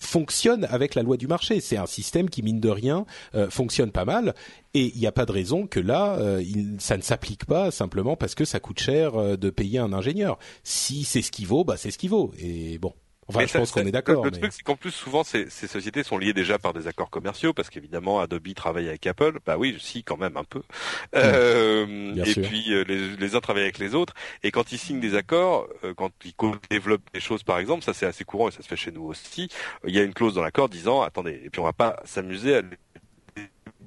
fonctionne 0.06 0.66
avec 0.70 0.96
la 0.96 1.04
loi 1.04 1.18
du 1.18 1.28
marché. 1.28 1.60
C'est 1.60 1.78
un 1.78 1.86
système 1.86 2.30
qui, 2.30 2.44
mine 2.44 2.60
de 2.60 2.70
rien, 2.70 3.06
euh, 3.36 3.50
fonctionne 3.50 3.92
pas 3.92 4.06
mal. 4.06 4.34
Et 4.74 4.92
il 4.94 5.00
n'y 5.00 5.08
a 5.08 5.12
pas 5.12 5.26
de 5.26 5.32
raison 5.32 5.68
que 5.68 5.80
là, 5.80 6.18
euh, 6.20 6.44
ça 6.80 6.98
ne 6.98 7.02
s'applique 7.02 7.46
pas 7.46 7.72
simplement 7.72 8.16
parce 8.16 8.36
que 8.36 8.46
ça 8.46 8.60
coûte 8.60 8.80
cher 8.80 9.16
euh, 9.16 9.38
de 9.38 9.50
payer 9.50 9.80
un 9.80 9.94
ingénieur. 9.94 10.38
Si 10.64 11.04
c'est 11.04 11.22
ce 11.22 11.32
qu'il 11.32 11.48
vaut, 11.48 11.64
bah 11.64 11.78
c'est 11.78 11.92
ce 11.92 11.98
qu'il 11.98 12.10
vaut. 12.10 12.34
Et 12.40 12.78
bon. 12.78 12.94
Enfin, 13.28 13.46
je 13.46 13.58
pense 13.58 13.72
qu'on 13.72 13.86
est 13.86 13.92
d'accord. 13.92 14.24
Le, 14.24 14.32
truc, 14.32 14.54
c'est 14.54 14.62
qu'en 14.62 14.76
plus, 14.76 14.92
souvent, 14.92 15.24
ces, 15.24 15.50
ces, 15.50 15.68
sociétés 15.68 16.04
sont 16.04 16.18
liées 16.18 16.34
déjà 16.34 16.60
par 16.60 16.74
des 16.74 16.88
accords 16.88 17.10
commerciaux, 17.10 17.54
parce 17.54 17.70
qu'évidemment, 17.70 18.20
Adobe 18.20 18.54
travaille 18.54 18.88
avec 18.88 19.08
Apple. 19.08 19.40
Bah 19.46 19.58
oui, 19.58 19.78
si, 19.80 20.04
quand 20.04 20.18
même, 20.18 20.38
un 20.38 20.44
peu. 20.44 20.62
Euh, 21.16 22.14
et 22.26 22.42
puis, 22.42 22.74
euh, 22.74 22.84
les, 22.88 23.16
les, 23.16 23.36
uns 23.36 23.40
travaillent 23.40 23.64
avec 23.64 23.80
les 23.80 23.96
autres. 23.96 24.14
Et 24.44 24.52
quand 24.52 24.72
ils 24.72 24.78
signent 24.78 25.00
des 25.00 25.16
accords, 25.16 25.68
euh, 25.84 25.94
quand 25.94 26.12
ils 26.24 26.34
développent 26.70 27.08
des 27.14 27.20
choses, 27.20 27.42
par 27.44 27.58
exemple, 27.58 27.84
ça 27.84 27.94
c'est 27.94 28.06
assez 28.06 28.26
courant 28.26 28.50
et 28.50 28.52
ça 28.52 28.62
se 28.62 28.68
fait 28.68 28.76
chez 28.76 28.92
nous 28.92 29.04
aussi. 29.04 29.50
Il 29.88 29.96
y 29.96 30.00
a 30.00 30.04
une 30.04 30.14
clause 30.14 30.36
dans 30.36 30.44
l'accord 30.44 30.70
disant, 30.70 31.02
attendez, 31.02 31.42
et 31.44 31.50
puis 31.50 31.62
on 31.62 31.64
va 31.64 31.74
pas 31.74 32.02
s'amuser 32.06 32.58
à 32.58 32.62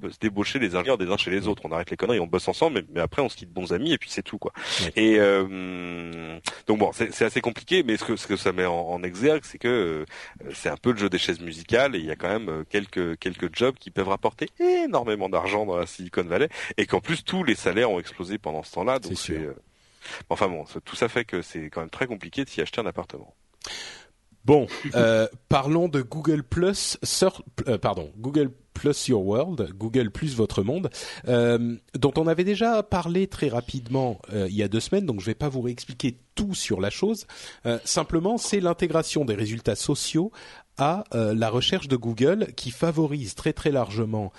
se 0.09 0.19
débaucher 0.19 0.59
les 0.59 0.75
ingénieurs 0.75 0.97
des 0.97 1.09
uns 1.09 1.17
chez 1.17 1.31
les 1.31 1.47
autres. 1.47 1.63
On 1.65 1.71
arrête 1.71 1.89
les 1.89 1.97
conneries, 1.97 2.19
on 2.19 2.27
bosse 2.27 2.47
ensemble, 2.47 2.83
mais, 2.93 3.01
après 3.01 3.21
on 3.21 3.29
se 3.29 3.35
quitte 3.35 3.51
bons 3.51 3.73
amis 3.73 3.93
et 3.93 3.97
puis 3.97 4.09
c'est 4.09 4.23
tout 4.23 4.37
quoi. 4.37 4.51
Et 4.95 5.17
euh, 5.19 6.39
donc 6.67 6.79
bon, 6.79 6.91
c'est 6.93 7.23
assez 7.23 7.41
compliqué, 7.41 7.83
mais 7.83 7.97
ce 7.97 8.03
que, 8.03 8.15
ce 8.15 8.27
que 8.27 8.35
ça 8.35 8.51
met 8.51 8.65
en, 8.65 9.01
exergue, 9.03 9.43
c'est 9.43 9.57
que 9.57 9.67
euh, 9.67 10.51
c'est 10.53 10.69
un 10.69 10.77
peu 10.77 10.91
le 10.91 10.97
jeu 10.97 11.09
des 11.09 11.17
chaises 11.17 11.39
musicales 11.39 11.95
et 11.95 11.99
il 11.99 12.05
y 12.05 12.11
a 12.11 12.15
quand 12.15 12.29
même 12.29 12.49
euh, 12.49 12.63
quelques 12.69 13.17
quelques 13.19 13.55
jobs 13.55 13.75
qui 13.75 13.91
peuvent 13.91 14.09
rapporter 14.09 14.49
énormément 14.59 15.29
d'argent 15.29 15.65
dans 15.65 15.77
la 15.77 15.85
Silicon 15.85 16.23
Valley 16.23 16.49
et 16.77 16.85
qu'en 16.85 16.99
plus 16.99 17.23
tous 17.23 17.43
les 17.43 17.55
salaires 17.55 17.91
ont 17.91 17.99
explosé 17.99 18.37
pendant 18.37 18.63
ce 18.63 18.73
temps-là. 18.73 18.99
Donc 18.99 19.17
c'est 19.17 19.47
enfin 20.29 20.47
bon, 20.47 20.65
tout 20.85 20.95
ça 20.95 21.07
fait 21.07 21.25
que 21.25 21.41
c'est 21.41 21.69
quand 21.69 21.81
même 21.81 21.89
très 21.89 22.07
compliqué 22.07 22.43
de 22.43 22.49
s'y 22.49 22.61
acheter 22.61 22.81
un 22.81 22.85
appartement. 22.85 23.33
Bon, 24.49 24.65
euh, 24.95 25.27
parlons 25.47 25.87
de 25.89 26.01
Google 26.01 26.41
Plus, 26.41 26.97
euh, 27.67 27.77
pardon, 27.77 28.11
Google 28.17 28.49
Plus 28.73 29.07
Your 29.07 29.23
World, 29.23 29.69
Google 29.77 30.09
Plus 30.09 30.35
votre 30.35 30.63
monde, 30.63 30.89
euh, 31.27 31.75
dont 31.93 32.13
on 32.17 32.25
avait 32.25 32.43
déjà 32.43 32.81
parlé 32.81 33.27
très 33.27 33.49
rapidement 33.49 34.19
il 34.33 34.55
y 34.55 34.63
a 34.63 34.67
deux 34.67 34.79
semaines, 34.79 35.05
donc 35.05 35.19
je 35.19 35.25
ne 35.25 35.31
vais 35.31 35.35
pas 35.35 35.49
vous 35.49 35.61
réexpliquer 35.61 36.17
tout 36.33 36.55
sur 36.55 36.81
la 36.81 36.89
chose. 36.89 37.27
simplement, 37.83 38.39
c'est 38.39 38.59
l'intégration 38.59 39.23
des 39.23 39.35
résultats 39.35 39.75
sociaux 39.75 40.31
à 40.79 41.03
la 41.13 41.49
recherche 41.49 41.87
de 41.87 41.95
Google 41.95 42.47
qui 42.55 42.71
favorise 42.71 43.35
très 43.35 43.53
très 43.53 43.71
largement 43.71 44.33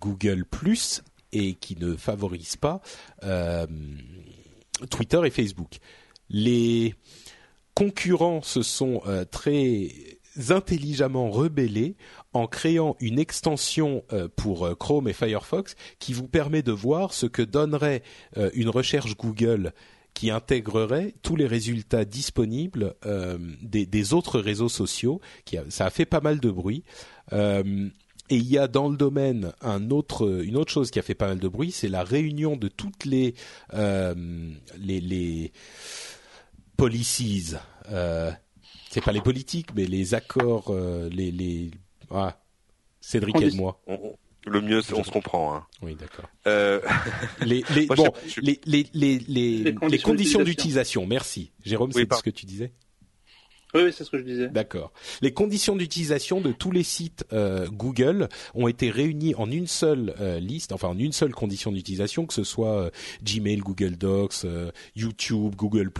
Google 0.00 0.46
Plus 0.46 1.04
et 1.30 1.54
qui 1.54 1.76
ne 1.76 1.94
favorise 1.94 2.56
pas 2.56 2.80
Twitter 4.90 5.20
et 5.24 5.30
Facebook. 5.30 5.78
Les 6.30 6.94
concurrents 7.78 8.42
se 8.42 8.62
sont 8.62 9.02
euh, 9.06 9.24
très 9.24 9.92
intelligemment 10.48 11.30
rebellés 11.30 11.94
en 12.32 12.48
créant 12.48 12.96
une 12.98 13.20
extension 13.20 14.02
euh, 14.12 14.26
pour 14.34 14.66
euh, 14.66 14.74
Chrome 14.74 15.06
et 15.06 15.12
Firefox 15.12 15.76
qui 16.00 16.12
vous 16.12 16.26
permet 16.26 16.62
de 16.62 16.72
voir 16.72 17.14
ce 17.14 17.26
que 17.26 17.40
donnerait 17.42 18.02
une 18.54 18.68
recherche 18.68 19.16
Google 19.16 19.72
qui 20.12 20.32
intégrerait 20.32 21.14
tous 21.22 21.36
les 21.36 21.46
résultats 21.46 22.04
disponibles 22.04 22.94
des, 23.62 24.12
autres 24.12 24.40
réseaux 24.40 24.68
sociaux. 24.68 25.20
Ça 25.68 25.86
a 25.86 25.90
fait 25.90 26.06
pas 26.06 26.20
mal 26.20 26.40
de 26.40 26.50
bruit. 26.50 26.82
et 27.32 27.90
il 28.30 28.50
y 28.50 28.58
a 28.58 28.66
dans 28.66 28.88
le 28.88 28.96
domaine 28.96 29.52
un 29.60 29.90
autre, 29.90 30.42
une 30.42 30.56
autre 30.56 30.72
chose 30.72 30.90
qui 30.90 30.98
a 30.98 31.02
fait 31.02 31.14
pas 31.14 31.28
mal 31.28 31.38
de 31.38 31.48
bruit, 31.48 31.70
c'est 31.70 31.88
la 31.88 32.02
réunion 32.02 32.56
de 32.56 32.66
toutes 32.66 33.04
les, 33.04 33.34
les, 33.72 35.00
les 35.00 35.52
policies. 36.78 37.56
Euh, 37.90 38.32
c'est 38.88 39.04
pas 39.04 39.12
les 39.12 39.20
politiques, 39.20 39.74
mais 39.74 39.84
les 39.84 40.14
accords, 40.14 40.70
euh, 40.70 41.10
les 41.10 41.30
les. 41.30 41.70
Ah, 42.10 42.40
Cédric 43.02 43.36
aide-moi. 43.42 43.82
Le 44.46 44.62
mieux, 44.62 44.80
on 44.94 45.04
se 45.04 45.10
comprend. 45.10 45.54
Hein. 45.54 45.66
Oui, 45.82 45.94
d'accord. 45.94 46.24
Euh... 46.46 46.80
les, 47.42 47.62
les, 47.74 47.86
bon, 47.86 48.10
les, 48.40 48.58
les, 48.64 48.86
les, 48.94 49.18
les, 49.18 49.98
conditions 49.98 50.42
d'utilisation. 50.42 51.04
Merci. 51.04 51.52
Jérôme, 51.62 51.92
c'est 51.92 52.10
ce 52.10 52.22
que 52.22 52.30
tu 52.30 52.46
disais 52.46 52.72
oui, 53.74 53.92
c'est 53.92 54.04
ce 54.04 54.10
que 54.10 54.18
je 54.18 54.22
disais. 54.22 54.48
D'accord. 54.48 54.92
Les 55.20 55.32
conditions 55.32 55.76
d'utilisation 55.76 56.40
de 56.40 56.52
tous 56.52 56.70
les 56.70 56.82
sites 56.82 57.26
euh, 57.34 57.68
Google 57.68 58.28
ont 58.54 58.66
été 58.66 58.90
réunies 58.90 59.34
en 59.34 59.50
une 59.50 59.66
seule 59.66 60.14
euh, 60.20 60.40
liste, 60.40 60.72
enfin 60.72 60.88
en 60.88 60.98
une 60.98 61.12
seule 61.12 61.34
condition 61.34 61.70
d'utilisation, 61.70 62.24
que 62.24 62.32
ce 62.32 62.44
soit 62.44 62.84
euh, 62.84 62.90
Gmail, 63.22 63.58
Google 63.58 63.96
Docs, 63.96 64.46
YouTube, 64.96 65.54
Google 65.54 65.90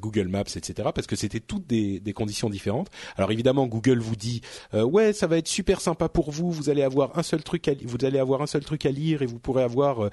Google 0.00 0.28
Maps, 0.28 0.40
etc. 0.40 0.90
Parce 0.94 1.06
que 1.06 1.16
c'était 1.16 1.40
toutes 1.40 1.66
des, 1.66 2.00
conditions 2.12 2.50
différentes. 2.50 2.90
Alors 3.16 3.32
évidemment, 3.32 3.66
Google 3.66 4.00
vous 4.00 4.16
dit 4.16 4.42
ouais, 4.74 5.14
ça 5.14 5.26
va 5.26 5.38
être 5.38 5.48
super 5.48 5.80
sympa 5.80 6.10
pour 6.10 6.30
vous. 6.30 6.52
Vous 6.52 6.68
allez 6.68 6.82
avoir 6.82 7.18
un 7.18 7.22
seul 7.22 7.42
truc, 7.42 7.68
à, 7.68 7.72
vous 7.84 8.04
allez 8.04 8.18
avoir 8.18 8.42
un 8.42 8.46
seul 8.46 8.64
truc 8.64 8.84
à 8.84 8.90
lire 8.90 9.22
et 9.22 9.26
vous 9.26 9.38
pourrez 9.38 9.62
avoir 9.62 10.10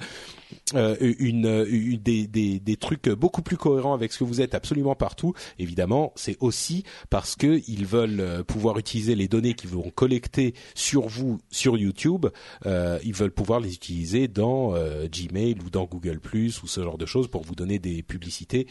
une, 0.74 1.66
une 1.70 1.98
des, 1.98 2.28
des, 2.28 2.60
des 2.60 2.78
trucs 2.78 3.10
beaucoup 3.10 3.42
plus 3.42 3.58
cohérents 3.58 3.94
avec 3.94 4.14
ce 4.14 4.20
que 4.20 4.24
vous 4.24 4.40
êtes 4.40 4.56
absolument 4.56 4.96
partout. 4.96 5.34
Évidemment, 5.58 6.14
c'est 6.16 6.38
aussi 6.40 6.69
parce 7.10 7.36
qu'ils 7.36 7.86
veulent 7.86 8.20
euh, 8.20 8.44
pouvoir 8.44 8.78
utiliser 8.78 9.16
les 9.16 9.28
données 9.28 9.54
qu'ils 9.54 9.70
vont 9.70 9.90
collecter 9.90 10.54
sur 10.76 11.08
vous 11.08 11.40
sur 11.52 11.78
YouTube. 11.78 12.28
Euh, 12.66 13.00
ils 13.04 13.14
veulent 13.14 13.32
pouvoir 13.32 13.60
les 13.60 13.74
utiliser 13.74 14.28
dans 14.28 14.76
euh, 14.76 15.08
Gmail 15.08 15.58
ou 15.66 15.70
dans 15.70 15.86
Google 15.86 16.20
Plus 16.20 16.62
ou 16.64 16.68
ce 16.68 16.82
genre 16.82 16.98
de 16.98 17.06
choses 17.06 17.28
pour 17.28 17.44
vous 17.44 17.56
donner 17.56 17.80
des 17.80 18.04
publicités 18.04 18.68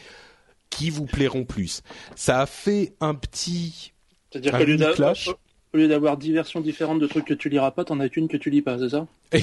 qui 0.69 0.89
vous 0.89 1.05
plairont 1.05 1.45
plus. 1.45 1.81
Ça 2.15 2.41
a 2.41 2.45
fait 2.45 2.93
un 2.99 3.15
petit 3.15 3.93
C'est-à-dire 4.31 4.93
clash 4.93 5.29
au 5.73 5.77
lieu 5.77 5.87
d'avoir 5.87 6.17
dix 6.17 6.31
versions 6.31 6.61
différentes 6.61 6.99
de 6.99 7.07
trucs 7.07 7.25
que 7.25 7.33
tu 7.33 7.49
liras 7.49 7.71
pas, 7.71 7.83
t'en 7.83 7.99
as 7.99 8.09
qu'une 8.09 8.27
que 8.27 8.37
tu 8.37 8.49
lis 8.49 8.61
pas, 8.61 8.77
c'est 8.79 8.89
ça 8.89 9.07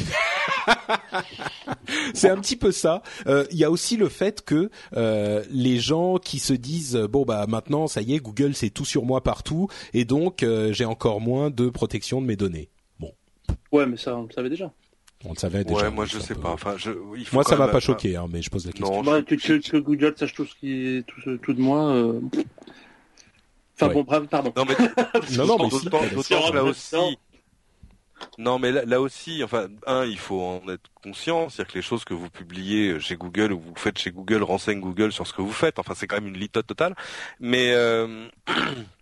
C'est 2.14 2.28
un 2.28 2.40
petit 2.40 2.56
peu 2.56 2.72
ça. 2.72 3.02
Euh, 3.26 3.44
il 3.50 3.58
y 3.58 3.64
a 3.64 3.70
aussi 3.70 3.96
le 3.96 4.08
fait 4.08 4.42
que 4.44 4.70
euh, 4.96 5.44
les 5.50 5.78
gens 5.78 6.18
qui 6.18 6.38
se 6.38 6.52
disent 6.52 6.96
bon 6.96 7.24
bah 7.24 7.46
maintenant 7.48 7.86
ça 7.86 8.00
y 8.00 8.14
est 8.14 8.18
Google 8.18 8.54
c'est 8.54 8.70
tout 8.70 8.84
sur 8.84 9.04
moi 9.04 9.22
partout 9.22 9.68
et 9.94 10.04
donc 10.04 10.42
euh, 10.42 10.72
j'ai 10.72 10.84
encore 10.84 11.20
moins 11.20 11.50
de 11.50 11.68
protection 11.68 12.20
de 12.20 12.26
mes 12.26 12.36
données. 12.36 12.68
Bon. 12.98 13.12
Ouais 13.72 13.86
mais 13.86 13.96
ça 13.96 14.16
on 14.16 14.24
le 14.24 14.32
savait 14.32 14.50
déjà. 14.50 14.72
On 15.24 15.30
le 15.30 15.38
savait 15.38 15.64
déjà. 15.64 15.84
Ouais, 15.84 15.90
moi 15.90 16.04
je 16.06 16.18
sais 16.18 16.34
pas. 16.34 16.50
Enfin, 16.50 16.74
je, 16.76 16.90
moi 17.32 17.42
ça 17.44 17.56
m'a 17.56 17.68
pas 17.68 17.80
choqué, 17.80 18.16
hein, 18.16 18.26
mais 18.30 18.42
je 18.42 18.50
pose 18.50 18.66
la 18.66 18.72
question. 18.72 19.02
Non, 19.02 19.22
que, 19.22 19.34
que, 19.34 19.76
Google 19.78 20.14
sache 20.16 20.34
tout 20.34 20.44
ce 20.44 20.54
qui 20.56 20.72
est 20.72 21.06
tout, 21.06 21.38
tout 21.38 21.54
de 21.54 21.60
moi. 21.60 21.96
Enfin 23.78 23.92
bon, 23.92 24.02
bref, 24.04 24.24
pardon. 24.30 24.52
Non, 24.56 24.64
mais, 24.64 24.74
non, 25.36 25.46
non, 25.46 25.58
mais 25.58 26.54
là 26.54 26.64
aussi. 26.64 27.18
Non, 28.38 28.58
mais 28.58 28.72
là, 28.72 29.00
aussi, 29.00 29.44
enfin, 29.44 29.68
un, 29.86 30.04
il 30.04 30.18
faut 30.18 30.40
en 30.40 30.62
être 30.70 30.90
conscient, 31.02 31.48
c'est-à-dire 31.48 31.72
que 31.72 31.78
les 31.78 31.82
choses 31.82 32.04
que 32.04 32.14
vous 32.14 32.30
publiez 32.30 32.98
chez 32.98 33.16
Google 33.16 33.52
ou 33.52 33.60
vous 33.60 33.74
faites 33.76 33.98
chez 33.98 34.10
Google 34.10 34.42
renseignent 34.42 34.80
Google 34.80 35.12
sur 35.12 35.26
ce 35.26 35.34
que 35.34 35.42
vous 35.42 35.52
faites. 35.52 35.78
Enfin, 35.78 35.94
c'est 35.94 36.06
quand 36.06 36.16
même 36.16 36.28
une 36.28 36.38
litote 36.38 36.66
totale. 36.66 36.94
Mais 37.40 37.72
euh, 37.74 38.28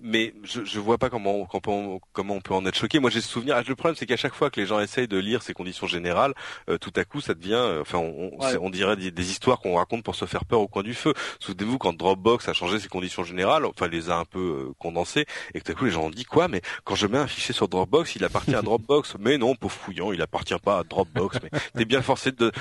mais 0.00 0.34
je, 0.42 0.64
je 0.64 0.78
vois 0.78 0.98
pas 0.98 1.08
comment 1.08 1.34
on, 1.34 1.46
comment 1.46 2.34
on 2.34 2.40
peut 2.40 2.54
en 2.54 2.64
être 2.66 2.76
choqué. 2.76 2.98
Moi, 2.98 3.10
j'ai 3.10 3.20
ce 3.20 3.28
souvenir. 3.28 3.56
Le 3.66 3.74
problème, 3.74 3.96
c'est 3.96 4.06
qu'à 4.06 4.16
chaque 4.16 4.34
fois 4.34 4.50
que 4.50 4.60
les 4.60 4.66
gens 4.66 4.80
essayent 4.80 5.08
de 5.08 5.16
lire 5.16 5.42
ces 5.42 5.54
conditions 5.54 5.86
générales, 5.86 6.34
euh, 6.68 6.78
tout 6.78 6.92
à 6.96 7.04
coup, 7.04 7.20
ça 7.20 7.34
devient, 7.34 7.54
euh, 7.54 7.80
enfin, 7.80 7.98
on, 7.98 8.30
on, 8.60 8.70
dirait 8.70 8.96
des, 8.96 9.30
histoires 9.30 9.58
qu'on 9.60 9.76
raconte 9.76 10.04
pour 10.04 10.14
se 10.14 10.26
faire 10.26 10.44
peur 10.44 10.60
au 10.60 10.68
coin 10.68 10.82
du 10.82 10.94
feu. 10.94 11.14
Souvenez-vous 11.40 11.78
quand 11.78 11.96
Dropbox 11.96 12.48
a 12.48 12.52
changé 12.52 12.78
ses 12.78 12.88
conditions 12.88 13.24
générales, 13.24 13.64
enfin, 13.64 13.88
les 13.88 14.10
a 14.10 14.16
un 14.16 14.24
peu 14.24 14.68
euh, 14.68 14.72
condensées, 14.78 15.24
et 15.54 15.60
que 15.60 15.64
tout 15.64 15.72
à 15.72 15.74
coup, 15.74 15.84
les 15.86 15.90
gens 15.90 16.04
ont 16.04 16.10
dit 16.10 16.24
quoi 16.24 16.48
Mais 16.48 16.60
quand 16.84 16.94
je 16.94 17.06
mets 17.06 17.18
un 17.18 17.26
fichier 17.26 17.54
sur 17.54 17.68
Dropbox, 17.68 18.16
il 18.16 18.24
appartient 18.24 18.54
à 18.54 18.62
Dropbox. 18.66 19.16
mais 19.18 19.38
non, 19.38 19.54
pauvre 19.54 19.74
fouillant, 19.74 20.12
il 20.12 20.20
appartient 20.20 20.58
pas 20.62 20.78
à 20.78 20.84
Dropbox. 20.84 21.38
Mais 21.42 21.58
t'es 21.74 21.84
bien 21.84 22.02
forcé 22.02 22.32
de 22.32 22.52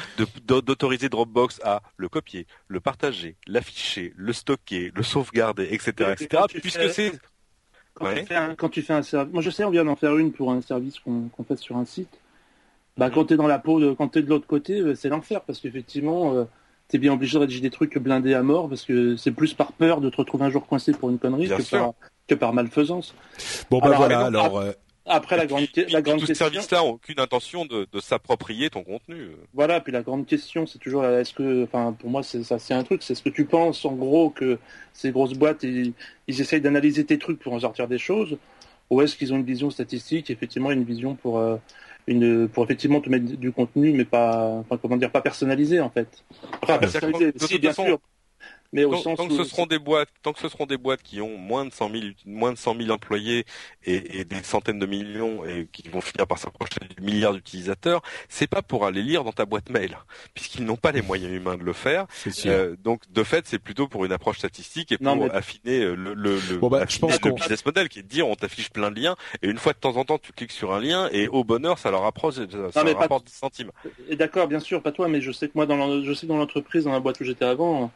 d'autoriser 0.46 1.10
Dropbox 1.10 1.60
à 1.64 1.82
le 1.98 2.08
copier, 2.08 2.48
le 2.68 2.80
partager, 2.80 3.36
l'afficher, 3.48 4.14
le 4.16 4.34
stocker, 4.34 4.92
le 4.94 5.04
sauvegarder, 5.04 5.68
etc., 5.72 6.14
etc. 6.18 6.44
Puisque 6.62 6.90
c'est 6.90 7.12
quand, 7.96 8.14
tu 8.14 8.26
fais 8.26 8.36
un, 8.36 8.56
quand 8.56 8.70
tu 8.70 8.82
fais 8.82 8.94
un 8.94 9.02
service, 9.02 9.34
moi 9.34 9.42
je 9.42 9.50
sais, 9.50 9.64
on 9.64 9.72
vient 9.72 9.86
d'en 9.86 9.96
faire 9.96 10.16
une 10.18 10.32
pour 10.32 10.52
un 10.52 10.62
service 10.62 11.00
qu'on 11.00 11.30
fait 11.48 11.58
sur 11.58 11.78
un 11.78 11.86
site. 11.86 12.20
Bah, 12.98 13.10
quand 13.10 13.26
t'es 13.26 13.36
dans 13.36 13.48
la 13.48 13.60
peau, 13.60 13.80
de, 13.80 13.94
quand 13.94 14.10
t'es 14.10 14.22
de 14.22 14.30
l'autre 14.30 14.48
côté, 14.48 14.80
euh, 14.80 14.96
c'est 14.96 15.10
l'enfer 15.10 15.42
parce 15.42 15.60
qu'effectivement, 15.60 16.34
euh, 16.34 16.46
t'es 16.88 16.98
bien 16.98 17.14
obligé 17.14 17.34
de 17.34 17.40
rédiger 17.40 17.62
des 17.62 17.70
trucs 17.70 17.98
blindés 17.98 18.34
à 18.34 18.44
mort 18.44 18.70
parce 18.70 18.84
que 18.84 19.18
c'est 19.18 19.32
plus 19.32 19.54
par 19.54 19.74
peur 19.74 20.00
de 20.00 20.10
te 20.10 20.18
retrouver 20.18 20.46
un 20.46 20.50
jour 20.50 20.66
coincé 20.66 20.94
pour 20.94 21.10
une 21.10 21.20
connerie 21.20 21.50
que 21.50 21.70
par, 21.70 21.94
que 22.28 22.36
par, 22.36 22.54
malfaisance. 22.54 23.16
Bon 23.70 23.80
bah 23.80 23.94
voilà, 23.96 24.26
alors. 24.26 24.58
Euh, 24.58 24.72
après 25.06 25.38
la 25.38 25.46
grande, 25.46 25.68
la 25.90 26.02
grande 26.02 26.20
tous 26.20 26.28
question. 26.28 26.48
Ces 26.48 26.54
services-là 26.54 26.84
ont 26.84 26.92
aucune 26.92 27.20
intention 27.20 27.66
de, 27.66 27.88
de 27.92 28.00
s'approprier 28.00 28.70
ton 28.70 28.84
contenu. 28.84 29.30
Voilà, 29.54 29.80
puis 29.80 29.92
la 29.92 30.02
grande 30.02 30.26
question, 30.26 30.66
c'est 30.66 30.80
toujours, 30.80 31.06
est-ce 31.06 31.34
que, 31.34 31.64
enfin, 31.64 31.96
pour 31.98 32.10
moi, 32.10 32.24
c'est 32.24 32.44
ça, 32.44 32.60
c'est 32.60 32.74
un 32.74 32.84
truc, 32.84 33.04
c'est 33.04 33.16
ce 33.16 33.22
que 33.22 33.30
tu 33.30 33.46
penses 33.46 33.86
en 33.86 33.94
gros 33.94 34.30
que 34.30 34.58
ces 34.94 35.12
grosses 35.12 35.34
boîtes, 35.34 35.64
ils, 35.64 35.94
ils 36.28 36.42
essayent 36.42 36.62
d'analyser 36.62 37.06
tes 37.06 37.20
trucs 37.20 37.40
pour 37.40 37.54
en 37.54 37.60
sortir 37.60 37.88
des 37.88 38.00
choses, 38.00 38.38
ou 38.90 39.02
est-ce 39.02 39.16
qu'ils 39.16 39.34
ont 39.34 39.38
une 39.38 39.46
vision 39.46 39.70
statistique, 39.70 40.30
effectivement, 40.30 40.72
une 40.72 40.84
vision 40.84 41.16
pour 41.16 41.40
euh, 41.40 41.58
une, 42.08 42.48
pour 42.48 42.64
effectivement 42.64 43.02
te 43.02 43.10
mettre 43.10 43.26
du 43.26 43.52
contenu, 43.52 43.92
mais 43.92 44.06
pas, 44.06 44.56
enfin, 44.60 44.78
comment 44.78 44.98
dire, 44.98 45.12
pas 45.12 45.22
personnalisé 45.22 45.80
en 45.80 45.90
fait. 45.90 46.08
Enfin, 46.62 46.78
personnalisé, 46.78 47.32
si, 47.38 47.60
bien 47.60 47.74
sûr. 47.74 48.00
Mais 48.74 48.84
au 48.84 48.92
tant, 48.92 49.02
sens 49.02 49.18
tant 49.18 49.28
que 49.28 49.36
ce 49.36 49.44
seront 49.44 49.66
des 49.66 49.80
boîtes, 49.80 50.10
tant 50.22 50.34
que 50.34 50.40
ce 50.40 50.50
seront 50.50 50.66
des 50.66 50.78
boîtes 50.78 51.02
qui 51.02 51.22
ont 51.22 51.38
moins 51.38 51.66
de 51.66 51.72
100 51.72 51.92
000, 51.92 52.04
moins 52.26 52.52
de 52.52 52.58
100 52.58 52.76
000 52.78 52.90
employés 52.90 53.46
et, 53.86 54.20
et, 54.20 54.26
des 54.26 54.44
centaines 54.44 54.80
de 54.80 54.86
millions 54.86 55.46
et 55.46 55.68
qui 55.72 55.88
vont 55.90 56.02
finir 56.02 56.28
par 56.28 56.38
s'approcher 56.38 56.80
du 56.96 57.04
milliard 57.04 57.34
d'utilisateurs, 57.34 58.02
c'est 58.30 58.48
pas 58.48 58.62
pour 58.62 58.86
aller 58.86 59.02
lire 59.02 59.24
dans 59.24 59.32
ta 59.32 59.46
boîte 59.46 59.70
mail, 59.70 59.98
puisqu'ils 60.34 60.66
n'ont 60.66 60.76
pas 60.76 60.92
les 60.92 61.02
moyens 61.02 61.32
humains 61.34 61.58
de 61.58 61.64
le 61.64 61.74
faire. 61.74 62.06
Euh, 62.46 62.76
donc 62.84 63.02
de 63.12 63.24
fait, 63.24 63.48
c'est 63.48 63.60
plutôt 63.60 63.88
pour 63.88 64.06
une 64.06 64.12
approche 64.12 64.40
statistique 64.40 64.92
et 64.92 64.98
pour 64.98 65.34
affiner 65.34 65.82
euh, 65.82 65.96
le, 65.96 66.14
le, 66.14 66.40
le, 66.50 66.58
bon 66.58 66.70
bah, 66.70 66.86
je 66.88 67.00
pense 67.00 67.22
le 67.22 67.32
business 67.32 67.66
model, 67.66 67.90
qui 67.90 68.00
est 68.00 68.04
de 68.04 68.08
dire 68.08 68.28
on 68.28 68.36
t'affiche 68.36 68.70
plein 68.72 68.92
de 68.92 69.00
liens 69.00 69.16
et 69.42 69.48
une 69.48 69.58
fois 69.58 69.74
de 69.74 69.80
temps 69.80 69.96
en 69.98 70.06
temps 70.06 70.18
tu 70.18 70.34
cliques 70.34 70.52
sur 70.52 70.74
un 70.74 70.80
lien 70.80 71.10
et 71.12 71.28
au 71.28 71.44
bonheur 71.44 71.78
ça 71.78 71.92
leur 71.92 72.06
approche, 72.06 72.36
ça 72.74 72.84
leur 72.84 73.02
apporte 73.02 73.26
des 73.26 73.32
centimes. 73.32 73.72
Et 74.10 74.16
d'accord, 74.16 74.48
bien 74.48 74.60
sûr, 74.60 74.82
pas 74.82 74.92
toi, 74.92 75.08
mais 75.08 75.22
je 75.22 75.32
sais 75.32 75.48
que 75.48 75.54
moi 75.56 75.66
dans 75.66 76.02
je 76.04 76.14
sais 76.14 76.28
dans 76.28 76.38
l'entreprise, 76.38 76.86
dans 76.86 76.92
la 76.92 77.00
boîte 77.00 77.20
où 77.20 77.24
j'étais 77.24 77.46
avant 77.46 77.92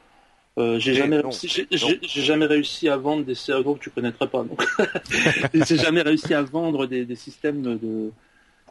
euh, 0.59 0.79
j'ai 0.79 0.93
jamais 0.93 1.19
réussi, 1.19 1.67
j'ai 1.71 2.21
jamais 2.21 2.45
réussi 2.45 2.89
à 2.89 2.97
vendre 2.97 3.23
des 3.23 3.35
cerveaux 3.35 3.75
que 3.75 3.83
tu 3.83 3.89
connaîtrais 3.89 4.27
pas. 4.27 4.43
Donc, 4.43 4.65
j'ai 5.53 5.77
jamais 5.77 6.01
réussi 6.01 6.33
à 6.33 6.41
vendre 6.41 6.85
des, 6.85 7.05
des 7.05 7.15
systèmes 7.15 7.61
de 7.61 8.11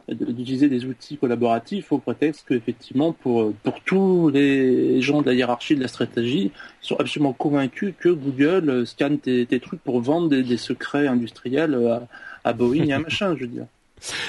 d'utiliser 0.07 0.69
des 0.69 0.85
outils 0.85 1.17
collaboratifs 1.17 1.91
au 1.91 1.99
prétexte 1.99 2.45
qu'effectivement 2.47 3.13
pour 3.13 3.53
pour 3.53 3.79
tous 3.81 4.29
les 4.29 5.01
gens 5.01 5.21
de 5.21 5.27
la 5.27 5.33
hiérarchie 5.35 5.75
de 5.75 5.81
la 5.81 5.87
stratégie 5.87 6.51
ils 6.81 6.87
sont 6.87 6.95
absolument 6.95 7.33
convaincus 7.33 7.93
que 7.99 8.09
Google 8.09 8.87
scanne 8.87 9.19
tes, 9.19 9.45
tes 9.45 9.59
trucs 9.59 9.83
pour 9.83 10.01
vendre 10.01 10.29
des, 10.29 10.41
des 10.41 10.57
secrets 10.57 11.05
industriels 11.05 11.75
à, 11.75 12.07
à 12.43 12.53
Boeing 12.53 12.85
et 12.85 12.93
à 12.93 12.97
machin 12.97 13.35
je 13.35 13.41
veux 13.41 13.51
dire 13.51 13.67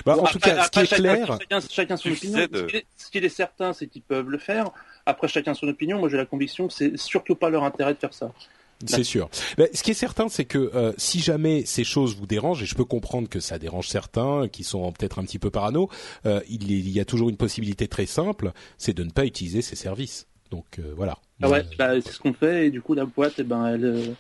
bah, 0.05 0.16
en 0.19 0.24
tout 0.24 0.39
cas, 0.39 0.65
ce 0.65 0.70
qui 0.70 0.81
est 0.81 0.97
clair, 0.97 1.39
chacun, 1.70 1.97
son 1.97 2.11
opinion. 2.11 2.47
Ce 2.97 3.11
qui 3.11 3.19
est 3.19 3.28
certain, 3.28 3.73
c'est 3.73 3.87
qu'ils 3.87 4.03
peuvent 4.03 4.28
le 4.28 4.39
faire. 4.39 4.70
Après, 5.11 5.28
chacun 5.28 5.55
son 5.55 5.69
opinion. 5.69 5.99
Moi, 5.99 6.09
j'ai 6.09 6.16
la 6.16 6.27
conviction 6.27 6.69
que 6.69 6.73
c'est 6.73 6.97
surtout 6.97 7.35
pas 7.35 7.51
leur 7.51 7.65
intérêt 7.65 7.95
de 7.95 7.99
faire 7.99 8.15
ça. 8.15 8.32
C'est 8.87 9.05
sûr. 9.05 9.28
Ce 9.59 9.82
qui 9.82 9.91
est 9.91 9.95
certain, 9.95 10.28
c'est 10.28 10.47
que 10.47 10.70
euh, 10.74 10.93
si 10.97 11.20
jamais 11.20 11.65
ces 11.66 11.85
choses 11.85 12.16
vous 12.16 12.27
dérangent, 12.27 12.62
et 12.62 12.66
je 12.66 12.74
peux 12.74 12.85
comprendre 12.85 13.28
que 13.28 13.41
ça 13.41 13.59
dérange 13.59 13.89
certains 13.89 14.49
qui 14.49 14.65
sont 14.65 14.91
peut-être 14.93 15.19
un 15.19 15.24
petit 15.24 15.39
peu 15.39 15.51
parano, 15.51 15.91
euh, 16.24 16.41
il, 16.49 16.89
y 16.89 16.99
a 17.01 17.05
toujours 17.05 17.28
une 17.28 17.37
possibilité 17.37 17.89
très 17.89 18.07
simple, 18.07 18.53
c'est 18.78 18.95
de 18.95 19.05
ne 19.05 19.11
pas 19.11 19.27
utiliser 19.27 19.61
ces 19.61 19.77
services. 19.77 20.27
Donc 20.51 20.78
euh, 20.78 20.95
voilà. 20.97 21.19
Ah 21.43 21.51
ouais, 21.51 21.62
bah, 21.78 22.01
c'est 22.01 22.12
ce 22.12 22.19
qu'on 22.19 22.32
fait 22.32 22.66
et 22.66 22.70
du 22.70 22.81
coup 22.81 22.95
la 22.95 23.05
boîte, 23.05 23.35
eh 23.39 23.45
ben 23.45 23.66
elle, 23.66 24.15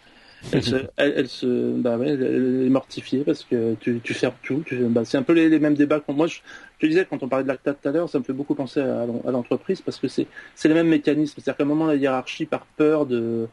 elle 0.52 0.62
se, 0.62 0.76
elle, 0.96 1.28
se, 1.28 1.72
bah 1.76 1.96
ouais, 1.96 2.10
elle, 2.10 2.64
est 2.66 2.70
mortifiée 2.70 3.24
parce 3.24 3.44
que 3.44 3.74
tu, 3.80 4.00
tu 4.02 4.14
fermes 4.14 4.34
tout. 4.42 4.62
Tu, 4.66 4.76
bah, 4.84 5.04
c'est 5.04 5.18
un 5.18 5.22
peu 5.22 5.32
les, 5.32 5.48
les 5.48 5.58
mêmes 5.58 5.74
débats 5.74 6.00
que 6.00 6.12
moi. 6.12 6.26
Je, 6.26 6.40
je 6.78 6.86
disais 6.86 7.06
quand 7.08 7.22
on 7.22 7.28
parlait 7.28 7.44
de 7.44 7.48
l'acta 7.48 7.74
tout 7.74 7.88
à 7.88 7.92
l'heure, 7.92 8.08
ça 8.08 8.18
me 8.18 8.24
fait 8.24 8.32
beaucoup 8.32 8.54
penser 8.54 8.80
à, 8.80 9.02
à 9.02 9.30
l'entreprise 9.30 9.80
parce 9.80 9.98
que 9.98 10.08
c'est, 10.08 10.26
c'est 10.54 10.68
les 10.68 10.74
mêmes 10.74 10.88
mécanismes. 10.88 11.34
C'est-à-dire 11.36 11.56
qu'à 11.56 11.64
un 11.64 11.66
moment 11.66 11.86
la 11.86 11.96
hiérarchie, 11.96 12.46
par 12.46 12.66
peur 12.76 13.06
de, 13.06 13.48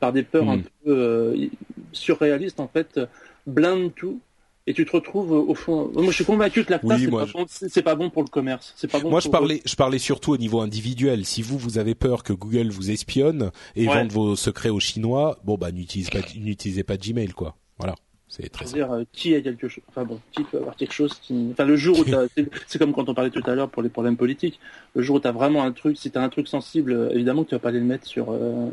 par 0.00 0.12
des 0.12 0.22
peurs 0.22 0.48
un 0.48 0.58
mm. 0.58 0.62
peu 0.84 0.90
euh, 0.90 1.46
surréalistes 1.92 2.60
en 2.60 2.68
fait, 2.68 3.00
blinde 3.46 3.92
tout 3.94 4.20
et 4.66 4.72
tu 4.72 4.86
te 4.86 4.92
retrouves 4.92 5.32
au 5.32 5.54
fond. 5.54 5.90
Moi, 5.94 6.06
je 6.06 6.12
suis 6.12 6.24
convaincu 6.24 6.64
que 6.64 6.72
la 6.72 6.80
oui, 6.82 7.08
c'est 7.48 7.82
pas, 7.82 7.94
bon 7.94 8.08
pour 8.08 8.22
le 8.22 8.28
commerce. 8.28 8.72
C'est 8.76 8.90
pas 8.90 8.98
bon. 8.98 9.10
Moi, 9.10 9.20
je 9.20 9.28
parlais, 9.28 9.60
je 9.64 9.76
parlais 9.76 9.98
surtout 9.98 10.32
au 10.32 10.36
niveau 10.38 10.60
individuel. 10.60 11.26
Si 11.26 11.42
vous, 11.42 11.58
vous 11.58 11.78
avez 11.78 11.94
peur 11.94 12.22
que 12.22 12.32
Google 12.32 12.70
vous 12.70 12.90
espionne 12.90 13.50
et 13.76 13.86
vende 13.86 14.10
vos 14.10 14.36
secrets 14.36 14.70
aux 14.70 14.80
Chinois, 14.80 15.38
bon 15.44 15.56
bah 15.56 15.70
n'utilisez 15.70 16.10
pas, 16.10 16.20
n'utilisez 16.36 16.82
pas 16.82 16.96
Gmail, 16.96 17.32
quoi. 17.32 17.56
Voilà. 17.78 17.94
C'est 18.28 18.48
très 18.48 18.64
dire 18.64 18.90
euh, 18.90 19.04
qui 19.12 19.34
a 19.34 19.40
quelque 19.42 19.68
chose. 19.68 19.84
Enfin 19.88 20.04
bon, 20.04 20.18
qui 20.32 20.42
peut 20.44 20.56
avoir 20.56 20.76
quelque 20.76 20.94
chose 20.94 21.12
qui. 21.22 21.50
Enfin 21.52 21.64
le 21.64 21.76
jour 21.76 21.98
où 21.98 22.04
c'est 22.66 22.78
comme 22.78 22.92
quand 22.92 23.08
on 23.08 23.14
parlait 23.14 23.30
tout 23.30 23.42
à 23.44 23.54
l'heure 23.54 23.68
pour 23.68 23.82
les 23.82 23.90
problèmes 23.90 24.16
politiques. 24.16 24.58
Le 24.94 25.02
jour 25.02 25.16
où 25.16 25.20
t'as 25.20 25.30
vraiment 25.30 25.62
un 25.62 25.72
truc, 25.72 25.98
si 25.98 26.10
t'as 26.10 26.22
un 26.22 26.30
truc 26.30 26.48
sensible, 26.48 27.10
évidemment 27.12 27.44
que 27.44 27.50
tu 27.50 27.54
vas 27.54 27.60
pas 27.60 27.68
aller 27.68 27.80
le 27.80 27.84
mettre 27.84 28.06
sur. 28.06 28.32
Euh 28.32 28.70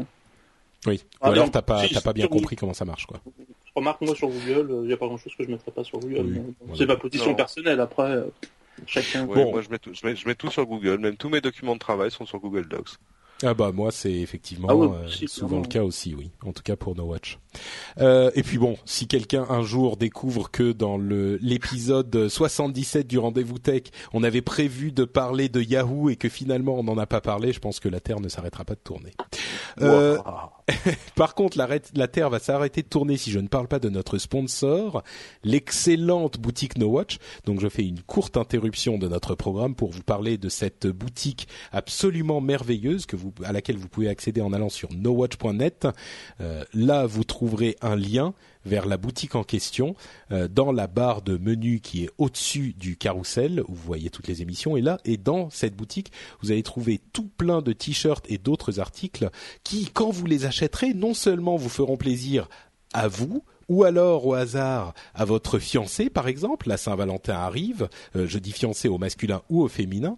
Oui. 0.87 1.01
Ou 1.21 1.27
alors 1.27 1.51
t'as 1.51 1.61
pas 1.61 1.83
t'as 1.87 2.01
pas 2.01 2.13
bien 2.13 2.27
compris 2.27 2.55
comment 2.55 2.73
ça 2.73 2.85
marche 2.85 3.05
quoi. 3.05 3.21
Remarque 3.75 4.01
moi 4.01 4.15
sur 4.15 4.27
Google, 4.27 4.81
il 4.83 4.87
n'y 4.87 4.93
a 4.93 4.97
pas 4.97 5.07
grand 5.07 5.17
chose 5.17 5.33
que 5.37 5.43
je 5.43 5.49
mettrais 5.49 5.71
pas 5.71 5.83
sur 5.83 5.99
Google. 5.99 6.43
C'est 6.75 6.85
ma 6.85 6.97
position 6.97 7.33
personnelle 7.35 7.79
après. 7.79 8.23
Chacun. 8.87 9.25
bon. 9.25 9.51
Moi 9.51 9.61
je 9.61 9.69
mets, 9.69 9.79
tout, 9.79 9.91
je, 9.93 10.05
mets, 10.05 10.15
je 10.15 10.27
mets 10.27 10.35
tout 10.35 10.49
sur 10.49 10.65
Google, 10.65 10.97
même 10.97 11.15
tous 11.15 11.29
mes 11.29 11.41
documents 11.41 11.75
de 11.75 11.79
travail 11.79 12.09
sont 12.09 12.25
sur 12.25 12.39
Google 12.39 12.67
Docs. 12.67 12.97
Ah 13.43 13.55
bah 13.55 13.71
moi 13.71 13.91
c'est 13.91 14.11
effectivement 14.11 14.67
ah 14.69 14.73
euh, 14.73 15.27
souvent 15.27 15.61
le 15.61 15.67
cas 15.67 15.83
aussi, 15.83 16.13
oui. 16.13 16.31
En 16.45 16.51
tout 16.51 16.61
cas 16.61 16.75
pour 16.75 16.95
No 16.95 17.05
Watch. 17.05 17.39
Euh, 17.99 18.29
et 18.35 18.43
puis 18.43 18.59
bon, 18.59 18.77
si 18.85 19.07
quelqu'un 19.07 19.45
un 19.49 19.63
jour 19.63 19.97
découvre 19.97 20.51
que 20.51 20.71
dans 20.71 20.97
le 20.97 21.37
l'épisode 21.37 22.27
77 22.27 23.07
du 23.07 23.17
rendez-vous 23.17 23.57
tech, 23.57 23.83
on 24.13 24.23
avait 24.23 24.43
prévu 24.43 24.91
de 24.91 25.05
parler 25.05 25.49
de 25.49 25.59
Yahoo 25.59 26.09
et 26.09 26.17
que 26.17 26.29
finalement 26.29 26.75
on 26.75 26.83
n'en 26.83 26.97
a 26.97 27.07
pas 27.07 27.21
parlé, 27.21 27.51
je 27.51 27.59
pense 27.59 27.79
que 27.79 27.89
la 27.89 27.99
Terre 27.99 28.19
ne 28.19 28.29
s'arrêtera 28.29 28.63
pas 28.63 28.75
de 28.75 28.81
tourner. 28.83 29.11
Euh, 29.81 30.19
par 31.15 31.35
contre, 31.35 31.57
la, 31.57 32.07
Terre 32.07 32.29
va 32.29 32.39
s'arrêter 32.39 32.81
de 32.81 32.87
tourner 32.87 33.17
si 33.17 33.31
je 33.31 33.39
ne 33.39 33.47
parle 33.47 33.67
pas 33.67 33.79
de 33.79 33.89
notre 33.89 34.17
sponsor, 34.17 35.03
l'excellente 35.43 36.39
boutique 36.39 36.77
No 36.77 36.87
Watch. 36.87 37.17
Donc 37.45 37.59
je 37.59 37.69
fais 37.69 37.85
une 37.85 38.01
courte 38.01 38.37
interruption 38.37 38.97
de 38.97 39.07
notre 39.07 39.35
programme 39.35 39.75
pour 39.75 39.91
vous 39.91 40.03
parler 40.03 40.37
de 40.37 40.49
cette 40.49 40.87
boutique 40.87 41.47
absolument 41.71 42.41
merveilleuse 42.41 43.05
à 43.43 43.51
laquelle 43.51 43.77
vous 43.77 43.87
pouvez 43.87 44.09
accéder 44.09 44.41
en 44.41 44.53
allant 44.53 44.69
sur 44.69 44.91
nowatch.net. 44.93 45.87
Euh, 46.39 46.63
là, 46.73 47.05
vous 47.05 47.23
trouverez 47.23 47.75
un 47.81 47.95
lien 47.95 48.33
vers 48.65 48.85
la 48.85 48.97
boutique 48.97 49.35
en 49.35 49.43
question 49.43 49.95
euh, 50.31 50.47
dans 50.47 50.71
la 50.71 50.87
barre 50.87 51.21
de 51.21 51.37
menu 51.37 51.79
qui 51.79 52.03
est 52.03 52.09
au-dessus 52.17 52.73
du 52.73 52.97
carrousel 52.97 53.61
où 53.67 53.73
vous 53.73 53.83
voyez 53.83 54.09
toutes 54.09 54.27
les 54.27 54.41
émissions 54.41 54.77
et 54.77 54.81
là 54.81 54.97
et 55.05 55.17
dans 55.17 55.49
cette 55.49 55.75
boutique 55.75 56.11
vous 56.41 56.51
allez 56.51 56.63
trouver 56.63 56.99
tout 57.13 57.29
plein 57.37 57.61
de 57.61 57.73
t-shirts 57.73 58.25
et 58.29 58.37
d'autres 58.37 58.79
articles 58.79 59.29
qui 59.63 59.89
quand 59.93 60.11
vous 60.11 60.25
les 60.25 60.45
achèterez 60.45 60.93
non 60.93 61.13
seulement 61.13 61.55
vous 61.55 61.69
feront 61.69 61.97
plaisir 61.97 62.47
à 62.93 63.07
vous 63.07 63.43
ou 63.71 63.85
alors 63.85 64.27
au 64.27 64.33
hasard 64.33 64.93
à 65.15 65.23
votre 65.23 65.57
fiancé 65.57 66.09
par 66.09 66.27
exemple, 66.27 66.67
la 66.67 66.75
Saint-Valentin 66.75 67.35
arrive, 67.35 67.87
euh, 68.17 68.27
je 68.27 68.37
dis 68.37 68.51
fiancé 68.51 68.89
au 68.89 68.97
masculin 68.97 69.41
ou 69.49 69.61
au 69.61 69.69
féminin, 69.69 70.17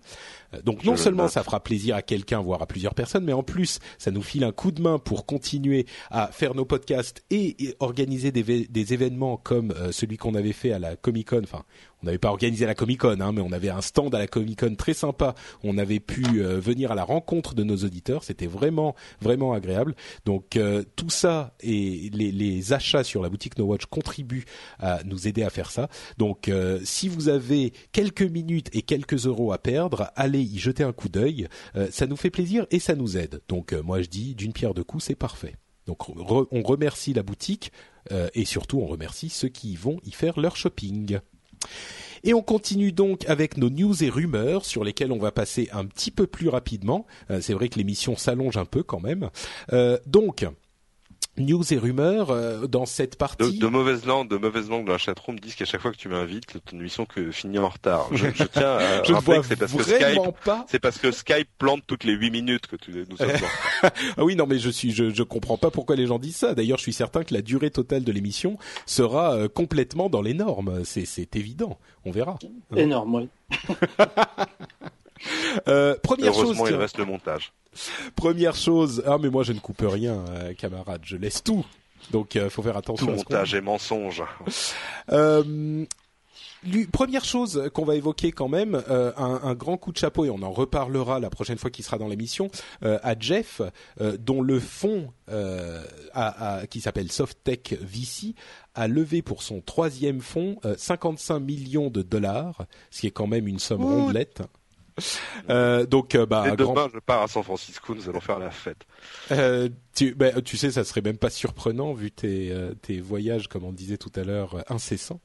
donc 0.64 0.84
non 0.84 0.96
seulement 0.96 1.28
ça 1.28 1.44
fera 1.44 1.62
plaisir 1.62 1.96
à 1.96 2.02
quelqu'un, 2.02 2.42
voire 2.42 2.62
à 2.62 2.68
plusieurs 2.68 2.94
personnes, 2.94 3.24
mais 3.24 3.34
en 3.34 3.44
plus 3.44 3.80
ça 3.98 4.12
nous 4.12 4.22
file 4.22 4.44
un 4.44 4.52
coup 4.52 4.72
de 4.72 4.82
main 4.82 5.00
pour 5.00 5.26
continuer 5.26 5.86
à 6.12 6.28
faire 6.28 6.56
nos 6.56 6.66
podcasts 6.66 7.24
et, 7.30 7.76
organiser 7.80 8.32
des, 8.32 8.44
des, 8.44 8.94
événements 8.94 9.38
comme 9.38 9.72
euh, 9.72 9.92
celui 9.92 10.18
qu'on 10.18 10.36
avait 10.36 10.54
fait 10.54 10.72
à 10.72 10.80
la 10.80 10.96
Comic 10.96 11.30
Con. 11.30 11.42
Enfin, 11.44 11.64
on 12.02 12.06
n'avait 12.06 12.18
pas 12.18 12.30
organisé 12.30 12.66
la 12.66 12.76
Comic 12.76 13.02
Con, 13.02 13.20
hein, 13.20 13.32
mais 13.32 13.42
on 13.42 13.52
avait 13.52 13.70
un 13.70 13.82
stand 13.82 14.14
à 14.14 14.20
la 14.20 14.28
Comic 14.28 14.60
Con 14.60 14.76
très 14.76 14.94
sympa. 14.94 15.36
On 15.64 15.78
avait 15.78 16.00
pu 16.00 16.24
euh, 16.36 16.60
venir 16.60 16.92
à 16.92 16.96
la 16.96 17.04
rencontre 17.04 17.56
de 17.56 17.64
nos 17.64 17.78
auditeurs. 17.78 18.24
C'était 18.24 18.48
vraiment 18.48 18.96
vraiment 19.22 19.54
agréable. 19.54 19.96
Donc 20.26 20.60
tout 20.96 21.10
ça 21.10 21.56
et 21.62 22.10
les, 22.14 22.32
les, 22.32 22.74
achats 22.74 23.04
sur 23.04 23.22
la 23.22 23.30
boutique 23.30 23.58
No 23.58 23.66
Watch 23.66 23.86
contribuent 23.86 24.46
à 24.80 25.04
nous 25.04 25.28
aider 25.28 25.44
à 25.44 25.50
faire 25.50 25.72
ça. 25.72 25.90
Donc 26.18 26.52
si 26.84 27.08
vous 27.08 27.30
avez 27.30 27.74
quelques 27.92 28.22
minutes 28.22 28.70
et 28.74 28.82
quelques 28.82 29.26
euros 29.26 29.52
à 29.52 29.58
perdre, 29.58 30.12
allez 30.16 30.43
jeter 30.56 30.84
un 30.84 30.94
coup 30.94 31.10
d'œil. 31.10 31.48
Euh, 31.76 31.88
ça 31.92 32.08
nous 32.08 32.16
fait 32.16 32.30
plaisir 32.30 32.66
et 32.72 32.80
ça 32.80 32.96
nous 32.96 33.18
aide. 33.18 33.42
Donc 33.48 33.74
euh, 33.74 33.82
moi 33.82 34.02
je 34.02 34.10
dis 34.10 34.36
d'une 34.36 34.54
pierre 34.54 34.74
deux 34.74 34.84
coups, 34.84 35.06
c'est 35.06 35.16
parfait. 35.16 35.56
Donc 35.86 36.08
on 36.10 36.64
remercie 36.64 37.14
la 37.14 37.24
boutique 37.24 37.72
euh, 38.12 38.30
et 38.34 38.46
surtout 38.46 38.80
on 38.80 38.86
remercie 38.86 39.30
ceux 39.30 39.50
qui 39.50 39.76
vont 39.76 40.00
y 40.06 40.12
faire 40.12 40.40
leur 40.40 40.56
shopping. 40.56 41.20
Et 42.24 42.34
on 42.34 42.42
continue 42.42 42.94
donc 42.94 43.28
avec 43.28 43.58
nos 43.58 43.70
news 43.70 44.02
et 44.02 44.10
rumeurs 44.10 44.64
sur 44.64 44.86
lesquelles 44.86 45.12
on 45.12 45.20
va 45.20 45.34
passer 45.34 45.68
un 45.74 45.86
petit 45.86 46.10
peu 46.10 46.26
plus 46.26 46.48
rapidement. 46.48 47.06
c'est 47.42 47.54
vrai 47.54 47.68
que 47.68 47.78
l'émission 47.78 48.16
s'allonge 48.16 48.56
un 48.56 48.64
peu 48.64 48.82
quand 48.82 49.02
même. 49.02 49.30
donc 50.06 50.46
news 51.38 51.74
et 51.74 51.78
rumeurs 51.78 52.30
euh, 52.30 52.68
dans 52.68 52.86
cette 52.86 53.18
partie. 53.18 53.58
De, 53.58 53.68
mauvaises 53.68 54.06
langues, 54.06 54.30
de 54.30 54.38
mauvaises 54.38 54.70
langues 54.70 54.86
dans 54.86 54.94
la 54.94 54.98
chatroom 54.98 55.40
disent 55.40 55.56
qu'à 55.56 55.66
chaque 55.66 55.82
fois 55.82 55.92
que 55.92 55.98
tu 55.98 56.10
m'invites, 56.10 56.46
ton 56.66 56.80
émission 56.80 57.06
que 57.06 57.32
finit 57.32 57.60
en 57.60 57.70
retard. 57.70 58.08
Je, 58.12 58.28
je 58.34 58.44
tiens 58.44 58.78
à 58.78 59.02
rappeler 59.08 59.40
que 59.40 59.46
c'est 59.46 59.56
parce 59.56 59.74
que 59.74 59.84
Skype, 59.84 60.52
c'est 60.68 60.80
parce 60.80 60.98
que 61.00 61.12
Skype 61.12 61.50
plante 61.58 61.84
toutes 61.88 62.04
les 62.04 62.14
8 62.14 62.32
minutes 62.32 62.68
que 62.68 62.76
tu 62.76 63.06
nous 63.10 63.18
sommes 63.18 63.30
Ah 63.84 64.24
oui, 64.24 64.36
non, 64.36 64.46
mais 64.48 64.60
je 64.60 64.70
suis, 64.70 64.92
je, 64.92 65.10
je 65.10 65.24
comprends 65.24 65.58
pas 65.58 65.72
pourquoi 65.72 65.96
les 65.96 66.08
gens 66.08 66.20
disent 66.20 66.38
ça. 66.38 66.54
D'ailleurs, 66.54 66.78
je 66.78 66.84
suis 66.84 66.94
certain 66.94 67.24
que 67.24 67.34
la 67.34 67.42
durée 67.42 67.72
totale 67.72 68.04
de 68.04 68.12
l'émission 68.12 68.58
sera 68.86 69.36
euh, 69.36 69.48
complètement 69.48 70.10
dans 70.10 70.22
les 70.22 70.34
normes. 70.34 70.84
C'est, 70.86 71.06
c'est 71.06 71.36
évident. 71.36 71.80
On 72.06 72.12
verra. 72.12 72.38
Énorme, 72.76 73.16
oui. 73.16 73.30
euh, 75.68 75.96
première 76.02 76.34
Heureusement, 76.34 76.66
chose. 76.66 76.74
il 76.74 76.76
reste 76.76 76.98
le 76.98 77.06
montage. 77.06 77.54
Première 78.16 78.56
chose, 78.56 79.04
ah 79.06 79.18
mais 79.20 79.30
moi 79.30 79.44
je 79.44 79.54
ne 79.54 79.60
coupe 79.60 79.84
rien, 79.84 80.24
euh, 80.30 80.54
camarade, 80.54 81.02
je 81.04 81.18
laisse 81.18 81.44
tout. 81.44 81.66
Donc 82.12 82.36
il 82.36 82.42
euh, 82.42 82.50
faut 82.50 82.62
faire 82.62 82.78
attention. 82.78 83.08
Tout 83.08 83.14
montage 83.14 83.54
et 83.54 83.62
mensonge. 83.62 84.24
Euh, 85.12 85.86
première 86.94 87.26
chose 87.26 87.70
qu'on 87.74 87.84
va 87.84 87.96
évoquer 87.96 88.32
quand 88.32 88.48
même, 88.48 88.82
euh, 88.90 89.12
un, 89.18 89.42
un, 89.44 89.54
grand 89.54 89.76
coup 89.76 89.92
de 89.92 89.98
chapeau 89.98 90.24
et 90.24 90.30
on 90.30 90.42
en 90.42 90.52
reparlera 90.54 91.20
la 91.20 91.30
prochaine 91.30 91.58
fois 91.58 91.70
qu'il 91.70 91.84
sera 91.84 91.98
dans 91.98 92.08
l'émission 92.08 92.50
à 92.82 93.20
Jeff, 93.20 93.62
dont 94.20 94.42
le 94.42 94.62
fonds 94.62 95.12
qui 96.70 96.80
s'appelle 96.80 97.12
SoftTech 97.12 97.78
VC 97.82 98.34
a 98.76 98.88
levé 98.88 99.22
pour 99.22 99.44
son 99.44 99.60
troisième 99.60 100.22
fonds 100.22 100.58
55 100.78 101.40
millions 101.40 101.90
de 101.90 102.02
dollars, 102.02 102.66
ce 102.92 103.02
qui 103.02 103.08
est 103.08 103.12
quand 103.12 103.28
même 103.28 103.48
une 103.50 103.60
somme 103.60 103.84
rondelette. 103.84 104.42
Euh, 105.50 105.86
donc, 105.86 106.16
euh, 106.16 106.26
bah, 106.26 106.56
demain, 106.56 106.88
je 106.94 107.00
pars 107.00 107.24
à 107.24 107.28
San 107.28 107.44
Francisco. 107.44 107.94
Nous 107.94 108.08
allons 108.08 108.22
faire 108.22 108.40
la 108.40 108.50
fête. 108.50 108.86
Euh, 109.32 109.68
tu, 109.94 110.16
bah, 110.16 110.42
tu 110.42 110.56
sais, 110.56 110.72
ça 110.72 110.86
serait 110.86 111.02
même 111.02 111.18
pas 111.18 111.30
surprenant 111.30 111.94
vu 111.94 112.12
tes, 112.12 112.56
tes 112.82 113.02
voyages, 113.02 113.50
comme 113.50 113.66
on 113.66 113.74
disait 113.74 113.98
tout 113.98 114.12
à 114.16 114.24
l'heure, 114.24 114.56
euh, 114.56 114.62
incessants. 114.70 115.20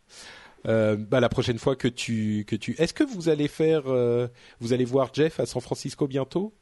bah, 0.65 1.21
la 1.21 1.29
prochaine 1.29 1.59
fois 1.59 1.77
que 1.77 1.87
tu, 1.87 2.45
que 2.49 2.57
tu, 2.57 2.75
est-ce 2.79 2.93
que 2.93 3.05
vous 3.05 3.29
allez 3.29 3.47
faire, 3.47 3.85
vous 4.61 4.73
allez 4.73 4.85
voir 4.85 5.11
Jeff 5.15 5.39
à 5.39 5.47
San 5.47 5.63
Francisco 5.63 6.09
bientôt? 6.09 6.53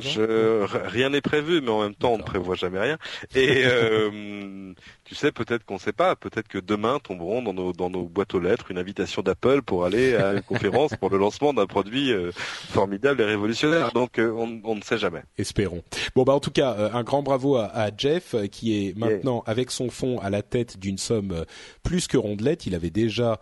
Je, 0.00 0.64
rien 0.86 1.10
n'est 1.10 1.20
prévu, 1.20 1.60
mais 1.60 1.70
en 1.70 1.82
même 1.82 1.94
temps, 1.94 2.12
on 2.14 2.18
ne 2.18 2.22
prévoit 2.22 2.54
jamais 2.54 2.80
rien. 2.80 2.98
Et 3.34 3.62
euh, 3.64 4.72
tu 5.04 5.14
sais, 5.14 5.30
peut-être 5.30 5.64
qu'on 5.64 5.74
ne 5.74 5.80
sait 5.80 5.92
pas. 5.92 6.16
Peut-être 6.16 6.48
que 6.48 6.58
demain 6.58 6.98
tomberont 7.02 7.42
dans 7.42 7.52
nos, 7.52 7.72
dans 7.72 7.90
nos 7.90 8.04
boîtes 8.04 8.34
aux 8.34 8.40
lettres 8.40 8.70
une 8.70 8.78
invitation 8.78 9.22
d'Apple 9.22 9.62
pour 9.62 9.84
aller 9.84 10.16
à 10.16 10.32
une 10.32 10.42
conférence 10.42 10.94
pour 10.98 11.10
le 11.10 11.18
lancement 11.18 11.52
d'un 11.52 11.66
produit 11.66 12.12
euh, 12.12 12.32
formidable 12.32 13.20
et 13.20 13.24
révolutionnaire. 13.24 13.92
Donc, 13.92 14.18
euh, 14.18 14.32
on, 14.32 14.60
on, 14.64 14.76
ne 14.76 14.82
sait 14.82 14.98
jamais. 14.98 15.22
Espérons. 15.38 15.82
Bon, 16.14 16.24
bah 16.24 16.32
en 16.32 16.40
tout 16.40 16.50
cas, 16.50 16.90
un 16.92 17.02
grand 17.02 17.22
bravo 17.22 17.56
à, 17.56 17.66
à 17.66 17.90
Jeff, 17.96 18.34
qui 18.50 18.86
est 18.86 18.96
maintenant 18.96 19.42
avec 19.46 19.70
son 19.70 19.90
fonds 19.90 20.18
à 20.20 20.30
la 20.30 20.42
tête 20.42 20.78
d'une 20.78 20.98
somme 20.98 21.44
plus 21.82 22.06
que 22.06 22.16
rondelette. 22.16 22.66
Il 22.66 22.74
avait 22.74 22.90
déjà 22.90 23.38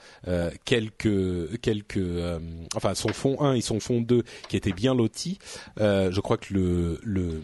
quelques 0.65 1.61
quelques, 1.61 2.01
enfin 2.75 2.95
son 2.95 3.13
fonds 3.13 3.41
1 3.41 3.55
et 3.55 3.61
son 3.61 3.81
fonds 3.81 4.01
2 4.01 4.23
qui 4.49 4.57
étaient 4.57 4.73
bien 4.73 4.95
lotis. 4.95 5.39
je 5.79 6.21
crois 6.21 6.32
que 6.37 6.55
le, 6.55 7.01
le 7.03 7.41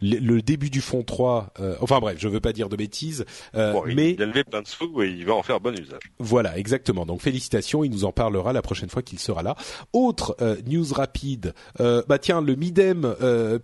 le, 0.00 0.40
début 0.40 0.70
du 0.70 0.80
fond 0.80 1.02
3, 1.02 1.52
euh, 1.60 1.76
enfin 1.80 2.00
bref, 2.00 2.16
je 2.18 2.28
veux 2.28 2.40
pas 2.40 2.52
dire 2.52 2.68
de 2.68 2.76
bêtises, 2.76 3.24
euh, 3.54 3.80
mais 3.94 4.12
il 4.12 4.22
a 4.22 4.26
levé 4.26 4.44
plein 4.44 4.62
de 4.62 4.66
sous 4.66 5.02
et 5.02 5.08
il 5.08 5.26
va 5.26 5.34
en 5.34 5.42
faire 5.42 5.60
bon 5.60 5.78
usage. 5.78 6.00
Voilà, 6.18 6.58
exactement. 6.58 7.06
Donc 7.06 7.20
félicitations, 7.20 7.84
il 7.84 7.90
nous 7.90 8.04
en 8.04 8.12
parlera 8.12 8.52
la 8.52 8.62
prochaine 8.62 8.88
fois 8.88 9.02
qu'il 9.02 9.18
sera 9.18 9.42
là. 9.42 9.56
Autre 9.92 10.36
euh, 10.40 10.56
news 10.66 10.92
rapide, 10.92 11.54
bah 11.78 12.18
tiens, 12.18 12.40
le 12.40 12.54
Midem, 12.54 13.14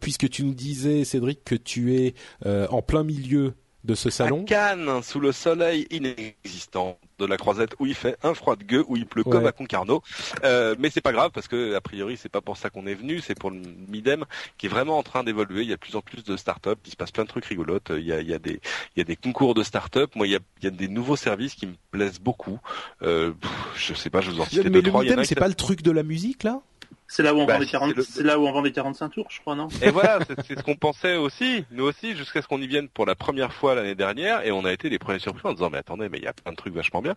puisque 0.01 0.28
tu 0.28 0.45
nous 0.45 0.55
disais 0.55 1.05
Cédric 1.05 1.45
que 1.45 1.55
tu 1.55 1.97
es 1.97 2.15
en 2.45 2.83
plein 2.83 3.03
milieu 3.03 3.55
de 3.87 3.95
ce 3.95 4.11
salon. 4.11 4.43
À 4.43 4.45
Cannes, 4.45 5.03
sous 5.03 5.21
le 5.21 5.33
soleil 5.33 5.87
inexistant 5.91 6.99
de 7.19 7.25
la 7.25 7.37
Croisette, 7.39 7.75
où 7.79 7.87
il 7.87 7.95
fait 7.95 8.17
un 8.23 8.35
froid 8.35 8.57
de 8.57 8.65
gueux, 8.65 8.85
où 8.89 8.97
il 8.97 9.07
pleut 9.07 9.25
comme 9.25 9.47
à 9.47 9.53
Concarneau. 9.53 10.03
Euh, 10.45 10.75
mais 10.79 10.91
c'est 10.91 11.01
pas 11.01 11.13
grave 11.13 11.31
parce 11.33 11.49
que 11.49 11.75
a 11.75 11.81
priori 11.81 12.19
c'est 12.19 12.29
pas 12.29 12.41
pour 12.43 12.57
ça 12.57 12.69
qu'on 12.69 12.87
est 12.87 12.95
venu, 12.95 13.21
c'est 13.21 13.39
pour 13.39 13.51
le 13.51 13.61
Midem 13.89 14.25
qui 14.59 14.67
est 14.67 14.69
vraiment 14.69 14.99
en 14.99 15.03
train 15.03 15.25
d'évoluer. 15.25 15.63
Il 15.63 15.69
y 15.69 15.73
a 15.73 15.77
de 15.77 15.81
plus 15.81 15.97
en 15.97 16.03
plus 16.03 16.25
de 16.25 16.37
start-up, 16.37 16.79
il 16.85 16.91
se 16.91 16.97
passe 16.97 17.13
plein 17.13 17.25
de 17.25 17.29
trucs 17.29 17.47
rigolotes. 17.47 17.91
Il 17.97 18.05
y 18.05 18.13
a, 18.13 18.21
il 18.21 18.29
y 18.29 18.35
a 18.35 18.39
des, 18.39 18.61
il 18.95 18.99
y 18.99 19.01
a 19.01 19.05
des 19.05 19.17
concours 19.17 19.55
de 19.55 19.63
start-up. 19.63 20.11
Moi, 20.15 20.27
il 20.27 20.33
y 20.33 20.37
a, 20.37 20.41
il 20.61 20.65
y 20.65 20.69
a 20.69 20.71
des 20.71 20.89
nouveaux 20.89 21.17
services 21.17 21.55
qui 21.55 21.67
me 21.67 21.75
plaisent 21.91 22.21
beaucoup. 22.21 22.59
Euh, 23.03 23.33
je 23.77 23.95
sais 23.95 24.11
pas, 24.11 24.21
je 24.21 24.31
vous 24.31 24.41
en 24.41 24.45
cite 24.45 24.65
deux, 24.69 24.83
trois. 24.83 25.03
Mais 25.03 25.09
le 25.09 25.13
Midem, 25.13 25.25
c'est 25.25 25.35
pas 25.37 25.49
le 25.49 25.55
truc 25.55 25.83
de 25.83 25.91
la 25.91 26.03
musique 26.03 26.43
là? 26.43 26.61
C'est 27.09 27.23
là 27.23 27.35
où 27.35 27.39
on 27.39 27.47
bah, 27.47 27.55
vend 27.55 27.61
des 27.61 27.66
40... 27.66 28.01
c'est 28.03 28.23
là 28.23 28.39
où 28.39 28.47
on 28.47 28.53
vend 28.53 28.62
des 28.62 28.73
45 28.73 29.09
tours, 29.11 29.27
je 29.31 29.41
crois, 29.41 29.55
non? 29.55 29.69
Et 29.83 29.91
voilà, 29.91 30.19
c'est 30.47 30.59
ce 30.59 30.62
qu'on 30.62 30.77
pensait 30.77 31.16
aussi, 31.16 31.65
nous 31.70 31.85
aussi, 31.85 32.16
jusqu'à 32.16 32.43
ce 32.43 32.49
qu'on 32.49 32.61
y 32.61 32.66
vienne 32.66 32.89
pour 32.89 33.07
la 33.07 33.15
première 33.15 33.53
fois 33.53 33.74
l'année 33.74 33.95
dernière, 33.95 34.45
et 34.45 34.53
on 34.53 34.65
a 34.65 34.73
été 34.73 34.89
les 34.89 34.99
premiers 34.99 35.19
surpris 35.19 35.49
en 35.49 35.53
disant 35.53 35.70
mais 35.70 35.78
attendez, 35.78 36.09
mais 36.09 36.19
il 36.19 36.24
y 36.24 36.28
a 36.28 36.33
plein 36.33 36.53
de 36.53 36.57
trucs 36.57 36.74
vachement 36.74 37.03
bien. 37.03 37.15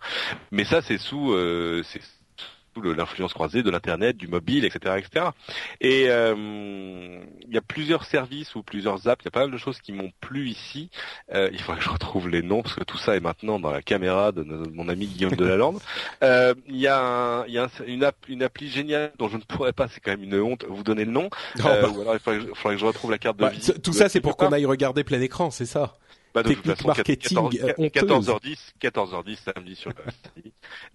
Mais 0.52 0.64
ça, 0.64 0.82
c'est 0.82 0.98
sous, 0.98 1.34
euh, 1.34 1.84
c'est 1.84 2.02
sous 2.82 2.94
l'influence 2.94 3.34
croisée 3.34 3.64
de 3.64 3.70
l'internet, 3.70 4.18
du 4.18 4.28
mobile, 4.28 4.66
etc., 4.66 4.96
etc. 4.98 5.28
Et 5.82 6.06
il 6.06 7.54
y 7.54 7.58
a 7.58 7.62
plusieurs 7.62 8.06
services 8.06 8.56
ou 8.56 8.64
plusieurs 8.64 9.08
apps. 9.08 9.24
Il 9.24 9.26
y 9.26 9.28
a 9.30 9.32
pas 9.32 9.42
mal 9.42 9.52
de 9.52 9.58
choses 9.58 9.80
qui 9.80 9.92
m'ont 9.92 10.12
plu 10.22 10.48
ici. 10.50 10.90
il 11.34 11.60
faudrait 11.60 11.80
que 11.80 11.86
je 11.86 11.90
retrouve 11.90 12.30
les 12.30 12.42
noms 12.42 12.62
parce 12.62 12.76
que 12.76 12.84
tout 12.84 12.98
ça 12.98 13.16
est 13.16 13.20
maintenant 13.20 13.60
dans 13.60 13.72
la 13.72 13.82
caméra 13.82 14.32
de, 14.32 14.44
mon 14.44 14.90
ami 14.90 15.08
Guillaume 15.08 15.36
Delalande. 15.36 15.80
Il 16.22 16.78
y 16.78 16.88
a, 16.88 17.46
y 17.48 17.58
a 17.58 17.68
une, 17.88 18.04
app, 18.04 18.16
une 18.28 18.44
appli 18.44 18.70
géniale 18.70 19.12
dont 19.18 19.28
je 19.28 19.38
ne 19.38 19.42
pourrais 19.42 19.74
pas. 19.74 19.88
C'est 19.88 20.00
quand 20.00 20.12
même 20.12 20.24
une 20.24 20.40
honte. 20.40 20.66
Vous 20.68 20.84
donner 20.84 21.06
le 21.06 21.12
nom. 21.12 21.30
Oh, 21.60 21.62
bah. 21.64 21.90
Ou 21.90 22.02
alors 22.02 22.14
il 22.16 22.20
faudrait, 22.20 22.76
que 22.76 22.78
je 22.78 22.86
retrouve 22.86 23.12
la 23.12 23.18
carte 23.18 23.38
de 23.38 23.44
bah, 23.44 23.50
visite. 23.50 23.82
Tout 23.82 23.94
ça, 23.94 24.10
c'est 24.10 24.22
pour 24.22 24.38
qu'on 24.38 24.52
aille 24.52 24.66
regarder 24.66 25.04
plein 25.04 25.22
écran, 25.22 25.52
c'est 25.52 25.66
ça 25.66 25.96
bah, 26.34 26.44
de 26.44 26.54
toute 26.54 26.66
façon, 26.66 26.88
marketing 26.88 27.50
14, 27.92 28.30
h 28.30 28.42
10 28.42 28.74
14h10 28.82 29.36
samedi 29.38 29.76
sur 29.76 29.90
le 29.90 29.96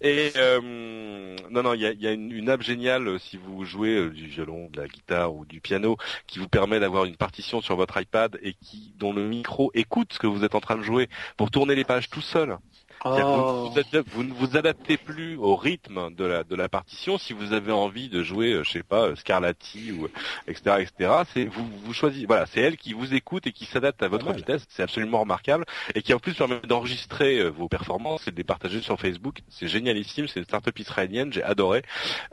Et 0.00 0.32
euh, 0.36 1.36
non, 1.50 1.62
non, 1.62 1.74
il 1.74 1.80
y 1.80 1.86
a, 1.86 1.92
y 1.92 2.06
a 2.06 2.12
une, 2.12 2.30
une, 2.30 2.48
app 2.48 2.62
géniale 2.62 3.08
euh, 3.08 3.18
si 3.18 3.36
vous 3.36 3.64
jouez 3.64 3.96
euh, 3.96 4.10
du 4.10 4.26
violon, 4.26 4.68
de 4.70 4.80
la 4.80 4.86
guitare 4.86 5.34
ou 5.34 5.44
du 5.44 5.60
piano, 5.60 5.96
qui 6.26 6.38
vous 6.38 6.48
permet 6.48 6.78
d'avoir 6.78 7.04
une 7.04 7.16
partition 7.16 7.60
sur 7.60 7.76
votre 7.76 8.00
iPad 8.00 8.38
et 8.42 8.54
qui 8.54 8.94
dont 8.98 9.12
le 9.12 9.26
micro 9.26 9.70
écoute 9.74 10.12
ce 10.12 10.18
que 10.18 10.26
vous 10.26 10.44
êtes 10.44 10.54
en 10.54 10.60
train 10.60 10.76
de 10.76 10.82
jouer 10.82 11.08
pour 11.36 11.50
tourner 11.50 11.74
les 11.74 11.84
pages 11.84 12.08
tout 12.08 12.22
seul. 12.22 12.56
Oh. 13.04 13.70
Vous, 14.14 14.24
ne 14.24 14.32
vous 14.32 14.56
adaptez 14.56 14.96
plus 14.96 15.36
au 15.36 15.56
rythme 15.56 16.14
de 16.14 16.24
la 16.24 16.44
de 16.44 16.54
la 16.54 16.68
partition. 16.68 17.18
Si 17.18 17.32
vous 17.32 17.52
avez 17.52 17.72
envie 17.72 18.08
de 18.08 18.22
jouer, 18.22 18.52
euh, 18.52 18.64
je 18.64 18.70
sais 18.70 18.82
pas, 18.82 19.08
euh, 19.08 19.16
Scarlatti 19.16 19.92
ou 19.92 20.08
etc. 20.46 20.76
etc. 20.80 21.12
C'est 21.32 21.44
vous 21.44 21.66
vous 21.84 21.92
choisissez. 21.92 22.26
Voilà, 22.26 22.46
c'est 22.46 22.60
elle 22.60 22.76
qui 22.76 22.92
vous 22.92 23.14
écoute 23.14 23.46
et 23.46 23.52
qui 23.52 23.66
s'adapte 23.66 24.02
à 24.02 24.08
votre 24.08 24.32
vitesse. 24.32 24.64
C'est 24.68 24.82
absolument 24.82 25.20
remarquable 25.20 25.64
et 25.94 26.02
qui 26.02 26.14
en 26.14 26.18
plus 26.18 26.34
permet 26.34 26.60
d'enregistrer 26.60 27.38
euh, 27.38 27.48
vos 27.48 27.68
performances 27.68 28.26
et 28.26 28.30
de 28.30 28.36
les 28.36 28.44
partager 28.44 28.80
sur 28.80 28.98
Facebook. 28.98 29.40
C'est 29.48 29.68
génialissime. 29.68 30.26
C'est 30.26 30.40
une 30.40 30.46
startup 30.46 30.78
israélienne. 30.78 31.32
J'ai 31.32 31.42
adoré. 31.42 31.82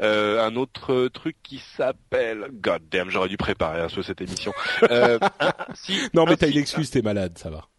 Euh, 0.01 0.41
un 0.45 0.55
autre 0.55 1.07
truc 1.09 1.35
qui 1.43 1.59
s'appelle 1.77 2.47
God 2.53 2.83
damn, 2.89 3.09
j'aurais 3.09 3.29
dû 3.29 3.37
préparer 3.37 3.81
un 3.81 3.87
peu 3.87 4.03
cette 4.03 4.21
émission. 4.21 4.53
Euh, 4.89 5.19
si, 5.73 5.99
non 6.13 6.25
mais 6.25 6.37
t'as 6.37 6.47
une 6.47 6.57
excuse, 6.57 6.89
t'es 6.89 7.01
malade, 7.01 7.37
ça 7.37 7.49
va. 7.49 7.70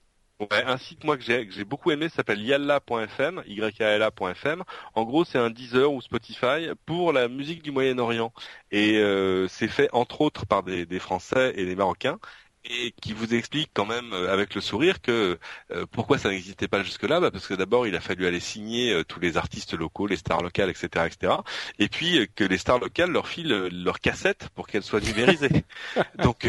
Un 0.51 0.77
site 0.79 1.05
moi 1.05 1.17
que 1.17 1.23
j'ai 1.23 1.65
beaucoup 1.65 1.91
aimé 1.91 2.09
s'appelle 2.09 2.43
yalla.fm, 2.43 3.43
yala.fm. 3.47 4.65
En 4.95 5.05
gros, 5.05 5.25
c'est 5.25 5.39
un 5.39 5.51
Deezer 5.51 5.93
ou 5.93 6.01
Spotify 6.01 6.71
pour 6.87 7.13
la 7.13 7.29
musique 7.29 7.63
du 7.63 7.71
Moyen-Orient 7.71 8.33
et 8.71 8.99
euh, 8.99 9.47
c'est 9.49 9.69
fait 9.69 9.89
entre 9.93 10.21
autres 10.21 10.47
par 10.47 10.63
des 10.63 10.99
Français 10.99 11.53
et 11.57 11.65
des 11.65 11.77
Marocains 11.77 12.19
et 12.65 12.93
qui 13.01 13.13
vous 13.13 13.35
explique 13.35 13.71
quand 13.75 13.87
même 13.87 14.13
euh, 14.13 14.33
avec 14.33 14.55
le 14.55 14.61
sourire 14.61 15.01
que 15.01 15.39
euh, 15.73 15.87
pourquoi 15.91 16.19
ça 16.19 16.29
n'existait 16.29 16.69
pas 16.69 16.83
jusque-là? 16.83 17.21
Bah 17.21 17.31
parce 17.31 17.47
que 17.47 17.55
d'abord 17.55 17.87
il 17.87 17.97
a 17.97 18.01
fallu 18.01 18.27
aller 18.27 18.41
signer 18.41 18.93
euh, 18.93 19.05
tous 19.05 19.19
les 19.21 19.37
artistes 19.37 19.75
locaux, 19.75 20.07
les 20.07 20.17
stars 20.17 20.43
locales, 20.43 20.71
etc., 20.71 21.07
etc. 21.07 21.35
Et 21.79 21.89
puis 21.89 22.29
que 22.37 22.45
les 22.45 22.59
stars 22.59 22.79
locales 22.79 23.11
leur 23.11 23.27
filent 23.27 23.69
leurs 23.73 24.01
cassettes 24.01 24.49
pour 24.55 24.69
qu'elles 24.69 24.83
soient 24.83 25.01
numérisées. 25.01 25.65
Donc 26.23 26.47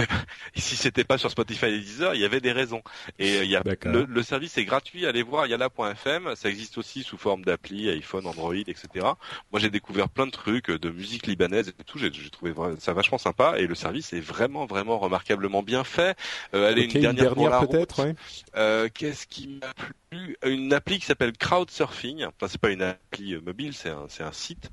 si 0.56 0.76
c'était 0.76 1.04
pas 1.04 1.18
sur 1.18 1.32
Spotify 1.32 1.68
et 1.68 1.80
Deezer, 1.80 2.14
il 2.16 2.22
y 2.22 2.26
avait 2.26 2.42
des 2.42 2.52
raisons. 2.52 2.84
Et 3.18 3.40
il 3.40 3.50
y 3.50 3.56
a 3.56 3.64
le, 3.86 4.06
le, 4.06 4.24
service 4.24 4.58
est 4.58 4.66
gratuit, 4.66 5.06
allez 5.06 5.24
voir 5.24 5.48
yala.fm. 5.48 6.36
Ça 6.36 6.50
existe 6.50 6.78
aussi 6.78 7.04
sous 7.04 7.18
forme 7.18 7.44
d'appli, 7.44 7.90
iPhone, 7.90 8.28
Android, 8.28 8.54
etc. 8.54 8.88
Moi 9.52 9.60
j'ai 9.60 9.70
découvert 9.70 10.10
plein 10.10 10.28
de 10.28 10.32
trucs 10.32 10.70
de 10.70 10.90
musique 10.90 11.26
libanaise 11.26 11.70
et 11.70 11.84
tout. 11.84 11.98
J'ai 11.98 12.12
trouvé 12.30 12.54
ça 12.80 12.94
vachement 12.94 13.18
sympa 13.18 13.56
et 13.58 13.66
le 13.66 13.76
service 13.76 14.14
est 14.14 14.20
vraiment 14.20 14.66
vraiment 14.66 15.00
remarquablement 15.00 15.64
bien 15.64 15.84
fait 15.84 16.03
euh, 16.54 16.70
allez, 16.70 16.84
une 16.86 17.02
dernière, 17.02 17.36
peut-être. 17.68 18.14
Euh, 18.56 18.90
Qu'est-ce 18.94 19.28
qui 19.28 19.60
m'a 19.62 19.74
plu 19.74 19.94
une 20.46 20.74
appli 20.74 21.00
qui 21.00 21.06
s'appelle 21.06 21.34
Crowdsurfing. 21.34 22.26
Enfin, 22.26 22.48
c'est 22.48 22.60
pas 22.60 22.72
une 22.72 22.82
appli 22.82 23.34
euh, 23.34 23.42
mobile, 23.42 23.74
c'est 23.74 23.90
un, 23.90 24.08
un 24.20 24.32
site 24.32 24.72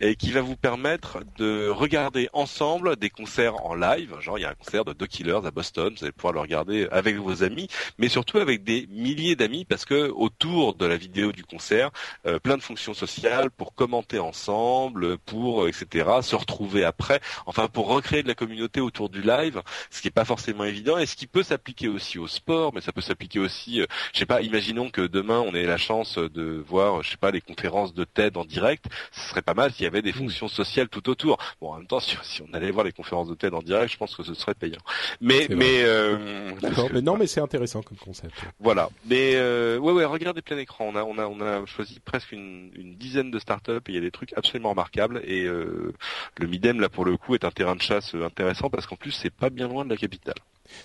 et 0.00 0.16
qui 0.16 0.30
va 0.30 0.40
vous 0.40 0.56
permettre 0.56 1.20
de 1.38 1.68
regarder 1.68 2.28
ensemble 2.32 2.96
des 2.96 3.10
concerts 3.10 3.64
en 3.64 3.74
live. 3.74 4.14
Genre, 4.20 4.38
il 4.38 4.42
y 4.42 4.44
a 4.44 4.50
un 4.50 4.54
concert 4.54 4.84
de 4.84 4.92
The 4.92 5.06
Killers 5.06 5.40
à 5.44 5.50
Boston, 5.50 5.94
vous 5.96 6.04
allez 6.04 6.12
pouvoir 6.12 6.32
le 6.32 6.40
regarder 6.40 6.88
avec 6.90 7.16
vos 7.16 7.42
amis, 7.42 7.68
mais 7.98 8.08
surtout 8.08 8.38
avec 8.38 8.64
des 8.64 8.86
milliers 8.90 9.36
d'amis 9.36 9.64
parce 9.64 9.84
que 9.84 10.10
autour 10.10 10.74
de 10.74 10.86
la 10.86 10.96
vidéo 10.96 11.32
du 11.32 11.44
concert, 11.44 11.90
euh, 12.26 12.38
plein 12.38 12.56
de 12.56 12.62
fonctions 12.62 12.94
sociales 12.94 13.50
pour 13.50 13.74
commenter 13.74 14.18
ensemble, 14.18 15.18
pour 15.18 15.68
etc. 15.68 16.10
Se 16.22 16.36
retrouver 16.36 16.84
après, 16.84 17.20
enfin 17.46 17.68
pour 17.68 17.88
recréer 17.88 18.22
de 18.22 18.28
la 18.28 18.34
communauté 18.34 18.80
autour 18.80 19.08
du 19.08 19.22
live, 19.22 19.62
ce 19.90 20.00
qui 20.00 20.08
est 20.08 20.12
pas 20.12 20.24
forcément 20.24 20.64
évident 20.64 20.98
et 20.98 21.06
ce 21.06 21.16
qui 21.16 21.26
peut 21.26 21.42
s'appliquer 21.42 21.88
aussi 21.88 22.18
au 22.18 22.26
sport, 22.26 22.72
mais 22.74 22.80
ça 22.80 22.92
peut 22.92 23.00
s'appliquer 23.00 23.38
aussi, 23.38 23.80
euh, 23.80 23.86
je 24.12 24.18
sais 24.18 24.26
pas, 24.26 24.42
imaginons 24.42 24.81
que 24.90 25.06
demain 25.06 25.40
on 25.40 25.54
ait 25.54 25.66
la 25.66 25.76
chance 25.76 26.18
de 26.18 26.62
voir, 26.66 27.02
je 27.02 27.10
sais 27.10 27.16
pas, 27.16 27.30
les 27.30 27.40
conférences 27.40 27.94
de 27.94 28.04
TED 28.04 28.36
en 28.36 28.44
direct, 28.44 28.86
ce 29.12 29.30
serait 29.30 29.42
pas 29.42 29.54
mal 29.54 29.72
s'il 29.72 29.84
y 29.84 29.86
avait 29.86 30.02
des 30.02 30.12
fonctions 30.12 30.48
sociales 30.48 30.88
tout 30.88 31.08
autour. 31.08 31.38
Bon, 31.60 31.72
en 31.72 31.78
même 31.78 31.86
temps, 31.86 32.00
si, 32.00 32.16
on 32.42 32.54
allait 32.54 32.70
voir 32.70 32.84
les 32.84 32.92
conférences 32.92 33.28
de 33.28 33.34
TED 33.34 33.54
en 33.54 33.62
direct, 33.62 33.92
je 33.92 33.98
pense 33.98 34.14
que 34.14 34.22
ce 34.22 34.34
serait 34.34 34.54
payant. 34.54 34.80
Mais, 35.20 35.46
mais, 35.50 35.82
euh, 35.84 36.52
mais 36.92 37.02
non, 37.02 37.16
mais 37.16 37.26
c'est 37.26 37.40
intéressant 37.40 37.82
comme 37.82 37.98
concept. 37.98 38.34
Voilà. 38.60 38.88
Mais 39.06 39.32
euh, 39.34 39.78
ouais, 39.78 39.92
ouais, 39.92 40.04
regardez 40.04 40.42
plein 40.42 40.58
écran. 40.58 40.90
On 40.92 40.96
a, 40.96 41.04
on 41.04 41.18
a, 41.18 41.26
on 41.26 41.40
a 41.40 41.66
choisi 41.66 42.00
presque 42.00 42.32
une, 42.32 42.70
une 42.74 42.96
dizaine 42.96 43.30
de 43.30 43.38
startups 43.38 43.72
et 43.72 43.88
il 43.88 43.94
y 43.94 43.98
a 43.98 44.00
des 44.00 44.10
trucs 44.10 44.32
absolument 44.36 44.70
remarquables. 44.70 45.22
Et 45.24 45.44
euh, 45.44 45.92
le 46.38 46.46
Midem 46.46 46.80
là 46.80 46.88
pour 46.88 47.04
le 47.04 47.16
coup 47.16 47.34
est 47.34 47.44
un 47.44 47.50
terrain 47.50 47.76
de 47.76 47.82
chasse 47.82 48.14
intéressant 48.14 48.70
parce 48.70 48.86
qu'en 48.86 48.96
plus 48.96 49.12
c'est 49.12 49.30
pas 49.30 49.50
bien 49.50 49.68
loin 49.68 49.84
de 49.84 49.90
la 49.90 49.96
capitale. 49.96 50.34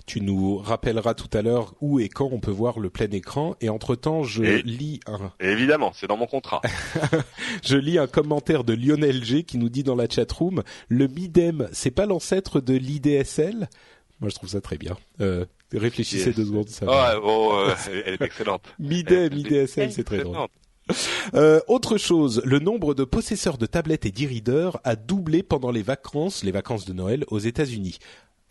Tu 0.05 0.21
nous 0.21 0.57
rappelleras 0.57 1.13
tout 1.13 1.29
à 1.37 1.41
l'heure 1.41 1.73
où 1.81 1.99
et 1.99 2.09
quand 2.09 2.29
on 2.31 2.39
peut 2.39 2.51
voir 2.51 2.79
le 2.79 2.89
plein 2.89 3.09
écran. 3.11 3.55
Et 3.61 3.69
entre-temps, 3.69 4.23
je 4.23 4.43
lis 4.63 4.99
un... 5.07 5.31
Évidemment, 5.39 5.91
c'est 5.93 6.07
dans 6.07 6.17
mon 6.17 6.27
contrat. 6.27 6.61
je 7.63 7.77
lis 7.77 7.97
un 7.97 8.07
commentaire 8.07 8.63
de 8.63 8.73
Lionel 8.73 9.23
G 9.23 9.43
qui 9.43 9.57
nous 9.57 9.69
dit 9.69 9.83
dans 9.83 9.95
la 9.95 10.09
chat 10.09 10.31
room 10.31 10.63
le 10.89 11.07
MIDEM, 11.07 11.69
c'est 11.71 11.91
pas 11.91 12.05
l'ancêtre 12.05 12.61
de 12.61 12.73
l'IDSL 12.73 13.69
Moi, 14.19 14.29
je 14.29 14.35
trouve 14.35 14.49
ça 14.49 14.61
très 14.61 14.77
bien. 14.77 14.97
Euh, 15.21 15.45
réfléchissez 15.73 16.31
deux 16.31 16.45
secondes. 16.45 16.69
Ça 16.69 16.85
va. 16.85 17.19
Oh, 17.21 17.51
oh, 17.53 17.71
elle 18.05 18.13
est 18.15 18.21
excellente. 18.21 18.63
MIDEM, 18.79 19.33
IDSL, 19.33 19.91
c'est 19.91 20.03
très 20.03 20.19
drôle. 20.19 20.47
Euh, 21.33 21.59
autre 21.67 21.97
chose, 21.97 22.41
le 22.45 22.59
nombre 22.59 22.93
de 22.93 23.03
possesseurs 23.03 23.57
de 23.57 23.65
tablettes 23.65 24.05
et 24.05 24.11
d'e-readers 24.11 24.79
a 24.83 24.95
doublé 24.95 25.43
pendant 25.43 25.71
les 25.71 25.81
vacances, 25.81 26.43
les 26.43 26.51
vacances 26.51 26.85
de 26.85 26.93
Noël 26.93 27.25
aux 27.27 27.39
États-Unis 27.39 27.99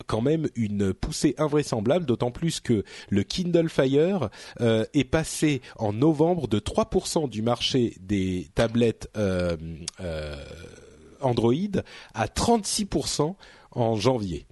quand 0.05 0.21
même 0.21 0.47
une 0.55 0.93
poussée 0.93 1.35
invraisemblable, 1.37 2.05
d'autant 2.05 2.31
plus 2.31 2.59
que 2.59 2.83
le 3.09 3.23
Kindle 3.23 3.69
Fire 3.69 4.29
euh, 4.61 4.85
est 4.93 5.03
passé 5.03 5.61
en 5.77 5.93
novembre 5.93 6.47
de 6.47 6.59
3% 6.59 7.29
du 7.29 7.41
marché 7.41 7.95
des 7.99 8.49
tablettes 8.55 9.09
euh, 9.17 9.57
euh, 9.99 10.35
Android 11.21 11.53
à 12.13 12.27
36% 12.27 13.35
en 13.71 13.95
janvier. 13.95 14.45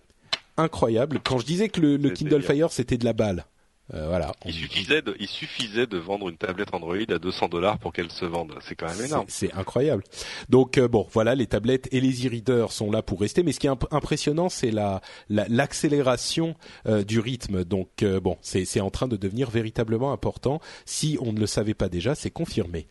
Incroyable. 0.57 1.19
Quand 1.23 1.37
je 1.37 1.45
disais 1.45 1.69
que 1.69 1.81
le, 1.81 1.97
le 1.97 2.09
Kindle 2.09 2.41
Fire 2.41 2.71
c'était 2.71 2.97
de 2.97 3.05
la 3.05 3.13
balle, 3.13 3.45
euh, 3.93 4.07
voilà. 4.07 4.31
Il 4.45 4.53
suffisait, 4.53 5.01
de, 5.01 5.15
il 5.19 5.27
suffisait 5.27 5.85
de 5.85 5.97
vendre 5.97 6.29
une 6.29 6.37
tablette 6.37 6.73
Android 6.73 6.95
à 7.09 7.19
200 7.19 7.49
dollars 7.49 7.77
pour 7.77 7.93
qu'elle 7.93 8.11
se 8.11 8.25
vende. 8.25 8.53
C'est 8.61 8.75
quand 8.75 8.87
même 8.87 9.05
énorme. 9.05 9.25
C'est 9.27 9.53
incroyable. 9.53 10.03
Donc 10.49 10.77
euh, 10.77 10.87
bon, 10.87 11.07
voilà, 11.11 11.35
les 11.35 11.45
tablettes 11.45 11.87
et 11.91 12.01
les 12.01 12.25
e-readers 12.25 12.71
sont 12.71 12.89
là 12.89 13.03
pour 13.03 13.19
rester. 13.19 13.43
Mais 13.43 13.51
ce 13.51 13.59
qui 13.59 13.67
est 13.67 13.71
impressionnant, 13.91 14.49
c'est 14.49 14.71
la 14.71 15.01
l'accélération 15.29 16.55
euh, 16.87 17.03
du 17.03 17.19
rythme. 17.19 17.63
Donc 17.63 18.03
bon, 18.03 18.37
c'est 18.41 18.81
en 18.81 18.89
train 18.89 19.07
de 19.07 19.17
devenir 19.17 19.49
véritablement 19.49 20.11
important. 20.11 20.59
Si 20.85 21.17
on 21.21 21.31
ne 21.31 21.39
le 21.39 21.47
savait 21.47 21.73
pas 21.73 21.89
déjà, 21.89 22.15
c'est 22.15 22.31
confirmé. 22.31 22.87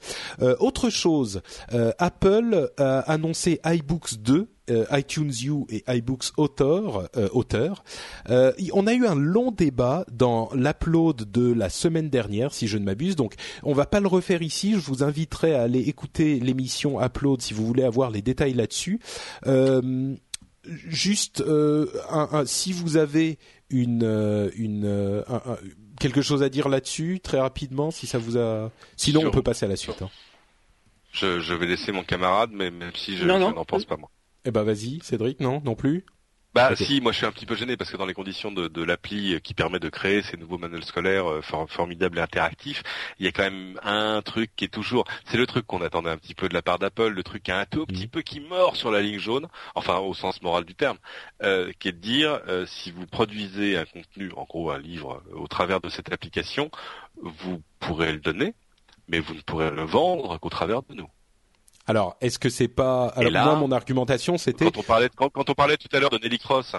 autre 0.61 0.91
chose, 0.91 1.43
Apple 1.99 2.71
a 2.79 3.01
annoncé 3.01 3.61
iBooks 3.65 4.19
2 4.21 4.49
euh, 4.71 4.87
iTunes 4.93 5.33
U 5.45 5.67
et 5.69 5.85
iBooks 5.87 6.33
Author, 6.39 7.09
euh, 7.17 7.29
auteur. 7.33 7.85
Euh, 8.31 8.53
on 8.73 8.87
a 8.87 8.95
eu 8.95 9.07
un 9.07 9.15
long 9.15 9.51
débat 9.51 10.07
dans 10.11 10.49
l'upload 10.55 11.31
de 11.31 11.53
la 11.53 11.69
semaine 11.69 12.09
dernière, 12.09 12.55
si 12.55 12.67
je 12.67 12.79
ne 12.79 12.85
m'abuse. 12.85 13.15
Donc, 13.15 13.35
on 13.63 13.75
va 13.75 13.85
pas 13.85 14.01
le 14.01 14.09
refaire 14.09 14.41
ici. 14.41 14.73
Je 14.73 14.79
vous 14.79 15.03
inviterai 15.03 15.55
à 15.55 15.63
aller 15.63 15.81
écouter 15.81 16.41
l'émission 16.41 17.03
Upload 17.05 17.43
si 17.43 17.53
vous 17.53 17.67
voulez 17.67 17.85
avoir 17.85 18.11
les 18.11 18.23
détails 18.23 18.55
là-dessus. 18.55 19.01
juste, 20.65 21.45
si 22.47 22.73
vous 22.73 22.97
avez 22.97 23.39
une, 23.69 24.51
une 24.57 25.23
quelque 26.01 26.23
chose 26.23 26.43
à 26.43 26.49
dire 26.49 26.69
là-dessus, 26.69 27.21
très 27.23 27.39
rapidement, 27.39 27.91
si 27.91 28.07
ça 28.07 28.19
vous 28.19 28.39
a. 28.39 28.71
Sinon, 28.97 29.27
on 29.27 29.31
peut 29.31 29.43
passer 29.43 29.67
à 29.67 29.69
la 29.69 29.77
suite. 29.77 30.03
Hein. 30.03 30.11
Je, 31.13 31.39
je, 31.41 31.55
vais 31.55 31.67
laisser 31.67 31.93
mon 31.93 32.03
camarade, 32.03 32.51
mais 32.53 32.71
même 32.71 32.93
si 32.95 33.17
je 33.17 33.25
n'en 33.25 33.65
pense 33.65 33.85
pas 33.85 33.97
moi. 33.97 34.11
Eh 34.45 34.51
ben 34.51 34.63
vas-y, 34.63 35.01
Cédric, 35.03 35.41
non, 35.41 35.63
non 35.65 35.75
plus. 35.75 36.05
Bah 36.55 36.77
si, 36.77 37.01
moi 37.01 37.11
je 37.11 37.17
suis 37.17 37.27
un 37.27 37.33
petit 37.33 37.47
peu 37.47 37.57
gêné 37.57 37.77
parce 37.77 37.91
que 37.91 37.97
dans 37.97 38.07
les 38.07 38.15
conditions 38.15 38.53
de, 38.53 38.69
de 38.69 38.83
l'appli 38.85 39.41
qui 39.43 39.55
permet 39.55 39.81
de 39.81 39.89
créer 39.89 40.23
ces 40.23 40.37
nouveaux 40.37 40.57
manuels 40.57 40.85
scolaires 40.85 41.29
euh, 41.29 41.43
formidables 41.43 42.17
et 42.17 42.21
interactifs, 42.21 42.85
il 43.19 43.25
y 43.25 43.29
a 43.29 43.33
quand 43.33 43.43
même 43.43 43.81
un 43.83 44.23
truc 44.23 44.53
qui 44.55 44.67
est 44.67 44.69
toujours, 44.69 45.05
c'est 45.25 45.37
le 45.37 45.49
truc 45.49 45.67
qu'on 45.67 45.83
attendait 45.83 46.11
un 46.11 46.17
petit 46.17 46.37
peu 46.37 46.49
de 46.49 46.55
la 46.55 46.63
part 46.63 46.79
d'Apple, 46.79 47.09
le 47.09 47.23
truc 47.25 47.43
qui 47.43 47.51
est 47.51 47.55
un 47.55 47.67
tout 47.67 47.87
petit 47.87 48.05
mhm. 48.05 48.09
peu 48.09 48.23
qui 48.23 48.39
mord 48.39 48.77
sur 48.77 48.93
la 48.93 49.03
ligne 49.03 49.19
jaune, 49.19 49.49
enfin 49.75 49.99
au 49.99 50.15
sens 50.15 50.43
moral 50.43 50.65
du 50.65 50.77
terme, 50.77 50.99
euh, 51.43 51.73
qui 51.81 51.89
est 51.89 51.93
de 51.93 51.99
dire 51.99 52.41
euh, 52.47 52.67
si 52.67 52.93
vous 52.93 53.05
produisez 53.07 53.77
un 53.77 53.85
contenu, 53.85 54.31
en 54.37 54.45
gros 54.45 54.71
un 54.71 54.79
livre, 54.79 55.25
au 55.33 55.49
travers 55.49 55.81
de 55.81 55.89
cette 55.89 56.13
application, 56.13 56.71
vous 57.21 57.61
pourrez 57.81 58.13
le 58.13 58.21
donner, 58.21 58.55
mais 59.09 59.19
vous 59.19 59.35
ne 59.35 59.41
pourrez 59.41 59.73
le 59.73 59.83
vendre 59.83 60.39
qu'au 60.39 60.51
travers 60.51 60.83
de 60.85 60.95
nous. 60.95 61.09
Alors, 61.87 62.17
est-ce 62.21 62.39
que 62.39 62.49
c'est 62.49 62.69
pas 62.69 63.09
Alors 63.09 63.33
moi, 63.33 63.57
mon 63.57 63.73
argumentation, 63.73 64.39
c'était 64.39 64.65
quand 64.65 64.79
on 64.79 64.83
parlait 64.83 65.11
quand, 65.15 65.29
quand 65.29 65.51
on 65.51 65.55
parlait 65.55 65.77
tout 65.77 65.89
à 65.93 66.01
l'heure 66.01 66.11
de 66.11 66.19
Nelly 66.19 66.39
Cross. 66.39 66.77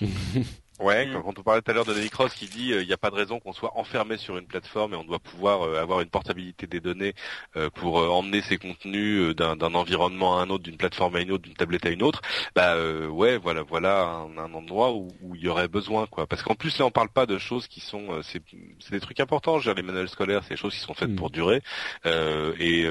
Ouais, 0.82 1.06
mm. 1.06 1.22
quand 1.22 1.38
on 1.38 1.42
parlait 1.42 1.62
tout 1.62 1.70
à 1.70 1.74
l'heure 1.74 1.84
de 1.84 1.94
Nelly 1.94 2.10
Cross 2.10 2.34
qui 2.34 2.46
dit 2.46 2.72
euh, 2.72 2.82
il 2.82 2.88
n'y 2.88 2.92
a 2.92 2.96
pas 2.96 3.10
de 3.10 3.14
raison 3.14 3.38
qu'on 3.38 3.52
soit 3.52 3.78
enfermé 3.78 4.16
sur 4.16 4.36
une 4.36 4.46
plateforme 4.46 4.94
et 4.94 4.96
on 4.96 5.04
doit 5.04 5.20
pouvoir 5.20 5.62
euh, 5.62 5.80
avoir 5.80 6.00
une 6.00 6.08
portabilité 6.08 6.66
des 6.66 6.80
données 6.80 7.14
euh, 7.56 7.70
pour 7.70 7.96
emmener 7.96 8.42
ces 8.42 8.58
contenus 8.58 9.34
d'un 9.36 9.60
environnement 9.74 10.38
à 10.38 10.42
un 10.42 10.50
autre, 10.50 10.64
d'une 10.64 10.76
plateforme 10.76 11.14
à 11.16 11.20
une 11.20 11.30
autre, 11.30 11.44
d'une 11.44 11.54
tablette 11.54 11.86
à 11.86 11.90
une 11.90 12.02
autre. 12.02 12.20
Bah 12.56 12.76
ouais, 13.08 13.36
voilà, 13.36 13.62
voilà 13.62 14.26
un, 14.36 14.54
endroit 14.54 14.92
où, 14.92 15.08
il 15.34 15.40
y 15.40 15.48
aurait 15.48 15.68
besoin 15.68 16.06
quoi. 16.06 16.26
Parce 16.26 16.42
qu'en 16.42 16.54
plus 16.56 16.76
là 16.78 16.86
on 16.86 16.90
parle 16.90 17.08
pas 17.08 17.26
de 17.26 17.38
choses 17.38 17.68
qui 17.68 17.80
sont 17.80 18.20
c'est 18.22 18.42
des 18.90 19.00
trucs 19.00 19.20
importants. 19.20 19.60
Genre 19.60 19.74
les 19.74 19.82
manuels 19.82 20.08
scolaires, 20.08 20.42
c'est 20.42 20.54
des 20.54 20.60
choses 20.60 20.74
qui 20.74 20.80
sont 20.80 20.94
faites 20.94 21.10
mm. 21.10 21.16
pour 21.16 21.30
durer. 21.30 21.62
et 22.04 22.88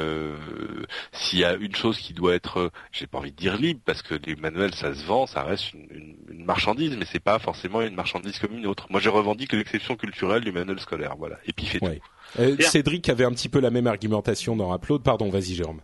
s'il 1.11 1.39
y 1.39 1.45
a 1.45 1.55
une 1.55 1.75
chose 1.75 1.97
qui 1.97 2.13
doit 2.13 2.35
être, 2.35 2.71
j'ai 2.93 3.07
pas 3.07 3.17
envie 3.17 3.31
de 3.31 3.37
dire 3.37 3.57
libre 3.57 3.81
parce 3.85 4.01
que 4.01 4.15
les 4.15 4.35
manuels 4.35 4.73
ça 4.75 4.93
se 4.93 5.03
vend, 5.03 5.25
ça 5.27 5.43
reste 5.43 5.73
une, 5.73 5.87
une, 5.91 6.15
une 6.29 6.45
marchandise, 6.45 6.95
mais 6.97 7.05
c'est 7.05 7.19
pas 7.19 7.37
forcément 7.39 7.80
une 7.87 7.95
marchandise 7.95 8.39
comme 8.39 8.57
une 8.57 8.67
autre. 8.67 8.87
Moi, 8.89 8.99
je 8.99 9.09
revendique 9.09 9.53
l'exception 9.53 9.95
culturelle 9.95 10.43
du 10.43 10.51
manuel 10.51 10.79
scolaire, 10.79 11.15
voilà. 11.17 11.37
Et 11.45 11.53
puis 11.53 11.65
fait 11.65 11.79
tout. 11.79 11.87
Euh, 12.39 12.55
Cédric 12.59 13.09
avait 13.09 13.25
un 13.25 13.31
petit 13.31 13.49
peu 13.49 13.59
la 13.59 13.69
même 13.69 13.87
argumentation 13.87 14.55
dans 14.55 14.73
Upload. 14.73 15.03
Pardon, 15.03 15.29
vas-y, 15.29 15.55
Jérôme. 15.55 15.81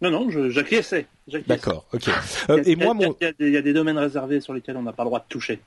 Non, 0.00 0.10
non, 0.10 0.50
j'acquiesçais. 0.50 1.06
D'accord, 1.46 1.86
ok. 1.92 2.08
Euh, 2.50 2.62
et 2.64 2.76
moi, 2.76 2.94
mon... 2.94 3.16
il, 3.40 3.50
y 3.50 3.56
a 3.56 3.62
des, 3.62 3.72
domaines 3.72 3.98
réservés 3.98 4.40
sur 4.40 4.54
lesquels 4.54 4.76
on 4.76 4.82
n'a 4.82 4.92
pas 4.92 5.02
le 5.02 5.08
droit 5.08 5.18
de 5.18 5.24
toucher. 5.28 5.60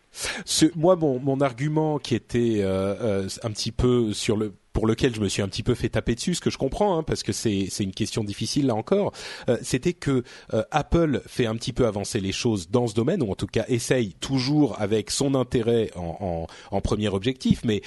Ce, 0.45 0.65
moi, 0.75 0.95
mon, 0.95 1.19
mon 1.19 1.41
argument 1.41 1.99
qui 1.99 2.15
était 2.15 2.59
euh, 2.61 3.27
un 3.43 3.51
petit 3.51 3.73
peu 3.73 4.13
sur 4.13 4.37
le 4.37 4.53
pour 4.73 4.87
lequel 4.87 5.13
je 5.15 5.21
me 5.21 5.27
suis 5.27 5.41
un 5.41 5.47
petit 5.47 5.63
peu 5.63 5.75
fait 5.75 5.89
taper 5.89 6.15
dessus, 6.15 6.35
ce 6.35 6.41
que 6.41 6.49
je 6.49 6.57
comprends, 6.57 6.97
hein, 6.97 7.03
parce 7.03 7.23
que 7.23 7.31
c'est 7.31 7.67
une 7.79 7.91
question 7.91 8.23
difficile 8.23 8.67
là 8.67 8.75
encore, 8.75 9.11
euh, 9.49 9.57
c'était 9.61 9.93
que 9.93 10.23
euh, 10.53 10.63
Apple 10.71 11.21
fait 11.27 11.45
un 11.45 11.55
petit 11.55 11.73
peu 11.73 11.87
avancer 11.87 12.19
les 12.19 12.31
choses 12.31 12.69
dans 12.69 12.87
ce 12.87 12.93
domaine, 12.93 13.21
ou 13.21 13.31
en 13.31 13.35
tout 13.35 13.47
cas 13.47 13.65
essaye 13.67 14.13
toujours 14.13 14.79
avec 14.81 15.11
son 15.11 15.35
intérêt 15.35 15.91
en, 15.95 16.47
en, 16.71 16.75
en 16.75 16.81
premier 16.81 17.09
objectif, 17.09 17.61
mais 17.63 17.81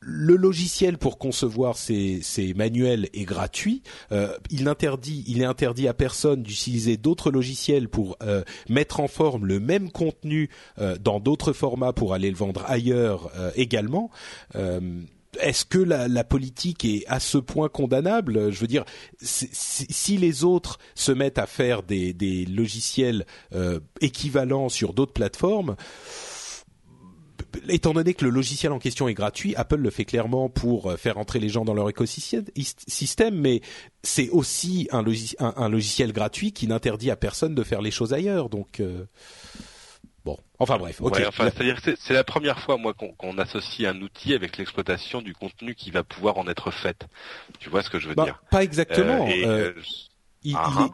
le 0.00 0.36
logiciel 0.36 0.98
pour 0.98 1.18
concevoir 1.18 1.76
ces, 1.76 2.20
ces 2.22 2.54
manuels 2.54 3.08
est 3.12 3.24
gratuit. 3.24 3.82
Euh, 4.12 4.34
il 4.50 4.66
interdit, 4.66 5.24
il 5.26 5.42
est 5.42 5.44
interdit 5.44 5.88
à 5.88 5.94
personne 5.94 6.42
d'utiliser 6.42 6.96
d'autres 6.96 7.30
logiciels 7.30 7.88
pour 7.88 8.16
euh, 8.22 8.42
mettre 8.68 9.00
en 9.00 9.08
forme 9.08 9.44
le 9.44 9.60
même 9.60 9.90
contenu 9.90 10.48
euh, 10.78 10.96
dans 10.96 11.20
d'autres 11.20 11.52
formats 11.52 11.92
pour 11.92 12.14
aller 12.14 12.30
le 12.30 12.36
vendre 12.36 12.64
ailleurs 12.66 13.30
également 13.54 14.10
est-ce 15.38 15.64
que 15.64 15.78
la, 15.78 16.24
politique 16.24 16.84
est 16.84 17.04
à 17.06 17.20
ce 17.20 17.38
point 17.38 17.68
condamnable? 17.68 18.50
Je 18.50 18.60
veux 18.60 18.66
dire, 18.66 18.84
si, 19.20 20.16
les 20.16 20.44
autres 20.44 20.78
se 20.94 21.12
mettent 21.12 21.38
à 21.38 21.46
faire 21.46 21.82
des, 21.82 22.46
logiciels 22.46 23.26
euh, 23.54 23.80
équivalents 24.00 24.68
sur 24.68 24.92
d'autres 24.92 25.12
plateformes, 25.12 25.76
étant 27.68 27.92
donné 27.92 28.14
que 28.14 28.24
le 28.24 28.30
logiciel 28.30 28.72
en 28.72 28.78
question 28.78 29.08
est 29.08 29.14
gratuit, 29.14 29.54
Apple 29.56 29.76
le 29.76 29.90
fait 29.90 30.04
clairement 30.04 30.48
pour 30.48 30.90
euh, 30.90 30.96
faire 30.96 31.18
entrer 31.18 31.38
les 31.38 31.48
gens 31.48 31.64
dans 31.64 31.74
leur 31.74 31.88
écosystème, 31.88 32.44
mais 33.34 33.60
c'est 34.02 34.28
aussi 34.30 34.88
un, 34.90 35.02
logiciel 35.02 36.12
gratuit 36.12 36.52
qui 36.52 36.66
n'interdit 36.66 37.10
à 37.10 37.16
personne 37.16 37.54
de 37.54 37.62
faire 37.62 37.82
les 37.82 37.90
choses 37.90 38.12
ailleurs. 38.12 38.48
Donc 38.48 38.80
euh, 38.80 39.04
Bon, 40.30 40.38
enfin 40.58 40.78
bref. 40.78 41.00
ok. 41.00 41.16
c'est-à-dire 41.16 41.78
c'est 41.98 42.14
la 42.14 42.24
première 42.24 42.58
fois 42.60 42.76
moi 42.76 42.94
qu'on 42.94 43.38
associe 43.38 43.88
un 43.88 44.00
outil 44.00 44.34
avec 44.34 44.56
l'exploitation 44.58 45.22
du 45.22 45.34
contenu 45.34 45.74
qui 45.74 45.90
va 45.90 46.02
pouvoir 46.02 46.38
en 46.38 46.46
être 46.46 46.70
fait. 46.70 47.06
Tu 47.58 47.68
vois 47.68 47.82
ce 47.82 47.90
que 47.90 47.98
je 47.98 48.08
veux 48.08 48.14
bah, 48.14 48.24
dire? 48.24 48.42
Pas 48.50 48.62
exactement. 48.62 49.26
Euh, 49.26 49.46
euh, 49.46 49.72
il, 50.42 50.56
ah, 50.56 50.70
ah 50.76 50.88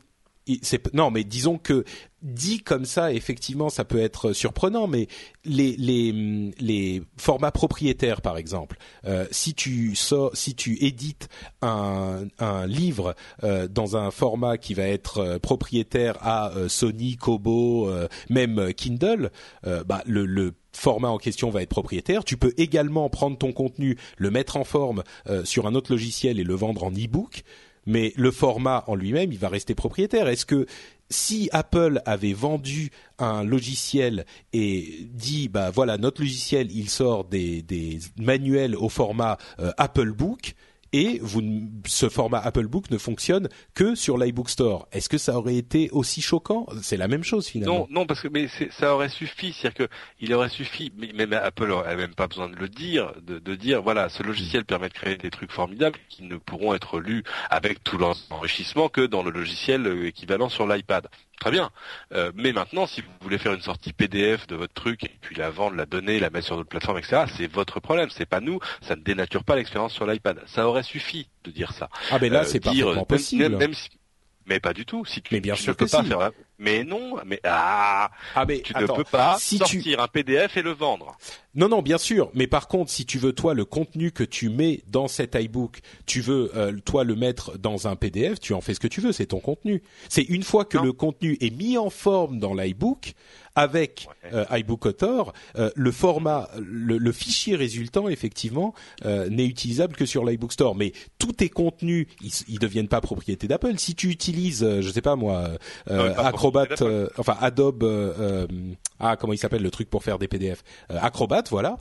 non, 0.93 1.11
mais 1.11 1.25
disons 1.25 1.59
que 1.59 1.85
dit 2.23 2.59
comme 2.61 2.85
ça, 2.85 3.13
effectivement, 3.13 3.69
ça 3.69 3.85
peut 3.85 4.01
être 4.01 4.33
surprenant, 4.33 4.87
mais 4.87 5.09
les 5.45 5.77
les, 5.77 6.53
les 6.59 7.03
formats 7.17 7.51
propriétaires, 7.51 8.21
par 8.21 8.37
exemple, 8.37 8.77
euh, 9.05 9.27
si 9.31 9.55
tu 9.55 9.95
si 9.97 10.55
tu 10.55 10.85
édites 10.85 11.29
un, 11.63 12.27
un 12.39 12.67
livre 12.67 13.15
euh, 13.43 13.69
dans 13.69 13.97
un 13.97 14.11
format 14.11 14.57
qui 14.57 14.75
va 14.75 14.85
être 14.85 15.19
euh, 15.19 15.39
propriétaire 15.39 16.17
à 16.21 16.53
Sony, 16.69 17.17
Kobo, 17.17 17.91
même 18.31 18.73
Kindle, 18.75 19.31
bah 19.65 20.03
le 20.07 20.53
format 20.73 21.09
en 21.09 21.19
question 21.19 21.51
va 21.51 21.63
être 21.63 21.71
propriétaire. 21.71 22.25
Tu 22.25 22.37
peux 22.37 22.53
également 22.57 23.09
prendre 23.09 23.37
ton 23.39 23.53
contenu, 23.53 23.97
le 24.17 24.31
mettre 24.31 24.57
en 24.57 24.65
forme 24.65 25.03
sur 25.45 25.67
un 25.67 25.75
autre 25.75 25.93
logiciel 25.93 26.39
et 26.39 26.45
le 26.45 26.55
vendre 26.55 26.85
en 26.85 26.91
e-book 26.91 27.45
mais 27.87 28.13
le 28.17 28.31
format 28.31 28.85
en 28.87 28.95
lui-même, 28.95 29.33
il 29.33 29.39
va 29.39 29.49
rester 29.49 29.75
propriétaire. 29.75 30.29
Est-ce 30.29 30.47
que 30.47 30.67
si 31.09 31.49
Apple 31.53 32.03
avait 32.05 32.33
vendu 32.33 32.91
un 33.19 33.45
logiciel 33.45 34.27
et 34.53 35.07
dit 35.13 35.49
bah 35.49 35.71
voilà 35.71 35.99
notre 35.99 36.21
logiciel 36.21 36.71
il 36.73 36.91
sort 36.91 37.25
des, 37.25 37.65
manuels 38.19 38.75
au 38.75 38.89
format 38.89 39.39
euh, 39.61 39.71
Apple 39.79 40.11
Book 40.11 40.55
et 40.97 41.19
vous, 41.21 41.43
ce 41.85 42.09
format 42.09 42.39
Apple 42.39 42.69
Book 42.69 42.91
ne 42.91 42.97
fonctionne 42.97 43.51
que 43.75 43.95
sur 43.95 44.17
l'iBook 44.17 44.49
Store. 44.49 44.89
Est-ce 44.93 45.11
que 45.11 45.19
ça 45.19 45.37
aurait 45.37 45.57
été 45.57 45.91
aussi 45.91 46.23
choquant? 46.23 46.67
C'est 46.81 46.97
la 46.97 47.07
même 47.07 47.23
chose 47.23 47.47
finalement. 47.47 47.87
Non, 47.91 48.01
non, 48.01 48.07
parce 48.07 48.23
que 48.23 48.29
mais 48.29 48.49
ça 48.71 48.95
aurait 48.95 49.11
suffi, 49.11 49.53
c'est-à-dire 49.53 49.89
que 49.89 49.95
il 50.21 50.33
aurait 50.33 50.49
suffi, 50.49 50.91
mais 50.97 51.13
même 51.13 51.35
Apple 51.35 51.69
n'aurait 51.69 51.97
même 51.97 52.15
pas 52.15 52.29
besoin 52.29 52.49
de 52.49 52.57
le 52.57 52.71
dire, 52.71 53.13
de, 53.21 53.39
de, 53.39 53.55
dire 53.55 53.83
voilà, 53.83 54.09
ce 54.09 54.23
logiciel 54.23 54.65
permet 54.65 54.89
de 54.89 54.95
créer 54.95 55.19
des 55.19 55.29
trucs 55.29 55.53
formidables 55.53 55.99
qui 56.09 56.23
ne 56.23 56.39
pourront 56.39 56.75
être 56.75 56.99
lus 56.99 57.25
avec 57.51 57.85
tout 57.85 57.99
l'enrichissement 57.99 58.89
que 58.89 59.03
dans 59.03 59.23
le 59.23 59.31
logiciel 59.31 59.87
euh, 59.87 60.07
équivalent 60.07 60.49
sur 60.49 60.67
l'iPad. 60.67 61.09
Très 61.41 61.51
bien. 61.51 61.71
Euh, 62.13 62.33
mais 62.35 62.53
maintenant, 62.53 62.87
si 62.87 63.03
vous 63.03 63.09
voulez 63.21 63.39
faire 63.39 63.53
une 63.53 63.61
sortie 63.61 63.93
PDF 63.93 64.47
de 64.47 64.57
votre 64.57 64.73
truc 64.73 65.05
et 65.05 65.11
puis 65.21 65.37
la 65.37 65.51
vendre, 65.51 65.77
la 65.77 65.87
donner, 65.87 66.19
la 66.19 66.31
mettre 66.31 66.47
sur 66.47 66.57
d'autres 66.57 66.69
plateformes, 66.69 66.99
etc., 66.99 67.25
c'est 67.37 67.47
votre 67.47 67.79
problème. 67.81 68.09
C'est 68.11 68.27
pas 68.27 68.41
nous. 68.41 68.59
Ça 68.81 68.97
ne 68.97 69.03
dénature 69.03 69.45
pas 69.45 69.55
l'expérience 69.55 69.93
sur 69.93 70.07
l'iPad. 70.07 70.43
Ça 70.47 70.67
aurait 70.67 70.83
suffi 70.83 71.29
de 71.45 71.51
dire 71.51 71.73
ça. 71.73 71.91
Ah 72.11 72.19
mais 72.21 72.31
là, 72.31 72.41
euh, 72.41 72.45
c'est 72.45 72.61
parfaitement 72.61 73.05
possible. 73.05 73.59
mais 74.47 74.61
pas 74.61 74.73
du 74.73 74.87
tout. 74.87 75.05
Si 75.05 75.21
tu, 75.21 75.35
mais 75.35 75.41
bien 75.41 75.55
sûr 75.57 75.73
ne 75.73 75.75
peux 75.75 75.87
pas 75.87 76.03
faire. 76.03 76.31
Mais 76.59 76.85
non. 76.85 77.17
Mais 77.25 77.41
ah. 77.45 78.11
ah 78.35 78.45
mais 78.47 78.61
tu 78.61 78.75
ne 78.75 78.87
peux 78.87 79.05
pas 79.05 79.39
sortir 79.39 80.01
un 80.01 80.09
PDF 80.09 80.57
et 80.57 80.63
le 80.63 80.73
vendre. 80.73 81.17
Non, 81.55 81.69
non, 81.69 81.83
bien 81.83 81.99
sûr. 81.99 82.31
Mais 82.35 82.47
par 82.47 82.69
contre, 82.69 82.91
si 82.91 83.07
tu 83.07 83.19
veux 83.19 83.33
toi 83.33 83.55
le 83.55 83.65
contenu 83.65 84.11
que 84.11 84.25
tu 84.25 84.49
mets 84.49 84.83
dans 84.89 85.09
cet 85.09 85.35
iBook, 85.35 85.81
tu 86.05 86.21
veux 86.21 86.51
euh, 86.55 86.77
toi 86.85 87.05
le 87.05 87.17
mettre 87.17 87.59
dans 87.59 87.89
un 87.89 87.97
PDF, 87.97 88.41
tu 88.41 88.53
en 88.53 88.61
fais 88.61 88.75
ce 88.75 88.81
que 88.81 88.89
tu 88.89 89.01
veux. 89.01 89.13
C'est 89.13 89.27
ton 89.27 89.41
contenu. 89.41 89.83
C'est 90.09 90.23
une 90.23 90.43
fois 90.43 90.65
que 90.65 90.79
le 90.79 90.93
contenu 90.93 91.37
est 91.41 91.51
mis 91.51 91.79
en 91.79 91.91
forme 91.91 92.39
dans 92.39 92.55
l'iBook, 92.55 93.15
avec 93.57 94.07
euh, 94.33 94.45
iBook 94.51 94.87
Author, 94.87 95.33
euh, 95.59 95.71
le 95.75 95.91
format, 95.91 96.49
le, 96.59 97.13
fichier 97.13 97.57
résultant 97.57 98.09
effectivement 98.09 98.75
euh, 99.07 99.31
n'est 99.31 99.47
utilisable 99.47 99.97
que 99.97 100.05
sur 100.05 100.25
l'iBook 100.25 100.53
Store. 100.53 100.77
Mais 100.77 100.93
tous 101.19 101.33
tes 101.33 101.49
contenus, 101.49 102.07
ils, 102.21 102.33
ils 102.49 102.59
deviennent 102.59 102.89
pas 102.89 103.01
propriété 103.01 103.49
d'Apple. 103.49 103.79
Si 103.79 103.95
tu 103.95 104.11
utilises, 104.11 104.65
je 104.81 104.91
sais 104.91 105.01
pas 105.01 105.17
moi, 105.17 105.49
Acrobat, 106.47 107.11
enfin 107.19 107.37
Adobe, 107.41 108.49
ah 108.99 109.17
comment 109.17 109.33
il 109.33 109.39
s'appelle 109.39 109.63
le 109.63 109.71
truc 109.71 109.91
pour 109.91 110.03
faire 110.03 110.19
des 110.19 110.29
PDF, 110.29 110.63
Acrobat, 110.89 111.45
voilà. 111.51 111.77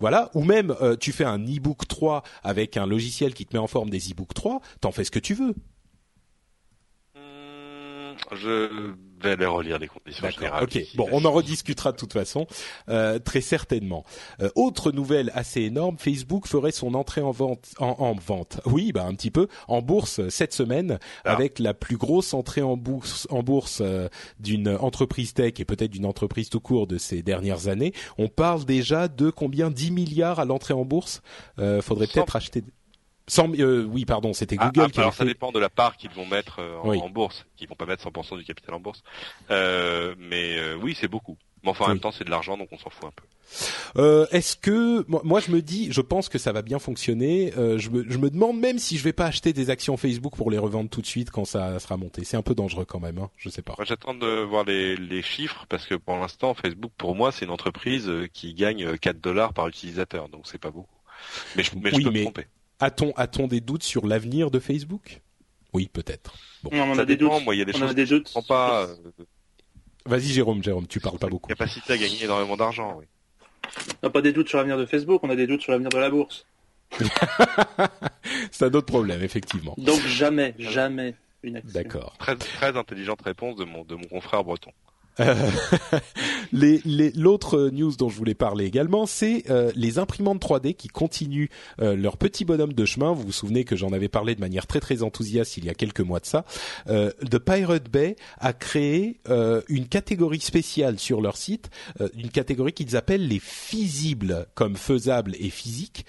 Voilà, 0.00 0.30
ou 0.34 0.44
même 0.44 0.76
tu 1.00 1.10
fais 1.12 1.24
un 1.24 1.38
e-book 1.38 1.88
3 1.88 2.22
avec 2.44 2.76
un 2.76 2.86
logiciel 2.86 3.34
qui 3.34 3.46
te 3.46 3.56
met 3.56 3.60
en 3.60 3.66
forme 3.66 3.90
des 3.90 4.10
e-book 4.10 4.32
3, 4.32 4.60
t'en 4.80 4.92
fais 4.92 5.02
ce 5.04 5.10
que 5.10 5.18
tu 5.18 5.34
veux. 5.34 5.54
Je 8.34 8.94
vais 9.20 9.30
aller 9.30 9.46
relire 9.46 9.78
les 9.78 9.88
conditions 9.88 10.28
générales. 10.30 10.64
Ok, 10.64 10.78
bon, 10.94 11.08
on 11.12 11.24
en 11.24 11.32
rediscutera 11.32 11.92
de 11.92 11.96
toute 11.96 12.12
façon, 12.12 12.46
euh, 12.88 13.18
très 13.18 13.40
certainement. 13.40 14.04
Euh, 14.40 14.48
autre 14.54 14.92
nouvelle 14.92 15.30
assez 15.34 15.62
énorme, 15.62 15.96
Facebook 15.98 16.46
ferait 16.46 16.72
son 16.72 16.94
entrée 16.94 17.20
en 17.20 17.30
vente, 17.30 17.74
en, 17.78 18.14
vente, 18.14 18.60
oui, 18.64 18.92
bah 18.92 19.04
un 19.04 19.14
petit 19.14 19.30
peu, 19.30 19.48
en 19.66 19.82
bourse 19.82 20.28
cette 20.28 20.52
semaine, 20.52 20.98
ah. 21.24 21.32
avec 21.32 21.58
la 21.58 21.74
plus 21.74 21.96
grosse 21.96 22.34
entrée 22.34 22.62
en 22.62 22.76
bourse, 22.76 23.26
en 23.30 23.42
bourse 23.42 23.80
euh, 23.80 24.08
d'une 24.40 24.68
entreprise 24.68 25.34
tech 25.34 25.54
et 25.58 25.64
peut-être 25.64 25.90
d'une 25.90 26.06
entreprise 26.06 26.48
tout 26.48 26.60
court 26.60 26.86
de 26.86 26.98
ces 26.98 27.22
dernières 27.22 27.68
années. 27.68 27.92
On 28.18 28.28
parle 28.28 28.64
déjà 28.64 29.08
de 29.08 29.30
combien? 29.30 29.70
10 29.70 29.90
milliards 29.90 30.40
à 30.40 30.44
l'entrée 30.44 30.74
en 30.74 30.84
bourse? 30.84 31.22
Euh, 31.58 31.82
faudrait 31.82 32.06
peut-être 32.06 32.36
acheter. 32.36 32.62
Euh, 33.38 33.84
oui, 33.84 34.04
pardon, 34.04 34.32
c'était 34.32 34.56
ah, 34.58 34.66
Google 34.66 34.86
ah, 34.86 34.90
qui 34.90 35.00
alors 35.00 35.14
ça 35.14 35.24
dépend 35.24 35.52
de 35.52 35.58
la 35.58 35.68
part 35.68 35.96
qu'ils 35.96 36.10
vont 36.10 36.26
mettre 36.26 36.60
euh, 36.60 36.76
en, 36.78 37.10
bourse. 37.10 37.46
Ils 37.60 37.68
vont 37.68 37.74
pas 37.74 37.86
mettre 37.86 38.08
100% 38.08 38.38
du 38.38 38.44
capital 38.44 38.74
en 38.74 38.80
bourse. 38.80 39.02
Euh, 39.50 40.14
mais 40.18 40.58
euh, 40.58 40.76
oui, 40.80 40.96
c'est 40.98 41.08
beaucoup. 41.08 41.36
Mais 41.64 41.70
enfin, 41.70 41.86
en 41.86 41.88
même 41.88 41.98
temps, 41.98 42.12
c'est 42.12 42.22
de 42.22 42.30
l'argent, 42.30 42.56
donc 42.56 42.68
on 42.70 42.78
s'en 42.78 42.88
fout 42.88 43.06
un 43.06 43.12
peu. 43.12 44.26
Est-ce 44.30 44.56
que 44.56 45.04
moi, 45.08 45.40
je 45.40 45.50
me 45.50 45.60
dis, 45.60 45.90
je 45.90 46.00
pense 46.00 46.28
que 46.28 46.38
ça 46.38 46.52
va 46.52 46.62
bien 46.62 46.78
fonctionner. 46.78 47.52
je, 47.56 47.90
me, 47.90 48.08
je 48.08 48.18
me 48.18 48.30
demande 48.30 48.60
même 48.60 48.78
si 48.78 48.96
je 48.96 49.02
vais 49.02 49.12
pas 49.12 49.26
acheter 49.26 49.52
des 49.52 49.68
actions 49.68 49.96
Facebook 49.96 50.36
pour 50.36 50.52
les 50.52 50.58
revendre 50.58 50.88
tout 50.88 51.00
de 51.00 51.06
suite 51.06 51.32
quand 51.32 51.44
ça 51.44 51.80
sera 51.80 51.96
monté. 51.96 52.22
C'est 52.22 52.36
un 52.36 52.42
peu 52.42 52.54
dangereux 52.54 52.84
quand 52.84 53.00
même. 53.00 53.18
Hein, 53.18 53.30
je 53.36 53.48
sais 53.48 53.62
pas. 53.62 53.74
J'attends 53.82 54.14
de 54.14 54.42
voir 54.42 54.64
les, 54.64 54.96
les 54.96 55.22
chiffres 55.22 55.66
parce 55.68 55.84
que 55.84 55.96
pour 55.96 56.16
l'instant, 56.16 56.54
Facebook, 56.54 56.92
pour 56.96 57.16
moi, 57.16 57.32
c'est 57.32 57.44
une 57.44 57.50
entreprise 57.50 58.08
qui 58.32 58.54
gagne 58.54 58.96
4 58.96 59.20
dollars 59.20 59.52
par 59.52 59.66
utilisateur, 59.66 60.28
donc 60.28 60.42
c'est 60.44 60.58
pas 60.58 60.70
beaucoup. 60.70 60.86
Mais 61.56 61.64
je, 61.64 61.72
mais 61.74 61.90
je 61.90 61.96
peux 61.96 62.10
me 62.10 62.22
tromper. 62.22 62.46
A-t-on 62.80 63.12
a-t-on 63.16 63.48
des 63.48 63.60
doutes 63.60 63.82
sur 63.82 64.06
l'avenir 64.06 64.50
de 64.50 64.58
Facebook? 64.58 65.20
Oui, 65.72 65.88
peut-être. 65.92 66.34
Bon. 66.62 66.70
on 66.72 66.94
ça 66.94 67.02
a 67.02 67.04
dépend, 67.04 67.04
des 67.04 67.16
doutes. 67.16 67.44
Moi, 67.44 67.54
il 67.54 67.58
y 67.58 67.62
a 67.62 67.64
des 67.64 67.72
choses 67.72 67.94
des 67.94 68.06
doutes. 68.06 68.32
pas. 68.46 68.84
Euh, 68.84 68.94
Vas-y, 70.06 70.28
Jérôme, 70.28 70.62
Jérôme, 70.62 70.86
tu 70.86 71.00
parles 71.00 71.18
pas 71.18 71.28
beaucoup. 71.28 71.48
Capacité 71.48 71.92
à 71.92 71.98
gagner 71.98 72.24
énormément 72.24 72.56
d'argent, 72.56 72.96
oui. 72.98 73.04
On 74.02 74.06
n'a 74.06 74.10
pas 74.10 74.22
des 74.22 74.32
doutes 74.32 74.48
sur 74.48 74.58
l'avenir 74.58 74.78
de 74.78 74.86
Facebook, 74.86 75.22
on 75.22 75.30
a 75.30 75.36
des 75.36 75.46
doutes 75.46 75.60
sur 75.60 75.72
l'avenir 75.72 75.90
de 75.90 75.98
la 75.98 76.08
bourse. 76.08 76.46
C'est 78.50 78.64
un 78.64 78.72
autre 78.72 78.86
problème, 78.86 79.22
effectivement. 79.22 79.74
Donc 79.76 80.00
jamais, 80.06 80.54
jamais 80.58 81.14
une 81.42 81.56
action. 81.56 81.72
D'accord. 81.74 82.16
Très, 82.18 82.36
très 82.36 82.76
intelligente 82.76 83.20
réponse 83.22 83.56
de 83.56 83.64
mon, 83.64 83.84
de 83.84 83.94
mon 83.96 84.04
confrère 84.04 84.44
breton. 84.44 84.72
L'autre 86.52 87.70
news 87.72 87.92
dont 87.96 88.08
je 88.08 88.16
voulais 88.16 88.34
parler 88.34 88.64
également, 88.64 89.06
c'est 89.06 89.44
euh, 89.50 89.72
les 89.74 89.98
imprimantes 89.98 90.40
3D 90.40 90.74
qui 90.74 90.88
continuent 90.88 91.48
euh, 91.80 91.96
leur 91.96 92.16
petit 92.16 92.44
bonhomme 92.44 92.72
de 92.72 92.84
chemin. 92.84 93.12
Vous 93.12 93.22
vous 93.22 93.32
souvenez 93.32 93.64
que 93.64 93.76
j'en 93.76 93.92
avais 93.92 94.08
parlé 94.08 94.34
de 94.34 94.40
manière 94.40 94.66
très 94.66 94.80
très 94.80 95.02
enthousiaste 95.02 95.56
il 95.56 95.64
y 95.64 95.70
a 95.70 95.74
quelques 95.74 96.00
mois 96.00 96.20
de 96.20 96.26
ça. 96.26 96.44
Euh, 96.88 97.10
The 97.30 97.38
Pirate 97.38 97.90
Bay 97.90 98.16
a 98.38 98.52
créé 98.52 99.20
une 99.68 99.86
catégorie 99.88 100.40
spéciale 100.40 100.98
sur 100.98 101.20
leur 101.20 101.36
site, 101.36 101.70
une 102.14 102.30
catégorie 102.30 102.72
qu'ils 102.72 102.96
appellent 102.96 103.26
les 103.26 103.38
fisibles, 103.40 104.46
comme 104.54 104.76
faisables 104.76 105.34
et 105.38 105.50
physiques, 105.50 106.06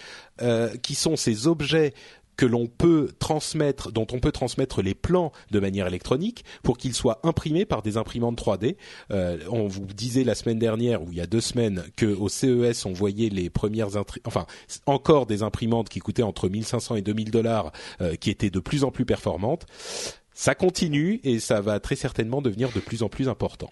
qui 0.81 0.95
sont 0.95 1.15
ces 1.15 1.47
objets 1.47 1.93
que 2.39 2.45
l'on 2.45 2.67
peut 2.67 3.09
transmettre, 3.19 3.91
dont 3.91 4.07
on 4.13 4.21
peut 4.21 4.31
transmettre 4.31 4.81
les 4.81 4.95
plans 4.95 5.33
de 5.51 5.59
manière 5.59 5.87
électronique 5.87 6.45
pour 6.63 6.77
qu'ils 6.77 6.93
soient 6.93 7.19
imprimés 7.23 7.65
par 7.65 7.81
des 7.81 7.97
imprimantes 7.97 8.41
3D. 8.41 8.77
Euh, 9.11 9.39
on 9.49 9.67
vous 9.67 9.85
disait 9.85 10.23
la 10.23 10.35
semaine 10.35 10.57
dernière 10.57 11.03
ou 11.03 11.07
il 11.11 11.17
y 11.17 11.21
a 11.21 11.27
deux 11.27 11.41
semaines 11.41 11.83
que 11.97 12.05
au 12.05 12.29
CES 12.29 12.85
on 12.85 12.93
voyait 12.93 13.27
les 13.27 13.49
premières, 13.49 13.89
enfin 14.23 14.45
encore 14.85 15.25
des 15.25 15.43
imprimantes 15.43 15.89
qui 15.89 15.99
coûtaient 15.99 16.23
entre 16.23 16.47
1500 16.47 16.95
et 16.95 17.01
2000 17.01 17.29
dollars, 17.29 17.73
euh, 17.99 18.15
qui 18.15 18.29
étaient 18.29 18.49
de 18.49 18.61
plus 18.61 18.85
en 18.85 18.91
plus 18.91 19.03
performantes. 19.03 19.65
Ça 20.33 20.55
continue 20.55 21.19
et 21.25 21.39
ça 21.39 21.59
va 21.59 21.81
très 21.81 21.97
certainement 21.97 22.41
devenir 22.41 22.71
de 22.71 22.79
plus 22.79 23.03
en 23.03 23.09
plus 23.09 23.27
important. 23.27 23.69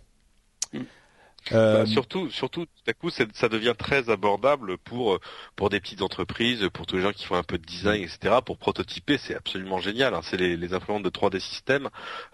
Mm. 1.51 1.55
Euh, 1.55 1.79
bah, 1.79 1.85
surtout, 1.85 2.29
surtout, 2.29 2.65
tout 2.65 2.83
à 2.87 2.93
coup, 2.93 3.09
ça 3.09 3.49
devient 3.49 3.75
très 3.77 4.09
abordable 4.09 4.77
pour 4.77 5.19
pour 5.55 5.69
des 5.69 5.79
petites 5.79 6.01
entreprises, 6.01 6.67
pour 6.73 6.85
tous 6.85 6.97
les 6.97 7.01
gens 7.01 7.11
qui 7.11 7.25
font 7.25 7.35
un 7.35 7.43
peu 7.43 7.57
de 7.57 7.65
design, 7.65 8.03
etc. 8.03 8.35
Pour 8.45 8.57
prototyper, 8.57 9.17
c'est 9.17 9.35
absolument 9.35 9.79
génial. 9.79 10.13
Hein. 10.13 10.21
C'est 10.23 10.37
les, 10.37 10.57
les 10.57 10.73
imprimantes 10.73 11.03
de 11.03 11.09
3D 11.09 11.39
système. 11.39 11.89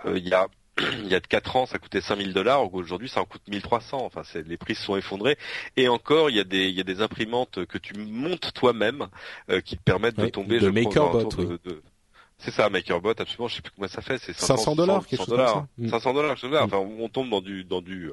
Euh, 0.06 0.18
il 0.18 0.28
y 0.28 0.34
a 0.34 0.48
il 1.00 1.08
y 1.08 1.16
a 1.16 1.20
de 1.20 1.28
4 1.28 1.56
ans, 1.56 1.66
ça 1.66 1.78
coûtait 1.78 2.02
5000 2.02 2.34
dollars. 2.34 2.74
Aujourd'hui, 2.74 3.10
ça 3.10 3.22
en 3.22 3.26
coûte 3.26 3.44
1300. 3.48 3.98
Enfin, 4.02 4.24
les 4.46 4.58
prix 4.58 4.76
se 4.76 4.84
sont 4.84 4.96
effondrés. 4.96 5.38
Et 5.78 5.88
encore, 5.88 6.30
il 6.30 6.36
y 6.36 6.40
a 6.40 6.44
des, 6.44 6.68
il 6.68 6.76
y 6.76 6.82
a 6.82 6.84
des 6.84 7.02
imprimantes 7.02 7.66
que 7.66 7.78
tu 7.78 7.94
montes 7.96 8.54
toi-même 8.54 9.08
euh, 9.50 9.62
qui 9.62 9.78
te 9.78 9.84
permettent 9.84 10.18
de 10.18 10.28
tomber. 10.28 10.60
De 10.60 10.70
MakerBot, 10.70 11.30
oui. 11.38 11.60
C'est 12.40 12.52
ça, 12.52 12.70
MakerBot, 12.70 13.12
absolument. 13.12 13.48
Je 13.48 13.56
sais 13.56 13.62
plus 13.62 13.72
comment 13.76 13.88
ça 13.88 14.02
fait. 14.02 14.18
C'est 14.18 14.34
500 14.34 14.76
dollars, 14.76 15.06
quelque 15.06 15.24
chose 15.24 15.36
comme 15.36 15.48
ça. 15.48 15.90
500 15.90 16.14
dollars, 16.14 16.36
Enfin, 16.64 16.78
on 16.78 17.08
tombe 17.08 17.30
dans 17.30 17.42
du, 17.42 17.64
dans 17.64 17.82
du, 17.82 18.12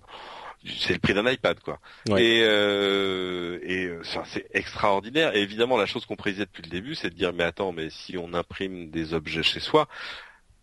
c'est 0.64 0.92
le 0.92 0.98
prix 0.98 1.14
d'un 1.14 1.28
iPad 1.30 1.58
quoi. 1.60 1.78
Et, 2.18 2.42
euh, 2.44 3.58
et 3.62 3.86
euh, 3.86 4.02
c'est 4.26 4.46
extraordinaire. 4.52 5.34
Et 5.34 5.40
évidemment, 5.40 5.76
la 5.76 5.86
chose 5.86 6.04
qu'on 6.06 6.16
précisait 6.16 6.44
depuis 6.44 6.62
le 6.62 6.68
début, 6.68 6.94
c'est 6.94 7.10
de 7.10 7.14
dire 7.14 7.32
mais 7.32 7.44
attends, 7.44 7.72
mais 7.72 7.88
si 7.90 8.18
on 8.18 8.34
imprime 8.34 8.90
des 8.90 9.14
objets 9.14 9.42
chez 9.42 9.60
soi, 9.60 9.88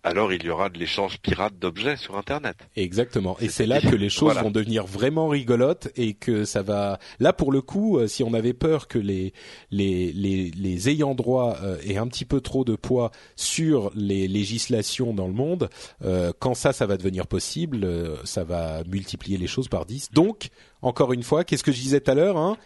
alors 0.08 0.32
il 0.32 0.44
y 0.44 0.50
aura 0.50 0.70
de 0.70 0.80
l'échange 0.80 1.20
pirate 1.20 1.60
d'objets 1.60 1.98
sur 1.98 2.18
Internet. 2.18 2.56
Exactement. 2.76 3.38
Et 3.40 3.50
c'est 3.50 3.66
là 3.66 3.82
que 3.92 3.96
les 3.96 4.10
choses 4.10 4.36
vont 4.36 4.52
devenir 4.52 4.86
vraiment 4.86 5.28
rigolotes 5.28 5.90
et 5.96 6.14
que 6.14 6.46
ça 6.46 6.62
va. 6.62 7.00
Là, 7.20 7.34
pour 7.34 7.52
le 7.52 7.62
coup, 7.62 7.98
euh, 7.98 8.08
si 8.08 8.24
on 8.24 8.34
avait 8.34 8.54
peur 8.54 8.88
que 8.88 9.00
les 9.00 9.34
les 9.70 10.12
les, 10.14 10.52
les 10.52 10.90
ayants 10.90 11.16
droit 11.16 11.58
euh, 11.62 11.78
aient 11.86 11.98
un 11.98 12.08
petit 12.08 12.26
peu 12.26 12.42
trop 12.42 12.64
de 12.64 12.76
poids 12.76 13.12
sur 13.36 13.92
les 13.96 14.28
législations 14.28 15.14
dans 15.14 15.28
le 15.28 15.34
monde, 15.34 15.70
euh, 16.04 16.32
quand 16.40 16.54
ça, 16.54 16.74
ça 16.74 16.86
va 16.86 16.98
devenir 16.98 17.28
possible, 17.28 17.88
ça 18.24 18.44
va 18.44 18.84
multiplier 18.86 19.38
les 19.38 19.48
choses 19.48 19.68
par 19.68 19.86
10. 19.86 20.12
Donc, 20.14 20.50
encore 20.82 21.12
une 21.14 21.24
fois, 21.24 21.44
qu'est-ce 21.44 21.64
que 21.64 21.72
je 21.72 21.82
disais 21.82 22.00
tout 22.00 22.12
à 22.12 22.16
l'heure 22.16 22.38
hein 22.38 22.58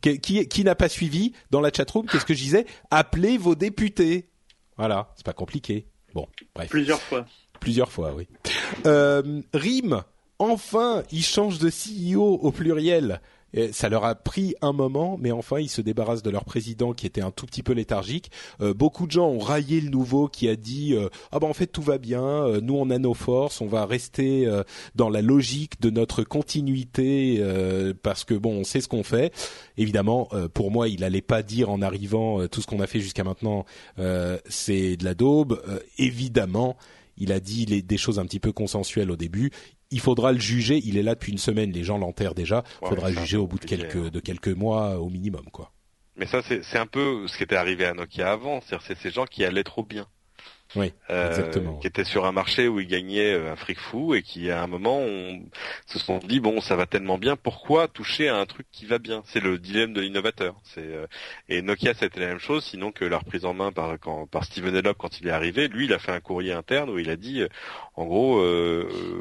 qui, 0.00 0.18
qui, 0.20 0.48
qui 0.48 0.64
n'a 0.64 0.74
pas 0.74 0.88
suivi 0.88 1.32
dans 1.50 1.60
la 1.60 1.70
chatroom 1.72 2.06
Qu'est-ce 2.06 2.24
que 2.24 2.34
je 2.34 2.42
disais? 2.42 2.66
Appelez 2.90 3.38
vos 3.38 3.54
députés. 3.54 4.28
Voilà, 4.76 5.12
c'est 5.16 5.24
pas 5.24 5.32
compliqué. 5.32 5.86
Bon, 6.16 6.26
bref. 6.54 6.70
Plusieurs 6.70 7.02
fois. 7.02 7.26
Plusieurs 7.60 7.92
fois, 7.92 8.14
oui. 8.14 8.26
Euh, 8.86 9.42
Rim, 9.52 10.02
enfin, 10.38 11.02
il 11.12 11.22
change 11.22 11.58
de 11.58 11.68
CEO 11.68 12.22
au 12.22 12.50
pluriel 12.52 13.20
ça 13.72 13.88
leur 13.88 14.04
a 14.04 14.14
pris 14.14 14.54
un 14.60 14.72
moment, 14.72 15.16
mais 15.20 15.32
enfin 15.32 15.58
ils 15.60 15.68
se 15.68 15.80
débarrassent 15.80 16.22
de 16.22 16.30
leur 16.30 16.44
président 16.44 16.92
qui 16.92 17.06
était 17.06 17.22
un 17.22 17.30
tout 17.30 17.46
petit 17.46 17.62
peu 17.62 17.72
léthargique. 17.72 18.30
Euh, 18.60 18.74
beaucoup 18.74 19.06
de 19.06 19.12
gens 19.12 19.28
ont 19.28 19.38
raillé 19.38 19.80
le 19.80 19.90
nouveau 19.90 20.28
qui 20.28 20.48
a 20.48 20.56
dit 20.56 20.94
euh, 20.94 21.08
ah 21.32 21.38
ben 21.38 21.48
en 21.48 21.54
fait 21.54 21.66
tout 21.66 21.82
va 21.82 21.98
bien, 21.98 22.22
euh, 22.24 22.60
nous 22.60 22.74
on 22.74 22.90
a 22.90 22.98
nos 22.98 23.14
forces, 23.14 23.60
on 23.60 23.66
va 23.66 23.86
rester 23.86 24.46
dans 24.94 25.08
la 25.08 25.22
logique 25.22 25.80
de 25.80 25.90
notre 25.90 26.22
continuité 26.22 27.42
parce 28.02 28.24
que 28.24 28.34
bon 28.34 28.60
on 28.60 28.64
sait 28.64 28.80
ce 28.80 28.88
qu'on 28.88 29.02
fait. 29.02 29.32
Évidemment, 29.76 30.28
pour 30.54 30.70
moi 30.70 30.88
il 30.88 31.04
allait 31.04 31.22
pas 31.22 31.42
dire 31.42 31.70
en 31.70 31.82
arrivant 31.82 32.46
tout 32.48 32.60
ce 32.60 32.66
qu'on 32.66 32.80
a 32.80 32.86
fait 32.86 33.00
jusqu'à 33.00 33.24
maintenant 33.24 33.64
c'est 34.48 34.96
de 34.96 35.04
la 35.04 35.14
daube. 35.14 35.60
évidemment 35.98 36.76
il 37.18 37.32
a 37.32 37.40
dit 37.40 37.66
des 37.82 37.96
choses 37.96 38.18
un 38.18 38.26
petit 38.26 38.40
peu 38.40 38.52
consensuelles 38.52 39.10
au 39.10 39.16
début 39.16 39.50
il 39.90 40.00
faudra 40.00 40.32
le 40.32 40.38
juger. 40.38 40.80
Il 40.84 40.96
est 40.96 41.02
là 41.02 41.14
depuis 41.14 41.32
une 41.32 41.38
semaine, 41.38 41.70
les 41.70 41.84
gens 41.84 41.98
l'enterrent 41.98 42.34
déjà. 42.34 42.64
Il 42.82 42.88
faudra 42.88 43.10
le 43.10 43.16
juger 43.16 43.36
au 43.36 43.46
bout 43.46 43.58
de 43.58 43.64
quelques 43.64 44.10
de 44.10 44.20
quelques 44.20 44.48
mois 44.48 44.98
au 45.00 45.08
minimum, 45.08 45.44
quoi. 45.52 45.72
Mais 46.16 46.26
ça, 46.26 46.40
c'est 46.42 46.78
un 46.78 46.86
peu 46.86 47.28
ce 47.28 47.36
qui 47.36 47.42
était 47.42 47.56
arrivé 47.56 47.84
à 47.84 47.92
Nokia 47.92 48.32
avant. 48.32 48.60
C'est 48.80 48.96
ces 48.96 49.10
gens 49.10 49.26
qui 49.26 49.44
allaient 49.44 49.64
trop 49.64 49.84
bien. 49.84 50.06
Oui, 50.74 50.92
euh, 51.10 51.28
exactement. 51.28 51.78
Qui 51.78 51.86
était 51.86 52.04
sur 52.04 52.26
un 52.26 52.32
marché 52.32 52.66
où 52.66 52.80
ils 52.80 52.88
gagnaient 52.88 53.32
euh, 53.32 53.52
un 53.52 53.56
fric 53.56 53.78
fou 53.78 54.14
et 54.14 54.22
qui 54.22 54.50
à 54.50 54.62
un 54.62 54.66
moment 54.66 54.98
on, 54.98 55.40
se 55.86 55.98
sont 55.98 56.18
dit 56.18 56.40
bon 56.40 56.60
ça 56.60 56.74
va 56.74 56.86
tellement 56.86 57.18
bien, 57.18 57.36
pourquoi 57.36 57.88
toucher 57.88 58.28
à 58.28 58.36
un 58.36 58.46
truc 58.46 58.66
qui 58.72 58.84
va 58.84 58.98
bien? 58.98 59.22
C'est 59.26 59.40
le 59.40 59.58
dilemme 59.58 59.92
de 59.92 60.00
l'innovateur. 60.00 60.56
C'est 60.64 60.80
euh, 60.80 61.06
et 61.48 61.62
Nokia 61.62 61.94
c'était 61.94 62.20
la 62.20 62.26
même 62.26 62.40
chose, 62.40 62.64
sinon 62.64 62.90
que 62.90 63.04
la 63.04 63.18
reprise 63.18 63.44
en 63.44 63.54
main 63.54 63.70
par 63.70 63.98
quand, 64.00 64.26
par 64.26 64.44
Steven 64.44 64.74
Elop 64.74 64.96
quand 64.98 65.20
il 65.20 65.28
est 65.28 65.32
arrivé, 65.32 65.68
lui 65.68 65.84
il 65.84 65.92
a 65.92 65.98
fait 65.98 66.12
un 66.12 66.20
courrier 66.20 66.52
interne 66.52 66.90
où 66.90 66.98
il 66.98 67.10
a 67.10 67.16
dit 67.16 67.42
en 67.94 68.04
gros 68.04 68.40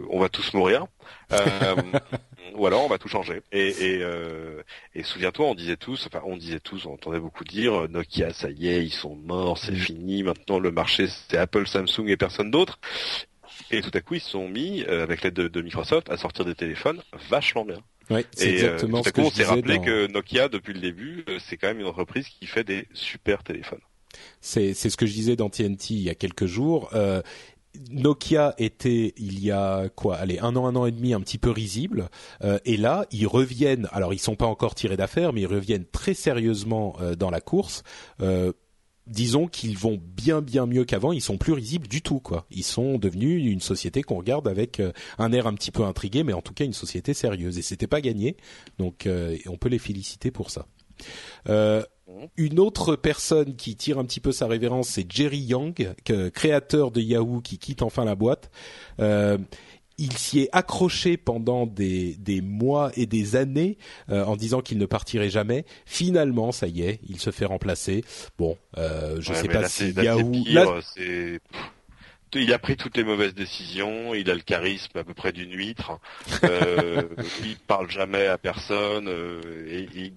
on 0.10 0.20
va 0.20 0.30
tous 0.30 0.54
mourir. 0.54 0.88
ou 2.56 2.66
alors 2.68 2.84
on 2.84 2.88
va 2.88 2.98
tout 2.98 3.08
changer. 3.08 3.42
Et, 3.52 3.68
et, 3.68 4.00
euh, 4.02 4.62
et 4.94 5.04
souviens-toi, 5.04 5.48
on 5.48 5.56
disait 5.56 5.78
tous, 5.78 6.08
enfin 6.08 6.22
on 6.26 6.38
disait 6.38 6.60
tous, 6.60 6.86
on 6.86 6.94
entendait 6.94 7.20
beaucoup 7.20 7.44
dire 7.44 7.88
Nokia, 7.90 8.34
ça 8.34 8.50
y 8.50 8.68
est, 8.68 8.84
ils 8.84 8.94
sont 8.94 9.16
morts, 9.16 9.58
c'est 9.58 9.76
fini. 9.76 10.24
Maintenant 10.24 10.60
le 10.60 10.72
marché 10.72 11.08
c'est 11.08 11.38
Apple, 11.38 11.68
Samsung 11.68 12.08
et 12.08 12.18
personne 12.18 12.52
d'autre. 12.52 12.80
Et 13.72 13.82
tout 13.82 13.92
à 13.94 14.02
coup 14.02 14.16
ils 14.16 14.22
se 14.22 14.32
sont 14.32 14.48
mis, 14.48 14.84
euh, 14.88 15.04
avec 15.04 15.24
l'aide 15.24 15.34
de, 15.34 15.62
Microsoft, 15.62 16.10
à 16.10 16.18
sortir 16.18 16.46
des 16.46 16.56
téléphones 16.56 17.02
vachement 17.30 17.66
bien. 17.66 17.80
Oui, 18.10 18.22
c'est 18.32 18.64
euh, 18.64 18.78
tout 18.78 18.96
à 18.98 19.12
coup, 19.12 19.22
on 19.22 19.32
s'est 19.32 19.46
rappelé 19.46 19.80
que 19.80 20.06
Nokia, 20.08 20.48
depuis 20.48 20.74
le 20.74 20.80
début, 20.80 21.26
c'est 21.40 21.58
quand 21.58 21.68
même 21.68 21.80
une 21.80 21.88
entreprise 21.88 22.28
qui 22.28 22.46
fait 22.46 22.64
des 22.64 22.88
super 22.94 23.44
téléphones. 23.44 23.82
C'est 24.42 24.74
ce 24.74 24.96
que 24.98 25.06
je 25.06 25.14
disais 25.14 25.36
dans 25.36 25.50
TNT 25.50 25.92
il 25.92 26.02
y 26.02 26.10
a 26.10 26.16
quelques 26.16 26.46
jours. 26.46 26.90
Euh, 26.94 27.22
Nokia 27.90 28.54
était 28.58 29.14
il 29.18 29.44
y 29.44 29.52
a 29.52 29.90
quoi 29.90 30.18
allez 30.18 30.40
un 30.40 30.56
an 30.56 30.68
un 30.68 30.76
an 30.76 30.86
et 30.86 30.92
demi 30.92 31.14
un 31.14 31.22
petit 31.22 31.38
peu 31.38 31.50
risible. 31.50 32.10
Euh, 32.44 32.60
et 32.66 32.78
là 32.78 33.06
ils 33.12 33.28
reviennent 33.28 33.88
alors 33.92 34.14
ils 34.14 34.20
sont 34.20 34.36
pas 34.36 34.46
encore 34.46 34.76
tirés 34.76 34.98
d'affaire 34.98 35.34
mais 35.34 35.42
ils 35.42 35.48
reviennent 35.48 35.86
très 35.86 36.14
sérieusement 36.14 36.96
euh, 37.02 37.16
dans 37.16 37.30
la 37.30 37.42
course. 37.42 37.84
Euh, 38.22 38.52
disons 39.08 39.48
qu'ils 39.48 39.78
vont 39.78 40.00
bien 40.02 40.42
bien 40.42 40.66
mieux 40.66 40.86
qu'avant. 40.86 41.12
Ils 41.12 41.22
sont 41.22 41.38
plus 41.38 41.54
risibles 41.54 41.88
du 41.88 42.02
tout 42.02 42.20
quoi. 42.20 42.46
Ils 42.50 42.64
sont 42.64 42.98
devenus 42.98 43.52
une 43.52 43.62
société 43.62 44.02
qu'on 44.02 44.18
regarde 44.18 44.48
avec 44.48 44.82
un 45.18 45.32
air 45.32 45.48
un 45.48 45.54
petit 45.54 45.72
peu 45.72 45.84
intrigué 45.84 46.24
mais 46.24 46.34
en 46.34 46.42
tout 46.42 46.54
cas 46.54 46.66
une 46.66 46.74
société 46.74 47.14
sérieuse. 47.14 47.58
Et 47.58 47.62
c'était 47.62 47.88
pas 47.88 48.02
gagné. 48.02 48.38
Donc 48.80 49.08
on 49.48 49.58
peut 49.58 49.70
les 49.70 49.80
féliciter 49.80 50.32
pour 50.32 50.50
ça 50.50 50.66
une 52.38 52.60
autre 52.60 52.96
personne 52.96 53.56
qui 53.56 53.76
tire 53.76 53.98
un 53.98 54.06
petit 54.06 54.20
peu 54.20 54.32
sa 54.32 54.48
révérence, 54.48 54.90
c'est 54.90 55.12
Jerry 55.12 55.40
Yang, 55.40 55.94
créateur 56.34 56.92
de 56.92 57.02
Yahoo, 57.02 57.42
qui 57.42 57.58
quitte 57.58 57.82
enfin 57.82 58.06
la 58.06 58.16
boîte. 58.16 58.52
Euh, 59.00 59.38
il 59.98 60.18
s'y 60.18 60.40
est 60.40 60.50
accroché 60.52 61.18
pendant 61.18 61.66
des, 61.66 62.18
mois 62.44 62.92
et 62.96 63.06
des 63.06 63.36
années 63.36 63.78
euh, 64.10 64.24
en 64.26 64.36
disant 64.36 64.62
qu'il 64.62 64.78
ne 64.78 64.86
partirait 64.86 65.30
jamais. 65.30 65.66
Finalement, 65.86 66.52
ça 66.52 66.68
y 66.68 66.82
est, 66.82 67.00
il 67.08 67.20
se 67.20 67.32
fait 67.32 67.46
remplacer. 67.46 68.04
Bon, 68.38 68.58
euh, 68.78 69.18
je 69.22 69.34
sais 69.34 69.48
pas 69.48 69.68
si 69.70 69.92
Yahoo. 69.92 70.32
il 72.34 72.54
a 72.54 72.60
pris 72.60 72.76
toutes 72.76 72.98
les 72.98 73.06
mauvaises 73.06 73.34
décisions, 73.34 74.14
il 74.14 74.30
a 74.30 74.36
le 74.36 74.42
charisme 74.42 74.98
à 74.98 75.04
peu 75.04 75.14
près 75.14 75.32
d'une 75.32 75.54
huître, 75.54 76.00
euh, 76.44 77.04
il 77.46 77.56
parle 77.58 77.90
jamais 77.90 78.28
à 78.28 78.38
personne, 78.38 79.08
et 79.68 79.88
il 79.96 80.14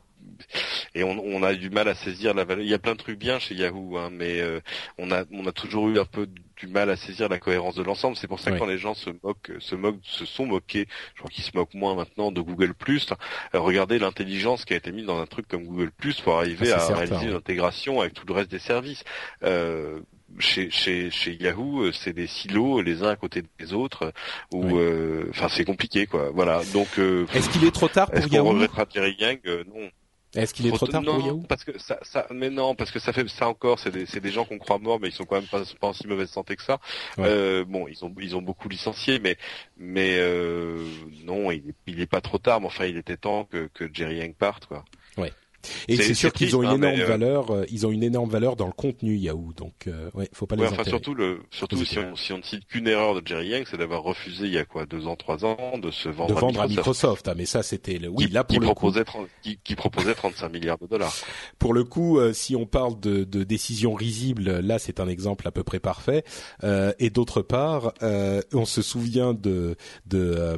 et 0.95 1.05
on, 1.05 1.19
on, 1.19 1.43
a 1.43 1.55
du 1.55 1.71
mal 1.71 1.89
à 1.89 1.95
saisir 1.95 2.35
la 2.35 2.45
valeur. 2.45 2.65
Il 2.65 2.71
y 2.71 2.75
a 2.75 2.79
plein 2.79 2.93
de 2.93 2.99
trucs 2.99 3.19
bien 3.19 3.39
chez 3.39 3.55
Yahoo, 3.55 3.97
hein, 3.97 4.11
mais 4.13 4.41
euh, 4.41 4.61
on 4.99 5.11
a 5.11 5.25
on 5.33 5.47
a 5.47 5.53
toujours 5.53 5.89
eu 5.89 5.99
un 5.99 6.05
peu 6.05 6.29
du 6.57 6.67
mal 6.67 6.91
à 6.91 6.97
saisir 6.97 7.29
la 7.29 7.39
cohérence 7.39 7.77
de 7.77 7.83
l'ensemble. 7.83 8.17
C'est 8.17 8.27
pour 8.27 8.41
ça 8.41 8.51
que 8.51 8.59
quand 8.59 8.67
les 8.67 8.79
gens 8.79 8.95
se 8.95 9.11
moquent, 9.23 9.53
se 9.61 9.75
moquent, 9.75 10.01
se 10.03 10.27
sont 10.27 10.47
moqués, 10.47 10.89
je 11.15 11.21
crois 11.21 11.31
qu'ils 11.31 11.45
se 11.45 11.57
moquent 11.57 11.75
moins 11.75 11.95
maintenant 11.95 12.33
de 12.33 12.41
Google 12.41 12.75
Plus. 12.75 13.09
Euh, 13.55 13.61
regardez 13.61 13.99
l'intelligence 13.99 14.65
qui 14.65 14.75
a 14.75 14.77
été 14.77 14.93
mise 14.93 15.07
dans 15.07 15.21
un 15.21 15.27
truc 15.27 15.47
comme 15.49 15.65
Google 15.65 15.91
Plus 15.91 16.21
pour 16.21 16.37
arriver 16.37 16.73
ah, 16.73 16.83
à 16.83 16.95
réaliser 16.95 17.27
une 17.27 17.37
intégration 17.37 18.01
avec 18.01 18.15
tout 18.15 18.27
le 18.27 18.35
reste 18.35 18.51
des 18.51 18.59
services. 18.59 19.05
Euh, 19.43 20.01
chez, 20.39 20.71
chez, 20.71 21.11
chez 21.11 21.43
Yahoo, 21.43 21.91
c'est 21.93 22.13
des 22.13 22.27
silos 22.27 22.83
les 22.83 23.03
uns 23.03 23.09
à 23.09 23.17
côté 23.17 23.43
des 23.59 23.73
autres, 23.73 24.13
où, 24.53 24.79
enfin, 25.31 25.49
c'est 25.49 25.65
compliqué, 25.65 26.05
quoi. 26.07 26.31
Voilà. 26.35 26.61
Donc, 26.75 26.99
est-ce 27.33 27.49
qu'il 27.49 27.65
est 27.65 27.75
trop 27.75 27.89
tard 27.89 28.11
pour 28.11 28.27
Yahoo? 28.31 28.55
Yang? 29.19 29.41
Non. 29.75 29.91
Est-ce 30.35 30.53
qu'il 30.53 30.67
est 30.67 30.73
trop 30.73 30.87
tard 30.87 31.03
pour 31.03 31.21
Yahoo? 31.21 31.43
parce 31.49 31.65
que 31.65 31.79
ça, 31.79 31.99
ça, 32.03 32.27
mais 32.31 32.51
non, 32.51 32.75
parce 32.75 32.91
que 32.91 32.99
ça 32.99 33.13
fait 33.13 33.27
ça 33.29 33.49
encore. 33.49 33.79
C'est 33.79 33.91
des, 33.91 34.07
c'est 34.07 34.21
des 34.21 34.31
gens 34.31 34.45
qu'on 34.45 34.59
croit 34.59 34.79
morts, 34.79 35.01
mais 35.01 35.09
ils 35.09 35.13
sont 35.13 35.25
quand 35.25 35.37
même 35.37 35.47
pas, 35.49 35.63
pas 35.81 35.89
en 35.89 35.93
si 35.93 36.07
mauvaise 36.07 36.31
santé 36.31 36.57
que 36.57 36.63
ça. 36.63 36.81
Euh, 37.19 37.65
bon, 37.65 37.89
ils 37.89 38.05
ont, 38.05 38.15
ils 38.21 38.37
ont 38.37 38.43
beaucoup 38.43 38.69
licencié, 38.69 39.19
mais, 39.21 39.37
mais 39.79 40.17
euh, 40.19 40.85
non, 41.25 41.51
il, 41.51 41.73
il 41.87 42.01
est 42.01 42.07
pas 42.07 42.21
trop 42.21 42.39
tard. 42.39 42.61
Mais 42.61 42.67
enfin, 42.67 42.85
il 42.87 42.97
était 42.99 43.17
temps 43.17 43.45
que, 43.45 43.69
que 43.73 43.89
Jerry 43.93 44.17
Yang 44.17 44.35
parte, 44.35 44.67
quoi. 44.67 44.85
Et 45.89 45.97
c'est 45.97 46.15
sûr 46.15 46.33
qu'ils 46.33 46.57
ont 46.57 46.63
une 46.63 46.69
hein, 46.69 46.75
énorme 46.75 47.01
euh, 47.01 47.07
valeur. 47.07 47.51
Euh, 47.51 47.65
ils 47.71 47.87
ont 47.87 47.91
une 47.91 48.03
énorme 48.03 48.31
valeur 48.31 48.57
dans 48.57 48.67
le 48.67 48.73
contenu 48.73 49.17
Yahoo. 49.17 49.53
Donc, 49.57 49.87
euh, 49.87 50.11
ouais, 50.15 50.29
faut 50.33 50.47
pas 50.47 50.57
les. 50.57 50.63
Ouais, 50.63 50.69
enfin 50.71 50.85
surtout 50.85 51.15
le, 51.15 51.41
surtout 51.51 51.85
si 51.85 51.99
on, 51.99 52.17
si 52.17 52.33
on 52.33 52.39
ne 52.39 52.43
cite 52.43 52.67
qu'une 52.67 52.87
erreur 52.87 53.21
de 53.21 53.27
Jerry 53.27 53.49
Yang, 53.49 53.67
c'est 53.71 53.77
d'avoir 53.77 54.03
refusé 54.03 54.47
il 54.47 54.53
y 54.53 54.59
a 54.59 54.65
quoi 54.65 54.87
deux 54.87 55.07
ans, 55.07 55.17
trois 55.17 55.45
ans, 55.45 55.79
de 55.79 55.91
se 55.91 56.09
vendre, 56.09 56.35
de 56.35 56.41
vendre 56.41 56.61
à 56.61 56.69
Microsoft. 56.69 57.29
Ah, 57.29 57.35
mais 57.37 57.47
ça, 57.47 57.63
c'était 57.63 57.99
le. 57.99 58.09
Oui, 58.09 58.27
qui, 58.27 58.33
là 58.33 58.45
pour 58.45 58.55
qui 58.55 58.61
le 58.61 58.67
proposait 58.67 59.05
coup... 59.05 59.27
qui, 59.43 59.59
qui, 59.63 59.75
proposait 59.75 60.15
35 60.15 60.49
milliards 60.53 60.79
de 60.79 60.87
dollars. 60.87 61.15
Pour 61.59 61.75
le 61.75 61.85
coup, 61.85 62.19
euh, 62.19 62.33
si 62.33 62.55
on 62.55 62.67
parle 62.67 62.99
de, 63.01 63.25
de 63.25 63.43
décisions 63.45 63.95
risibles, 63.95 64.61
là, 64.61 64.79
c'est 64.79 65.01
un 65.01 65.09
exemple 65.09 65.47
à 65.49 65.51
peu 65.51 65.65
près 65.65 65.81
parfait. 65.81 66.25
Euh, 66.63 66.93
et 66.99 67.11
d'autre 67.11 67.43
part, 67.43 67.93
on 68.53 68.65
se 68.65 68.83
souvient 68.83 69.35
de 69.35 69.77
de 70.07 70.57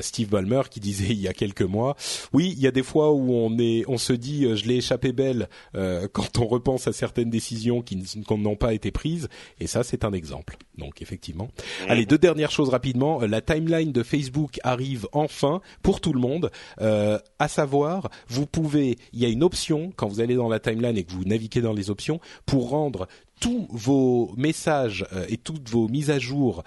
Steve 0.00 0.28
Ballmer 0.28 0.62
qui 0.70 0.80
disait 0.80 1.04
il 1.10 1.20
y 1.20 1.28
a 1.28 1.32
quelques 1.32 1.62
mois, 1.62 1.96
oui, 2.32 2.54
il 2.56 2.62
y 2.62 2.66
a 2.66 2.70
des 2.70 2.82
fois 2.82 3.12
où 3.12 3.32
on 3.32 3.58
est, 3.58 3.84
on 3.88 3.98
se 3.98 4.13
dit, 4.16 4.46
je 4.56 4.66
l'ai 4.66 4.76
échappé 4.76 5.12
belle 5.12 5.48
euh, 5.74 6.08
quand 6.12 6.38
on 6.38 6.46
repense 6.46 6.86
à 6.88 6.92
certaines 6.92 7.30
décisions 7.30 7.82
qui 7.82 8.00
n'ont 8.28 8.56
pas 8.56 8.74
été 8.74 8.90
prises. 8.90 9.28
Et 9.60 9.66
ça, 9.66 9.82
c'est 9.82 10.04
un 10.04 10.12
exemple. 10.12 10.56
Donc 10.78 11.02
effectivement. 11.02 11.48
Allez, 11.88 12.06
deux 12.06 12.18
dernières 12.18 12.50
choses 12.50 12.68
rapidement. 12.68 13.20
La 13.20 13.40
timeline 13.40 13.92
de 13.92 14.02
Facebook 14.02 14.58
arrive 14.64 15.06
enfin 15.12 15.60
pour 15.82 16.00
tout 16.00 16.12
le 16.12 16.20
monde. 16.20 16.50
Euh, 16.80 17.18
à 17.38 17.48
savoir, 17.48 18.10
vous 18.28 18.46
pouvez, 18.46 18.98
il 19.12 19.20
y 19.20 19.24
a 19.24 19.28
une 19.28 19.42
option 19.42 19.92
quand 19.96 20.08
vous 20.08 20.20
allez 20.20 20.34
dans 20.34 20.48
la 20.48 20.60
timeline 20.60 20.96
et 20.96 21.04
que 21.04 21.12
vous 21.12 21.24
naviguez 21.24 21.60
dans 21.60 21.72
les 21.72 21.90
options 21.90 22.20
pour 22.46 22.70
rendre 22.70 23.06
tous 23.40 23.66
vos 23.70 24.32
messages 24.36 25.06
euh, 25.12 25.26
et 25.28 25.36
toutes 25.36 25.68
vos 25.68 25.88
mises 25.88 26.10
à 26.10 26.18
jour 26.18 26.62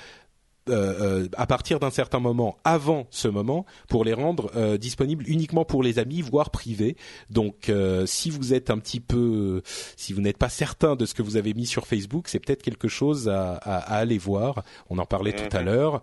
euh, 0.70 1.24
euh, 1.24 1.28
à 1.38 1.46
partir 1.46 1.80
d'un 1.80 1.90
certain 1.90 2.20
moment, 2.20 2.58
avant 2.64 3.08
ce 3.10 3.28
moment, 3.28 3.66
pour 3.88 4.04
les 4.04 4.14
rendre 4.14 4.52
euh, 4.56 4.78
disponibles 4.78 5.28
uniquement 5.28 5.66
pour 5.66 5.84
les 5.84 6.00
amis, 6.00 6.22
voire 6.22 6.50
privés. 6.50 6.96
Donc, 7.30 7.72
si 8.06 8.30
vous 8.30 8.54
êtes 8.54 8.70
un 8.70 8.80
petit 8.80 9.00
peu, 9.00 9.62
si 9.96 10.14
vous 10.14 10.22
n'êtes 10.22 10.38
pas 10.38 10.50
certain 10.50 10.96
de 10.96 11.06
ce 11.06 11.14
que 11.14 11.22
vous 11.22 11.38
avez 11.38 11.54
mis 11.54 11.66
sur 11.66 11.88
Facebook, 11.88 12.28
c'est 12.28 12.40
peut-être 12.40 12.62
quelque 12.62 12.88
chose 12.88 13.30
à, 13.30 13.54
à, 13.54 13.78
à, 13.78 13.98
aller 13.98 14.18
voir. 14.18 14.64
On 14.90 14.98
en 14.98 15.06
parlait 15.06 15.34
tout 15.34 15.56
à 15.56 15.62
mhm. 15.62 15.66
l'heure 15.66 16.02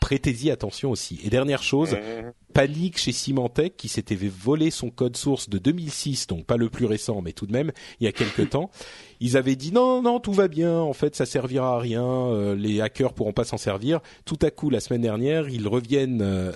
prêtez-y 0.00 0.50
attention 0.50 0.90
aussi. 0.90 1.20
Et 1.24 1.30
dernière 1.30 1.62
chose, 1.62 1.92
mhm. 1.92 2.32
panique 2.52 2.98
chez 2.98 3.12
Symantec 3.12 3.76
qui 3.76 3.88
s'était 3.88 4.16
volé 4.16 4.70
son 4.70 4.90
code 4.90 5.16
source 5.16 5.48
de 5.48 5.58
2006, 5.58 6.26
donc 6.26 6.46
pas 6.46 6.56
le 6.56 6.68
plus 6.68 6.86
récent, 6.86 7.22
mais 7.22 7.32
tout 7.32 7.46
de 7.46 7.52
même 7.52 7.72
il 8.00 8.04
y 8.04 8.06
a 8.06 8.12
quelques 8.12 8.50
temps. 8.50 8.70
Ils 9.24 9.38
avaient 9.38 9.56
dit 9.56 9.72
non, 9.72 10.02
non, 10.02 10.20
tout 10.20 10.34
va 10.34 10.48
bien, 10.48 10.78
en 10.80 10.92
fait 10.92 11.16
ça 11.16 11.24
servira 11.24 11.76
à 11.76 11.78
rien, 11.78 12.04
euh, 12.04 12.54
les 12.54 12.82
hackers 12.82 13.14
pourront 13.14 13.32
pas 13.32 13.44
s'en 13.44 13.56
servir. 13.56 14.00
Tout 14.26 14.38
à 14.42 14.50
coup, 14.50 14.68
la 14.68 14.80
semaine 14.80 15.00
dernière, 15.00 15.48
ils 15.48 15.66
reviennent 15.66 16.20
euh, 16.20 16.52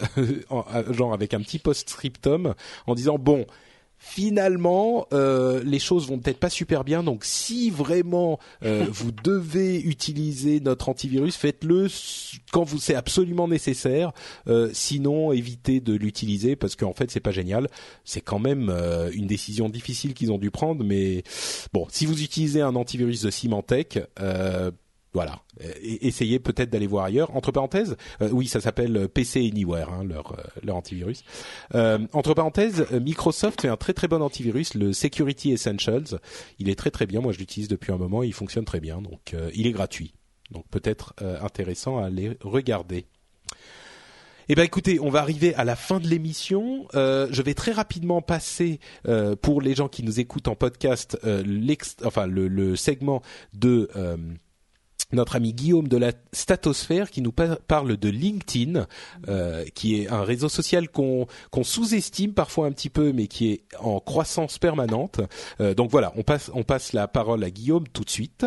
genre 0.90 1.14
avec 1.14 1.32
un 1.32 1.40
petit 1.40 1.58
post-scriptum 1.58 2.52
en 2.86 2.94
disant 2.94 3.16
bon, 3.18 3.46
finalement, 3.98 5.06
euh, 5.12 5.62
les 5.64 5.78
choses 5.78 6.08
vont 6.08 6.18
peut-être 6.18 6.38
pas 6.38 6.50
super 6.50 6.84
bien. 6.84 7.02
Donc, 7.02 7.24
si 7.24 7.70
vraiment 7.70 8.38
euh, 8.64 8.86
vous 8.90 9.12
devez 9.12 9.80
utiliser 9.80 10.60
notre 10.60 10.88
antivirus, 10.88 11.36
faites-le 11.36 11.88
quand 12.52 12.62
vous 12.62 12.78
c'est 12.78 12.94
absolument 12.94 13.48
nécessaire. 13.48 14.12
Euh, 14.46 14.70
sinon, 14.72 15.32
évitez 15.32 15.80
de 15.80 15.94
l'utiliser 15.94 16.56
parce 16.56 16.76
qu'en 16.76 16.94
fait, 16.94 17.10
c'est 17.10 17.20
pas 17.20 17.32
génial. 17.32 17.68
C'est 18.04 18.20
quand 18.20 18.38
même 18.38 18.74
une 19.12 19.26
décision 19.26 19.68
difficile 19.68 20.14
qu'ils 20.14 20.32
ont 20.32 20.38
dû 20.38 20.50
prendre. 20.50 20.84
Mais 20.84 21.22
bon, 21.72 21.86
si 21.90 22.06
vous 22.06 22.22
utilisez 22.22 22.62
un 22.62 22.76
antivirus 22.76 23.22
de 23.22 23.30
Symantec, 23.30 23.98
voilà. 25.14 25.42
essayez 25.80 26.38
peut-être 26.38 26.70
d'aller 26.70 26.86
voir 26.86 27.04
ailleurs. 27.04 27.34
Entre 27.34 27.50
parenthèses, 27.50 27.96
euh, 28.20 28.28
oui, 28.30 28.46
ça 28.46 28.60
s'appelle 28.60 28.96
euh, 28.96 29.08
PC 29.08 29.48
Anywhere, 29.50 29.90
hein, 29.90 30.04
leur 30.04 30.32
euh, 30.32 30.42
leur 30.62 30.76
antivirus. 30.76 31.24
entre 31.72 32.34
parenthèses, 32.34 32.86
Microsoft 32.92 33.62
fait 33.62 33.68
un 33.68 33.76
très 33.76 33.94
très 33.94 34.08
bon 34.08 34.22
antivirus, 34.22 34.74
le 34.74 34.92
Security 34.92 35.52
Essentials. 35.52 36.20
Il 36.58 36.68
est 36.68 36.74
très 36.74 36.90
très 36.90 37.06
bien. 37.06 37.20
Moi, 37.20 37.32
je 37.32 37.38
l'utilise 37.38 37.68
depuis 37.68 37.92
un 37.92 37.96
moment. 37.96 38.22
Il 38.22 38.34
fonctionne 38.34 38.64
très 38.64 38.80
bien. 38.80 39.00
Donc, 39.00 39.34
il 39.54 39.66
est 39.66 39.72
gratuit. 39.72 40.14
Donc, 40.50 40.66
peut-être 40.70 41.14
intéressant 41.42 41.98
à 41.98 42.06
aller 42.06 42.36
regarder. 42.42 43.06
Eh 44.50 44.54
ben 44.54 44.62
écoutez, 44.62 44.98
on 44.98 45.10
va 45.10 45.20
arriver 45.20 45.54
à 45.56 45.64
la 45.64 45.76
fin 45.76 46.00
de 46.00 46.08
l'émission. 46.08 46.86
je 46.94 47.42
vais 47.42 47.54
très 47.54 47.72
rapidement 47.72 48.22
passer 48.22 48.80
pour 49.42 49.60
les 49.60 49.74
gens 49.74 49.88
qui 49.88 50.02
nous 50.02 50.20
écoutent 50.20 50.48
en 50.48 50.54
podcast, 50.54 51.18
enfin 52.04 52.26
le, 52.26 52.76
segment 52.76 53.22
de 53.54 53.88
notre 55.12 55.36
ami 55.36 55.54
Guillaume 55.54 55.88
de 55.88 55.96
la 55.96 56.12
Statosphère 56.32 57.10
qui 57.10 57.22
nous 57.22 57.32
parle 57.32 57.96
de 57.96 58.08
LinkedIn, 58.08 58.86
euh, 59.28 59.64
qui 59.74 60.00
est 60.00 60.08
un 60.08 60.22
réseau 60.22 60.48
social 60.48 60.88
qu'on 60.88 61.26
sous-estime 61.62 62.34
parfois 62.34 62.66
un 62.66 62.72
petit 62.72 62.90
peu, 62.90 63.12
mais 63.12 63.26
qui 63.26 63.52
est 63.52 63.62
en 63.80 64.00
croissance 64.00 64.58
permanente. 64.58 65.20
Euh, 65.60 65.74
donc 65.74 65.90
voilà, 65.90 66.12
on 66.16 66.22
passe 66.22 66.50
on 66.54 66.62
passe 66.62 66.92
la 66.92 67.08
parole 67.08 67.42
à 67.42 67.50
Guillaume 67.50 67.88
tout 67.88 68.04
de 68.04 68.10
suite. 68.10 68.44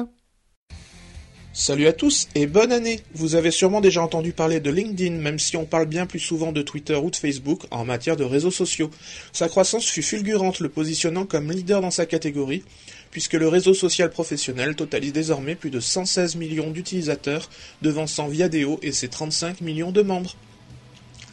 Salut 1.53 1.88
à 1.88 1.91
tous 1.91 2.29
et 2.33 2.47
bonne 2.47 2.71
année 2.71 3.01
Vous 3.13 3.35
avez 3.35 3.51
sûrement 3.51 3.81
déjà 3.81 4.01
entendu 4.01 4.31
parler 4.31 4.61
de 4.61 4.71
LinkedIn, 4.71 5.15
même 5.15 5.38
si 5.38 5.57
on 5.57 5.65
parle 5.65 5.85
bien 5.85 6.05
plus 6.05 6.19
souvent 6.19 6.53
de 6.53 6.61
Twitter 6.61 6.95
ou 6.95 7.11
de 7.11 7.15
Facebook 7.17 7.63
en 7.71 7.83
matière 7.83 8.15
de 8.15 8.23
réseaux 8.23 8.51
sociaux. 8.51 8.89
Sa 9.33 9.49
croissance 9.49 9.85
fut 9.85 10.01
fulgurante, 10.01 10.61
le 10.61 10.69
positionnant 10.69 11.25
comme 11.25 11.51
leader 11.51 11.81
dans 11.81 11.91
sa 11.91 12.05
catégorie, 12.05 12.63
puisque 13.11 13.33
le 13.33 13.47
réseau 13.47 13.73
social 13.73 14.09
professionnel 14.09 14.75
totalise 14.75 15.13
désormais 15.13 15.55
plus 15.55 15.69
de 15.69 15.79
116 15.79 16.35
millions 16.35 16.71
d'utilisateurs, 16.71 17.49
devançant 17.81 18.27
Viadeo 18.27 18.79
et 18.81 18.91
ses 18.91 19.09
35 19.09 19.61
millions 19.61 19.91
de 19.91 20.01
membres. 20.01 20.35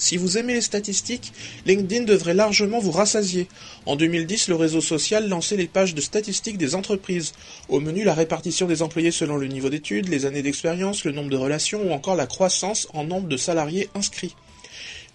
Si 0.01 0.17
vous 0.17 0.39
aimez 0.39 0.55
les 0.55 0.61
statistiques, 0.61 1.33
LinkedIn 1.67 2.05
devrait 2.05 2.35
largement 2.35 2.79
vous 2.79 2.93
rassasier. 2.93 3.49
En 3.85 3.97
2010, 3.97 4.47
le 4.49 4.55
réseau 4.55 4.81
social 4.81 5.29
lançait 5.29 5.57
les 5.57 5.67
pages 5.67 5.95
de 5.95 6.01
statistiques 6.01 6.57
des 6.57 6.77
entreprises. 6.77 7.33
Au 7.69 7.81
menu, 7.81 8.05
la 8.05 8.15
répartition 8.15 8.69
des 8.69 8.83
employés 8.83 9.11
selon 9.11 9.37
le 9.37 9.49
niveau 9.49 9.71
d'études, 9.71 10.09
les 10.09 10.25
années 10.25 10.43
d'expérience, 10.43 11.05
le 11.05 11.11
nombre 11.11 11.31
de 11.31 11.37
relations 11.37 11.83
ou 11.83 11.91
encore 11.91 12.15
la 12.15 12.29
croissance 12.29 12.87
en 12.95 13.03
nombre 13.03 13.27
de 13.27 13.37
salariés 13.37 13.89
inscrits. 13.97 14.37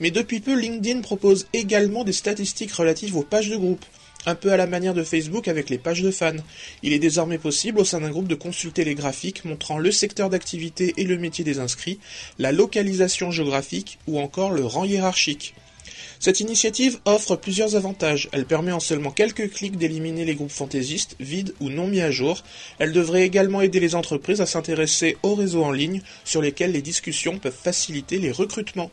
Mais 0.02 0.12
depuis 0.12 0.42
peu, 0.42 0.54
LinkedIn 0.54 1.00
propose 1.00 1.48
également 1.54 2.04
des 2.04 2.12
statistiques 2.12 2.74
relatives 2.74 3.16
aux 3.16 3.24
pages 3.24 3.50
de 3.50 3.56
groupe 3.56 3.86
un 4.26 4.36
peu 4.36 4.52
à 4.52 4.58
la 4.58 4.68
manière 4.68 4.94
de 4.94 5.04
Facebook 5.04 5.48
avec 5.48 5.70
les 5.70 5.78
pages 5.78 6.02
de 6.02 6.12
fans. 6.12 6.32
Il 6.82 6.94
est 6.94 7.00
désormais 7.00 7.38
possible 7.38 7.80
au 7.80 7.86
sein 7.86 8.02
d'un 8.02 8.10
groupe 8.10 8.28
de 8.28 8.36
consulter 8.36 8.84
les 8.84 8.96
graphiques 8.96 9.46
montrant 9.46 9.78
le 9.78 9.92
secteur 9.92 10.30
d'activité 10.30 10.94
et 10.98 11.04
le 11.04 11.18
métier 11.18 11.44
des 11.44 11.60
inscrits, 11.60 12.00
la 12.40 12.52
localisation 12.52 13.32
géographique 13.32 14.00
ou 14.08 14.20
encore 14.20 14.52
le 14.52 14.66
rang 14.66 14.86
hiérarchique. 14.86 15.54
Cette 16.24 16.40
initiative 16.40 17.00
offre 17.04 17.36
plusieurs 17.36 17.76
avantages. 17.76 18.30
Elle 18.32 18.46
permet 18.46 18.72
en 18.72 18.80
seulement 18.80 19.12
quelques 19.12 19.52
clics 19.52 19.76
d'éliminer 19.76 20.24
les 20.24 20.36
groupes 20.36 20.52
fantaisistes, 20.52 21.18
vides 21.20 21.54
ou 21.60 21.68
non 21.68 21.86
mis 21.86 22.00
à 22.00 22.12
jour. 22.12 22.44
Elle 22.80 22.94
devrait 22.94 23.26
également 23.26 23.60
aider 23.60 23.82
les 23.82 23.94
entreprises 23.94 24.40
à 24.40 24.46
s'intéresser 24.46 25.18
aux 25.22 25.36
réseaux 25.36 25.66
en 25.66 25.74
ligne 25.74 26.02
sur 26.24 26.42
lesquels 26.42 26.72
les 26.72 26.82
discussions 26.82 27.40
peuvent 27.40 27.52
faciliter 27.52 28.20
les 28.20 28.32
recrutements. 28.32 28.90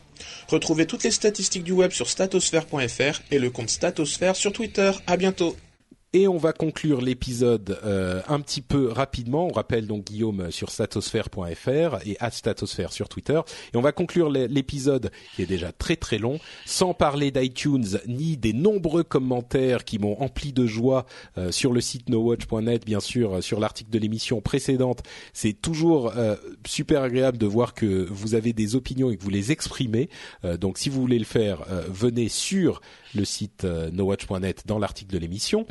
Retrouvez 0.49 0.85
toutes 0.85 1.05
les 1.05 1.11
statistiques 1.11 1.63
du 1.63 1.71
web 1.71 1.91
sur 1.91 2.09
statosphère.fr 2.09 3.21
et 3.31 3.39
le 3.39 3.49
compte 3.49 3.69
Statosphère 3.69 4.35
sur 4.35 4.51
Twitter. 4.51 4.91
À 5.07 5.15
bientôt. 5.15 5.55
Et 6.13 6.27
on 6.27 6.35
va 6.35 6.51
conclure 6.51 6.99
l'épisode 6.99 7.79
euh, 7.85 8.21
un 8.27 8.41
petit 8.41 8.59
peu 8.59 8.89
rapidement. 8.89 9.47
On 9.47 9.53
rappelle 9.53 9.87
donc 9.87 10.03
Guillaume 10.03 10.51
sur 10.51 10.69
statosphère.fr 10.69 12.05
et 12.05 12.17
statosphère 12.31 12.91
sur 12.91 13.07
Twitter. 13.07 13.39
Et 13.73 13.77
on 13.77 13.81
va 13.81 13.93
conclure 13.93 14.29
l'épisode 14.29 15.09
qui 15.37 15.43
est 15.43 15.45
déjà 15.45 15.71
très 15.71 15.95
très 15.95 16.17
long, 16.17 16.41
sans 16.65 16.93
parler 16.93 17.31
d'iTunes 17.31 17.99
ni 18.07 18.35
des 18.35 18.51
nombreux 18.51 19.03
commentaires 19.03 19.85
qui 19.85 19.99
m'ont 19.99 20.21
empli 20.21 20.51
de 20.51 20.65
joie 20.65 21.05
euh, 21.37 21.49
sur 21.49 21.71
le 21.71 21.79
site 21.79 22.09
nowatch.net, 22.09 22.85
bien 22.85 22.99
sûr, 22.99 23.35
euh, 23.35 23.41
sur 23.41 23.61
l'article 23.61 23.91
de 23.91 23.99
l'émission 23.99 24.41
précédente. 24.41 25.03
C'est 25.31 25.53
toujours 25.53 26.11
super 26.65 27.03
agréable 27.03 27.37
de 27.37 27.45
voir 27.45 27.73
que 27.73 28.05
vous 28.09 28.35
avez 28.35 28.51
des 28.51 28.75
opinions 28.75 29.11
et 29.11 29.17
que 29.17 29.23
vous 29.23 29.29
les 29.29 29.51
exprimez. 29.51 30.09
donc 30.59 30.77
si 30.77 30.89
vous 30.89 30.99
voulez 30.99 31.19
le 31.19 31.25
faire, 31.25 31.63
venez 31.87 32.27
sur 32.27 32.81
le 33.15 33.23
site 33.25 33.63
nowatch.net 33.63 34.63
dans 34.65 34.79
l'article 34.79 35.13
de 35.13 35.19
l'émission. 35.19 35.65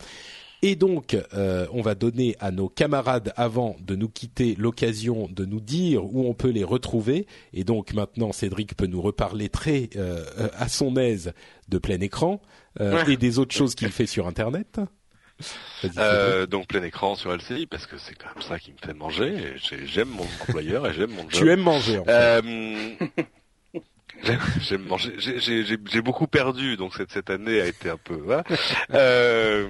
Et 0.62 0.77
donc, 0.77 1.16
euh, 1.32 1.66
on 1.73 1.81
va 1.81 1.95
donner 1.95 2.37
à 2.39 2.51
nos 2.51 2.69
camarades, 2.69 3.32
avant 3.37 3.77
de 3.81 3.95
nous 3.97 4.09
quitter, 4.11 4.55
l'occasion 4.59 5.27
de 5.31 5.45
nous 5.47 5.61
dire 5.61 6.05
où 6.05 6.27
on 6.28 6.35
peut 6.35 6.51
les 6.51 6.65
retrouver. 6.65 7.27
Et 7.55 7.65
donc 7.65 7.95
maintenant, 7.95 8.32
Cédric 8.32 8.77
peut 8.77 8.87
nous 8.87 9.01
reparler 9.01 9.49
très 9.49 9.89
euh, 9.97 10.23
à 10.59 10.69
son 10.69 10.97
aise 10.97 11.32
de 11.69 11.78
plein 11.78 12.01
écran 12.01 12.43
euh, 12.81 13.05
et 13.07 13.16
des 13.16 13.39
autres 13.39 13.55
choses 13.55 13.74
qu'il 13.74 13.89
fait 13.91 14.07
sur 14.07 14.27
Internet. 14.27 14.81
Euh, 15.97 16.45
donc 16.47 16.66
plein 16.69 16.82
écran 16.82 17.15
sur 17.15 17.35
LCI 17.35 17.66
parce 17.66 17.87
que 17.87 17.97
c'est 17.97 18.15
quand 18.15 18.28
même 18.35 18.43
ça 18.47 18.59
qui 18.59 18.73
me 18.73 18.77
fait 18.87 18.93
manger. 18.93 19.55
J'aime 19.87 20.09
mon 20.11 20.27
employeur 20.43 20.87
et 20.87 20.93
j'aime 20.93 21.11
mon 21.12 21.23
job. 21.23 21.31
Tu 21.31 21.51
aimes 21.51 21.62
manger. 21.62 21.99
En 21.99 22.05
fait. 22.05 22.11
euh. 22.11 22.93
J'ai 24.22 26.02
beaucoup 26.02 26.26
perdu, 26.26 26.76
donc 26.76 26.94
cette 26.94 27.10
cette 27.12 27.30
année 27.30 27.60
a 27.60 27.66
été 27.66 27.90
un 27.90 27.97
peu. 27.97 28.20
Hein. 28.32 28.42
Euh, 28.94 29.68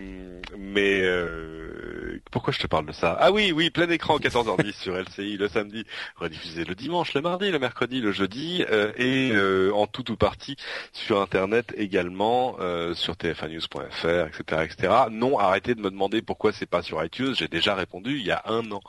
mais 0.58 1.00
euh, 1.02 2.20
pourquoi 2.30 2.52
je 2.52 2.58
te 2.58 2.66
parle 2.66 2.86
de 2.86 2.92
ça? 2.92 3.16
Ah 3.20 3.32
oui, 3.32 3.52
oui, 3.52 3.70
plein 3.70 3.88
écran 3.90 4.18
14h10 4.18 4.72
sur 4.72 4.96
LCI 4.96 5.36
le 5.36 5.48
samedi, 5.48 5.84
rediffusé 6.16 6.64
le 6.64 6.74
dimanche, 6.74 7.14
le 7.14 7.20
mardi, 7.20 7.50
le 7.50 7.58
mercredi, 7.58 8.00
le 8.00 8.12
jeudi, 8.12 8.64
euh, 8.70 8.92
et 8.96 9.30
euh, 9.32 9.72
en 9.74 9.86
tout 9.86 10.10
ou 10.10 10.16
partie 10.16 10.56
sur 10.92 11.20
Internet 11.20 11.74
également, 11.76 12.56
euh, 12.60 12.94
sur 12.94 13.16
tfnews.fr, 13.16 14.26
etc., 14.28 14.64
etc. 14.64 14.94
Non, 15.10 15.38
arrêtez 15.38 15.74
de 15.74 15.80
me 15.80 15.90
demander 15.90 16.22
pourquoi 16.22 16.52
c'est 16.52 16.66
pas 16.66 16.82
sur 16.82 17.02
iTunes. 17.04 17.34
J'ai 17.34 17.48
déjà 17.48 17.74
répondu 17.74 18.18
il 18.18 18.26
y 18.26 18.30
a 18.30 18.42
un 18.46 18.70
an. 18.70 18.80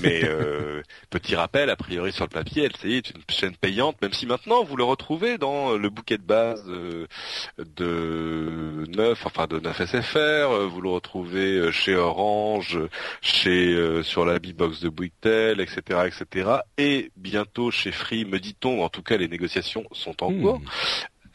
Mais 0.00 0.22
petit 1.10 1.36
rappel, 1.36 1.70
a 1.70 1.76
priori 1.76 2.12
sur 2.12 2.24
le 2.24 2.30
papier, 2.30 2.68
LCI 2.68 2.96
est 2.96 3.10
une 3.10 3.22
chaîne 3.28 3.56
payante, 3.56 4.00
même 4.00 4.12
si 4.12 4.26
maintenant 4.26 4.64
vous 4.64 4.76
le 4.76 4.84
retrouver 4.98 5.38
dans 5.38 5.76
le 5.76 5.90
bouquet 5.90 6.18
de 6.18 6.22
base 6.22 6.64
de 7.58 8.84
9, 8.96 9.26
enfin 9.26 9.46
de 9.46 9.60
9 9.60 9.86
SFR. 9.86 10.68
Vous 10.68 10.80
le 10.80 10.88
retrouvez 10.88 11.70
chez 11.72 11.94
Orange, 11.94 12.78
chez 13.20 13.72
euh, 13.72 14.02
sur 14.02 14.24
la 14.24 14.38
B-Box 14.38 14.80
de 14.80 14.88
Bouygues, 14.88 15.12
etc., 15.24 16.08
etc. 16.08 16.50
Et 16.76 17.10
bientôt 17.16 17.70
chez 17.70 17.92
Free, 17.92 18.24
me 18.24 18.38
dit-on. 18.38 18.82
En 18.82 18.88
tout 18.88 19.02
cas, 19.02 19.16
les 19.16 19.28
négociations 19.28 19.84
sont 19.92 20.22
en 20.22 20.30
hmm. 20.30 20.42
cours. 20.42 20.60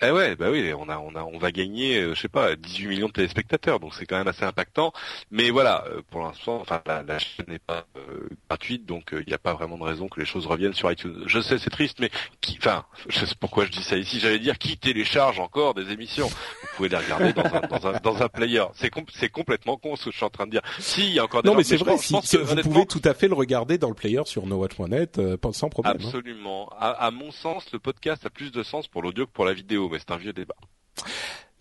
Eh 0.05 0.11
ouais, 0.11 0.35
bah 0.35 0.51
oui, 0.51 0.73
on 0.73 0.89
a, 0.89 0.97
on 0.97 1.15
a, 1.15 1.23
on 1.23 1.37
va 1.37 1.53
gagner, 1.53 1.99
euh, 1.99 2.13
je 2.13 2.19
sais 2.19 2.27
pas, 2.27 2.57
18 2.57 2.87
millions 2.87 3.07
de 3.07 3.13
téléspectateurs, 3.13 3.79
donc 3.79 3.95
c'est 3.95 4.05
quand 4.05 4.17
même 4.17 4.27
assez 4.27 4.43
impactant. 4.43 4.91
Mais 5.31 5.49
voilà, 5.49 5.85
euh, 5.87 6.01
pour 6.11 6.21
l'instant, 6.23 6.59
enfin, 6.59 6.81
la, 6.85 7.19
chaîne 7.19 7.45
n'est 7.47 7.57
pas 7.57 7.85
euh, 7.95 8.27
gratuite, 8.49 8.85
donc 8.85 9.11
il 9.13 9.25
n'y 9.25 9.33
a 9.33 9.37
pas 9.37 9.53
vraiment 9.53 9.77
de 9.77 9.83
raison 9.83 10.09
que 10.09 10.19
les 10.19 10.25
choses 10.25 10.45
reviennent 10.45 10.73
sur 10.73 10.91
iTunes. 10.91 11.23
Je 11.25 11.39
sais, 11.39 11.57
c'est 11.57 11.69
triste, 11.69 11.99
mais 12.01 12.11
qui, 12.41 12.57
enfin, 12.59 12.83
je 13.07 13.25
sais 13.25 13.35
pourquoi 13.39 13.63
je 13.63 13.71
dis 13.71 13.83
ça 13.83 13.95
ici. 13.95 14.19
J'allais 14.19 14.39
dire 14.39 14.57
qui 14.57 14.75
télécharge 14.77 15.39
encore 15.39 15.73
des 15.73 15.89
émissions? 15.93 16.29
Vous 16.73 16.77
pouvez 16.77 16.89
les 16.89 16.97
regarder 16.97 17.33
dans 17.33 17.43
un, 17.43 17.61
dans 17.61 17.87
un, 17.87 17.99
dans 17.99 18.21
un 18.23 18.29
player. 18.29 18.63
C'est 18.73 19.29
complètement 19.29 19.77
con 19.77 19.95
ce 19.95 20.05
que 20.05 20.11
je 20.11 20.17
suis 20.17 20.25
en 20.25 20.29
train 20.29 20.45
de 20.45 20.51
dire. 20.51 20.61
Si, 20.79 21.01
il 21.07 21.13
y 21.13 21.19
a 21.19 21.23
encore 21.23 21.43
des 21.43 21.49
non, 21.49 21.55
mais 21.55 21.63
c'est 21.63 21.77
vrai. 21.77 21.97
si, 21.97 22.13
vous 22.13 22.55
pouvez 22.61 22.85
tout 22.85 23.01
à 23.03 23.13
fait 23.13 23.27
le 23.27 23.35
regarder 23.35 23.77
dans 23.77 23.89
le 23.89 23.95
player 23.95 24.21
sur 24.25 24.47
nowatch.net 24.47 25.21
sans 25.51 25.69
problème. 25.69 25.97
Hein. 25.99 26.05
Absolument. 26.05 26.69
À, 26.79 26.89
à 26.89 27.11
mon 27.11 27.31
sens, 27.31 27.71
le 27.71 27.79
podcast 27.79 28.25
a 28.25 28.29
plus 28.29 28.51
de 28.51 28.63
sens 28.63 28.87
pour 28.87 29.03
l'audio 29.03 29.27
que 29.27 29.31
pour 29.31 29.45
la 29.45 29.53
vidéo 29.53 29.87
mais 29.89 29.99
c'est 29.99 30.11
un 30.11 30.17
vieux 30.17 30.33
débat. 30.33 30.55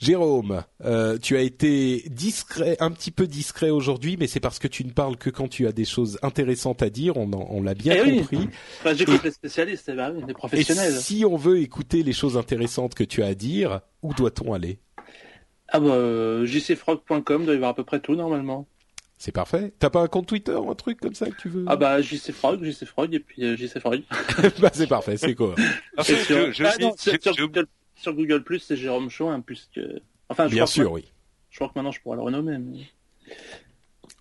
Jérôme, 0.03 0.65
euh, 0.85 1.17
tu 1.17 1.37
as 1.37 1.43
été 1.43 2.03
discret, 2.09 2.77
un 2.81 2.91
petit 2.91 3.13
peu 3.13 3.29
discret 3.29 3.71
aujourd'hui, 3.71 4.17
mais 4.19 4.27
c'est 4.27 4.41
parce 4.41 4.59
que 4.59 4.67
tu 4.67 4.85
ne 4.85 4.91
parles 4.91 5.17
que 5.17 5.31
quand 5.31 5.47
tu 5.47 5.69
as 5.69 5.73
des 5.73 5.85
choses 5.85 6.19
intéressantes 6.23 6.83
à 6.83 6.91
dire. 6.91 7.17
On, 7.17 7.31
on 7.33 7.63
l'a 7.63 7.75
bien 7.75 7.95
eh 8.05 8.17
compris. 8.17 8.49
Enfin, 8.81 8.95
J'écoute 8.95 9.23
les 9.23 9.31
spécialistes, 9.31 9.89
eh 9.89 9.95
ben 9.95 10.13
les 10.27 10.35
professionnels. 10.35 10.97
Et 10.97 10.99
si 10.99 11.25
on 11.25 11.37
veut 11.37 11.61
écouter 11.61 12.03
les 12.03 12.13
choses 12.13 12.37
intéressantes 12.37 12.95
que 12.95 13.05
tu 13.05 13.23
as 13.23 13.27
à 13.27 13.35
dire, 13.35 13.81
où 14.03 14.13
doit-on 14.13 14.53
aller? 14.53 14.81
Ah 15.69 15.79
bah 15.79 15.91
euh, 15.91 16.47
jcfrog.com 16.47 17.45
doit 17.45 17.55
y 17.55 17.57
avoir 17.57 17.71
à 17.71 17.75
peu 17.75 17.85
près 17.85 18.01
tout 18.01 18.17
normalement. 18.17 18.67
C'est 19.19 19.31
parfait. 19.31 19.73
T'as 19.79 19.89
pas 19.89 20.01
un 20.01 20.09
compte 20.09 20.27
Twitter 20.27 20.57
ou 20.57 20.69
un 20.69 20.75
truc 20.75 20.99
comme 20.99 21.15
ça 21.15 21.31
que 21.31 21.41
tu 21.41 21.49
veux? 21.49 21.65
Ah 21.69 21.77
bah 21.77 22.03
jcfrog, 22.03 22.65
jcfrog 22.65 23.15
et 23.15 23.21
puis 23.21 23.45
euh, 23.45 23.57
jcfrog. 23.57 24.03
bah 24.61 24.71
c'est 24.73 24.89
parfait, 24.89 25.17
c'est 25.17 25.37
quoi? 25.37 25.55
sur 28.03 28.15
Google 28.15 28.43
Plus, 28.43 28.59
c'est 28.59 28.77
Jérôme 28.77 29.09
Chaud, 29.09 29.31
puisque. 29.47 29.81
Enfin, 30.29 30.49
je 30.49 30.55
Bien 30.55 30.67
sûr, 30.67 30.93
oui. 30.93 31.05
Je 31.51 31.59
crois 31.59 31.69
que 31.69 31.75
maintenant 31.77 31.93
je 31.93 32.01
pourrais 32.01 32.17
le 32.17 32.23
renommer. 32.23 32.59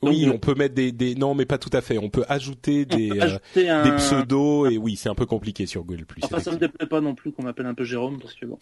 oui, 0.02 0.30
on 0.32 0.38
peut 0.38 0.54
mettre 0.54 0.76
des, 0.76 0.92
des, 0.92 1.16
non, 1.16 1.34
mais 1.34 1.46
pas 1.46 1.58
tout 1.58 1.70
à 1.72 1.82
fait. 1.82 1.98
On 1.98 2.10
peut 2.10 2.26
ajouter 2.28 2.86
des, 2.86 3.10
euh, 3.12 3.84
des 3.84 3.96
pseudos 3.96 4.70
et 4.70 4.78
oui, 4.78 4.98
c'est 4.98 5.08
un 5.08 5.16
peu 5.16 5.26
compliqué 5.26 5.66
sur 5.66 5.84
Google 5.84 6.06
Plus. 6.06 6.22
Enfin, 6.24 6.40
ça 6.40 6.52
me 6.52 6.58
déplaît 6.58 6.88
pas 6.88 7.00
non 7.00 7.16
plus 7.16 7.32
qu'on 7.32 7.44
m'appelle 7.44 7.68
un 7.68 7.74
peu 7.74 7.86
Jérôme 7.86 8.20
parce 8.20 8.34
que 8.34 8.46
bon. 8.46 8.60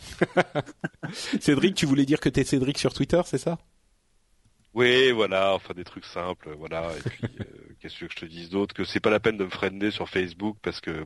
Cédric, 1.40 1.76
tu 1.76 1.88
voulais 1.88 2.06
dire 2.06 2.20
que 2.20 2.30
t'es 2.30 2.44
Cédric 2.44 2.78
sur 2.78 2.94
Twitter, 2.94 3.22
c'est 3.26 3.40
ça? 3.40 3.58
Oui, 4.74 5.12
voilà, 5.12 5.54
enfin 5.54 5.74
des 5.74 5.84
trucs 5.84 6.06
simples, 6.06 6.50
voilà. 6.58 6.90
Et 6.98 7.10
puis, 7.10 7.20
euh, 7.40 7.44
qu'est-ce 7.80 8.00
que 8.00 8.08
je 8.10 8.16
te 8.16 8.26
dise 8.26 8.50
d'autre 8.50 8.74
Que 8.74 8.84
c'est 8.84 9.00
pas 9.00 9.10
la 9.10 9.20
peine 9.20 9.38
de 9.38 9.46
me 9.46 9.50
friender 9.50 9.92
sur 9.92 10.10
Facebook 10.10 10.58
parce 10.62 10.80
que 10.80 11.06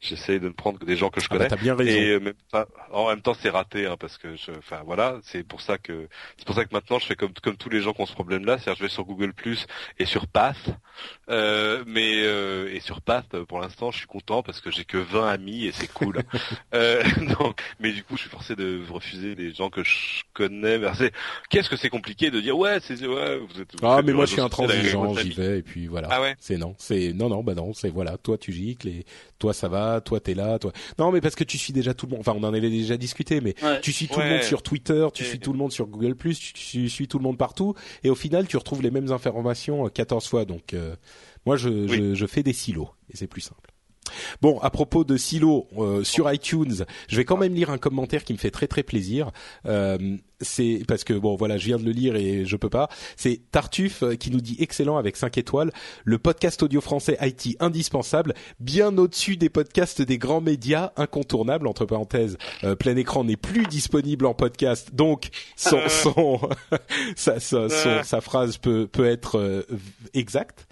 j'essaie 0.00 0.38
de 0.38 0.48
ne 0.48 0.52
prendre 0.52 0.78
que 0.78 0.84
des 0.84 0.96
gens 0.96 1.10
que 1.10 1.20
je 1.20 1.26
ah 1.30 1.36
bah, 1.36 1.48
connais. 1.48 1.60
Bien 1.60 1.74
raison. 1.74 1.98
Et 1.98 2.20
même 2.20 2.34
en 2.92 3.08
même 3.08 3.20
temps, 3.20 3.34
c'est 3.34 3.50
raté, 3.50 3.86
hein, 3.86 3.96
parce 3.98 4.18
que, 4.18 4.36
enfin 4.58 4.82
voilà, 4.84 5.18
c'est 5.22 5.42
pour 5.42 5.60
ça 5.60 5.78
que 5.78 6.08
c'est 6.36 6.46
pour 6.46 6.54
ça 6.54 6.64
que 6.64 6.72
maintenant 6.72 6.98
je 6.98 7.06
fais 7.06 7.16
comme 7.16 7.32
comme 7.42 7.56
tous 7.56 7.70
les 7.70 7.80
gens 7.80 7.92
qui 7.92 8.00
ont 8.00 8.06
ce 8.06 8.12
problème-là, 8.12 8.58
c'est-à-dire 8.58 8.76
je 8.78 8.82
vais 8.84 8.88
sur 8.88 9.04
Google 9.04 9.32
Plus 9.32 9.66
et 9.98 10.04
sur 10.04 10.26
Path, 10.26 10.70
euh, 11.28 11.82
mais 11.86 12.22
euh, 12.22 12.72
et 12.72 12.80
sur 12.80 13.00
Path 13.00 13.36
pour 13.48 13.60
l'instant, 13.60 13.90
je 13.90 13.98
suis 13.98 14.06
content 14.06 14.42
parce 14.42 14.60
que 14.60 14.70
j'ai 14.70 14.84
que 14.84 14.98
20 14.98 15.28
amis 15.28 15.66
et 15.66 15.72
c'est 15.72 15.92
cool. 15.92 16.20
euh, 16.74 17.02
donc, 17.38 17.60
mais 17.80 17.92
du 17.92 18.04
coup, 18.04 18.16
je 18.16 18.22
suis 18.22 18.30
forcé 18.30 18.54
de 18.54 18.82
refuser 18.88 19.34
les 19.34 19.52
gens 19.52 19.70
que 19.70 19.82
je 19.82 20.22
connais. 20.32 20.80
Qu'est-ce 21.50 21.68
que 21.68 21.76
c'est 21.76 21.90
compliqué 21.90 22.30
de 22.30 22.40
dire 22.40 22.56
ouais 22.56 22.80
ah 23.82 24.02
mais 24.02 24.12
moi 24.12 24.26
je 24.26 24.32
suis 24.32 24.40
intransigeant, 24.40 25.14
j'y 25.14 25.30
vais 25.30 25.58
et 25.58 25.62
puis 25.62 25.86
voilà. 25.86 26.08
Ah 26.10 26.20
ouais? 26.20 26.36
C'est 26.40 26.56
non, 26.56 26.74
c'est 26.78 27.12
non 27.12 27.28
non 27.28 27.42
bah 27.42 27.54
non, 27.54 27.72
c'est 27.72 27.90
voilà, 27.90 28.16
toi 28.18 28.38
tu 28.38 28.52
gicles 28.52 28.88
et 28.88 29.04
toi 29.38 29.52
ça 29.52 29.68
va, 29.68 30.00
toi 30.00 30.20
t'es 30.20 30.34
là, 30.34 30.58
toi. 30.58 30.72
Non 30.98 31.10
mais 31.12 31.20
parce 31.20 31.34
que 31.34 31.44
tu 31.44 31.58
suis 31.58 31.72
déjà 31.72 31.94
tout 31.94 32.06
le 32.06 32.12
monde. 32.12 32.20
Enfin 32.20 32.34
on 32.36 32.44
en 32.44 32.54
avait 32.54 32.70
déjà 32.70 32.96
discuté, 32.96 33.40
mais 33.40 33.54
tu 33.82 33.92
suis 33.92 34.08
tout 34.08 34.20
le 34.20 34.28
monde 34.28 34.42
sur 34.42 34.62
Twitter, 34.62 35.06
tu 35.12 35.24
suis 35.24 35.38
tout 35.38 35.52
le 35.52 35.58
monde 35.58 35.72
sur 35.72 35.86
Google 35.86 36.16
tu, 36.16 36.52
tu 36.52 36.88
suis 36.88 37.08
tout 37.08 37.18
le 37.18 37.24
monde 37.24 37.38
partout 37.38 37.74
et 38.02 38.10
au 38.10 38.14
final 38.14 38.46
tu 38.46 38.56
retrouves 38.56 38.82
les 38.82 38.90
mêmes 38.90 39.12
informations 39.12 39.88
14 39.88 40.24
euh, 40.24 40.28
fois. 40.28 40.44
Donc 40.44 40.74
euh, 40.74 40.94
moi 41.46 41.56
je, 41.56 41.86
je, 41.86 42.14
je 42.14 42.26
fais 42.26 42.42
des 42.42 42.52
silos 42.52 42.90
et 43.12 43.16
c'est 43.16 43.26
plus 43.26 43.40
simple. 43.40 43.74
Bon, 44.40 44.58
à 44.60 44.70
propos 44.70 45.04
de 45.04 45.16
Silo 45.16 45.66
euh, 45.78 46.04
sur 46.04 46.30
iTunes, 46.32 46.84
je 47.08 47.16
vais 47.16 47.24
quand 47.24 47.36
même 47.36 47.54
lire 47.54 47.70
un 47.70 47.78
commentaire 47.78 48.24
qui 48.24 48.32
me 48.32 48.38
fait 48.38 48.50
très 48.50 48.66
très 48.66 48.82
plaisir. 48.82 49.30
Euh, 49.66 50.16
c'est 50.44 50.82
parce 50.86 51.04
que 51.04 51.14
bon 51.14 51.36
voilà, 51.36 51.58
je 51.58 51.66
viens 51.66 51.78
de 51.78 51.84
le 51.84 51.90
lire 51.90 52.16
et 52.16 52.44
je 52.44 52.56
peux 52.56 52.68
pas. 52.68 52.88
C'est 53.16 53.40
Tartuffe 53.50 54.02
euh, 54.02 54.14
qui 54.14 54.30
nous 54.30 54.40
dit 54.40 54.56
excellent 54.60 54.96
avec 54.96 55.16
5 55.16 55.36
étoiles, 55.38 55.72
le 56.04 56.18
podcast 56.18 56.62
audio 56.62 56.80
français 56.80 57.18
IT 57.20 57.56
indispensable, 57.60 58.34
bien 58.60 58.96
au-dessus 58.96 59.36
des 59.36 59.48
podcasts 59.48 60.02
des 60.02 60.18
grands 60.18 60.40
médias 60.40 60.92
incontournables 60.96 61.66
entre 61.66 61.84
parenthèses. 61.84 62.38
Euh, 62.62 62.76
plein 62.76 62.96
écran 62.96 63.24
n'est 63.24 63.36
plus 63.36 63.66
disponible 63.66 64.26
en 64.26 64.34
podcast, 64.34 64.94
donc 64.94 65.30
son, 65.56 65.80
son, 65.88 66.40
sa, 67.16 67.40
sa, 67.40 67.68
son, 67.68 68.02
sa, 68.02 68.20
phrase 68.20 68.58
peut 68.58 68.86
peut 68.86 69.06
être 69.06 69.38
euh, 69.38 69.62
exacte. 70.12 70.66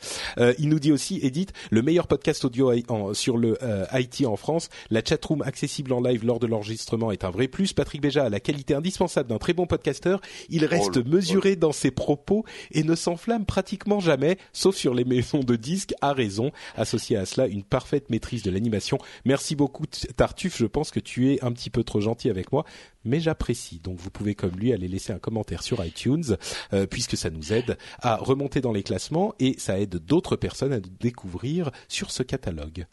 il 0.58 0.68
nous 0.68 0.78
dit 0.78 0.92
aussi 0.92 1.20
Edith, 1.22 1.52
le 1.70 1.82
meilleur 1.82 2.06
podcast 2.06 2.44
audio 2.44 2.72
en, 2.88 3.14
sur 3.14 3.38
le 3.38 3.58
IT 3.92 4.26
en 4.26 4.36
France, 4.36 4.68
la 4.90 5.02
chatroom 5.04 5.42
accessible 5.42 5.92
en 5.92 6.00
live 6.00 6.24
lors 6.24 6.38
de 6.38 6.46
l'enregistrement 6.46 7.10
est 7.10 7.24
un 7.24 7.30
vrai 7.30 7.48
plus. 7.48 7.72
Patrick 7.72 8.00
Béja 8.00 8.24
a 8.24 8.28
la 8.28 8.40
qualité 8.40 8.74
indispensable 8.74 9.28
d'un 9.28 9.38
très 9.38 9.52
bon 9.52 9.61
podcasteur, 9.66 10.20
il 10.48 10.64
reste 10.64 10.98
oh 10.98 11.08
mesuré 11.08 11.56
dans 11.56 11.72
ses 11.72 11.90
propos 11.90 12.44
et 12.70 12.82
ne 12.82 12.94
s'enflamme 12.94 13.46
pratiquement 13.46 14.00
jamais, 14.00 14.38
sauf 14.52 14.76
sur 14.76 14.94
les 14.94 15.04
maisons 15.06 15.40
de 15.40 15.56
disques, 15.56 15.94
à 16.00 16.12
raison. 16.12 16.50
Associé 16.76 17.16
à 17.16 17.26
cela, 17.26 17.46
une 17.46 17.62
parfaite 17.62 18.10
maîtrise 18.10 18.42
de 18.42 18.50
l'animation. 18.50 18.98
Merci 19.24 19.56
beaucoup 19.56 19.84
Tartuffe, 20.16 20.58
je 20.58 20.66
pense 20.66 20.90
que 20.90 21.00
tu 21.00 21.32
es 21.32 21.44
un 21.44 21.52
petit 21.52 21.70
peu 21.70 21.84
trop 21.84 22.00
gentil 22.00 22.30
avec 22.30 22.52
moi, 22.52 22.64
mais 23.04 23.20
j'apprécie. 23.20 23.80
Donc 23.82 23.98
vous 23.98 24.10
pouvez 24.10 24.34
comme 24.34 24.56
lui 24.56 24.72
aller 24.72 24.88
laisser 24.88 25.12
un 25.12 25.18
commentaire 25.18 25.62
sur 25.62 25.84
iTunes, 25.84 26.36
euh, 26.72 26.86
puisque 26.86 27.16
ça 27.16 27.30
nous 27.30 27.52
aide 27.52 27.76
à 28.00 28.16
remonter 28.16 28.60
dans 28.60 28.72
les 28.72 28.82
classements 28.82 29.34
et 29.38 29.54
ça 29.58 29.78
aide 29.78 29.96
d'autres 29.96 30.36
personnes 30.36 30.72
à 30.72 30.80
découvrir 30.80 31.70
sur 31.88 32.10
ce 32.10 32.22
catalogue. 32.22 32.86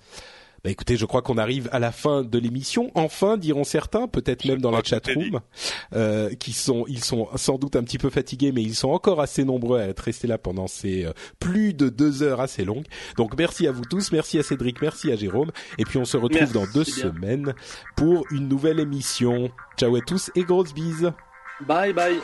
Bah 0.64 0.70
écoutez, 0.70 0.98
je 0.98 1.06
crois 1.06 1.22
qu'on 1.22 1.38
arrive 1.38 1.70
à 1.72 1.80
la 1.80 1.92
fin 1.92 2.24
de 2.24 2.38
l'émission. 2.38 2.92
Enfin, 2.96 3.38
diront 3.38 3.64
certains, 3.64 4.08
peut-être 4.08 4.46
même 4.46 4.62
dans 4.62 4.72
la 4.72 4.84
chatroom, 4.84 5.40
euh, 5.94 6.34
qui 6.36 6.54
sont, 6.54 6.86
ils 6.88 7.04
sont 7.04 7.28
sans 7.36 7.58
doute 7.58 7.76
un 7.76 7.84
petit 7.84 7.98
peu 7.98 8.10
fatigués, 8.10 8.52
mais 8.52 8.62
ils 8.62 8.76
sont 8.76 8.90
encore 8.90 9.22
assez 9.22 9.46
nombreux 9.46 9.80
à 9.80 9.88
être 9.88 10.00
restés 10.00 10.28
là 10.28 10.38
pendant 10.38 10.68
ces 10.68 11.06
euh, 11.06 11.12
plus 11.40 11.74
de 11.74 11.90
deux 11.90 12.24
heures 12.24 12.42
assez 12.42 12.66
longues. 12.66 12.86
Donc 13.18 13.38
merci 13.38 13.68
à 13.68 13.72
vous 13.72 13.86
tous, 13.86 14.12
merci 14.12 14.40
à 14.40 14.44
Cédric, 14.44 14.82
merci 14.82 15.12
à 15.12 15.16
Jérôme, 15.16 15.52
et 15.78 15.86
puis 15.86 15.98
on 15.98 16.06
se 16.06 16.18
retrouve 16.18 16.52
dans 16.52 16.66
deux 16.74 16.84
semaines 16.84 17.54
pour 17.96 18.26
une 18.32 18.48
nouvelle 18.48 18.80
émission. 18.80 19.50
Ciao 19.78 19.96
à 19.96 20.02
tous 20.02 20.32
et 20.36 20.44
grosses 20.44 20.74
bises. 20.74 21.12
Bye 21.68 21.94
bye. 21.94 22.20